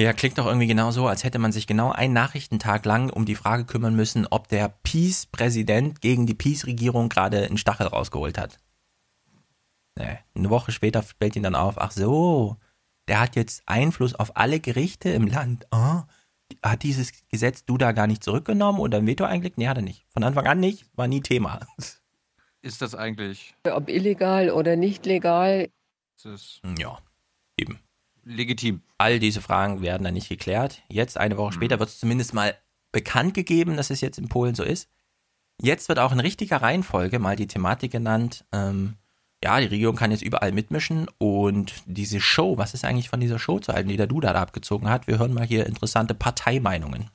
Ja, 0.00 0.14
klingt 0.14 0.38
doch 0.38 0.46
irgendwie 0.46 0.66
genau 0.66 0.92
so, 0.92 1.06
als 1.08 1.24
hätte 1.24 1.38
man 1.38 1.52
sich 1.52 1.66
genau 1.66 1.92
einen 1.92 2.14
Nachrichtentag 2.14 2.86
lang 2.86 3.10
um 3.10 3.26
die 3.26 3.34
Frage 3.34 3.66
kümmern 3.66 3.94
müssen, 3.94 4.26
ob 4.26 4.48
der 4.48 4.70
Peace-Präsident 4.82 6.00
gegen 6.00 6.24
die 6.24 6.32
Peace-Regierung 6.32 7.10
gerade 7.10 7.44
einen 7.44 7.58
Stachel 7.58 7.86
rausgeholt 7.86 8.38
hat. 8.38 8.58
Nee, 9.98 10.16
eine 10.34 10.48
Woche 10.48 10.72
später 10.72 11.02
fällt 11.02 11.36
ihn 11.36 11.42
dann 11.42 11.54
auf, 11.54 11.78
ach 11.78 11.90
so, 11.90 12.56
der 13.08 13.20
hat 13.20 13.36
jetzt 13.36 13.62
Einfluss 13.66 14.14
auf 14.14 14.38
alle 14.38 14.58
Gerichte 14.58 15.10
im 15.10 15.26
Land. 15.26 15.66
Oh, 15.70 16.00
hat 16.62 16.82
dieses 16.82 17.12
Gesetz 17.28 17.66
du 17.66 17.76
da 17.76 17.92
gar 17.92 18.06
nicht 18.06 18.24
zurückgenommen 18.24 18.80
oder 18.80 18.96
ein 18.96 19.06
Veto 19.06 19.24
eingelegt? 19.24 19.58
Nee, 19.58 19.68
hat 19.68 19.76
er 19.76 19.82
nicht. 19.82 20.06
Von 20.08 20.24
Anfang 20.24 20.46
an 20.46 20.60
nicht, 20.60 20.86
war 20.96 21.08
nie 21.08 21.20
Thema. 21.20 21.60
Ist 22.62 22.80
das 22.80 22.94
eigentlich? 22.94 23.54
Ob 23.70 23.90
illegal 23.90 24.50
oder 24.50 24.76
nicht 24.76 25.04
legal. 25.04 25.68
Ja, 26.78 26.98
eben 27.58 27.80
legitim. 28.24 28.82
All 28.98 29.18
diese 29.18 29.40
Fragen 29.40 29.82
werden 29.82 30.04
dann 30.04 30.14
nicht 30.14 30.28
geklärt. 30.28 30.82
Jetzt, 30.88 31.16
eine 31.16 31.36
Woche 31.36 31.52
später, 31.52 31.78
wird 31.78 31.88
es 31.88 32.00
zumindest 32.00 32.34
mal 32.34 32.54
bekannt 32.92 33.34
gegeben, 33.34 33.76
dass 33.76 33.90
es 33.90 34.00
jetzt 34.00 34.18
in 34.18 34.28
Polen 34.28 34.54
so 34.54 34.62
ist. 34.62 34.88
Jetzt 35.60 35.88
wird 35.88 35.98
auch 35.98 36.12
in 36.12 36.20
richtiger 36.20 36.56
Reihenfolge 36.62 37.18
mal 37.18 37.36
die 37.36 37.46
Thematik 37.46 37.92
genannt. 37.92 38.44
Ähm, 38.52 38.94
ja, 39.42 39.58
die 39.60 39.66
Regierung 39.66 39.96
kann 39.96 40.10
jetzt 40.10 40.22
überall 40.22 40.52
mitmischen 40.52 41.06
und 41.18 41.72
diese 41.86 42.20
Show, 42.20 42.58
was 42.58 42.74
ist 42.74 42.84
eigentlich 42.84 43.08
von 43.08 43.20
dieser 43.20 43.38
Show 43.38 43.58
zu 43.58 43.72
halten, 43.72 43.88
die 43.88 43.96
der 43.96 44.06
Duda 44.06 44.32
da 44.32 44.42
abgezogen 44.42 44.88
hat? 44.90 45.06
Wir 45.06 45.18
hören 45.18 45.32
mal 45.32 45.46
hier 45.46 45.66
interessante 45.66 46.14
Parteimeinungen. 46.14 47.10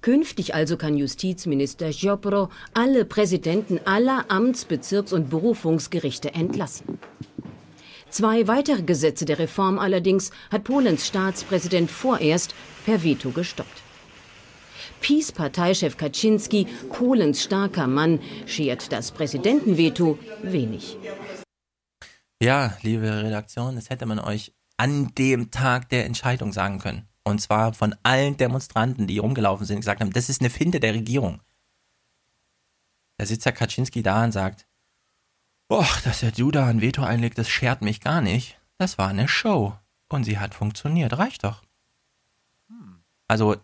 Künftig 0.00 0.54
also 0.54 0.76
kann 0.76 0.96
Justizminister 0.96 1.88
Jopro 1.88 2.50
alle 2.72 3.04
Präsidenten 3.04 3.80
aller 3.84 4.26
Amts-, 4.28 4.64
Bezirks- 4.64 5.12
und 5.12 5.28
Berufungsgerichte 5.28 6.34
entlassen. 6.34 6.98
Zwei 8.10 8.48
weitere 8.48 8.82
Gesetze 8.82 9.24
der 9.24 9.38
Reform 9.38 9.78
allerdings 9.78 10.30
hat 10.50 10.64
Polens 10.64 11.06
Staatspräsident 11.06 11.90
vorerst 11.90 12.54
per 12.86 13.02
Veto 13.02 13.30
gestoppt. 13.30 13.82
PiS-Parteichef 15.00 15.96
Kaczynski, 15.96 16.66
Polens 16.90 17.42
starker 17.44 17.86
Mann, 17.86 18.20
schert 18.46 18.90
das 18.92 19.10
Präsidentenveto 19.12 20.18
wenig. 20.42 20.96
Ja, 22.40 22.76
liebe 22.82 23.24
Redaktion, 23.24 23.76
das 23.76 23.90
hätte 23.90 24.06
man 24.06 24.18
euch 24.18 24.52
an 24.76 25.12
dem 25.18 25.50
Tag 25.50 25.88
der 25.88 26.06
Entscheidung 26.06 26.52
sagen 26.52 26.78
können. 26.78 27.08
Und 27.24 27.40
zwar 27.40 27.74
von 27.74 27.94
allen 28.04 28.36
Demonstranten, 28.36 29.06
die 29.06 29.18
rumgelaufen 29.18 29.66
sind, 29.66 29.80
gesagt 29.80 30.00
haben, 30.00 30.12
das 30.12 30.28
ist 30.28 30.40
eine 30.40 30.50
Finte 30.50 30.80
der 30.80 30.94
Regierung. 30.94 31.40
Da 33.18 33.26
sitzt 33.26 33.44
Herr 33.44 33.52
Kaczynski 33.52 34.02
da 34.02 34.24
und 34.24 34.32
sagt, 34.32 34.67
Boah, 35.68 35.86
dass 36.04 36.20
der 36.20 36.32
Duda 36.32 36.66
ein 36.66 36.80
Veto 36.80 37.02
einlegt, 37.02 37.36
das 37.36 37.48
schert 37.48 37.82
mich 37.82 38.00
gar 38.00 38.22
nicht. 38.22 38.58
Das 38.78 38.96
war 38.96 39.08
eine 39.08 39.28
Show. 39.28 39.74
Und 40.08 40.24
sie 40.24 40.38
hat 40.38 40.54
funktioniert. 40.54 41.18
Reicht 41.18 41.44
doch. 41.44 41.62
Also, 43.26 43.56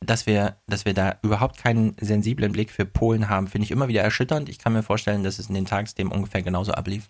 dass 0.00 0.26
wir, 0.26 0.56
dass 0.66 0.84
wir 0.84 0.94
da 0.94 1.18
überhaupt 1.22 1.58
keinen 1.58 1.94
sensiblen 2.00 2.50
Blick 2.50 2.72
für 2.72 2.84
Polen 2.84 3.28
haben, 3.28 3.46
finde 3.46 3.64
ich 3.64 3.70
immer 3.70 3.86
wieder 3.86 4.02
erschütternd. 4.02 4.48
Ich 4.48 4.58
kann 4.58 4.72
mir 4.72 4.82
vorstellen, 4.82 5.22
dass 5.22 5.38
es 5.38 5.48
in 5.48 5.54
den 5.54 5.66
Tagesthemen 5.66 6.12
ungefähr 6.12 6.42
genauso 6.42 6.72
ablief. 6.72 7.08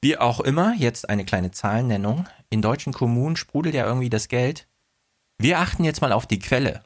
Wie 0.00 0.16
auch 0.16 0.38
immer, 0.40 0.74
jetzt 0.76 1.08
eine 1.08 1.24
kleine 1.24 1.50
Zahlennennung. 1.50 2.28
In 2.50 2.62
deutschen 2.62 2.92
Kommunen 2.92 3.36
sprudelt 3.36 3.74
ja 3.74 3.86
irgendwie 3.86 4.10
das 4.10 4.28
Geld. 4.28 4.68
Wir 5.38 5.58
achten 5.58 5.82
jetzt 5.82 6.02
mal 6.02 6.12
auf 6.12 6.26
die 6.26 6.38
Quelle. 6.38 6.84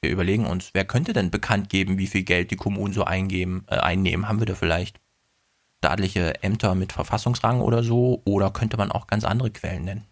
Wir 0.00 0.10
überlegen 0.10 0.46
uns, 0.46 0.70
wer 0.72 0.84
könnte 0.84 1.12
denn 1.12 1.30
bekannt 1.30 1.68
geben, 1.68 1.98
wie 1.98 2.08
viel 2.08 2.24
Geld 2.24 2.50
die 2.50 2.56
Kommunen 2.56 2.92
so 2.92 3.04
eingeben, 3.04 3.64
äh, 3.68 3.76
einnehmen? 3.76 4.28
Haben 4.28 4.40
wir 4.40 4.46
da 4.46 4.56
vielleicht? 4.56 4.98
Staatliche 5.82 6.40
Ämter 6.44 6.76
mit 6.76 6.92
Verfassungsrang 6.92 7.60
oder 7.60 7.82
so? 7.82 8.22
Oder 8.24 8.50
könnte 8.50 8.76
man 8.76 8.92
auch 8.92 9.08
ganz 9.08 9.24
andere 9.24 9.50
Quellen 9.50 9.84
nennen? 9.84 10.06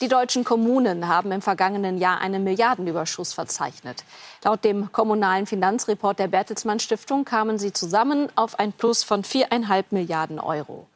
Die 0.00 0.08
deutschen 0.08 0.42
Kommunen 0.42 1.06
haben 1.06 1.30
im 1.30 1.42
vergangenen 1.42 1.98
Jahr 1.98 2.20
einen 2.20 2.42
Milliardenüberschuss 2.42 3.32
verzeichnet. 3.32 4.02
Laut 4.42 4.64
dem 4.64 4.90
kommunalen 4.90 5.46
Finanzreport 5.46 6.18
der 6.18 6.26
Bertelsmann 6.26 6.80
Stiftung 6.80 7.24
kamen 7.24 7.58
sie 7.58 7.72
zusammen 7.72 8.28
auf 8.34 8.58
ein 8.58 8.72
Plus 8.72 9.04
von 9.04 9.22
viereinhalb 9.22 9.92
Milliarden 9.92 10.40
Euro. 10.40 10.88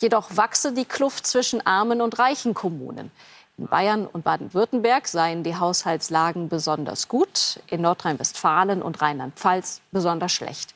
Jedoch 0.00 0.36
wachse 0.36 0.72
die 0.72 0.84
Kluft 0.84 1.26
zwischen 1.26 1.66
armen 1.66 2.02
und 2.02 2.20
reichen 2.20 2.54
Kommunen. 2.54 3.10
In 3.58 3.66
Bayern 3.66 4.06
und 4.06 4.22
Baden-Württemberg 4.22 5.08
seien 5.08 5.42
die 5.42 5.56
Haushaltslagen 5.56 6.48
besonders 6.48 7.08
gut, 7.08 7.60
in 7.66 7.80
Nordrhein-Westfalen 7.80 8.80
und 8.80 9.02
Rheinland-Pfalz 9.02 9.80
besonders 9.90 10.32
schlecht. 10.32 10.72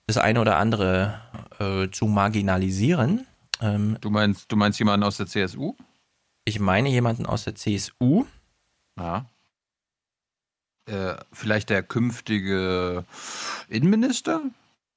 das 0.08 0.18
eine 0.18 0.40
oder 0.40 0.56
andere 0.56 1.20
äh, 1.60 1.88
zu 1.88 2.06
marginalisieren. 2.06 3.28
Ähm, 3.60 3.96
du 4.00 4.10
meinst, 4.10 4.50
du 4.50 4.56
meinst 4.56 4.80
jemanden 4.80 5.04
aus 5.04 5.18
der 5.18 5.26
CSU? 5.28 5.76
Ich 6.44 6.58
meine 6.58 6.88
jemanden 6.88 7.26
aus 7.26 7.44
der 7.44 7.54
CSU. 7.54 8.26
Ja. 8.98 9.26
Äh, 10.86 11.16
vielleicht 11.32 11.70
der 11.70 11.82
künftige 11.82 13.04
Innenminister? 13.68 14.42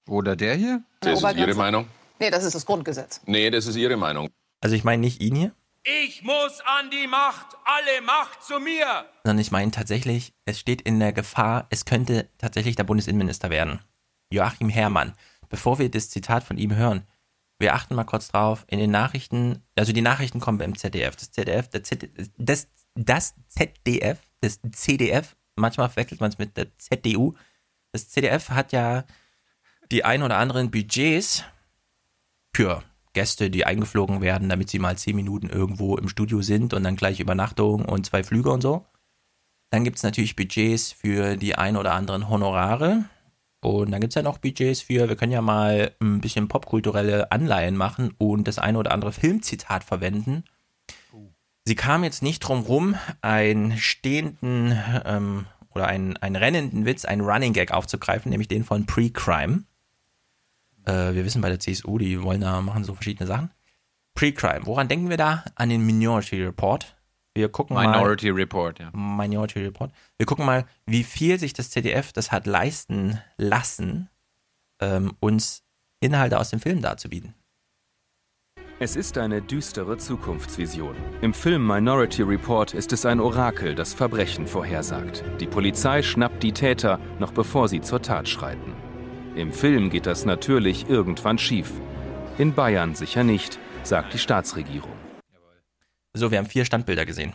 Oder 0.07 0.35
der 0.35 0.55
hier? 0.55 0.83
Das 1.01 1.21
ist 1.21 1.35
Ihre 1.37 1.53
Meinung? 1.53 1.87
Nee, 2.19 2.29
das 2.29 2.43
ist 2.43 2.55
das 2.55 2.65
Grundgesetz. 2.65 3.21
Nee, 3.25 3.49
das 3.49 3.67
ist 3.67 3.75
Ihre 3.75 3.97
Meinung. 3.97 4.29
Also 4.61 4.75
ich 4.75 4.83
meine 4.83 5.01
nicht 5.01 5.21
ihn 5.21 5.35
hier. 5.35 5.51
Ich 5.83 6.21
muss 6.23 6.59
an 6.65 6.89
die 6.91 7.07
Macht, 7.07 7.55
alle 7.63 8.01
Macht 8.01 8.43
zu 8.43 8.59
mir. 8.59 9.05
Sondern 9.23 9.39
ich 9.39 9.51
meine 9.51 9.71
tatsächlich, 9.71 10.33
es 10.45 10.59
steht 10.59 10.81
in 10.81 10.99
der 10.99 11.13
Gefahr, 11.13 11.67
es 11.69 11.85
könnte 11.85 12.27
tatsächlich 12.37 12.75
der 12.75 12.83
Bundesinnenminister 12.83 13.49
werden. 13.49 13.79
Joachim 14.29 14.69
Herrmann. 14.69 15.13
Bevor 15.47 15.79
wir 15.79 15.89
das 15.89 16.09
Zitat 16.09 16.43
von 16.43 16.57
ihm 16.57 16.75
hören, 16.75 17.07
wir 17.59 17.73
achten 17.73 17.95
mal 17.95 18.03
kurz 18.03 18.27
drauf, 18.27 18.65
in 18.67 18.79
den 18.79 18.91
Nachrichten, 18.91 19.63
also 19.75 19.93
die 19.93 20.01
Nachrichten 20.01 20.41
kommen 20.41 20.57
beim 20.57 20.75
ZDF. 20.75 21.15
Das 21.15 21.31
ZDF, 21.31 21.69
das, 21.69 21.83
ZDF, 21.83 22.29
das, 22.37 22.67
das 22.97 23.35
ZDF, 23.47 24.19
das 24.41 24.59
CDF 24.71 25.37
manchmal 25.57 25.89
verwechselt 25.89 26.21
man 26.21 26.29
es 26.29 26.37
mit 26.37 26.55
der 26.55 26.77
ZDU. 26.77 27.33
Das 27.91 28.09
CDF 28.09 28.49
hat 28.49 28.71
ja 28.71 29.03
die 29.91 30.05
ein 30.05 30.23
oder 30.23 30.37
anderen 30.37 30.71
Budgets 30.71 31.43
für 32.53 32.83
Gäste, 33.13 33.49
die 33.49 33.65
eingeflogen 33.65 34.21
werden, 34.21 34.49
damit 34.49 34.69
sie 34.69 34.79
mal 34.79 34.97
zehn 34.97 35.15
Minuten 35.15 35.49
irgendwo 35.49 35.97
im 35.97 36.09
Studio 36.09 36.41
sind 36.41 36.73
und 36.73 36.83
dann 36.83 36.95
gleich 36.95 37.19
Übernachtung 37.19 37.85
und 37.85 38.05
zwei 38.05 38.23
Flüge 38.23 38.51
und 38.51 38.61
so. 38.61 38.85
Dann 39.71 39.83
gibt 39.83 39.97
es 39.97 40.03
natürlich 40.03 40.35
Budgets 40.35 40.91
für 40.91 41.35
die 41.35 41.55
ein 41.55 41.77
oder 41.77 41.93
anderen 41.93 42.29
Honorare. 42.29 43.05
Und 43.59 43.91
dann 43.91 43.99
gibt 43.99 44.11
es 44.11 44.15
ja 44.15 44.21
noch 44.21 44.37
Budgets 44.37 44.81
für, 44.81 45.09
wir 45.09 45.15
können 45.15 45.31
ja 45.31 45.41
mal 45.41 45.95
ein 45.99 46.21
bisschen 46.21 46.47
popkulturelle 46.47 47.31
Anleihen 47.31 47.75
machen 47.75 48.13
und 48.17 48.47
das 48.47 48.59
eine 48.59 48.77
oder 48.77 48.91
andere 48.91 49.11
Filmzitat 49.11 49.83
verwenden. 49.83 50.43
Sie 51.67 51.75
kam 51.75 52.05
jetzt 52.05 52.23
nicht 52.23 52.39
drum 52.39 52.61
rum, 52.61 52.95
einen 53.19 53.77
stehenden 53.77 54.81
ähm, 55.03 55.47
oder 55.75 55.87
einen, 55.87 56.15
einen 56.15 56.37
rennenden 56.37 56.85
Witz, 56.85 57.03
einen 57.03 57.19
Running 57.19 57.51
Gag 57.51 57.73
aufzugreifen, 57.73 58.29
nämlich 58.29 58.47
den 58.47 58.63
von 58.63 58.85
Pre-Crime. 58.85 59.63
Äh, 60.85 61.13
wir 61.13 61.25
wissen 61.25 61.41
bei 61.41 61.49
der 61.49 61.59
CSU, 61.59 61.97
die 61.97 62.23
wollen 62.23 62.39
da 62.39 62.61
machen 62.61 62.85
so 62.85 62.93
verschiedene 62.93 63.27
Sachen. 63.27 63.51
Pre-Crime, 64.13 64.65
woran 64.65 64.87
denken 64.87 65.09
wir 65.09 65.17
da? 65.17 65.43
An 65.55 65.67
den 65.67 65.85
Minority 65.85 66.41
Report. 66.41 66.95
Wir 67.33 67.49
gucken 67.49 67.75
Minority 67.75 68.31
mal, 68.31 68.39
Report, 68.39 68.79
ja. 68.79 68.89
Minority 68.93 69.59
Report. 69.59 69.91
Wir 70.15 70.25
gucken 70.25 70.45
mal, 70.45 70.65
wie 70.85 71.03
viel 71.03 71.37
sich 71.37 71.51
das 71.51 71.69
ZDF 71.69 72.13
das 72.13 72.31
hat 72.31 72.45
leisten 72.45 73.19
lassen, 73.35 74.07
ähm, 74.79 75.17
uns 75.19 75.65
Inhalte 75.99 76.39
aus 76.39 76.49
dem 76.49 76.61
Film 76.61 76.81
darzubieten. 76.81 77.33
Es 78.79 78.95
ist 78.95 79.17
eine 79.17 79.41
düstere 79.41 79.97
Zukunftsvision. 79.97 80.95
Im 81.21 81.33
Film 81.33 81.65
Minority 81.65 82.21
Report 82.21 82.75
ist 82.75 82.93
es 82.93 83.07
ein 83.07 83.19
Orakel, 83.19 83.73
das 83.73 83.95
Verbrechen 83.95 84.45
vorhersagt. 84.45 85.23
Die 85.39 85.47
Polizei 85.47 86.03
schnappt 86.03 86.43
die 86.43 86.51
Täter, 86.51 86.99
noch 87.17 87.31
bevor 87.31 87.69
sie 87.69 87.81
zur 87.81 88.03
Tat 88.03 88.29
schreiten. 88.29 88.75
Im 89.35 89.51
Film 89.51 89.89
geht 89.89 90.05
das 90.05 90.25
natürlich 90.25 90.87
irgendwann 90.89 91.39
schief. 91.39 91.71
In 92.37 92.53
Bayern 92.53 92.93
sicher 92.93 93.23
nicht, 93.23 93.57
sagt 93.81 94.13
die 94.13 94.19
Staatsregierung. 94.19 94.93
So, 96.13 96.29
wir 96.29 96.37
haben 96.37 96.45
vier 96.45 96.65
Standbilder 96.65 97.07
gesehen. 97.07 97.33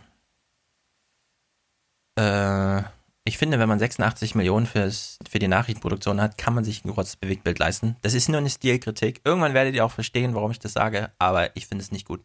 Äh, 2.15 2.83
ich 3.25 3.39
finde, 3.39 3.59
wenn 3.59 3.69
man 3.69 3.79
86 3.79 4.35
Millionen 4.35 4.67
fürs, 4.67 5.19
für 5.29 5.39
die 5.39 5.49
Nachrichtenproduktion 5.49 6.21
hat, 6.21 6.39
kann 6.39 6.55
man 6.55 6.65
sich 6.65 6.85
ein 6.85 6.93
kurzes 6.93 7.17
Bewegtbild 7.17 7.59
leisten. 7.59 7.97
Das 8.03 8.15
ist 8.15 8.29
nur 8.29 8.39
eine 8.39 8.51
Stilkritik. 8.51 9.21
Irgendwann 9.25 9.55
werdet 9.55 9.75
ihr 9.75 9.85
auch 9.85 9.93
verstehen, 9.93 10.35
warum 10.35 10.51
ich 10.51 10.59
das 10.59 10.73
sage, 10.73 11.13
aber 11.19 11.55
ich 11.57 11.67
finde 11.67 11.83
es 11.83 11.93
nicht 11.93 12.07
gut. 12.07 12.25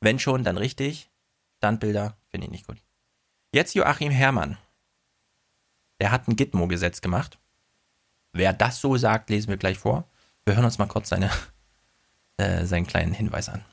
Wenn 0.00 0.18
schon, 0.18 0.44
dann 0.44 0.58
richtig. 0.58 1.10
Standbilder 1.56 2.18
finde 2.28 2.46
ich 2.46 2.50
nicht 2.50 2.66
gut. 2.66 2.76
Jetzt 3.52 3.74
Joachim 3.74 4.10
Herrmann. 4.10 4.58
Der 6.00 6.10
hat 6.10 6.28
ein 6.28 6.36
Gitmo-Gesetz 6.36 7.00
gemacht. 7.00 7.38
Wer 8.34 8.52
das 8.52 8.82
so 8.82 8.98
sagt, 8.98 9.30
lesen 9.30 9.48
wir 9.48 9.56
gleich 9.56 9.78
vor. 9.78 10.06
Wir 10.44 10.54
hören 10.54 10.66
uns 10.66 10.76
mal 10.76 10.86
kurz 10.86 11.08
seine, 11.08 11.30
äh, 12.36 12.66
seinen 12.66 12.86
kleinen 12.86 13.14
Hinweis 13.14 13.48
an. 13.48 13.64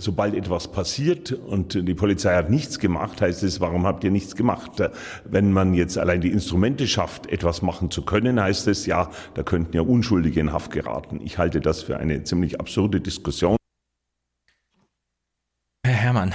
Sobald 0.00 0.34
etwas 0.34 0.72
passiert 0.72 1.30
und 1.30 1.74
die 1.74 1.92
Polizei 1.92 2.34
hat 2.34 2.48
nichts 2.48 2.78
gemacht, 2.78 3.20
heißt 3.20 3.42
es, 3.42 3.60
warum 3.60 3.86
habt 3.86 4.02
ihr 4.02 4.10
nichts 4.10 4.34
gemacht? 4.34 4.82
Wenn 5.26 5.52
man 5.52 5.74
jetzt 5.74 5.98
allein 5.98 6.22
die 6.22 6.30
Instrumente 6.30 6.88
schafft, 6.88 7.26
etwas 7.26 7.60
machen 7.60 7.90
zu 7.90 8.02
können, 8.02 8.40
heißt 8.40 8.66
es, 8.68 8.86
ja, 8.86 9.10
da 9.34 9.42
könnten 9.42 9.76
ja 9.76 9.82
Unschuldige 9.82 10.40
in 10.40 10.54
Haft 10.54 10.70
geraten. 10.70 11.20
Ich 11.22 11.36
halte 11.36 11.60
das 11.60 11.82
für 11.82 11.98
eine 11.98 12.24
ziemlich 12.24 12.58
absurde 12.58 13.02
Diskussion. 13.02 13.58
Herr 15.84 15.94
Herrmann, 15.94 16.34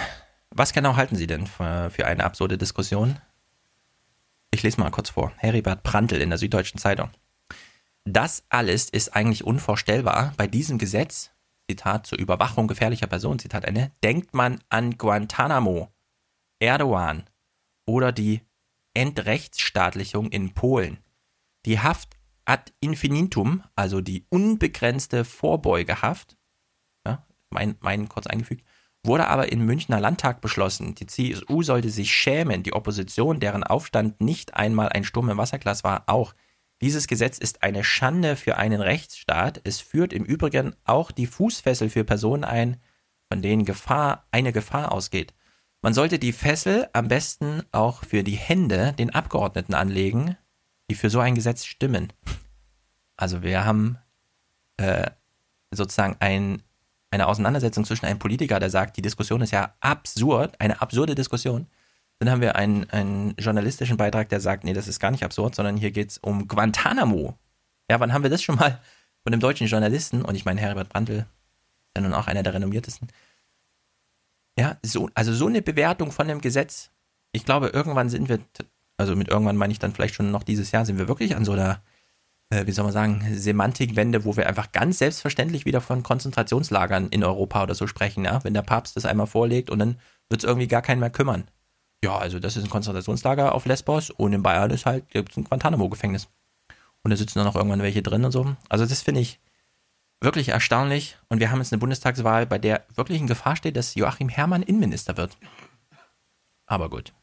was 0.52 0.72
genau 0.72 0.96
halten 0.96 1.16
Sie 1.16 1.26
denn 1.26 1.48
für, 1.48 2.06
eine 2.06 2.24
absurde 2.24 2.60
Diskussion? 2.60 3.18
Ich 4.52 4.62
lese 4.62 4.80
mal 4.80 4.92
kurz 4.92 5.10
vor. 5.10 5.32
Heribert 5.38 5.82
Prantl 5.82 6.22
in 6.22 6.30
der 6.30 6.38
Süddeutschen 6.38 6.80
Zeitung. 6.80 7.10
Das 8.04 8.44
alles 8.50 8.92
ist 8.92 9.16
eigentlich 9.16 9.44
unvorstellbar. 9.44 10.34
Bei 10.38 10.46
diesem 10.46 10.78
Gesetz 10.78 11.32
Zitat 11.70 12.06
zur 12.08 12.20
Überwachung 12.20 12.68
gefährlicher 12.68 13.08
Personen, 13.08 13.40
Zitat 13.40 13.66
Ende, 13.66 13.92
denkt 14.04 14.34
man 14.34 14.62
an 14.70 14.98
Guantanamo, 14.98 15.92
Erdogan 16.60 17.24
oder 17.86 18.12
die 18.12 18.42
Entrechtsstaatlichung 18.94 20.30
in 20.30 20.54
Polen. 20.54 21.00
Die 21.66 21.80
Haft 21.80 22.18
ad 22.46 22.72
infinitum, 22.80 23.64
also 23.76 24.02
die 24.02 24.26
unbegrenzte 24.30 25.26
Vorbeugehaft, 25.26 26.38
ja, 27.06 27.26
mein, 27.50 27.76
mein 27.80 28.08
kurz 28.08 28.28
eingefügt, 28.28 28.64
wurde 29.04 29.28
aber 29.28 29.52
im 29.52 29.66
Münchner 29.66 30.00
Landtag 30.00 30.42
beschlossen. 30.42 30.96
Die 30.96 31.08
CSU 31.08 31.64
sollte 31.64 31.90
sich 31.90 32.12
schämen, 32.12 32.64
die 32.64 32.74
Opposition, 32.74 33.40
deren 33.40 33.64
Aufstand 33.64 34.22
nicht 34.22 34.56
einmal 34.56 34.90
ein 34.90 35.04
Sturm 35.04 35.30
im 35.30 35.38
Wasserglas 35.38 35.84
war, 35.84 36.04
auch. 36.08 36.34
Dieses 36.82 37.08
Gesetz 37.08 37.38
ist 37.38 37.64
eine 37.64 37.84
Schande 37.84 38.36
für 38.36 38.58
einen 38.58 38.82
Rechtsstaat. 38.82 39.62
Es 39.64 39.80
führt 39.80 40.14
im 40.14 40.26
Übrigen 40.26 40.76
auch 40.84 41.12
die 41.12 41.28
Fußfessel 41.28 41.90
für 41.90 42.04
Personen 42.04 42.44
ein, 42.44 42.78
von 43.30 43.42
denen 43.42 43.66
Gefahr, 43.66 44.28
eine 44.32 44.52
Gefahr 44.52 44.92
ausgeht. 44.92 45.34
Man 45.82 45.94
sollte 45.94 46.20
die 46.20 46.34
Fessel 46.34 46.90
am 46.94 47.08
besten 47.08 47.62
auch 47.72 48.04
für 48.04 48.24
die 48.24 48.36
Hände 48.36 48.94
den 48.94 49.12
Abgeordneten 49.12 49.74
anlegen, 49.74 50.36
die 50.90 50.96
für 50.96 51.10
so 51.10 51.20
ein 51.20 51.36
Gesetz 51.36 51.66
stimmen. 51.66 52.12
Also 53.18 53.42
wir 53.42 53.66
haben 53.66 53.98
äh, 54.78 55.10
sozusagen 55.72 56.18
ein, 56.20 56.62
eine 57.12 57.28
Auseinandersetzung 57.28 57.86
zwischen 57.86 58.06
einem 58.06 58.20
Politiker, 58.20 58.60
der 58.60 58.70
sagt, 58.70 58.98
die 58.98 59.02
Diskussion 59.02 59.42
ist 59.42 59.52
ja 59.52 59.76
absurd, 59.80 60.60
eine 60.60 60.82
absurde 60.82 61.16
Diskussion, 61.16 61.68
dann 62.26 62.34
haben 62.34 62.42
wir 62.42 62.56
einen, 62.56 62.90
einen 62.90 63.36
journalistischen 63.38 63.98
Beitrag, 63.98 64.30
der 64.30 64.40
sagt, 64.40 64.64
nee, 64.64 64.74
das 64.74 64.88
ist 64.88 65.00
gar 65.00 65.12
nicht 65.12 65.24
absurd, 65.24 65.56
sondern 65.56 65.78
hier 65.78 65.92
geht 65.92 66.12
es 66.12 66.18
um 66.18 66.48
Guantanamo. 66.48 67.38
Ja, 67.90 68.00
wann 68.00 68.14
haben 68.14 68.24
wir 68.24 68.30
das 68.30 68.42
schon 68.42 68.56
mal 68.56 68.82
von 69.24 69.34
einem 69.34 69.40
deutschen 69.40 69.68
Journalisten? 69.68 70.24
Und 70.24 70.36
ich 70.36 70.46
meine, 70.46 70.62
Herbert 70.62 70.90
Brandl 70.90 71.20
ist 71.20 71.28
ja 71.96 72.02
nun 72.02 72.14
auch 72.14 72.28
einer 72.28 72.44
der 72.44 72.54
renommiertesten. 72.54 73.10
Ja, 74.58 74.78
so, 74.84 75.10
also 75.14 75.34
so 75.34 75.48
eine 75.48 75.62
Bewertung 75.62 76.12
von 76.12 76.28
dem 76.28 76.42
Gesetz. 76.42 76.92
Ich 77.32 77.46
glaube, 77.46 77.68
irgendwann 77.68 78.10
sind 78.10 78.30
wir, 78.30 78.40
also 78.98 79.16
mit 79.16 79.28
irgendwann 79.28 79.58
meine 79.58 79.74
ich 79.74 79.80
dann 79.80 79.94
vielleicht 79.94 80.16
schon 80.16 80.32
noch 80.32 80.44
dieses 80.44 80.72
Jahr, 80.72 80.86
sind 80.86 80.98
wir 80.98 81.08
wirklich 81.08 81.36
an 81.36 81.46
so 81.46 81.52
einer, 81.52 81.82
äh, 82.50 82.66
wie 82.66 82.72
soll 82.72 82.86
man 82.86 82.94
sagen, 82.94 83.26
Semantikwende, 83.34 84.24
wo 84.24 84.38
wir 84.38 84.48
einfach 84.48 84.72
ganz 84.72 85.00
selbstverständlich 85.00 85.66
wieder 85.66 85.82
von 85.82 86.04
Konzentrationslagern 86.04 87.10
in 87.10 87.24
Europa 87.24 87.64
oder 87.64 87.76
so 87.76 87.88
sprechen, 87.88 88.24
ja, 88.24 88.44
wenn 88.44 88.54
der 88.54 88.62
Papst 88.62 88.96
das 88.96 89.06
einmal 89.06 89.28
vorlegt 89.28 89.70
und 89.70 89.80
dann 89.80 90.00
wird 90.30 90.44
es 90.44 90.48
irgendwie 90.48 90.68
gar 90.68 90.82
keinen 90.82 91.00
mehr 91.00 91.10
kümmern. 91.10 91.46
Ja, 92.04 92.18
also 92.18 92.40
das 92.40 92.58
ist 92.58 92.64
ein 92.64 92.70
Konzentrationslager 92.70 93.56
auf 93.56 93.66
Lesbos 93.66 94.12
und 94.12 94.34
in 94.34 94.44
Bayern 94.44 94.72
ist 94.72 94.86
halt, 94.86 95.10
gibt 95.10 95.32
es 95.32 95.38
ein 95.38 95.44
Guantanamo-Gefängnis. 95.46 96.28
Und 97.04 97.12
da 97.12 97.18
sitzen 97.18 97.40
dann 97.40 97.48
auch 97.48 97.56
irgendwann 97.56 97.82
welche 97.82 98.02
drin 98.02 98.26
und 98.26 98.32
so. 98.32 98.56
Also 98.70 98.86
das 98.86 99.02
finde 99.02 99.22
ich 99.22 99.40
wirklich 100.22 100.50
erstaunlich. 100.50 101.18
Und 101.30 101.40
wir 101.40 101.52
haben 101.52 101.60
jetzt 101.60 101.72
eine 101.72 101.80
Bundestagswahl, 101.80 102.46
bei 102.46 102.58
der 102.58 102.86
wirklich 102.96 103.20
in 103.20 103.28
Gefahr 103.28 103.56
steht, 103.56 103.78
dass 103.78 103.96
Joachim 103.96 104.30
Herrmann 104.30 104.64
Innenminister 104.64 105.18
wird. 105.18 105.38
Aber 106.66 106.90
gut. 106.90 107.14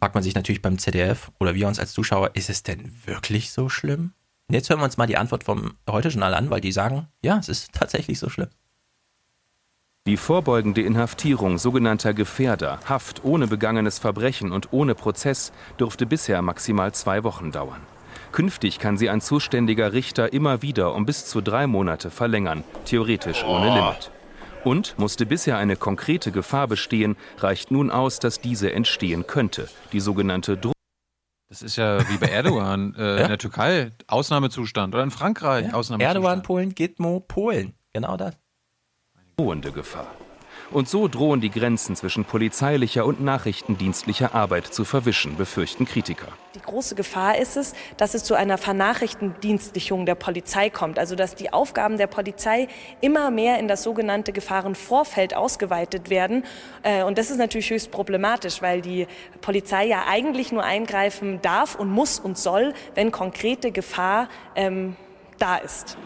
Fragt 0.00 0.14
man 0.14 0.24
sich 0.24 0.34
natürlich 0.34 0.62
beim 0.62 0.78
ZDF 0.78 1.30
oder 1.38 1.54
wir 1.54 1.68
uns 1.68 1.78
als 1.78 1.92
Zuschauer, 1.92 2.34
ist 2.34 2.50
es 2.50 2.62
denn 2.62 2.92
wirklich 3.06 3.52
so 3.52 3.68
schlimm? 3.68 4.12
Und 4.48 4.54
jetzt 4.54 4.68
hören 4.68 4.80
wir 4.80 4.84
uns 4.84 4.96
mal 4.96 5.06
die 5.06 5.16
Antwort 5.16 5.44
vom 5.44 5.74
Heute-Journal 5.88 6.34
an, 6.34 6.50
weil 6.50 6.60
die 6.60 6.72
sagen, 6.72 7.08
ja, 7.22 7.38
es 7.38 7.48
ist 7.48 7.72
tatsächlich 7.72 8.18
so 8.18 8.28
schlimm. 8.28 8.50
Die 10.06 10.18
vorbeugende 10.18 10.82
Inhaftierung 10.82 11.56
sogenannter 11.56 12.12
Gefährder, 12.12 12.78
Haft 12.84 13.24
ohne 13.24 13.46
begangenes 13.46 13.98
Verbrechen 13.98 14.52
und 14.52 14.70
ohne 14.70 14.94
Prozess, 14.94 15.50
durfte 15.78 16.04
bisher 16.04 16.42
maximal 16.42 16.92
zwei 16.92 17.24
Wochen 17.24 17.52
dauern. 17.52 17.80
Künftig 18.30 18.78
kann 18.78 18.98
sie 18.98 19.08
ein 19.08 19.22
zuständiger 19.22 19.94
Richter 19.94 20.34
immer 20.34 20.60
wieder 20.60 20.94
um 20.94 21.06
bis 21.06 21.24
zu 21.24 21.40
drei 21.40 21.66
Monate 21.66 22.10
verlängern, 22.10 22.64
theoretisch 22.84 23.44
ohne 23.44 23.74
Limit. 23.74 24.10
Und 24.62 24.98
musste 24.98 25.24
bisher 25.24 25.56
eine 25.56 25.74
konkrete 25.74 26.32
Gefahr 26.32 26.68
bestehen, 26.68 27.16
reicht 27.38 27.70
nun 27.70 27.90
aus, 27.90 28.18
dass 28.18 28.42
diese 28.42 28.72
entstehen 28.72 29.26
könnte, 29.26 29.70
die 29.92 30.00
sogenannte 30.00 30.58
Druck. 30.58 30.74
Das 31.48 31.62
ist 31.62 31.76
ja 31.76 32.06
wie 32.10 32.18
bei 32.18 32.26
Erdogan 32.26 32.94
äh, 32.98 33.02
Ja. 33.02 33.22
in 33.22 33.28
der 33.28 33.38
Türkei, 33.38 33.90
Ausnahmezustand 34.06 34.94
oder 34.94 35.02
in 35.02 35.10
Frankreich, 35.10 35.72
Ausnahmezustand. 35.72 36.02
Erdogan, 36.02 36.42
Polen, 36.42 36.74
Gitmo, 36.74 37.20
Polen. 37.20 37.72
Genau 37.94 38.18
das. 38.18 38.34
Drohende 39.36 39.72
Gefahr. 39.72 40.06
Und 40.70 40.88
so 40.88 41.08
drohen 41.08 41.40
die 41.40 41.50
Grenzen 41.50 41.94
zwischen 41.94 42.24
polizeilicher 42.24 43.04
und 43.04 43.20
nachrichtendienstlicher 43.20 44.34
Arbeit 44.34 44.66
zu 44.66 44.84
verwischen, 44.84 45.36
befürchten 45.36 45.84
Kritiker. 45.84 46.28
Die 46.54 46.60
große 46.60 46.94
Gefahr 46.94 47.36
ist 47.38 47.56
es, 47.56 47.74
dass 47.96 48.14
es 48.14 48.24
zu 48.24 48.34
einer 48.34 48.58
Vernachrichtendienstlichung 48.58 50.06
der 50.06 50.14
Polizei 50.14 50.70
kommt. 50.70 50.98
Also 50.98 51.16
dass 51.16 51.34
die 51.34 51.52
Aufgaben 51.52 51.98
der 51.98 52.06
Polizei 52.06 52.68
immer 53.00 53.30
mehr 53.30 53.58
in 53.58 53.68
das 53.68 53.82
sogenannte 53.82 54.32
Gefahrenvorfeld 54.32 55.36
ausgeweitet 55.36 56.10
werden. 56.10 56.44
Äh, 56.82 57.02
Und 57.02 57.18
das 57.18 57.30
ist 57.30 57.36
natürlich 57.38 57.70
höchst 57.70 57.90
problematisch, 57.90 58.62
weil 58.62 58.80
die 58.80 59.06
Polizei 59.42 59.86
ja 59.86 60.04
eigentlich 60.08 60.50
nur 60.50 60.64
eingreifen 60.64 61.42
darf 61.42 61.74
und 61.74 61.90
muss 61.90 62.18
und 62.18 62.38
soll, 62.38 62.72
wenn 62.94 63.10
konkrete 63.10 63.70
Gefahr 63.70 64.28
ähm, 64.56 64.96
da 65.38 65.56
ist. 65.56 65.98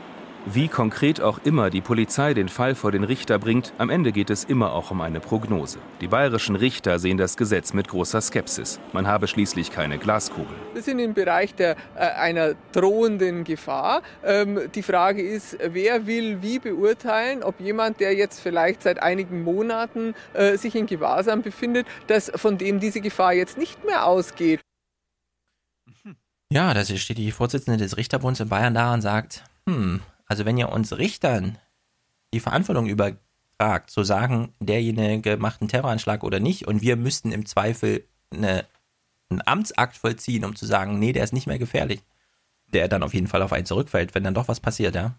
Wie 0.47 0.69
konkret 0.69 1.21
auch 1.21 1.41
immer 1.45 1.69
die 1.69 1.81
Polizei 1.81 2.33
den 2.33 2.49
Fall 2.49 2.75
vor 2.75 2.93
den 2.93 3.05
Richter 3.05 3.39
bringt, 3.39 3.73
am 3.77 3.91
Ende 3.91 4.13
geht 4.13 4.31
es 4.31 4.45
immer 4.45 4.73
auch 4.73 4.91
um 4.91 5.01
eine 5.01 5.21
Prognose. 5.21 5.79
Die 6.01 6.09
bayerischen 6.09 6.57
Richter 6.57 6.99
sehen 6.99 7.19
das 7.19 7.37
Gesetz 7.37 7.73
mit 7.75 7.89
großer 7.89 8.21
Skepsis. 8.21 8.81
Man 8.93 9.07
habe 9.07 9.27
schließlich 9.27 9.71
keine 9.71 9.99
Glaskugel. 9.99 10.55
Wir 10.73 10.83
sind 10.83 11.01
im 11.01 11.13
Bereich 11.13 11.55
der, 11.55 11.77
äh, 11.97 11.99
einer 11.99 12.55
drohenden 12.73 13.45
Gefahr. 13.45 14.03
Ähm, 14.25 14.61
die 14.75 14.83
Frage 14.83 15.23
ist, 15.23 15.59
wer 15.61 16.07
will 16.07 16.41
wie 16.41 16.59
beurteilen, 16.59 17.43
ob 17.43 17.61
jemand, 17.61 18.01
der 18.01 18.15
jetzt 18.15 18.41
vielleicht 18.41 18.83
seit 18.83 19.03
einigen 19.03 19.43
Monaten 19.43 20.15
äh, 20.35 20.57
sich 20.57 20.75
in 20.77 20.87
Gewahrsam 20.87 21.43
befindet, 21.43 21.87
dass 22.07 22.31
von 22.35 22.59
dem 22.59 22.81
diese 22.81 23.01
Gefahr 23.01 23.35
jetzt 23.35 23.59
nicht 23.59 23.85
mehr 23.85 24.07
ausgeht. 24.07 24.61
Ja, 26.51 26.73
da 26.73 26.83
steht 26.85 27.19
die 27.19 27.33
Vorsitzende 27.33 27.77
des 27.77 27.99
Richterbunds 27.99 28.41
in 28.41 28.49
Bayern 28.49 28.73
da 28.73 28.95
und 28.95 29.03
sagt, 29.03 29.45
hm, 29.69 30.01
also 30.29 30.45
wenn 30.45 30.59
ihr 30.59 30.69
uns 30.69 30.97
Richtern 30.97 31.59
die 32.33 32.41
Verantwortung 32.41 32.87
übertragt, 32.87 33.91
zu 33.91 34.05
sagen, 34.05 34.55
derjenige 34.61 35.37
macht 35.39 35.61
einen 35.61 35.69
Terroranschlag 35.69 36.23
oder 36.23 36.39
nicht 36.39 36.67
und 36.69 36.83
wir 36.83 36.97
müssten 36.97 37.33
im 37.33 37.47
Zweifel 37.47 38.07
eine, 38.31 38.67
einen 39.31 39.43
Amtsakt 39.47 39.97
vollziehen, 39.97 40.45
um 40.45 40.55
zu 40.55 40.67
sagen, 40.67 40.99
nee, 40.99 41.13
der 41.13 41.25
ist 41.25 41.33
nicht 41.33 41.47
mehr 41.47 41.59
gefährlich, 41.59 42.03
der 42.73 42.89
dann 42.89 43.03
auf 43.03 43.15
jeden 43.15 43.27
Fall 43.27 43.43
auf 43.43 43.53
einen 43.53 43.67
zurückfällt, 43.67 44.15
wenn 44.15 44.25
dann 44.25 44.35
doch 44.35 44.49
was 44.49 44.61
passiert, 44.61 44.95
ja, 44.95 45.15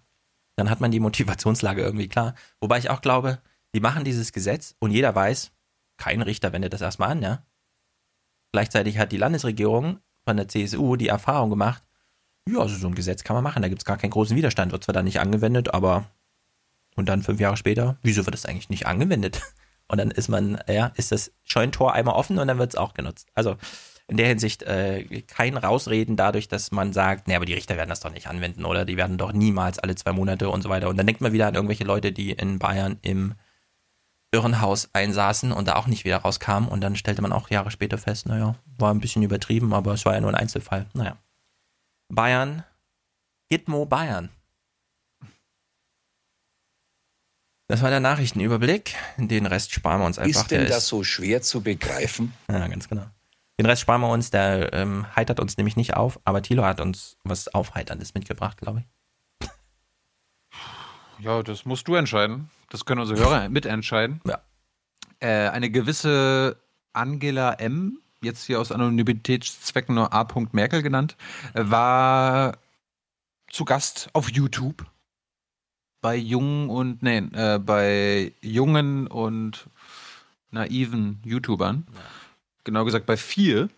dann 0.55 0.69
hat 0.69 0.79
man 0.79 0.91
die 0.91 0.99
Motivationslage 0.99 1.81
irgendwie 1.81 2.07
klar. 2.07 2.35
Wobei 2.61 2.77
ich 2.77 2.89
auch 2.89 3.01
glaube, 3.01 3.39
die 3.73 3.79
machen 3.79 4.03
dieses 4.03 4.31
Gesetz 4.31 4.75
und 4.79 4.91
jeder 4.91 5.13
weiß, 5.13 5.51
kein 5.97 6.21
Richter 6.21 6.53
wendet 6.53 6.73
das 6.73 6.81
erstmal 6.81 7.09
an, 7.09 7.21
ja. 7.21 7.45
Gleichzeitig 8.51 8.97
hat 8.97 9.11
die 9.11 9.17
Landesregierung 9.17 9.99
von 10.25 10.38
der 10.38 10.47
CSU 10.47 10.95
die 10.95 11.07
Erfahrung 11.07 11.49
gemacht, 11.49 11.83
ja, 12.53 12.59
also 12.59 12.75
so 12.75 12.87
ein 12.87 12.95
Gesetz 12.95 13.23
kann 13.23 13.35
man 13.35 13.43
machen, 13.43 13.61
da 13.61 13.69
gibt 13.69 13.81
es 13.81 13.85
gar 13.85 13.97
keinen 13.97 14.11
großen 14.11 14.35
Widerstand, 14.35 14.71
wird 14.71 14.83
zwar 14.83 14.93
dann 14.93 15.05
nicht 15.05 15.19
angewendet, 15.19 15.73
aber 15.73 16.05
und 16.95 17.07
dann 17.07 17.23
fünf 17.23 17.39
Jahre 17.39 17.57
später, 17.57 17.97
wieso 18.03 18.25
wird 18.25 18.33
das 18.33 18.45
eigentlich 18.45 18.69
nicht 18.69 18.85
angewendet? 18.85 19.41
Und 19.91 19.97
dann 19.97 20.11
ist 20.11 20.27
man, 20.29 20.61
ja, 20.67 20.91
ist 20.97 21.11
das 21.11 21.31
Scheunentor 21.41 21.93
einmal 21.93 22.13
offen 22.13 22.37
und 22.37 22.47
dann 22.47 22.59
wird 22.59 22.73
es 22.73 22.77
auch 22.77 22.93
genutzt. 22.93 23.27
Also 23.33 23.57
in 24.07 24.17
der 24.17 24.27
Hinsicht 24.27 24.61
äh, 24.61 25.23
kein 25.23 25.57
Rausreden 25.57 26.15
dadurch, 26.15 26.47
dass 26.47 26.71
man 26.71 26.93
sagt, 26.93 27.27
nee, 27.27 27.35
aber 27.35 27.45
die 27.45 27.55
Richter 27.55 27.75
werden 27.75 27.89
das 27.89 28.01
doch 28.01 28.11
nicht 28.11 28.27
anwenden 28.27 28.65
oder 28.65 28.85
die 28.85 28.97
werden 28.97 29.17
doch 29.17 29.33
niemals 29.33 29.79
alle 29.79 29.95
zwei 29.95 30.11
Monate 30.13 30.49
und 30.49 30.61
so 30.61 30.69
weiter. 30.69 30.89
Und 30.89 30.97
dann 30.97 31.07
denkt 31.07 31.21
man 31.21 31.33
wieder 31.33 31.47
an 31.47 31.55
irgendwelche 31.55 31.85
Leute, 31.85 32.11
die 32.11 32.31
in 32.31 32.59
Bayern 32.59 32.99
im 33.01 33.33
Irrenhaus 34.31 34.89
einsaßen 34.93 35.51
und 35.51 35.67
da 35.67 35.75
auch 35.75 35.87
nicht 35.87 36.05
wieder 36.05 36.17
rauskamen. 36.17 36.69
Und 36.69 36.81
dann 36.81 36.95
stellte 36.95 37.23
man 37.23 37.31
auch 37.31 37.49
Jahre 37.49 37.71
später 37.71 37.97
fest, 37.97 38.27
naja, 38.27 38.55
war 38.77 38.93
ein 38.93 38.99
bisschen 38.99 39.23
übertrieben, 39.23 39.73
aber 39.73 39.93
es 39.93 40.05
war 40.05 40.13
ja 40.13 40.21
nur 40.21 40.29
ein 40.29 40.35
Einzelfall. 40.35 40.85
Naja. 40.93 41.17
Bayern, 42.09 42.63
Gitmo 43.49 43.85
Bayern. 43.85 44.29
Das 47.67 47.83
war 47.83 47.91
der 47.91 47.99
Nachrichtenüberblick. 47.99 48.95
Den 49.17 49.45
Rest 49.45 49.71
sparen 49.71 50.01
wir 50.01 50.05
uns 50.07 50.17
einfach. 50.17 50.41
Ist 50.41 50.51
denn 50.51 50.67
das 50.67 50.88
so 50.88 51.03
schwer 51.03 51.41
zu 51.43 51.61
begreifen? 51.61 52.33
Ja, 52.49 52.67
ganz 52.67 52.89
genau. 52.89 53.05
Den 53.59 53.67
Rest 53.67 53.81
sparen 53.81 54.01
wir 54.01 54.09
uns, 54.09 54.31
der 54.31 54.73
ähm, 54.73 55.05
heitert 55.15 55.39
uns 55.39 55.55
nämlich 55.57 55.75
nicht 55.75 55.93
auf, 55.93 56.19
aber 56.23 56.41
Thilo 56.41 56.63
hat 56.63 56.79
uns 56.79 57.17
was 57.23 57.47
Aufheiterndes 57.49 58.13
mitgebracht, 58.15 58.57
glaube 58.57 58.79
ich. 58.79 59.49
Ja, 61.19 61.43
das 61.43 61.65
musst 61.65 61.88
du 61.88 61.95
entscheiden. 61.95 62.49
Das 62.69 62.85
können 62.85 63.01
unsere 63.01 63.19
Hörer 63.19 63.49
mitentscheiden. 63.49 64.21
Ja. 64.25 64.41
Äh, 65.19 65.49
eine 65.49 65.69
gewisse 65.69 66.57
Angela 66.93 67.53
M., 67.53 67.99
jetzt 68.22 68.45
hier 68.45 68.59
aus 68.59 68.72
Anonymitätszwecken 68.72 69.95
nur 69.95 70.14
A. 70.14 70.27
Merkel 70.51 70.81
genannt, 70.81 71.15
war 71.53 72.57
zu 73.49 73.65
Gast 73.65 74.09
auf 74.14 74.30
YouTube 74.30 74.85
bei 76.01 76.15
jungen 76.15 76.69
und 76.69 77.03
nee, 77.03 77.17
äh, 77.33 77.59
bei 77.59 78.33
jungen 78.41 79.07
und 79.07 79.67
naiven 80.51 81.19
YouTubern. 81.23 81.85
Ja. 81.93 81.99
Genau 82.64 82.85
gesagt 82.85 83.06
bei 83.06 83.17
vier. 83.17 83.69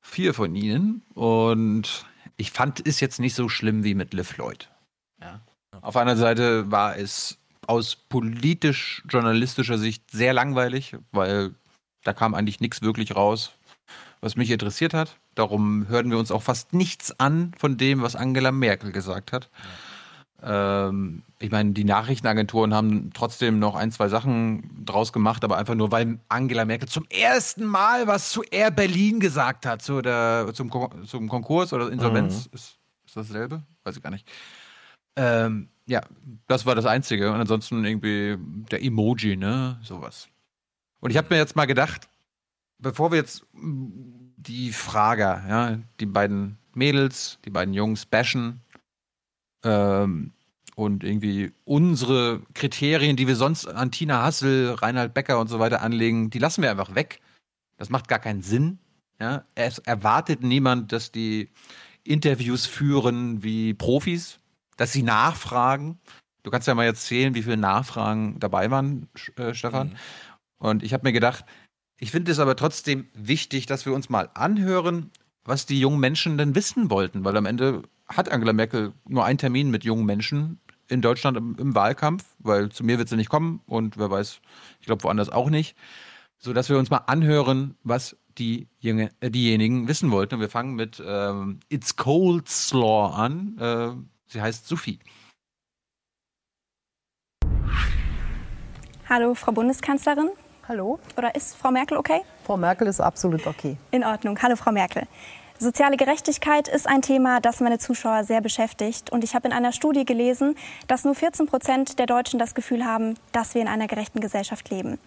Vier 0.00 0.32
von 0.32 0.54
ihnen. 0.54 1.02
Und 1.14 2.06
ich 2.36 2.52
fand 2.52 2.86
es 2.86 3.00
jetzt 3.00 3.20
nicht 3.20 3.34
so 3.34 3.48
schlimm 3.48 3.84
wie 3.84 3.94
mit 3.94 4.14
Liv 4.14 4.28
Floyd. 4.28 4.70
Ja. 5.20 5.40
Auf 5.82 5.96
einer 5.96 6.16
Seite 6.16 6.70
war 6.70 6.96
es 6.96 7.38
aus 7.66 7.96
politisch-journalistischer 7.96 9.76
Sicht 9.76 10.10
sehr 10.10 10.32
langweilig, 10.32 10.96
weil 11.12 11.54
da 12.04 12.14
kam 12.14 12.34
eigentlich 12.34 12.60
nichts 12.60 12.80
wirklich 12.80 13.14
raus, 13.14 13.52
was 14.20 14.36
mich 14.36 14.50
interessiert 14.50 14.94
hat. 14.94 15.18
Darum 15.34 15.88
hören 15.88 16.10
wir 16.10 16.18
uns 16.18 16.30
auch 16.30 16.42
fast 16.42 16.72
nichts 16.72 17.18
an 17.18 17.52
von 17.58 17.76
dem, 17.76 18.02
was 18.02 18.16
Angela 18.16 18.52
Merkel 18.52 18.92
gesagt 18.92 19.32
hat. 19.32 19.50
Ja. 19.52 19.68
Ähm, 20.40 21.22
ich 21.40 21.50
meine, 21.50 21.72
die 21.72 21.84
Nachrichtenagenturen 21.84 22.74
haben 22.74 23.10
trotzdem 23.12 23.58
noch 23.58 23.74
ein, 23.74 23.90
zwei 23.90 24.08
Sachen 24.08 24.84
draus 24.84 25.12
gemacht, 25.12 25.42
aber 25.44 25.56
einfach 25.56 25.74
nur, 25.74 25.90
weil 25.90 26.18
Angela 26.28 26.64
Merkel 26.64 26.88
zum 26.88 27.06
ersten 27.10 27.64
Mal 27.64 28.06
was 28.06 28.30
zu 28.30 28.42
Air 28.42 28.70
Berlin 28.70 29.20
gesagt 29.20 29.66
hat, 29.66 29.82
zu 29.82 30.00
der, 30.00 30.50
zum, 30.54 30.70
zum 31.06 31.28
Konkurs 31.28 31.72
oder 31.72 31.90
Insolvenz. 31.90 32.46
Mhm. 32.46 32.54
Ist, 32.54 32.78
ist 33.06 33.16
dasselbe? 33.16 33.62
Weiß 33.84 33.96
ich 33.96 34.02
gar 34.02 34.10
nicht. 34.10 34.28
Ähm, 35.16 35.68
ja, 35.86 36.02
das 36.46 36.66
war 36.66 36.74
das 36.74 36.86
Einzige. 36.86 37.32
Und 37.32 37.40
ansonsten 37.40 37.84
irgendwie 37.84 38.36
der 38.70 38.82
Emoji, 38.82 39.36
ne? 39.36 39.80
Sowas. 39.82 40.28
Und 41.00 41.10
ich 41.10 41.16
habe 41.16 41.28
mir 41.30 41.36
jetzt 41.36 41.56
mal 41.56 41.66
gedacht, 41.66 42.08
bevor 42.78 43.10
wir 43.10 43.18
jetzt 43.18 43.46
die 43.52 44.72
Frage, 44.72 45.42
ja, 45.48 45.78
die 46.00 46.06
beiden 46.06 46.58
Mädels, 46.74 47.38
die 47.44 47.50
beiden 47.50 47.74
Jungs 47.74 48.06
bashen, 48.06 48.60
ähm, 49.64 50.32
und 50.78 51.02
irgendwie 51.02 51.52
unsere 51.64 52.40
Kriterien, 52.54 53.16
die 53.16 53.26
wir 53.26 53.34
sonst 53.34 53.66
an 53.66 53.90
Tina 53.90 54.22
Hassel, 54.22 54.74
Reinhard 54.74 55.12
Becker 55.12 55.40
und 55.40 55.48
so 55.48 55.58
weiter 55.58 55.82
anlegen, 55.82 56.30
die 56.30 56.38
lassen 56.38 56.62
wir 56.62 56.70
einfach 56.70 56.94
weg. 56.94 57.20
Das 57.78 57.90
macht 57.90 58.06
gar 58.06 58.20
keinen 58.20 58.42
Sinn. 58.42 58.78
Ja? 59.20 59.44
Es 59.56 59.80
erwartet 59.80 60.44
niemand, 60.44 60.92
dass 60.92 61.10
die 61.10 61.48
Interviews 62.04 62.66
führen 62.66 63.42
wie 63.42 63.74
Profis, 63.74 64.38
dass 64.76 64.92
sie 64.92 65.02
nachfragen. 65.02 65.98
Du 66.44 66.52
kannst 66.52 66.68
ja 66.68 66.76
mal 66.76 66.84
erzählen, 66.84 67.34
wie 67.34 67.42
viele 67.42 67.56
Nachfragen 67.56 68.38
dabei 68.38 68.70
waren, 68.70 69.08
äh, 69.34 69.54
Stefan. 69.54 69.88
Mhm. 69.88 69.96
Und 70.58 70.82
ich 70.84 70.92
habe 70.92 71.08
mir 71.08 71.12
gedacht, 71.12 71.44
ich 72.00 72.10
finde 72.10 72.30
es 72.30 72.38
aber 72.38 72.56
trotzdem 72.56 73.08
wichtig, 73.14 73.66
dass 73.66 73.84
wir 73.84 73.92
uns 73.92 74.08
mal 74.08 74.30
anhören, 74.34 75.10
was 75.44 75.66
die 75.66 75.80
jungen 75.80 75.98
Menschen 75.98 76.38
denn 76.38 76.54
wissen 76.54 76.90
wollten, 76.90 77.24
weil 77.24 77.36
am 77.36 77.46
Ende 77.46 77.82
hat 78.08 78.30
Angela 78.30 78.52
Merkel 78.52 78.92
nur 79.06 79.24
einen 79.24 79.38
Termin 79.38 79.70
mit 79.70 79.84
jungen 79.84 80.06
Menschen 80.06 80.60
in 80.88 81.02
Deutschland 81.02 81.36
im, 81.36 81.56
im 81.58 81.74
Wahlkampf, 81.74 82.24
weil 82.38 82.70
zu 82.70 82.84
mir 82.84 82.98
wird 82.98 83.08
sie 83.08 83.16
nicht 83.16 83.30
kommen 83.30 83.60
und 83.66 83.98
wer 83.98 84.10
weiß, 84.10 84.40
ich 84.80 84.86
glaube 84.86 85.02
woanders 85.02 85.28
auch 85.28 85.50
nicht, 85.50 85.76
so 86.38 86.52
dass 86.52 86.68
wir 86.68 86.78
uns 86.78 86.90
mal 86.90 87.02
anhören, 87.06 87.76
was 87.82 88.16
die 88.38 88.68
Junge, 88.78 89.10
äh, 89.20 89.30
diejenigen 89.30 89.88
wissen 89.88 90.12
wollten. 90.12 90.36
Und 90.36 90.40
wir 90.40 90.48
fangen 90.48 90.74
mit 90.74 91.02
ähm, 91.04 91.58
It's 91.68 91.96
Cold 91.96 92.48
Slaw 92.48 93.12
an. 93.12 93.58
Äh, 93.58 93.90
sie 94.26 94.40
heißt 94.40 94.68
Sophie. 94.68 95.00
Hallo, 99.08 99.34
Frau 99.34 99.50
Bundeskanzlerin. 99.50 100.30
Hallo. 100.68 100.98
Oder 101.16 101.34
ist 101.34 101.56
Frau 101.56 101.70
Merkel 101.70 101.96
okay? 101.96 102.20
Frau 102.44 102.58
Merkel 102.58 102.88
ist 102.88 103.00
absolut 103.00 103.46
okay. 103.46 103.78
In 103.90 104.04
Ordnung. 104.04 104.38
Hallo, 104.42 104.54
Frau 104.54 104.70
Merkel. 104.70 105.04
Soziale 105.58 105.96
Gerechtigkeit 105.96 106.68
ist 106.68 106.86
ein 106.86 107.00
Thema, 107.00 107.40
das 107.40 107.60
meine 107.60 107.78
Zuschauer 107.78 108.24
sehr 108.24 108.42
beschäftigt. 108.42 109.10
Und 109.10 109.24
ich 109.24 109.34
habe 109.34 109.48
in 109.48 109.54
einer 109.54 109.72
Studie 109.72 110.04
gelesen, 110.04 110.56
dass 110.86 111.04
nur 111.04 111.14
14 111.14 111.46
Prozent 111.46 111.98
der 111.98 112.04
Deutschen 112.04 112.38
das 112.38 112.54
Gefühl 112.54 112.84
haben, 112.84 113.14
dass 113.32 113.54
wir 113.54 113.62
in 113.62 113.68
einer 113.68 113.86
gerechten 113.86 114.20
Gesellschaft 114.20 114.68
leben. 114.68 114.98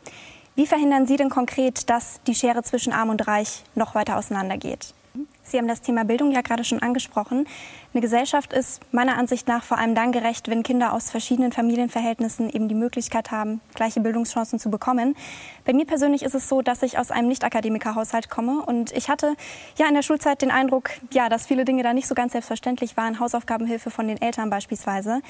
Wie 0.55 0.65
verhindern 0.65 1.05
Sie 1.05 1.15
denn 1.15 1.29
konkret, 1.29 1.91
dass 1.91 2.21
die 2.25 2.35
Schere 2.35 2.63
zwischen 2.63 2.91
Arm 2.91 3.09
und 3.09 3.27
Reich 3.27 3.63
noch 3.75 3.93
weiter 3.93 4.17
auseinandergeht? 4.17 4.95
Sie 5.43 5.57
haben 5.57 5.67
das 5.67 5.81
Thema 5.81 6.05
Bildung 6.05 6.31
ja 6.31 6.41
gerade 6.41 6.63
schon 6.63 6.81
angesprochen. 6.81 7.45
Eine 7.93 8.01
Gesellschaft 8.01 8.53
ist 8.53 8.79
meiner 8.93 9.17
Ansicht 9.17 9.49
nach 9.49 9.65
vor 9.65 9.77
allem 9.77 9.95
dann 9.95 10.13
gerecht, 10.13 10.47
wenn 10.47 10.63
Kinder 10.63 10.93
aus 10.93 11.11
verschiedenen 11.11 11.51
Familienverhältnissen 11.51 12.49
eben 12.49 12.69
die 12.69 12.75
Möglichkeit 12.75 13.31
haben, 13.31 13.59
gleiche 13.75 13.99
Bildungschancen 13.99 14.59
zu 14.59 14.69
bekommen. 14.69 15.13
Bei 15.65 15.73
mir 15.73 15.85
persönlich 15.85 16.23
ist 16.23 16.35
es 16.35 16.47
so, 16.47 16.61
dass 16.61 16.83
ich 16.83 16.97
aus 16.97 17.11
einem 17.11 17.27
Nicht-Akademiker-Haushalt 17.27 18.29
komme 18.29 18.61
und 18.65 18.93
ich 18.93 19.09
hatte 19.09 19.35
ja 19.77 19.87
in 19.89 19.93
der 19.93 20.03
Schulzeit 20.03 20.41
den 20.41 20.51
Eindruck, 20.51 20.91
ja, 21.11 21.27
dass 21.27 21.47
viele 21.47 21.65
Dinge 21.65 21.83
da 21.83 21.93
nicht 21.93 22.07
so 22.07 22.15
ganz 22.15 22.31
selbstverständlich 22.31 22.95
waren, 22.95 23.19
Hausaufgabenhilfe 23.19 23.89
von 23.89 24.07
den 24.07 24.21
Eltern 24.21 24.49
beispielsweise. 24.49 25.21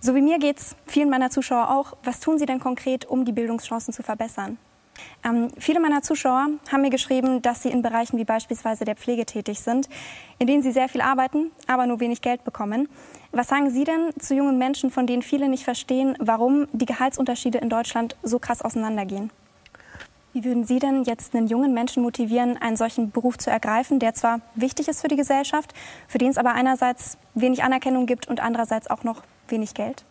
So 0.00 0.14
wie 0.14 0.22
mir 0.22 0.38
geht 0.38 0.58
es 0.58 0.76
vielen 0.86 1.10
meiner 1.10 1.30
Zuschauer 1.30 1.70
auch. 1.70 1.96
Was 2.04 2.20
tun 2.20 2.38
Sie 2.38 2.46
denn 2.46 2.60
konkret, 2.60 3.06
um 3.06 3.24
die 3.24 3.32
Bildungschancen 3.32 3.92
zu 3.92 4.04
verbessern? 4.04 4.58
Ähm, 5.24 5.48
viele 5.58 5.80
meiner 5.80 6.02
Zuschauer 6.02 6.48
haben 6.70 6.82
mir 6.82 6.90
geschrieben, 6.90 7.42
dass 7.42 7.62
sie 7.62 7.70
in 7.70 7.82
Bereichen 7.82 8.18
wie 8.18 8.24
beispielsweise 8.24 8.84
der 8.84 8.96
Pflege 8.96 9.26
tätig 9.26 9.60
sind, 9.60 9.88
in 10.38 10.46
denen 10.46 10.62
sie 10.62 10.72
sehr 10.72 10.88
viel 10.88 11.00
arbeiten, 11.00 11.50
aber 11.66 11.86
nur 11.86 12.00
wenig 12.00 12.20
Geld 12.20 12.44
bekommen. 12.44 12.88
Was 13.32 13.48
sagen 13.48 13.70
Sie 13.70 13.84
denn 13.84 14.12
zu 14.18 14.34
jungen 14.34 14.58
Menschen, 14.58 14.90
von 14.90 15.06
denen 15.06 15.22
viele 15.22 15.48
nicht 15.48 15.64
verstehen, 15.64 16.16
warum 16.20 16.68
die 16.72 16.86
Gehaltsunterschiede 16.86 17.58
in 17.58 17.68
Deutschland 17.68 18.16
so 18.22 18.38
krass 18.38 18.62
auseinandergehen? 18.62 19.30
Wie 20.34 20.44
würden 20.44 20.64
Sie 20.64 20.78
denn 20.80 21.04
jetzt 21.04 21.34
einen 21.34 21.46
jungen 21.46 21.74
Menschen 21.74 22.02
motivieren, 22.02 22.56
einen 22.56 22.76
solchen 22.76 23.10
Beruf 23.10 23.38
zu 23.38 23.50
ergreifen, 23.50 24.00
der 24.00 24.14
zwar 24.14 24.40
wichtig 24.54 24.88
ist 24.88 25.00
für 25.00 25.08
die 25.08 25.16
Gesellschaft, 25.16 25.74
für 26.08 26.18
den 26.18 26.30
es 26.30 26.38
aber 26.38 26.52
einerseits 26.52 27.18
wenig 27.34 27.62
Anerkennung 27.62 28.06
gibt 28.06 28.28
und 28.28 28.40
andererseits 28.40 28.90
auch 28.90 29.04
noch 29.04 29.22
wenig 29.48 29.74
Geld? 29.74 30.04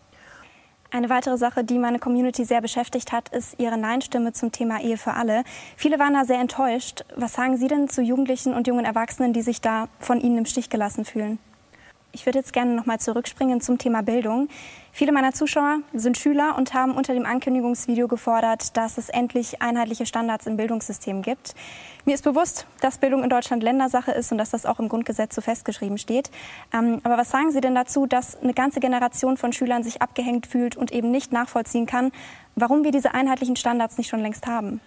Eine 0.96 1.10
weitere 1.10 1.40
Sache, 1.40 1.64
die 1.64 1.80
meine 1.80 1.98
Community 1.98 2.46
sehr 2.46 2.62
beschäftigt 2.62 3.12
hat, 3.14 3.30
ist 3.30 3.60
ihre 3.60 3.80
Nein-Stimme 3.80 4.32
zum 4.32 4.52
Thema 4.52 4.80
Ehe 4.80 4.96
für 4.96 5.16
alle. 5.16 5.44
Viele 5.76 5.98
waren 5.98 6.14
da 6.14 6.24
sehr 6.24 6.40
enttäuscht. 6.40 7.04
Was 7.16 7.34
sagen 7.34 7.58
Sie 7.58 7.68
denn 7.68 7.90
zu 7.90 8.04
Jugendlichen 8.04 8.54
und 8.54 8.68
jungen 8.68 8.86
Erwachsenen, 8.86 9.34
die 9.34 9.42
sich 9.42 9.60
da 9.60 9.88
von 9.98 10.22
Ihnen 10.22 10.38
im 10.38 10.46
Stich 10.46 10.70
gelassen 10.70 11.04
fühlen? 11.04 11.40
Ich 12.16 12.28
würde 12.28 12.38
jetzt 12.38 12.54
gerne 12.54 12.76
noch 12.76 12.86
mal 12.86 13.00
zurückspringen 13.00 13.60
zum 13.60 13.80
Thema 13.80 14.04
Bildung. 14.04 14.48
Viele 14.92 15.12
meiner 15.12 15.34
Zuschauer 15.34 15.80
sind 15.94 16.16
Schüler 16.16 16.56
und 16.56 16.76
haben 16.76 16.96
unter 16.96 17.16
dem 17.16 17.26
Ankündigungsvideo 17.26 18.08
gefordert, 18.08 18.78
dass 18.78 19.00
es 19.00 19.10
endlich 19.10 19.64
einheitliche 19.64 20.06
Standards 20.06 20.46
im 20.46 20.56
Bildungssystem 20.56 21.24
gibt. 21.24 21.56
Mir 22.06 22.14
ist 22.14 22.24
bewusst, 22.24 22.68
dass 22.82 23.00
Bildung 23.00 23.24
in 23.24 23.32
Deutschland 23.32 23.64
Ländersache 23.64 24.12
ist 24.12 24.32
und 24.32 24.38
dass 24.38 24.52
das 24.52 24.68
auch 24.68 24.80
im 24.80 24.90
Grundgesetz 24.90 25.34
so 25.34 25.42
festgeschrieben 25.42 25.98
steht. 25.98 26.30
Ähm, 26.72 27.02
aber 27.02 27.18
was 27.18 27.32
sagen 27.32 27.50
Sie 27.50 27.62
denn 27.62 27.74
dazu, 27.74 28.06
dass 28.06 28.40
eine 28.40 28.54
ganze 28.54 28.80
Generation 28.80 29.36
von 29.36 29.52
Schülern 29.52 29.82
sich 29.82 30.04
abgehängt 30.04 30.46
fühlt 30.46 30.78
und 30.78 30.92
eben 30.92 31.10
nicht 31.10 31.32
nachvollziehen 31.32 31.88
kann, 31.88 32.12
warum 32.56 32.84
wir 32.84 32.92
diese 32.92 33.16
einheitlichen 33.16 33.56
Standards 33.56 33.98
nicht 33.98 34.10
schon 34.10 34.22
längst 34.22 34.46
haben? 34.46 34.82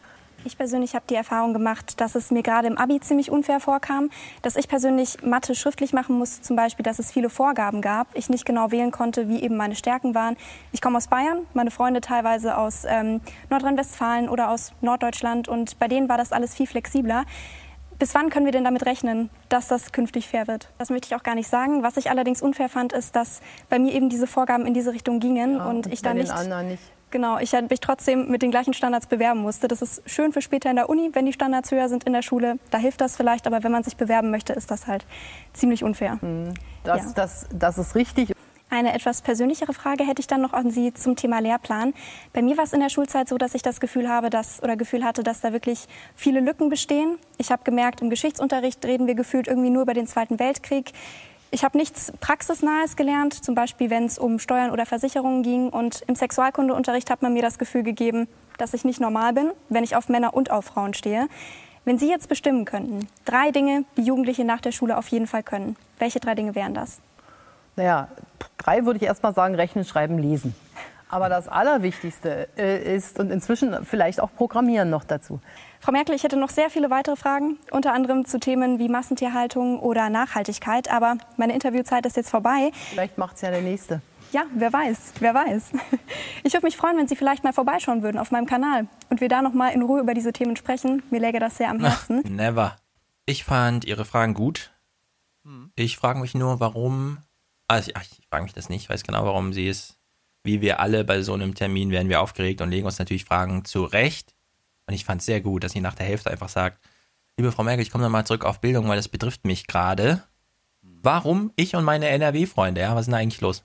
Ich 0.44 0.56
persönlich 0.56 0.94
habe 0.94 1.04
die 1.10 1.14
Erfahrung 1.14 1.52
gemacht, 1.52 2.00
dass 2.00 2.14
es 2.14 2.30
mir 2.30 2.42
gerade 2.42 2.68
im 2.68 2.78
Abi 2.78 3.00
ziemlich 3.00 3.30
unfair 3.30 3.58
vorkam, 3.58 4.10
dass 4.42 4.56
ich 4.56 4.68
persönlich 4.68 5.22
Mathe 5.22 5.54
schriftlich 5.54 5.92
machen 5.92 6.16
musste, 6.18 6.42
zum 6.42 6.54
Beispiel, 6.54 6.84
dass 6.84 6.98
es 6.98 7.10
viele 7.10 7.30
Vorgaben 7.30 7.80
gab, 7.80 8.06
ich 8.14 8.28
nicht 8.28 8.44
genau 8.44 8.70
wählen 8.70 8.92
konnte, 8.92 9.28
wie 9.28 9.42
eben 9.42 9.56
meine 9.56 9.74
Stärken 9.74 10.14
waren. 10.14 10.36
Ich 10.72 10.80
komme 10.80 10.98
aus 10.98 11.08
Bayern, 11.08 11.46
meine 11.54 11.70
Freunde 11.70 12.00
teilweise 12.00 12.56
aus 12.56 12.84
ähm, 12.86 13.20
Nordrhein-Westfalen 13.50 14.28
oder 14.28 14.50
aus 14.50 14.72
Norddeutschland 14.80 15.48
und 15.48 15.78
bei 15.78 15.88
denen 15.88 16.08
war 16.08 16.16
das 16.16 16.32
alles 16.32 16.54
viel 16.54 16.66
flexibler. 16.66 17.24
Bis 17.98 18.14
wann 18.14 18.28
können 18.28 18.44
wir 18.44 18.52
denn 18.52 18.64
damit 18.64 18.84
rechnen, 18.84 19.30
dass 19.48 19.68
das 19.68 19.90
künftig 19.90 20.28
fair 20.28 20.46
wird? 20.46 20.68
Das 20.76 20.90
möchte 20.90 21.06
ich 21.06 21.14
auch 21.14 21.22
gar 21.22 21.34
nicht 21.34 21.48
sagen. 21.48 21.82
Was 21.82 21.96
ich 21.96 22.10
allerdings 22.10 22.42
unfair 22.42 22.68
fand, 22.68 22.92
ist, 22.92 23.16
dass 23.16 23.40
bei 23.70 23.78
mir 23.78 23.92
eben 23.94 24.10
diese 24.10 24.26
Vorgaben 24.26 24.66
in 24.66 24.74
diese 24.74 24.92
Richtung 24.92 25.18
gingen 25.18 25.56
Ja, 25.56 25.66
und 25.66 25.86
ich 25.86 26.02
dann 26.02 26.16
den 26.16 26.26
nicht, 26.26 26.64
nicht. 26.64 26.82
Genau, 27.10 27.38
ich 27.38 27.52
mich 27.52 27.80
trotzdem 27.80 28.28
mit 28.30 28.42
den 28.42 28.50
gleichen 28.50 28.74
Standards 28.74 29.06
bewerben 29.06 29.40
musste. 29.40 29.68
Das 29.68 29.80
ist 29.80 30.02
schön 30.10 30.32
für 30.32 30.42
später 30.42 30.70
in 30.70 30.76
der 30.76 30.88
Uni, 30.88 31.10
wenn 31.12 31.24
die 31.24 31.32
Standards 31.32 31.70
höher 31.70 31.88
sind 31.88 32.04
in 32.04 32.12
der 32.12 32.22
Schule. 32.22 32.58
Da 32.70 32.78
hilft 32.78 33.00
das 33.00 33.16
vielleicht, 33.16 33.46
aber 33.46 33.62
wenn 33.62 33.72
man 33.72 33.84
sich 33.84 33.96
bewerben 33.96 34.30
möchte, 34.30 34.52
ist 34.52 34.70
das 34.70 34.86
halt 34.86 35.06
ziemlich 35.52 35.84
unfair. 35.84 36.18
Das, 36.82 37.04
Ja. 37.04 37.12
das, 37.14 37.46
das 37.52 37.78
ist 37.78 37.94
richtig. 37.94 38.32
Eine 38.68 38.92
etwas 38.92 39.22
persönlichere 39.22 39.72
Frage 39.72 40.04
hätte 40.04 40.18
ich 40.18 40.26
dann 40.26 40.40
noch 40.42 40.52
an 40.52 40.70
Sie 40.70 40.92
zum 40.92 41.14
Thema 41.14 41.38
Lehrplan. 41.38 41.94
Bei 42.32 42.42
mir 42.42 42.56
war 42.56 42.64
es 42.64 42.72
in 42.72 42.80
der 42.80 42.88
Schulzeit 42.88 43.28
so, 43.28 43.38
dass 43.38 43.54
ich 43.54 43.62
das 43.62 43.78
Gefühl 43.78 44.08
habe, 44.08 44.28
dass 44.28 44.60
oder 44.60 44.76
Gefühl 44.76 45.04
hatte, 45.04 45.22
dass 45.22 45.40
da 45.40 45.52
wirklich 45.52 45.86
viele 46.16 46.40
Lücken 46.40 46.68
bestehen. 46.68 47.16
Ich 47.38 47.52
habe 47.52 47.62
gemerkt, 47.62 48.00
im 48.02 48.10
Geschichtsunterricht 48.10 48.84
reden 48.84 49.06
wir 49.06 49.14
gefühlt 49.14 49.46
irgendwie 49.46 49.70
nur 49.70 49.82
über 49.82 49.94
den 49.94 50.08
Zweiten 50.08 50.40
Weltkrieg. 50.40 50.92
Ich 51.50 51.64
habe 51.64 51.78
nichts 51.78 52.12
Praxisnahes 52.20 52.96
gelernt, 52.96 53.32
zum 53.32 53.54
Beispiel 53.54 53.88
wenn 53.88 54.04
es 54.04 54.18
um 54.18 54.38
Steuern 54.38 54.70
oder 54.70 54.84
Versicherungen 54.84 55.42
ging. 55.42 55.68
Und 55.68 56.02
im 56.06 56.16
Sexualkundeunterricht 56.16 57.10
hat 57.10 57.22
man 57.22 57.32
mir 57.32 57.42
das 57.42 57.58
Gefühl 57.58 57.82
gegeben, 57.82 58.28
dass 58.58 58.74
ich 58.74 58.84
nicht 58.84 59.00
normal 59.00 59.32
bin, 59.32 59.52
wenn 59.68 59.84
ich 59.84 59.96
auf 59.96 60.08
Männer 60.08 60.34
und 60.34 60.50
auf 60.50 60.64
Frauen 60.66 60.94
stehe. 60.94 61.28
Wenn 61.84 61.98
Sie 61.98 62.10
jetzt 62.10 62.28
bestimmen 62.28 62.64
könnten, 62.64 63.06
drei 63.24 63.52
Dinge, 63.52 63.84
die 63.96 64.02
Jugendliche 64.02 64.44
nach 64.44 64.60
der 64.60 64.72
Schule 64.72 64.98
auf 64.98 65.06
jeden 65.08 65.28
Fall 65.28 65.44
können, 65.44 65.76
welche 66.00 66.18
drei 66.18 66.34
Dinge 66.34 66.56
wären 66.56 66.74
das? 66.74 67.00
Naja, 67.76 68.08
drei 68.58 68.84
würde 68.84 68.96
ich 68.96 69.04
erst 69.04 69.22
mal 69.22 69.32
sagen, 69.32 69.54
rechnen, 69.54 69.84
schreiben, 69.84 70.18
lesen. 70.18 70.54
Aber 71.08 71.28
das 71.28 71.46
Allerwichtigste 71.46 72.48
äh, 72.56 72.96
ist 72.96 73.20
und 73.20 73.30
inzwischen 73.30 73.84
vielleicht 73.84 74.20
auch 74.20 74.30
Programmieren 74.34 74.90
noch 74.90 75.04
dazu. 75.04 75.40
Frau 75.80 75.92
Merkel, 75.92 76.14
ich 76.14 76.24
hätte 76.24 76.36
noch 76.36 76.50
sehr 76.50 76.70
viele 76.70 76.90
weitere 76.90 77.16
Fragen, 77.16 77.58
unter 77.70 77.92
anderem 77.92 78.24
zu 78.24 78.40
Themen 78.40 78.78
wie 78.78 78.88
Massentierhaltung 78.88 79.78
oder 79.78 80.10
Nachhaltigkeit. 80.10 80.90
Aber 80.90 81.16
meine 81.36 81.54
Interviewzeit 81.54 82.06
ist 82.06 82.16
jetzt 82.16 82.30
vorbei. 82.30 82.70
Vielleicht 82.90 83.18
macht 83.18 83.36
es 83.36 83.42
ja 83.42 83.50
der 83.50 83.62
Nächste. 83.62 84.02
Ja, 84.32 84.44
wer 84.54 84.72
weiß, 84.72 85.12
wer 85.20 85.34
weiß. 85.34 85.70
Ich 86.42 86.52
würde 86.52 86.66
mich 86.66 86.76
freuen, 86.76 86.96
wenn 86.96 87.08
Sie 87.08 87.16
vielleicht 87.16 87.44
mal 87.44 87.52
vorbeischauen 87.52 88.02
würden 88.02 88.18
auf 88.18 88.30
meinem 88.30 88.46
Kanal 88.46 88.86
und 89.08 89.20
wir 89.20 89.28
da 89.28 89.42
noch 89.42 89.52
mal 89.52 89.70
in 89.70 89.82
Ruhe 89.82 90.00
über 90.00 90.14
diese 90.14 90.32
Themen 90.32 90.56
sprechen. 90.56 91.02
Mir 91.10 91.20
läge 91.20 91.40
das 91.40 91.56
sehr 91.56 91.70
am 91.70 91.80
Herzen. 91.80 92.22
Never. 92.28 92.76
Ich 93.24 93.44
fand 93.44 93.84
Ihre 93.84 94.04
Fragen 94.04 94.34
gut. 94.34 94.72
Ich 95.76 95.96
frage 95.96 96.20
mich 96.20 96.34
nur, 96.34 96.60
warum. 96.60 97.18
Also, 97.68 97.92
ach, 97.94 98.02
ich 98.02 98.26
frage 98.28 98.44
mich 98.44 98.52
das 98.52 98.68
nicht. 98.68 98.82
Ich 98.82 98.90
weiß 98.90 99.02
genau, 99.02 99.24
warum 99.24 99.52
sie 99.52 99.68
es. 99.68 99.98
Wie 100.44 100.60
wir 100.60 100.78
alle 100.78 101.04
bei 101.04 101.22
so 101.22 101.32
einem 101.32 101.54
Termin 101.54 101.90
werden 101.90 102.08
wir 102.08 102.20
aufgeregt 102.20 102.60
und 102.60 102.70
legen 102.70 102.86
uns 102.86 102.98
natürlich 102.98 103.24
Fragen 103.24 103.64
zurecht. 103.64 104.35
Und 104.86 104.94
ich 104.94 105.04
fand 105.04 105.20
es 105.20 105.26
sehr 105.26 105.40
gut, 105.40 105.64
dass 105.64 105.72
sie 105.72 105.80
nach 105.80 105.94
der 105.94 106.06
Hälfte 106.06 106.30
einfach 106.30 106.48
sagt: 106.48 106.80
Liebe 107.36 107.52
Frau 107.52 107.64
Merkel, 107.64 107.82
ich 107.82 107.90
komme 107.90 108.04
nochmal 108.04 108.26
zurück 108.26 108.44
auf 108.44 108.60
Bildung, 108.60 108.88
weil 108.88 108.96
das 108.96 109.08
betrifft 109.08 109.44
mich 109.44 109.66
gerade. 109.66 110.22
Warum 110.80 111.52
ich 111.56 111.74
und 111.74 111.84
meine 111.84 112.08
NRW-Freunde? 112.08 112.80
Ja, 112.80 112.94
was 112.94 113.02
ist 113.02 113.06
denn 113.06 113.12
da 113.12 113.18
eigentlich 113.18 113.40
los? 113.40 113.64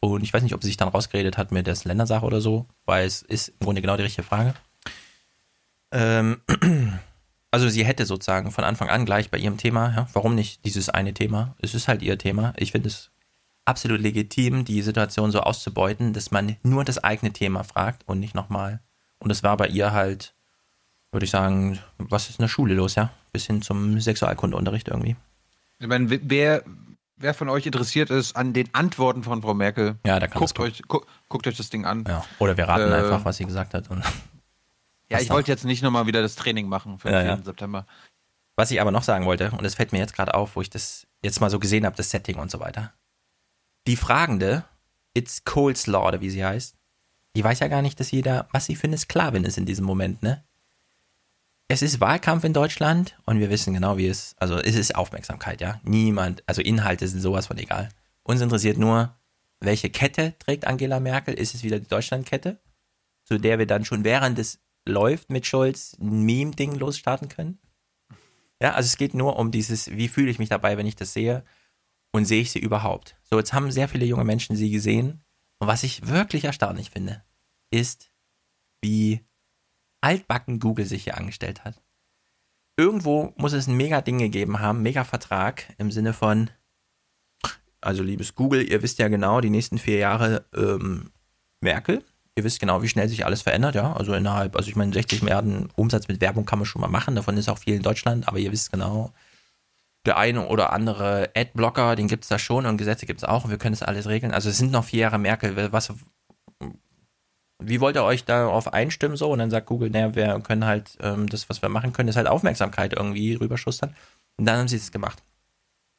Und 0.00 0.22
ich 0.22 0.32
weiß 0.32 0.42
nicht, 0.42 0.54
ob 0.54 0.62
sie 0.62 0.68
sich 0.68 0.76
dann 0.76 0.88
rausgeredet 0.88 1.36
hat 1.36 1.50
mit 1.50 1.66
der 1.66 1.76
Ländersache 1.84 2.24
oder 2.24 2.40
so, 2.40 2.66
weil 2.86 3.06
es 3.06 3.22
ist 3.22 3.48
im 3.48 3.58
Grunde 3.60 3.80
genau 3.80 3.96
die 3.96 4.04
richtige 4.04 4.26
Frage. 4.26 4.54
Ähm, 5.90 6.40
also 7.50 7.68
sie 7.68 7.84
hätte 7.84 8.06
sozusagen 8.06 8.52
von 8.52 8.64
Anfang 8.64 8.88
an 8.88 9.06
gleich 9.06 9.30
bei 9.30 9.38
ihrem 9.38 9.56
Thema, 9.56 9.92
ja, 9.94 10.08
warum 10.12 10.34
nicht 10.34 10.64
dieses 10.64 10.88
eine 10.88 11.14
Thema? 11.14 11.56
Es 11.60 11.74
ist 11.74 11.88
halt 11.88 12.02
ihr 12.02 12.18
Thema. 12.18 12.52
Ich 12.56 12.72
finde 12.72 12.88
es 12.88 13.10
absolut 13.64 14.00
legitim, 14.00 14.64
die 14.64 14.82
Situation 14.82 15.30
so 15.30 15.40
auszubeuten, 15.40 16.12
dass 16.12 16.30
man 16.30 16.56
nur 16.62 16.84
das 16.84 17.02
eigene 17.02 17.32
Thema 17.32 17.64
fragt 17.64 18.06
und 18.06 18.20
nicht 18.20 18.34
nochmal. 18.34 18.80
Und 19.18 19.30
das 19.30 19.42
war 19.42 19.56
bei 19.56 19.66
ihr 19.66 19.92
halt, 19.92 20.34
würde 21.12 21.24
ich 21.24 21.30
sagen, 21.30 21.78
was 21.98 22.28
ist 22.28 22.38
in 22.38 22.42
der 22.42 22.48
Schule 22.48 22.74
los, 22.74 22.94
ja? 22.94 23.10
Bis 23.32 23.46
hin 23.46 23.62
zum 23.62 24.00
Sexualkundeunterricht 24.00 24.88
irgendwie. 24.88 25.16
Ich 25.78 25.86
meine, 25.86 26.06
wer, 26.10 26.64
wer 27.16 27.34
von 27.34 27.48
euch 27.48 27.66
interessiert 27.66 28.10
ist 28.10 28.36
an 28.36 28.52
den 28.52 28.72
Antworten 28.74 29.22
von 29.22 29.42
Frau 29.42 29.54
Merkel, 29.54 29.96
ja, 30.04 30.18
da 30.18 30.26
kann 30.26 30.40
guckt, 30.40 30.58
euch, 30.58 30.82
gu 30.88 31.00
guckt 31.28 31.46
euch 31.46 31.56
das 31.56 31.70
Ding 31.70 31.84
an. 31.84 32.04
Ja. 32.06 32.24
Oder 32.38 32.56
wir 32.56 32.68
raten 32.68 32.90
Äh, 32.90 32.96
einfach, 32.96 33.24
was 33.24 33.36
sie 33.36 33.44
gesagt 33.44 33.74
hat. 33.74 33.88
Ja, 35.10 35.20
ich 35.20 35.30
wollte 35.30 35.50
jetzt 35.50 35.64
nicht 35.64 35.82
nochmal 35.82 36.06
wieder 36.06 36.20
das 36.20 36.34
Training 36.34 36.68
machen 36.68 36.98
für 36.98 37.08
den 37.08 37.14
Ja, 37.14 37.22
ja. 37.24 37.36
4. 37.36 37.44
September. 37.44 37.86
Was 38.56 38.70
ich 38.70 38.80
aber 38.80 38.90
noch 38.90 39.04
sagen 39.04 39.24
wollte, 39.24 39.52
und 39.52 39.62
das 39.62 39.76
fällt 39.76 39.92
mir 39.92 39.98
jetzt 39.98 40.14
gerade 40.14 40.34
auf, 40.34 40.56
wo 40.56 40.60
ich 40.60 40.68
das 40.68 41.06
jetzt 41.22 41.40
mal 41.40 41.48
so 41.48 41.58
gesehen 41.58 41.86
habe, 41.86 41.96
das 41.96 42.10
Setting 42.10 42.36
und 42.36 42.50
so 42.50 42.60
weiter. 42.60 42.92
Die 43.86 43.96
Fragende, 43.96 44.64
It's 45.14 45.44
Coleslaw, 45.44 46.08
oder 46.08 46.20
wie 46.20 46.28
sie 46.30 46.44
heißt, 46.44 46.74
die 47.36 47.44
weiß 47.44 47.60
ja 47.60 47.68
gar 47.68 47.82
nicht, 47.82 48.00
dass 48.00 48.10
jeder, 48.10 48.48
was 48.52 48.66
sie 48.66 48.74
für 48.74 48.88
eine 48.88 48.98
Sklavin 48.98 49.44
ist 49.44 49.58
in 49.58 49.64
diesem 49.64 49.84
Moment, 49.86 50.22
ne? 50.22 50.44
Es 51.70 51.82
ist 51.82 52.00
Wahlkampf 52.00 52.44
in 52.44 52.54
Deutschland 52.54 53.18
und 53.26 53.40
wir 53.40 53.50
wissen 53.50 53.74
genau, 53.74 53.98
wie 53.98 54.06
es, 54.06 54.34
also 54.38 54.56
es 54.56 54.74
ist 54.74 54.94
Aufmerksamkeit, 54.94 55.60
ja. 55.60 55.78
Niemand, 55.84 56.42
also 56.46 56.62
Inhalte 56.62 57.06
sind 57.06 57.20
sowas 57.20 57.48
von 57.48 57.58
egal. 57.58 57.90
Uns 58.22 58.40
interessiert 58.40 58.78
nur, 58.78 59.14
welche 59.60 59.90
Kette 59.90 60.34
trägt 60.38 60.66
Angela 60.66 60.98
Merkel? 60.98 61.34
Ist 61.34 61.54
es 61.54 61.62
wieder 61.62 61.78
die 61.78 61.86
Deutschlandkette, 61.86 62.58
zu 63.24 63.36
der 63.36 63.58
wir 63.58 63.66
dann 63.66 63.84
schon 63.84 64.02
während 64.02 64.38
es 64.38 64.60
läuft 64.86 65.28
mit 65.28 65.46
Scholz 65.46 65.94
ein 66.00 66.22
Meme-Ding 66.22 66.74
losstarten 66.74 67.28
können? 67.28 67.58
Ja, 68.62 68.72
also 68.72 68.86
es 68.86 68.96
geht 68.96 69.12
nur 69.12 69.36
um 69.36 69.50
dieses, 69.50 69.90
wie 69.90 70.08
fühle 70.08 70.30
ich 70.30 70.38
mich 70.38 70.48
dabei, 70.48 70.78
wenn 70.78 70.86
ich 70.86 70.96
das 70.96 71.12
sehe 71.12 71.44
und 72.12 72.24
sehe 72.24 72.40
ich 72.40 72.50
sie 72.50 72.60
überhaupt. 72.60 73.16
So, 73.24 73.36
jetzt 73.36 73.52
haben 73.52 73.70
sehr 73.70 73.88
viele 73.88 74.06
junge 74.06 74.24
Menschen 74.24 74.56
sie 74.56 74.70
gesehen 74.70 75.22
und 75.58 75.68
was 75.68 75.82
ich 75.82 76.06
wirklich 76.06 76.44
erstaunlich 76.44 76.90
finde, 76.90 77.22
ist, 77.70 78.10
wie 78.80 79.27
altbacken 80.00 80.60
Google 80.60 80.84
sich 80.84 81.04
hier 81.04 81.16
angestellt 81.16 81.64
hat. 81.64 81.80
Irgendwo 82.76 83.34
muss 83.36 83.52
es 83.52 83.66
ein 83.66 83.76
mega 83.76 84.00
Ding 84.00 84.18
gegeben 84.18 84.60
haben, 84.60 84.82
mega 84.82 85.04
Vertrag 85.04 85.74
im 85.78 85.90
Sinne 85.90 86.12
von, 86.12 86.50
also 87.80 88.02
liebes 88.02 88.34
Google, 88.34 88.70
ihr 88.70 88.82
wisst 88.82 88.98
ja 88.98 89.08
genau, 89.08 89.40
die 89.40 89.50
nächsten 89.50 89.78
vier 89.78 89.98
Jahre 89.98 90.46
ähm, 90.54 91.10
Merkel. 91.60 92.04
Ihr 92.36 92.44
wisst 92.44 92.60
genau, 92.60 92.82
wie 92.82 92.88
schnell 92.88 93.08
sich 93.08 93.26
alles 93.26 93.42
verändert, 93.42 93.74
ja. 93.74 93.92
Also 93.94 94.14
innerhalb, 94.14 94.54
also 94.54 94.68
ich 94.68 94.76
meine, 94.76 94.92
60 94.92 95.22
Milliarden 95.22 95.70
Umsatz 95.74 96.06
mit 96.06 96.20
Werbung 96.20 96.44
kann 96.44 96.60
man 96.60 96.66
schon 96.66 96.80
mal 96.80 96.88
machen, 96.88 97.16
davon 97.16 97.36
ist 97.36 97.48
auch 97.48 97.58
viel 97.58 97.74
in 97.74 97.82
Deutschland, 97.82 98.28
aber 98.28 98.38
ihr 98.38 98.52
wisst 98.52 98.70
genau, 98.70 99.12
der 100.06 100.16
eine 100.16 100.46
oder 100.46 100.72
andere 100.72 101.30
Adblocker, 101.34 101.96
den 101.96 102.08
gibt 102.08 102.24
es 102.24 102.28
da 102.28 102.38
schon 102.38 102.64
und 102.64 102.78
Gesetze 102.78 103.06
gibt 103.06 103.20
es 103.20 103.28
auch 103.28 103.44
und 103.44 103.50
wir 103.50 103.58
können 103.58 103.74
das 103.74 103.82
alles 103.82 104.06
regeln. 104.06 104.32
Also 104.32 104.48
es 104.48 104.58
sind 104.58 104.70
noch 104.70 104.84
vier 104.84 105.00
Jahre 105.00 105.18
Merkel. 105.18 105.72
Was, 105.72 105.92
wie 107.60 107.80
wollt 107.80 107.96
ihr 107.96 108.04
euch 108.04 108.24
darauf 108.24 108.72
einstimmen 108.72 109.16
so? 109.16 109.30
Und 109.30 109.40
dann 109.40 109.50
sagt 109.50 109.66
Google, 109.66 109.90
naja, 109.90 110.14
wir 110.14 110.40
können 110.40 110.64
halt, 110.64 110.96
ähm, 111.00 111.28
das, 111.28 111.48
was 111.48 111.62
wir 111.62 111.68
machen 111.68 111.92
können, 111.92 112.08
ist 112.08 112.16
halt 112.16 112.28
Aufmerksamkeit 112.28 112.92
irgendwie 112.92 113.34
rüberschustern. 113.34 113.94
Und 114.36 114.46
dann 114.46 114.58
haben 114.58 114.68
sie 114.68 114.76
es 114.76 114.92
gemacht. 114.92 115.22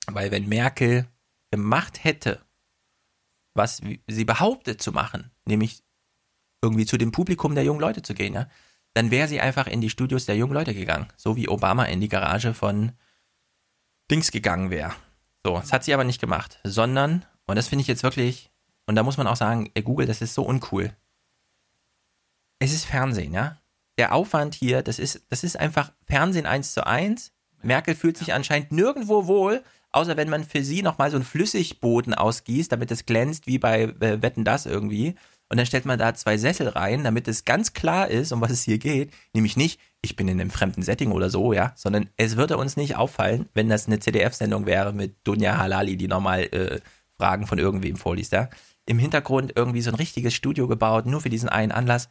Weil 0.07 0.31
wenn 0.31 0.47
Merkel 0.47 1.07
gemacht 1.51 2.03
hätte, 2.03 2.39
was 3.53 3.81
sie 4.07 4.25
behauptet 4.25 4.81
zu 4.81 4.91
machen, 4.91 5.31
nämlich 5.45 5.83
irgendwie 6.61 6.85
zu 6.85 6.97
dem 6.97 7.11
Publikum 7.11 7.55
der 7.55 7.63
jungen 7.63 7.81
Leute 7.81 8.01
zu 8.01 8.13
gehen, 8.13 8.33
ja, 8.33 8.47
dann 8.93 9.11
wäre 9.11 9.27
sie 9.27 9.41
einfach 9.41 9.67
in 9.67 9.81
die 9.81 9.89
Studios 9.89 10.25
der 10.25 10.35
jungen 10.35 10.53
Leute 10.53 10.73
gegangen. 10.73 11.07
So 11.17 11.35
wie 11.35 11.49
Obama 11.49 11.85
in 11.85 12.01
die 12.01 12.09
Garage 12.09 12.53
von 12.53 12.93
Dings 14.09 14.31
gegangen 14.31 14.69
wäre. 14.71 14.93
So, 15.45 15.57
das 15.57 15.71
hat 15.71 15.83
sie 15.83 15.93
aber 15.93 16.03
nicht 16.03 16.19
gemacht, 16.19 16.59
sondern, 16.63 17.25
und 17.45 17.55
das 17.55 17.67
finde 17.67 17.81
ich 17.81 17.87
jetzt 17.87 18.03
wirklich, 18.03 18.51
und 18.87 18.95
da 18.95 19.03
muss 19.03 19.17
man 19.17 19.27
auch 19.27 19.35
sagen, 19.35 19.69
ey, 19.73 19.83
Google, 19.83 20.07
das 20.07 20.21
ist 20.21 20.33
so 20.33 20.43
uncool. 20.43 20.95
Es 22.59 22.73
ist 22.73 22.85
Fernsehen, 22.85 23.33
ja. 23.33 23.57
Der 23.97 24.13
Aufwand 24.13 24.53
hier, 24.53 24.81
das 24.81 24.99
ist, 24.99 25.25
das 25.29 25.43
ist 25.43 25.57
einfach 25.57 25.91
Fernsehen 26.07 26.45
eins 26.45 26.73
zu 26.73 26.85
eins. 26.85 27.31
Merkel 27.61 27.95
fühlt 27.95 28.17
sich 28.17 28.33
anscheinend 28.33 28.71
nirgendwo 28.71 29.27
wohl, 29.27 29.63
außer 29.91 30.15
wenn 30.17 30.29
man 30.29 30.43
für 30.43 30.63
sie 30.63 30.81
nochmal 30.81 31.09
so 31.09 31.17
einen 31.17 31.25
Flüssigboden 31.25 32.13
ausgießt, 32.13 32.71
damit 32.71 32.91
es 32.91 33.05
glänzt 33.05 33.47
wie 33.47 33.59
bei 33.59 33.83
äh, 33.83 34.21
Wetten 34.21 34.45
das 34.45 34.65
irgendwie. 34.65 35.15
Und 35.49 35.57
dann 35.57 35.65
stellt 35.65 35.85
man 35.85 35.97
da 35.97 36.13
zwei 36.13 36.37
Sessel 36.37 36.67
rein, 36.67 37.03
damit 37.03 37.27
es 37.27 37.43
ganz 37.43 37.73
klar 37.73 38.07
ist, 38.07 38.31
um 38.31 38.39
was 38.39 38.51
es 38.51 38.63
hier 38.63 38.77
geht. 38.77 39.11
Nämlich 39.33 39.57
nicht, 39.57 39.79
ich 40.01 40.15
bin 40.15 40.27
in 40.27 40.39
einem 40.39 40.51
fremden 40.51 40.83
Setting 40.83 41.11
oder 41.11 41.29
so, 41.29 41.53
ja, 41.53 41.73
sondern 41.75 42.09
es 42.17 42.37
würde 42.37 42.57
uns 42.57 42.77
nicht 42.77 42.97
auffallen, 42.97 43.49
wenn 43.53 43.67
das 43.67 43.87
eine 43.87 43.99
ZDF-Sendung 43.99 44.65
wäre 44.65 44.93
mit 44.93 45.15
Dunja 45.23 45.57
Halali, 45.57 45.97
die 45.97 46.07
nochmal 46.07 46.43
äh, 46.43 46.79
Fragen 47.17 47.47
von 47.47 47.57
irgendwem 47.57 47.95
vorliest, 47.95 48.31
ja. 48.31 48.49
Im 48.85 48.99
Hintergrund 48.99 49.53
irgendwie 49.55 49.81
so 49.81 49.91
ein 49.91 49.95
richtiges 49.95 50.33
Studio 50.33 50.67
gebaut, 50.67 51.05
nur 51.05 51.21
für 51.21 51.29
diesen 51.29 51.49
einen 51.49 51.71
Anlass. 51.71 52.09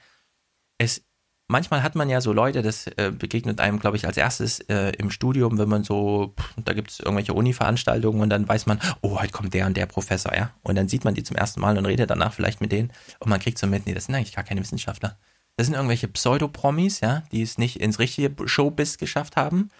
Es 0.79 1.03
manchmal 1.49 1.83
hat 1.83 1.95
man 1.95 2.09
ja 2.09 2.21
so 2.21 2.33
Leute, 2.33 2.63
das 2.63 2.87
äh, 2.87 3.11
begegnet 3.11 3.61
einem, 3.61 3.81
glaube 3.81 3.97
ich, 3.97 4.07
als 4.07 4.17
erstes 4.17 4.61
äh, 4.69 4.93
im 4.99 5.11
Studium, 5.11 5.59
wenn 5.59 5.69
man 5.69 5.83
so, 5.83 6.35
pff, 6.39 6.55
da 6.65 6.75
gibt 6.75 6.91
es 6.91 7.01
irgendwelche 7.01 7.33
Uni-Veranstaltungen 7.33 8.21
und 8.21 8.31
dann 8.31 8.47
weiß 8.47 8.67
man, 8.67 8.79
oh, 9.01 9.19
heute 9.21 9.33
kommt 9.33 9.55
der 9.55 9.67
und 9.67 9.77
der 9.77 9.87
Professor, 9.87 10.35
ja. 10.35 10.53
Und 10.63 10.77
dann 10.77 10.89
sieht 10.89 11.05
man 11.05 11.15
die 11.15 11.25
zum 11.25 11.37
ersten 11.37 11.61
Mal 11.61 11.77
und 11.77 11.87
redet 11.87 12.11
danach 12.11 12.33
vielleicht 12.33 12.61
mit 12.61 12.71
denen 12.71 12.93
und 13.19 13.29
man 13.29 13.41
kriegt 13.41 13.59
so 13.59 13.67
mit, 13.67 13.87
nee, 13.87 13.95
das 13.95 14.05
sind 14.05 14.15
eigentlich 14.15 14.35
gar 14.35 14.45
keine 14.45 14.61
Wissenschaftler. 14.61 15.19
Das 15.57 15.67
sind 15.67 15.75
irgendwelche 15.75 16.07
Pseudopromis, 16.07 17.01
ja, 17.01 17.25
die 17.33 17.43
es 17.43 17.59
nicht 17.59 17.81
ins 17.81 17.99
richtige 17.99 18.47
Showbiz 18.47 18.99
geschafft 18.99 19.37
haben 19.37 19.71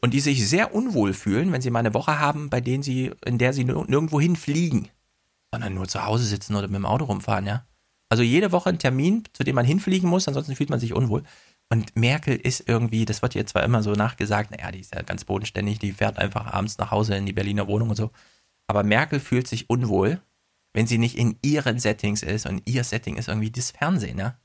und 0.00 0.12
die 0.12 0.20
sich 0.20 0.46
sehr 0.46 0.74
unwohl 0.74 1.14
fühlen, 1.14 1.52
wenn 1.52 1.62
sie 1.62 1.70
mal 1.70 1.78
eine 1.78 1.94
Woche 1.94 2.18
haben, 2.18 2.50
bei 2.50 2.60
denen 2.60 2.82
sie, 2.82 3.12
in 3.24 3.38
der 3.38 3.52
sie 3.52 3.64
nirgendwo 3.64 4.20
hinfliegen, 4.20 4.88
sondern 5.52 5.74
nur 5.74 5.88
zu 5.88 6.04
Hause 6.04 6.24
sitzen 6.24 6.54
oder 6.54 6.66
mit 6.66 6.76
dem 6.76 6.86
Auto 6.86 7.04
rumfahren, 7.04 7.46
ja. 7.46 7.64
Also 8.12 8.22
jede 8.22 8.52
Woche 8.52 8.68
ein 8.68 8.78
Termin, 8.78 9.24
zu 9.32 9.42
dem 9.42 9.54
man 9.54 9.64
hinfliegen 9.64 10.06
muss, 10.06 10.28
ansonsten 10.28 10.54
fühlt 10.54 10.68
man 10.68 10.78
sich 10.78 10.92
unwohl. 10.92 11.22
Und 11.70 11.96
Merkel 11.96 12.36
ist 12.36 12.68
irgendwie, 12.68 13.06
das 13.06 13.22
wird 13.22 13.34
ihr 13.34 13.46
zwar 13.46 13.64
immer 13.64 13.82
so 13.82 13.92
nachgesagt, 13.92 14.50
naja, 14.50 14.70
die 14.70 14.80
ist 14.80 14.94
ja 14.94 15.00
ganz 15.00 15.24
bodenständig, 15.24 15.78
die 15.78 15.92
fährt 15.92 16.18
einfach 16.18 16.44
abends 16.44 16.76
nach 16.76 16.90
Hause 16.90 17.16
in 17.16 17.24
die 17.24 17.32
Berliner 17.32 17.68
Wohnung 17.68 17.88
und 17.88 17.96
so. 17.96 18.10
Aber 18.66 18.82
Merkel 18.82 19.18
fühlt 19.18 19.48
sich 19.48 19.70
unwohl, 19.70 20.20
wenn 20.74 20.86
sie 20.86 20.98
nicht 20.98 21.16
in 21.16 21.38
ihren 21.40 21.78
Settings 21.78 22.22
ist 22.22 22.44
und 22.44 22.60
ihr 22.66 22.84
Setting 22.84 23.16
ist 23.16 23.28
irgendwie 23.28 23.50
das 23.50 23.70
Fernsehen, 23.70 24.18
ja. 24.18 24.36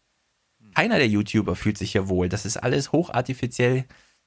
Keiner 0.73 0.95
der 0.95 1.09
YouTuber 1.09 1.57
fühlt 1.57 1.77
sich 1.77 1.91
hier 1.91 2.07
wohl. 2.07 2.29
Das 2.29 2.45
ist 2.45 2.55
alles 2.55 2.93
hochartifiziell 2.93 3.83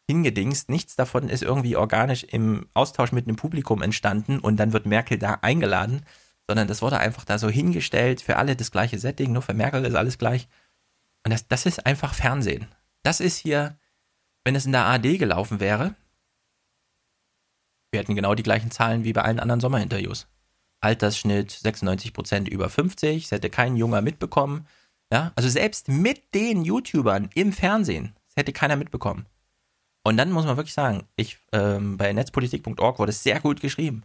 hingedingst. 0.06 0.68
Nichts 0.68 0.96
davon 0.96 1.30
ist 1.30 1.42
irgendwie 1.42 1.76
organisch 1.76 2.24
im 2.24 2.66
Austausch 2.74 3.12
mit 3.12 3.26
einem 3.26 3.36
Publikum 3.36 3.80
entstanden 3.80 4.38
und 4.38 4.58
dann 4.58 4.74
wird 4.74 4.84
Merkel 4.84 5.16
da 5.16 5.38
eingeladen 5.40 6.02
sondern 6.50 6.66
das 6.66 6.82
wurde 6.82 6.98
einfach 6.98 7.24
da 7.24 7.38
so 7.38 7.48
hingestellt, 7.48 8.22
für 8.22 8.36
alle 8.36 8.56
das 8.56 8.72
gleiche 8.72 8.98
Setting, 8.98 9.32
nur 9.32 9.42
für 9.42 9.54
Merkel 9.54 9.84
ist 9.84 9.94
alles 9.94 10.18
gleich. 10.18 10.48
Und 11.24 11.30
das, 11.30 11.46
das 11.46 11.64
ist 11.64 11.86
einfach 11.86 12.12
Fernsehen. 12.12 12.66
Das 13.04 13.20
ist 13.20 13.36
hier, 13.36 13.78
wenn 14.42 14.56
es 14.56 14.66
in 14.66 14.72
der 14.72 14.84
AD 14.86 15.16
gelaufen 15.18 15.60
wäre, 15.60 15.94
wir 17.92 18.00
hätten 18.00 18.16
genau 18.16 18.34
die 18.34 18.42
gleichen 18.42 18.72
Zahlen 18.72 19.04
wie 19.04 19.12
bei 19.12 19.22
allen 19.22 19.38
anderen 19.38 19.60
Sommerinterviews. 19.60 20.26
Altersschnitt 20.80 21.52
96% 21.52 22.48
über 22.48 22.68
50, 22.68 23.22
das 23.22 23.30
hätte 23.30 23.48
kein 23.48 23.76
Junger 23.76 24.02
mitbekommen. 24.02 24.66
Ja, 25.12 25.30
also 25.36 25.48
selbst 25.48 25.86
mit 25.86 26.34
den 26.34 26.64
YouTubern 26.64 27.30
im 27.34 27.52
Fernsehen, 27.52 28.16
das 28.26 28.34
hätte 28.38 28.52
keiner 28.52 28.74
mitbekommen. 28.74 29.26
Und 30.02 30.16
dann 30.16 30.32
muss 30.32 30.46
man 30.46 30.56
wirklich 30.56 30.74
sagen, 30.74 31.06
ich, 31.14 31.38
ähm, 31.52 31.96
bei 31.96 32.12
netzpolitik.org 32.12 32.98
wurde 32.98 33.10
es 33.10 33.22
sehr 33.22 33.38
gut 33.38 33.60
geschrieben 33.60 34.02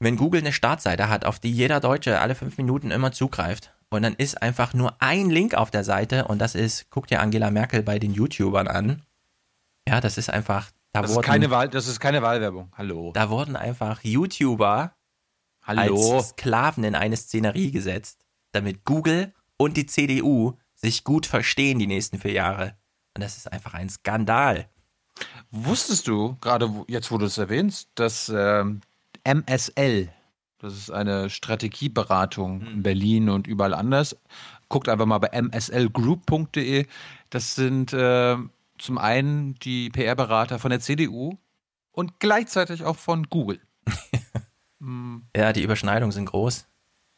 wenn 0.00 0.16
Google 0.16 0.40
eine 0.40 0.52
Startseite 0.52 1.08
hat, 1.08 1.24
auf 1.24 1.38
die 1.38 1.52
jeder 1.52 1.80
Deutsche 1.80 2.20
alle 2.20 2.34
fünf 2.34 2.56
Minuten 2.58 2.90
immer 2.90 3.12
zugreift, 3.12 3.74
und 3.94 4.02
dann 4.02 4.14
ist 4.14 4.42
einfach 4.42 4.74
nur 4.74 5.00
ein 5.00 5.30
Link 5.30 5.54
auf 5.54 5.70
der 5.70 5.84
Seite 5.84 6.26
und 6.26 6.40
das 6.40 6.56
ist, 6.56 6.90
guck 6.90 7.06
dir 7.06 7.20
Angela 7.20 7.50
Merkel 7.50 7.82
bei 7.82 7.98
den 8.00 8.12
YouTubern 8.12 8.66
an. 8.66 9.02
Ja, 9.88 10.00
das 10.00 10.18
ist 10.18 10.30
einfach. 10.30 10.70
Da 10.92 11.02
das, 11.02 11.10
wurden, 11.10 11.20
ist 11.20 11.26
keine 11.26 11.50
Wahl, 11.50 11.68
das 11.68 11.86
ist 11.86 12.00
keine 12.00 12.22
Wahlwerbung. 12.22 12.72
Hallo. 12.76 13.12
Da 13.12 13.30
wurden 13.30 13.56
einfach 13.56 14.02
YouTuber 14.02 14.94
Hallo. 15.62 16.16
als 16.16 16.30
Sklaven 16.30 16.84
in 16.84 16.94
eine 16.94 17.16
Szenerie 17.16 17.70
gesetzt, 17.70 18.24
damit 18.52 18.84
Google 18.84 19.32
und 19.56 19.76
die 19.76 19.86
CDU 19.86 20.54
sich 20.74 21.04
gut 21.04 21.26
verstehen 21.26 21.78
die 21.78 21.86
nächsten 21.86 22.18
vier 22.18 22.32
Jahre. 22.32 22.76
Und 23.14 23.22
das 23.22 23.36
ist 23.36 23.50
einfach 23.52 23.74
ein 23.74 23.88
Skandal. 23.88 24.68
Wusstest 25.50 26.08
du, 26.08 26.36
gerade 26.40 26.84
jetzt, 26.88 27.12
wo 27.12 27.18
du 27.18 27.26
es 27.26 27.38
erwähnst, 27.38 27.90
dass 27.94 28.28
ähm, 28.34 28.80
MSL. 29.24 30.10
Das 30.58 30.74
ist 30.74 30.90
eine 30.90 31.28
Strategieberatung 31.28 32.60
in 32.60 32.66
hm. 32.66 32.82
Berlin 32.82 33.28
und 33.28 33.46
überall 33.46 33.74
anders. 33.74 34.16
Guckt 34.68 34.88
einfach 34.88 35.06
mal 35.06 35.18
bei 35.18 35.30
mslgroup.de. 35.40 36.86
Das 37.30 37.54
sind 37.54 37.92
äh, 37.92 38.36
zum 38.78 38.98
einen 38.98 39.54
die 39.56 39.90
PR-Berater 39.90 40.58
von 40.58 40.70
der 40.70 40.80
CDU 40.80 41.36
und 41.92 42.18
gleichzeitig 42.18 42.84
auch 42.84 42.96
von 42.96 43.24
Google. 43.24 43.60
Hm. 44.80 45.24
Ja, 45.34 45.54
die 45.54 45.62
Überschneidungen 45.62 46.12
sind 46.12 46.26
groß. 46.26 46.66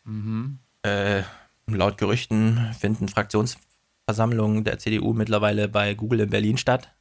Mhm. 0.05 0.61
Äh, 0.83 1.23
laut 1.67 1.99
Gerüchten 1.99 2.73
finden 2.79 3.09
Fraktionsversammlungen 3.09 4.63
der 4.63 4.79
CDU 4.79 5.15
mittlerweile 5.15 5.69
bei 5.69 5.95
Google 5.95 6.21
in 6.21 6.31
Berlin 6.31 6.59
statt. 6.59 6.95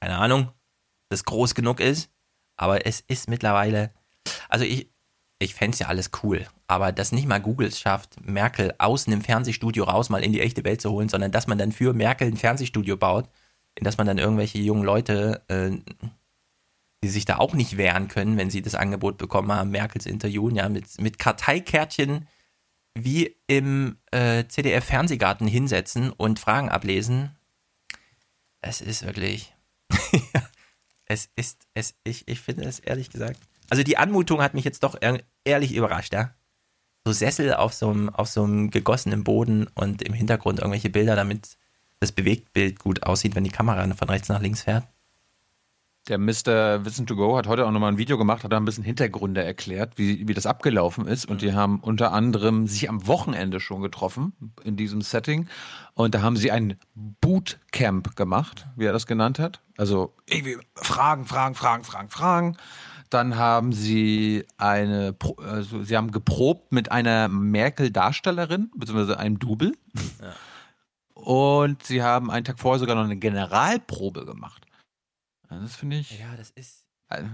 Keine 0.00 0.16
Ahnung, 0.16 0.48
ob 0.48 0.54
das 1.10 1.24
groß 1.24 1.54
genug 1.54 1.80
ist, 1.80 2.10
aber 2.56 2.86
es 2.86 3.00
ist 3.00 3.28
mittlerweile 3.28 3.92
also 4.48 4.64
ich, 4.64 4.88
ich 5.38 5.54
fände 5.54 5.74
es 5.74 5.78
ja 5.78 5.86
alles 5.86 6.10
cool, 6.22 6.46
aber 6.66 6.92
dass 6.92 7.12
nicht 7.12 7.28
mal 7.28 7.40
Google 7.40 7.68
es 7.68 7.78
schafft, 7.78 8.20
Merkel 8.24 8.74
aus 8.78 9.06
einem 9.06 9.22
Fernsehstudio 9.22 9.84
raus 9.84 10.08
mal 10.10 10.24
in 10.24 10.32
die 10.32 10.40
echte 10.40 10.64
Welt 10.64 10.80
zu 10.80 10.90
holen, 10.90 11.08
sondern 11.08 11.30
dass 11.30 11.46
man 11.46 11.58
dann 11.58 11.72
für 11.72 11.92
Merkel 11.92 12.28
ein 12.28 12.36
Fernsehstudio 12.36 12.96
baut, 12.96 13.28
in 13.74 13.84
das 13.84 13.98
man 13.98 14.06
dann 14.06 14.18
irgendwelche 14.18 14.58
jungen 14.58 14.82
Leute, 14.82 15.42
äh, 15.48 15.70
die 17.04 17.08
sich 17.08 17.24
da 17.24 17.38
auch 17.38 17.54
nicht 17.54 17.76
wehren 17.76 18.08
können, 18.08 18.36
wenn 18.36 18.50
sie 18.50 18.62
das 18.62 18.74
Angebot 18.74 19.18
bekommen 19.18 19.52
haben, 19.52 19.70
Merkels 19.70 20.06
interviewen, 20.06 20.56
ja, 20.56 20.68
mit, 20.68 21.00
mit 21.00 21.18
Karteikärtchen 21.18 22.26
wie 22.94 23.36
im 23.46 23.98
äh, 24.10 24.44
CDF-Fernsehgarten 24.48 25.46
hinsetzen 25.46 26.10
und 26.10 26.40
Fragen 26.40 26.68
ablesen. 26.68 27.36
Es 28.60 28.80
ist 28.80 29.06
wirklich. 29.06 29.54
es 31.06 31.30
ist, 31.36 31.68
es, 31.74 31.94
ich, 32.02 32.26
ich 32.26 32.40
finde 32.40 32.64
es 32.64 32.80
ehrlich 32.80 33.10
gesagt 33.10 33.38
also 33.70 33.82
die 33.82 33.98
Anmutung 33.98 34.42
hat 34.42 34.54
mich 34.54 34.64
jetzt 34.64 34.82
doch 34.82 34.96
ehrlich 35.44 35.74
überrascht, 35.74 36.12
ja. 36.12 36.34
So 37.04 37.12
Sessel 37.12 37.54
auf 37.54 37.72
so 37.72 37.90
einem, 37.90 38.08
auf 38.10 38.28
so 38.28 38.44
einem 38.44 38.70
gegossenen 38.70 39.24
Boden 39.24 39.66
und 39.74 40.02
im 40.02 40.12
Hintergrund 40.12 40.58
irgendwelche 40.58 40.90
Bilder, 40.90 41.16
damit 41.16 41.56
das 42.00 42.12
Bewegtbild 42.12 42.78
gut 42.78 43.02
aussieht, 43.02 43.34
wenn 43.34 43.44
die 43.44 43.50
Kamera 43.50 43.86
von 43.94 44.08
rechts 44.08 44.28
nach 44.28 44.40
links 44.40 44.62
fährt. 44.62 44.84
Der 46.08 46.16
Mr. 46.16 46.86
Wissen 46.86 47.06
to 47.06 47.16
Go 47.16 47.36
hat 47.36 47.46
heute 47.46 47.66
auch 47.66 47.70
nochmal 47.70 47.92
ein 47.92 47.98
Video 47.98 48.16
gemacht, 48.16 48.42
hat 48.42 48.52
da 48.52 48.56
ein 48.56 48.64
bisschen 48.64 48.84
Hintergründe 48.84 49.44
erklärt, 49.44 49.98
wie, 49.98 50.26
wie 50.26 50.32
das 50.32 50.46
abgelaufen 50.46 51.06
ist. 51.06 51.26
Und 51.26 51.42
die 51.42 51.52
haben 51.52 51.80
unter 51.80 52.12
anderem 52.12 52.66
sich 52.66 52.88
am 52.88 53.06
Wochenende 53.06 53.60
schon 53.60 53.82
getroffen 53.82 54.32
in 54.64 54.76
diesem 54.76 55.02
Setting. 55.02 55.48
Und 55.92 56.14
da 56.14 56.22
haben 56.22 56.36
sie 56.36 56.50
ein 56.50 56.78
Bootcamp 56.94 58.16
gemacht, 58.16 58.66
wie 58.76 58.86
er 58.86 58.94
das 58.94 59.06
genannt 59.06 59.38
hat. 59.38 59.60
Also 59.76 60.14
irgendwie 60.26 60.56
Fragen, 60.76 61.26
Fragen, 61.26 61.54
Fragen, 61.54 61.84
Fragen, 61.84 62.08
Fragen. 62.08 62.56
Dann 63.10 63.36
haben 63.36 63.72
sie 63.72 64.44
eine, 64.56 65.16
also 65.38 65.82
sie 65.82 65.96
haben 65.96 66.10
geprobt 66.10 66.72
mit 66.72 66.92
einer 66.92 67.28
Merkel-Darstellerin, 67.28 68.70
beziehungsweise 68.76 69.18
einem 69.18 69.38
Double. 69.38 69.72
Ja. 70.20 70.34
Und 71.14 71.82
sie 71.82 72.02
haben 72.02 72.30
einen 72.30 72.44
Tag 72.44 72.58
vorher 72.58 72.78
sogar 72.78 72.96
noch 72.96 73.04
eine 73.04 73.16
Generalprobe 73.16 74.24
gemacht. 74.24 74.64
Das 75.48 75.76
finde 75.76 75.98
ich. 75.98 76.18
Ja, 76.18 76.36
das 76.36 76.50
ist. 76.50 76.84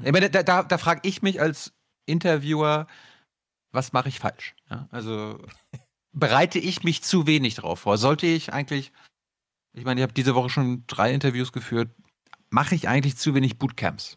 Ich 0.03 0.13
meine, 0.13 0.31
da, 0.31 0.43
da, 0.43 0.63
da 0.63 0.79
frage 0.79 1.01
ich 1.03 1.23
mich 1.23 1.41
als 1.41 1.73
Interviewer, 2.07 2.87
was 3.73 3.93
mache 3.93 4.09
ich 4.09 4.21
falsch? 4.21 4.55
Ja, 4.71 4.89
also 4.91 5.45
bereite 6.13 6.59
ich 6.59 6.85
mich 6.85 7.03
zu 7.03 7.27
wenig 7.27 7.57
drauf 7.57 7.81
vor? 7.81 7.99
Sollte 7.99 8.27
ich 8.27 8.53
eigentlich, 8.53 8.93
ich 9.73 9.85
meine, 9.85 10.01
ich 10.01 10.03
habe 10.03 10.13
diese 10.13 10.35
Woche 10.35 10.49
schon 10.49 10.85
drei 10.87 11.13
Interviews 11.13 11.53
geführt, 11.53 11.91
mache 12.51 12.75
ich 12.75 12.89
eigentlich 12.89 13.17
zu 13.17 13.35
wenig 13.35 13.59
Bootcamps? 13.59 14.17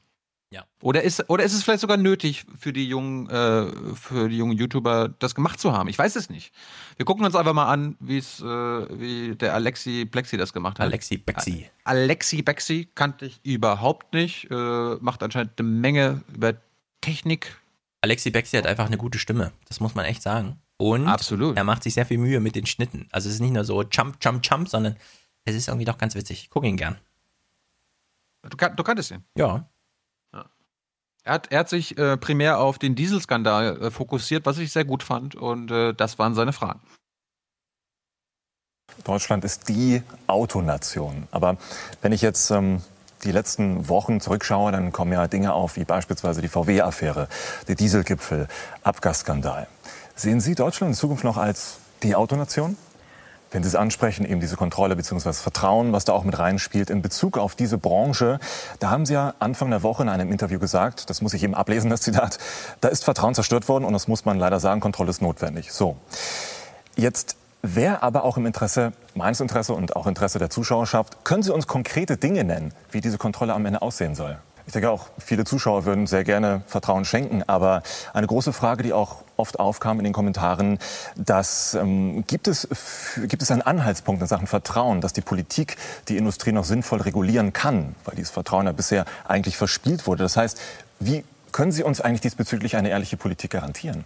Ja. 0.49 0.65
Oder 0.81 1.03
ist, 1.03 1.29
oder 1.29 1.43
ist 1.43 1.53
es 1.53 1.63
vielleicht 1.63 1.81
sogar 1.81 1.97
nötig 1.97 2.45
für 2.57 2.71
die 2.71 2.87
jungen, 2.87 3.29
äh, 3.29 3.69
für 3.95 4.29
die 4.29 4.37
jungen 4.37 4.57
YouTuber, 4.57 5.09
das 5.19 5.35
gemacht 5.35 5.59
zu 5.59 5.73
haben? 5.73 5.89
Ich 5.89 5.99
weiß 5.99 6.15
es 6.15 6.29
nicht. 6.29 6.53
Wir 6.95 7.05
gucken 7.05 7.25
uns 7.25 7.35
einfach 7.35 7.53
mal 7.53 7.67
an, 7.67 7.97
wie 7.99 8.17
es, 8.17 8.39
äh, 8.39 8.45
wie 8.45 9.35
der 9.35 9.53
Alexi 9.53 10.05
Plexi 10.05 10.37
das 10.37 10.53
gemacht 10.53 10.79
hat. 10.79 10.85
Alexi 10.85 11.17
Bexi. 11.17 11.69
Alexi 11.83 12.41
Bexi 12.43 12.87
kannte 12.95 13.25
ich 13.25 13.41
überhaupt 13.43 14.13
nicht. 14.13 14.49
Äh, 14.49 14.95
macht 15.01 15.21
anscheinend 15.21 15.59
eine 15.59 15.67
Menge 15.67 16.23
über 16.33 16.53
Technik. 17.01 17.57
Alexi 18.01 18.31
Bexi 18.31 18.55
hat 18.55 18.67
einfach 18.67 18.85
eine 18.85 18.97
gute 18.97 19.19
Stimme. 19.19 19.51
Das 19.67 19.81
muss 19.81 19.95
man 19.95 20.05
echt 20.05 20.21
sagen. 20.21 20.61
Und 20.77 21.07
Absolut. 21.07 21.57
er 21.57 21.63
macht 21.65 21.83
sich 21.83 21.93
sehr 21.93 22.05
viel 22.05 22.19
Mühe 22.19 22.39
mit 22.39 22.55
den 22.55 22.65
Schnitten. 22.65 23.07
Also 23.11 23.27
es 23.27 23.35
ist 23.35 23.41
nicht 23.41 23.53
nur 23.53 23.65
so 23.65 23.83
Jump, 23.83 24.17
Jump, 24.21 24.45
Jump, 24.45 24.69
sondern 24.69 24.95
es 25.43 25.55
ist 25.55 25.67
irgendwie 25.67 25.85
doch 25.85 25.97
ganz 25.97 26.15
witzig. 26.15 26.43
Ich 26.43 26.49
gucke 26.49 26.67
ihn 26.67 26.77
gern. 26.77 26.97
Du, 28.43 28.55
kan 28.55 28.75
du 28.75 28.83
kanntest 28.83 29.11
ihn? 29.11 29.25
Ja. 29.35 29.67
Er 31.27 31.33
hat, 31.33 31.51
er 31.51 31.59
hat 31.59 31.69
sich 31.69 31.97
äh, 31.97 32.15
primär 32.15 32.59
auf 32.59 32.79
den 32.79 32.95
Dieselskandal 32.95 33.81
äh, 33.81 33.91
fokussiert, 33.91 34.45
was 34.45 34.59
ich 34.59 34.71
sehr 34.71 34.85
gut 34.85 35.03
fand. 35.03 35.35
Und 35.35 35.69
äh, 35.71 35.93
das 35.93 36.17
waren 36.17 36.35
seine 36.35 36.53
Fragen. 36.53 36.79
Deutschland 39.03 39.43
ist 39.43 39.67
die 39.67 40.03
Autonation. 40.27 41.27
Aber 41.31 41.57
wenn 42.01 42.13
ich 42.13 42.21
jetzt 42.21 42.49
ähm, 42.51 42.81
die 43.25 43.33
letzten 43.33 43.89
Wochen 43.89 44.21
zurückschaue, 44.21 44.71
dann 44.71 44.93
kommen 44.93 45.11
ja 45.11 45.27
Dinge 45.27 45.51
auf, 45.51 45.75
wie 45.75 45.83
beispielsweise 45.83 46.41
die 46.41 46.47
VW-Affäre, 46.47 47.27
der 47.67 47.75
Dieselgipfel, 47.75 48.47
Abgasskandal. 48.83 49.67
Sehen 50.15 50.39
Sie 50.39 50.55
Deutschland 50.55 50.91
in 50.91 50.97
Zukunft 50.97 51.25
noch 51.25 51.35
als 51.35 51.79
Die 52.03 52.15
Autonation? 52.15 52.77
Wenn 53.51 53.63
Sie 53.63 53.69
es 53.69 53.75
ansprechen, 53.75 54.25
eben 54.25 54.41
diese 54.41 54.57
Kontrolle 54.57 54.95
bzw. 54.95 55.33
Vertrauen, 55.33 55.93
was 55.93 56.05
da 56.05 56.13
auch 56.13 56.23
mit 56.23 56.37
reinspielt 56.37 56.89
in 56.89 57.01
Bezug 57.01 57.37
auf 57.37 57.55
diese 57.55 57.77
Branche, 57.77 58.39
da 58.79 58.89
haben 58.89 59.05
Sie 59.05 59.13
ja 59.13 59.33
Anfang 59.39 59.69
der 59.69 59.83
Woche 59.83 60.03
in 60.03 60.09
einem 60.09 60.31
Interview 60.31 60.59
gesagt, 60.59 61.09
das 61.09 61.21
muss 61.21 61.33
ich 61.33 61.43
eben 61.43 61.55
ablesen, 61.55 61.89
das 61.89 62.01
Zitat, 62.01 62.39
da 62.81 62.89
ist 62.89 63.05
Vertrauen 63.05 63.35
zerstört 63.35 63.69
worden 63.69 63.85
und 63.85 63.93
das 63.93 64.07
muss 64.07 64.25
man 64.25 64.37
leider 64.37 64.59
sagen, 64.59 64.81
Kontrolle 64.81 65.09
ist 65.09 65.21
notwendig. 65.21 65.71
So. 65.71 65.95
Jetzt 66.95 67.37
wäre 67.61 68.03
aber 68.03 68.23
auch 68.23 68.37
im 68.37 68.45
Interesse, 68.45 68.91
meines 69.13 69.39
Interesse 69.39 69.73
und 69.73 69.95
auch 69.95 70.07
Interesse 70.07 70.39
der 70.39 70.49
Zuschauerschaft, 70.49 71.23
können 71.23 71.43
Sie 71.43 71.53
uns 71.53 71.67
konkrete 71.67 72.17
Dinge 72.17 72.43
nennen, 72.43 72.73
wie 72.91 73.01
diese 73.01 73.17
Kontrolle 73.17 73.53
am 73.53 73.65
Ende 73.65 73.81
aussehen 73.81 74.15
soll? 74.15 74.37
Ich 74.67 74.73
denke 74.73 74.89
auch, 74.89 75.07
viele 75.17 75.45
Zuschauer 75.45 75.85
würden 75.85 76.07
sehr 76.07 76.25
gerne 76.25 76.61
Vertrauen 76.67 77.05
schenken. 77.05 77.41
Aber 77.47 77.83
eine 78.13 78.27
große 78.27 78.51
Frage, 78.51 78.83
die 78.83 78.91
auch 78.91 79.23
oft 79.37 79.61
aufkam 79.61 79.97
in 79.99 80.03
den 80.03 80.11
Kommentaren, 80.11 80.77
dass 81.15 81.73
ähm, 81.73 82.25
gibt, 82.27 82.49
es, 82.49 82.67
gibt 83.27 83.41
es 83.41 83.49
einen 83.49 83.61
Anhaltspunkt 83.61 84.21
in 84.21 84.27
Sachen 84.27 84.45
Vertrauen, 84.45 84.99
dass 84.99 85.13
die 85.13 85.21
Politik 85.21 85.77
die 86.09 86.17
Industrie 86.17 86.51
noch 86.51 86.65
sinnvoll 86.65 86.99
regulieren 86.99 87.53
kann, 87.53 87.95
weil 88.03 88.15
dieses 88.15 88.31
Vertrauen 88.31 88.65
ja 88.65 88.73
bisher 88.73 89.05
eigentlich 89.25 89.55
verspielt 89.55 90.05
wurde. 90.05 90.23
Das 90.23 90.35
heißt, 90.35 90.59
wie 90.99 91.23
können 91.53 91.71
Sie 91.71 91.83
uns 91.83 92.01
eigentlich 92.01 92.21
diesbezüglich 92.21 92.75
eine 92.75 92.89
ehrliche 92.89 93.15
Politik 93.15 93.51
garantieren? 93.51 94.03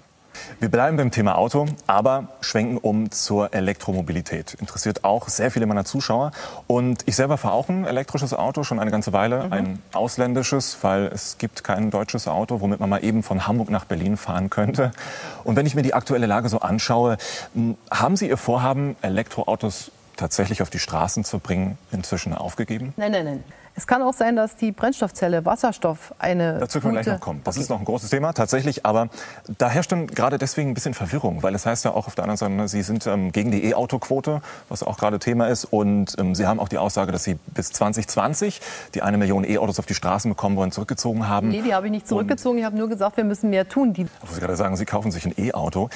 Wir 0.60 0.70
bleiben 0.70 0.98
beim 0.98 1.12
Thema 1.12 1.38
Auto, 1.38 1.66
aber 1.88 2.30
schwenken 2.42 2.78
um 2.78 3.12
zur 3.12 3.54
Elektromobilität. 3.54 4.54
Interessiert 4.56 5.04
auch 5.04 5.28
sehr 5.28 5.52
viele 5.52 5.66
meiner 5.66 5.86
Zuschauer. 5.86 6.32
Und 6.68 7.04
ich 7.08 7.16
selber 7.16 7.38
fahre 7.38 7.54
auch 7.54 7.70
ein 7.70 7.86
elektrisches 7.86 8.34
Auto 8.34 8.64
schon 8.64 8.80
eine 8.80 8.92
ganze 8.92 9.14
Weile, 9.14 9.46
mhm. 9.46 9.54
ein 9.54 9.84
ausländisches, 9.94 10.78
weil 10.82 11.08
es 11.08 11.38
gibt 11.38 11.64
kein 11.64 11.92
deutsches 11.92 12.28
Auto, 12.28 12.62
womit 12.62 12.80
man 12.80 12.90
mal 12.90 13.04
eben 13.04 13.24
von 13.24 13.48
Hamburg 13.48 13.70
nach 13.70 13.86
Berlin 13.86 14.18
fahren 14.18 14.50
könnte. 14.50 14.92
Und 15.44 15.56
wenn 15.56 15.66
ich 15.66 15.76
mir 15.76 15.84
die 15.84 15.94
aktuelle 15.94 16.26
Lage 16.26 16.50
so 16.50 16.60
anschaue, 16.60 17.18
haben 17.90 18.16
Sie 18.16 18.28
Ihr 18.28 18.38
Vorhaben, 18.38 18.96
Elektroautos 19.02 19.92
tatsächlich 20.16 20.62
auf 20.62 20.70
die 20.70 20.80
Straßen 20.80 21.24
zu 21.24 21.40
bringen, 21.40 21.78
inzwischen 21.92 22.34
aufgegeben? 22.34 22.94
Nein, 22.98 23.12
nein, 23.12 23.26
nein. 23.26 23.44
Es 23.76 23.88
kann 23.88 24.02
auch 24.02 24.14
sein, 24.14 24.36
dass 24.36 24.56
die 24.56 24.72
Brennstoffzelle 24.72 25.46
Wasserstoff 25.46 26.14
eine. 26.20 26.60
Dazu 26.60 26.80
können 26.82 26.96
wir 26.96 27.02
gleich 27.02 27.14
noch 27.16 27.22
kommen. 27.22 27.42
Das 27.44 27.56
okay. 27.56 27.64
ist 27.64 27.70
noch 27.70 27.80
ein 27.80 27.86
großes 27.86 28.10
Thema, 28.10 28.34
tatsächlich. 28.34 28.86
Aber 28.86 29.10
da 29.58 29.70
herrscht 29.70 29.92
dann 29.92 30.08
gerade 30.08 30.38
deswegen 30.38 30.72
ein 30.72 30.74
bisschen 30.74 30.94
Verwirrung, 30.94 31.42
weil 31.42 31.56
es 31.56 31.66
heißt 31.66 31.86
ja 31.86 31.92
auch 31.92 32.08
auf 32.08 32.16
der 32.16 32.26
anderen 32.26 32.38
Seite, 32.38 32.68
Sie 32.68 32.82
sind 32.82 33.08
ähm, 33.08 33.32
gegen 33.32 33.52
die 33.52 33.64
E-Auto-Quote, 33.66 34.42
was 34.70 34.84
auch 34.84 34.98
gerade 34.98 35.20
Thema 35.20 35.48
ist. 35.48 35.66
Und 35.66 36.16
ähm, 36.20 36.36
Sie 36.36 36.46
haben 36.48 36.60
auch 36.60 36.70
die 36.70 36.78
Aussage, 36.78 37.12
dass 37.12 37.24
Sie 37.24 37.40
bis 37.54 37.72
2020 37.72 38.60
die 38.94 39.02
eine 39.02 39.18
Million 39.18 39.44
E-Autos 39.44 39.80
auf 39.80 39.86
die 39.86 39.94
Straßen 39.94 40.30
bekommen 40.30 40.58
wollen, 40.58 40.72
zurückgezogen 40.72 41.28
haben. 41.28 41.50
Nee, 41.50 41.62
die 41.62 41.74
habe 41.74 41.88
ich 41.88 41.92
nicht 41.92 42.08
zurückgezogen. 42.08 42.56
Und 42.56 42.60
ich 42.60 42.66
habe 42.66 42.78
nur 42.78 42.90
gesagt, 42.90 43.18
wir 43.18 43.24
müssen 43.24 43.50
mehr 43.50 43.68
tun. 43.68 43.94
Die 43.94 44.08
Sie 44.32 44.40
gerade 44.40 44.56
sagen, 44.56 44.76
Sie 44.76 44.86
kaufen 44.86 45.12
sich 45.12 45.26
ein 45.26 45.34
E-Auto. 45.38 45.90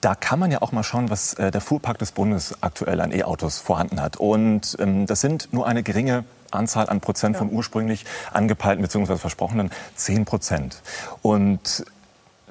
Da 0.00 0.14
kann 0.14 0.38
man 0.38 0.50
ja 0.50 0.62
auch 0.62 0.72
mal 0.72 0.82
schauen, 0.82 1.10
was 1.10 1.34
äh, 1.34 1.50
der 1.50 1.60
Fuhrpark 1.60 1.98
des 1.98 2.12
Bundes 2.12 2.56
aktuell 2.62 3.00
an 3.00 3.12
E-Autos 3.12 3.58
vorhanden 3.58 4.00
hat. 4.00 4.16
Und 4.16 4.76
ähm, 4.80 5.06
das 5.06 5.20
sind 5.20 5.52
nur 5.52 5.66
eine 5.66 5.82
geringe 5.82 6.24
Anzahl 6.50 6.88
an 6.88 7.00
Prozent 7.00 7.34
ja. 7.34 7.38
von 7.38 7.50
ursprünglich 7.50 8.04
angepeilten 8.32 8.82
bzw. 8.82 9.16
versprochenen 9.16 9.70
10 9.96 10.24
Prozent. 10.24 10.82
Und 11.22 11.84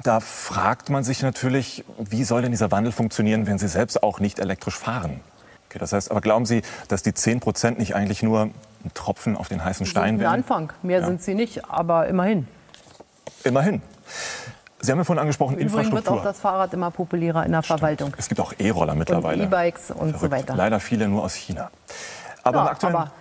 da 0.03 0.19
fragt 0.19 0.89
man 0.89 1.03
sich 1.03 1.21
natürlich, 1.21 1.83
wie 1.97 2.23
soll 2.23 2.41
denn 2.41 2.51
dieser 2.51 2.71
Wandel 2.71 2.91
funktionieren, 2.91 3.47
wenn 3.47 3.57
Sie 3.57 3.67
selbst 3.67 4.01
auch 4.01 4.19
nicht 4.19 4.39
elektrisch 4.39 4.77
fahren? 4.77 5.19
Okay, 5.69 5.79
das 5.79 5.93
heißt, 5.93 6.09
aber 6.09 6.21
glauben 6.21 6.45
Sie, 6.45 6.61
dass 6.87 7.03
die 7.03 7.13
10 7.13 7.41
Prozent 7.41 7.79
nicht 7.79 7.95
eigentlich 7.95 8.23
nur 8.23 8.43
ein 8.83 8.93
Tropfen 8.93 9.35
auf 9.35 9.49
den 9.49 9.63
heißen 9.63 9.85
Stein 9.85 10.19
wären? 10.19 10.29
Ein 10.29 10.39
Anfang. 10.39 10.73
Mehr 10.81 11.01
ja. 11.01 11.05
sind 11.05 11.21
sie 11.21 11.35
nicht, 11.35 11.69
aber 11.69 12.07
immerhin. 12.07 12.47
Immerhin. 13.43 13.81
Sie 14.81 14.91
haben 14.91 14.99
ja 14.99 15.03
vorhin 15.03 15.19
angesprochen, 15.19 15.55
Übrigens 15.55 15.73
Infrastruktur. 15.73 16.13
wird 16.13 16.21
auch 16.21 16.23
das 16.23 16.39
Fahrrad 16.39 16.73
immer 16.73 16.89
populärer 16.89 17.45
in 17.45 17.51
der 17.51 17.63
Verwaltung. 17.63 18.13
Es 18.17 18.29
gibt 18.29 18.39
auch 18.39 18.53
E-Roller 18.57 18.95
mittlerweile. 18.95 19.43
E-Bikes 19.43 19.91
und 19.91 19.97
Verrückt. 19.97 20.19
so 20.19 20.31
weiter. 20.31 20.55
Leider 20.55 20.79
viele 20.79 21.07
nur 21.07 21.23
aus 21.23 21.35
China. 21.35 21.69
Aber, 22.43 22.77
ja, 22.81 22.87
aber 22.87 23.11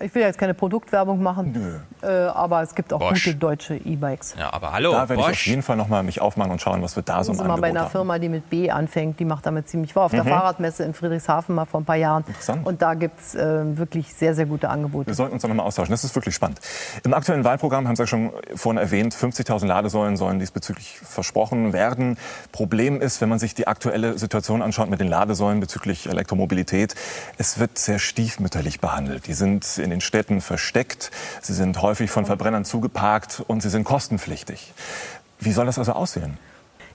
ich 0.00 0.14
will 0.14 0.22
jetzt 0.22 0.38
keine 0.38 0.54
Produktwerbung 0.54 1.22
machen, 1.22 1.52
Nö. 1.52 2.08
Äh, 2.08 2.28
aber 2.28 2.62
es 2.62 2.74
gibt 2.74 2.92
auch 2.92 2.98
Bosch. 2.98 3.24
gute 3.24 3.36
deutsche 3.36 3.74
E-Bikes. 3.76 4.34
Ja, 4.38 4.52
aber 4.52 4.72
hallo, 4.72 4.92
Da 4.92 5.08
werde 5.08 5.22
ich 5.22 5.28
auf 5.28 5.46
jeden 5.46 5.62
Fall 5.62 5.76
noch 5.76 5.88
mal 5.88 6.02
mich 6.02 6.20
aufmachen 6.20 6.50
und 6.50 6.60
schauen, 6.60 6.82
was 6.82 6.96
wir 6.96 7.02
da 7.02 7.22
so 7.22 7.32
im 7.32 7.40
Angebot 7.40 7.56
mal 7.56 7.60
bei 7.60 7.68
einer 7.68 7.80
haben. 7.82 7.90
Firma, 7.90 8.18
die 8.18 8.28
mit 8.28 8.48
B 8.48 8.70
anfängt, 8.70 9.20
die 9.20 9.24
macht 9.24 9.46
damit 9.46 9.68
ziemlich 9.68 9.94
war 9.94 10.04
auf 10.04 10.12
mhm. 10.12 10.16
der 10.16 10.24
Fahrradmesse 10.24 10.84
in 10.84 10.94
Friedrichshafen 10.94 11.54
mal 11.54 11.66
vor 11.66 11.80
ein 11.80 11.84
paar 11.84 11.96
Jahren. 11.96 12.24
Interessant. 12.26 12.66
Und 12.66 12.80
da 12.80 12.94
gibt 12.94 13.20
es 13.20 13.34
äh, 13.34 13.76
wirklich 13.76 14.14
sehr, 14.14 14.34
sehr 14.34 14.46
gute 14.46 14.68
Angebote. 14.70 15.08
Wir 15.08 15.14
sollten 15.14 15.34
uns 15.34 15.42
da 15.42 15.48
noch 15.48 15.54
mal 15.54 15.64
austauschen. 15.64 15.90
Das 15.90 16.04
ist 16.04 16.14
wirklich 16.14 16.34
spannend. 16.34 16.60
Im 17.04 17.12
aktuellen 17.12 17.44
Wahlprogramm 17.44 17.86
haben 17.86 17.96
Sie 17.96 18.02
ja 18.02 18.06
schon 18.06 18.32
vorhin 18.54 18.78
erwähnt, 18.78 19.14
50.000 19.14 19.66
Ladesäulen 19.66 20.16
sollen 20.16 20.38
diesbezüglich 20.38 20.98
versprochen 21.02 21.72
werden. 21.72 22.16
Problem 22.52 23.00
ist, 23.00 23.20
wenn 23.20 23.28
man 23.28 23.38
sich 23.38 23.54
die 23.54 23.66
aktuelle 23.66 24.18
Situation 24.18 24.62
anschaut 24.62 24.88
mit 24.88 25.00
den 25.00 25.08
Ladesäulen 25.08 25.60
bezüglich 25.60 26.08
Elektromobilität, 26.08 26.94
es 27.36 27.58
wird 27.58 27.78
sehr 27.78 27.98
stiefmütterlich 27.98 28.80
behandelt. 28.80 29.26
Die 29.26 29.34
sind 29.34 29.78
in 29.78 29.89
den 29.90 30.00
Städten 30.00 30.40
versteckt, 30.40 31.10
sie 31.42 31.54
sind 31.54 31.82
häufig 31.82 32.10
von 32.10 32.26
Verbrennern 32.26 32.64
zugeparkt 32.64 33.42
und 33.46 33.62
sie 33.62 33.68
sind 33.70 33.84
kostenpflichtig. 33.84 34.72
Wie 35.38 35.52
soll 35.52 35.66
das 35.66 35.78
also 35.78 35.92
aussehen? 35.92 36.38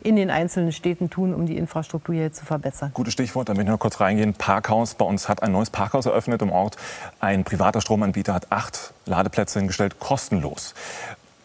in 0.05 0.15
den 0.15 0.29
einzelnen 0.29 0.71
Städten 0.71 1.09
tun, 1.09 1.33
um 1.33 1.47
die 1.47 1.57
Infrastruktur 1.57 2.13
hier 2.13 2.31
zu 2.31 2.45
verbessern. 2.45 2.91
Gutes 2.93 3.13
Stichwort, 3.13 3.49
damit 3.49 3.65
wir 3.65 3.71
noch 3.71 3.79
kurz 3.79 3.99
reingehen. 3.99 4.35
Parkhaus. 4.35 4.93
Bei 4.93 5.05
uns 5.05 5.27
hat 5.27 5.41
ein 5.41 5.51
neues 5.51 5.71
Parkhaus 5.71 6.05
eröffnet 6.05 6.43
im 6.43 6.51
Ort. 6.51 6.77
Ein 7.19 7.43
privater 7.43 7.81
Stromanbieter 7.81 8.35
hat 8.35 8.51
acht 8.51 8.93
Ladeplätze 9.07 9.59
hingestellt, 9.59 9.99
kostenlos. 9.99 10.75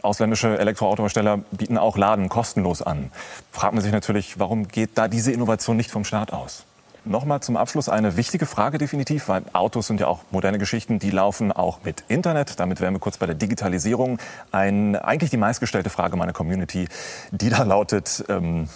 Ausländische 0.03 0.59
Elektroautohersteller 0.59 1.39
bieten 1.51 1.79
auch 1.79 1.97
Laden 1.97 2.29
kostenlos 2.29 2.83
an. 2.83 3.11
Fragt 3.51 3.75
man 3.75 3.83
sich 3.83 3.93
natürlich, 3.93 4.39
warum 4.39 4.69
geht 4.69 4.91
da 4.97 5.09
diese 5.09 5.33
Innovation 5.33 5.77
nicht 5.77 5.91
vom 5.91 6.05
Staat 6.05 6.33
aus? 6.33 6.65
Nochmal 7.05 7.41
zum 7.41 7.57
Abschluss 7.57 7.89
eine 7.89 8.17
wichtige 8.17 8.47
Frage 8.47 8.79
definitiv, 8.79 9.29
weil 9.29 9.43
Autos 9.53 9.87
sind 9.87 10.01
ja 10.01 10.07
auch 10.07 10.21
moderne 10.31 10.59
Geschichten, 10.59 10.99
die 10.99 11.11
laufen 11.11 11.51
auch 11.51 11.81
mit 11.83 12.05
Internet. 12.09 12.61
Damit 12.61 12.81
wären 12.81 12.95
wir 12.95 13.01
kurz 13.01 13.17
bei 13.17 13.27
der 13.27 13.35
Digitalisierung. 13.35 14.19
Ein, 14.53 14.97
eigentlich 14.97 15.31
die 15.31 15.39
meistgestellte 15.39 15.89
Frage 15.89 16.17
meiner 16.17 16.33
Community, 16.33 16.89
die 17.31 17.49
da 17.49 17.63
lautet, 17.63 18.25
ähm, 18.29 18.69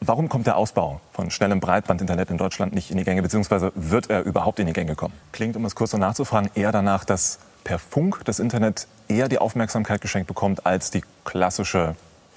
warum 0.00 0.28
kommt 0.28 0.46
der 0.46 0.56
Ausbau 0.56 1.00
von 1.12 1.30
schnellem 1.30 1.58
Breitbandinternet 1.58 2.30
in 2.30 2.38
Deutschland 2.38 2.74
nicht 2.74 2.90
in 2.90 2.96
die 2.96 3.04
Gänge, 3.04 3.22
beziehungsweise 3.22 3.72
wird 3.74 4.08
er 4.08 4.22
überhaupt 4.22 4.60
in 4.60 4.66
die 4.66 4.72
Gänge 4.72 4.94
kommen? 4.94 5.14
Klingt, 5.32 5.56
um 5.56 5.64
es 5.64 5.74
kurz 5.74 5.92
noch 5.92 6.00
nachzufragen, 6.00 6.50
eher 6.54 6.70
danach, 6.70 7.04
dass 7.04 7.40
per 7.64 7.78
Funk 7.78 8.20
das 8.24 8.38
Internet 8.38 8.86
eher 9.08 9.28
die 9.28 9.38
Aufmerksamkeit 9.38 10.00
geschenkt 10.00 10.28
bekommt 10.28 10.64
als 10.64 10.90
die 10.90 11.02
klassische 11.24 11.96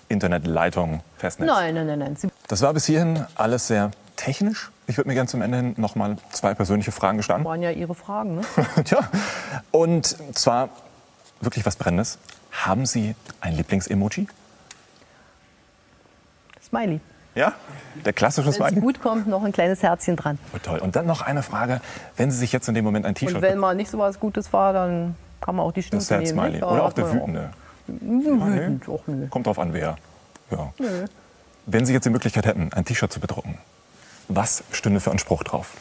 Internetleitung 0.10 1.02
Festnetz. 1.18 1.48
Nein, 1.48 1.76
nein, 1.76 1.88
nein, 1.88 2.00
nein. 2.00 2.32
Das 2.48 2.62
war 2.62 2.74
bis 2.74 2.86
hierhin 2.86 3.26
alles 3.36 3.68
sehr 3.68 3.92
technisch. 4.16 4.72
Ich 4.88 4.98
würde 4.98 5.08
mir 5.08 5.16
gerne 5.16 5.28
zum 5.28 5.42
Ende 5.42 5.58
hin 5.58 5.74
noch 5.78 5.96
mal 5.96 6.18
zwei 6.32 6.54
persönliche 6.54 6.92
Fragen 6.92 7.18
gestanden. 7.18 7.44
Das 7.44 7.50
waren 7.50 7.62
ja 7.62 7.72
Ihre 7.72 7.96
Fragen, 7.96 8.36
ne? 8.36 8.42
Tja, 8.84 9.00
und 9.72 10.16
zwar 10.36 10.70
wirklich 11.42 11.66
was 11.66 11.76
Brennendes. 11.76 12.18
Haben 12.52 12.86
Sie 12.86 13.16
ein 13.42 13.56
Lieblingsemoji? 13.56 14.28
Smiley. 16.64 17.00
Ja, 17.36 17.54
der 18.06 18.14
klassische 18.14 18.52
Smiley. 18.54 18.72
Wenn 18.72 18.78
es 18.78 18.84
gut 18.84 19.02
kommt, 19.02 19.28
noch 19.28 19.44
ein 19.44 19.52
kleines 19.52 19.84
Herzchen 19.84 20.16
dran. 20.16 20.40
Oh, 20.54 20.58
toll. 20.62 20.80
Und 20.80 20.96
dann 20.96 21.06
noch 21.06 21.22
eine 21.22 21.44
Frage, 21.44 21.82
wenn 22.16 22.32
Sie 22.32 22.38
sich 22.38 22.54
jetzt 22.54 22.70
in 22.70 22.76
dem 22.76 22.86
Moment 22.86 23.06
ein 23.06 23.14
T-Shirt... 23.14 23.36
Und 23.36 23.42
wenn 23.42 23.58
mal 23.58 23.76
nicht 23.76 23.92
so 23.92 23.98
was 23.98 24.20
Gutes 24.20 24.54
war, 24.54 24.72
dann 24.72 25.16
kann 25.42 25.56
man 25.56 25.66
auch 25.66 25.74
die 25.74 25.84
Schnute 25.84 26.06
das 26.08 26.10
nehmen. 26.10 26.28
Smiley. 26.28 26.64
Oder 26.64 26.84
auch 26.84 26.94
der 26.94 27.12
wütende. 27.12 27.50
Wütend, 27.88 28.88
auch 28.88 29.04
nö. 29.08 29.28
Kommt 29.28 29.48
drauf 29.48 29.60
an, 29.60 29.74
wer. 29.74 29.98
Ja. 30.50 30.74
Wenn 31.66 31.86
Sie 31.86 31.94
jetzt 31.94 32.06
die 32.06 32.10
Möglichkeit 32.10 32.46
hätten, 32.46 32.72
ein 32.74 32.86
T-Shirt 32.86 33.12
zu 33.12 33.20
bedrucken, 33.20 33.58
was 34.28 34.64
stünde 34.72 35.00
für 35.00 35.12
ein 35.12 35.20
Spruch 35.20 35.44
drauf? 35.44 35.78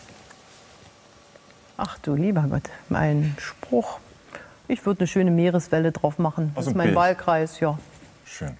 Ach 1.76 1.98
du 1.98 2.14
lieber 2.14 2.42
Gott, 2.42 2.70
mein 2.88 3.36
Spruch. 3.38 3.98
Ich 4.68 4.86
würde 4.86 5.00
eine 5.00 5.08
schöne 5.08 5.30
Meereswelle 5.30 5.92
drauf 5.92 6.18
machen. 6.18 6.52
Das 6.54 6.66
ist 6.66 6.74
mein 6.74 6.88
Bild. 6.88 6.96
Wahlkreis, 6.96 7.60
ja. 7.60 7.78
Schön. 8.24 8.56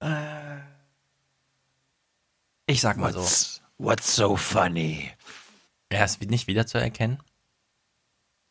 Äh, 0.00 0.58
ich 2.66 2.80
sag 2.80 2.96
mal 2.96 3.14
what's, 3.14 3.56
so. 3.56 3.62
What's 3.78 4.16
so 4.16 4.36
funny? 4.36 5.10
Er 5.88 6.04
ist 6.04 6.20
nicht 6.22 6.46
wieder 6.46 6.66
zu 6.66 6.78
erkennen. 6.78 7.22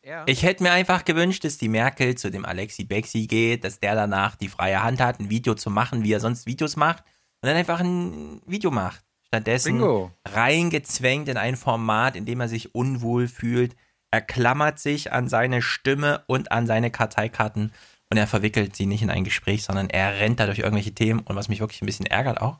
Ja. 0.04 0.24
Ich 0.26 0.42
hätte 0.42 0.62
mir 0.62 0.72
einfach 0.72 1.04
gewünscht, 1.04 1.44
dass 1.44 1.58
die 1.58 1.68
Merkel 1.68 2.16
zu 2.16 2.30
dem 2.30 2.44
Alexi 2.44 2.84
Bexi 2.84 3.26
geht, 3.26 3.64
dass 3.64 3.78
der 3.78 3.94
danach 3.94 4.34
die 4.36 4.48
freie 4.48 4.82
Hand 4.82 5.00
hat, 5.00 5.20
ein 5.20 5.30
Video 5.30 5.54
zu 5.54 5.70
machen, 5.70 6.02
wie 6.02 6.12
er 6.12 6.20
sonst 6.20 6.46
Videos 6.46 6.76
macht, 6.76 7.04
und 7.40 7.48
dann 7.48 7.56
einfach 7.56 7.80
ein 7.80 8.40
Video 8.46 8.70
macht. 8.70 9.04
Stattdessen 9.32 9.78
Bingo. 9.78 10.12
reingezwängt 10.28 11.26
in 11.28 11.38
ein 11.38 11.56
Format, 11.56 12.16
in 12.16 12.26
dem 12.26 12.40
er 12.40 12.48
sich 12.48 12.74
unwohl 12.74 13.28
fühlt. 13.28 13.74
Er 14.10 14.20
klammert 14.20 14.78
sich 14.78 15.10
an 15.10 15.26
seine 15.26 15.62
Stimme 15.62 16.22
und 16.26 16.52
an 16.52 16.66
seine 16.66 16.90
Karteikarten 16.90 17.72
und 18.10 18.18
er 18.18 18.26
verwickelt 18.26 18.76
sie 18.76 18.84
nicht 18.84 19.00
in 19.00 19.08
ein 19.08 19.24
Gespräch, 19.24 19.64
sondern 19.64 19.88
er 19.88 20.18
rennt 20.18 20.38
da 20.38 20.44
durch 20.44 20.58
irgendwelche 20.58 20.92
Themen. 20.92 21.20
Und 21.20 21.34
was 21.34 21.48
mich 21.48 21.60
wirklich 21.60 21.80
ein 21.80 21.86
bisschen 21.86 22.04
ärgert 22.04 22.42
auch, 22.42 22.58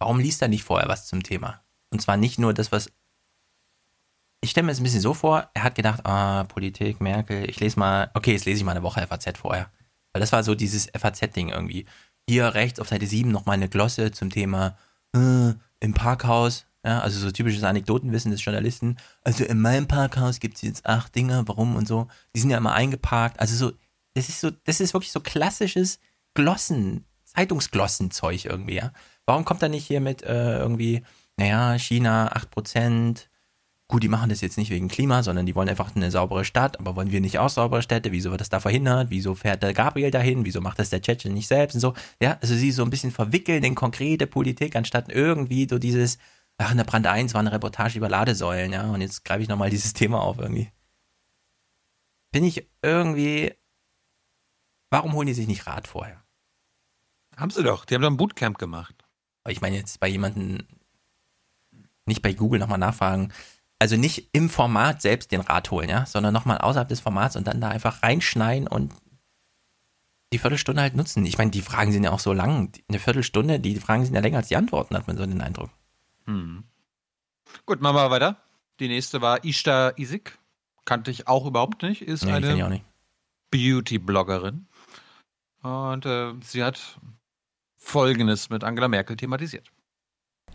warum 0.00 0.18
liest 0.18 0.42
er 0.42 0.48
nicht 0.48 0.64
vorher 0.64 0.88
was 0.88 1.06
zum 1.06 1.22
Thema? 1.22 1.62
Und 1.90 2.02
zwar 2.02 2.16
nicht 2.16 2.40
nur 2.40 2.52
das, 2.52 2.72
was. 2.72 2.90
Ich 4.40 4.50
stelle 4.50 4.64
mir 4.64 4.72
das 4.72 4.80
ein 4.80 4.84
bisschen 4.84 5.00
so 5.00 5.14
vor, 5.14 5.48
er 5.54 5.62
hat 5.62 5.76
gedacht, 5.76 6.04
ah, 6.04 6.42
Politik, 6.48 7.00
Merkel, 7.00 7.48
ich 7.48 7.60
lese 7.60 7.78
mal, 7.78 8.10
okay, 8.14 8.32
jetzt 8.32 8.44
lese 8.44 8.58
ich 8.58 8.64
mal 8.64 8.72
eine 8.72 8.82
Woche 8.82 9.06
FAZ 9.06 9.38
vorher. 9.38 9.70
Weil 10.12 10.20
das 10.20 10.32
war 10.32 10.42
so 10.42 10.56
dieses 10.56 10.88
FAZ-Ding 10.96 11.50
irgendwie. 11.50 11.86
Hier 12.28 12.54
rechts 12.54 12.80
auf 12.80 12.88
Seite 12.88 13.06
7 13.06 13.30
nochmal 13.30 13.54
eine 13.54 13.68
Glosse 13.68 14.10
zum 14.10 14.30
Thema 14.30 14.76
äh, 15.14 15.54
im 15.80 15.94
Parkhaus, 15.94 16.66
ja, 16.84 17.00
also 17.00 17.18
so 17.18 17.30
typisches 17.30 17.64
Anekdotenwissen 17.64 18.30
des 18.30 18.44
Journalisten. 18.44 18.96
Also 19.22 19.44
in 19.44 19.60
meinem 19.60 19.88
Parkhaus 19.88 20.40
gibt 20.40 20.56
es 20.56 20.62
jetzt 20.62 20.86
acht 20.86 21.14
Dinge, 21.14 21.42
warum 21.46 21.76
und 21.76 21.86
so. 21.86 22.08
Die 22.34 22.40
sind 22.40 22.50
ja 22.50 22.58
immer 22.58 22.72
eingeparkt. 22.72 23.40
Also 23.40 23.54
so, 23.56 23.72
das 24.14 24.28
ist 24.28 24.40
so, 24.40 24.50
das 24.50 24.80
ist 24.80 24.94
wirklich 24.94 25.12
so 25.12 25.20
klassisches 25.20 26.00
Glossen, 26.34 27.04
Zeitungsglossenzeug 27.24 28.44
irgendwie, 28.44 28.76
ja. 28.76 28.92
Warum 29.26 29.44
kommt 29.44 29.62
er 29.62 29.68
nicht 29.68 29.86
hier 29.86 30.00
mit 30.00 30.22
äh, 30.22 30.58
irgendwie, 30.58 31.02
naja, 31.36 31.78
China 31.78 32.32
8%, 32.34 33.27
gut, 33.88 34.02
die 34.02 34.08
machen 34.08 34.28
das 34.28 34.42
jetzt 34.42 34.58
nicht 34.58 34.70
wegen 34.70 34.88
Klima, 34.88 35.22
sondern 35.22 35.46
die 35.46 35.54
wollen 35.54 35.68
einfach 35.68 35.96
eine 35.96 36.10
saubere 36.10 36.44
Stadt, 36.44 36.78
aber 36.78 36.94
wollen 36.94 37.10
wir 37.10 37.22
nicht 37.22 37.38
auch 37.38 37.48
saubere 37.48 37.80
Städte? 37.80 38.12
Wieso 38.12 38.30
wird 38.30 38.42
das 38.42 38.50
da 38.50 38.60
verhindert? 38.60 39.08
Wieso 39.08 39.34
fährt 39.34 39.62
der 39.62 39.72
Gabriel 39.72 40.10
dahin? 40.10 40.44
Wieso 40.44 40.60
macht 40.60 40.78
das 40.78 40.90
der 40.90 41.00
Tschetschen 41.00 41.32
nicht 41.32 41.48
selbst 41.48 41.74
und 41.74 41.80
so? 41.80 41.94
Ja, 42.20 42.38
also 42.42 42.54
sie 42.54 42.70
so 42.70 42.84
ein 42.84 42.90
bisschen 42.90 43.10
verwickeln 43.10 43.64
in 43.64 43.74
konkrete 43.74 44.26
Politik, 44.26 44.76
anstatt 44.76 45.10
irgendwie 45.10 45.66
so 45.68 45.78
dieses, 45.78 46.18
ach, 46.58 46.70
in 46.70 46.76
der 46.76 46.84
Brand 46.84 47.06
1 47.06 47.32
war 47.32 47.40
eine 47.40 47.50
Reportage 47.50 47.96
über 47.96 48.10
Ladesäulen, 48.10 48.72
ja, 48.72 48.90
und 48.90 49.00
jetzt 49.00 49.24
greife 49.24 49.42
ich 49.42 49.48
nochmal 49.48 49.70
dieses 49.70 49.94
Thema 49.94 50.20
auf 50.20 50.38
irgendwie. 50.38 50.70
Bin 52.30 52.44
ich 52.44 52.68
irgendwie, 52.82 53.54
warum 54.90 55.14
holen 55.14 55.28
die 55.28 55.34
sich 55.34 55.48
nicht 55.48 55.66
Rat 55.66 55.88
vorher? 55.88 56.22
Haben 57.38 57.50
sie 57.50 57.62
doch, 57.62 57.86
die 57.86 57.94
haben 57.94 58.02
doch 58.02 58.10
ein 58.10 58.18
Bootcamp 58.18 58.58
gemacht. 58.58 58.94
Ich 59.48 59.62
meine 59.62 59.76
jetzt 59.76 59.98
bei 59.98 60.08
jemandem, 60.08 60.66
nicht 62.04 62.20
bei 62.20 62.34
Google 62.34 62.60
nochmal 62.60 62.78
nachfragen, 62.78 63.32
also 63.78 63.96
nicht 63.96 64.28
im 64.32 64.48
Format 64.48 65.02
selbst 65.02 65.30
den 65.32 65.40
Rat 65.40 65.70
holen, 65.70 65.88
ja, 65.88 66.06
sondern 66.06 66.34
nochmal 66.34 66.58
außerhalb 66.58 66.88
des 66.88 67.00
Formats 67.00 67.36
und 67.36 67.46
dann 67.46 67.60
da 67.60 67.68
einfach 67.68 68.02
reinschneiden 68.02 68.66
und 68.66 68.92
die 70.32 70.38
Viertelstunde 70.38 70.82
halt 70.82 70.94
nutzen. 70.94 71.24
Ich 71.24 71.38
meine, 71.38 71.50
die 71.50 71.62
Fragen 71.62 71.92
sind 71.92 72.04
ja 72.04 72.10
auch 72.10 72.18
so 72.18 72.32
lang. 72.32 72.72
Eine 72.88 72.98
Viertelstunde, 72.98 73.60
die 73.60 73.76
Fragen 73.76 74.04
sind 74.04 74.14
ja 74.14 74.20
länger 74.20 74.38
als 74.38 74.48
die 74.48 74.56
Antworten, 74.56 74.94
hat 74.96 75.06
man 75.06 75.16
so 75.16 75.24
den 75.24 75.40
Eindruck. 75.40 75.70
Hm. 76.26 76.64
Gut, 77.64 77.80
machen 77.80 77.96
wir 77.96 78.10
weiter. 78.10 78.36
Die 78.80 78.88
nächste 78.88 79.20
war 79.20 79.44
Ishta 79.44 79.92
Isik. 79.96 80.38
Kannte 80.84 81.10
ich 81.10 81.28
auch 81.28 81.46
überhaupt 81.46 81.82
nicht. 81.82 82.02
Ist 82.02 82.24
Nee, 82.24 82.32
eine 82.32 82.68
nicht. 82.68 82.84
Beauty-Bloggerin. 83.50 84.66
Und 85.62 86.06
äh, 86.06 86.34
sie 86.42 86.62
hat 86.62 87.00
Folgendes 87.76 88.50
mit 88.50 88.64
Angela 88.64 88.88
Merkel 88.88 89.16
thematisiert. 89.16 89.70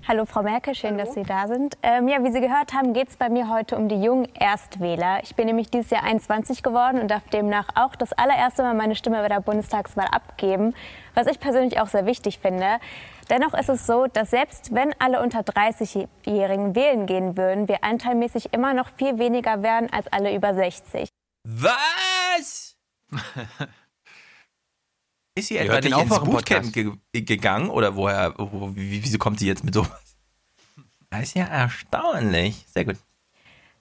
Hallo 0.05 0.25
Frau 0.25 0.43
Merkel, 0.43 0.75
schön, 0.75 0.97
dass 0.97 1.13
Sie 1.13 1.23
da 1.23 1.47
sind. 1.47 1.77
Ähm, 1.81 2.09
ja, 2.09 2.21
wie 2.25 2.31
Sie 2.33 2.41
gehört 2.41 2.73
haben, 2.73 2.91
geht 2.91 3.07
es 3.07 3.15
bei 3.15 3.29
mir 3.29 3.47
heute 3.47 3.77
um 3.77 3.87
die 3.87 4.03
jungen 4.03 4.27
Erstwähler. 4.35 5.21
Ich 5.23 5.33
bin 5.33 5.45
nämlich 5.45 5.71
dieses 5.71 5.91
Jahr 5.91 6.03
21 6.03 6.61
geworden 6.61 6.99
und 6.99 7.09
darf 7.09 7.23
demnach 7.29 7.69
auch 7.75 7.95
das 7.95 8.11
allererste 8.11 8.63
Mal 8.63 8.73
meine 8.73 8.95
Stimme 8.95 9.21
bei 9.21 9.29
der 9.29 9.39
Bundestagswahl 9.39 10.07
abgeben, 10.07 10.75
was 11.13 11.27
ich 11.27 11.39
persönlich 11.39 11.79
auch 11.79 11.87
sehr 11.87 12.05
wichtig 12.05 12.39
finde. 12.39 12.79
Dennoch 13.29 13.53
ist 13.53 13.69
es 13.69 13.87
so, 13.87 14.07
dass 14.07 14.31
selbst 14.31 14.75
wenn 14.75 14.93
alle 14.99 15.21
unter 15.21 15.39
30-Jährigen 15.39 16.75
wählen 16.75 17.05
gehen 17.05 17.37
würden, 17.37 17.69
wir 17.69 17.85
anteilmäßig 17.85 18.51
immer 18.51 18.73
noch 18.73 18.89
viel 18.97 19.19
weniger 19.19 19.63
wären 19.63 19.89
als 19.89 20.11
alle 20.11 20.35
über 20.35 20.53
60. 20.53 21.07
Was? 21.45 22.75
Ist 25.35 25.47
sie 25.47 25.57
etwa 25.57 25.79
nicht 25.79 25.97
ins 25.97 26.19
Bootcamp 26.19 26.71
ge 26.73 26.91
gegangen 27.11 27.69
oder 27.69 27.95
woher, 27.95 28.33
wo, 28.37 28.75
wie, 28.75 29.03
wieso 29.03 29.17
kommt 29.17 29.39
sie 29.39 29.47
jetzt 29.47 29.63
mit 29.63 29.73
sowas? 29.73 29.89
Das 31.09 31.21
ist 31.23 31.35
ja 31.35 31.45
erstaunlich. 31.45 32.65
Sehr 32.73 32.85
gut. 32.85 32.95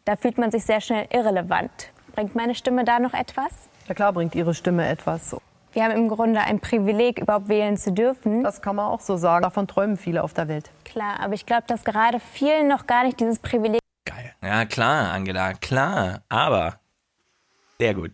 Da 0.05 0.17
fühlt 0.17 0.37
man 0.37 0.51
sich 0.51 0.65
sehr 0.65 0.83
schnell 0.83 1.07
irrelevant. 1.11 1.71
Bringt 2.15 2.35
meine 2.35 2.55
Stimme 2.55 2.85
da 2.85 2.99
noch 2.99 3.15
etwas? 3.15 3.71
Ja 3.89 3.95
klar 3.95 4.13
bringt 4.13 4.35
Ihre 4.35 4.53
Stimme 4.53 4.87
etwas. 4.87 5.35
Wir 5.73 5.85
haben 5.85 5.93
im 5.93 6.09
Grunde 6.09 6.41
ein 6.41 6.61
Privileg, 6.61 7.19
überhaupt 7.19 7.49
wählen 7.49 7.79
zu 7.79 7.93
dürfen. 7.93 8.43
Das 8.43 8.61
kann 8.61 8.77
man 8.77 8.87
auch 8.87 9.01
so 9.01 9.17
sagen. 9.17 9.45
Davon 9.45 9.67
träumen 9.67 9.97
viele 9.97 10.23
auf 10.23 10.35
der 10.35 10.49
Welt. 10.49 10.71
Klar, 10.85 11.21
aber 11.21 11.33
ich 11.33 11.47
glaube, 11.47 11.65
dass 11.67 11.85
gerade 11.85 12.21
vielen 12.21 12.69
noch 12.69 12.87
gar 12.87 13.05
nicht 13.05 13.19
dieses 13.19 13.39
Privileg 13.39 13.81
Ja, 14.43 14.67
klar, 14.67 15.13
Angela, 15.13 15.55
klar. 15.55 16.21
Aber 16.29 16.81
sehr 17.79 17.95
gut. 17.95 18.13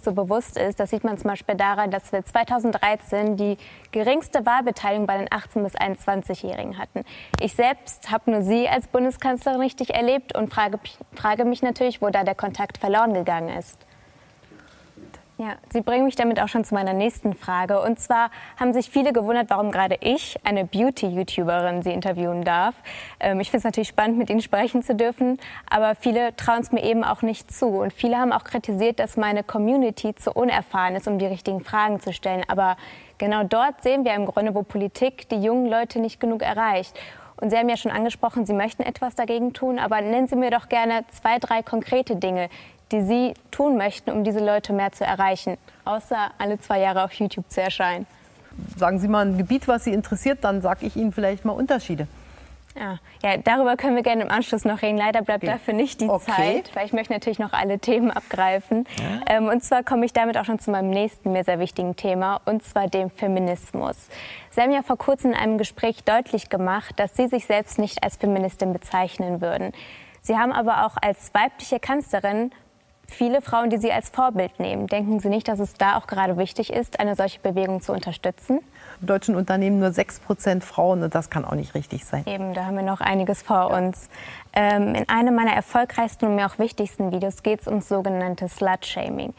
So 0.00 0.12
bewusst 0.12 0.56
ist. 0.56 0.80
Das 0.80 0.90
sieht 0.90 1.04
man 1.04 1.18
zum 1.18 1.30
Beispiel 1.30 1.54
daran, 1.54 1.90
dass 1.90 2.12
wir 2.12 2.24
2013 2.24 3.36
die 3.36 3.56
geringste 3.90 4.46
Wahlbeteiligung 4.46 5.06
bei 5.06 5.18
den 5.18 5.28
18- 5.28 5.62
bis 5.62 5.74
21-Jährigen 5.74 6.78
hatten. 6.78 7.04
Ich 7.40 7.54
selbst 7.54 8.10
habe 8.10 8.30
nur 8.30 8.42
Sie 8.42 8.68
als 8.68 8.86
Bundeskanzlerin 8.86 9.60
richtig 9.60 9.94
erlebt 9.94 10.36
und 10.36 10.52
frage, 10.52 10.78
frage 11.14 11.44
mich 11.44 11.62
natürlich, 11.62 12.02
wo 12.02 12.10
da 12.10 12.24
der 12.24 12.34
Kontakt 12.34 12.78
verloren 12.78 13.14
gegangen 13.14 13.56
ist. 13.56 13.87
Ja, 15.40 15.54
Sie 15.72 15.82
bringen 15.82 16.04
mich 16.04 16.16
damit 16.16 16.40
auch 16.40 16.48
schon 16.48 16.64
zu 16.64 16.74
meiner 16.74 16.94
nächsten 16.94 17.32
Frage. 17.32 17.80
Und 17.80 18.00
zwar 18.00 18.32
haben 18.58 18.72
sich 18.72 18.90
viele 18.90 19.12
gewundert, 19.12 19.50
warum 19.50 19.70
gerade 19.70 19.96
ich, 20.00 20.36
eine 20.42 20.64
Beauty-YouTuberin, 20.64 21.84
Sie 21.84 21.92
interviewen 21.92 22.42
darf. 22.42 22.74
Ähm, 23.20 23.38
ich 23.38 23.48
finde 23.48 23.58
es 23.58 23.64
natürlich 23.64 23.88
spannend, 23.88 24.18
mit 24.18 24.30
Ihnen 24.30 24.42
sprechen 24.42 24.82
zu 24.82 24.96
dürfen, 24.96 25.38
aber 25.70 25.94
viele 25.94 26.34
trauen 26.34 26.62
es 26.62 26.72
mir 26.72 26.82
eben 26.82 27.04
auch 27.04 27.22
nicht 27.22 27.52
zu. 27.52 27.68
Und 27.68 27.92
viele 27.92 28.18
haben 28.18 28.32
auch 28.32 28.42
kritisiert, 28.42 28.98
dass 28.98 29.16
meine 29.16 29.44
Community 29.44 30.12
zu 30.16 30.32
unerfahren 30.32 30.96
ist, 30.96 31.06
um 31.06 31.20
die 31.20 31.26
richtigen 31.26 31.60
Fragen 31.60 32.00
zu 32.00 32.12
stellen. 32.12 32.42
Aber 32.48 32.76
genau 33.18 33.44
dort 33.44 33.80
sehen 33.84 34.04
wir 34.04 34.14
im 34.14 34.26
Grunde, 34.26 34.56
wo 34.56 34.64
Politik 34.64 35.28
die 35.28 35.40
jungen 35.40 35.66
Leute 35.66 36.00
nicht 36.00 36.18
genug 36.18 36.42
erreicht. 36.42 36.98
Und 37.40 37.50
Sie 37.50 37.56
haben 37.56 37.68
ja 37.68 37.76
schon 37.76 37.92
angesprochen, 37.92 38.44
Sie 38.44 38.54
möchten 38.54 38.82
etwas 38.82 39.14
dagegen 39.14 39.52
tun, 39.52 39.78
aber 39.78 40.00
nennen 40.00 40.26
Sie 40.26 40.34
mir 40.34 40.50
doch 40.50 40.68
gerne 40.68 41.04
zwei, 41.12 41.38
drei 41.38 41.62
konkrete 41.62 42.16
Dinge, 42.16 42.48
die 42.92 43.02
Sie 43.02 43.34
tun 43.50 43.76
möchten, 43.76 44.10
um 44.10 44.24
diese 44.24 44.44
Leute 44.44 44.72
mehr 44.72 44.92
zu 44.92 45.04
erreichen, 45.04 45.56
außer 45.84 46.30
alle 46.38 46.58
zwei 46.58 46.80
Jahre 46.80 47.04
auf 47.04 47.12
YouTube 47.12 47.50
zu 47.50 47.60
erscheinen. 47.60 48.06
Sagen 48.76 48.98
Sie 48.98 49.08
mal 49.08 49.26
ein 49.26 49.38
Gebiet, 49.38 49.68
was 49.68 49.84
Sie 49.84 49.92
interessiert, 49.92 50.42
dann 50.42 50.60
sage 50.60 50.86
ich 50.86 50.96
Ihnen 50.96 51.12
vielleicht 51.12 51.44
mal 51.44 51.52
Unterschiede. 51.52 52.08
Ja, 52.76 52.98
ja, 53.22 53.36
darüber 53.38 53.76
können 53.76 53.96
wir 53.96 54.04
gerne 54.04 54.22
im 54.22 54.30
Anschluss 54.30 54.64
noch 54.64 54.82
reden. 54.82 54.98
Leider 54.98 55.22
bleibt 55.22 55.46
dafür 55.46 55.74
nicht 55.74 56.00
die 56.00 56.08
Okay. 56.08 56.30
Zeit, 56.30 56.76
weil 56.76 56.86
ich 56.86 56.92
möchte 56.92 57.12
natürlich 57.12 57.40
noch 57.40 57.52
alle 57.52 57.80
Themen 57.80 58.10
abgreifen. 58.10 58.86
Ähm, 59.28 59.48
und 59.48 59.64
zwar 59.64 59.82
komme 59.82 60.04
ich 60.06 60.12
damit 60.12 60.36
auch 60.38 60.44
schon 60.44 60.60
zu 60.60 60.70
meinem 60.70 60.90
nächsten 60.90 61.32
mir 61.32 61.42
sehr 61.42 61.58
wichtigen 61.58 61.96
Thema, 61.96 62.40
und 62.44 62.62
zwar 62.62 62.86
dem 62.86 63.10
Feminismus. 63.10 63.96
Sie 64.50 64.60
haben 64.60 64.70
ja 64.70 64.82
vor 64.82 64.96
kurzem 64.96 65.32
in 65.32 65.36
einem 65.36 65.58
Gespräch 65.58 66.04
deutlich 66.04 66.50
gemacht, 66.50 66.94
dass 66.98 67.16
Sie 67.16 67.26
sich 67.26 67.46
selbst 67.46 67.78
nicht 67.78 68.04
als 68.04 68.16
Feministin 68.16 68.72
bezeichnen 68.72 69.40
würden. 69.40 69.72
Sie 70.22 70.36
haben 70.36 70.52
aber 70.52 70.86
auch 70.86 70.96
als 71.00 71.32
weibliche 71.34 71.80
Kanzlerin 71.80 72.52
viele 73.10 73.42
Frauen, 73.42 73.70
die 73.70 73.78
Sie 73.78 73.92
als 73.92 74.10
Vorbild 74.10 74.60
nehmen. 74.60 74.86
Denken 74.86 75.20
Sie 75.20 75.28
nicht, 75.28 75.48
dass 75.48 75.58
es 75.58 75.74
da 75.74 75.96
auch 75.96 76.06
gerade 76.06 76.36
wichtig 76.36 76.72
ist, 76.72 77.00
eine 77.00 77.16
solche 77.16 77.40
Bewegung 77.40 77.80
zu 77.80 77.92
unterstützen? 77.92 78.60
In 79.00 79.06
deutschen 79.06 79.34
Unternehmen 79.34 79.78
nur 79.78 79.92
6 79.92 80.20
Prozent 80.20 80.64
Frauen 80.64 81.02
und 81.02 81.14
das 81.14 81.30
kann 81.30 81.44
auch 81.44 81.54
nicht 81.54 81.74
richtig 81.74 82.04
sein. 82.04 82.24
Eben, 82.26 82.54
da 82.54 82.66
haben 82.66 82.76
wir 82.76 82.82
noch 82.82 83.00
einiges 83.00 83.42
vor 83.42 83.70
uns. 83.70 84.08
Ähm, 84.52 84.94
in 84.94 85.08
einem 85.08 85.34
meiner 85.34 85.52
erfolgreichsten 85.52 86.26
und 86.26 86.36
mir 86.36 86.46
auch 86.46 86.58
wichtigsten 86.58 87.12
Videos 87.12 87.42
geht 87.42 87.60
es 87.60 87.66
ums 87.66 87.88
sogenannte 87.88 88.48
Slut-Shaming. 88.48 89.34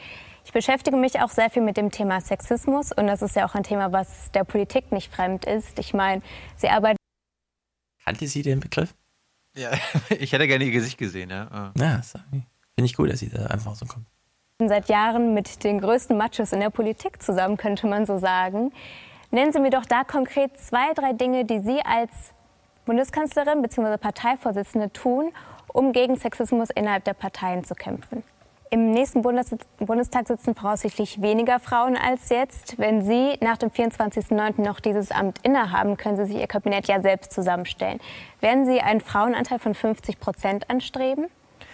Ich 0.45 0.53
beschäftige 0.53 0.97
mich 0.97 1.19
auch 1.19 1.29
sehr 1.29 1.49
viel 1.49 1.61
mit 1.61 1.77
dem 1.77 1.91
Thema 1.91 2.21
Sexismus 2.21 2.91
und 2.91 3.07
das 3.07 3.21
ist 3.21 3.35
ja 3.35 3.45
auch 3.45 3.53
ein 3.53 3.63
Thema, 3.63 3.91
was 3.91 4.31
der 4.31 4.43
Politik 4.43 4.91
nicht 4.91 5.13
fremd 5.13 5.45
ist. 5.45 5.77
Ich 5.77 5.93
meine, 5.93 6.21
sie 6.57 6.69
arbeiten 6.69 6.97
Kannte 8.03 8.27
sie 8.27 8.41
den 8.41 8.59
Begriff? 8.59 8.95
Ja, 9.55 9.69
ich 10.19 10.31
hätte 10.31 10.47
gerne 10.47 10.63
ihr 10.63 10.71
Gesicht 10.71 10.97
gesehen, 10.97 11.29
ja. 11.29 11.71
Ja, 11.77 12.01
sorry. 12.01 12.43
Finde 12.79 12.91
ich 12.91 12.95
gut, 12.95 13.11
dass 13.11 13.19
sie 13.19 13.29
da 13.29 13.47
einfach 13.47 13.75
so 13.75 13.85
kommt. 13.85 14.05
seit 14.65 14.87
Jahren 14.87 15.33
mit 15.33 15.65
den 15.65 15.81
größten 15.81 16.17
Machos 16.17 16.53
in 16.53 16.61
der 16.61 16.69
Politik 16.69 17.21
zusammen, 17.21 17.57
könnte 17.57 17.87
man 17.87 18.05
so 18.05 18.17
sagen. 18.17 18.71
Nennen 19.31 19.51
Sie 19.51 19.59
mir 19.59 19.69
doch 19.69 19.85
da 19.85 20.05
konkret 20.05 20.57
zwei, 20.57 20.93
drei 20.93 21.11
Dinge, 21.11 21.43
die 21.43 21.59
Sie 21.59 21.81
als 21.83 22.11
Bundeskanzlerin 22.85 23.61
bzw. 23.61 23.97
Parteivorsitzende 23.97 24.93
tun, 24.93 25.33
um 25.73 25.91
gegen 25.91 26.15
Sexismus 26.15 26.69
innerhalb 26.69 27.03
der 27.03 27.15
Parteien 27.15 27.65
zu 27.65 27.75
kämpfen. 27.75 28.23
Im 28.71 28.91
nächsten 28.91 29.23
Bundes 29.23 29.53
Bundestag 29.79 30.27
sitzen 30.27 30.55
voraussichtlich 30.55 31.21
weniger 31.21 31.59
Frauen 31.59 31.97
als 31.97 32.29
jetzt. 32.29 32.79
Wenn 32.79 33.03
Sie 33.03 33.37
nach 33.41 33.57
dem 33.57 33.71
24.09. 33.71 34.61
noch 34.61 34.79
dieses 34.79 35.11
Amt 35.11 35.39
innehaben, 35.43 35.97
können 35.97 36.15
Sie 36.15 36.31
sich 36.31 36.37
Ihr 36.37 36.47
Kabinett 36.47 36.87
ja 36.87 37.01
selbst 37.01 37.33
zusammenstellen. 37.33 37.99
Werden 38.39 38.65
Sie 38.65 38.79
einen 38.79 39.01
Frauenanteil 39.01 39.59
von 39.59 39.73
50 39.73 40.19
Prozent 40.19 40.69
anstreben? 40.69 41.27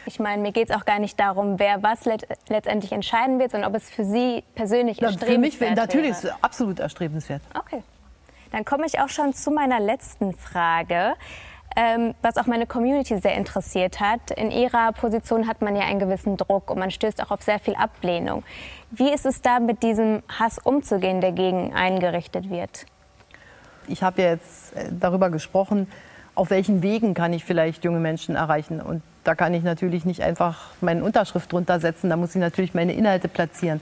Ich 0.07 0.19
meine, 0.19 0.41
mir 0.41 0.51
geht 0.51 0.69
es 0.69 0.75
auch 0.75 0.85
gar 0.85 0.99
nicht 0.99 1.19
darum, 1.19 1.57
wer 1.59 1.81
was 1.81 2.05
let 2.05 2.27
letztendlich 2.47 2.91
entscheiden 2.91 3.39
wird, 3.39 3.51
sondern 3.51 3.69
ob 3.69 3.75
es 3.75 3.89
für 3.89 4.05
Sie 4.05 4.43
persönlich 4.53 4.99
Ja, 4.99 5.09
für 5.09 5.13
mich 5.13 5.21
erstrebenswert 5.59 5.75
natürlich 5.75 6.09
ist 6.11 6.23
wäre. 6.23 6.35
es 6.37 6.43
absolut 6.43 6.79
erstrebenswert. 6.79 7.41
Okay. 7.57 7.81
Dann 8.51 8.63
komme 8.65 8.85
ich 8.85 8.99
auch 8.99 9.09
schon 9.09 9.33
zu 9.33 9.51
meiner 9.51 9.79
letzten 9.79 10.33
Frage, 10.33 11.15
ähm, 11.75 12.13
was 12.21 12.37
auch 12.37 12.45
meine 12.45 12.67
Community 12.67 13.17
sehr 13.19 13.33
interessiert 13.33 13.99
hat. 13.99 14.31
In 14.31 14.51
Ihrer 14.51 14.93
Position 14.93 15.47
hat 15.47 15.61
man 15.61 15.75
ja 15.75 15.81
einen 15.83 15.99
gewissen 15.99 16.37
Druck 16.37 16.69
und 16.69 16.79
man 16.79 16.91
stößt 16.91 17.21
auch 17.23 17.31
auf 17.31 17.41
sehr 17.41 17.59
viel 17.59 17.75
Ablehnung. 17.75 18.43
Wie 18.91 19.11
ist 19.11 19.25
es 19.25 19.41
da 19.41 19.59
mit 19.59 19.83
diesem 19.83 20.21
Hass 20.29 20.59
umzugehen, 20.59 21.19
der 21.19 21.31
gegen 21.31 21.73
einen 21.73 21.99
gerichtet 21.99 22.49
wird? 22.49 22.85
Ich 23.87 24.03
habe 24.03 24.21
ja 24.21 24.29
jetzt 24.29 24.75
äh, 24.75 24.89
darüber 24.91 25.29
gesprochen, 25.29 25.91
auf 26.35 26.49
welchen 26.49 26.81
Wegen 26.81 27.13
kann 27.13 27.33
ich 27.33 27.43
vielleicht 27.43 27.83
junge 27.83 27.99
Menschen 27.99 28.35
erreichen. 28.35 28.79
Und 28.81 29.01
da 29.25 29.35
kann 29.35 29.53
ich 29.53 29.63
natürlich 29.63 30.05
nicht 30.05 30.21
einfach 30.21 30.69
meine 30.79 31.03
Unterschrift 31.03 31.51
drunter 31.51 31.79
setzen, 31.79 32.09
da 32.09 32.15
muss 32.15 32.35
ich 32.35 32.41
natürlich 32.41 32.73
meine 32.73 32.93
Inhalte 32.93 33.27
platzieren. 33.27 33.81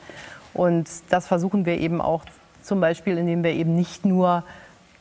Und 0.54 0.88
das 1.10 1.28
versuchen 1.28 1.66
wir 1.66 1.78
eben 1.80 2.02
auch 2.02 2.24
zum 2.64 2.80
Beispiel, 2.80 3.18
indem 3.18 3.44
wir 3.44 3.52
eben 3.52 3.76
nicht 3.76 4.06
nur 4.06 4.44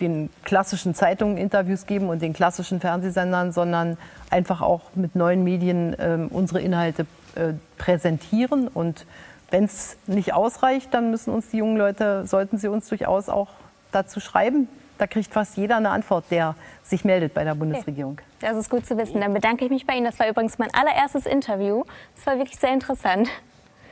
den 0.00 0.30
klassischen 0.44 0.94
Zeitungen 0.94 1.36
Interviews 1.36 1.86
geben 1.86 2.08
und 2.08 2.20
den 2.20 2.32
klassischen 2.32 2.80
Fernsehsendern, 2.80 3.52
sondern 3.52 3.96
einfach 4.30 4.60
auch 4.60 4.82
mit 4.94 5.14
neuen 5.14 5.44
Medien 5.44 5.94
äh, 5.94 6.26
unsere 6.28 6.60
Inhalte 6.60 7.06
äh, 7.36 7.52
präsentieren. 7.78 8.66
Und 8.66 9.06
wenn 9.50 9.64
es 9.64 9.96
nicht 10.08 10.34
ausreicht, 10.34 10.92
dann 10.92 11.10
müssen 11.10 11.32
uns 11.32 11.50
die 11.50 11.58
jungen 11.58 11.76
Leute, 11.76 12.26
sollten 12.26 12.58
sie 12.58 12.66
uns 12.68 12.88
durchaus 12.88 13.28
auch 13.28 13.48
dazu 13.92 14.18
schreiben. 14.18 14.66
Da 15.02 15.08
kriegt 15.08 15.32
fast 15.32 15.56
jeder 15.56 15.78
eine 15.78 15.90
Antwort, 15.90 16.26
der 16.30 16.54
sich 16.84 17.04
meldet 17.04 17.34
bei 17.34 17.42
der 17.42 17.56
Bundesregierung. 17.56 18.20
Das 18.38 18.56
ist 18.56 18.70
gut 18.70 18.86
zu 18.86 18.96
wissen. 18.96 19.20
Dann 19.20 19.34
bedanke 19.34 19.64
ich 19.64 19.70
mich 19.72 19.84
bei 19.84 19.94
Ihnen. 19.94 20.04
Das 20.04 20.20
war 20.20 20.28
übrigens 20.28 20.60
mein 20.60 20.72
allererstes 20.72 21.26
Interview. 21.26 21.82
Das 22.14 22.24
war 22.24 22.38
wirklich 22.38 22.56
sehr 22.56 22.72
interessant. 22.72 23.28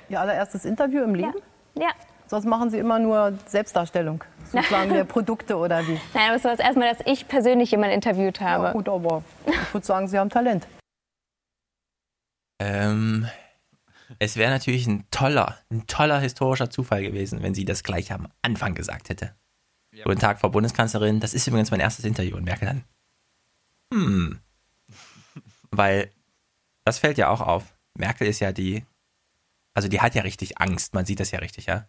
Ihr 0.08 0.20
allererstes 0.20 0.64
Interview 0.64 1.02
im 1.02 1.16
Leben? 1.16 1.34
Ja. 1.74 1.88
Sonst 2.28 2.44
machen 2.44 2.70
Sie 2.70 2.78
immer 2.78 3.00
nur 3.00 3.36
Selbstdarstellung, 3.46 4.22
sozusagen 4.52 4.92
der 4.92 5.02
Produkte 5.02 5.56
oder 5.56 5.84
wie? 5.84 5.98
Nein, 6.14 6.28
aber 6.28 6.36
es 6.36 6.44
war 6.44 6.52
das 6.52 6.60
erste 6.60 6.78
Mal, 6.78 6.94
dass 6.94 7.04
ich 7.04 7.26
persönlich 7.26 7.72
jemanden 7.72 7.96
interviewt 7.96 8.40
habe. 8.40 8.66
Ja, 8.66 8.72
gut, 8.72 8.88
aber 8.88 9.24
ich 9.46 9.74
würde 9.74 9.84
sagen, 9.84 10.06
Sie 10.06 10.16
haben 10.16 10.30
Talent. 10.30 10.68
Ähm, 12.60 13.26
es 14.20 14.36
wäre 14.36 14.52
natürlich 14.52 14.86
ein 14.86 15.06
toller, 15.10 15.58
ein 15.72 15.88
toller 15.88 16.20
historischer 16.20 16.70
Zufall 16.70 17.02
gewesen, 17.02 17.42
wenn 17.42 17.52
sie 17.52 17.64
das 17.64 17.82
gleich 17.82 18.12
am 18.12 18.28
Anfang 18.42 18.76
gesagt 18.76 19.08
hätte. 19.08 19.34
Ja. 19.92 20.04
Guten 20.04 20.20
Tag, 20.20 20.40
Frau 20.40 20.48
Bundeskanzlerin. 20.48 21.20
Das 21.20 21.34
ist 21.34 21.46
übrigens 21.46 21.70
mein 21.70 21.80
erstes 21.80 22.04
Interview. 22.04 22.36
Und 22.36 22.44
Merkel 22.44 22.68
dann, 22.68 22.84
hm. 23.92 24.40
Weil 25.70 26.10
das 26.84 26.98
fällt 26.98 27.18
ja 27.18 27.28
auch 27.28 27.40
auf. 27.40 27.74
Merkel 27.94 28.26
ist 28.28 28.40
ja 28.40 28.52
die, 28.52 28.84
also 29.74 29.88
die 29.88 30.00
hat 30.00 30.14
ja 30.14 30.22
richtig 30.22 30.58
Angst. 30.58 30.94
Man 30.94 31.04
sieht 31.06 31.20
das 31.20 31.30
ja 31.30 31.40
richtig, 31.40 31.66
ja. 31.66 31.86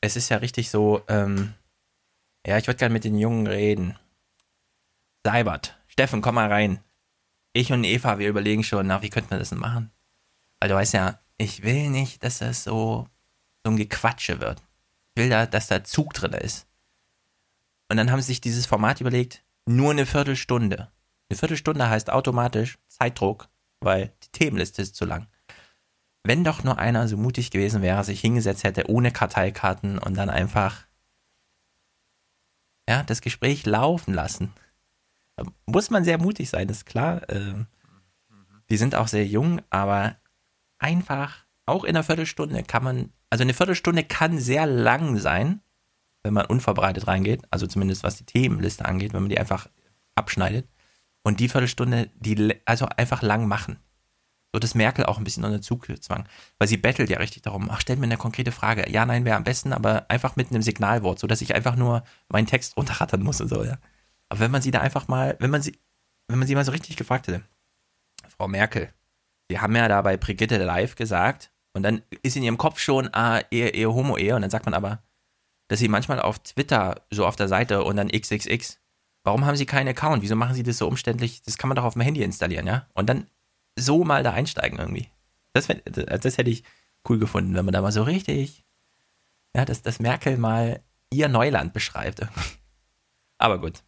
Es 0.00 0.16
ist 0.16 0.28
ja 0.28 0.38
richtig 0.38 0.70
so, 0.70 1.02
ähm, 1.08 1.54
ja, 2.46 2.58
ich 2.58 2.66
würde 2.66 2.78
gerne 2.78 2.92
mit 2.92 3.04
den 3.04 3.16
Jungen 3.16 3.46
reden. 3.46 3.98
Seibert, 5.24 5.78
Steffen, 5.88 6.20
komm 6.20 6.36
mal 6.36 6.52
rein. 6.52 6.80
Ich 7.52 7.72
und 7.72 7.84
Eva, 7.84 8.18
wir 8.18 8.28
überlegen 8.28 8.62
schon, 8.62 8.86
na, 8.86 9.02
wie 9.02 9.10
könnte 9.10 9.30
man 9.30 9.38
das 9.38 9.48
denn 9.48 9.58
machen? 9.58 9.90
Weil 10.60 10.68
du 10.68 10.74
weißt 10.74 10.92
ja, 10.92 11.18
ich 11.38 11.62
will 11.62 11.90
nicht, 11.90 12.22
dass 12.22 12.38
das 12.38 12.64
so, 12.64 13.08
so 13.64 13.70
ein 13.70 13.76
Gequatsche 13.76 14.40
wird. 14.40 14.62
Ich 15.14 15.22
will 15.22 15.30
da, 15.30 15.46
dass 15.46 15.66
da 15.66 15.82
Zug 15.82 16.12
drin 16.12 16.34
ist. 16.34 16.66
Und 17.88 17.96
dann 17.96 18.10
haben 18.10 18.20
sie 18.20 18.28
sich 18.28 18.40
dieses 18.40 18.66
Format 18.66 19.00
überlegt, 19.00 19.44
nur 19.66 19.90
eine 19.90 20.06
Viertelstunde. 20.06 20.90
Eine 21.28 21.38
Viertelstunde 21.38 21.88
heißt 21.88 22.10
automatisch 22.10 22.78
Zeitdruck, 22.88 23.48
weil 23.80 24.12
die 24.22 24.28
Themenliste 24.32 24.82
ist 24.82 24.96
zu 24.96 25.04
lang. 25.04 25.26
Wenn 26.22 26.44
doch 26.44 26.64
nur 26.64 26.78
einer 26.78 27.06
so 27.06 27.16
mutig 27.16 27.50
gewesen 27.50 27.82
wäre, 27.82 28.02
sich 28.02 28.20
hingesetzt 28.20 28.64
hätte 28.64 28.90
ohne 28.90 29.12
Karteikarten 29.12 29.98
und 29.98 30.14
dann 30.14 30.30
einfach 30.30 30.86
ja, 32.88 33.02
das 33.02 33.20
Gespräch 33.20 33.66
laufen 33.66 34.14
lassen. 34.14 34.52
Da 35.36 35.44
muss 35.66 35.90
man 35.90 36.04
sehr 36.04 36.18
mutig 36.18 36.48
sein, 36.48 36.68
ist 36.68 36.86
klar. 36.86 37.28
Ähm, 37.28 37.66
die 38.70 38.76
sind 38.76 38.94
auch 38.94 39.08
sehr 39.08 39.26
jung, 39.26 39.60
aber 39.70 40.16
einfach, 40.78 41.44
auch 41.66 41.84
in 41.84 41.90
einer 41.90 42.04
Viertelstunde 42.04 42.62
kann 42.62 42.84
man, 42.84 43.12
also 43.30 43.42
eine 43.42 43.54
Viertelstunde 43.54 44.04
kann 44.04 44.38
sehr 44.38 44.66
lang 44.66 45.18
sein, 45.18 45.60
wenn 46.26 46.34
man 46.34 46.46
unvorbereitet 46.46 47.06
reingeht, 47.06 47.42
also 47.50 47.66
zumindest 47.66 48.02
was 48.02 48.16
die 48.16 48.26
Themenliste 48.26 48.84
angeht, 48.84 49.12
wenn 49.12 49.22
man 49.22 49.30
die 49.30 49.38
einfach 49.38 49.68
abschneidet. 50.14 50.68
Und 51.22 51.40
die 51.40 51.48
Viertelstunde, 51.48 52.10
die 52.16 52.54
also 52.66 52.86
einfach 52.96 53.22
lang 53.22 53.48
machen. 53.48 53.78
So 54.52 54.60
dass 54.60 54.74
Merkel 54.74 55.04
auch 55.06 55.18
ein 55.18 55.24
bisschen 55.24 55.44
unter 55.44 55.60
Zugzwang. 55.60 56.28
Weil 56.58 56.68
sie 56.68 56.76
bettelt 56.76 57.10
ja 57.10 57.18
richtig 57.18 57.42
darum, 57.42 57.68
ach, 57.70 57.80
stell 57.80 57.96
mir 57.96 58.04
eine 58.04 58.16
konkrete 58.16 58.52
Frage. 58.52 58.88
Ja, 58.90 59.04
nein, 59.04 59.24
wäre 59.24 59.36
am 59.36 59.44
besten, 59.44 59.72
aber 59.72 60.06
einfach 60.08 60.36
mit 60.36 60.50
einem 60.50 60.62
Signalwort, 60.62 61.18
sodass 61.18 61.40
ich 61.42 61.54
einfach 61.54 61.76
nur 61.76 62.04
meinen 62.28 62.46
Text 62.46 62.76
runterrattern 62.76 63.22
muss 63.22 63.40
und 63.40 63.48
so, 63.48 63.64
ja. 63.64 63.78
Aber 64.28 64.40
wenn 64.40 64.50
man 64.50 64.62
sie 64.62 64.70
da 64.70 64.80
einfach 64.80 65.08
mal, 65.08 65.36
wenn 65.40 65.50
man 65.50 65.62
sie, 65.62 65.78
wenn 66.28 66.38
man 66.38 66.46
sie 66.46 66.54
mal 66.54 66.64
so 66.64 66.72
richtig 66.72 66.96
gefragt 66.96 67.28
hätte, 67.28 67.42
Frau 68.28 68.48
Merkel, 68.48 68.90
Sie 69.48 69.60
haben 69.60 69.76
ja 69.76 69.88
da 69.88 70.02
bei 70.02 70.16
Brigitte 70.16 70.62
live 70.62 70.96
gesagt, 70.96 71.52
und 71.72 71.82
dann 71.82 72.02
ist 72.22 72.36
in 72.36 72.42
ihrem 72.42 72.58
Kopf 72.58 72.78
schon, 72.78 73.10
ah, 73.12 73.40
eher, 73.50 73.74
eher 73.74 73.92
Homo-Ehe, 73.92 74.34
und 74.34 74.42
dann 74.42 74.50
sagt 74.50 74.64
man 74.64 74.74
aber, 74.74 75.02
dass 75.68 75.78
sie 75.78 75.88
manchmal 75.88 76.20
auf 76.20 76.38
Twitter 76.40 77.02
so 77.10 77.26
auf 77.26 77.36
der 77.36 77.48
Seite 77.48 77.84
und 77.84 77.96
dann 77.96 78.08
XXX. 78.08 78.78
Warum 79.24 79.44
haben 79.44 79.56
sie 79.56 79.66
keinen 79.66 79.88
Account? 79.88 80.22
Wieso 80.22 80.36
machen 80.36 80.54
sie 80.54 80.62
das 80.62 80.78
so 80.78 80.86
umständlich? 80.86 81.42
Das 81.42 81.58
kann 81.58 81.68
man 81.68 81.76
doch 81.76 81.84
auf 81.84 81.94
dem 81.94 82.02
Handy 82.02 82.22
installieren, 82.22 82.66
ja? 82.66 82.86
Und 82.94 83.08
dann 83.08 83.26
so 83.76 84.04
mal 84.04 84.22
da 84.22 84.32
einsteigen 84.32 84.78
irgendwie. 84.78 85.08
Das, 85.52 85.66
das 85.66 86.38
hätte 86.38 86.50
ich 86.50 86.62
cool 87.08 87.18
gefunden, 87.18 87.54
wenn 87.54 87.64
man 87.64 87.72
da 87.72 87.82
mal 87.82 87.92
so 87.92 88.02
richtig, 88.02 88.64
ja, 89.54 89.64
dass, 89.64 89.82
dass 89.82 90.00
Merkel 90.00 90.36
mal 90.36 90.80
ihr 91.10 91.28
Neuland 91.28 91.72
beschreibt. 91.72 92.20
Aber 93.38 93.58
gut. 93.58 93.82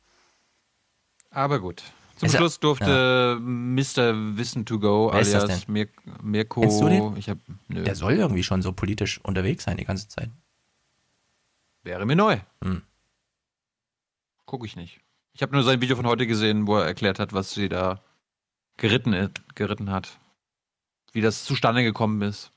Aber 1.31 1.61
gut. 1.61 1.83
Zum 2.17 2.27
ist 2.27 2.37
Schluss 2.37 2.59
durfte 2.59 3.39
ja. 3.39 3.41
Mr. 3.41 4.37
Wissen 4.37 4.67
to 4.67 4.81
Go 4.81 5.11
Wer 5.13 5.21
alias 5.21 5.69
Mir 5.69 5.89
Mirko. 6.23 7.15
Ich 7.17 7.29
hab. 7.29 7.39
Der 7.69 7.95
soll 7.95 8.15
irgendwie 8.15 8.43
schon 8.43 8.61
so 8.61 8.73
politisch 8.73 9.21
unterwegs 9.23 9.65
sein 9.65 9.77
die 9.77 9.85
ganze 9.85 10.09
Zeit. 10.09 10.31
Wäre 11.89 12.05
mir 12.05 12.17
neu. 12.17 12.37
Hm. 12.63 12.83
Gucke 14.45 14.67
ich 14.67 14.77
nicht. 14.77 15.01
Ich 15.33 15.41
habe 15.41 15.55
nur 15.55 15.63
sein 15.63 15.81
Video 15.81 15.97
von 15.97 16.07
heute 16.07 16.27
gesehen, 16.27 16.67
wo 16.67 16.77
er 16.77 16.85
erklärt 16.85 17.19
hat, 17.19 17.33
was 17.33 17.53
sie 17.53 17.71
da 17.71 18.03
geritten, 18.77 19.33
geritten 19.55 19.91
hat. 19.91 20.19
Wie 21.13 21.23
das 21.23 21.47
zustande 21.47 21.83
gekommen 21.83 22.21
ist. 22.21 22.53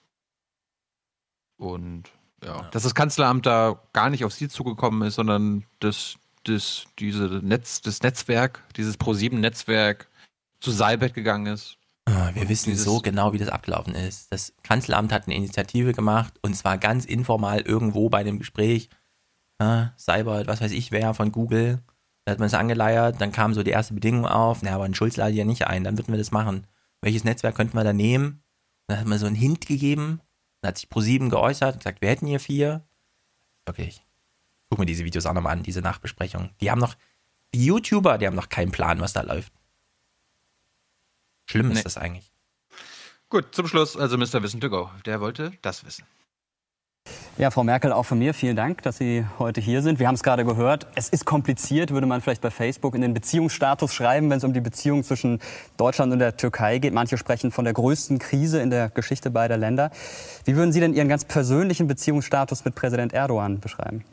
Und 1.55 2.09
ja, 2.43 2.57
ja. 2.57 2.69
dass 2.71 2.83
das 2.83 2.93
Kanzleramt 2.93 3.45
da 3.45 3.81
gar 3.93 4.09
nicht 4.09 4.25
auf 4.25 4.33
sie 4.33 4.49
zugekommen 4.49 5.07
ist, 5.07 5.15
sondern 5.15 5.63
das 5.79 6.17
das, 6.43 6.87
diese 6.99 7.39
Netz, 7.41 7.79
das 7.79 8.01
Netzwerk, 8.01 8.61
dieses 8.75 8.99
Pro7-Netzwerk 8.99 10.09
zu 10.59 10.71
Seibert 10.71 11.13
gegangen 11.13 11.45
ist. 11.45 11.77
Ah, 12.05 12.31
wir 12.33 12.49
wissen 12.49 12.75
so 12.75 12.99
genau, 12.99 13.31
wie 13.31 13.37
das 13.37 13.47
abgelaufen 13.47 13.95
ist. 13.95 14.29
Das 14.33 14.53
Kanzleramt 14.63 15.13
hat 15.13 15.27
eine 15.27 15.35
Initiative 15.35 15.93
gemacht 15.93 16.33
und 16.41 16.53
zwar 16.55 16.77
ganz 16.77 17.05
informal 17.05 17.61
irgendwo 17.61 18.09
bei 18.09 18.23
dem 18.23 18.39
Gespräch. 18.39 18.89
Äh, 19.61 19.89
Seibert, 19.95 20.47
was 20.47 20.61
weiß 20.61 20.71
ich 20.71 20.91
wer 20.91 21.13
von 21.13 21.31
Google. 21.31 21.81
Da 22.25 22.31
hat 22.31 22.39
man 22.39 22.47
es 22.47 22.53
angeleiert, 22.53 23.19
dann 23.19 23.31
kam 23.31 23.53
so 23.53 23.63
die 23.63 23.71
erste 23.71 23.93
Bedingung 23.93 24.25
auf. 24.25 24.61
Na, 24.61 24.73
aber 24.73 24.85
ein 24.85 24.95
Schulz 24.95 25.17
lade 25.17 25.33
ja 25.33 25.45
nicht 25.45 25.67
ein, 25.67 25.83
dann 25.83 25.97
würden 25.97 26.13
wir 26.13 26.17
das 26.17 26.31
machen. 26.31 26.67
Welches 27.01 27.23
Netzwerk 27.23 27.55
könnten 27.55 27.77
wir 27.77 27.83
da 27.83 27.93
nehmen? 27.93 28.43
Dann 28.87 28.99
hat 28.99 29.07
man 29.07 29.17
so 29.17 29.25
einen 29.25 29.35
Hint 29.35 29.65
gegeben. 29.67 30.21
Dann 30.61 30.69
hat 30.69 30.77
sich 30.77 30.89
Pro7 30.89 31.29
geäußert 31.29 31.73
und 31.73 31.79
gesagt, 31.79 32.01
wir 32.01 32.09
hätten 32.09 32.27
hier 32.27 32.39
vier. 32.39 32.83
Wirklich 33.65 34.03
guck 34.71 34.79
mir 34.79 34.85
diese 34.85 35.03
Videos 35.03 35.25
auch 35.25 35.33
nochmal 35.33 35.51
an, 35.51 35.63
diese 35.63 35.81
Nachbesprechung. 35.81 36.49
Die 36.61 36.71
haben 36.71 36.79
noch, 36.79 36.95
die 37.53 37.65
YouTuber, 37.65 38.17
die 38.17 38.25
haben 38.25 38.37
noch 38.37 38.47
keinen 38.47 38.71
Plan, 38.71 39.01
was 39.01 39.11
da 39.11 39.21
läuft. 39.21 39.51
Schlimm 41.45 41.69
ist 41.71 41.79
nee. 41.79 41.83
das 41.83 41.97
eigentlich. 41.97 42.31
Gut, 43.27 43.53
zum 43.53 43.67
Schluss 43.67 43.97
also 43.97 44.17
Mr. 44.17 44.41
Wissen 44.41 44.61
to 44.61 44.69
go. 44.69 44.89
Der 45.05 45.19
wollte 45.19 45.51
das 45.61 45.85
wissen. 45.85 46.05
Ja, 47.37 47.49
Frau 47.49 47.63
Merkel, 47.63 47.93
auch 47.93 48.03
von 48.03 48.19
mir 48.19 48.33
vielen 48.33 48.57
Dank, 48.57 48.81
dass 48.81 48.97
Sie 48.97 49.25
heute 49.39 49.61
hier 49.61 49.81
sind. 49.81 49.99
Wir 49.99 50.07
haben 50.07 50.15
es 50.15 50.21
gerade 50.21 50.43
gehört. 50.43 50.87
Es 50.95 51.07
ist 51.07 51.25
kompliziert, 51.25 51.91
würde 51.91 52.05
man 52.05 52.19
vielleicht 52.19 52.41
bei 52.41 52.51
Facebook 52.51 52.93
in 52.93 53.01
den 53.01 53.13
Beziehungsstatus 53.13 53.93
schreiben, 53.93 54.29
wenn 54.29 54.37
es 54.37 54.43
um 54.43 54.51
die 54.51 54.59
Beziehung 54.59 55.01
zwischen 55.03 55.39
Deutschland 55.77 56.11
und 56.11 56.19
der 56.19 56.35
Türkei 56.35 56.77
geht. 56.77 56.93
Manche 56.93 57.17
sprechen 57.17 57.51
von 57.51 57.63
der 57.63 57.73
größten 57.73 58.19
Krise 58.19 58.61
in 58.61 58.69
der 58.69 58.89
Geschichte 58.89 59.31
beider 59.31 59.57
Länder. 59.57 59.91
Wie 60.43 60.57
würden 60.57 60.73
Sie 60.73 60.81
denn 60.81 60.93
Ihren 60.93 61.07
ganz 61.07 61.23
persönlichen 61.23 61.87
Beziehungsstatus 61.87 62.65
mit 62.65 62.75
Präsident 62.75 63.13
Erdogan 63.13 63.61
beschreiben? 63.61 64.03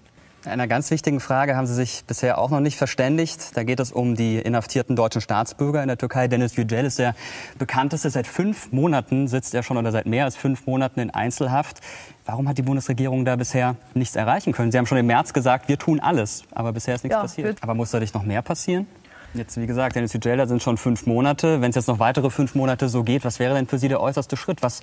Einer 0.44 0.68
ganz 0.68 0.90
wichtigen 0.90 1.20
Frage 1.20 1.56
haben 1.56 1.66
Sie 1.66 1.74
sich 1.74 2.04
bisher 2.06 2.38
auch 2.38 2.50
noch 2.50 2.60
nicht 2.60 2.76
verständigt. 2.76 3.56
Da 3.56 3.64
geht 3.64 3.80
es 3.80 3.92
um 3.92 4.14
die 4.14 4.38
inhaftierten 4.38 4.96
deutschen 4.96 5.20
Staatsbürger 5.20 5.82
in 5.82 5.88
der 5.88 5.98
Türkei. 5.98 6.28
Dennis 6.28 6.56
Yücel 6.56 6.84
ist 6.84 6.98
der 6.98 7.14
bekannteste. 7.58 8.08
Seit 8.10 8.26
fünf 8.26 8.72
Monaten 8.72 9.28
sitzt 9.28 9.54
er 9.54 9.62
schon 9.62 9.76
oder 9.76 9.90
seit 9.90 10.06
mehr 10.06 10.24
als 10.24 10.36
fünf 10.36 10.66
Monaten 10.66 11.00
in 11.00 11.10
Einzelhaft. 11.10 11.80
Warum 12.24 12.48
hat 12.48 12.58
die 12.58 12.62
Bundesregierung 12.62 13.24
da 13.24 13.36
bisher 13.36 13.76
nichts 13.94 14.16
erreichen 14.16 14.52
können? 14.52 14.70
Sie 14.70 14.78
haben 14.78 14.86
schon 14.86 14.98
im 14.98 15.06
März 15.06 15.32
gesagt, 15.32 15.68
wir 15.68 15.78
tun 15.78 15.98
alles, 16.00 16.44
aber 16.52 16.72
bisher 16.72 16.94
ist 16.94 17.04
nichts 17.04 17.16
ja, 17.16 17.22
passiert. 17.22 17.58
Aber 17.62 17.74
muss 17.74 17.90
da 17.90 17.98
nicht 17.98 18.14
noch 18.14 18.22
mehr 18.22 18.42
passieren? 18.42 18.86
Jetzt, 19.34 19.60
wie 19.60 19.66
gesagt, 19.66 19.96
Dennis 19.96 20.12
Yücel, 20.12 20.36
da 20.36 20.46
sind 20.46 20.62
schon 20.62 20.78
fünf 20.78 21.06
Monate. 21.06 21.60
Wenn 21.60 21.70
es 21.70 21.76
jetzt 21.76 21.88
noch 21.88 21.98
weitere 21.98 22.30
fünf 22.30 22.54
Monate 22.54 22.88
so 22.88 23.02
geht, 23.02 23.24
was 23.24 23.38
wäre 23.38 23.54
denn 23.54 23.66
für 23.66 23.78
Sie 23.78 23.88
der 23.88 24.00
äußerste 24.00 24.36
Schritt? 24.36 24.62
Was 24.62 24.82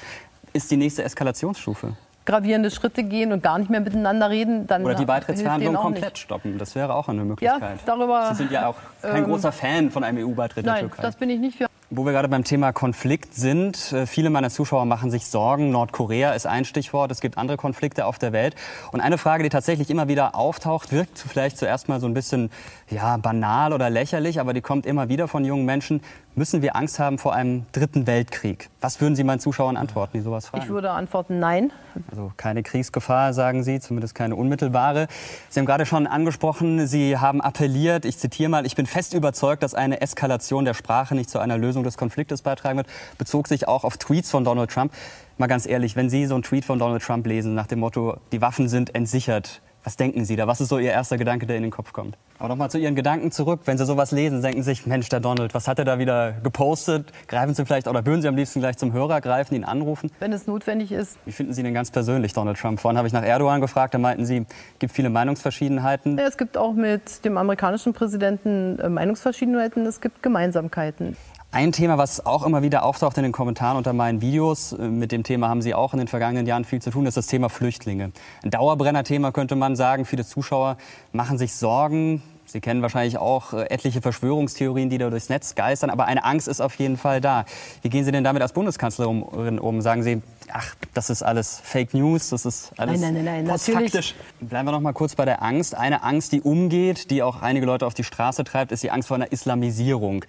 ist 0.53 0.69
die 0.69 0.77
nächste 0.77 1.03
Eskalationsstufe? 1.03 1.95
Gravierende 2.25 2.71
Schritte 2.71 3.03
gehen 3.03 3.31
und 3.31 3.43
gar 3.43 3.59
nicht 3.59 3.69
mehr 3.69 3.79
miteinander 3.79 4.29
reden, 4.29 4.67
dann 4.67 4.83
Oder 4.83 4.95
die 4.95 5.05
Beitrittsverhandlungen 5.05 5.79
komplett 5.79 6.13
nicht. 6.13 6.17
stoppen. 6.17 6.57
Das 6.57 6.75
wäre 6.75 6.95
auch 6.95 7.07
eine 7.07 7.23
Möglichkeit. 7.23 7.61
Ja, 7.61 7.77
darüber, 7.85 8.29
Sie 8.31 8.35
sind 8.35 8.51
ja 8.51 8.67
auch 8.67 8.75
kein 9.01 9.17
ähm, 9.17 9.25
großer 9.25 9.51
Fan 9.51 9.91
von 9.91 10.03
einem 10.03 10.27
EU-Beitritt 10.27 10.65
der 10.65 10.79
Türkei. 10.79 11.01
Das 11.01 11.15
bin 11.15 11.29
ich 11.29 11.39
nicht 11.39 11.57
für. 11.57 11.67
Wo 11.91 12.03
wir 12.03 12.13
gerade 12.13 12.27
beim 12.27 12.43
Thema 12.43 12.73
Konflikt 12.73 13.35
sind, 13.35 13.93
äh, 13.93 14.07
viele 14.07 14.31
meiner 14.31 14.49
Zuschauer 14.49 14.85
machen 14.85 15.11
sich 15.11 15.27
Sorgen. 15.27 15.69
Nordkorea 15.69 16.33
ist 16.33 16.47
ein 16.47 16.65
Stichwort. 16.65 17.11
Es 17.11 17.21
gibt 17.21 17.37
andere 17.37 17.57
Konflikte 17.57 18.05
auf 18.05 18.17
der 18.17 18.33
Welt. 18.33 18.55
Und 18.91 19.01
eine 19.01 19.19
Frage, 19.19 19.43
die 19.43 19.49
tatsächlich 19.49 19.91
immer 19.91 20.07
wieder 20.07 20.33
auftaucht, 20.33 20.91
wirkt 20.91 21.19
vielleicht 21.19 21.59
zuerst 21.59 21.87
mal 21.87 21.99
so 21.99 22.07
ein 22.07 22.15
bisschen 22.15 22.49
ja, 22.89 23.17
banal 23.17 23.71
oder 23.71 23.91
lächerlich, 23.91 24.39
aber 24.39 24.53
die 24.53 24.61
kommt 24.61 24.87
immer 24.87 25.09
wieder 25.09 25.27
von 25.27 25.45
jungen 25.45 25.65
Menschen. 25.65 26.01
Müssen 26.38 26.61
wir 26.61 26.75
Angst 26.75 26.99
haben 26.99 27.17
vor 27.17 27.33
einem 27.33 27.65
dritten 27.72 28.07
Weltkrieg? 28.07 28.69
Was 28.81 28.99
würden 28.99 29.15
Sie 29.15 29.23
meinen 29.23 29.39
Zuschauern 29.39 29.77
antworten, 29.77 30.17
die 30.17 30.19
sowas 30.19 30.47
fragen? 30.47 30.65
Ich 30.65 30.69
würde 30.69 30.91
antworten, 30.91 31.39
nein. 31.39 31.72
Also 32.11 32.33
keine 32.35 32.61
Kriegsgefahr, 32.61 33.33
sagen 33.33 33.64
Sie, 33.64 33.80
zumindest 33.80 34.15
keine 34.15 34.35
unmittelbare. 34.35 35.07
Sie 35.49 35.61
haben 35.61 35.65
gerade 35.65 35.85
schon 35.85 36.07
angesprochen, 36.07 36.88
Sie 36.88 37.17
haben 37.17 37.39
appelliert, 37.39 38.03
ich 38.03 38.17
zitiere 38.17 38.49
mal, 38.49 38.65
ich 38.65 38.75
bin 38.75 38.85
fest 38.85 39.14
überzeugt, 39.14 39.64
dass 39.64 39.73
eine 39.73 40.01
Eskalation 40.01 40.65
der 40.65 40.73
Sprache 40.73 41.15
nicht 41.15 41.30
zu 41.30 41.39
einer 41.39 41.57
Lösung 41.57 41.83
des 41.83 41.95
Konfliktes 41.95 42.41
beitragen 42.41 42.75
wird. 42.75 42.88
Bezog 43.17 43.47
sich 43.47 43.69
auch 43.69 43.85
auf 43.85 43.95
Tweets 43.95 44.30
von 44.30 44.43
Donald 44.43 44.69
Trump. 44.69 44.91
Mal 45.38 45.47
ganz 45.47 45.65
ehrlich, 45.65 45.95
wenn 45.95 46.09
Sie 46.09 46.25
so 46.25 46.33
einen 46.33 46.43
Tweet 46.43 46.65
von 46.65 46.80
Donald 46.80 47.01
Trump 47.01 47.25
lesen 47.27 47.55
nach 47.55 47.67
dem 47.67 47.80
Motto, 47.80 48.17
die 48.33 48.41
Waffen 48.41 48.67
sind 48.67 48.93
entsichert, 48.93 49.61
was 49.85 49.97
denken 49.97 50.25
Sie 50.25 50.35
da? 50.35 50.47
Was 50.47 50.61
ist 50.61 50.69
so 50.69 50.80
Ihr 50.80 50.91
erster 50.91 51.17
Gedanke, 51.17 51.45
der 51.45 51.57
in 51.57 51.61
den 51.61 51.72
Kopf 51.72 51.93
kommt? 51.93 52.17
Aber 52.39 52.49
nochmal 52.49 52.72
zu 52.72 52.80
Ihren 52.80 52.95
Gedanken 52.95 53.31
zurück. 53.31 53.61
Wenn 53.65 53.77
Sie 53.77 53.85
sowas 53.85 54.11
lesen, 54.11 54.41
denken 54.41 54.64
Sie 54.64 54.72
sich, 54.72 54.88
Mensch, 54.88 55.07
der 55.09 55.19
Donald, 55.19 55.53
was 55.53 55.67
hat 55.67 55.77
er 55.77 55.85
da 55.85 55.99
wieder 55.99 56.33
gepostet? 56.43 57.14
Greifen 57.27 57.53
Sie 57.53 57.65
vielleicht 57.65 57.88
oder 57.88 58.03
würden 58.03 58.22
Sie 58.22 58.27
am 58.27 58.35
liebsten 58.35 58.59
gleich 58.59 58.77
zum 58.77 58.93
Hörer 58.93 59.22
greifen, 59.22 59.53
ihn 59.53 59.64
anrufen? 59.64 60.11
Wenn 60.19 60.33
es 60.33 60.47
notwendig 60.47 60.91
ist. 60.91 61.19
Wie 61.25 61.31
finden 61.31 61.53
Sie 61.53 61.61
denn 61.61 61.75
ganz 61.75 61.91
persönlich 61.91 62.33
Donald 62.33 62.57
Trump? 62.57 62.80
Vorhin 62.80 62.97
habe 62.97 63.07
ich 63.07 63.14
nach 63.14 63.23
Erdogan 63.23 63.61
gefragt, 63.61 63.93
da 63.93 63.99
meinten 63.99 64.25
Sie, 64.25 64.38
es 64.39 64.80
gibt 64.80 64.91
viele 64.91 65.11
Meinungsverschiedenheiten. 65.11 66.17
Ja, 66.17 66.25
es 66.25 66.38
gibt 66.38 66.57
auch 66.57 66.73
mit 66.73 67.23
dem 67.23 67.38
amerikanischen 67.38 67.93
Präsidenten 67.93 68.80
äh, 68.80 68.89
Meinungsverschiedenheiten, 68.89 69.85
es 69.85 70.01
gibt 70.01 70.23
Gemeinsamkeiten. 70.23 71.15
Ein 71.56 71.72
Thema, 71.72 71.98
was 71.98 72.25
auch 72.25 72.45
immer 72.45 72.64
wieder 72.64 72.84
auftaucht 72.84 73.16
in 73.16 73.24
den 73.24 73.32
Kommentaren 73.32 73.77
unter 73.77 73.93
meinen 73.93 74.19
Videos, 74.19 74.74
äh, 74.74 74.90
mit 74.90 75.14
dem 75.14 75.24
Thema 75.24 75.48
haben 75.48 75.61
Sie 75.61 75.74
auch 75.74 75.93
in 75.93 76.00
den 76.00 76.09
vergangenen 76.09 76.45
Jahren 76.45 76.66
viel 76.66 76.82
zu 76.82 76.90
tun, 76.90 77.06
ist 77.06 77.16
das 77.16 77.27
Thema 77.27 77.48
Flüchtlinge. 77.48 78.11
Ein 78.43 78.51
Dauerbrenner-Thema 78.51 79.32
könnte 79.32 79.56
man 79.56 79.77
sagen. 79.77 80.03
Viele 80.03 80.25
Zuschauer 80.25 80.75
machen 81.14 81.38
sich 81.38 81.56
Sorgen. 81.56 82.22
Sie 82.45 82.59
kennen 82.59 82.82
wahrscheinlich 82.82 83.17
auch 83.19 83.53
äh, 83.53 83.69
etliche 83.69 84.01
Verschwörungstheorien, 84.01 84.90
die 84.90 84.98
da 84.98 85.09
durchs 85.09 85.30
Netz 85.30 85.56
geistern. 85.56 85.90
Aber 85.92 86.08
eine 86.08 86.25
Angst 86.25 86.50
ist 86.50 86.59
auf 86.59 86.75
jeden 86.75 86.98
Fall 86.98 87.22
da. 87.22 87.45
Wie 87.82 87.90
gehen 87.90 88.03
Sie 88.03 88.11
denn 88.11 88.25
damit 88.25 88.42
als 88.42 88.51
Bundeskanzlerin 88.51 89.58
um? 89.58 89.80
Sagen 89.80 90.03
Sie, 90.03 90.22
ach, 90.51 90.75
das 90.93 91.09
ist 91.09 91.24
alles 91.24 91.61
Fake 91.64 91.93
News, 91.93 92.32
das 92.32 92.45
ist 92.45 92.74
alles 92.77 93.00
Nein, 93.00 93.14
nein, 93.14 93.24
nein, 93.24 93.45
nein, 93.45 93.58
natürlich. 93.66 94.14
Bleiben 94.42 94.67
wir 94.67 94.74
noch 94.74 94.82
mal 94.82 94.92
kurz 94.92 95.16
bei 95.16 95.24
der 95.24 95.42
Angst. 95.42 95.74
Eine 95.74 96.03
Angst, 96.03 96.34
die 96.34 96.42
umgeht, 96.42 97.09
die 97.11 97.24
auch 97.24 97.42
einige 97.42 97.66
Leute 97.66 97.88
auf 97.88 97.93
die 97.93 98.03
Straße 98.03 98.43
treibt, 98.43 98.74
ist 98.74 98.84
die 98.84 98.92
Angst 98.92 99.08
vor 99.08 99.16
einer 99.16 99.32
Islamisierung. 99.32 100.25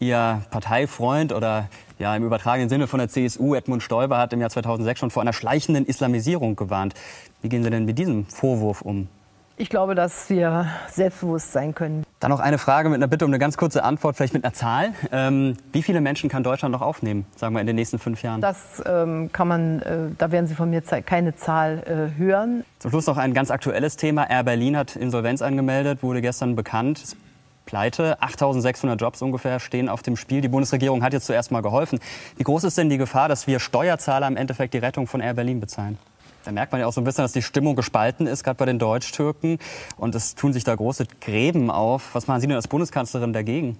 Ihr 0.00 0.40
Parteifreund 0.50 1.30
oder 1.30 1.68
ja, 1.98 2.16
im 2.16 2.24
übertragenen 2.24 2.70
Sinne 2.70 2.86
von 2.86 2.98
der 2.98 3.10
CSU, 3.10 3.54
Edmund 3.54 3.82
Stoiber, 3.82 4.16
hat 4.16 4.32
im 4.32 4.40
Jahr 4.40 4.48
2006 4.48 4.98
schon 4.98 5.10
vor 5.10 5.20
einer 5.20 5.34
schleichenden 5.34 5.84
Islamisierung 5.84 6.56
gewarnt. 6.56 6.94
Wie 7.42 7.50
gehen 7.50 7.62
Sie 7.62 7.68
denn 7.68 7.84
mit 7.84 7.98
diesem 7.98 8.24
Vorwurf 8.24 8.80
um? 8.80 9.08
Ich 9.58 9.68
glaube, 9.68 9.94
dass 9.94 10.30
wir 10.30 10.70
selbstbewusst 10.88 11.52
sein 11.52 11.74
können. 11.74 12.04
Dann 12.18 12.30
noch 12.30 12.40
eine 12.40 12.56
Frage 12.56 12.88
mit 12.88 12.96
einer 12.96 13.08
Bitte 13.08 13.26
um 13.26 13.30
eine 13.30 13.38
ganz 13.38 13.58
kurze 13.58 13.84
Antwort, 13.84 14.16
vielleicht 14.16 14.32
mit 14.32 14.42
einer 14.42 14.54
Zahl. 14.54 14.94
Ähm, 15.12 15.58
wie 15.72 15.82
viele 15.82 16.00
Menschen 16.00 16.30
kann 16.30 16.42
Deutschland 16.42 16.72
noch 16.72 16.80
aufnehmen, 16.80 17.26
sagen 17.36 17.54
wir 17.54 17.60
in 17.60 17.66
den 17.66 17.76
nächsten 17.76 17.98
fünf 17.98 18.22
Jahren? 18.22 18.40
Das 18.40 18.82
ähm, 18.86 19.30
kann 19.34 19.48
man, 19.48 19.82
äh, 19.82 19.98
da 20.16 20.32
werden 20.32 20.46
Sie 20.46 20.54
von 20.54 20.70
mir 20.70 20.80
keine 20.80 21.36
Zahl 21.36 21.82
äh, 22.16 22.18
hören. 22.18 22.64
Zum 22.78 22.90
Schluss 22.90 23.06
noch 23.06 23.18
ein 23.18 23.34
ganz 23.34 23.50
aktuelles 23.50 23.98
Thema. 23.98 24.30
Air 24.30 24.44
Berlin 24.44 24.78
hat 24.78 24.96
Insolvenz 24.96 25.42
angemeldet, 25.42 26.02
wurde 26.02 26.22
gestern 26.22 26.56
bekannt. 26.56 27.16
Pleite. 27.70 28.20
8600 28.20 29.00
Jobs 29.00 29.22
ungefähr 29.22 29.60
stehen 29.60 29.88
auf 29.88 30.02
dem 30.02 30.16
Spiel. 30.16 30.40
Die 30.40 30.48
Bundesregierung 30.48 31.04
hat 31.04 31.12
jetzt 31.12 31.26
zuerst 31.26 31.52
mal 31.52 31.60
geholfen. 31.62 32.00
Wie 32.36 32.42
groß 32.42 32.64
ist 32.64 32.76
denn 32.76 32.90
die 32.90 32.98
Gefahr, 32.98 33.28
dass 33.28 33.46
wir 33.46 33.60
Steuerzahler 33.60 34.26
im 34.26 34.36
Endeffekt 34.36 34.74
die 34.74 34.78
Rettung 34.78 35.06
von 35.06 35.20
Air 35.20 35.34
Berlin 35.34 35.60
bezahlen? 35.60 35.96
Da 36.44 36.50
merkt 36.50 36.72
man 36.72 36.80
ja 36.80 36.88
auch 36.88 36.92
so 36.92 37.00
ein 37.00 37.04
bisschen, 37.04 37.22
dass 37.22 37.30
die 37.30 37.42
Stimmung 37.42 37.76
gespalten 37.76 38.26
ist, 38.26 38.42
gerade 38.42 38.56
bei 38.56 38.66
den 38.66 38.80
Deutsch-Türken. 38.80 39.60
Und 39.96 40.16
es 40.16 40.34
tun 40.34 40.52
sich 40.52 40.64
da 40.64 40.74
große 40.74 41.04
Gräben 41.20 41.70
auf. 41.70 42.12
Was 42.12 42.26
machen 42.26 42.40
Sie 42.40 42.48
denn 42.48 42.56
als 42.56 42.66
Bundeskanzlerin 42.66 43.32
dagegen? 43.32 43.78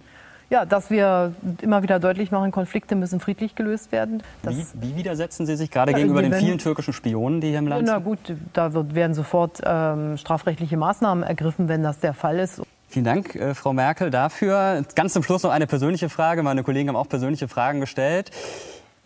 Ja, 0.51 0.65
dass 0.65 0.89
wir 0.91 1.35
immer 1.61 1.83
wieder 1.83 1.99
deutlich 1.99 2.31
machen, 2.31 2.53
Konflikte 2.53 2.95
müssen 2.95 3.19
friedlich 3.19 3.57
gelöst 3.57 3.91
werden. 3.91 4.23
Wie, 4.45 4.65
wie 4.75 4.97
widersetzen 4.97 5.47
Sie 5.47 5.57
sich 5.57 5.71
gerade 5.73 5.91
Ja, 5.91 5.99
gegenüber 5.99 6.23
den 6.23 6.35
vielen 6.35 6.59
türkischen 6.59 6.93
Spionen, 6.93 7.41
die 7.41 7.49
hier 7.49 7.59
im 7.59 7.67
Land 7.67 7.87
Na 7.87 7.95
sind? 7.95 8.05
gut, 8.05 8.19
da 8.53 8.73
wird, 8.73 8.95
werden 8.95 9.15
sofort 9.15 9.61
ähm, 9.65 10.17
strafrechtliche 10.17 10.77
Maßnahmen 10.77 11.25
ergriffen, 11.25 11.69
wenn 11.69 11.83
das 11.83 11.99
der 11.99 12.15
Fall 12.15 12.39
ist. 12.39 12.63
Vielen 12.93 13.05
Dank, 13.05 13.37
äh, 13.37 13.55
Frau 13.55 13.73
Merkel, 13.73 14.11
dafür. 14.11 14.85
Ganz 14.97 15.13
zum 15.13 15.23
Schluss 15.23 15.45
noch 15.45 15.53
eine 15.53 15.69
persönliche 15.69 16.09
Frage. 16.09 16.43
Meine 16.43 16.65
Kollegen 16.65 16.89
haben 16.89 16.97
auch 16.97 17.09
persönliche 17.09 17.47
Fragen 17.47 17.79
gestellt. 17.79 18.33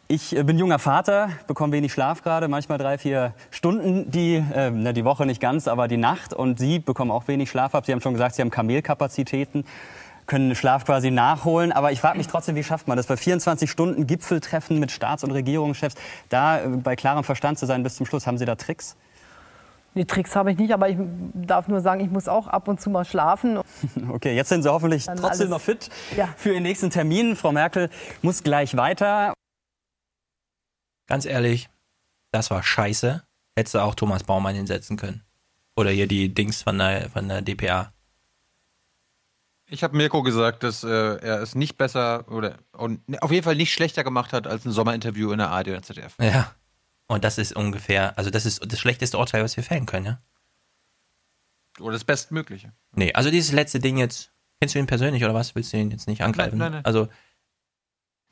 Ich 0.09 0.35
äh, 0.35 0.43
bin 0.43 0.59
junger 0.59 0.79
Vater, 0.79 1.29
bekomme 1.47 1.75
wenig 1.75 1.93
Schlaf 1.93 2.23
gerade, 2.23 2.49
manchmal 2.49 2.79
drei, 2.79 2.97
vier 2.97 3.35
Stunden 3.51 4.11
die, 4.11 4.37
äh, 4.37 4.93
die 4.95 5.05
Woche 5.05 5.27
nicht 5.27 5.39
ganz, 5.39 5.69
aber 5.69 5.87
die 5.87 5.99
Nacht. 5.99 6.33
Und 6.33 6.59
Sie 6.59 6.79
bekommen 6.79 7.11
auch 7.11 7.29
wenig 7.29 7.51
Schlaf 7.51 7.75
ab. 7.75 7.85
Sie 7.85 7.93
haben 7.93 8.01
schon 8.01 8.15
gesagt, 8.15 8.37
Sie 8.37 8.41
haben 8.41 8.51
Kamelkapazitäten, 8.51 9.67
können 10.25 10.55
Schlaf 10.55 10.87
quasi 10.87 11.11
nachholen. 11.11 11.71
Aber 11.71 11.93
ich 11.93 12.01
frage 12.01 12.17
mich 12.17 12.27
trotzdem, 12.27 12.57
wie 12.57 12.65
schafft 12.65 12.89
man 12.89 12.97
das 12.97 13.07
bei 13.07 13.19
24 13.19 13.71
Stunden 13.71 14.07
Gipfeltreffen 14.07 14.79
mit 14.79 14.93
Staats- 14.93 15.25
und 15.25 15.31
Regierungschefs, 15.33 15.97
da 16.31 16.63
äh, 16.63 16.69
bei 16.69 16.97
klarem 16.97 17.23
Verstand 17.23 17.59
zu 17.59 17.67
sein 17.67 17.83
bis 17.83 17.97
zum 17.97 18.07
Schluss? 18.07 18.27
Haben 18.27 18.39
Sie 18.39 18.47
da 18.47 18.55
Tricks? 18.55 18.97
Die 19.95 20.05
Tricks 20.07 20.35
habe 20.35 20.51
ich 20.53 20.59
nicht, 20.59 20.73
aber 20.73 20.89
ich 20.89 20.97
darf 21.35 21.69
nur 21.69 21.81
sagen, 21.81 22.01
ich 22.01 22.11
muss 22.11 22.27
auch 22.27 22.49
ab 22.49 22.67
und 22.69 22.81
zu 22.81 22.91
mal 22.91 23.05
schlafen. 23.05 23.61
Okay, 24.09 24.35
jetzt 24.35 24.49
sind 24.49 24.63
Sie 24.63 24.71
hoffentlich 24.73 25.05
Dann 25.07 25.17
trotzdem 25.17 25.43
alles- 25.47 25.51
noch 25.51 25.61
fit 25.61 25.89
Ja. 26.17 26.29
für 26.37 26.53
Ihren 26.53 26.63
nächsten 26.65 26.91
Termin. 26.91 27.37
Frau 27.37 27.53
Merkel 27.53 27.91
muss 28.23 28.43
gleich 28.43 28.77
weiter. 28.77 29.33
Ganz 31.07 31.27
ehrlich, 31.27 31.69
das 32.33 32.51
war 32.51 32.63
scheiße. 32.63 33.23
Hättest 33.57 33.75
du 33.75 33.79
auch 33.81 33.95
Thomas 33.95 34.25
Baumann 34.25 34.55
hinsetzen 34.57 34.97
können. 34.97 35.23
Oder 35.77 35.91
hier 35.91 36.09
die 36.09 36.33
Dings 36.33 36.63
von 36.63 36.79
der, 36.79 37.11
von 37.11 37.29
der 37.29 37.43
DPA. 37.43 37.93
Ich 39.69 39.83
habe 39.83 39.97
Mirko 39.97 40.23
gesagt, 40.23 40.63
dass 40.63 40.83
äh, 40.85 40.89
er 40.89 41.41
es 41.41 41.55
nicht 41.55 41.77
besser 41.79 42.31
oder 42.31 42.59
und 42.73 43.01
auf 43.23 43.31
jeden 43.33 43.45
Fall 43.45 43.57
nicht 43.57 43.73
schlechter 43.73 44.05
gemacht 44.05 44.33
hat 44.33 44.47
als 44.47 44.65
ein 44.65 44.73
Sommerinterview 44.73 45.33
in 45.33 45.39
der 45.39 45.51
ARD 45.51 45.69
oder 45.69 45.83
ZDF. 45.83 46.15
Ja. 46.21 46.53
Und 47.07 47.25
das 47.25 47.39
ist 47.39 47.55
ungefähr, 47.55 48.17
also 48.19 48.31
das 48.31 48.47
ist 48.47 48.63
das 48.67 48.79
schlechteste 48.81 49.19
Urteil, 49.19 49.43
was 49.45 49.57
wir 49.57 49.65
fällen 49.65 49.87
können, 49.87 50.07
ja? 50.07 50.23
Oder 51.81 51.93
das 51.93 52.05
Bestmögliche. 52.05 52.73
Nee, 52.95 53.13
also 53.13 53.31
dieses 53.31 53.53
letzte 53.53 53.81
Ding 53.81 53.97
jetzt, 53.99 54.33
kennst 54.61 54.75
du 54.75 54.79
ihn 54.79 54.87
persönlich 54.87 55.25
oder 55.25 55.35
was? 55.35 55.55
Willst 55.55 55.73
du 55.73 55.77
ihn 55.77 55.91
jetzt 55.91 56.07
nicht 56.07 56.23
angreifen? 56.23 56.59
Nein, 56.59 56.73
nein, 56.73 56.83
nein. 56.83 56.85
Also, 56.85 57.09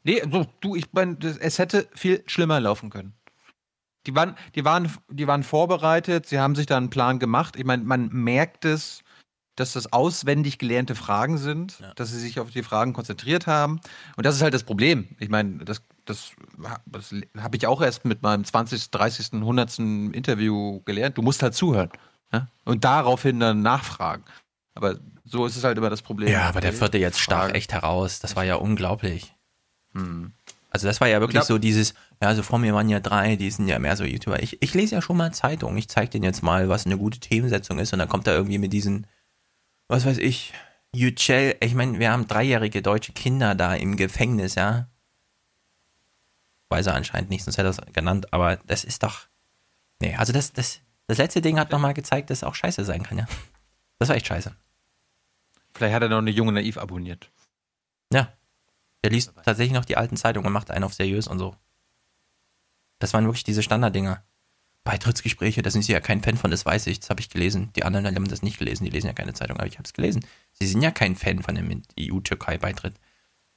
Nee, 0.05 0.21
so, 0.33 0.47
du, 0.61 0.75
ich 0.75 0.93
mein, 0.93 1.19
das- 1.21 1.37
es 1.39 1.59
hätte 1.61 1.89
viel 1.95 2.25
schlimmer 2.27 2.59
laufen 2.59 2.91
können. 2.91 3.15
Die 4.09 4.15
waren, 4.17 4.35
die 4.57 4.65
waren, 4.65 4.93
die 5.09 5.29
waren 5.29 5.45
vorbereitet, 5.45 6.27
sie 6.27 6.41
haben 6.41 6.57
sich 6.57 6.67
da 6.67 6.77
einen 6.77 6.91
Plan 6.91 7.21
gemacht. 7.21 7.55
Ich 7.55 7.65
meine, 7.65 7.85
man 7.85 8.09
merkt 8.09 8.65
es, 8.65 9.05
dass 9.57 9.73
das 9.75 9.93
auswendig 9.93 10.59
gelernte 10.59 10.95
Fragen 10.95 11.37
sind, 11.39 11.83
dass 11.97 12.11
sie 12.11 12.19
sich 12.19 12.41
auf 12.41 12.51
die 12.51 12.63
Fragen 12.63 12.93
konzentriert 12.95 13.47
haben. 13.47 13.81
Und 14.17 14.25
das 14.25 14.37
ist 14.37 14.43
halt 14.43 14.55
das 14.55 14.65
Problem. 14.65 15.09
Ich 15.19 15.29
meine, 15.29 15.65
das, 15.65 15.83
das, 16.07 16.33
das 16.87 17.15
habe 17.39 17.57
ich 17.57 17.67
auch 17.67 17.83
erst 17.83 18.05
mit 18.05 18.23
meinem 18.23 18.45
20., 18.45 18.91
30., 18.91 19.35
100. 19.35 19.79
Interview 19.79 20.81
gelernt. 20.85 21.19
Du 21.19 21.23
musst 21.23 21.43
halt 21.43 21.55
zuhören. 21.55 21.91
Ja? 22.33 22.49
Und 22.65 22.85
daraufhin 22.85 23.41
dann 23.41 23.61
nachfragen. 23.61 24.25
Aber 24.75 24.97
so 25.25 25.45
ist 25.45 25.57
es 25.57 25.65
halt 25.65 25.77
immer 25.77 25.91
das 25.91 26.01
Problem. 26.03 26.31
ja, 26.31 26.49
aber 26.49 26.63
der 26.63 26.73
vierte 26.73 26.97
jetzt 26.97 27.21
stach 27.21 27.51
echt 27.53 27.73
heraus. 27.73 28.21
Das 28.21 28.37
war 28.37 28.45
ja 28.45 28.55
unglaublich. 28.55 29.35
Hm. 29.95 30.33
Also 30.71 30.87
das 30.87 31.03
war 31.03 31.09
ja 31.09 31.21
wirklich 31.21 31.35
Ja. 31.35 31.45
so 31.45 31.59
dieses, 31.59 31.93
ja, 32.23 32.29
also 32.29 32.43
vor 32.43 32.59
mir 32.59 32.73
waren 32.73 32.89
ja 32.89 33.01
drei, 33.01 33.37
die 33.37 33.51
sind 33.51 33.69
ja 33.69 33.79
mehr 33.79 33.95
so 33.99 34.05
YouTuber. 34.05 34.43
Ich, 34.43 34.63
ich 34.63 34.73
lese 34.73 34.95
ja 34.95 35.03
schon 35.03 35.19
mal 35.19 35.31
Zeitung. 35.35 35.77
Ich 35.77 35.89
zeige 35.91 36.13
denen 36.13 36.25
jetzt 36.25 36.43
mal, 36.43 36.71
was 36.71 36.87
eine 36.87 36.97
gute 36.97 37.21
Themensetzung 37.21 37.79
ist. 37.79 37.93
Und 37.93 37.99
dann 37.99 38.09
kommt 38.09 38.27
er 38.27 38.35
irgendwie 38.35 38.57
mit 38.57 38.73
diesen, 38.73 39.07
was 39.93 40.07
weiß 40.07 40.19
ich, 40.19 40.55
Yücel. 40.95 41.55
Ich 41.61 41.75
meine, 41.75 41.99
wir 41.99 42.11
haben 42.11 42.27
dreijährige 42.27 42.81
deutsche 42.81 43.13
Kinder 43.13 43.55
da 43.55 43.75
im 43.75 43.97
Gefängnis, 43.97 44.55
ja. 44.55 44.89
Weiß 46.71 46.87
er 46.87 46.95
anscheinend 46.95 47.29
nicht, 47.29 47.45
sonst 47.45 47.59
hätte 47.59 47.69
er 47.69 47.87
es 47.87 47.93
genannt. 47.93 48.33
Aber 48.33 48.57
das 48.57 48.85
ist 48.85 49.03
doch, 49.03 49.27
nee, 50.01 50.17
also 50.17 50.33
das, 50.33 50.55
das, 50.55 50.81
das 51.09 51.19
letzte 51.19 51.43
Ding 51.43 51.59
hat 51.59 51.71
nochmal 51.71 51.93
gezeigt, 51.93 52.31
dass 52.31 52.39
es 52.39 52.45
auch 52.45 52.55
scheiße 52.55 52.87
sein 52.87 53.03
kann, 53.03 53.19
ja. 53.19 53.27
Das 53.99 54.09
war 54.09 54.17
echt 54.17 54.27
scheiße. 54.27 54.57
Vielleicht 55.75 55.95
hat 55.95 56.03
er 56.03 56.09
noch 56.09 56.19
eine 56.19 56.31
junge 56.31 56.53
Naiv 56.53 56.79
abonniert. 56.79 57.31
Ja. 58.13 58.33
Der 59.05 59.11
liest 59.11 59.35
tatsächlich 59.45 59.75
noch 59.75 59.85
die 59.85 59.99
alten 59.99 60.17
Zeitungen 60.17 60.47
und 60.47 60.53
macht 60.55 60.71
einen 60.71 60.85
auf 60.85 60.95
seriös 60.95 61.29
und 61.29 61.39
so. 61.39 61.55
Das 62.99 63.13
waren 63.13 63.25
wirklich 63.27 63.45
diese 63.45 63.63
Standarddinger. 63.63 64.25
Beitrittsgespräche, 64.85 65.63
da 65.63 65.71
sind 65.71 65.83
sie 65.83 65.93
ja 65.93 66.01
kein 66.01 66.23
Fan 66.23 66.37
von, 66.37 66.51
das 66.51 66.67
weiß 66.67 66.89
ich, 66.89 67.01
das 67.01 67.11
habe 67.11 67.21
ich 67.21 67.31
gelesen. 67.31 67.71
Die 67.77 67.85
anderen 67.85 68.07
haben 68.07 68.29
das 68.29 68.43
nicht 68.43 68.59
gelesen, 68.59 68.85
die 68.85 68.91
lesen 68.91 69.07
ja 69.07 69.13
keine 69.13 69.33
Zeitung, 69.33 69.59
aber 69.59 69.67
ich 69.67 69.79
habe 69.79 69.85
es 69.85 69.93
gelesen. 69.93 70.25
Sie 70.53 70.67
sind 70.67 70.83
ja 70.83 70.91
kein 70.91 71.15
Fan 71.15 71.43
von 71.43 71.55
dem 71.55 71.83
EU-Türkei-Beitritt. 71.99 72.95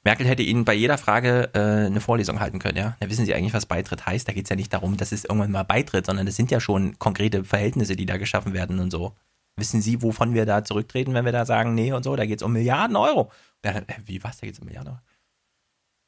Merkel 0.04 0.28
hätte 0.28 0.44
Ihnen 0.44 0.66
bei 0.66 0.76
jeder 0.76 1.00
Frage 1.00 1.50
äh, 1.54 1.88
eine 1.88 2.00
Vorlesung 2.00 2.40
halten 2.40 2.60
können, 2.60 2.78
ja. 2.78 2.96
Da 3.00 3.10
wissen 3.10 3.26
Sie 3.26 3.34
eigentlich, 3.34 3.56
was 3.56 3.66
Beitritt 3.66 4.06
heißt. 4.06 4.28
Da 4.28 4.34
geht 4.34 4.44
es 4.44 4.50
ja 4.52 4.56
nicht 4.56 4.72
darum, 4.72 4.98
dass 4.98 5.12
es 5.12 5.26
irgendwann 5.26 5.52
mal 5.52 5.64
beitritt, 5.64 6.06
sondern 6.06 6.28
es 6.28 6.36
sind 6.36 6.52
ja 6.52 6.60
schon 6.60 7.00
konkrete 7.00 7.44
Verhältnisse, 7.44 7.96
die 7.96 8.06
da 8.06 8.18
geschaffen 8.18 8.54
werden 8.54 8.80
und 8.80 8.92
so. 8.92 9.16
Wissen 9.58 9.82
Sie, 9.82 10.04
wovon 10.04 10.36
wir 10.36 10.46
da 10.46 10.64
zurücktreten, 10.64 11.16
wenn 11.16 11.26
wir 11.26 11.32
da 11.32 11.46
sagen, 11.46 11.74
nee 11.74 11.92
und 11.92 12.04
so, 12.04 12.16
da 12.16 12.28
geht 12.28 12.40
es 12.40 12.44
um 12.44 12.54
Milliarden 12.54 12.96
Euro. 12.96 13.32
Ja, 13.64 13.82
wie 14.06 14.24
was, 14.24 14.38
da 14.38 14.46
geht 14.46 14.54
es 14.54 14.60
um 14.60 14.68
Milliarden 14.68 14.92
Euro? 14.92 15.02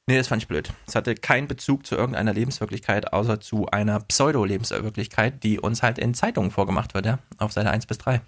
Nee, 0.10 0.18
das 0.18 0.30
fand 0.30 0.42
ich 0.42 0.48
blöd. 0.48 0.72
Es 0.88 0.95
hatte 0.95 1.16
keinen 1.16 1.50
Bezug 1.50 1.86
zu 1.86 1.95
irgendeiner 1.95 2.34
Lebenswirklichkeit, 2.34 3.11
außer 3.11 3.42
zu 3.42 3.68
einer 3.68 4.00
Pseudo-Lebenswirklichkeit, 4.00 5.44
die 5.44 5.60
uns 5.60 5.84
halt 5.84 6.00
in 6.00 6.14
Zeitungen 6.14 6.50
vorgemacht 6.50 6.94
wird, 6.94 7.06
ja, 7.06 7.19
auf 7.38 7.52
Seite 7.52 7.69
1 7.69 7.88
bis 7.88 7.98
3. 7.98 8.22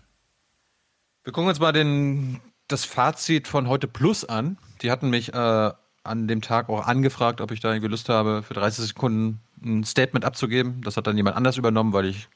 Wir 1.23 1.33
gucken 1.33 1.47
uns 1.47 1.61
mal 1.61 1.71
den, 1.71 2.41
das 2.67 2.83
Fazit 2.83 3.47
von 3.47 3.69
heute 3.69 3.87
Plus 3.87 4.25
an. 4.25 4.57
Die 4.81 4.91
hatten 4.91 5.09
mich 5.09 5.33
äh, 5.33 5.71
an 6.03 6.27
dem 6.27 6.41
Tag 6.41 6.67
auch 6.67 6.85
angefragt, 6.85 7.39
ob 7.39 7.51
ich 7.51 7.61
da 7.61 7.71
irgendwie 7.71 7.89
Lust 7.89 8.09
habe, 8.09 8.43
für 8.43 8.55
30 8.55 8.87
Sekunden 8.87 9.39
ein 9.63 9.85
Statement 9.85 10.25
abzugeben. 10.25 10.81
Das 10.81 10.97
hat 10.97 11.07
dann 11.07 11.15
jemand 11.15 11.37
anders 11.37 11.55
übernommen, 11.55 11.93
weil 11.93 12.05
ich 12.05 12.27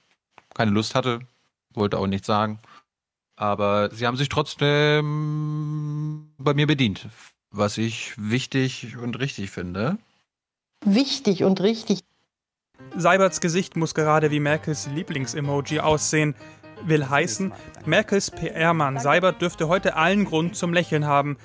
keine 0.54 0.72
Lust 0.72 0.96
hatte, 0.96 1.20
wollte 1.74 1.98
auch 1.98 2.08
nichts 2.08 2.28
sagen. 2.28 2.60
Aber 3.36 3.90
sie 3.92 4.08
haben 4.08 4.16
sich 4.16 4.30
trotzdem 4.30 5.04
bei 6.38 6.54
mir 6.54 6.68
bedient, 6.68 7.10
was 7.54 7.78
ich 7.78 8.14
wichtig 8.18 8.98
und 8.98 9.20
richtig 9.20 9.52
finde. 9.52 9.98
Wichtig 10.84 11.44
und 11.44 11.62
richtig. 11.62 12.00
Seiberts 12.98 13.40
Gesicht 13.40 13.78
muss 13.78 13.94
gerade 13.94 14.32
wie 14.32 14.40
Merkels 14.40 14.88
Lieblingsemoji 14.88 15.80
aussehen. 15.80 16.36
Will 16.86 17.08
heißen, 17.08 17.54
Merkels 17.86 18.32
PR-Mann 18.32 19.00
Seibert 19.00 19.42
dürfte 19.42 19.70
heute 19.70 19.96
allen 19.96 20.26
Grund 20.26 20.58
zum 20.58 20.74
Lächeln 20.74 21.06
haben. 21.06 21.38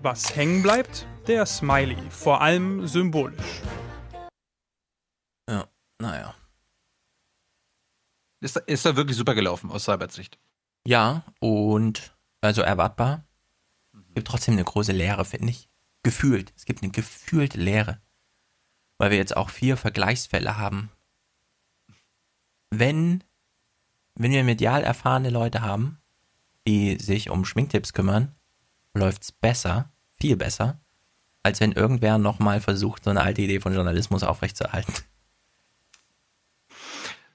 Was 0.00 0.34
hängen 0.34 0.62
bleibt? 0.62 1.06
Der 1.26 1.44
Smiley, 1.44 1.98
vor 2.10 2.40
allem 2.40 2.86
symbolisch. 2.86 3.60
Ja, 5.50 5.66
naja. 6.00 6.34
Ist, 8.40 8.56
ist 8.56 8.86
da 8.86 8.96
wirklich 8.96 9.16
super 9.16 9.34
gelaufen 9.34 9.70
aus 9.70 9.84
Seiberts 9.84 10.14
Sicht? 10.14 10.38
Ja, 10.86 11.24
und 11.40 12.16
also 12.40 12.62
erwartbar. 12.62 13.25
Es 14.16 14.20
gibt 14.20 14.28
trotzdem 14.28 14.54
eine 14.54 14.64
große 14.64 14.92
Leere, 14.92 15.26
finde 15.26 15.50
ich. 15.50 15.68
Gefühlt. 16.02 16.50
Es 16.56 16.64
gibt 16.64 16.82
eine 16.82 16.90
gefühlte 16.90 17.58
Leere. 17.58 18.00
Weil 18.96 19.10
wir 19.10 19.18
jetzt 19.18 19.36
auch 19.36 19.50
vier 19.50 19.76
Vergleichsfälle 19.76 20.56
haben. 20.56 20.88
Wenn, 22.70 23.22
wenn 24.14 24.30
wir 24.30 24.42
medial 24.42 24.82
erfahrene 24.84 25.28
Leute 25.28 25.60
haben, 25.60 25.98
die 26.66 26.96
sich 26.98 27.28
um 27.28 27.44
Schminktipps 27.44 27.92
kümmern, 27.92 28.34
läuft 28.94 29.24
es 29.24 29.32
besser, 29.32 29.92
viel 30.18 30.38
besser, 30.38 30.80
als 31.42 31.60
wenn 31.60 31.72
irgendwer 31.72 32.16
nochmal 32.16 32.62
versucht, 32.62 33.04
so 33.04 33.10
eine 33.10 33.20
alte 33.20 33.42
Idee 33.42 33.60
von 33.60 33.74
Journalismus 33.74 34.22
aufrechtzuerhalten. 34.22 34.94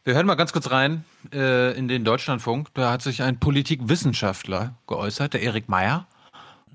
Wir 0.04 0.16
hören 0.16 0.26
mal 0.26 0.34
ganz 0.34 0.52
kurz 0.52 0.72
rein 0.72 1.06
äh, 1.32 1.78
in 1.78 1.88
den 1.88 2.04
Deutschlandfunk. 2.04 2.74
Da 2.74 2.92
hat 2.92 3.04
sich 3.04 3.22
ein 3.22 3.40
Politikwissenschaftler 3.40 4.80
geäußert, 4.88 5.36
der 5.36 5.44
Erik 5.44 5.70
Meyer. 5.70 6.08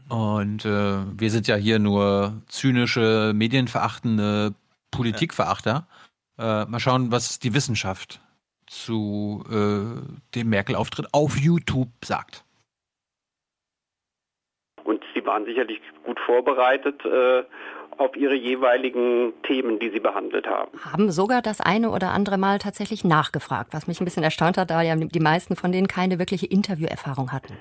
Und 0.09 0.65
äh, 0.65 0.99
wir 1.19 1.31
sind 1.31 1.49
ja 1.49 1.57
hier 1.57 1.79
nur 1.79 2.43
zynische, 2.47 3.33
medienverachtende 3.35 4.55
Politikverachter. 4.91 5.87
Äh, 6.39 6.65
mal 6.67 6.81
schauen, 6.81 7.11
was 7.11 7.39
die 7.39 7.55
Wissenschaft 7.55 8.21
zu 8.67 9.45
äh, 9.51 10.35
dem 10.35 10.49
Merkel-Auftritt 10.49 11.09
auf 11.13 11.37
YouTube 11.37 11.89
sagt. 12.05 12.45
Und 14.85 15.03
Sie 15.15 15.25
waren 15.25 15.45
sicherlich 15.45 15.81
gut 16.05 16.21
vorbereitet 16.21 17.05
äh, 17.05 17.43
auf 17.99 18.15
Ihre 18.17 18.35
jeweiligen 18.35 19.33
Themen, 19.43 19.79
die 19.79 19.91
Sie 19.91 20.01
behandelt 20.01 20.47
haben. 20.47 20.71
Haben 20.85 21.11
sogar 21.11 21.43
das 21.43 21.61
eine 21.61 21.91
oder 21.91 22.11
andere 22.11 22.39
Mal 22.39 22.59
tatsächlich 22.59 23.03
nachgefragt, 23.03 23.73
was 23.73 23.87
mich 23.89 24.01
ein 24.01 24.05
bisschen 24.05 24.23
erstaunt 24.23 24.59
hat, 24.59 24.71
da 24.71 24.83
ja 24.83 24.95
die 24.95 25.21
meisten 25.21 25.57
von 25.57 25.73
denen 25.73 25.89
keine 25.89 26.19
wirkliche 26.19 26.47
Interviewerfahrung 26.47 27.33
hatten. 27.33 27.57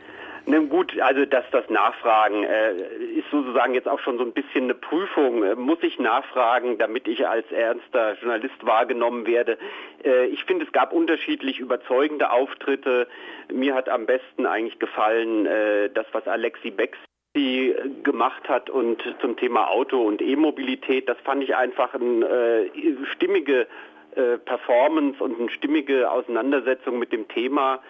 Na 0.48 0.60
gut, 0.60 1.00
also 1.00 1.26
dass 1.26 1.46
das 1.52 1.68
Nachfragen 1.70 2.44
äh, 2.44 2.74
ist 3.18 3.30
sozusagen 3.32 3.74
jetzt 3.74 3.88
auch 3.88 4.00
schon 4.00 4.18
so 4.20 4.24
ein 4.24 4.32
bisschen 4.32 4.66
eine 4.66 4.76
Prüfung. 4.76 5.44
Äh, 5.44 5.56
muss 5.56 5.80
ich 5.82 5.98
nachfragen, 5.98 6.78
damit 6.78 7.08
ich 7.08 7.28
als 7.28 7.52
ernster 7.52 8.16
Journalist 8.22 8.64
wahrgenommen 8.64 9.26
werde? 9.26 9.58
Äh, 10.04 10.28
ich 10.28 10.44
finde, 10.44 10.66
es 10.66 10.72
gab 10.72 10.94
unterschiedlich 10.94 11.60
überzeugende 11.60 12.32
Auftritte. 12.32 13.08
Mir 13.52 13.74
hat 13.74 13.90
am 13.90 14.06
besten 14.06 14.46
eigentlich 14.46 14.78
gefallen 14.78 15.48
äh, 15.48 15.90
das, 15.90 16.06
was 16.12 16.28
Alexi 16.28 16.70
Becks 16.72 17.00
die 17.36 17.76
gemacht 18.04 18.48
hat 18.48 18.70
und 18.70 19.04
zum 19.20 19.36
Thema 19.36 19.70
Auto 19.70 20.02
und 20.02 20.22
E-Mobilität, 20.22 21.10
das 21.10 21.18
fand 21.26 21.44
ich 21.44 21.54
einfach 21.54 21.94
eine 21.94 22.26
äh, 22.26 22.70
stimmige 23.12 23.68
äh, 24.16 24.38
Performance 24.38 25.22
und 25.22 25.38
eine 25.38 25.50
stimmige 25.50 26.10
Auseinandersetzung 26.10 26.98
mit 26.98 27.12
dem 27.12 27.28
Thema. 27.28 27.82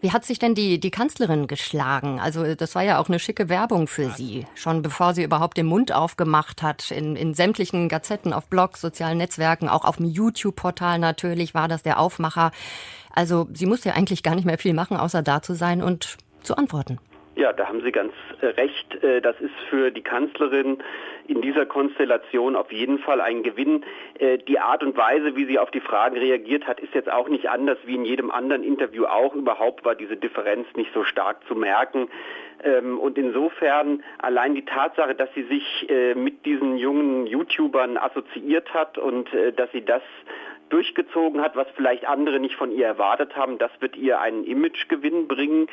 Wie 0.00 0.12
hat 0.12 0.24
sich 0.24 0.38
denn 0.38 0.54
die, 0.54 0.80
die 0.80 0.90
Kanzlerin 0.90 1.46
geschlagen? 1.46 2.20
Also 2.20 2.54
das 2.54 2.74
war 2.74 2.82
ja 2.82 2.98
auch 2.98 3.08
eine 3.08 3.18
schicke 3.18 3.48
Werbung 3.48 3.86
für 3.86 4.08
sie, 4.10 4.46
schon 4.54 4.80
bevor 4.80 5.12
sie 5.12 5.22
überhaupt 5.22 5.58
den 5.58 5.66
Mund 5.66 5.92
aufgemacht 5.92 6.62
hat. 6.62 6.90
In, 6.90 7.16
in 7.16 7.34
sämtlichen 7.34 7.88
Gazetten, 7.88 8.32
auf 8.32 8.48
Blogs, 8.48 8.80
sozialen 8.80 9.18
Netzwerken, 9.18 9.68
auch 9.68 9.84
auf 9.84 9.96
dem 9.96 10.06
YouTube-Portal 10.06 10.98
natürlich 10.98 11.54
war 11.54 11.68
das 11.68 11.82
der 11.82 11.98
Aufmacher. 11.98 12.50
Also 13.14 13.46
sie 13.52 13.66
musste 13.66 13.90
ja 13.90 13.94
eigentlich 13.94 14.22
gar 14.22 14.34
nicht 14.34 14.46
mehr 14.46 14.58
viel 14.58 14.72
machen, 14.72 14.96
außer 14.96 15.22
da 15.22 15.42
zu 15.42 15.54
sein 15.54 15.82
und 15.82 16.16
zu 16.42 16.56
antworten. 16.56 16.98
Ja, 17.36 17.52
da 17.52 17.66
haben 17.66 17.82
Sie 17.82 17.92
ganz 17.92 18.12
äh, 18.40 18.46
recht. 18.46 19.02
Äh, 19.02 19.20
das 19.20 19.36
ist 19.40 19.54
für 19.70 19.90
die 19.90 20.02
Kanzlerin 20.02 20.82
in 21.30 21.40
dieser 21.40 21.64
Konstellation 21.64 22.56
auf 22.56 22.72
jeden 22.72 22.98
Fall 22.98 23.20
ein 23.20 23.42
Gewinn. 23.42 23.84
Äh, 24.18 24.38
die 24.38 24.58
Art 24.58 24.82
und 24.82 24.96
Weise, 24.96 25.36
wie 25.36 25.46
sie 25.46 25.58
auf 25.58 25.70
die 25.70 25.80
Fragen 25.80 26.18
reagiert 26.18 26.66
hat, 26.66 26.80
ist 26.80 26.94
jetzt 26.94 27.10
auch 27.10 27.28
nicht 27.28 27.48
anders 27.48 27.78
wie 27.84 27.94
in 27.94 28.04
jedem 28.04 28.30
anderen 28.30 28.64
Interview 28.64 29.06
auch. 29.06 29.34
Überhaupt 29.34 29.84
war 29.84 29.94
diese 29.94 30.16
Differenz 30.16 30.66
nicht 30.74 30.92
so 30.92 31.04
stark 31.04 31.46
zu 31.46 31.54
merken. 31.54 32.08
Ähm, 32.62 32.98
und 32.98 33.16
insofern 33.16 34.02
allein 34.18 34.54
die 34.54 34.64
Tatsache, 34.64 35.14
dass 35.14 35.32
sie 35.34 35.44
sich 35.44 35.86
mit 36.14 36.44
diesen 36.44 36.76
jungen 36.76 37.26
YouTubern 37.26 37.96
assoziiert 37.96 38.72
hat 38.74 38.98
und 38.98 39.28
dass 39.56 39.70
sie 39.72 39.84
das 39.84 40.02
durchgezogen 40.68 41.40
hat, 41.40 41.56
was 41.56 41.66
vielleicht 41.74 42.06
andere 42.06 42.40
nicht 42.40 42.54
von 42.54 42.72
ihr 42.72 42.86
erwartet 42.86 43.36
haben, 43.36 43.58
das 43.58 43.70
wird 43.80 43.96
ihr 43.96 44.20
einen 44.20 44.44
Imagegewinn 44.44 45.28
bringen 45.28 45.68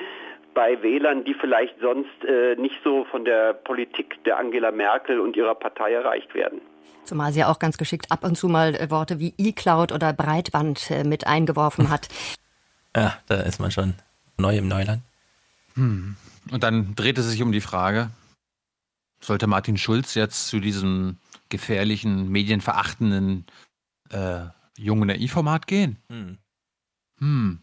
bei 0.58 0.82
Wählern, 0.82 1.24
die 1.24 1.36
vielleicht 1.36 1.80
sonst 1.80 2.26
äh, 2.28 2.56
nicht 2.56 2.78
so 2.84 3.06
von 3.06 3.26
der 3.26 3.54
Politik 3.54 4.24
der 4.24 4.40
Angela 4.40 4.72
Merkel 4.72 5.20
und 5.20 5.36
ihrer 5.36 5.54
Partei 5.54 5.94
erreicht 5.94 6.34
werden. 6.34 6.62
Zumal 7.04 7.32
sie 7.32 7.44
auch 7.44 7.60
ganz 7.60 7.78
geschickt 7.78 8.12
ab 8.12 8.24
und 8.24 8.36
zu 8.36 8.48
mal 8.48 8.74
äh, 8.74 8.90
Worte 8.90 9.20
wie 9.20 9.36
E-Cloud 9.38 9.92
oder 9.92 10.14
Breitband 10.14 10.90
äh, 10.90 11.04
mit 11.04 11.28
eingeworfen 11.28 11.92
hat. 11.92 12.08
Ja, 12.96 13.20
da 13.28 13.42
ist 13.42 13.60
man 13.60 13.70
schon 13.70 13.94
neu 14.40 14.58
im 14.58 14.68
Neuland. 14.68 15.04
Hm. 15.76 16.16
Und 16.50 16.64
dann 16.64 16.96
dreht 16.96 17.20
es 17.20 17.30
sich 17.30 17.44
um 17.44 17.52
die 17.52 17.62
Frage, 17.62 18.10
sollte 19.20 19.46
Martin 19.46 19.78
Schulz 19.78 20.16
jetzt 20.16 20.48
zu 20.48 20.60
diesem 20.60 21.20
gefährlichen, 21.50 22.30
medienverachtenden 22.30 23.46
äh, 24.10 24.46
jungen 24.76 25.12
AI-Format 25.12 25.68
gehen? 25.68 25.98
Hm. 26.10 26.40
Hm. 27.20 27.60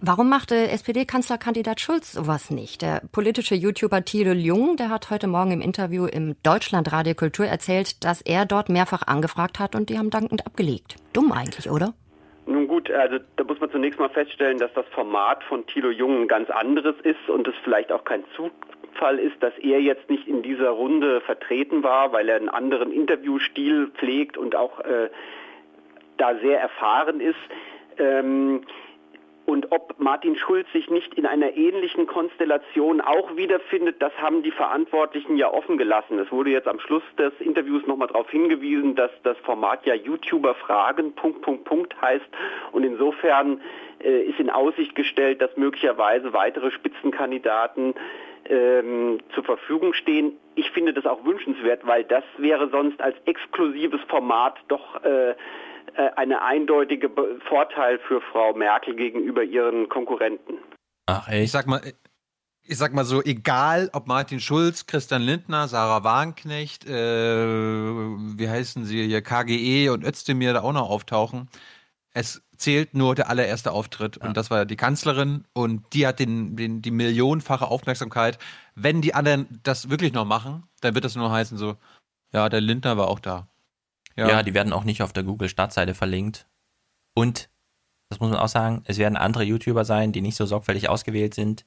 Warum 0.00 0.28
machte 0.28 0.54
SPD-Kanzlerkandidat 0.70 1.80
Schulz 1.80 2.12
sowas 2.12 2.50
nicht? 2.50 2.82
Der 2.82 3.02
politische 3.12 3.54
YouTuber 3.54 4.04
Thilo 4.04 4.32
Jung, 4.32 4.76
der 4.76 4.90
hat 4.90 5.10
heute 5.10 5.26
Morgen 5.26 5.52
im 5.52 5.60
Interview 5.60 6.06
im 6.06 6.36
Deutschlandradio 6.42 7.14
Kultur 7.14 7.46
erzählt, 7.46 8.04
dass 8.04 8.22
er 8.22 8.46
dort 8.46 8.68
mehrfach 8.68 9.06
angefragt 9.06 9.58
hat 9.58 9.74
und 9.74 9.90
die 9.90 9.98
haben 9.98 10.10
dankend 10.10 10.46
abgelegt. 10.46 10.96
Dumm 11.12 11.32
eigentlich, 11.32 11.70
oder? 11.70 11.94
Nun 12.46 12.66
gut, 12.66 12.90
also 12.90 13.18
da 13.36 13.44
muss 13.44 13.60
man 13.60 13.70
zunächst 13.70 14.00
mal 14.00 14.08
feststellen, 14.08 14.58
dass 14.58 14.72
das 14.74 14.86
Format 14.88 15.44
von 15.44 15.64
Thilo 15.66 15.90
Jung 15.90 16.22
ein 16.22 16.28
ganz 16.28 16.50
anderes 16.50 16.96
ist 17.02 17.28
und 17.28 17.46
es 17.46 17.54
vielleicht 17.62 17.92
auch 17.92 18.04
kein 18.04 18.24
Zufall 18.34 19.18
ist, 19.18 19.40
dass 19.40 19.56
er 19.58 19.80
jetzt 19.80 20.10
nicht 20.10 20.26
in 20.26 20.42
dieser 20.42 20.70
Runde 20.70 21.20
vertreten 21.20 21.84
war, 21.84 22.12
weil 22.12 22.28
er 22.28 22.36
einen 22.36 22.48
anderen 22.48 22.90
Interviewstil 22.90 23.92
pflegt 23.94 24.36
und 24.36 24.56
auch 24.56 24.80
äh, 24.80 25.08
da 26.16 26.34
sehr 26.40 26.60
erfahren 26.60 27.20
ist. 27.20 27.38
Ähm, 27.98 28.62
und 29.44 29.72
ob 29.72 29.98
Martin 29.98 30.36
Schulz 30.36 30.70
sich 30.72 30.88
nicht 30.88 31.14
in 31.14 31.26
einer 31.26 31.56
ähnlichen 31.56 32.06
Konstellation 32.06 33.00
auch 33.00 33.36
wiederfindet, 33.36 34.00
das 34.00 34.12
haben 34.18 34.42
die 34.42 34.52
Verantwortlichen 34.52 35.36
ja 35.36 35.52
offen 35.52 35.78
gelassen. 35.78 36.18
Es 36.18 36.30
wurde 36.30 36.50
jetzt 36.50 36.68
am 36.68 36.78
Schluss 36.78 37.02
des 37.18 37.32
Interviews 37.40 37.86
nochmal 37.86 38.08
darauf 38.08 38.30
hingewiesen, 38.30 38.94
dass 38.94 39.10
das 39.24 39.36
Format 39.38 39.84
ja 39.84 39.94
YouTuber 39.94 40.54
Fragen 40.54 41.12
Punkt, 41.14 41.42
Punkt, 41.42 41.64
Punkt 41.64 42.00
heißt. 42.00 42.24
Und 42.70 42.84
insofern 42.84 43.60
äh, 44.02 44.22
ist 44.22 44.38
in 44.38 44.48
Aussicht 44.48 44.94
gestellt, 44.94 45.42
dass 45.42 45.56
möglicherweise 45.56 46.32
weitere 46.32 46.70
Spitzenkandidaten 46.70 47.94
ähm, 48.48 49.18
zur 49.34 49.44
Verfügung 49.44 49.92
stehen. 49.92 50.36
Ich 50.54 50.70
finde 50.70 50.92
das 50.92 51.06
auch 51.06 51.24
wünschenswert, 51.24 51.86
weil 51.86 52.04
das 52.04 52.24
wäre 52.38 52.68
sonst 52.70 53.00
als 53.00 53.16
exklusives 53.24 54.00
Format 54.08 54.56
doch 54.68 55.02
äh, 55.04 55.34
eine 56.16 56.42
eindeutige 56.42 57.10
Vorteil 57.48 57.98
für 58.08 58.20
Frau 58.32 58.54
Merkel 58.54 58.94
gegenüber 58.94 59.42
ihren 59.42 59.88
Konkurrenten. 59.88 60.58
Ach, 61.06 61.28
ey. 61.28 61.44
Ich 61.44 61.50
sag 61.50 61.66
mal, 61.66 61.80
ich 62.64 62.78
sag 62.78 62.94
mal 62.94 63.04
so, 63.04 63.22
egal 63.22 63.90
ob 63.92 64.06
Martin 64.06 64.40
Schulz, 64.40 64.86
Christian 64.86 65.22
Lindner, 65.22 65.68
Sarah 65.68 66.04
Wagenknecht, 66.04 66.86
äh, 66.86 66.92
wie 66.94 68.48
heißen 68.48 68.84
sie 68.84 69.06
hier, 69.06 69.22
KGE 69.22 69.90
und 69.90 70.04
Özdemir 70.04 70.52
da 70.52 70.62
auch 70.62 70.72
noch 70.72 70.88
auftauchen, 70.88 71.48
es 72.14 72.42
zählt 72.56 72.94
nur 72.94 73.14
der 73.14 73.28
allererste 73.28 73.72
Auftritt. 73.72 74.16
Und 74.16 74.36
das 74.36 74.50
war 74.50 74.64
die 74.64 74.76
Kanzlerin 74.76 75.44
und 75.52 75.82
die 75.92 76.06
hat 76.06 76.20
den, 76.20 76.56
den, 76.56 76.82
die 76.82 76.90
millionenfache 76.90 77.66
Aufmerksamkeit. 77.66 78.38
Wenn 78.74 79.00
die 79.00 79.14
anderen 79.14 79.60
das 79.64 79.90
wirklich 79.90 80.12
noch 80.12 80.24
machen, 80.24 80.64
dann 80.80 80.94
wird 80.94 81.04
das 81.04 81.16
nur 81.16 81.32
heißen 81.32 81.58
so, 81.58 81.76
ja, 82.32 82.48
der 82.48 82.60
Lindner 82.60 82.96
war 82.96 83.08
auch 83.08 83.18
da. 83.18 83.48
Ja. 84.16 84.42
die 84.42 84.54
werden 84.54 84.72
auch 84.72 84.84
nicht 84.84 85.02
auf 85.02 85.12
der 85.12 85.22
Google-Startseite 85.22 85.94
verlinkt. 85.94 86.46
Und, 87.14 87.50
das 88.08 88.20
muss 88.20 88.30
man 88.30 88.38
auch 88.38 88.48
sagen, 88.48 88.82
es 88.84 88.98
werden 88.98 89.16
andere 89.16 89.44
YouTuber 89.44 89.84
sein, 89.84 90.12
die 90.12 90.20
nicht 90.20 90.36
so 90.36 90.46
sorgfältig 90.46 90.88
ausgewählt 90.88 91.34
sind, 91.34 91.64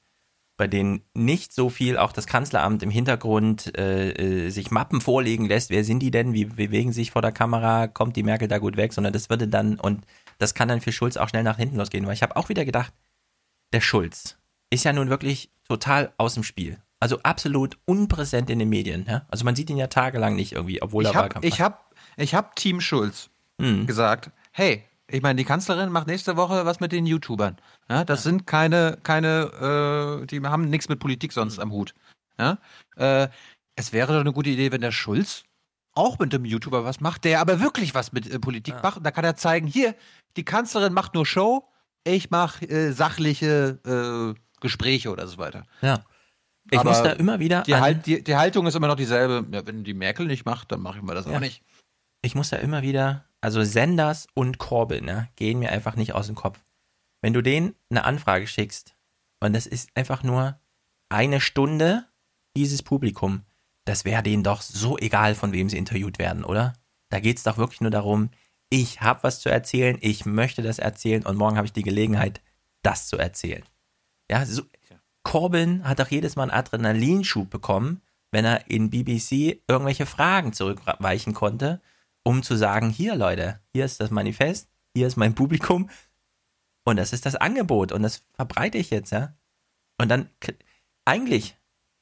bei 0.56 0.66
denen 0.66 1.02
nicht 1.12 1.52
so 1.52 1.68
viel 1.68 1.98
auch 1.98 2.12
das 2.12 2.26
Kanzleramt 2.26 2.82
im 2.82 2.90
Hintergrund 2.90 3.76
äh, 3.76 4.12
äh, 4.46 4.50
sich 4.50 4.70
Mappen 4.70 5.00
vorlegen 5.00 5.46
lässt. 5.46 5.70
Wer 5.70 5.84
sind 5.84 6.00
die 6.00 6.10
denn? 6.10 6.32
Wie 6.32 6.46
bewegen 6.46 6.92
sich 6.92 7.10
vor 7.10 7.22
der 7.22 7.32
Kamera? 7.32 7.88
Kommt 7.88 8.16
die 8.16 8.22
Merkel 8.22 8.48
da 8.48 8.58
gut 8.58 8.76
weg? 8.76 8.92
Sondern 8.92 9.12
das 9.12 9.28
würde 9.28 9.48
dann, 9.48 9.78
und 9.78 10.06
das 10.38 10.54
kann 10.54 10.68
dann 10.68 10.80
für 10.80 10.92
Schulz 10.92 11.16
auch 11.16 11.28
schnell 11.28 11.42
nach 11.42 11.58
hinten 11.58 11.76
losgehen. 11.76 12.06
Weil 12.06 12.14
ich 12.14 12.22
habe 12.22 12.36
auch 12.36 12.48
wieder 12.48 12.64
gedacht, 12.64 12.94
der 13.72 13.82
Schulz 13.82 14.38
ist 14.70 14.84
ja 14.84 14.92
nun 14.92 15.10
wirklich 15.10 15.50
total 15.68 16.12
aus 16.16 16.34
dem 16.34 16.42
Spiel. 16.42 16.78
Also 17.00 17.20
absolut 17.22 17.78
unpräsent 17.84 18.48
in 18.48 18.58
den 18.58 18.70
Medien. 18.70 19.04
Ja? 19.06 19.26
Also 19.28 19.44
man 19.44 19.54
sieht 19.54 19.68
ihn 19.68 19.76
ja 19.76 19.88
tagelang 19.88 20.34
nicht 20.34 20.52
irgendwie, 20.52 20.80
obwohl 20.80 21.04
ich 21.04 21.10
er 21.10 21.14
hab, 21.14 21.22
Wahlkampf 21.22 21.44
ich 21.44 21.60
habe 21.60 21.76
ich 22.16 22.34
hab 22.34 22.56
Team 22.56 22.80
Schulz 22.80 23.30
Mhm. 23.58 23.86
gesagt, 23.86 24.30
hey, 24.52 24.84
ich 25.08 25.22
meine, 25.22 25.36
die 25.38 25.44
Kanzlerin 25.44 25.90
macht 25.90 26.08
nächste 26.08 26.36
Woche 26.36 26.66
was 26.66 26.78
mit 26.80 26.92
den 26.92 27.06
YouTubern. 27.06 27.56
Ja, 27.88 28.04
das 28.04 28.22
sind 28.22 28.46
keine, 28.46 28.98
keine, 29.02 30.20
äh, 30.22 30.26
die 30.26 30.42
haben 30.42 30.68
nichts 30.68 30.88
mit 30.90 30.98
Politik 30.98 31.32
sonst 31.32 31.58
am 31.58 31.70
Hut. 31.72 31.94
Ja? 32.38 32.58
Äh, 32.96 33.28
es 33.76 33.92
wäre 33.92 34.12
doch 34.12 34.20
eine 34.20 34.32
gute 34.32 34.50
Idee, 34.50 34.72
wenn 34.72 34.80
der 34.82 34.92
Schulz 34.92 35.44
auch 35.94 36.18
mit 36.18 36.32
dem 36.34 36.44
YouTuber 36.44 36.84
was 36.84 37.00
macht, 37.00 37.24
der 37.24 37.40
aber 37.40 37.60
wirklich 37.60 37.94
was 37.94 38.12
mit 38.12 38.30
äh, 38.30 38.38
Politik 38.38 38.74
macht. 38.82 38.98
Und 38.98 39.04
da 39.04 39.10
kann 39.10 39.24
er 39.24 39.36
zeigen, 39.36 39.66
hier, 39.66 39.94
die 40.36 40.44
Kanzlerin 40.44 40.92
macht 40.92 41.14
nur 41.14 41.24
Show, 41.24 41.66
ich 42.04 42.30
mache 42.30 42.66
äh, 42.68 42.92
sachliche 42.92 43.78
äh, 44.36 44.38
Gespräche 44.60 45.10
oder 45.10 45.26
so 45.28 45.38
weiter. 45.38 45.64
Ja. 45.80 46.04
Ich 46.70 46.78
Aber 46.80 46.90
muss 46.90 47.02
da 47.02 47.12
immer 47.12 47.38
wieder 47.38 47.62
Die, 47.62 47.74
halt, 47.76 48.06
die, 48.06 48.22
die 48.24 48.36
Haltung 48.36 48.66
ist 48.66 48.74
immer 48.74 48.88
noch 48.88 48.96
dieselbe. 48.96 49.46
Ja, 49.52 49.64
wenn 49.66 49.84
die 49.84 49.94
Merkel 49.94 50.26
nicht 50.26 50.44
macht, 50.44 50.72
dann 50.72 50.80
machen 50.80 51.06
wir 51.06 51.14
das 51.14 51.26
Ja. 51.26 51.36
auch 51.36 51.40
nicht. 51.40 51.62
Ich 52.26 52.34
muss 52.34 52.50
da 52.50 52.56
immer 52.56 52.82
wieder, 52.82 53.24
also 53.40 53.62
Senders 53.62 54.26
und 54.34 54.58
Corbyn, 54.58 55.04
ne, 55.04 55.28
gehen 55.36 55.58
mir 55.58 55.70
einfach 55.70 55.96
nicht 55.96 56.12
aus 56.12 56.26
dem 56.26 56.34
Kopf. 56.34 56.62
Wenn 57.22 57.32
du 57.32 57.40
denen 57.40 57.74
eine 57.88 58.04
Anfrage 58.04 58.46
schickst 58.46 58.94
und 59.40 59.54
das 59.54 59.66
ist 59.66 59.90
einfach 59.94 60.22
nur 60.22 60.58
eine 61.08 61.40
Stunde 61.40 62.04
dieses 62.56 62.82
Publikum, 62.82 63.42
das 63.84 64.04
wäre 64.04 64.22
denen 64.22 64.42
doch 64.42 64.60
so 64.60 64.98
egal, 64.98 65.34
von 65.34 65.52
wem 65.52 65.68
sie 65.68 65.78
interviewt 65.78 66.18
werden, 66.18 66.44
oder? 66.44 66.74
Da 67.08 67.20
geht 67.20 67.36
es 67.36 67.44
doch 67.44 67.56
wirklich 67.56 67.80
nur 67.80 67.90
darum, 67.90 68.30
ich 68.68 69.00
habe 69.00 69.22
was 69.22 69.40
zu 69.40 69.48
erzählen, 69.48 69.96
ich 70.00 70.26
möchte 70.26 70.62
das 70.62 70.80
erzählen 70.80 71.24
und 71.24 71.36
morgen 71.36 71.56
habe 71.56 71.66
ich 71.66 71.72
die 71.72 71.84
Gelegenheit, 71.84 72.40
das 72.82 73.06
zu 73.06 73.16
erzählen. 73.16 73.62
Ja, 74.28 74.44
so, 74.44 74.62
Corbyn 75.22 75.84
hat 75.84 76.00
doch 76.00 76.08
jedes 76.08 76.34
Mal 76.34 76.44
einen 76.44 76.50
Adrenalinschub 76.50 77.48
bekommen, 77.48 78.02
wenn 78.32 78.44
er 78.44 78.68
in 78.68 78.90
BBC 78.90 79.62
irgendwelche 79.68 80.06
Fragen 80.06 80.52
zurückweichen 80.52 81.32
konnte, 81.32 81.80
um 82.26 82.42
zu 82.42 82.56
sagen, 82.56 82.90
hier 82.90 83.14
Leute, 83.14 83.60
hier 83.72 83.84
ist 83.84 84.00
das 84.00 84.10
Manifest, 84.10 84.68
hier 84.96 85.06
ist 85.06 85.14
mein 85.14 85.36
Publikum 85.36 85.88
und 86.84 86.96
das 86.96 87.12
ist 87.12 87.24
das 87.24 87.36
Angebot 87.36 87.92
und 87.92 88.02
das 88.02 88.24
verbreite 88.34 88.78
ich 88.78 88.90
jetzt, 88.90 89.12
ja. 89.12 89.36
Und 89.96 90.08
dann, 90.08 90.28
eigentlich, 91.04 91.56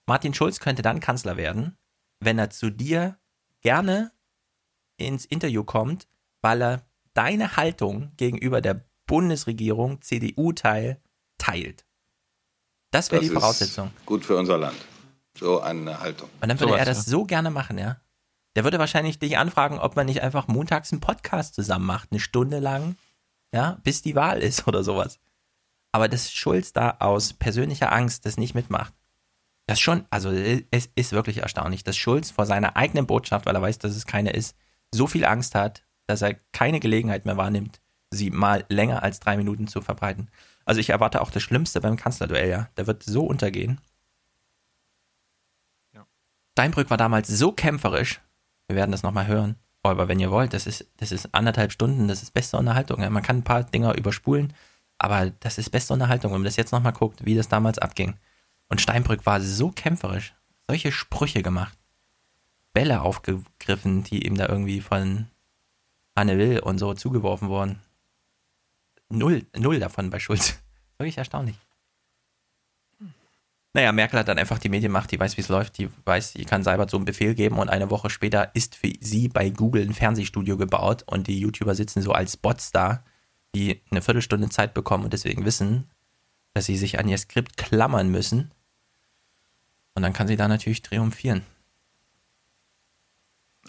Martin 0.06 0.32
Schulz 0.32 0.60
könnte 0.60 0.80
dann 0.80 1.00
Kanzler 1.00 1.36
werden, 1.36 1.76
wenn 2.20 2.38
er 2.38 2.48
zu 2.48 2.70
dir 2.70 3.18
gerne 3.60 4.12
ins 4.96 5.26
Interview 5.26 5.62
kommt, 5.62 6.08
weil 6.40 6.62
er 6.62 6.86
deine 7.12 7.58
Haltung 7.58 8.12
gegenüber 8.16 8.62
der 8.62 8.82
Bundesregierung, 9.04 10.00
CDU-Teil, 10.00 11.02
teilt. 11.36 11.84
Das 12.92 13.12
wäre 13.12 13.20
die 13.20 13.28
ist 13.28 13.34
Voraussetzung. 13.34 13.90
Gut 14.06 14.24
für 14.24 14.38
unser 14.38 14.56
Land. 14.56 14.76
So 15.38 15.60
eine 15.60 16.00
Haltung. 16.00 16.30
Und 16.40 16.48
dann 16.48 16.58
würde 16.58 16.72
Sowas, 16.72 16.78
er 16.78 16.86
das 16.86 17.06
ja. 17.06 17.10
so 17.10 17.24
gerne 17.24 17.50
machen, 17.50 17.76
ja. 17.76 18.00
Der 18.56 18.64
würde 18.64 18.78
wahrscheinlich 18.78 19.18
dich 19.18 19.36
anfragen, 19.38 19.78
ob 19.78 19.96
man 19.96 20.06
nicht 20.06 20.22
einfach 20.22 20.46
montags 20.46 20.92
einen 20.92 21.00
Podcast 21.00 21.54
zusammen 21.54 21.86
macht, 21.86 22.12
eine 22.12 22.20
Stunde 22.20 22.60
lang, 22.60 22.96
ja, 23.52 23.78
bis 23.82 24.02
die 24.02 24.14
Wahl 24.14 24.38
ist 24.38 24.66
oder 24.68 24.84
sowas. 24.84 25.18
Aber 25.92 26.08
dass 26.08 26.32
Schulz 26.32 26.72
da 26.72 26.96
aus 27.00 27.32
persönlicher 27.32 27.92
Angst 27.92 28.26
das 28.26 28.36
nicht 28.36 28.54
mitmacht, 28.54 28.92
das 29.66 29.80
schon, 29.80 30.04
also 30.10 30.30
es 30.30 30.90
ist 30.94 31.12
wirklich 31.12 31.38
erstaunlich, 31.38 31.84
dass 31.84 31.96
Schulz 31.96 32.30
vor 32.30 32.46
seiner 32.46 32.76
eigenen 32.76 33.06
Botschaft, 33.06 33.46
weil 33.46 33.54
er 33.54 33.62
weiß, 33.62 33.78
dass 33.78 33.96
es 33.96 34.06
keine 34.06 34.30
ist, 34.30 34.56
so 34.92 35.06
viel 35.06 35.24
Angst 35.24 35.54
hat, 35.54 35.84
dass 36.06 36.22
er 36.22 36.34
keine 36.52 36.80
Gelegenheit 36.80 37.24
mehr 37.24 37.36
wahrnimmt, 37.36 37.80
sie 38.10 38.30
mal 38.30 38.64
länger 38.68 39.02
als 39.02 39.20
drei 39.20 39.36
Minuten 39.36 39.66
zu 39.66 39.80
verbreiten. 39.80 40.30
Also 40.64 40.80
ich 40.80 40.90
erwarte 40.90 41.22
auch 41.22 41.30
das 41.30 41.42
Schlimmste 41.42 41.80
beim 41.80 41.96
Kanzlerduell, 41.96 42.50
ja. 42.50 42.68
Der 42.76 42.86
wird 42.86 43.02
so 43.02 43.24
untergehen. 43.24 43.80
Steinbrück 46.52 46.88
war 46.88 46.96
damals 46.96 47.26
so 47.28 47.50
kämpferisch. 47.50 48.20
Wir 48.68 48.76
werden 48.76 48.92
das 48.92 49.02
nochmal 49.02 49.26
hören. 49.26 49.56
Aber 49.82 50.08
wenn 50.08 50.20
ihr 50.20 50.30
wollt, 50.30 50.54
das 50.54 50.66
ist, 50.66 50.86
das 50.96 51.12
ist 51.12 51.34
anderthalb 51.34 51.70
Stunden, 51.70 52.08
das 52.08 52.22
ist 52.22 52.32
beste 52.32 52.56
Unterhaltung. 52.56 53.00
Man 53.00 53.22
kann 53.22 53.38
ein 53.38 53.44
paar 53.44 53.64
Dinger 53.64 53.94
überspulen, 53.96 54.54
aber 54.96 55.30
das 55.40 55.58
ist 55.58 55.70
beste 55.70 55.92
Unterhaltung, 55.92 56.32
wenn 56.32 56.40
man 56.40 56.44
das 56.46 56.56
jetzt 56.56 56.72
nochmal 56.72 56.94
guckt, 56.94 57.26
wie 57.26 57.34
das 57.34 57.48
damals 57.48 57.78
abging. 57.78 58.14
Und 58.70 58.80
Steinbrück 58.80 59.26
war 59.26 59.42
so 59.42 59.70
kämpferisch, 59.70 60.34
solche 60.66 60.90
Sprüche 60.90 61.42
gemacht, 61.42 61.76
Bälle 62.72 63.02
aufgegriffen, 63.02 64.04
die 64.04 64.26
ihm 64.26 64.36
da 64.38 64.48
irgendwie 64.48 64.80
von 64.80 65.26
Anne 66.14 66.38
Will 66.38 66.60
und 66.60 66.78
so 66.78 66.94
zugeworfen 66.94 67.48
wurden. 67.48 67.80
Null, 69.10 69.44
null 69.54 69.78
davon 69.80 70.08
bei 70.08 70.18
Schulz. 70.18 70.58
Wirklich 70.98 71.18
erstaunlich. 71.18 71.56
Naja, 73.76 73.90
Merkel 73.90 74.20
hat 74.20 74.28
dann 74.28 74.38
einfach 74.38 74.60
die 74.60 74.68
Medienmacht, 74.68 75.10
die 75.10 75.18
weiß, 75.18 75.36
wie 75.36 75.40
es 75.40 75.48
läuft, 75.48 75.78
die 75.78 75.90
weiß, 76.04 76.34
die 76.34 76.44
kann 76.44 76.62
Seibert 76.62 76.90
so 76.90 76.96
einen 76.96 77.06
Befehl 77.06 77.34
geben 77.34 77.58
und 77.58 77.68
eine 77.68 77.90
Woche 77.90 78.08
später 78.08 78.54
ist 78.54 78.76
für 78.76 78.92
sie 79.00 79.26
bei 79.28 79.50
Google 79.50 79.82
ein 79.82 79.92
Fernsehstudio 79.92 80.56
gebaut 80.56 81.02
und 81.06 81.26
die 81.26 81.40
YouTuber 81.40 81.74
sitzen 81.74 82.00
so 82.00 82.12
als 82.12 82.36
Bots 82.36 82.70
da, 82.70 83.02
die 83.56 83.82
eine 83.90 84.00
Viertelstunde 84.00 84.48
Zeit 84.48 84.74
bekommen 84.74 85.02
und 85.02 85.12
deswegen 85.12 85.44
wissen, 85.44 85.90
dass 86.52 86.66
sie 86.66 86.76
sich 86.76 87.00
an 87.00 87.08
ihr 87.08 87.18
Skript 87.18 87.56
klammern 87.56 88.10
müssen. 88.10 88.52
Und 89.94 90.02
dann 90.02 90.12
kann 90.12 90.28
sie 90.28 90.36
da 90.36 90.46
natürlich 90.46 90.82
triumphieren. 90.82 91.42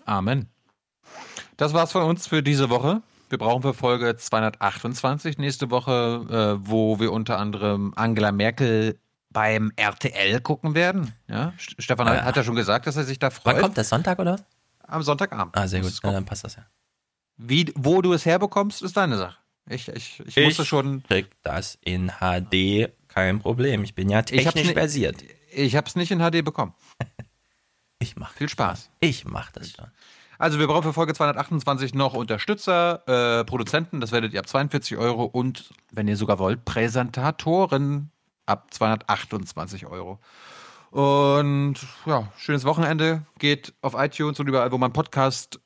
Amen. 0.06 0.50
Das 1.58 1.74
war's 1.74 1.92
von 1.92 2.04
uns 2.04 2.28
für 2.28 2.44
diese 2.44 2.70
Woche. 2.70 3.02
Wir 3.30 3.40
brauchen 3.40 3.64
für 3.64 3.74
Folge 3.74 4.16
228 4.16 5.40
nächste 5.40 5.72
Woche, 5.72 6.60
äh, 6.62 6.68
wo 6.68 7.00
wir 7.00 7.12
unter 7.12 7.40
anderem 7.40 7.94
Angela 7.96 8.32
Merkel 8.32 9.00
beim 9.36 9.72
RTL 9.76 10.40
gucken 10.42 10.74
werden. 10.76 11.14
Ja, 11.28 11.54
St- 11.60 11.76
Stefan 11.80 12.08
hat, 12.10 12.18
Äh, 12.18 12.22
hat 12.24 12.38
ja 12.38 12.44
schon 12.44 12.56
gesagt, 12.56 12.88
dass 12.88 12.96
er 12.96 13.04
sich 13.04 13.20
da 13.20 13.30
freut. 13.30 13.56
Wann 13.56 13.62
kommt 13.62 13.78
das? 13.78 13.90
Sonntag 13.90 14.18
oder? 14.18 14.34
was? 14.34 14.46
Am 14.88 15.04
Sonntagabend. 15.04 15.56
Ah, 15.58 15.68
sehr 15.68 15.82
gut. 15.82 16.02
kommen. 16.02 16.14
dann 16.14 16.26
passt 16.26 16.44
das 16.46 16.56
ja. 16.56 16.66
Wie, 17.38 17.72
wo 17.76 18.02
du 18.02 18.14
es 18.14 18.26
herbekommst, 18.26 18.82
ist 18.82 18.96
deine 18.96 19.18
Sache. 19.18 19.38
Ich, 19.68 19.88
ich, 19.90 20.22
ich, 20.26 20.38
musste 20.46 20.64
schon. 20.64 21.04
krieg 21.04 21.28
das 21.44 21.78
in 21.82 22.12
HD, 22.22 22.90
kein 23.10 23.40
Problem. 23.40 23.84
Ich 23.84 23.94
bin 23.96 24.10
ja 24.10 24.20
Ich 24.30 24.46
hab's 24.46 24.54
technisch 24.54 24.68
ni- 24.68 24.74
versiert. 24.80 25.18
Ich 25.52 25.76
habe 25.76 25.88
es 25.88 25.96
nicht 25.96 26.12
in 26.12 26.20
HD 26.20 26.44
bekommen. 26.44 26.74
Ich 28.00 28.16
mach 28.18 28.34
Viel 28.34 28.50
Spaß. 28.50 28.90
Ich 29.00 29.26
mach 29.26 29.52
das 29.52 29.72
schon. 29.72 29.86
Also 30.38 30.60
wir 30.60 30.68
brauchen 30.68 30.84
für 30.84 30.94
Folge 30.94 31.14
228 31.14 31.94
noch 31.94 32.14
Unterstützer, 32.14 33.40
äh, 33.40 33.46
Produzenten, 33.46 34.02
das 34.02 34.12
werdet 34.12 34.34
ihr 34.34 34.40
ab 34.42 34.48
42 34.50 34.98
Euro 34.98 35.24
und, 35.24 35.70
wenn 35.92 36.08
ihr 36.10 36.18
sogar 36.18 36.38
wollt, 36.38 36.66
Präsentatoren 36.66 38.12
ab 38.46 38.74
228 38.74 39.88
Euro. 39.88 40.20
Und 40.92 41.76
ja, 42.06 42.32
schönes 42.38 42.64
Wochenende. 42.64 43.26
Geht 43.38 43.74
auf 43.82 43.96
iTunes 43.98 44.40
und 44.40 44.48
überall, 44.48 44.72
wo 44.72 44.78
man 44.78 44.94
Podcast 44.94 45.60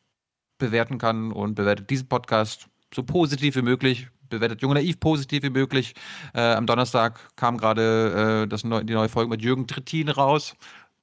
bewerten 0.57 0.97
kann 0.97 1.31
und 1.31 1.55
bewertet 1.55 1.89
diesen 1.89 2.07
Podcast 2.07 2.67
so 2.93 3.03
positiv 3.03 3.55
wie 3.55 3.61
möglich. 3.61 4.07
Bewertet 4.29 4.61
Junge 4.61 4.75
Naiv 4.75 4.99
positiv 4.99 5.43
wie 5.43 5.49
möglich. 5.49 5.93
Äh, 6.33 6.53
am 6.53 6.65
Donnerstag 6.65 7.35
kam 7.35 7.57
gerade 7.57 8.47
äh, 8.51 8.67
neu, 8.67 8.83
die 8.83 8.93
neue 8.93 9.09
Folge 9.09 9.29
mit 9.29 9.41
Jürgen 9.41 9.67
Trittin 9.67 10.09
raus. 10.09 10.55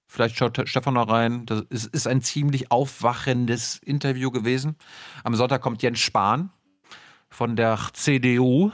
Vielleicht 0.07 0.37
schaut 0.37 0.69
Stefan 0.69 0.95
noch 0.95 1.09
rein. 1.09 1.47
Das 1.47 1.63
ist, 1.69 1.87
ist 1.87 2.07
ein 2.07 2.23
ziemlich 2.23 2.71
aufwachendes 2.71 3.79
Interview 3.79 4.31
gewesen. 4.31 4.77
Am 5.25 5.35
Sonntag 5.35 5.61
kommt 5.61 5.83
Jens 5.83 5.99
Spahn 5.99 6.51
von 7.29 7.57
der 7.57 7.79
CDU. 7.93 8.71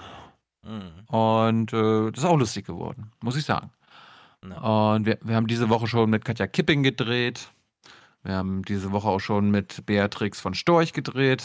Und 0.65 1.73
äh, 1.73 2.11
das 2.11 2.23
ist 2.23 2.29
auch 2.29 2.39
lustig 2.39 2.67
geworden, 2.67 3.11
muss 3.21 3.37
ich 3.37 3.45
sagen. 3.45 3.71
Und 4.43 5.07
wir, 5.07 5.19
wir 5.23 5.37
haben 5.37 5.47
diese 5.47 5.69
Woche 5.69 5.87
schon 5.87 6.11
mit 6.11 6.25
Katja 6.25 6.47
Kipping 6.47 6.83
gedreht. 6.83 7.49
Wir 8.25 8.35
haben 8.35 8.65
diese 8.65 8.93
Woche 8.93 9.09
auch 9.09 9.21
schon 9.21 9.51
mit 9.51 9.87
Beatrix 9.87 10.41
von 10.41 10.55
Storch 10.55 10.93
gedreht, 10.93 11.45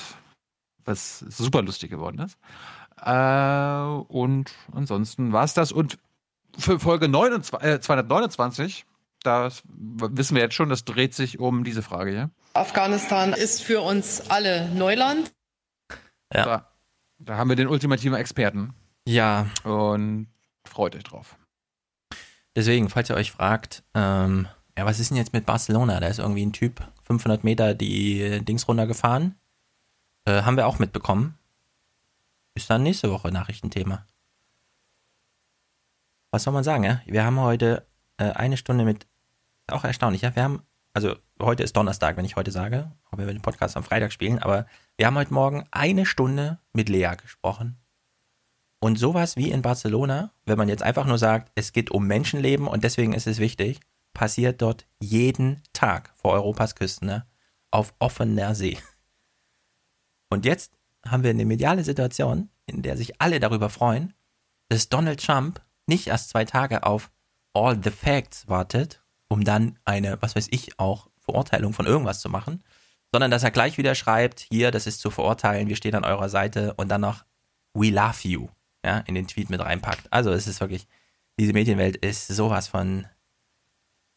was 0.86 1.20
super 1.20 1.62
lustig 1.62 1.92
geworden 1.92 2.20
ist. 2.20 2.38
Äh, 3.02 4.04
und 4.08 4.52
ansonsten 4.74 5.32
war 5.32 5.44
es 5.44 5.54
das. 5.54 5.72
Und 5.72 6.00
für 6.58 6.80
Folge 6.80 7.08
29, 7.08 7.68
äh, 7.68 7.80
229, 7.80 8.86
das 9.22 9.64
wissen 9.68 10.36
wir 10.36 10.44
jetzt 10.44 10.56
schon, 10.56 10.70
das 10.70 10.86
dreht 10.86 11.14
sich 11.14 11.40
um 11.40 11.64
diese 11.64 11.84
Frage 11.84 12.12
hier. 12.12 12.30
Afghanistan 12.54 13.34
ist 13.34 13.62
für 13.62 13.82
uns 13.82 14.30
alle 14.30 14.70
Neuland. 14.70 15.32
Ja. 16.34 16.68
Da 17.20 17.38
haben 17.38 17.50
wir 17.50 17.56
den 17.56 17.68
ultimativen 17.68 18.16
Experten. 18.16 18.74
Ja. 19.08 19.48
Und 19.64 20.28
freut 20.66 20.96
euch 20.96 21.04
drauf. 21.04 21.38
Deswegen, 22.56 22.90
falls 22.90 23.10
ihr 23.10 23.16
euch 23.16 23.32
fragt, 23.32 23.84
ähm, 23.94 24.48
ja, 24.78 24.86
was 24.86 25.00
ist 25.00 25.12
denn 25.12 25.18
jetzt 25.18 25.32
mit 25.32 25.46
Barcelona? 25.46 26.00
Da 26.00 26.08
ist 26.08 26.20
irgendwie 26.20 26.46
ein 26.46 26.52
Typ 26.52 26.86
500 27.04 27.44
Meter 27.44 27.74
die 27.74 28.44
Dings 28.44 28.68
runtergefahren. 28.68 29.36
Äh, 30.26 30.42
haben 30.42 30.58
wir 30.58 30.68
auch 30.68 30.80
mitbekommen. 30.80 31.38
Ist 32.54 32.70
dann 32.70 32.84
nächste 32.84 33.10
Woche 33.10 33.32
Nachrichtenthema. 33.32 34.06
Was 36.32 36.44
soll 36.44 36.54
man 36.54 36.66
sagen, 36.66 36.84
ja? 36.84 37.02
Wir 37.06 37.24
haben 37.24 37.40
heute 37.40 37.88
äh, 38.18 38.32
eine 38.32 38.58
Stunde 38.58 38.84
mit, 38.84 39.08
auch 39.68 39.86
erstaunlich, 39.86 40.22
ja? 40.22 40.36
Wir 40.36 40.44
haben, 40.44 40.64
also 40.94 41.16
heute 41.42 41.64
ist 41.64 41.78
Donnerstag, 41.78 42.18
wenn 42.18 42.26
ich 42.26 42.36
heute 42.36 42.52
sage, 42.52 42.92
wenn 43.12 43.26
wir 43.26 43.34
den 43.34 43.42
Podcast 43.42 43.78
am 43.78 43.84
Freitag 43.84 44.12
spielen, 44.12 44.40
aber 44.40 44.66
wir 44.98 45.08
haben 45.08 45.16
heute 45.16 45.34
Morgen 45.34 45.64
eine 45.72 46.06
Stunde 46.06 46.60
mit 46.74 46.90
Lea 46.90 47.14
gesprochen. 47.22 47.78
Und 48.80 49.00
sowas 49.00 49.36
wie 49.36 49.50
in 49.50 49.62
Barcelona, 49.62 50.32
wenn 50.46 50.58
man 50.58 50.70
jetzt 50.70 50.84
einfach 50.84 51.06
nur 51.06 51.18
sagt, 51.18 51.52
es 51.56 51.74
geht 51.74 51.90
um 51.90 52.06
Menschenleben 52.06 52.68
und 52.68 52.84
deswegen 52.84 53.14
ist 53.14 53.28
es 53.28 53.40
wichtig, 53.40 53.80
passiert 54.14 54.62
dort 54.62 54.86
jeden 55.00 55.62
Tag 55.74 56.14
vor 56.16 56.34
Europas 56.34 56.76
Küsten, 56.76 57.08
ne? 57.08 57.26
auf 57.72 57.94
offener 58.00 58.56
See. 58.56 58.78
Und 60.30 60.46
jetzt 60.46 60.74
haben 61.06 61.24
wir 61.24 61.30
eine 61.30 61.46
mediale 61.46 61.84
Situation, 61.84 62.50
in 62.66 62.82
der 62.82 62.98
sich 62.98 63.22
alle 63.22 63.40
darüber 63.40 63.70
freuen, 63.70 64.14
dass 64.70 64.90
Donald 64.90 65.24
Trump 65.24 65.62
nicht 65.88 66.08
erst 66.08 66.30
zwei 66.30 66.46
Tage 66.46 66.84
auf 66.84 67.12
All 67.54 67.82
the 67.82 67.90
Facts 67.90 68.48
wartet, 68.48 69.04
um 69.30 69.44
dann 69.44 69.80
eine, 69.86 70.22
was 70.22 70.36
weiß 70.36 70.48
ich, 70.52 70.80
auch 70.80 71.10
Verurteilung 71.20 71.74
von 71.74 71.86
irgendwas 71.86 72.20
zu 72.20 72.30
machen, 72.30 72.64
sondern 73.12 73.32
dass 73.32 73.44
er 73.44 73.52
gleich 73.52 73.78
wieder 73.78 73.96
schreibt, 73.96 74.42
hier, 74.52 74.72
das 74.72 74.88
ist 74.88 75.00
zu 75.00 75.10
verurteilen, 75.10 75.70
wir 75.70 75.76
stehen 75.76 75.96
an 75.96 76.06
eurer 76.06 76.30
Seite 76.30 76.74
und 76.76 76.90
dann 76.90 77.02
noch 77.02 77.26
We 77.74 77.90
love 77.90 78.28
you, 78.28 78.50
ja, 78.88 79.00
in 79.00 79.16
den 79.16 79.28
Tweet 79.28 79.50
mit 79.50 79.60
reinpackt. 79.60 80.12
Also 80.12 80.32
es 80.32 80.48
ist 80.48 80.62
wirklich, 80.62 80.88
diese 81.40 81.54
Medienwelt 81.54 81.98
ist 81.98 82.28
sowas 82.28 82.68
von 82.68 83.06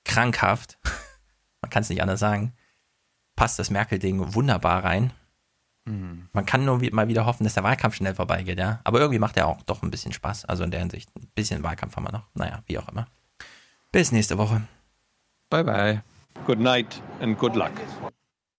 krankhaft. 0.04 0.78
Man 1.60 1.70
kann 1.70 1.82
es 1.82 1.90
nicht 1.90 2.02
anders 2.02 2.20
sagen. 2.20 2.54
Passt 3.36 3.58
das 3.58 3.70
Merkel-Ding 3.70 4.34
wunderbar 4.34 4.84
rein. 4.84 5.12
Mhm. 5.84 6.28
Man 6.32 6.46
kann 6.46 6.64
nur 6.64 6.80
mal 6.92 7.08
wieder 7.08 7.26
hoffen, 7.26 7.44
dass 7.44 7.54
der 7.54 7.64
Wahlkampf 7.64 7.96
schnell 7.96 8.14
vorbeigeht, 8.14 8.58
ja. 8.58 8.80
Aber 8.84 9.00
irgendwie 9.00 9.18
macht 9.18 9.36
er 9.36 9.46
auch 9.46 9.62
doch 9.62 9.82
ein 9.82 9.90
bisschen 9.90 10.12
Spaß. 10.12 10.44
Also 10.44 10.62
in 10.62 10.70
der 10.70 10.80
Hinsicht, 10.80 11.10
ein 11.16 11.28
bisschen 11.34 11.62
Wahlkampf 11.62 11.96
haben 11.96 12.04
wir 12.04 12.12
noch. 12.12 12.28
Naja, 12.34 12.62
wie 12.66 12.78
auch 12.78 12.88
immer. 12.88 13.06
Bis 13.92 14.12
nächste 14.12 14.38
Woche. 14.38 14.62
Bye 15.50 15.64
bye. 15.64 16.02
Good 16.46 16.60
night 16.60 17.02
and 17.20 17.36
good 17.36 17.56
luck. 17.56 17.72